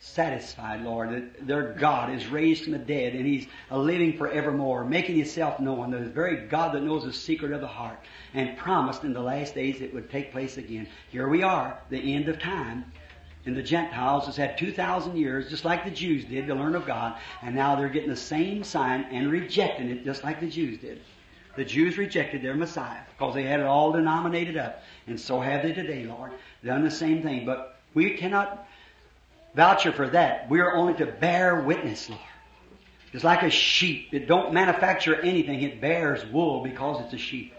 satisfied, 0.00 0.82
Lord, 0.82 1.10
that 1.10 1.46
their 1.46 1.72
God 1.72 2.14
is 2.14 2.26
raised 2.28 2.64
from 2.64 2.72
the 2.72 2.78
dead 2.78 3.14
and 3.14 3.26
He's 3.26 3.46
living 3.70 4.16
forevermore, 4.16 4.84
making 4.84 5.16
Himself 5.16 5.58
known, 5.58 5.90
the 5.90 5.98
very 5.98 6.46
God 6.46 6.74
that 6.74 6.82
knows 6.82 7.04
the 7.04 7.12
secret 7.12 7.52
of 7.52 7.60
the 7.60 7.66
heart, 7.66 7.98
and 8.34 8.56
promised 8.56 9.02
in 9.02 9.12
the 9.12 9.20
last 9.20 9.54
days 9.54 9.80
it 9.80 9.92
would 9.92 10.10
take 10.10 10.32
place 10.32 10.56
again. 10.56 10.86
Here 11.10 11.28
we 11.28 11.42
are, 11.42 11.78
the 11.90 12.14
end 12.14 12.28
of 12.28 12.38
time. 12.38 12.84
And 13.46 13.56
the 13.56 13.62
Gentiles 13.62 14.26
has 14.26 14.36
had 14.36 14.58
2,000 14.58 15.16
years, 15.16 15.48
just 15.48 15.64
like 15.64 15.84
the 15.84 15.90
Jews 15.90 16.24
did, 16.24 16.46
to 16.48 16.54
learn 16.54 16.74
of 16.74 16.86
God, 16.86 17.18
and 17.42 17.54
now 17.54 17.76
they're 17.76 17.88
getting 17.88 18.10
the 18.10 18.16
same 18.16 18.62
sign 18.62 19.06
and 19.10 19.32
rejecting 19.32 19.88
it, 19.88 20.04
just 20.04 20.22
like 20.22 20.38
the 20.38 20.48
Jews 20.48 20.78
did. 20.78 21.00
The 21.56 21.64
Jews 21.64 21.96
rejected 21.98 22.42
their 22.42 22.54
Messiah 22.54 23.00
because 23.10 23.34
they 23.34 23.44
had 23.44 23.60
it 23.60 23.66
all 23.66 23.90
denominated 23.90 24.56
up, 24.56 24.82
and 25.06 25.18
so 25.18 25.40
have 25.40 25.62
they 25.62 25.72
today, 25.72 26.04
Lord. 26.04 26.32
Done 26.64 26.84
the 26.84 26.90
same 26.90 27.22
thing, 27.22 27.46
but 27.46 27.80
we 27.94 28.10
cannot 28.10 28.68
voucher 29.54 29.92
for 29.92 30.08
that. 30.10 30.48
We 30.50 30.60
are 30.60 30.74
only 30.74 30.94
to 30.94 31.06
bear 31.06 31.60
witness, 31.60 32.08
Lord. 32.08 32.22
It's 33.12 33.24
like 33.24 33.42
a 33.42 33.50
sheep, 33.50 34.12
it 34.12 34.28
don't 34.28 34.52
manufacture 34.52 35.16
anything; 35.20 35.62
it 35.62 35.80
bears 35.80 36.24
wool 36.26 36.62
because 36.62 37.02
it's 37.04 37.14
a 37.14 37.18
sheep. 37.18 37.54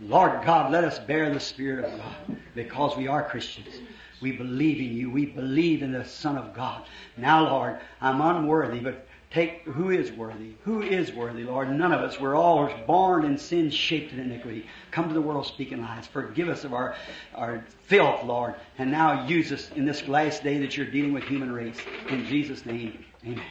Lord 0.00 0.44
God, 0.44 0.72
let 0.72 0.84
us 0.84 0.98
bear 0.98 1.32
the 1.32 1.40
Spirit 1.40 1.84
of 1.84 1.98
God 1.98 2.36
because 2.54 2.96
we 2.96 3.08
are 3.08 3.22
Christians. 3.22 3.74
We 4.20 4.32
believe 4.32 4.78
in 4.78 4.96
you. 4.96 5.10
We 5.10 5.26
believe 5.26 5.82
in 5.82 5.92
the 5.92 6.04
Son 6.04 6.38
of 6.38 6.54
God. 6.54 6.84
Now, 7.16 7.44
Lord, 7.44 7.78
I'm 8.00 8.20
unworthy, 8.20 8.80
but 8.80 9.06
take 9.36 9.62
who 9.64 9.90
is 9.90 10.10
worthy? 10.12 10.54
Who 10.64 10.80
is 10.80 11.12
worthy, 11.12 11.44
Lord? 11.44 11.70
None 11.70 11.92
of 11.92 12.00
us. 12.00 12.18
We're 12.18 12.34
all 12.34 12.70
born 12.86 13.26
in 13.26 13.36
sin, 13.36 13.70
shaped 13.70 14.12
in 14.14 14.18
iniquity. 14.18 14.66
Come 14.90 15.08
to 15.08 15.14
the 15.14 15.20
world 15.20 15.46
speaking 15.46 15.82
lies. 15.82 16.06
Forgive 16.06 16.48
us 16.48 16.64
of 16.64 16.72
our, 16.72 16.96
our 17.34 17.62
filth, 17.82 18.24
Lord. 18.24 18.54
And 18.78 18.90
now 18.90 19.26
use 19.26 19.52
us 19.52 19.70
in 19.76 19.84
this 19.84 20.08
last 20.08 20.42
day 20.42 20.58
that 20.58 20.76
you're 20.76 20.86
dealing 20.86 21.12
with 21.12 21.24
human 21.24 21.52
race. 21.52 21.76
In 22.08 22.24
Jesus' 22.24 22.64
name, 22.64 23.04
amen. 23.24 23.42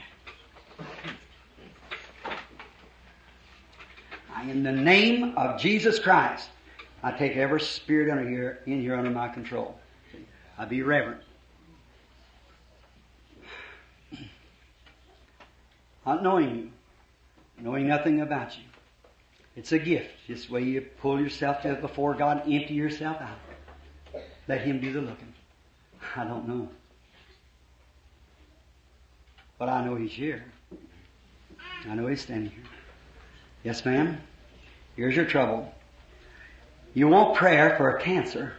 In 4.50 4.64
the 4.64 4.72
name 4.72 5.36
of 5.38 5.60
Jesus 5.60 6.00
Christ, 6.00 6.50
I 7.04 7.12
take 7.12 7.36
every 7.36 7.62
spirit 7.62 8.12
under 8.12 8.28
here, 8.28 8.60
in 8.66 8.82
here 8.82 8.96
under 8.96 9.10
my 9.12 9.28
control. 9.28 9.80
I 10.58 10.66
be 10.66 10.82
reverent. 10.82 11.22
Not 16.06 16.22
knowing 16.22 16.56
you, 16.56 16.70
knowing 17.64 17.88
nothing 17.88 18.22
about 18.22 18.58
you. 18.58 18.64
It's 19.56 19.72
a 19.72 19.80
gift. 19.80 20.12
Just 20.28 20.48
the 20.48 20.54
way 20.54 20.64
you 20.64 20.82
pull 20.82 21.20
yourself 21.20 21.62
to 21.64 21.76
before 21.76 22.14
God, 22.14 22.44
empty 22.52 22.74
yourself 22.74 23.18
out. 23.22 24.22
Let 24.48 24.62
Him 24.62 24.80
do 24.80 24.92
the 24.94 25.02
looking. 25.02 25.34
I 26.16 26.26
don't 26.26 26.48
know. 26.48 26.70
But 29.58 29.70
I 29.70 29.84
know 29.86 29.96
He's 29.96 30.12
here. 30.12 30.44
I 31.90 31.96
know 31.96 32.08
He's 32.08 32.22
standing 32.22 32.52
here. 32.52 32.64
Yes, 33.64 33.84
ma'am? 33.86 34.22
Here's 34.96 35.16
your 35.16 35.26
trouble. 35.26 35.74
You 36.94 37.08
want 37.08 37.36
prayer 37.36 37.76
for 37.78 37.98
a 37.98 38.02
cancer. 38.02 38.54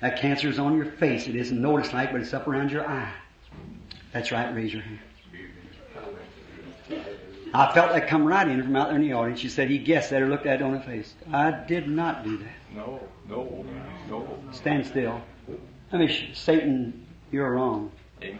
That 0.00 0.18
cancer 0.18 0.48
is 0.48 0.58
on 0.58 0.76
your 0.76 0.86
face. 0.86 1.26
It 1.28 1.36
isn't 1.36 1.60
noticed 1.60 1.92
like, 1.92 2.10
but 2.10 2.20
it's 2.20 2.32
up 2.32 2.48
around 2.48 2.72
your 2.72 2.88
eye. 2.88 3.12
That's 4.12 4.32
right. 4.32 4.54
Raise 4.54 4.72
your 4.72 4.82
hand. 4.82 4.98
I 7.52 7.72
felt 7.72 7.92
that 7.92 8.06
come 8.06 8.24
right 8.24 8.46
in 8.46 8.62
from 8.62 8.76
out 8.76 8.88
there 8.88 8.96
in 8.96 9.02
the 9.02 9.12
audience. 9.12 9.40
She 9.40 9.48
said 9.48 9.68
he 9.68 9.78
guessed 9.78 10.10
that 10.10 10.22
or 10.22 10.28
looked 10.28 10.46
at 10.46 10.60
it 10.60 10.62
on 10.62 10.76
her 10.76 10.80
face. 10.80 11.14
I 11.32 11.50
did 11.50 11.88
not 11.88 12.22
do 12.24 12.38
that. 12.38 12.54
No, 12.74 13.00
no, 13.28 13.64
no. 14.08 14.38
Stand 14.52 14.86
still. 14.86 15.20
I 15.92 15.98
mean, 15.98 16.34
Satan, 16.34 17.06
you're 17.32 17.50
wrong. 17.50 17.90
Amen. 18.22 18.38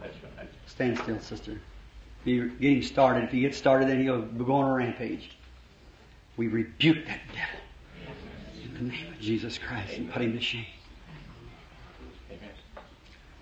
Right. 0.00 0.48
Stand 0.66 0.98
still, 0.98 1.20
sister. 1.20 1.60
You're 2.24 2.48
getting 2.48 2.82
started. 2.82 3.24
If 3.24 3.34
you 3.34 3.42
get 3.42 3.54
started, 3.54 3.88
then 3.88 4.00
he'll 4.00 4.22
go 4.22 4.54
on 4.54 4.70
a 4.70 4.74
rampage. 4.74 5.36
We 6.36 6.48
rebuke 6.48 7.06
that 7.06 7.20
devil 7.32 7.60
in 8.64 8.74
the 8.74 8.92
name 8.92 9.12
of 9.12 9.20
Jesus 9.20 9.58
Christ 9.58 9.96
and 9.96 10.10
put 10.10 10.22
him 10.22 10.32
to 10.32 10.40
shame. 10.40 10.66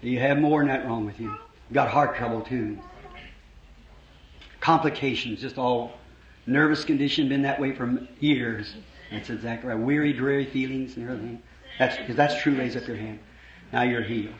You 0.00 0.18
have 0.18 0.38
more 0.38 0.60
than 0.60 0.68
that 0.68 0.86
wrong 0.86 1.06
with 1.06 1.18
you. 1.18 1.30
You've 1.30 1.72
got 1.72 1.88
heart 1.88 2.16
trouble 2.16 2.42
too. 2.42 2.78
Complications, 4.64 5.42
just 5.42 5.58
all 5.58 5.92
nervous 6.46 6.86
condition, 6.86 7.28
been 7.28 7.42
that 7.42 7.60
way 7.60 7.74
for 7.74 7.98
years. 8.20 8.72
That's 9.10 9.28
exactly 9.28 9.68
right. 9.68 9.78
Weary, 9.78 10.14
dreary 10.14 10.46
feelings 10.46 10.96
and 10.96 11.04
everything. 11.04 11.42
That's, 11.78 11.98
if 12.08 12.16
that's 12.16 12.40
true, 12.40 12.56
raise 12.56 12.74
up 12.74 12.88
your 12.88 12.96
hand. 12.96 13.18
Now 13.74 13.82
you're 13.82 14.00
healed. 14.00 14.32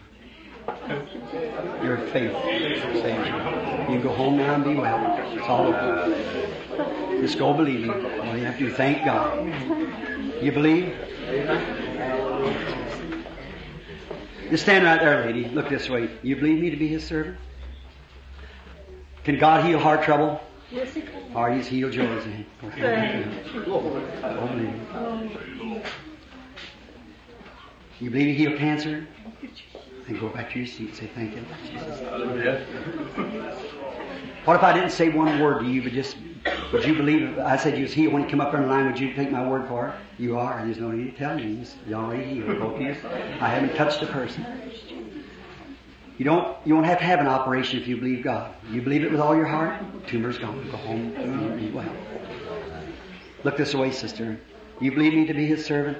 Your 1.82 1.98
faith 2.08 2.32
saves 3.02 3.04
you. 3.04 3.34
You 3.34 4.00
can 4.00 4.02
go 4.02 4.14
home 4.14 4.38
now 4.38 4.54
and 4.54 4.64
be 4.64 4.74
well. 4.74 5.14
It's 5.36 5.46
all 5.46 5.66
over. 5.66 7.20
Just 7.20 7.38
go 7.38 7.52
believing. 7.52 7.90
All 7.90 8.34
you 8.34 8.46
have 8.46 8.56
to 8.56 8.68
do, 8.68 8.72
thank 8.72 9.04
God. 9.04 9.44
You 10.42 10.52
believe? 10.52 10.96
Just 14.48 14.62
stand 14.62 14.86
right 14.86 15.00
there, 15.02 15.26
lady. 15.26 15.50
Look 15.50 15.68
this 15.68 15.90
way. 15.90 16.08
You 16.22 16.36
believe 16.36 16.62
me 16.62 16.70
to 16.70 16.78
be 16.78 16.88
His 16.88 17.04
servant? 17.04 17.36
Can 19.24 19.38
God 19.38 19.64
heal 19.64 19.78
heart 19.78 20.02
trouble? 20.02 20.40
Yes, 20.70 20.92
he 20.94 21.00
can. 21.00 21.34
Or 21.34 21.52
He's 21.52 21.66
healed 21.66 21.94
yours. 21.94 22.24
believe. 22.24 22.46
You 28.00 28.10
believe 28.10 28.26
He 28.26 28.34
healed 28.34 28.58
cancer? 28.58 29.06
Then 30.06 30.20
go 30.20 30.28
back 30.28 30.52
to 30.52 30.58
your 30.58 30.66
seat 30.66 30.88
and 30.88 30.96
say, 30.96 31.10
Thank 31.14 31.34
you, 31.34 31.42
What 34.44 34.56
if 34.56 34.62
I 34.62 34.72
didn't 34.74 34.90
say 34.90 35.08
one 35.08 35.40
word 35.40 35.60
to 35.60 35.66
you, 35.66 35.82
but 35.82 35.92
just, 35.92 36.18
would 36.72 36.84
you 36.84 36.94
believe, 36.94 37.38
I 37.38 37.56
said 37.56 37.78
you 37.78 37.84
was 37.84 37.94
healed 37.94 38.12
when 38.12 38.22
you 38.22 38.28
come 38.28 38.42
up 38.42 38.52
in 38.52 38.68
line, 38.68 38.84
would 38.86 39.00
you 39.00 39.14
take 39.14 39.30
my 39.30 39.46
word 39.46 39.66
for 39.68 39.88
it? 39.88 39.94
You 40.18 40.36
are. 40.38 40.58
And 40.58 40.68
there's 40.68 40.80
no 40.80 40.90
need 40.90 41.12
to 41.12 41.16
tell 41.18 41.40
you. 41.40 41.64
You're 41.88 41.98
already 41.98 42.24
healed. 42.24 42.58
Both 42.58 42.74
of 42.74 42.82
you. 42.82 42.94
I 43.40 43.48
haven't 43.48 43.74
touched 43.74 44.02
a 44.02 44.06
person. 44.06 44.44
You 46.16 46.24
don't, 46.24 46.56
you 46.64 46.74
won't 46.74 46.86
have 46.86 46.98
to 46.98 47.04
have 47.04 47.18
an 47.18 47.26
operation 47.26 47.80
if 47.80 47.88
you 47.88 47.96
believe 47.96 48.22
God. 48.22 48.54
You 48.70 48.80
believe 48.82 49.02
it 49.02 49.10
with 49.10 49.20
all 49.20 49.34
your 49.34 49.46
heart, 49.46 49.82
tumor's 50.06 50.38
gone. 50.38 50.70
Go 50.70 50.76
home 50.76 51.56
be 51.58 51.70
well. 51.70 51.92
Look 53.42 53.56
this 53.56 53.74
way, 53.74 53.90
sister. 53.90 54.38
You 54.80 54.92
believe 54.92 55.14
me 55.14 55.26
to 55.26 55.34
be 55.34 55.46
His 55.46 55.64
servant? 55.64 55.98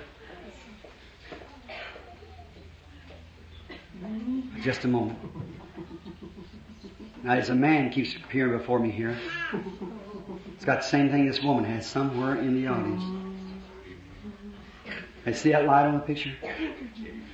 Just 4.62 4.84
a 4.84 4.88
moment. 4.88 5.18
Now, 7.24 7.32
as 7.32 7.50
a 7.50 7.54
man 7.54 7.90
keeps 7.90 8.14
appearing 8.14 8.56
before 8.56 8.78
me 8.78 8.90
here, 8.90 9.18
it's 10.54 10.64
got 10.64 10.82
the 10.82 10.88
same 10.88 11.10
thing 11.10 11.26
this 11.26 11.42
woman 11.42 11.64
has 11.64 11.86
somewhere 11.86 12.36
in 12.36 12.54
the 12.54 12.68
audience. 12.68 13.02
I 15.26 15.32
see 15.32 15.52
that 15.52 15.64
light 15.64 15.86
on 15.86 15.94
the 15.94 16.00
picture? 16.00 16.32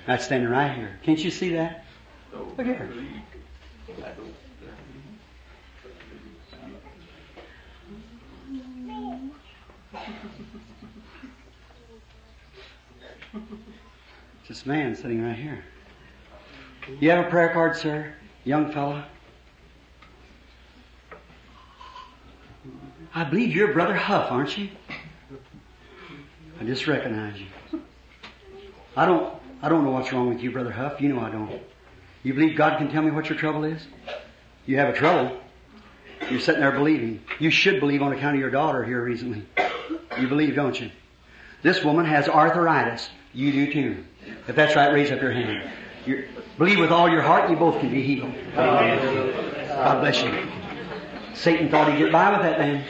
That's 0.06 0.24
standing 0.24 0.48
right 0.48 0.74
here. 0.74 0.98
Can't 1.02 1.18
you 1.18 1.30
see 1.30 1.50
that? 1.54 1.84
Look. 2.32 2.56
This 14.48 14.66
man 14.66 14.96
sitting 14.96 15.22
right 15.22 15.36
here. 15.36 15.64
You 16.98 17.10
have 17.10 17.24
a 17.24 17.30
prayer 17.30 17.50
card, 17.50 17.76
sir? 17.76 18.12
Young 18.44 18.72
fella? 18.72 19.06
I 23.14 23.24
believe 23.24 23.54
you're 23.54 23.72
Brother 23.72 23.94
Huff, 23.94 24.30
aren't 24.30 24.56
you? 24.56 24.68
I 26.60 26.64
just 26.64 26.86
recognize 26.86 27.40
you. 27.40 27.80
I 28.96 29.06
don't, 29.06 29.34
I 29.62 29.68
don't 29.68 29.84
know 29.84 29.90
what's 29.90 30.12
wrong 30.12 30.28
with 30.28 30.42
you, 30.42 30.50
Brother 30.50 30.72
Huff. 30.72 31.00
You 31.00 31.14
know 31.14 31.20
I 31.20 31.30
don't. 31.30 31.62
You 32.22 32.34
believe 32.34 32.56
God 32.56 32.78
can 32.78 32.90
tell 32.90 33.02
me 33.02 33.10
what 33.10 33.28
your 33.28 33.38
trouble 33.38 33.64
is? 33.64 33.86
You 34.66 34.76
have 34.76 34.90
a 34.90 34.96
trouble. 34.96 35.38
You're 36.30 36.40
sitting 36.40 36.60
there 36.60 36.72
believing. 36.72 37.22
You 37.38 37.50
should 37.50 37.80
believe 37.80 38.02
on 38.02 38.12
account 38.12 38.34
of 38.34 38.40
your 38.40 38.50
daughter 38.50 38.84
here 38.84 39.02
recently. 39.02 39.42
You 40.18 40.28
believe, 40.28 40.54
don't 40.54 40.78
you? 40.78 40.90
This 41.62 41.82
woman 41.82 42.04
has 42.04 42.28
arthritis. 42.28 43.08
You 43.32 43.52
do 43.52 43.72
too. 43.72 44.04
If 44.48 44.56
that's 44.56 44.76
right, 44.76 44.92
raise 44.92 45.10
up 45.10 45.20
your 45.20 45.32
hand. 45.32 45.70
you 46.04 46.28
believe 46.58 46.78
with 46.78 46.90
all 46.90 47.08
your 47.08 47.22
heart, 47.22 47.50
you 47.50 47.56
both 47.56 47.80
can 47.80 47.90
be 47.90 48.02
healed. 48.02 48.34
God 48.54 50.00
bless 50.00 50.22
you. 50.22 50.46
Satan 51.34 51.70
thought 51.70 51.90
he'd 51.90 51.98
get 51.98 52.12
by 52.12 52.30
with 52.32 52.42
that 52.42 52.58
man. 52.58 52.84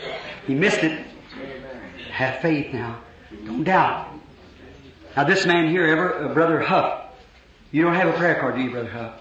He 0.47 0.55
missed 0.55 0.83
it. 0.83 1.07
Have 2.10 2.41
faith 2.41 2.73
now. 2.73 3.00
Don't 3.44 3.65
doubt. 3.65 4.09
Now 5.17 5.25
this 5.25 5.47
man 5.47 5.68
here, 5.68 5.86
ever, 5.86 6.25
uh, 6.25 6.34
Brother 6.34 6.60
Huff, 6.60 7.10
you 7.73 7.83
don't 7.83 7.95
have 7.95 8.09
a 8.09 8.13
prayer 8.19 8.41
card, 8.41 8.57
do 8.57 8.63
you, 8.63 8.71
Brother 8.71 8.91
Huff? 8.91 9.21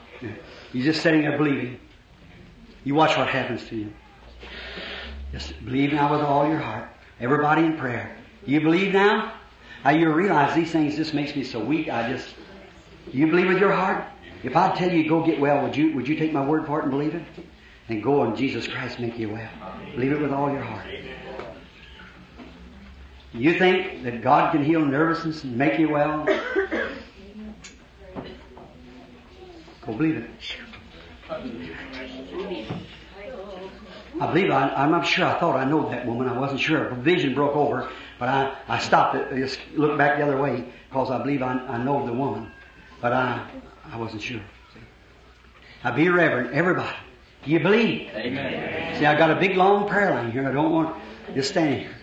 You're 0.74 0.86
just 0.86 1.02
sitting 1.02 1.22
there 1.22 1.38
believing. 1.38 1.80
You 2.84 2.96
watch 2.96 3.18
what 3.18 3.28
happens 3.28 3.66
to 3.70 3.76
you. 3.76 3.94
Just 5.32 5.64
believe 5.64 5.94
now 5.94 6.12
with 6.12 6.22
all 6.22 6.48
your 6.48 6.58
heart. 6.58 6.90
Everybody 7.20 7.66
in 7.66 7.78
prayer. 7.78 8.16
You 8.46 8.62
believe 8.62 8.94
now? 8.94 9.34
Now 9.84 9.92
you 9.92 10.12
realize 10.12 10.56
these 10.56 10.72
things 10.72 10.96
just 10.96 11.14
makes 11.14 11.36
me 11.36 11.44
so 11.44 11.60
weak. 11.60 11.90
I 11.90 12.12
just, 12.12 12.34
you 13.12 13.28
believe 13.28 13.48
with 13.48 13.60
your 13.60 13.72
heart? 13.72 14.04
If 14.44 14.56
I 14.56 14.76
tell 14.76 14.92
you 14.92 15.08
go 15.08 15.26
get 15.26 15.40
well, 15.40 15.64
would 15.64 15.76
you, 15.76 15.94
would 15.94 16.08
you 16.08 16.16
take 16.16 16.34
my 16.34 16.46
word 16.46 16.66
for 16.66 16.80
it 16.80 16.84
and 16.84 16.92
believe 16.92 17.14
it? 17.14 17.24
And 17.90 18.02
go 18.02 18.24
and 18.24 18.38
Jesus 18.38 18.68
Christ 18.68 19.00
make 19.00 19.18
you 19.18 19.30
well. 19.30 19.50
Believe 19.96 20.12
it 20.12 20.22
with 20.22 20.32
all 20.32 20.52
your 20.52 20.62
heart. 20.62 20.86
You 23.34 23.58
think 23.60 24.04
that 24.04 24.22
God 24.22 24.52
can 24.52 24.64
heal 24.64 24.84
nervousness 24.84 25.44
and 25.44 25.56
make 25.56 25.78
you 25.80 25.90
well? 25.90 26.26
Believe 29.98 30.18
it. 30.18 30.30
I 34.20 34.28
believe 34.28 34.52
I, 34.52 34.70
I'm 34.76 34.92
not 34.92 35.06
sure. 35.06 35.26
I 35.26 35.40
thought 35.40 35.56
I 35.56 35.66
know 35.66 35.90
that 35.90 36.06
woman. 36.06 36.28
I 36.28 36.38
wasn't 36.38 36.60
sure. 36.60 36.88
A 36.88 36.96
vision 36.96 37.34
broke 37.34 37.56
over, 37.56 37.90
but 38.20 38.30
I, 38.30 38.56
I 38.68 38.80
stopped 38.80 39.16
it. 39.16 39.28
I 39.32 39.38
just 39.38 39.60
looked 39.76 39.98
back 39.98 40.18
the 40.18 40.24
other 40.24 40.42
way 40.42 40.66
because 40.90 41.12
I 41.12 41.20
believe 41.20 41.42
I, 41.42 41.54
I 41.54 41.78
know 41.84 42.06
the 42.06 42.14
woman, 42.14 42.52
but 43.02 43.14
I 43.14 43.48
I 43.92 43.98
wasn't 43.98 44.22
sure. 44.22 44.42
Now 45.84 45.96
be 45.96 46.10
reverent, 46.10 46.54
everybody. 46.54 46.96
Do 47.46 47.52
you 47.52 47.60
believe? 47.60 48.10
Amen. 48.14 49.00
See, 49.00 49.06
I 49.06 49.18
got 49.18 49.32
a 49.32 49.36
big 49.36 49.56
long 49.56 49.88
prayer 49.88 50.12
line 50.12 50.32
here. 50.32 50.48
I 50.48 50.52
don't 50.52 50.72
want 50.72 50.96
to 51.34 51.44
stand 51.44 51.82
here. 51.82 51.96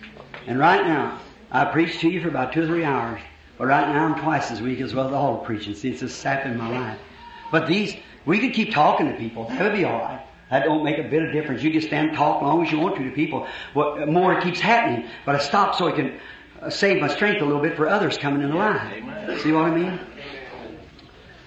And 0.47 0.57
right 0.57 0.85
now, 0.85 1.19
I 1.51 1.65
preached 1.65 2.01
to 2.01 2.09
you 2.09 2.21
for 2.21 2.29
about 2.29 2.53
two 2.53 2.63
or 2.63 2.65
three 2.65 2.83
hours. 2.83 3.21
But 3.57 3.67
right 3.67 3.87
now, 3.87 4.05
I'm 4.05 4.19
twice 4.19 4.51
as 4.51 4.61
weak 4.61 4.81
as 4.81 4.95
well 4.95 5.07
as 5.07 5.13
all 5.13 5.39
the 5.39 5.45
preaching. 5.45 5.75
See, 5.75 5.89
it's 5.89 5.99
just 5.99 6.19
sapping 6.19 6.57
my 6.57 6.69
life. 6.69 6.99
But 7.51 7.67
these, 7.67 7.95
we 8.25 8.39
could 8.39 8.53
keep 8.53 8.71
talking 8.71 9.11
to 9.11 9.17
people. 9.17 9.47
That 9.49 9.61
would 9.61 9.73
be 9.73 9.85
all 9.85 9.99
right. 9.99 10.25
That 10.49 10.63
don't 10.63 10.83
make 10.83 10.97
a 10.97 11.03
bit 11.03 11.23
of 11.23 11.31
difference. 11.33 11.61
You 11.61 11.71
can 11.71 11.81
stand 11.81 12.09
and 12.09 12.17
talk 12.17 12.37
as 12.37 12.43
long 12.43 12.65
as 12.65 12.71
you 12.71 12.79
want 12.79 12.95
to 12.97 13.03
to 13.03 13.11
people. 13.11 13.47
What 13.73 14.07
more 14.07 14.39
keeps 14.39 14.59
happening, 14.59 15.09
but 15.25 15.35
I 15.35 15.39
stop 15.39 15.75
so 15.75 15.87
I 15.87 15.91
can 15.91 16.19
uh, 16.61 16.69
save 16.69 17.01
my 17.01 17.07
strength 17.09 17.41
a 17.41 17.45
little 17.45 17.61
bit 17.61 17.75
for 17.75 17.87
others 17.87 18.17
coming 18.17 18.41
in 18.41 18.49
the 18.49 18.55
line. 18.55 19.39
See 19.39 19.51
what 19.51 19.65
I 19.65 19.75
mean? 19.75 19.99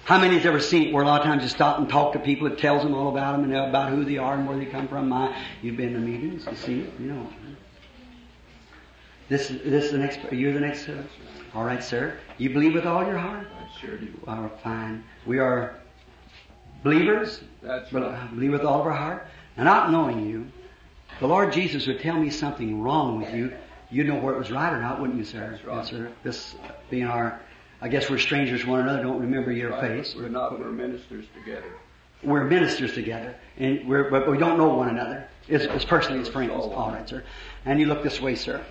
How 0.03 0.19
many 0.19 0.35
has 0.35 0.45
ever 0.45 0.59
seen 0.59 0.89
it 0.89 0.93
where 0.93 1.03
a 1.03 1.07
lot 1.07 1.21
of 1.21 1.25
times 1.25 1.43
you 1.43 1.49
stop 1.49 1.77
and 1.77 1.87
talk 1.87 2.13
to 2.13 2.19
people, 2.19 2.47
it 2.47 2.57
tells 2.57 2.83
them 2.83 2.93
all 2.93 3.09
about 3.09 3.33
them 3.33 3.45
and 3.45 3.55
about 3.55 3.89
who 3.89 4.03
they 4.03 4.17
are 4.17 4.33
and 4.33 4.47
where 4.47 4.57
they 4.57 4.65
come 4.65 4.87
from? 4.87 5.09
My, 5.09 5.35
you've 5.61 5.77
been 5.77 5.93
to 5.93 5.99
meetings, 5.99 6.45
you 6.49 6.55
see 6.55 6.79
it, 6.81 6.93
you 6.99 7.07
know. 7.07 7.27
This, 9.29 9.47
this 9.47 9.85
is 9.85 9.91
the 9.91 9.97
next, 9.97 10.19
you're 10.31 10.53
the 10.53 10.59
next, 10.59 10.89
uh, 10.89 11.03
all 11.53 11.63
right, 11.63 11.83
sir. 11.83 12.17
You 12.37 12.49
believe 12.49 12.73
with 12.73 12.85
all 12.85 13.05
your 13.05 13.17
heart? 13.17 13.47
I 13.57 13.79
sure 13.79 13.97
do. 13.97 14.07
All 14.27 14.41
right, 14.41 14.59
fine. 14.61 15.03
We 15.25 15.39
are 15.39 15.80
believers, 16.83 17.41
That's 17.61 17.91
right. 17.93 18.29
Believe 18.33 18.51
with 18.51 18.63
all 18.63 18.81
of 18.81 18.87
our 18.87 18.93
heart. 18.93 19.27
And 19.57 19.65
not 19.65 19.91
knowing 19.91 20.27
you, 20.29 20.47
the 21.19 21.27
Lord 21.27 21.53
Jesus 21.53 21.85
would 21.87 21.99
tell 21.99 22.17
me 22.17 22.29
something 22.29 22.81
wrong 22.81 23.19
with 23.19 23.33
you. 23.33 23.53
You'd 23.89 24.07
know 24.07 24.15
where 24.15 24.33
it 24.33 24.37
was 24.37 24.49
right 24.51 24.71
or 24.71 24.81
not, 24.81 24.99
wouldn't 25.01 25.17
you, 25.19 25.25
sir? 25.25 25.51
That's 25.51 25.65
right. 25.65 25.75
Yes, 25.77 25.89
sir. 25.89 26.11
This 26.23 26.55
being 26.89 27.05
our, 27.05 27.39
I 27.81 27.89
guess 27.89 28.09
we're 28.09 28.17
strangers 28.17 28.61
to 28.61 28.69
one 28.69 28.79
another, 28.79 29.03
don't 29.03 29.19
remember 29.19 29.51
your 29.51 29.71
Right. 29.71 29.81
face. 30.03 30.15
We're 30.15 30.29
not, 30.29 30.57
we're 30.59 30.71
ministers 30.71 31.25
together. 31.37 31.67
We're 32.23 32.43
ministers 32.45 32.93
together, 32.93 33.35
and 33.57 33.87
we're, 33.87 34.09
but 34.11 34.29
we 34.29 34.37
don't 34.37 34.57
know 34.59 34.69
one 34.75 34.89
another. 34.89 35.27
It's, 35.47 35.65
it's 35.65 35.83
personally 35.85 36.21
as 36.21 36.29
friends. 36.29 36.51
All 36.53 36.91
right, 36.91 37.07
sir. 37.09 37.23
And 37.65 37.79
you 37.79 37.87
look 37.87 38.03
this 38.03 38.21
way, 38.21 38.35
sir. 38.35 38.63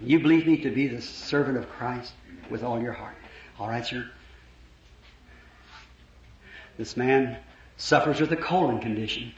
You 0.00 0.20
believe 0.20 0.46
me 0.46 0.58
to 0.58 0.70
be 0.70 0.86
the 0.86 1.02
servant 1.02 1.58
of 1.58 1.68
Christ 1.68 2.12
with 2.50 2.62
all 2.62 2.80
your 2.80 2.92
heart. 2.92 3.16
All 3.58 3.68
right, 3.68 3.84
sir. 3.84 4.08
This 6.76 6.96
man 6.96 7.38
suffers 7.76 8.20
with 8.20 8.32
a 8.32 8.36
colon 8.36 8.80
condition. 8.80 9.32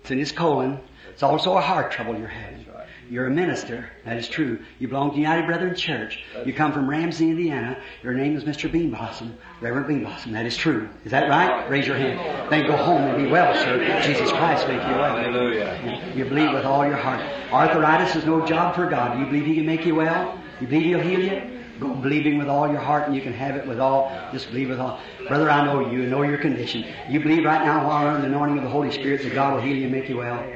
It's 0.00 0.10
in 0.10 0.18
his 0.18 0.32
colon. 0.32 0.80
It's 1.12 1.22
also 1.22 1.56
a 1.56 1.60
heart 1.60 1.92
trouble 1.92 2.18
you're 2.18 2.26
having. 2.26 2.66
Right. 2.74 2.86
You're 3.10 3.26
a 3.26 3.30
minister. 3.30 3.90
That 4.04 4.16
is 4.16 4.26
true. 4.28 4.60
You 4.78 4.88
belong 4.88 5.10
to 5.10 5.16
United 5.18 5.46
Brethren 5.46 5.76
Church. 5.76 6.24
You 6.46 6.52
come 6.54 6.72
from 6.72 6.88
Ramsey, 6.88 7.28
Indiana. 7.28 7.76
Your 8.02 8.14
name 8.14 8.36
is 8.36 8.44
Mr. 8.44 8.72
Bean 8.72 8.90
Blossom, 8.90 9.36
Reverend 9.60 9.86
Bean 9.86 10.00
Blossom. 10.00 10.32
That 10.32 10.46
is 10.46 10.56
true. 10.56 10.88
Is 11.04 11.10
that 11.10 11.28
right? 11.28 11.68
Raise 11.68 11.86
your 11.86 11.96
hand. 11.96 12.50
Then 12.50 12.66
go 12.66 12.76
home 12.76 13.02
and 13.02 13.22
be 13.22 13.30
well, 13.30 13.54
sir. 13.54 14.02
Jesus 14.02 14.30
Christ 14.30 14.66
make 14.66 14.80
you 14.80 14.94
well. 14.94 15.16
Hallelujah. 15.16 16.12
You 16.16 16.24
believe 16.24 16.52
with 16.52 16.64
all 16.64 16.86
your 16.86 16.96
heart. 16.96 17.20
Arthritis 17.52 18.16
is 18.16 18.24
no 18.24 18.46
job 18.46 18.74
for 18.74 18.88
God. 18.88 19.14
Do 19.14 19.20
You 19.20 19.26
believe 19.26 19.46
He 19.46 19.54
can 19.56 19.66
make 19.66 19.84
you 19.84 19.94
well? 19.94 20.38
You 20.60 20.66
believe 20.66 20.84
He'll 20.84 21.00
heal 21.00 21.20
you? 21.20 21.51
Go 21.82 21.94
believing 21.94 22.38
with 22.38 22.46
all 22.46 22.68
your 22.68 22.80
heart 22.80 23.08
and 23.08 23.16
you 23.16 23.20
can 23.20 23.32
have 23.32 23.56
it 23.56 23.66
with 23.66 23.80
all, 23.80 24.12
just 24.32 24.48
believe 24.50 24.68
with 24.68 24.78
all. 24.78 25.00
Brother, 25.26 25.50
I 25.50 25.64
know 25.66 25.90
you, 25.90 26.06
know 26.06 26.22
your 26.22 26.38
condition. 26.38 26.84
You 27.08 27.18
believe 27.18 27.44
right 27.44 27.64
now 27.64 27.84
while 27.88 28.06
under 28.06 28.20
the 28.20 28.28
anointing 28.28 28.58
of 28.58 28.62
the 28.62 28.70
Holy 28.70 28.92
Spirit 28.92 29.24
that 29.24 29.34
God 29.34 29.54
will 29.54 29.60
heal 29.60 29.76
you 29.76 29.84
and 29.84 29.92
make 29.92 30.08
you 30.08 30.18
well? 30.18 30.46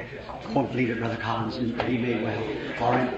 Won't 0.53 0.71
believe 0.71 0.89
it, 0.89 0.99
Brother 0.99 1.17
Collins, 1.17 1.57
and 1.57 1.77
be 1.85 1.97
made 1.97 2.23
well. 2.23 2.41
All 2.79 2.91
right? 2.91 3.13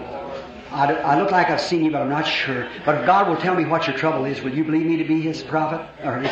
I, 0.71 0.93
I 0.93 1.19
look 1.21 1.29
like 1.29 1.51
I've 1.51 1.61
seen 1.61 1.85
you, 1.85 1.91
but 1.91 2.01
I'm 2.01 2.09
not 2.09 2.25
sure. 2.25 2.67
But 2.83 2.95
if 2.95 3.05
God 3.05 3.27
will 3.27 3.37
tell 3.37 3.53
me 3.53 3.65
what 3.65 3.85
your 3.85 3.95
trouble 3.95 4.25
is, 4.25 4.41
will 4.41 4.53
you 4.53 4.63
believe 4.63 4.87
me 4.87 4.97
to 4.97 5.03
be 5.03 5.21
His 5.21 5.43
prophet 5.43 5.87
or 6.03 6.19
His, 6.19 6.31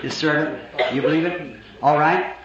his 0.00 0.16
servant? 0.16 0.62
You 0.94 1.02
believe 1.02 1.26
it? 1.26 1.58
All 1.82 1.98
right? 1.98 2.36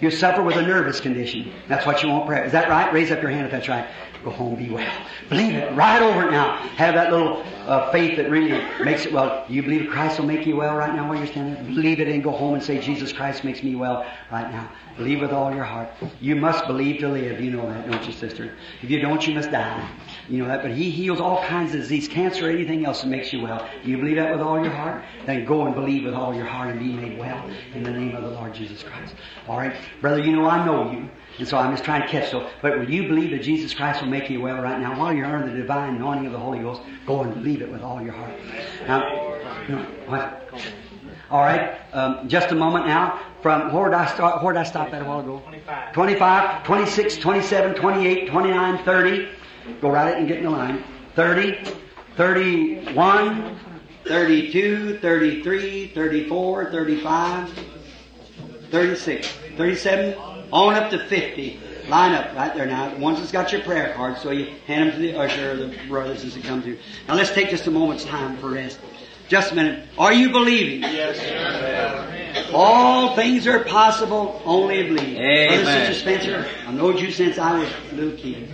You 0.00 0.10
suffer 0.10 0.42
with 0.42 0.56
a 0.56 0.62
nervous 0.62 1.00
condition. 1.00 1.52
That's 1.68 1.86
what 1.86 2.02
you 2.02 2.08
want 2.08 2.26
prayer. 2.26 2.44
Is 2.44 2.52
that 2.52 2.68
right? 2.68 2.92
Raise 2.92 3.10
up 3.10 3.20
your 3.20 3.30
hand 3.30 3.46
if 3.46 3.52
that's 3.52 3.68
right. 3.68 3.86
Go 4.24 4.30
home, 4.30 4.54
be 4.54 4.70
well. 4.70 5.02
Believe 5.28 5.54
it. 5.54 5.74
Right 5.74 6.00
over 6.00 6.30
now. 6.30 6.56
Have 6.76 6.94
that 6.94 7.10
little 7.10 7.42
uh, 7.66 7.90
faith 7.90 8.16
that 8.16 8.30
really 8.30 8.52
makes 8.84 9.04
it 9.04 9.12
well. 9.12 9.44
Do 9.48 9.54
you 9.54 9.62
believe 9.62 9.90
Christ 9.90 10.20
will 10.20 10.26
make 10.26 10.46
you 10.46 10.56
well 10.56 10.76
right 10.76 10.94
now 10.94 11.08
while 11.08 11.18
you're 11.18 11.26
standing? 11.26 11.74
Believe 11.74 11.98
it 11.98 12.06
and 12.06 12.22
go 12.22 12.30
home 12.30 12.54
and 12.54 12.62
say, 12.62 12.78
Jesus 12.78 13.12
Christ 13.12 13.42
makes 13.42 13.64
me 13.64 13.74
well 13.74 14.06
right 14.30 14.48
now. 14.52 14.70
Believe 14.96 15.20
with 15.20 15.32
all 15.32 15.52
your 15.52 15.64
heart. 15.64 15.88
You 16.20 16.36
must 16.36 16.66
believe 16.66 17.00
to 17.00 17.08
live. 17.08 17.40
You 17.40 17.50
know 17.50 17.68
that, 17.68 17.90
don't 17.90 18.06
you, 18.06 18.12
sister? 18.12 18.54
If 18.82 18.90
you 18.90 19.00
don't, 19.00 19.26
you 19.26 19.34
must 19.34 19.50
die. 19.50 19.90
You 20.28 20.38
know 20.38 20.48
that. 20.48 20.62
But 20.62 20.72
He 20.72 20.90
heals 20.90 21.20
all 21.20 21.42
kinds 21.44 21.74
of 21.74 21.80
disease, 21.80 22.06
cancer, 22.06 22.48
anything 22.48 22.86
else 22.86 23.02
that 23.02 23.08
makes 23.08 23.32
you 23.32 23.42
well. 23.42 23.68
Do 23.82 23.90
you 23.90 23.96
believe 23.96 24.16
that 24.16 24.30
with 24.30 24.40
all 24.40 24.62
your 24.62 24.72
heart? 24.72 25.02
Then 25.26 25.44
go 25.44 25.66
and 25.66 25.74
believe 25.74 26.04
with 26.04 26.14
all 26.14 26.34
your 26.34 26.46
heart 26.46 26.70
and 26.70 26.78
be 26.78 26.92
made 26.92 27.18
well 27.18 27.50
in 27.74 27.82
the 27.82 27.90
name 27.90 28.14
of 28.14 28.22
the 28.22 28.30
Lord 28.30 28.54
Jesus 28.54 28.84
Christ. 28.84 29.14
All 29.48 29.56
right, 29.56 29.74
brother. 30.00 30.20
You 30.20 30.36
know 30.36 30.48
I 30.48 30.64
know 30.64 30.92
you. 30.92 31.08
And 31.42 31.48
so 31.48 31.58
I'm 31.58 31.72
just 31.72 31.82
trying 31.82 32.02
to 32.02 32.06
catch 32.06 32.30
so. 32.30 32.48
But 32.60 32.78
will 32.78 32.88
you 32.88 33.08
believe 33.08 33.32
that 33.32 33.42
Jesus 33.42 33.74
Christ 33.74 34.00
will 34.00 34.08
make 34.08 34.30
you 34.30 34.40
well 34.40 34.62
right 34.62 34.78
now 34.78 34.96
while 34.96 35.12
you're 35.12 35.26
under 35.26 35.50
the 35.50 35.56
divine 35.56 35.96
anointing 35.96 36.26
of 36.26 36.30
the 36.30 36.38
Holy 36.38 36.60
Ghost? 36.60 36.82
Go 37.04 37.22
and 37.22 37.34
believe 37.34 37.62
it 37.62 37.72
with 37.72 37.82
all 37.82 38.00
your 38.00 38.12
heart. 38.12 38.32
Now, 38.86 39.66
you 39.66 39.74
know, 39.74 39.82
what? 40.06 40.48
All 41.32 41.40
right, 41.40 41.80
um, 41.92 42.28
just 42.28 42.52
a 42.52 42.54
moment 42.54 42.86
now. 42.86 43.20
From 43.42 43.72
where 43.72 43.86
did 43.86 43.94
I 43.96 44.06
start? 44.14 44.40
Where 44.40 44.52
did 44.52 44.60
I 44.60 44.62
stop 44.62 44.94
at 44.94 45.02
a 45.02 45.04
while 45.04 45.18
ago? 45.18 45.42
25. 45.44 45.92
25, 45.92 46.62
26, 46.62 47.16
27, 47.16 47.74
28, 47.74 48.28
29, 48.28 48.84
30. 48.84 49.28
Go 49.80 49.90
right 49.90 50.14
it 50.14 50.18
and 50.18 50.28
get 50.28 50.38
in 50.38 50.44
the 50.44 50.50
line. 50.50 50.84
30, 51.16 51.64
31, 52.16 53.58
32, 54.06 54.98
33, 55.00 55.86
34, 55.88 56.70
35, 56.70 57.58
36, 58.70 59.28
37, 59.56 60.31
on 60.52 60.74
up 60.74 60.90
to 60.90 60.98
50. 61.06 61.60
Line 61.88 62.12
up 62.12 62.34
right 62.36 62.54
there 62.54 62.66
now. 62.66 62.96
Once 62.96 63.20
it's 63.20 63.32
got 63.32 63.50
your 63.50 63.62
prayer 63.62 63.92
card, 63.94 64.18
so 64.18 64.30
you 64.30 64.54
hand 64.66 64.90
them 64.90 64.96
to 64.96 65.02
the 65.02 65.18
usher 65.18 65.52
or 65.52 65.56
the 65.56 65.76
brothers 65.88 66.24
as 66.24 66.34
they 66.34 66.40
come 66.40 66.62
through. 66.62 66.78
Now 67.08 67.14
let's 67.14 67.32
take 67.32 67.50
just 67.50 67.66
a 67.66 67.70
moment's 67.70 68.04
time 68.04 68.36
for 68.36 68.50
rest. 68.50 68.78
Just 69.28 69.52
a 69.52 69.54
minute. 69.54 69.88
Are 69.98 70.12
you 70.12 70.30
believing? 70.30 70.82
Yes, 70.82 71.18
sir. 71.18 72.50
All 72.52 73.16
things 73.16 73.46
are 73.46 73.64
possible, 73.64 74.40
only 74.44 74.82
believe. 74.82 75.16
Amen. 75.16 75.64
Brother, 75.64 75.86
Sister 75.86 76.00
Spencer, 76.00 76.48
I 76.66 76.72
know 76.72 76.90
you 76.90 77.10
since 77.10 77.38
I 77.38 77.58
was 77.58 77.68
a 77.90 77.94
little 77.94 78.18
kid. 78.18 78.50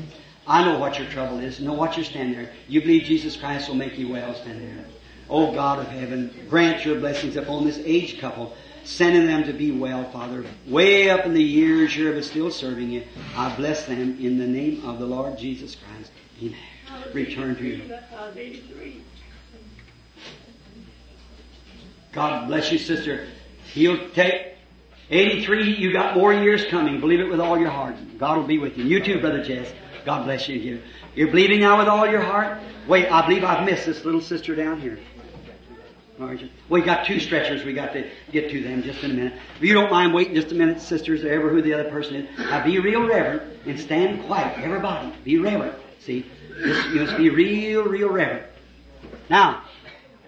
I 0.47 0.65
know 0.65 0.78
what 0.78 0.99
your 0.99 1.09
trouble 1.09 1.41
is. 1.41 1.60
know 1.60 1.75
what 1.75 1.97
you're 1.97 2.05
standing 2.05 2.35
there. 2.35 2.52
You 2.68 2.81
believe 2.81 3.02
Jesus 3.02 3.36
Christ 3.36 3.68
will 3.68 3.77
make 3.77 3.99
you 3.99 4.09
well, 4.09 4.35
stand 4.35 4.62
there. 4.62 4.85
Oh 5.28 5.52
God 5.52 5.81
of 5.81 5.89
heaven, 5.89 6.47
grant 6.49 6.86
your 6.86 6.99
blessings 6.99 7.36
upon 7.36 7.67
this 7.67 7.78
aged 7.85 8.18
couple, 8.18 8.57
sending 8.89 9.26
them 9.26 9.44
to 9.44 9.52
be 9.52 9.70
well, 9.70 10.10
Father. 10.10 10.44
Way 10.67 11.10
up 11.10 11.26
in 11.26 11.34
the 11.34 11.42
years 11.42 11.92
here, 11.92 12.12
but 12.12 12.25
still 12.25 12.50
serving 12.50 12.91
you. 12.91 13.05
I 13.36 13.55
bless 13.55 13.84
them 13.84 14.18
in 14.18 14.39
the 14.39 14.47
name 14.47 14.83
of 14.89 14.99
the 14.99 15.05
Lord 15.07 15.36
Jesus 15.39 15.76
Christ. 15.76 16.10
Amen. 16.42 16.57
Return 17.12 17.55
to 17.57 17.65
you. 17.65 17.83
God 22.12 22.49
bless 22.49 22.73
you, 22.73 22.78
sister. 22.78 23.26
He'll 23.75 24.08
take 24.10 24.55
83. 25.10 25.75
You 25.75 25.92
got 25.92 26.17
more 26.17 26.33
years 26.33 26.65
coming. 26.65 26.99
Believe 27.00 27.20
it 27.20 27.28
with 27.28 27.41
all 27.41 27.58
your 27.58 27.70
heart. 27.70 27.97
God 28.18 28.39
will 28.39 28.47
be 28.47 28.58
with 28.58 28.78
you. 28.78 28.84
You 28.84 29.02
too, 29.05 29.20
Brother 29.20 29.44
Jess. 29.44 29.70
God 30.07 30.25
bless. 30.25 30.49
You- 30.49 30.81
You're 31.15 31.28
believing 31.28 31.60
now 31.60 31.78
with 31.78 31.89
all 31.89 32.08
your 32.08 32.20
heart? 32.23 32.58
Wait, 32.86 33.07
I 33.12 33.26
believe 33.26 33.44
I've 33.44 33.67
missed 33.67 33.84
this 33.84 34.05
little 34.07 34.23
sister 34.23 34.55
down 34.55 34.81
here. 34.81 34.99
Marjorie. 36.19 36.51
We 36.69 36.83
got 36.83 37.07
two 37.07 37.21
stretchers. 37.21 37.65
We 37.65 37.73
got 37.73 37.93
to 37.93 38.09
get 38.33 38.51
to 38.51 38.63
them 38.63 38.83
just 38.83 39.03
in 39.05 39.13
a 39.13 39.15
minute. 39.15 39.35
If 39.57 39.63
you 39.63 39.75
don't 39.75 39.91
mind 39.91 40.13
waiting 40.13 40.35
just 40.35 40.53
a 40.53 40.55
minute, 40.55 40.81
sisters, 40.81 41.25
or 41.25 41.29
ever 41.31 41.49
who 41.49 41.63
the 41.63 41.73
other 41.75 41.91
person 41.91 42.17
is, 42.17 42.39
now 42.39 42.65
be 42.65 42.79
real 42.79 43.07
reverent 43.07 43.43
and 43.67 43.79
stand 43.79 44.25
quiet. 44.27 44.59
Everybody, 44.59 45.13
be 45.25 45.39
reverent. 45.39 45.75
See, 46.01 46.27
just, 46.65 46.89
you 46.91 47.01
must 47.03 47.17
be 47.17 47.31
real, 47.31 47.85
real 47.85 48.09
reverent. 48.09 48.47
Now, 49.31 49.63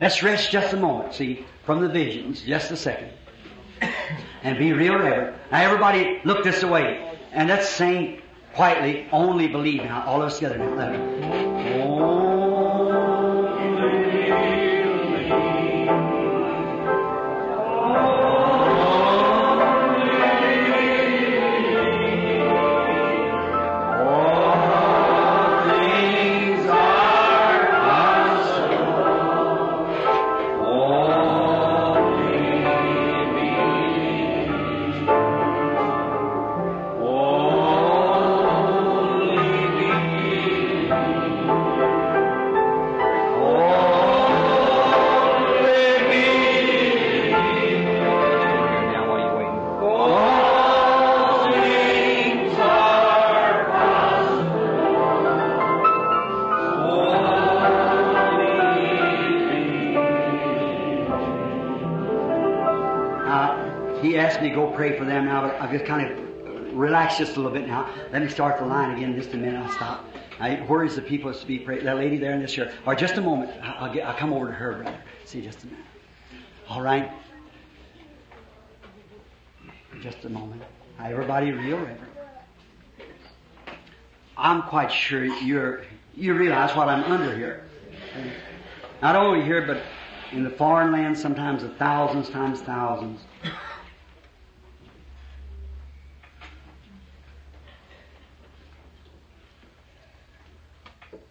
let's 0.01 0.23
rest 0.23 0.51
just 0.51 0.73
a 0.73 0.77
moment. 0.77 1.15
See, 1.15 1.44
from 1.65 1.81
the 1.81 1.89
visions, 1.89 2.43
just 2.43 2.70
a 2.70 2.77
second, 2.77 3.10
and 4.43 4.59
be 4.59 4.73
real 4.73 4.94
reverent. 4.94 5.36
Now, 5.51 5.62
everybody, 5.62 6.20
look 6.25 6.44
this 6.44 6.62
way, 6.62 7.19
and 7.33 7.49
let's 7.49 7.69
sing 7.69 8.23
quietly. 8.55 9.07
Only 9.10 9.49
believe 9.49 9.83
now. 9.85 10.05
All 10.07 10.23
of 10.23 10.28
us 10.28 10.39
together 10.39 10.59
now. 10.59 11.40
Of 67.10 67.18
relaxed 67.18 67.18
just 67.18 67.36
a 67.36 67.40
little 67.40 67.52
bit 67.52 67.68
now. 67.68 67.89
Let 68.12 68.22
me 68.22 68.28
start 68.28 68.58
the 68.58 68.66
line 68.66 68.97
again 68.97 69.14
just 69.14 69.34
a 69.34 69.36
minute. 69.36 69.62
I'll 69.62 69.72
stop. 69.72 70.05
Now, 70.39 70.56
where 70.66 70.84
is 70.84 70.97
the 70.97 71.02
people 71.02 71.32
to 71.32 71.47
be 71.47 71.58
prayed? 71.58 71.84
That 71.84 71.97
lady 71.97 72.18
there 72.18 72.32
in 72.32 72.40
this 72.40 72.52
chair. 72.52 72.72
Or 72.86 72.94
just 72.94 73.16
a 73.16 73.20
moment. 73.20 73.50
I'll, 73.62 73.92
get, 73.92 74.06
I'll 74.06 74.16
come 74.16 74.32
over 74.32 74.47
to 74.47 74.52
her, 74.52 74.74
brother. 74.74 74.98
See, 75.24 75.42
just 75.42 75.62
a 75.64 75.66
minute. 75.66 75.84
All 76.68 76.82
right. 76.82 77.10
Just 80.00 80.24
a 80.24 80.28
moment. 80.28 80.62
Everybody 81.02 81.52
real 81.52 81.78
reverent. 81.78 82.00
I'm 84.36 84.62
quite 84.62 84.90
sure 84.90 85.24
you're, 85.24 85.82
you 86.14 86.34
realize 86.34 86.74
what 86.74 86.89
I'm 86.89 87.05
under 87.05 87.34
here. 87.36 87.64
Not 89.02 89.16
only 89.16 89.44
here, 89.44 89.66
but 89.66 89.82
in 90.32 90.44
the 90.44 90.50
foreign 90.50 90.92
land, 90.92 91.18
sometimes 91.18 91.62
a 91.62 91.68
thousands 91.70 92.30
times 92.30 92.60
thousands. 92.60 93.20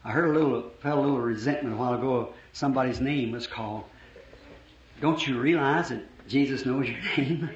I 0.10 0.12
heard 0.12 0.36
a 0.36 0.40
little, 0.40 0.72
felt 0.82 0.98
a 0.98 1.02
little 1.02 1.20
resentment 1.20 1.76
a 1.76 1.78
while 1.78 1.94
ago. 1.94 2.34
Somebody's 2.52 3.00
name 3.00 3.32
was 3.32 3.46
called. 3.46 3.84
Don't 5.02 5.26
you 5.28 5.40
realize 5.40 5.90
that 5.90 6.02
Jesus 6.28 6.66
knows 6.66 6.88
your 6.90 6.98
name? 7.16 7.48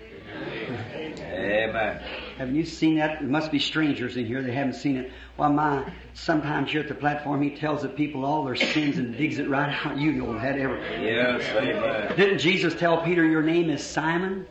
Amen. 1.31 2.03
Haven't 2.37 2.53
you 2.53 2.63
seen 2.63 2.97
that? 2.97 3.21
There 3.21 3.27
must 3.27 3.51
be 3.51 3.57
strangers 3.57 4.17
in 4.17 4.27
here 4.27 4.43
that 4.43 4.53
haven't 4.53 4.75
seen 4.75 4.97
it. 4.97 5.11
Well, 5.35 5.51
my, 5.51 5.91
sometimes 6.13 6.69
here 6.69 6.81
at 6.81 6.87
the 6.87 6.93
platform, 6.93 7.41
he 7.41 7.55
tells 7.55 7.81
the 7.81 7.89
people 7.89 8.23
all 8.23 8.43
their 8.45 8.55
sins 8.55 8.99
and 8.99 9.17
digs 9.17 9.39
it 9.39 9.49
right 9.49 9.75
out. 9.83 9.97
You 9.97 10.11
know 10.11 10.33
that 10.33 10.55
ever. 10.55 10.77
Yes, 11.01 11.41
amen. 11.55 12.15
Didn't 12.15 12.37
Jesus 12.37 12.75
tell 12.75 13.03
Peter, 13.03 13.25
your 13.25 13.41
name 13.41 13.71
is 13.71 13.83
Simon? 13.83 14.45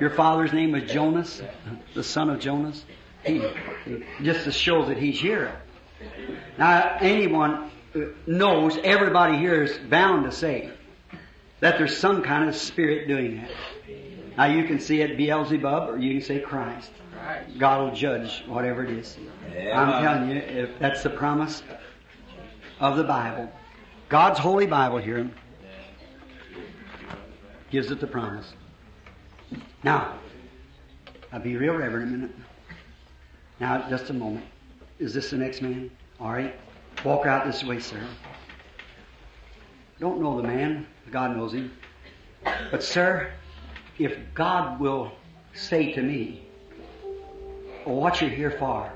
Your 0.00 0.10
father's 0.10 0.52
name 0.52 0.72
was 0.72 0.90
Jonas, 0.90 1.42
the 1.94 2.02
son 2.02 2.28
of 2.28 2.40
Jonas? 2.40 2.84
He, 3.24 3.40
just 4.22 4.42
to 4.46 4.50
show 4.50 4.86
that 4.86 4.98
he's 4.98 5.20
here. 5.20 5.56
Now, 6.58 6.96
anyone 7.00 7.70
knows, 8.26 8.78
everybody 8.82 9.36
here 9.36 9.62
is 9.62 9.78
bound 9.78 10.24
to 10.24 10.32
say 10.32 10.70
that 11.60 11.78
there's 11.78 11.96
some 11.96 12.22
kind 12.22 12.48
of 12.48 12.56
spirit 12.56 13.08
doing 13.08 13.36
that. 13.36 13.50
Now, 14.36 14.46
you 14.46 14.64
can 14.64 14.80
see 14.80 15.02
it 15.02 15.16
Beelzebub 15.16 15.88
or 15.88 15.98
you 15.98 16.18
can 16.18 16.22
say 16.22 16.40
Christ. 16.40 16.90
God 17.58 17.82
will 17.82 17.94
judge 17.94 18.42
whatever 18.46 18.84
it 18.84 18.90
is. 18.90 19.16
I'm 19.72 20.02
telling 20.02 20.30
you, 20.30 20.36
if 20.36 20.78
that's 20.78 21.02
the 21.02 21.10
promise 21.10 21.62
of 22.80 22.96
the 22.96 23.04
Bible. 23.04 23.50
God's 24.08 24.38
holy 24.38 24.66
Bible 24.66 24.98
here 24.98 25.30
gives 27.70 27.90
it 27.90 28.00
the 28.00 28.06
promise. 28.06 28.52
Now, 29.84 30.18
I'll 31.32 31.40
be 31.40 31.56
real 31.56 31.74
reverent 31.74 32.08
a 32.08 32.12
minute. 32.12 32.36
Now, 33.60 33.88
just 33.88 34.10
a 34.10 34.12
moment. 34.12 34.44
Is 35.02 35.12
this 35.12 35.30
the 35.30 35.36
next 35.36 35.62
man? 35.62 35.90
All 36.20 36.30
right. 36.30 36.54
Walk 37.04 37.26
out 37.26 37.44
this 37.44 37.64
way, 37.64 37.80
sir. 37.80 38.00
Don't 39.98 40.22
know 40.22 40.40
the 40.40 40.46
man. 40.46 40.86
God 41.10 41.36
knows 41.36 41.52
him. 41.52 41.72
But, 42.70 42.84
sir, 42.84 43.32
if 43.98 44.16
God 44.32 44.78
will 44.78 45.10
say 45.54 45.92
to 45.94 46.00
me, 46.00 46.46
oh, 47.04 47.10
well, 47.86 47.96
what 47.96 48.20
you're 48.20 48.30
here 48.30 48.52
for, 48.52 48.92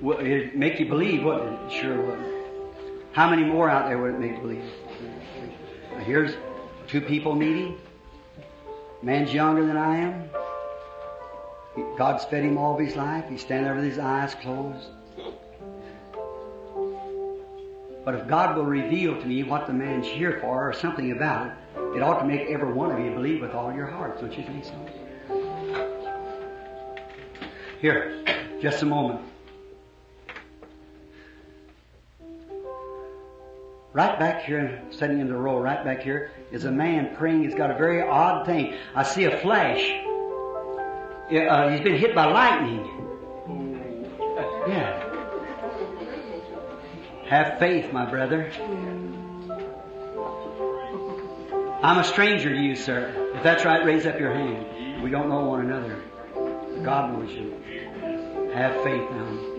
well, 0.00 0.18
it'd 0.18 0.56
make 0.56 0.80
you 0.80 0.86
believe, 0.86 1.24
it? 1.24 1.72
Sure 1.72 2.02
would. 2.02 2.18
How 3.12 3.30
many 3.30 3.44
more 3.44 3.70
out 3.70 3.86
there 3.86 3.98
would 3.98 4.14
it 4.14 4.18
make 4.18 4.32
you 4.32 4.40
believe? 4.40 4.64
Here's 6.00 6.34
two 6.88 7.00
people 7.00 7.36
meeting. 7.36 7.78
Man's 9.02 9.32
younger 9.32 9.64
than 9.64 9.76
I 9.76 9.98
am. 9.98 10.30
God's 11.96 12.24
fed 12.24 12.44
him 12.44 12.58
all 12.58 12.74
of 12.74 12.80
his 12.80 12.96
life. 12.96 13.24
He's 13.28 13.40
standing 13.40 13.64
there 13.64 13.74
with 13.74 13.84
his 13.84 13.98
eyes 13.98 14.34
closed. 14.34 14.88
But 18.04 18.14
if 18.14 18.26
God 18.26 18.56
will 18.56 18.64
reveal 18.64 19.20
to 19.20 19.26
me 19.26 19.42
what 19.42 19.66
the 19.66 19.72
man's 19.72 20.06
here 20.06 20.38
for 20.40 20.68
or 20.68 20.72
something 20.72 21.12
about 21.12 21.48
it, 21.48 21.52
it 21.96 22.02
ought 22.02 22.20
to 22.20 22.24
make 22.24 22.48
every 22.48 22.72
one 22.72 22.90
of 22.90 22.98
you 22.98 23.10
believe 23.12 23.40
with 23.40 23.52
all 23.52 23.72
your 23.72 23.86
hearts. 23.86 24.20
Don't 24.20 24.36
you 24.36 24.42
think 24.44 24.64
so? 24.64 24.74
Here, 27.80 28.24
just 28.60 28.82
a 28.82 28.86
moment. 28.86 29.20
Right 33.92 34.18
back 34.18 34.44
here, 34.44 34.82
sitting 34.90 35.18
in 35.18 35.26
the 35.26 35.36
row, 35.36 35.58
right 35.58 35.84
back 35.84 36.02
here, 36.02 36.30
is 36.52 36.64
a 36.64 36.70
man 36.70 37.14
praying. 37.16 37.42
He's 37.42 37.54
got 37.54 37.70
a 37.70 37.74
very 37.74 38.02
odd 38.02 38.46
thing. 38.46 38.74
I 38.94 39.02
see 39.02 39.24
a 39.24 39.38
flash. 39.40 39.80
Yeah, 41.30 41.42
Uh, 41.54 41.70
he's 41.70 41.80
been 41.80 41.96
hit 41.96 42.14
by 42.14 42.26
lightning. 42.26 42.86
Yeah. 44.68 45.06
Have 47.28 47.58
faith, 47.58 47.92
my 47.92 48.04
brother. 48.10 48.50
I'm 51.82 51.98
a 51.98 52.04
stranger 52.04 52.52
to 52.52 52.60
you, 52.60 52.74
sir. 52.76 53.32
If 53.36 53.42
that's 53.42 53.64
right, 53.64 53.84
raise 53.84 54.06
up 54.06 54.18
your 54.18 54.32
hand. 54.32 55.02
We 55.02 55.10
don't 55.10 55.28
know 55.28 55.44
one 55.46 55.60
another. 55.70 56.02
God 56.84 57.12
knows 57.12 57.30
you. 57.32 57.54
Have 58.54 58.82
faith 58.82 59.08
now. 59.10 59.49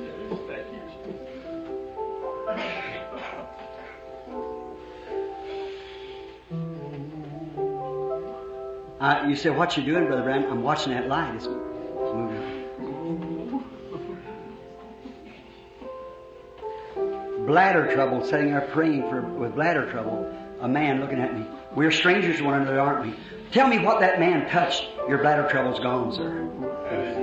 Uh, 9.02 9.26
you 9.28 9.36
say, 9.36 9.50
what 9.50 9.76
you 9.76 9.84
doing, 9.84 10.06
Brother 10.06 10.22
Branham? 10.22 10.52
I'm 10.52 10.62
watching 10.62 10.94
that 10.94 11.08
light. 11.08 11.34
It's 11.34 11.48
moving. 11.48 12.70
Bladder 17.48 17.92
trouble, 17.92 18.24
sitting 18.24 18.52
there 18.52 18.62
praying 18.62 19.10
for 19.10 19.22
with 19.22 19.56
bladder 19.56 19.90
trouble. 19.90 20.32
A 20.60 20.68
man 20.68 21.02
looking 21.02 21.20
at 21.20 21.36
me. 21.36 21.48
We're 21.74 21.90
strangers 21.90 22.38
to 22.38 22.44
one 22.44 22.62
another, 22.62 22.80
aren't 22.80 23.08
we? 23.08 23.16
Tell 23.52 23.68
me 23.68 23.80
what 23.80 24.00
that 24.02 24.20
man 24.20 24.48
touched. 24.52 24.88
Your 25.10 25.18
bladder 25.18 25.50
trouble's 25.50 25.80
gone, 25.80 26.14
sir. 26.14 26.48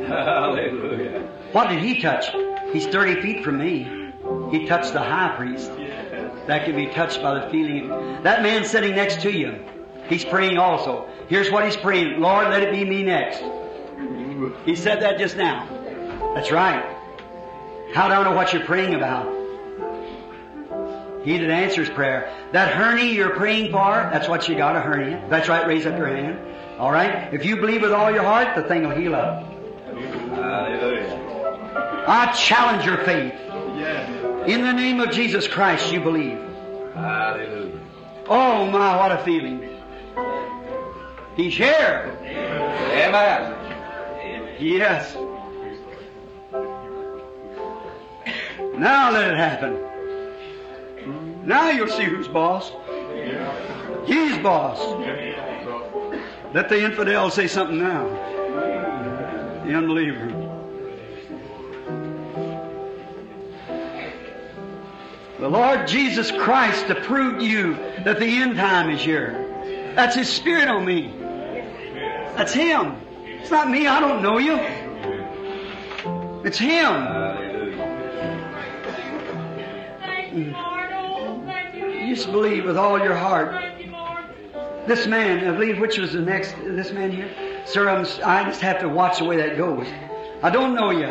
Hallelujah. 0.09 1.21
What 1.53 1.69
did 1.69 1.79
he 1.79 2.03
touch? 2.03 2.27
He's 2.73 2.89
30 2.89 3.23
feet 3.23 3.45
from 3.45 3.57
me. 3.59 3.85
He 4.51 4.67
touched 4.67 4.95
the 4.95 5.01
high 5.01 5.33
priest. 5.37 5.71
That 6.49 6.65
can 6.65 6.75
be 6.75 6.89
touched 6.89 7.23
by 7.23 7.39
the 7.39 7.49
feeling. 7.51 7.89
That 8.25 8.43
man 8.43 8.65
sitting 8.65 8.97
next 8.97 9.21
to 9.23 9.31
you, 9.31 9.65
he's 10.09 10.25
praying 10.25 10.59
also. 10.59 11.09
Here's 11.29 11.51
what 11.51 11.65
he's 11.65 11.77
praying. 11.77 12.21
Lord, 12.21 12.49
let 12.49 12.63
it 12.63 12.73
be 12.73 12.85
me 12.85 13.03
next. 13.03 13.43
He 14.65 14.77
said 14.77 15.03
that 15.03 15.19
just 15.19 15.37
now. 15.37 15.67
That's 16.35 16.51
right. 16.51 16.85
How 17.95 18.09
do 18.09 18.15
I 18.15 18.25
know 18.25 18.33
what 18.33 18.53
you're 18.53 18.65
praying 18.65 18.95
about? 18.95 19.27
He 21.25 21.37
that 21.39 21.51
answers 21.51 21.91
prayer. 21.91 22.33
That 22.53 22.73
hernia 22.73 23.13
you're 23.13 23.35
praying 23.35 23.73
for, 23.73 24.09
that's 24.13 24.29
what 24.29 24.49
you 24.49 24.57
got, 24.57 24.77
a 24.77 24.81
hernia. 24.81 25.27
That's 25.29 25.49
right, 25.49 25.67
raise 25.67 25.85
up 25.87 25.99
your 25.99 26.09
hand. 26.09 26.39
Alright? 26.79 27.35
If 27.35 27.45
you 27.45 27.57
believe 27.57 27.83
with 27.83 27.93
all 27.93 28.11
your 28.11 28.23
heart, 28.23 28.55
the 28.55 28.63
thing 28.63 28.85
will 28.85 28.97
heal 28.97 29.15
up. 29.15 29.45
Hallelujah. 30.31 32.05
I 32.07 32.33
challenge 32.33 32.87
your 32.87 32.99
faith. 33.05 33.35
In 34.49 34.63
the 34.63 34.73
name 34.73 35.01
of 35.01 35.11
Jesus 35.11 35.47
Christ, 35.49 35.93
you 35.93 36.01
believe. 36.01 36.39
Hallelujah. 36.95 37.81
Oh 38.29 38.67
my, 38.67 38.97
what 38.97 39.13
a 39.13 39.19
feeling. 39.25 39.78
He's 41.37 41.57
here. 41.57 42.19
Amen. 42.93 43.55
Yes. 44.59 45.15
Now 48.77 49.11
let 49.11 49.31
it 49.31 49.37
happen. 49.37 49.79
Now 51.47 51.71
you'll 51.71 51.89
see 51.89 52.05
who's 52.05 52.29
boss. 52.29 52.73
He's 54.07 54.37
boss. 54.39 54.79
Let 56.55 56.69
the 56.69 56.85
infidel 56.85 57.31
say 57.31 57.47
something 57.47 57.79
now. 57.79 58.05
The 59.65 59.75
unbeliever. 59.75 60.49
The 65.39 65.49
Lord 65.49 65.87
Jesus 65.87 66.33
Christ 66.33 66.91
approved 66.91 67.43
you 67.43 67.75
that 68.05 68.19
the 68.19 68.27
end 68.27 68.57
time 68.57 68.91
is 68.91 69.01
here. 69.01 69.48
That's 69.99 70.15
His 70.15 70.29
Spirit 70.29 70.69
on 70.69 70.85
me. 70.85 71.13
That's 72.37 72.53
Him. 72.53 72.95
It's 73.25 73.51
not 73.51 73.69
me. 73.69 73.89
I 73.89 73.99
don't 73.99 74.23
know 74.23 74.39
you. 74.39 74.55
It's 76.45 76.57
Him. 76.57 76.93
Mm. 80.31 80.55
You 82.07 82.15
just 82.15 82.31
believe 82.31 82.65
with 82.65 82.77
all 82.77 83.01
your 83.01 83.17
heart. 83.17 83.61
This 84.87 85.09
man, 85.09 85.45
I 85.45 85.51
believe, 85.51 85.81
which 85.81 85.99
was 85.99 86.13
the 86.13 86.21
next, 86.21 86.55
this 86.63 86.93
man 86.93 87.11
here? 87.11 87.29
Sir, 87.67 87.89
I'm, 87.89 88.07
I 88.25 88.45
just 88.45 88.61
have 88.61 88.79
to 88.79 88.89
watch 88.89 89.19
the 89.19 89.25
way 89.25 89.37
that 89.39 89.57
goes. 89.57 89.89
I 90.45 90.51
don't 90.51 90.77
know 90.77 90.91
you. 90.91 91.09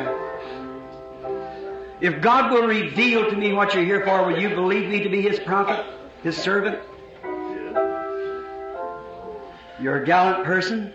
If 2.00 2.22
God 2.22 2.54
will 2.54 2.66
reveal 2.66 3.30
to 3.30 3.36
me 3.36 3.52
what 3.52 3.74
you're 3.74 3.84
here 3.84 4.06
for, 4.06 4.26
will 4.26 4.40
you 4.40 4.48
believe 4.56 4.90
me 4.90 5.04
to 5.04 5.10
be 5.10 5.22
His 5.22 5.42
prophet, 5.42 5.86
His 6.24 6.38
servant? 6.38 6.80
You're 9.80 10.02
a 10.02 10.06
gallant 10.06 10.44
person. 10.44 10.92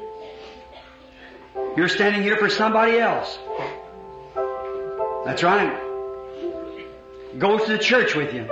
You're 1.76 1.88
standing 1.88 2.22
here 2.22 2.36
for 2.36 2.48
somebody 2.48 2.98
else. 2.98 3.38
That's 5.24 5.42
right. 5.42 5.72
Goes 7.38 7.64
to 7.66 7.72
the 7.72 7.78
church 7.78 8.14
with 8.14 8.34
you. 8.34 8.50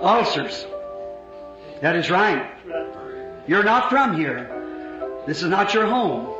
Ulcers. 0.00 0.66
That 1.80 1.96
is 1.96 2.10
right. 2.10 2.50
You're 3.46 3.64
not 3.64 3.90
from 3.90 4.16
here. 4.16 4.50
This 5.26 5.42
is 5.42 5.48
not 5.48 5.72
your 5.74 5.86
home. 5.86 6.32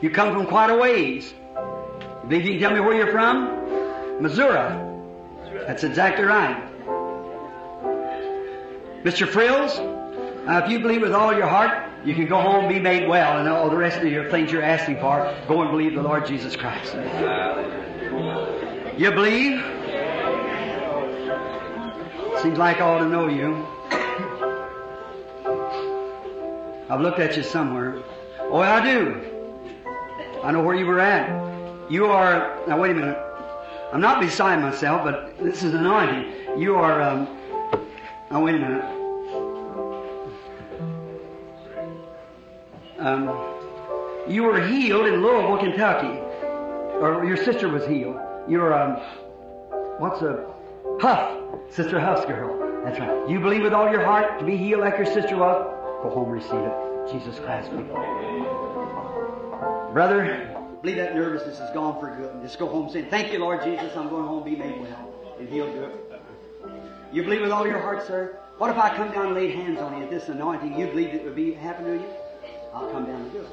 You 0.00 0.10
come 0.10 0.34
from 0.34 0.46
quite 0.46 0.70
a 0.70 0.76
ways. 0.76 1.32
You 2.28 2.38
you 2.38 2.52
can 2.52 2.60
tell 2.60 2.72
me 2.72 2.80
where 2.80 2.94
you're 2.94 3.12
from? 3.12 4.22
Missouri. 4.22 4.74
That's 5.66 5.84
exactly 5.84 6.24
right. 6.24 6.73
Mr. 9.04 9.28
Frills, 9.28 9.78
uh, 10.48 10.62
if 10.64 10.70
you 10.70 10.80
believe 10.80 11.02
with 11.02 11.12
all 11.12 11.34
your 11.34 11.46
heart, 11.46 11.90
you 12.06 12.14
can 12.14 12.26
go 12.26 12.40
home, 12.40 12.68
be 12.68 12.80
made 12.80 13.06
well, 13.06 13.38
and 13.38 13.46
all 13.46 13.68
the 13.68 13.76
rest 13.76 13.98
of 13.98 14.10
your 14.10 14.30
things 14.30 14.50
you're 14.50 14.62
asking 14.62 14.98
for, 14.98 15.30
go 15.46 15.60
and 15.60 15.70
believe 15.70 15.94
the 15.94 16.02
Lord 16.02 16.26
Jesus 16.26 16.56
Christ. 16.56 16.94
You 18.96 19.10
believe? 19.10 19.60
Seems 22.40 22.56
like 22.56 22.80
I 22.80 22.88
ought 22.88 23.00
to 23.00 23.08
know 23.08 23.28
you. 23.28 23.66
I've 26.88 27.02
looked 27.02 27.18
at 27.18 27.36
you 27.36 27.42
somewhere. 27.42 28.02
Oh, 28.40 28.60
I 28.60 28.82
do. 28.82 29.20
I 30.42 30.50
know 30.50 30.62
where 30.62 30.76
you 30.76 30.86
were 30.86 31.00
at. 31.00 31.90
You 31.90 32.06
are, 32.06 32.58
now 32.66 32.80
wait 32.80 32.92
a 32.92 32.94
minute. 32.94 33.18
I'm 33.92 34.00
not 34.00 34.20
beside 34.20 34.62
myself, 34.62 35.04
but 35.04 35.36
this 35.38 35.62
is 35.62 35.74
anointing. 35.74 36.58
You 36.58 36.76
are, 36.76 37.02
um, 37.02 37.28
now 38.34 38.44
wait 38.44 38.56
a 38.56 38.58
minute. 38.58 38.84
Um, 42.98 43.28
you 44.28 44.42
were 44.42 44.60
healed 44.66 45.06
in 45.06 45.22
Louisville, 45.22 45.56
Kentucky. 45.58 46.18
Or 46.98 47.24
your 47.24 47.36
sister 47.36 47.68
was 47.68 47.86
healed. 47.86 48.18
You're, 48.48 48.74
um, 48.74 48.96
what's 50.00 50.20
a, 50.22 50.52
Huff. 51.00 51.40
Sister 51.70 52.00
Huff's 52.00 52.24
girl. 52.26 52.82
That's 52.84 52.98
right. 52.98 53.30
You 53.30 53.38
believe 53.38 53.62
with 53.62 53.72
all 53.72 53.88
your 53.88 54.04
heart 54.04 54.40
to 54.40 54.44
be 54.44 54.56
healed 54.56 54.80
like 54.80 54.96
your 54.96 55.06
sister 55.06 55.36
was? 55.36 55.64
Go 56.02 56.10
home 56.10 56.24
and 56.24 56.32
receive 56.32 56.54
it. 56.54 57.12
Jesus 57.12 57.38
Christ. 57.38 57.70
Brother, 59.92 60.56
believe 60.82 60.96
that 60.96 61.14
nervousness 61.14 61.60
is 61.60 61.70
gone 61.72 62.00
for 62.00 62.12
good. 62.16 62.32
And 62.32 62.42
just 62.42 62.58
go 62.58 62.66
home 62.66 62.90
saying, 62.90 63.06
Thank 63.10 63.32
you, 63.32 63.38
Lord 63.38 63.62
Jesus, 63.62 63.96
I'm 63.96 64.08
going 64.08 64.26
home, 64.26 64.42
be 64.42 64.56
made 64.56 64.80
well. 64.80 65.14
And 65.38 65.48
he'll 65.48 65.72
do 65.72 65.84
it. 65.84 66.03
You 67.14 67.22
believe 67.22 67.42
with 67.42 67.52
all 67.52 67.64
your 67.64 67.78
heart, 67.78 68.04
sir? 68.08 68.36
What 68.58 68.70
if 68.70 68.76
I 68.76 68.96
come 68.96 69.12
down 69.12 69.26
and 69.26 69.36
laid 69.36 69.54
hands 69.54 69.78
on 69.78 69.96
you 69.96 70.02
at 70.02 70.10
this 70.10 70.28
anointing? 70.28 70.76
You 70.76 70.88
believe 70.88 71.10
it 71.10 71.24
would 71.24 71.36
be 71.36 71.52
happen 71.52 71.84
to 71.84 71.92
you? 71.92 72.04
I'll 72.74 72.90
come 72.90 73.06
down 73.06 73.20
and 73.20 73.32
do 73.32 73.38
it. 73.38 73.46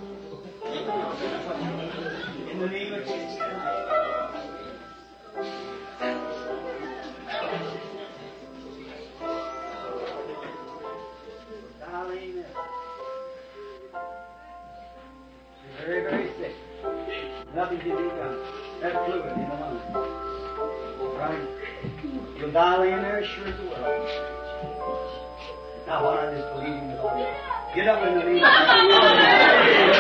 In 2.51 2.57
the 2.57 2.67
name 2.67 2.91
of 2.91 3.05
Jesus. 3.05 3.39
Very, 15.77 16.01
very 16.01 16.31
sick. 16.39 16.55
Nothing 17.53 17.79
can 17.79 17.89
be 17.89 18.09
done. 18.09 18.39
That 18.81 19.05
fluid 19.05 19.37
in 19.37 19.49
the 19.49 19.55
lungs. 19.55 19.81
Right? 21.15 21.60
You'll 22.41 22.51
die 22.51 22.77
laying 22.79 23.03
there 23.03 23.23
sure 23.23 23.47
as 23.47 23.55
the 23.55 23.65
world. 23.65 24.09
Now, 25.85 26.03
why 26.03 26.25
not 26.25 26.33
just 26.33 26.49
believe 26.55 26.73
in 26.73 26.87
the 26.89 26.95
Lord? 26.95 27.29
Get 27.75 27.87
up 27.87 28.01
in 28.01 28.15
the 28.15 28.25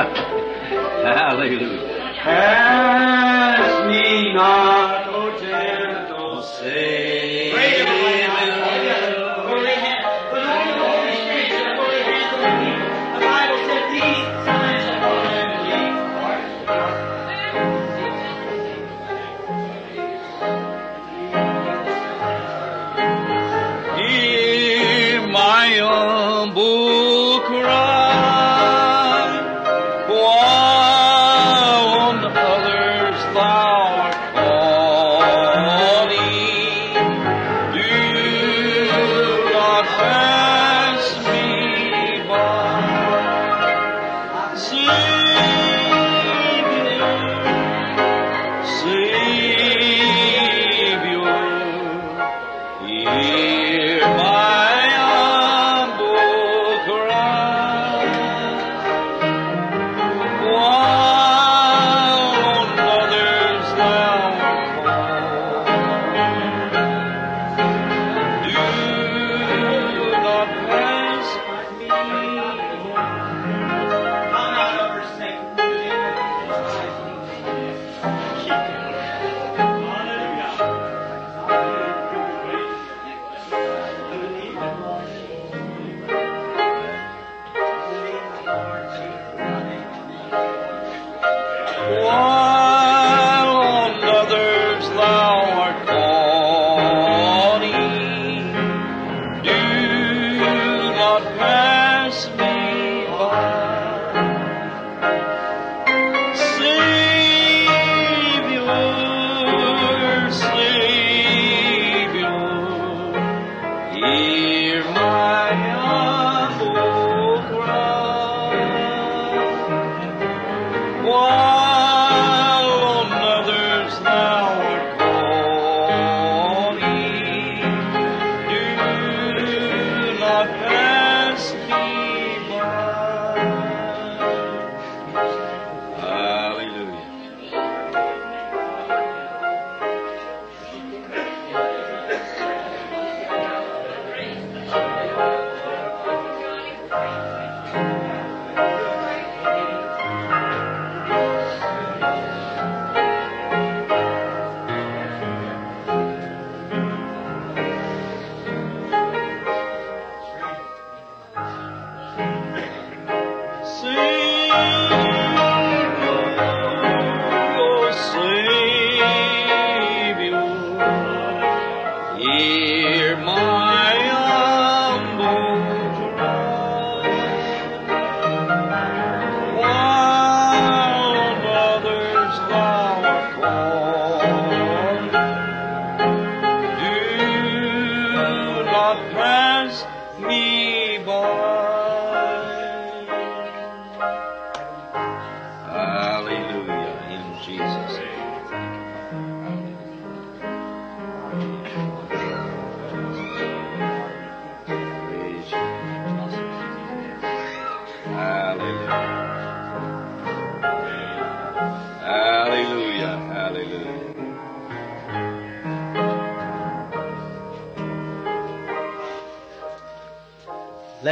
Hallelujah. 1.04 2.00
Ask 2.24 3.86
me 3.88 4.32
not, 4.34 5.08
O 5.08 5.38
gentle 5.38 6.42
Savior. 6.42 7.09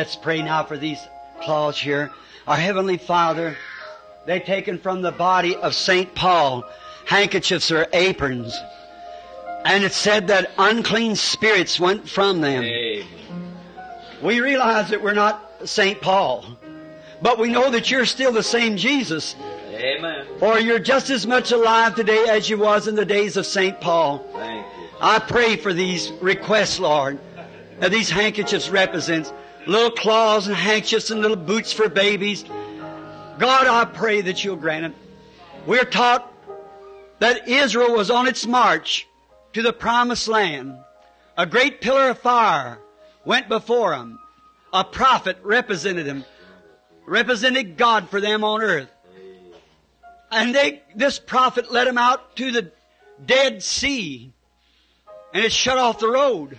Let's 0.08 0.16
pray 0.16 0.40
now 0.40 0.64
for 0.64 0.78
these 0.78 1.06
claws 1.42 1.78
here. 1.78 2.10
Our 2.46 2.56
Heavenly 2.56 2.96
Father, 2.96 3.58
they've 4.24 4.42
taken 4.42 4.78
from 4.78 5.02
the 5.02 5.12
body 5.12 5.54
of 5.54 5.74
St. 5.74 6.14
Paul, 6.14 6.64
handkerchiefs 7.04 7.70
or 7.70 7.86
aprons. 7.92 8.58
And 9.66 9.84
it 9.84 9.92
said 9.92 10.28
that 10.28 10.50
unclean 10.56 11.14
spirits 11.14 11.78
went 11.78 12.08
from 12.08 12.40
them. 12.40 12.64
Amen. 12.64 13.06
We 14.22 14.40
realize 14.40 14.88
that 14.88 15.02
we're 15.02 15.12
not 15.12 15.46
St. 15.66 16.00
Paul, 16.00 16.56
but 17.20 17.38
we 17.38 17.50
know 17.50 17.70
that 17.70 17.90
you're 17.90 18.06
still 18.06 18.32
the 18.32 18.42
same 18.42 18.78
Jesus. 18.78 19.36
Amen. 19.74 20.26
For 20.38 20.58
you're 20.58 20.78
just 20.78 21.10
as 21.10 21.26
much 21.26 21.52
alive 21.52 21.96
today 21.96 22.24
as 22.30 22.48
you 22.48 22.56
was 22.56 22.88
in 22.88 22.94
the 22.94 23.04
days 23.04 23.36
of 23.36 23.44
St. 23.44 23.78
Paul. 23.78 24.26
Thank 24.32 24.64
you. 24.74 24.88
I 25.02 25.18
pray 25.18 25.56
for 25.56 25.74
these 25.74 26.12
requests, 26.12 26.80
Lord. 26.80 27.18
That 27.80 27.90
these 27.90 28.08
handkerchiefs 28.08 28.70
represents 28.70 29.34
little 29.68 29.90
claws 29.90 30.46
and 30.46 30.56
handkerchiefs 30.56 31.10
and 31.10 31.20
little 31.20 31.36
boots 31.36 31.72
for 31.72 31.88
babies. 31.88 32.42
God, 33.38 33.66
I 33.66 33.84
pray 33.84 34.22
that 34.22 34.42
you'll 34.42 34.56
grant 34.56 34.86
it. 34.86 34.92
We're 35.66 35.84
taught 35.84 36.32
that 37.18 37.46
Israel 37.46 37.94
was 37.94 38.10
on 38.10 38.26
its 38.26 38.46
march 38.46 39.06
to 39.52 39.62
the 39.62 39.72
promised 39.72 40.26
land. 40.26 40.78
A 41.36 41.46
great 41.46 41.82
pillar 41.82 42.10
of 42.10 42.18
fire 42.18 42.78
went 43.24 43.48
before 43.48 43.90
them. 43.90 44.18
A 44.72 44.84
prophet 44.84 45.36
represented 45.42 46.06
him, 46.06 46.24
represented 47.06 47.76
God 47.76 48.08
for 48.08 48.20
them 48.20 48.44
on 48.44 48.62
earth. 48.62 48.90
And 50.30 50.54
they, 50.54 50.82
this 50.94 51.18
prophet 51.18 51.70
led 51.70 51.86
them 51.86 51.98
out 51.98 52.36
to 52.36 52.50
the 52.50 52.72
Dead 53.24 53.62
Sea 53.62 54.32
and 55.34 55.44
it 55.44 55.52
shut 55.52 55.78
off 55.78 55.98
the 55.98 56.08
road. 56.08 56.58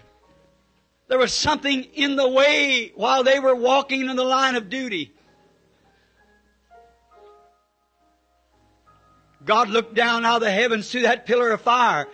There 1.09 1.17
was 1.17 1.33
something 1.33 1.83
in 1.95 2.15
the 2.15 2.29
way 2.29 2.93
while 2.95 3.23
they 3.23 3.39
were 3.39 3.55
walking 3.55 4.09
in 4.09 4.15
the 4.15 4.23
line 4.23 4.55
of 4.55 4.69
duty. 4.69 5.11
God 9.43 9.69
looked 9.69 9.95
down 9.95 10.23
out 10.23 10.37
of 10.37 10.41
the 10.41 10.51
heavens 10.51 10.89
through 10.89 11.01
that 11.01 11.25
pillar 11.25 11.51
of 11.51 11.61
fire 11.61 12.07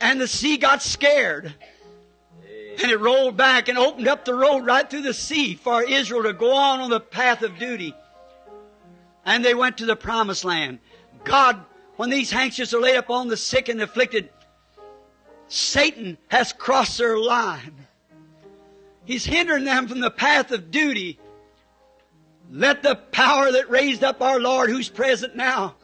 and 0.00 0.20
the 0.20 0.28
sea 0.28 0.56
got 0.56 0.82
scared. 0.82 1.54
And 2.82 2.90
it 2.90 2.98
rolled 2.98 3.36
back 3.36 3.68
and 3.68 3.76
opened 3.76 4.08
up 4.08 4.24
the 4.24 4.34
road 4.34 4.64
right 4.64 4.88
through 4.88 5.02
the 5.02 5.14
sea 5.14 5.54
for 5.54 5.82
Israel 5.82 6.22
to 6.22 6.32
go 6.32 6.52
on 6.52 6.80
on 6.80 6.90
the 6.90 7.00
path 7.00 7.42
of 7.42 7.58
duty. 7.58 7.94
And 9.26 9.44
they 9.44 9.54
went 9.54 9.78
to 9.78 9.86
the 9.86 9.96
promised 9.96 10.44
land. 10.44 10.78
God, 11.24 11.62
when 11.96 12.08
these 12.08 12.30
handkerchiefs 12.30 12.72
are 12.72 12.80
laid 12.80 12.96
upon 12.96 13.28
the 13.28 13.36
sick 13.36 13.68
and 13.68 13.82
afflicted, 13.82 14.30
Satan 15.50 16.16
has 16.28 16.52
crossed 16.52 16.96
their 16.98 17.18
line. 17.18 17.74
He's 19.04 19.24
hindering 19.24 19.64
them 19.64 19.88
from 19.88 19.98
the 19.98 20.10
path 20.10 20.52
of 20.52 20.70
duty. 20.70 21.18
Let 22.52 22.84
the 22.84 22.94
power 22.94 23.50
that 23.50 23.68
raised 23.68 24.04
up 24.04 24.22
our 24.22 24.38
Lord, 24.38 24.70
who's 24.70 24.88
present 24.88 25.34
now, 25.34 25.74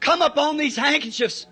come 0.00 0.20
upon 0.20 0.58
these 0.58 0.76
handkerchiefs. 0.76 1.46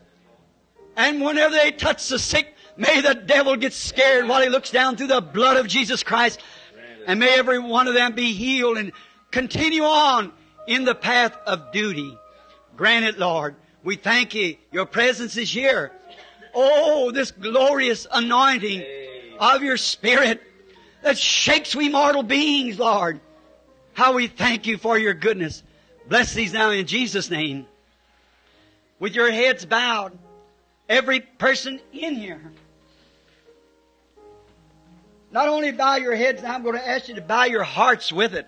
And 0.95 1.23
whenever 1.23 1.55
they 1.55 1.73
touch 1.73 2.07
the 2.09 2.19
sick, 2.19 2.55
may 2.77 3.01
the 3.01 3.15
devil 3.15 3.57
get 3.57 3.73
scared 3.73 4.29
while 4.29 4.43
he 4.43 4.51
looks 4.51 4.71
down 4.71 4.97
through 4.97 5.07
the 5.07 5.23
blood 5.23 5.57
of 5.57 5.67
Jesus 5.67 6.03
Christ. 6.03 6.39
And 7.07 7.19
may 7.19 7.39
every 7.39 7.59
one 7.59 7.89
of 7.89 7.95
them 7.95 8.15
be 8.15 8.35
healed 8.35 8.77
and 8.77 8.93
continue 9.31 9.85
on 9.85 10.33
in 10.67 10.85
the 10.85 10.95
path 10.95 11.35
of 11.47 11.73
duty. 11.73 12.15
Grant 12.77 13.07
it, 13.07 13.19
Lord. 13.19 13.57
We 13.83 13.97
thank 13.97 14.35
you. 14.35 14.57
Your 14.71 14.85
presence 14.85 15.39
is 15.39 15.51
here. 15.51 15.93
Oh, 16.55 17.11
this 17.11 17.31
glorious 17.31 18.07
anointing 18.11 18.85
of 19.41 19.63
your 19.63 19.77
Spirit 19.77 20.41
that 21.03 21.19
shakes 21.19 21.75
we 21.75 21.89
mortal 21.89 22.23
beings, 22.23 22.79
Lord. 22.79 23.21
How 23.93 24.15
we 24.15 24.27
thank 24.27 24.67
you 24.67 24.79
for 24.79 24.97
your 24.99 25.15
goodness. 25.15 25.63
Bless 26.09 26.33
these 26.35 26.53
now 26.53 26.71
in 26.71 26.87
Jesus' 26.87 27.31
name. 27.31 27.67
with 28.99 29.15
your 29.15 29.31
heads 29.31 29.67
bowed. 29.67 30.17
Every 30.89 31.21
person 31.21 31.81
in 31.93 32.15
here. 32.17 32.41
Not 35.31 35.49
only 35.49 35.73
bow 35.73 35.97
your 35.97 36.15
heads, 36.15 36.43
I'm 36.45 36.63
going 36.63 36.77
to 36.77 36.89
ask 36.89 37.09
you 37.09 37.17
to 37.17 37.21
bow 37.21 37.45
your 37.45 37.65
hearts 37.65 38.13
with 38.13 38.35
it. 38.35 38.47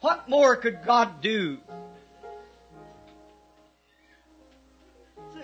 What 0.00 0.28
more 0.28 0.54
could 0.56 0.84
God 0.84 1.20
do? 1.22 1.58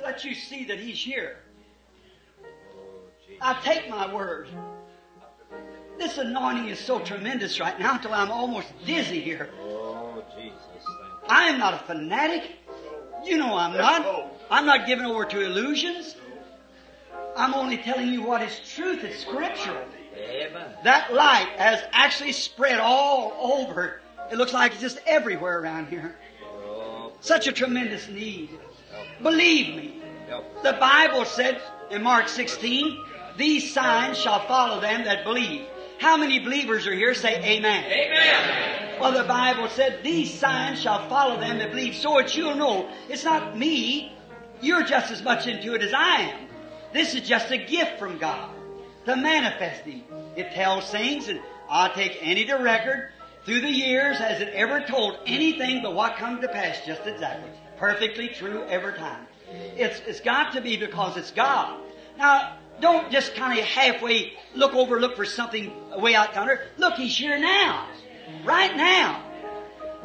Let 0.03 0.25
you 0.25 0.35
see 0.35 0.65
that 0.65 0.79
He's 0.79 0.99
here. 0.99 1.37
I 3.41 3.59
take 3.63 3.89
my 3.89 4.13
word. 4.13 4.49
This 5.99 6.19
anointing 6.19 6.69
is 6.69 6.79
so 6.79 6.99
tremendous 6.99 7.61
right 7.61 7.79
now 7.79 7.97
till 7.99 8.13
I'm 8.13 8.31
almost 8.31 8.69
dizzy 8.87 9.21
here. 9.21 9.51
Oh, 9.63 10.23
Jesus. 10.37 10.87
I 11.29 11.49
am 11.49 11.59
not 11.59 11.75
a 11.75 11.79
fanatic. 11.79 12.57
You 13.25 13.37
know 13.37 13.55
I'm 13.57 13.77
not. 13.77 14.33
I'm 14.51 14.67
not 14.67 14.87
giving 14.87 15.07
over 15.07 15.25
to 15.27 15.41
illusions. 15.41 16.17
I'm 17.37 17.55
only 17.55 17.79
telling 17.79 18.09
you 18.09 18.23
what 18.23 18.43
is 18.43 18.61
truth. 18.75 19.05
It's 19.05 19.21
scriptural. 19.21 19.85
That 20.85 21.13
light 21.13 21.49
has 21.57 21.83
actually 21.93 22.33
spread 22.33 22.81
all 22.81 23.33
over. 23.39 24.01
It 24.31 24.37
looks 24.37 24.53
like 24.53 24.73
it's 24.73 24.81
just 24.81 24.99
everywhere 25.07 25.61
around 25.61 25.89
here. 25.89 26.17
Oh, 26.45 27.13
Such 27.21 27.47
a 27.47 27.53
tremendous 27.53 28.09
need. 28.09 28.60
Believe 29.23 29.77
me. 29.77 30.03
The 30.63 30.75
Bible 30.75 31.25
said 31.25 31.61
in 31.91 32.03
Mark 32.03 32.29
16, 32.29 33.05
these 33.37 33.73
signs 33.73 34.19
shall 34.19 34.47
follow 34.47 34.81
them 34.81 35.05
that 35.05 35.25
believe. 35.25 35.67
How 35.99 36.17
many 36.17 36.39
believers 36.39 36.87
are 36.87 36.95
here? 36.95 37.15
Say 37.15 37.37
amen. 37.37 37.85
Amen. 37.85 39.01
Well, 39.01 39.13
the 39.13 39.25
Bible 39.25 39.69
said, 39.69 40.01
these 40.03 40.33
signs 40.33 40.81
shall 40.81 41.09
follow 41.09 41.41
them 41.41 41.59
that 41.59 41.71
believe. 41.71 41.95
So 41.95 42.19
it's 42.19 42.37
you'll 42.37 42.55
know, 42.55 42.89
it's 43.09 43.25
not 43.25 43.57
me. 43.57 44.13
You're 44.61 44.83
just 44.83 45.11
as 45.11 45.23
much 45.23 45.47
into 45.47 45.75
it 45.75 45.83
as 45.83 45.93
I 45.95 46.21
am. 46.21 46.49
This 46.93 47.15
is 47.15 47.23
just 47.23 47.51
a 47.51 47.57
gift 47.57 47.99
from 47.99 48.19
God 48.19 48.51
to 49.07 49.17
manifest 49.17 49.85
Him. 49.85 50.03
It 50.37 50.53
tells 50.53 50.91
things, 50.91 51.29
and 51.29 51.41
I'll 51.69 51.93
take 51.93 52.19
any 52.21 52.45
to 52.47 52.55
record. 52.55 53.11
Through 53.45 53.63
the 53.63 53.71
years, 53.71 54.19
has 54.19 54.43
it 54.43 54.49
ever 54.49 54.81
told 54.81 55.19
anything 55.27 55.83
but 55.83 55.95
what 55.95 56.17
come 56.17 56.43
to 56.43 56.49
pass 56.49 56.85
just 56.85 57.07
exactly? 57.07 57.51
Perfectly 57.81 58.29
true 58.29 58.63
every 58.69 58.93
time. 58.93 59.27
It's, 59.49 60.01
it's 60.07 60.21
got 60.21 60.53
to 60.53 60.61
be 60.61 60.77
because 60.77 61.17
it's 61.17 61.31
God. 61.31 61.81
Now, 62.19 62.59
don't 62.83 63.11
just 63.11 63.35
kind 63.35 63.59
of 63.59 63.65
halfway 63.65 64.35
look 64.55 64.75
over, 64.75 65.01
look 65.01 65.17
for 65.17 65.25
something 65.25 65.73
way 65.99 66.15
out 66.15 66.35
yonder. 66.35 66.61
Look, 66.77 66.95
He's 66.95 67.17
here 67.17 67.39
now. 67.39 67.89
Right 68.45 68.77
now. 68.77 69.25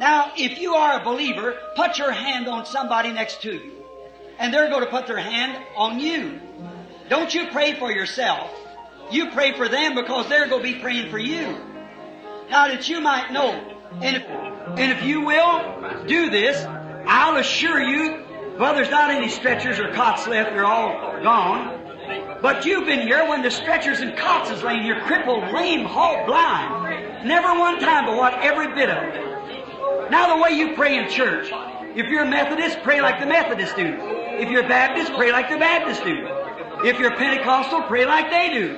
Now, 0.00 0.32
if 0.38 0.58
you 0.58 0.74
are 0.74 1.00
a 1.00 1.04
believer, 1.04 1.58
put 1.76 1.98
your 1.98 2.12
hand 2.12 2.48
on 2.48 2.64
somebody 2.64 3.12
next 3.12 3.42
to 3.42 3.52
you. 3.52 3.84
And 4.38 4.54
they're 4.54 4.70
going 4.70 4.84
to 4.84 4.90
put 4.90 5.06
their 5.06 5.18
hand 5.18 5.62
on 5.76 6.00
you. 6.00 6.40
Don't 7.10 7.34
you 7.34 7.46
pray 7.48 7.74
for 7.74 7.92
yourself. 7.92 8.50
You 9.10 9.30
pray 9.32 9.52
for 9.52 9.68
them 9.68 9.94
because 9.94 10.30
they're 10.30 10.48
going 10.48 10.64
to 10.64 10.72
be 10.72 10.80
praying 10.80 11.10
for 11.10 11.18
you. 11.18 11.58
Now 12.50 12.68
that 12.68 12.88
you 12.88 13.02
might 13.02 13.32
know, 13.32 13.52
and 14.02 14.16
if, 14.16 14.22
and 14.24 14.92
if 14.92 15.02
you 15.02 15.20
will 15.20 16.04
do 16.06 16.30
this, 16.30 16.66
I'll 17.06 17.36
assure 17.36 17.80
you, 17.80 18.24
well, 18.58 18.74
there's 18.74 18.90
not 18.90 19.10
any 19.10 19.28
stretchers 19.28 19.78
or 19.78 19.92
cots 19.92 20.26
left. 20.26 20.50
They're 20.50 20.64
all 20.64 21.22
gone. 21.22 22.38
But 22.42 22.64
you've 22.64 22.86
been 22.86 23.00
here 23.00 23.28
when 23.28 23.42
the 23.42 23.50
stretchers 23.50 24.00
and 24.00 24.16
cots 24.16 24.50
is 24.50 24.62
laying 24.62 24.82
here, 24.82 25.00
crippled, 25.02 25.52
lame, 25.52 25.84
halt, 25.84 26.26
blind. 26.26 27.26
Never 27.26 27.58
one 27.58 27.80
time, 27.80 28.06
but 28.06 28.16
what 28.16 28.34
every 28.42 28.68
bit 28.74 28.90
of 28.90 29.02
it. 29.02 30.10
Now 30.10 30.36
the 30.36 30.42
way 30.42 30.50
you 30.50 30.74
pray 30.74 30.96
in 30.98 31.08
church, 31.08 31.50
if 31.96 32.06
you're 32.06 32.22
a 32.24 32.28
Methodist, 32.28 32.78
pray 32.82 33.00
like 33.00 33.20
the 33.20 33.26
Methodist 33.26 33.76
do. 33.76 33.96
If 34.38 34.50
you're 34.50 34.64
a 34.64 34.68
Baptist, 34.68 35.12
pray 35.14 35.32
like 35.32 35.48
the 35.48 35.56
Baptist 35.56 36.04
do. 36.04 36.28
If 36.84 36.98
you're 36.98 37.16
Pentecostal, 37.16 37.82
pray 37.82 38.04
like 38.04 38.30
they 38.30 38.50
do. 38.52 38.74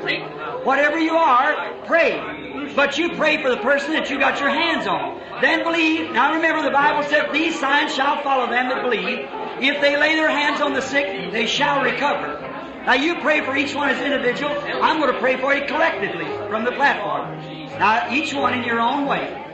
Whatever 0.64 0.98
you 0.98 1.14
are, 1.16 1.74
pray. 1.84 2.47
But 2.74 2.98
you 2.98 3.16
pray 3.16 3.42
for 3.42 3.50
the 3.50 3.56
person 3.58 3.92
that 3.92 4.10
you 4.10 4.18
got 4.18 4.40
your 4.40 4.50
hands 4.50 4.86
on. 4.86 5.20
Then 5.40 5.64
believe. 5.64 6.12
Now 6.12 6.34
remember 6.34 6.62
the 6.62 6.70
Bible 6.70 7.08
said, 7.08 7.32
these 7.32 7.58
signs 7.58 7.94
shall 7.94 8.22
follow 8.22 8.48
them 8.50 8.68
that 8.68 8.82
believe. 8.82 9.26
If 9.60 9.80
they 9.80 9.96
lay 9.96 10.14
their 10.14 10.30
hands 10.30 10.60
on 10.60 10.72
the 10.72 10.80
sick, 10.80 11.32
they 11.32 11.46
shall 11.46 11.82
recover. 11.82 12.40
Now 12.86 12.94
you 12.94 13.16
pray 13.16 13.44
for 13.44 13.56
each 13.56 13.74
one 13.74 13.90
as 13.90 14.00
individual. 14.00 14.52
I'm 14.82 15.00
going 15.00 15.12
to 15.12 15.20
pray 15.20 15.36
for 15.36 15.54
you 15.54 15.66
collectively 15.66 16.26
from 16.48 16.64
the 16.64 16.72
platform. 16.72 17.38
Now 17.78 18.12
each 18.12 18.32
one 18.32 18.54
in 18.54 18.64
your 18.64 18.80
own 18.80 19.06
way. 19.06 19.44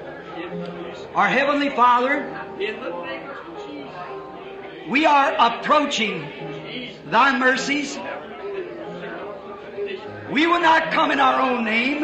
Our 1.15 1.29
Heavenly 1.29 1.71
Father, 1.71 2.29
we 4.89 5.07
are 5.07 5.35
approaching 5.39 6.29
Thy 7.07 7.39
mercies. 7.39 7.99
We 10.31 10.47
will 10.47 10.61
not 10.61 10.91
come 10.93 11.11
in 11.11 11.21
our 11.21 11.51
own 11.51 11.65
name. 11.65 12.03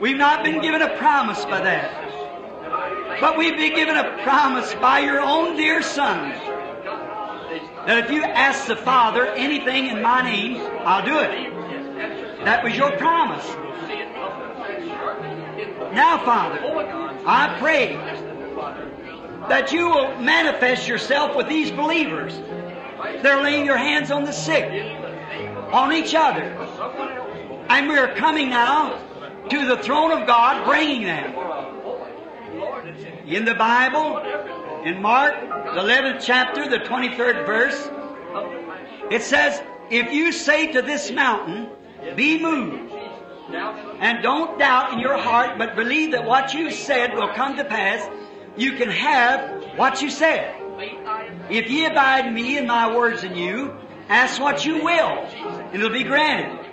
We've 0.00 0.16
not 0.16 0.44
been 0.44 0.60
given 0.60 0.82
a 0.82 0.96
promise 0.98 1.44
by 1.46 1.60
that. 1.62 3.20
But 3.20 3.38
we've 3.38 3.56
been 3.56 3.74
given 3.74 3.96
a 3.96 4.22
promise 4.22 4.74
by 4.74 5.00
your 5.00 5.20
own 5.20 5.56
dear 5.56 5.82
Son 5.82 6.30
that 7.86 8.04
if 8.04 8.10
you 8.10 8.22
ask 8.22 8.66
the 8.66 8.76
Father 8.76 9.26
anything 9.26 9.86
in 9.86 10.02
my 10.02 10.20
name, 10.22 10.56
I'll 10.84 11.04
do 11.04 11.18
it. 11.18 12.44
That 12.44 12.62
was 12.62 12.76
your 12.76 12.92
promise. 12.98 13.46
Now, 15.94 16.22
Father, 16.24 16.60
I 17.26 17.56
pray 17.58 17.96
that 19.48 19.72
you 19.72 19.88
will 19.88 20.18
manifest 20.20 20.86
yourself 20.86 21.36
with 21.36 21.48
these 21.48 21.70
believers. 21.70 22.34
They're 23.22 23.42
laying 23.42 23.66
their 23.66 23.78
hands 23.78 24.10
on 24.10 24.24
the 24.24 24.32
sick, 24.32 24.64
on 25.72 25.92
each 25.92 26.14
other. 26.14 26.42
And 27.68 27.88
we're 27.88 28.14
coming 28.16 28.50
now 28.50 29.00
to 29.50 29.66
the 29.66 29.76
throne 29.82 30.12
of 30.12 30.26
God, 30.26 30.64
bringing 30.64 31.04
them. 31.04 31.34
In 33.26 33.44
the 33.44 33.54
Bible, 33.54 34.18
in 34.84 35.02
Mark, 35.02 35.34
the 35.40 35.80
11th 35.80 36.22
chapter, 36.24 36.68
the 36.68 36.78
23rd 36.78 37.46
verse, 37.46 37.90
it 39.10 39.22
says, 39.22 39.62
If 39.90 40.12
you 40.12 40.32
say 40.32 40.72
to 40.72 40.82
this 40.82 41.10
mountain, 41.10 41.68
be 42.14 42.40
moved, 42.40 42.92
and 44.00 44.22
don't 44.22 44.58
doubt 44.58 44.92
in 44.92 44.98
your 44.98 45.16
heart, 45.16 45.58
but 45.58 45.76
believe 45.76 46.12
that 46.12 46.24
what 46.24 46.54
you 46.54 46.70
said 46.70 47.14
will 47.14 47.32
come 47.34 47.56
to 47.56 47.64
pass, 47.64 48.08
you 48.56 48.72
can 48.72 48.90
have 48.90 49.64
what 49.76 50.02
you 50.02 50.10
said. 50.10 50.54
If 51.50 51.70
ye 51.70 51.86
abide 51.86 52.26
in 52.26 52.34
me 52.34 52.58
and 52.58 52.66
my 52.66 52.94
words 52.94 53.24
in 53.24 53.34
you, 53.34 53.76
ask 54.08 54.40
what 54.40 54.64
you 54.64 54.84
will, 54.84 54.92
and 54.92 55.74
it'll 55.74 55.90
be 55.90 56.04
granted. 56.04 56.65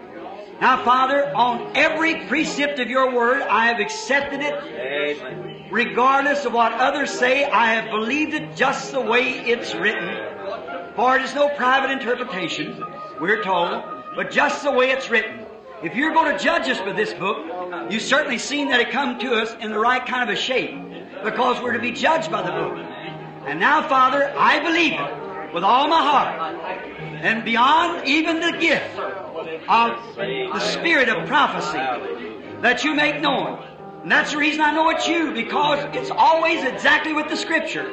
Now, 0.61 0.83
Father, 0.83 1.35
on 1.35 1.75
every 1.75 2.25
precept 2.27 2.79
of 2.79 2.89
your 2.89 3.13
word, 3.13 3.41
I 3.41 3.67
have 3.67 3.79
accepted 3.79 4.41
it. 4.41 4.53
Amen. 4.53 5.65
Regardless 5.71 6.45
of 6.45 6.53
what 6.53 6.71
others 6.73 7.11
say, 7.11 7.45
I 7.45 7.73
have 7.73 7.89
believed 7.89 8.33
it 8.33 8.55
just 8.55 8.91
the 8.91 9.01
way 9.01 9.31
it's 9.31 9.73
written. 9.73 10.93
For 10.95 11.17
it 11.17 11.23
is 11.23 11.33
no 11.33 11.49
private 11.49 11.89
interpretation, 11.91 12.81
we're 13.19 13.43
told, 13.43 13.83
but 14.15 14.29
just 14.29 14.63
the 14.63 14.71
way 14.71 14.91
it's 14.91 15.09
written. 15.09 15.45
If 15.81 15.95
you're 15.95 16.13
going 16.13 16.37
to 16.37 16.41
judge 16.41 16.69
us 16.69 16.79
with 16.85 16.95
this 16.95 17.13
book, 17.13 17.91
you've 17.91 18.03
certainly 18.03 18.37
seen 18.37 18.69
that 18.69 18.79
it 18.79 18.91
come 18.91 19.17
to 19.19 19.33
us 19.33 19.55
in 19.59 19.71
the 19.71 19.79
right 19.79 20.05
kind 20.05 20.29
of 20.29 20.33
a 20.33 20.39
shape, 20.39 20.77
because 21.23 21.61
we're 21.61 21.73
to 21.73 21.79
be 21.79 21.91
judged 21.91 22.31
by 22.31 22.43
the 22.43 22.51
book. 22.51 22.77
And 23.47 23.59
now, 23.59 23.85
Father, 23.89 24.31
I 24.37 24.59
believe 24.59 24.93
it 24.93 25.22
with 25.53 25.63
all 25.63 25.87
my 25.87 26.01
heart, 26.01 26.55
and 27.21 27.45
beyond 27.45 28.07
even 28.07 28.39
the 28.39 28.51
gift 28.57 28.97
of 29.67 30.15
the 30.15 30.59
spirit 30.59 31.09
of 31.09 31.27
prophecy 31.27 31.77
that 32.61 32.83
you 32.83 32.95
make 32.95 33.21
known. 33.21 33.63
And 34.01 34.11
that's 34.11 34.31
the 34.31 34.37
reason 34.37 34.61
I 34.61 34.71
know 34.73 34.89
it's 34.89 35.07
you, 35.07 35.31
because 35.33 35.85
it's 35.95 36.11
always 36.11 36.63
exactly 36.63 37.13
with 37.13 37.29
the 37.29 37.37
Scripture. 37.37 37.89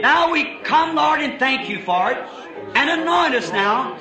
Now 0.00 0.30
we 0.32 0.58
come, 0.64 0.96
Lord, 0.96 1.20
and 1.20 1.38
thank 1.38 1.68
you 1.68 1.80
for 1.82 2.10
it, 2.10 2.18
and 2.74 2.90
anoint 3.00 3.34
us 3.34 3.50
now. 3.52 3.98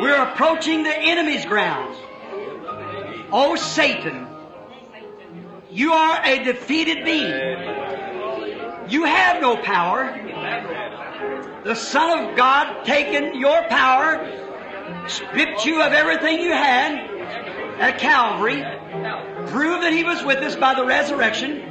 We're 0.00 0.20
approaching 0.20 0.82
the 0.82 0.96
enemy's 0.96 1.44
grounds. 1.44 1.96
Oh, 3.30 3.56
Satan, 3.56 4.26
you 5.70 5.92
are 5.92 6.20
a 6.24 6.42
defeated 6.42 7.04
being. 7.04 7.30
You 8.88 9.04
have 9.04 9.40
no 9.40 9.56
power. 9.56 10.14
The 11.66 11.74
Son 11.74 12.28
of 12.28 12.36
God 12.36 12.84
taken 12.84 13.40
your 13.40 13.60
power, 13.64 14.24
stripped 15.08 15.66
you 15.66 15.82
of 15.82 15.92
everything 15.92 16.38
you 16.38 16.52
had 16.52 16.94
at 17.80 17.98
Calvary, 17.98 18.62
proved 19.48 19.82
that 19.82 19.92
He 19.92 20.04
was 20.04 20.22
with 20.22 20.38
us 20.44 20.54
by 20.54 20.74
the 20.74 20.86
resurrection, 20.86 21.62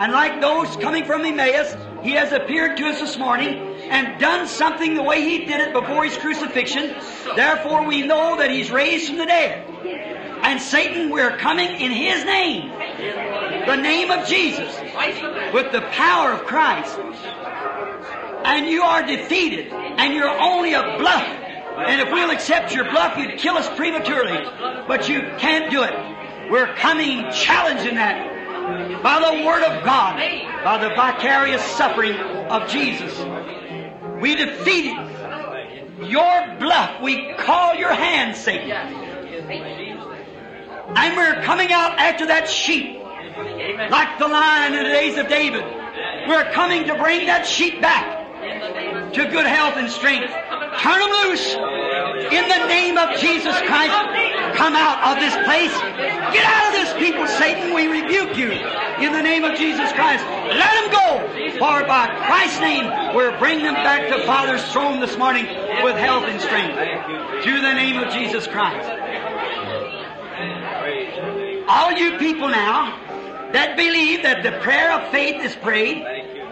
and 0.00 0.10
like 0.10 0.40
those 0.40 0.74
coming 0.78 1.04
from 1.04 1.24
Emmaus, 1.24 1.76
He 2.02 2.14
has 2.14 2.32
appeared 2.32 2.78
to 2.78 2.86
us 2.86 2.98
this 2.98 3.16
morning 3.16 3.58
and 3.84 4.18
done 4.18 4.48
something 4.48 4.96
the 4.96 5.04
way 5.04 5.20
He 5.20 5.44
did 5.44 5.60
it 5.60 5.72
before 5.72 6.04
His 6.04 6.16
crucifixion. 6.16 6.96
Therefore, 7.36 7.86
we 7.86 8.02
know 8.02 8.38
that 8.38 8.50
He's 8.50 8.72
raised 8.72 9.06
from 9.06 9.18
the 9.18 9.26
dead. 9.26 9.68
And 10.42 10.60
Satan, 10.60 11.10
we're 11.10 11.36
coming 11.36 11.80
in 11.80 11.92
His 11.92 12.24
name, 12.24 12.70
the 13.68 13.76
name 13.76 14.10
of 14.10 14.26
Jesus, 14.26 14.74
with 15.54 15.70
the 15.70 15.82
power 15.92 16.32
of 16.32 16.44
Christ. 16.44 16.98
And 18.44 18.66
you 18.66 18.82
are 18.82 19.02
defeated, 19.02 19.72
and 19.72 20.14
you're 20.14 20.28
only 20.28 20.74
a 20.74 20.98
bluff. 20.98 21.22
And 21.22 22.00
if 22.00 22.12
we'll 22.12 22.30
accept 22.30 22.74
your 22.74 22.84
bluff, 22.90 23.16
you'd 23.16 23.38
kill 23.38 23.56
us 23.56 23.68
prematurely. 23.76 24.38
But 24.86 25.08
you 25.08 25.20
can't 25.38 25.70
do 25.70 25.82
it. 25.82 26.50
We're 26.50 26.74
coming 26.74 27.30
challenging 27.32 27.94
that 27.94 29.02
by 29.02 29.20
the 29.20 29.46
Word 29.46 29.62
of 29.62 29.84
God, 29.84 30.16
by 30.64 30.78
the 30.78 30.94
vicarious 30.94 31.62
suffering 31.62 32.14
of 32.14 32.68
Jesus. 32.68 33.18
We 34.20 34.34
defeated 34.34 34.96
your 36.08 36.56
bluff. 36.58 37.00
We 37.02 37.34
call 37.34 37.74
your 37.76 37.94
hand, 37.94 38.36
Satan. 38.36 38.70
And 40.96 41.16
we're 41.16 41.42
coming 41.42 41.72
out 41.72 41.98
after 41.98 42.26
that 42.26 42.48
sheep, 42.50 42.98
like 43.90 44.18
the 44.18 44.28
lion 44.28 44.74
in 44.74 44.82
the 44.82 44.90
days 44.90 45.16
of 45.16 45.28
David. 45.28 45.64
We're 46.28 46.50
coming 46.52 46.86
to 46.86 46.94
bring 46.96 47.26
that 47.26 47.46
sheep 47.46 47.80
back 47.80 48.19
to 49.14 49.26
good 49.30 49.46
health 49.46 49.76
and 49.76 49.90
strength. 49.90 50.32
Turn 50.80 51.00
them 51.00 51.10
loose 51.26 51.54
in 52.32 52.48
the 52.48 52.66
name 52.68 52.96
of 52.96 53.18
Jesus 53.18 53.56
Christ. 53.66 53.92
Come 54.56 54.74
out 54.76 55.16
of 55.16 55.20
this 55.20 55.34
place. 55.44 55.72
Get 56.32 56.44
out 56.44 56.68
of 56.68 56.72
this 56.72 56.92
people, 56.98 57.26
Satan. 57.26 57.74
We 57.74 57.88
rebuke 57.88 58.36
you 58.36 58.52
in 58.52 59.12
the 59.12 59.22
name 59.22 59.44
of 59.44 59.58
Jesus 59.58 59.92
Christ. 59.92 60.24
Let 60.24 60.72
them 60.78 60.90
go. 60.92 61.58
For 61.58 61.86
by 61.86 62.06
Christ's 62.26 62.60
name, 62.60 62.86
we're 63.14 63.36
bringing 63.38 63.64
them 63.64 63.74
back 63.74 64.08
to 64.08 64.24
Father's 64.24 64.64
throne 64.72 65.00
this 65.00 65.16
morning 65.18 65.46
with 65.82 65.96
health 65.96 66.24
and 66.24 66.40
strength. 66.40 66.76
Through 67.42 67.60
the 67.60 67.74
name 67.74 67.98
of 67.98 68.12
Jesus 68.12 68.46
Christ. 68.46 68.88
All 71.68 71.92
you 71.92 72.18
people 72.18 72.48
now 72.48 72.98
that 73.52 73.76
believe 73.76 74.22
that 74.22 74.42
the 74.42 74.52
prayer 74.60 74.92
of 74.92 75.10
faith 75.10 75.42
is 75.44 75.56
prayed, 75.56 76.04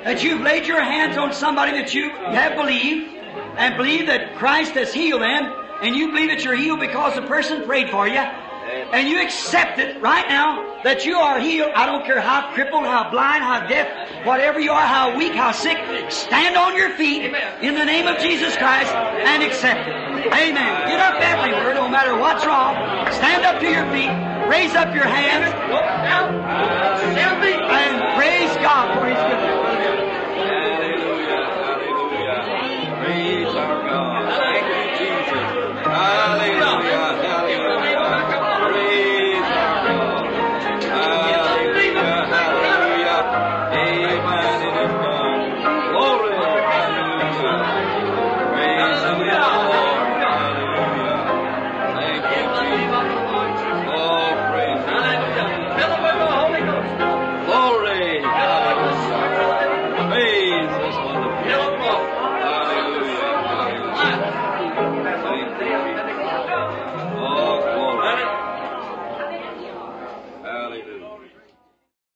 that 0.04 0.22
you've 0.22 0.40
laid 0.40 0.66
your 0.66 0.82
hands 0.82 1.16
on 1.16 1.32
somebody 1.32 1.72
that 1.72 1.94
you 1.94 2.10
have 2.10 2.56
believed, 2.56 3.14
and 3.56 3.76
believe 3.76 4.06
that 4.06 4.36
Christ 4.36 4.72
has 4.72 4.92
healed 4.92 5.22
them, 5.22 5.52
and 5.82 5.96
you 5.96 6.08
believe 6.08 6.28
that 6.28 6.44
you're 6.44 6.56
healed 6.56 6.80
because 6.80 7.14
the 7.14 7.22
person 7.22 7.64
prayed 7.64 7.90
for 7.90 8.06
you, 8.06 8.18
and 8.18 9.08
you 9.08 9.20
accept 9.20 9.78
it 9.78 10.00
right 10.00 10.28
now 10.28 10.80
that 10.84 11.04
you 11.04 11.16
are 11.16 11.40
healed. 11.40 11.72
I 11.74 11.86
don't 11.86 12.04
care 12.04 12.20
how 12.20 12.52
crippled, 12.52 12.84
how 12.84 13.10
blind, 13.10 13.42
how 13.42 13.66
deaf, 13.66 14.26
whatever 14.26 14.60
you 14.60 14.70
are, 14.70 14.86
how 14.86 15.16
weak, 15.16 15.32
how 15.32 15.52
sick, 15.52 15.78
stand 16.10 16.56
on 16.56 16.76
your 16.76 16.90
feet 16.90 17.34
in 17.62 17.74
the 17.74 17.84
name 17.84 18.06
of 18.06 18.18
Jesus 18.18 18.56
Christ 18.56 18.92
and 18.94 19.42
accept 19.42 19.88
it. 19.88 19.94
Amen. 20.32 20.88
Get 20.88 21.00
up 21.00 21.20
everywhere, 21.20 21.74
no 21.74 21.88
matter 21.88 22.16
what's 22.16 22.44
wrong. 22.46 22.76
Stand 23.12 23.44
up 23.44 23.60
to 23.60 23.68
your 23.68 23.90
feet, 23.90 24.10
raise 24.48 24.74
up 24.74 24.94
your 24.94 25.04
hands, 25.04 25.52
and 27.70 27.98
praise 28.16 28.54
God 28.62 28.98
for 28.98 29.06
His 29.06 29.18
goodness. 29.18 29.67
God. 33.88 34.38
Thank 34.38 34.68
you, 34.68 34.84
Jesus. 34.98 35.86
Hallelujah. 35.86 37.27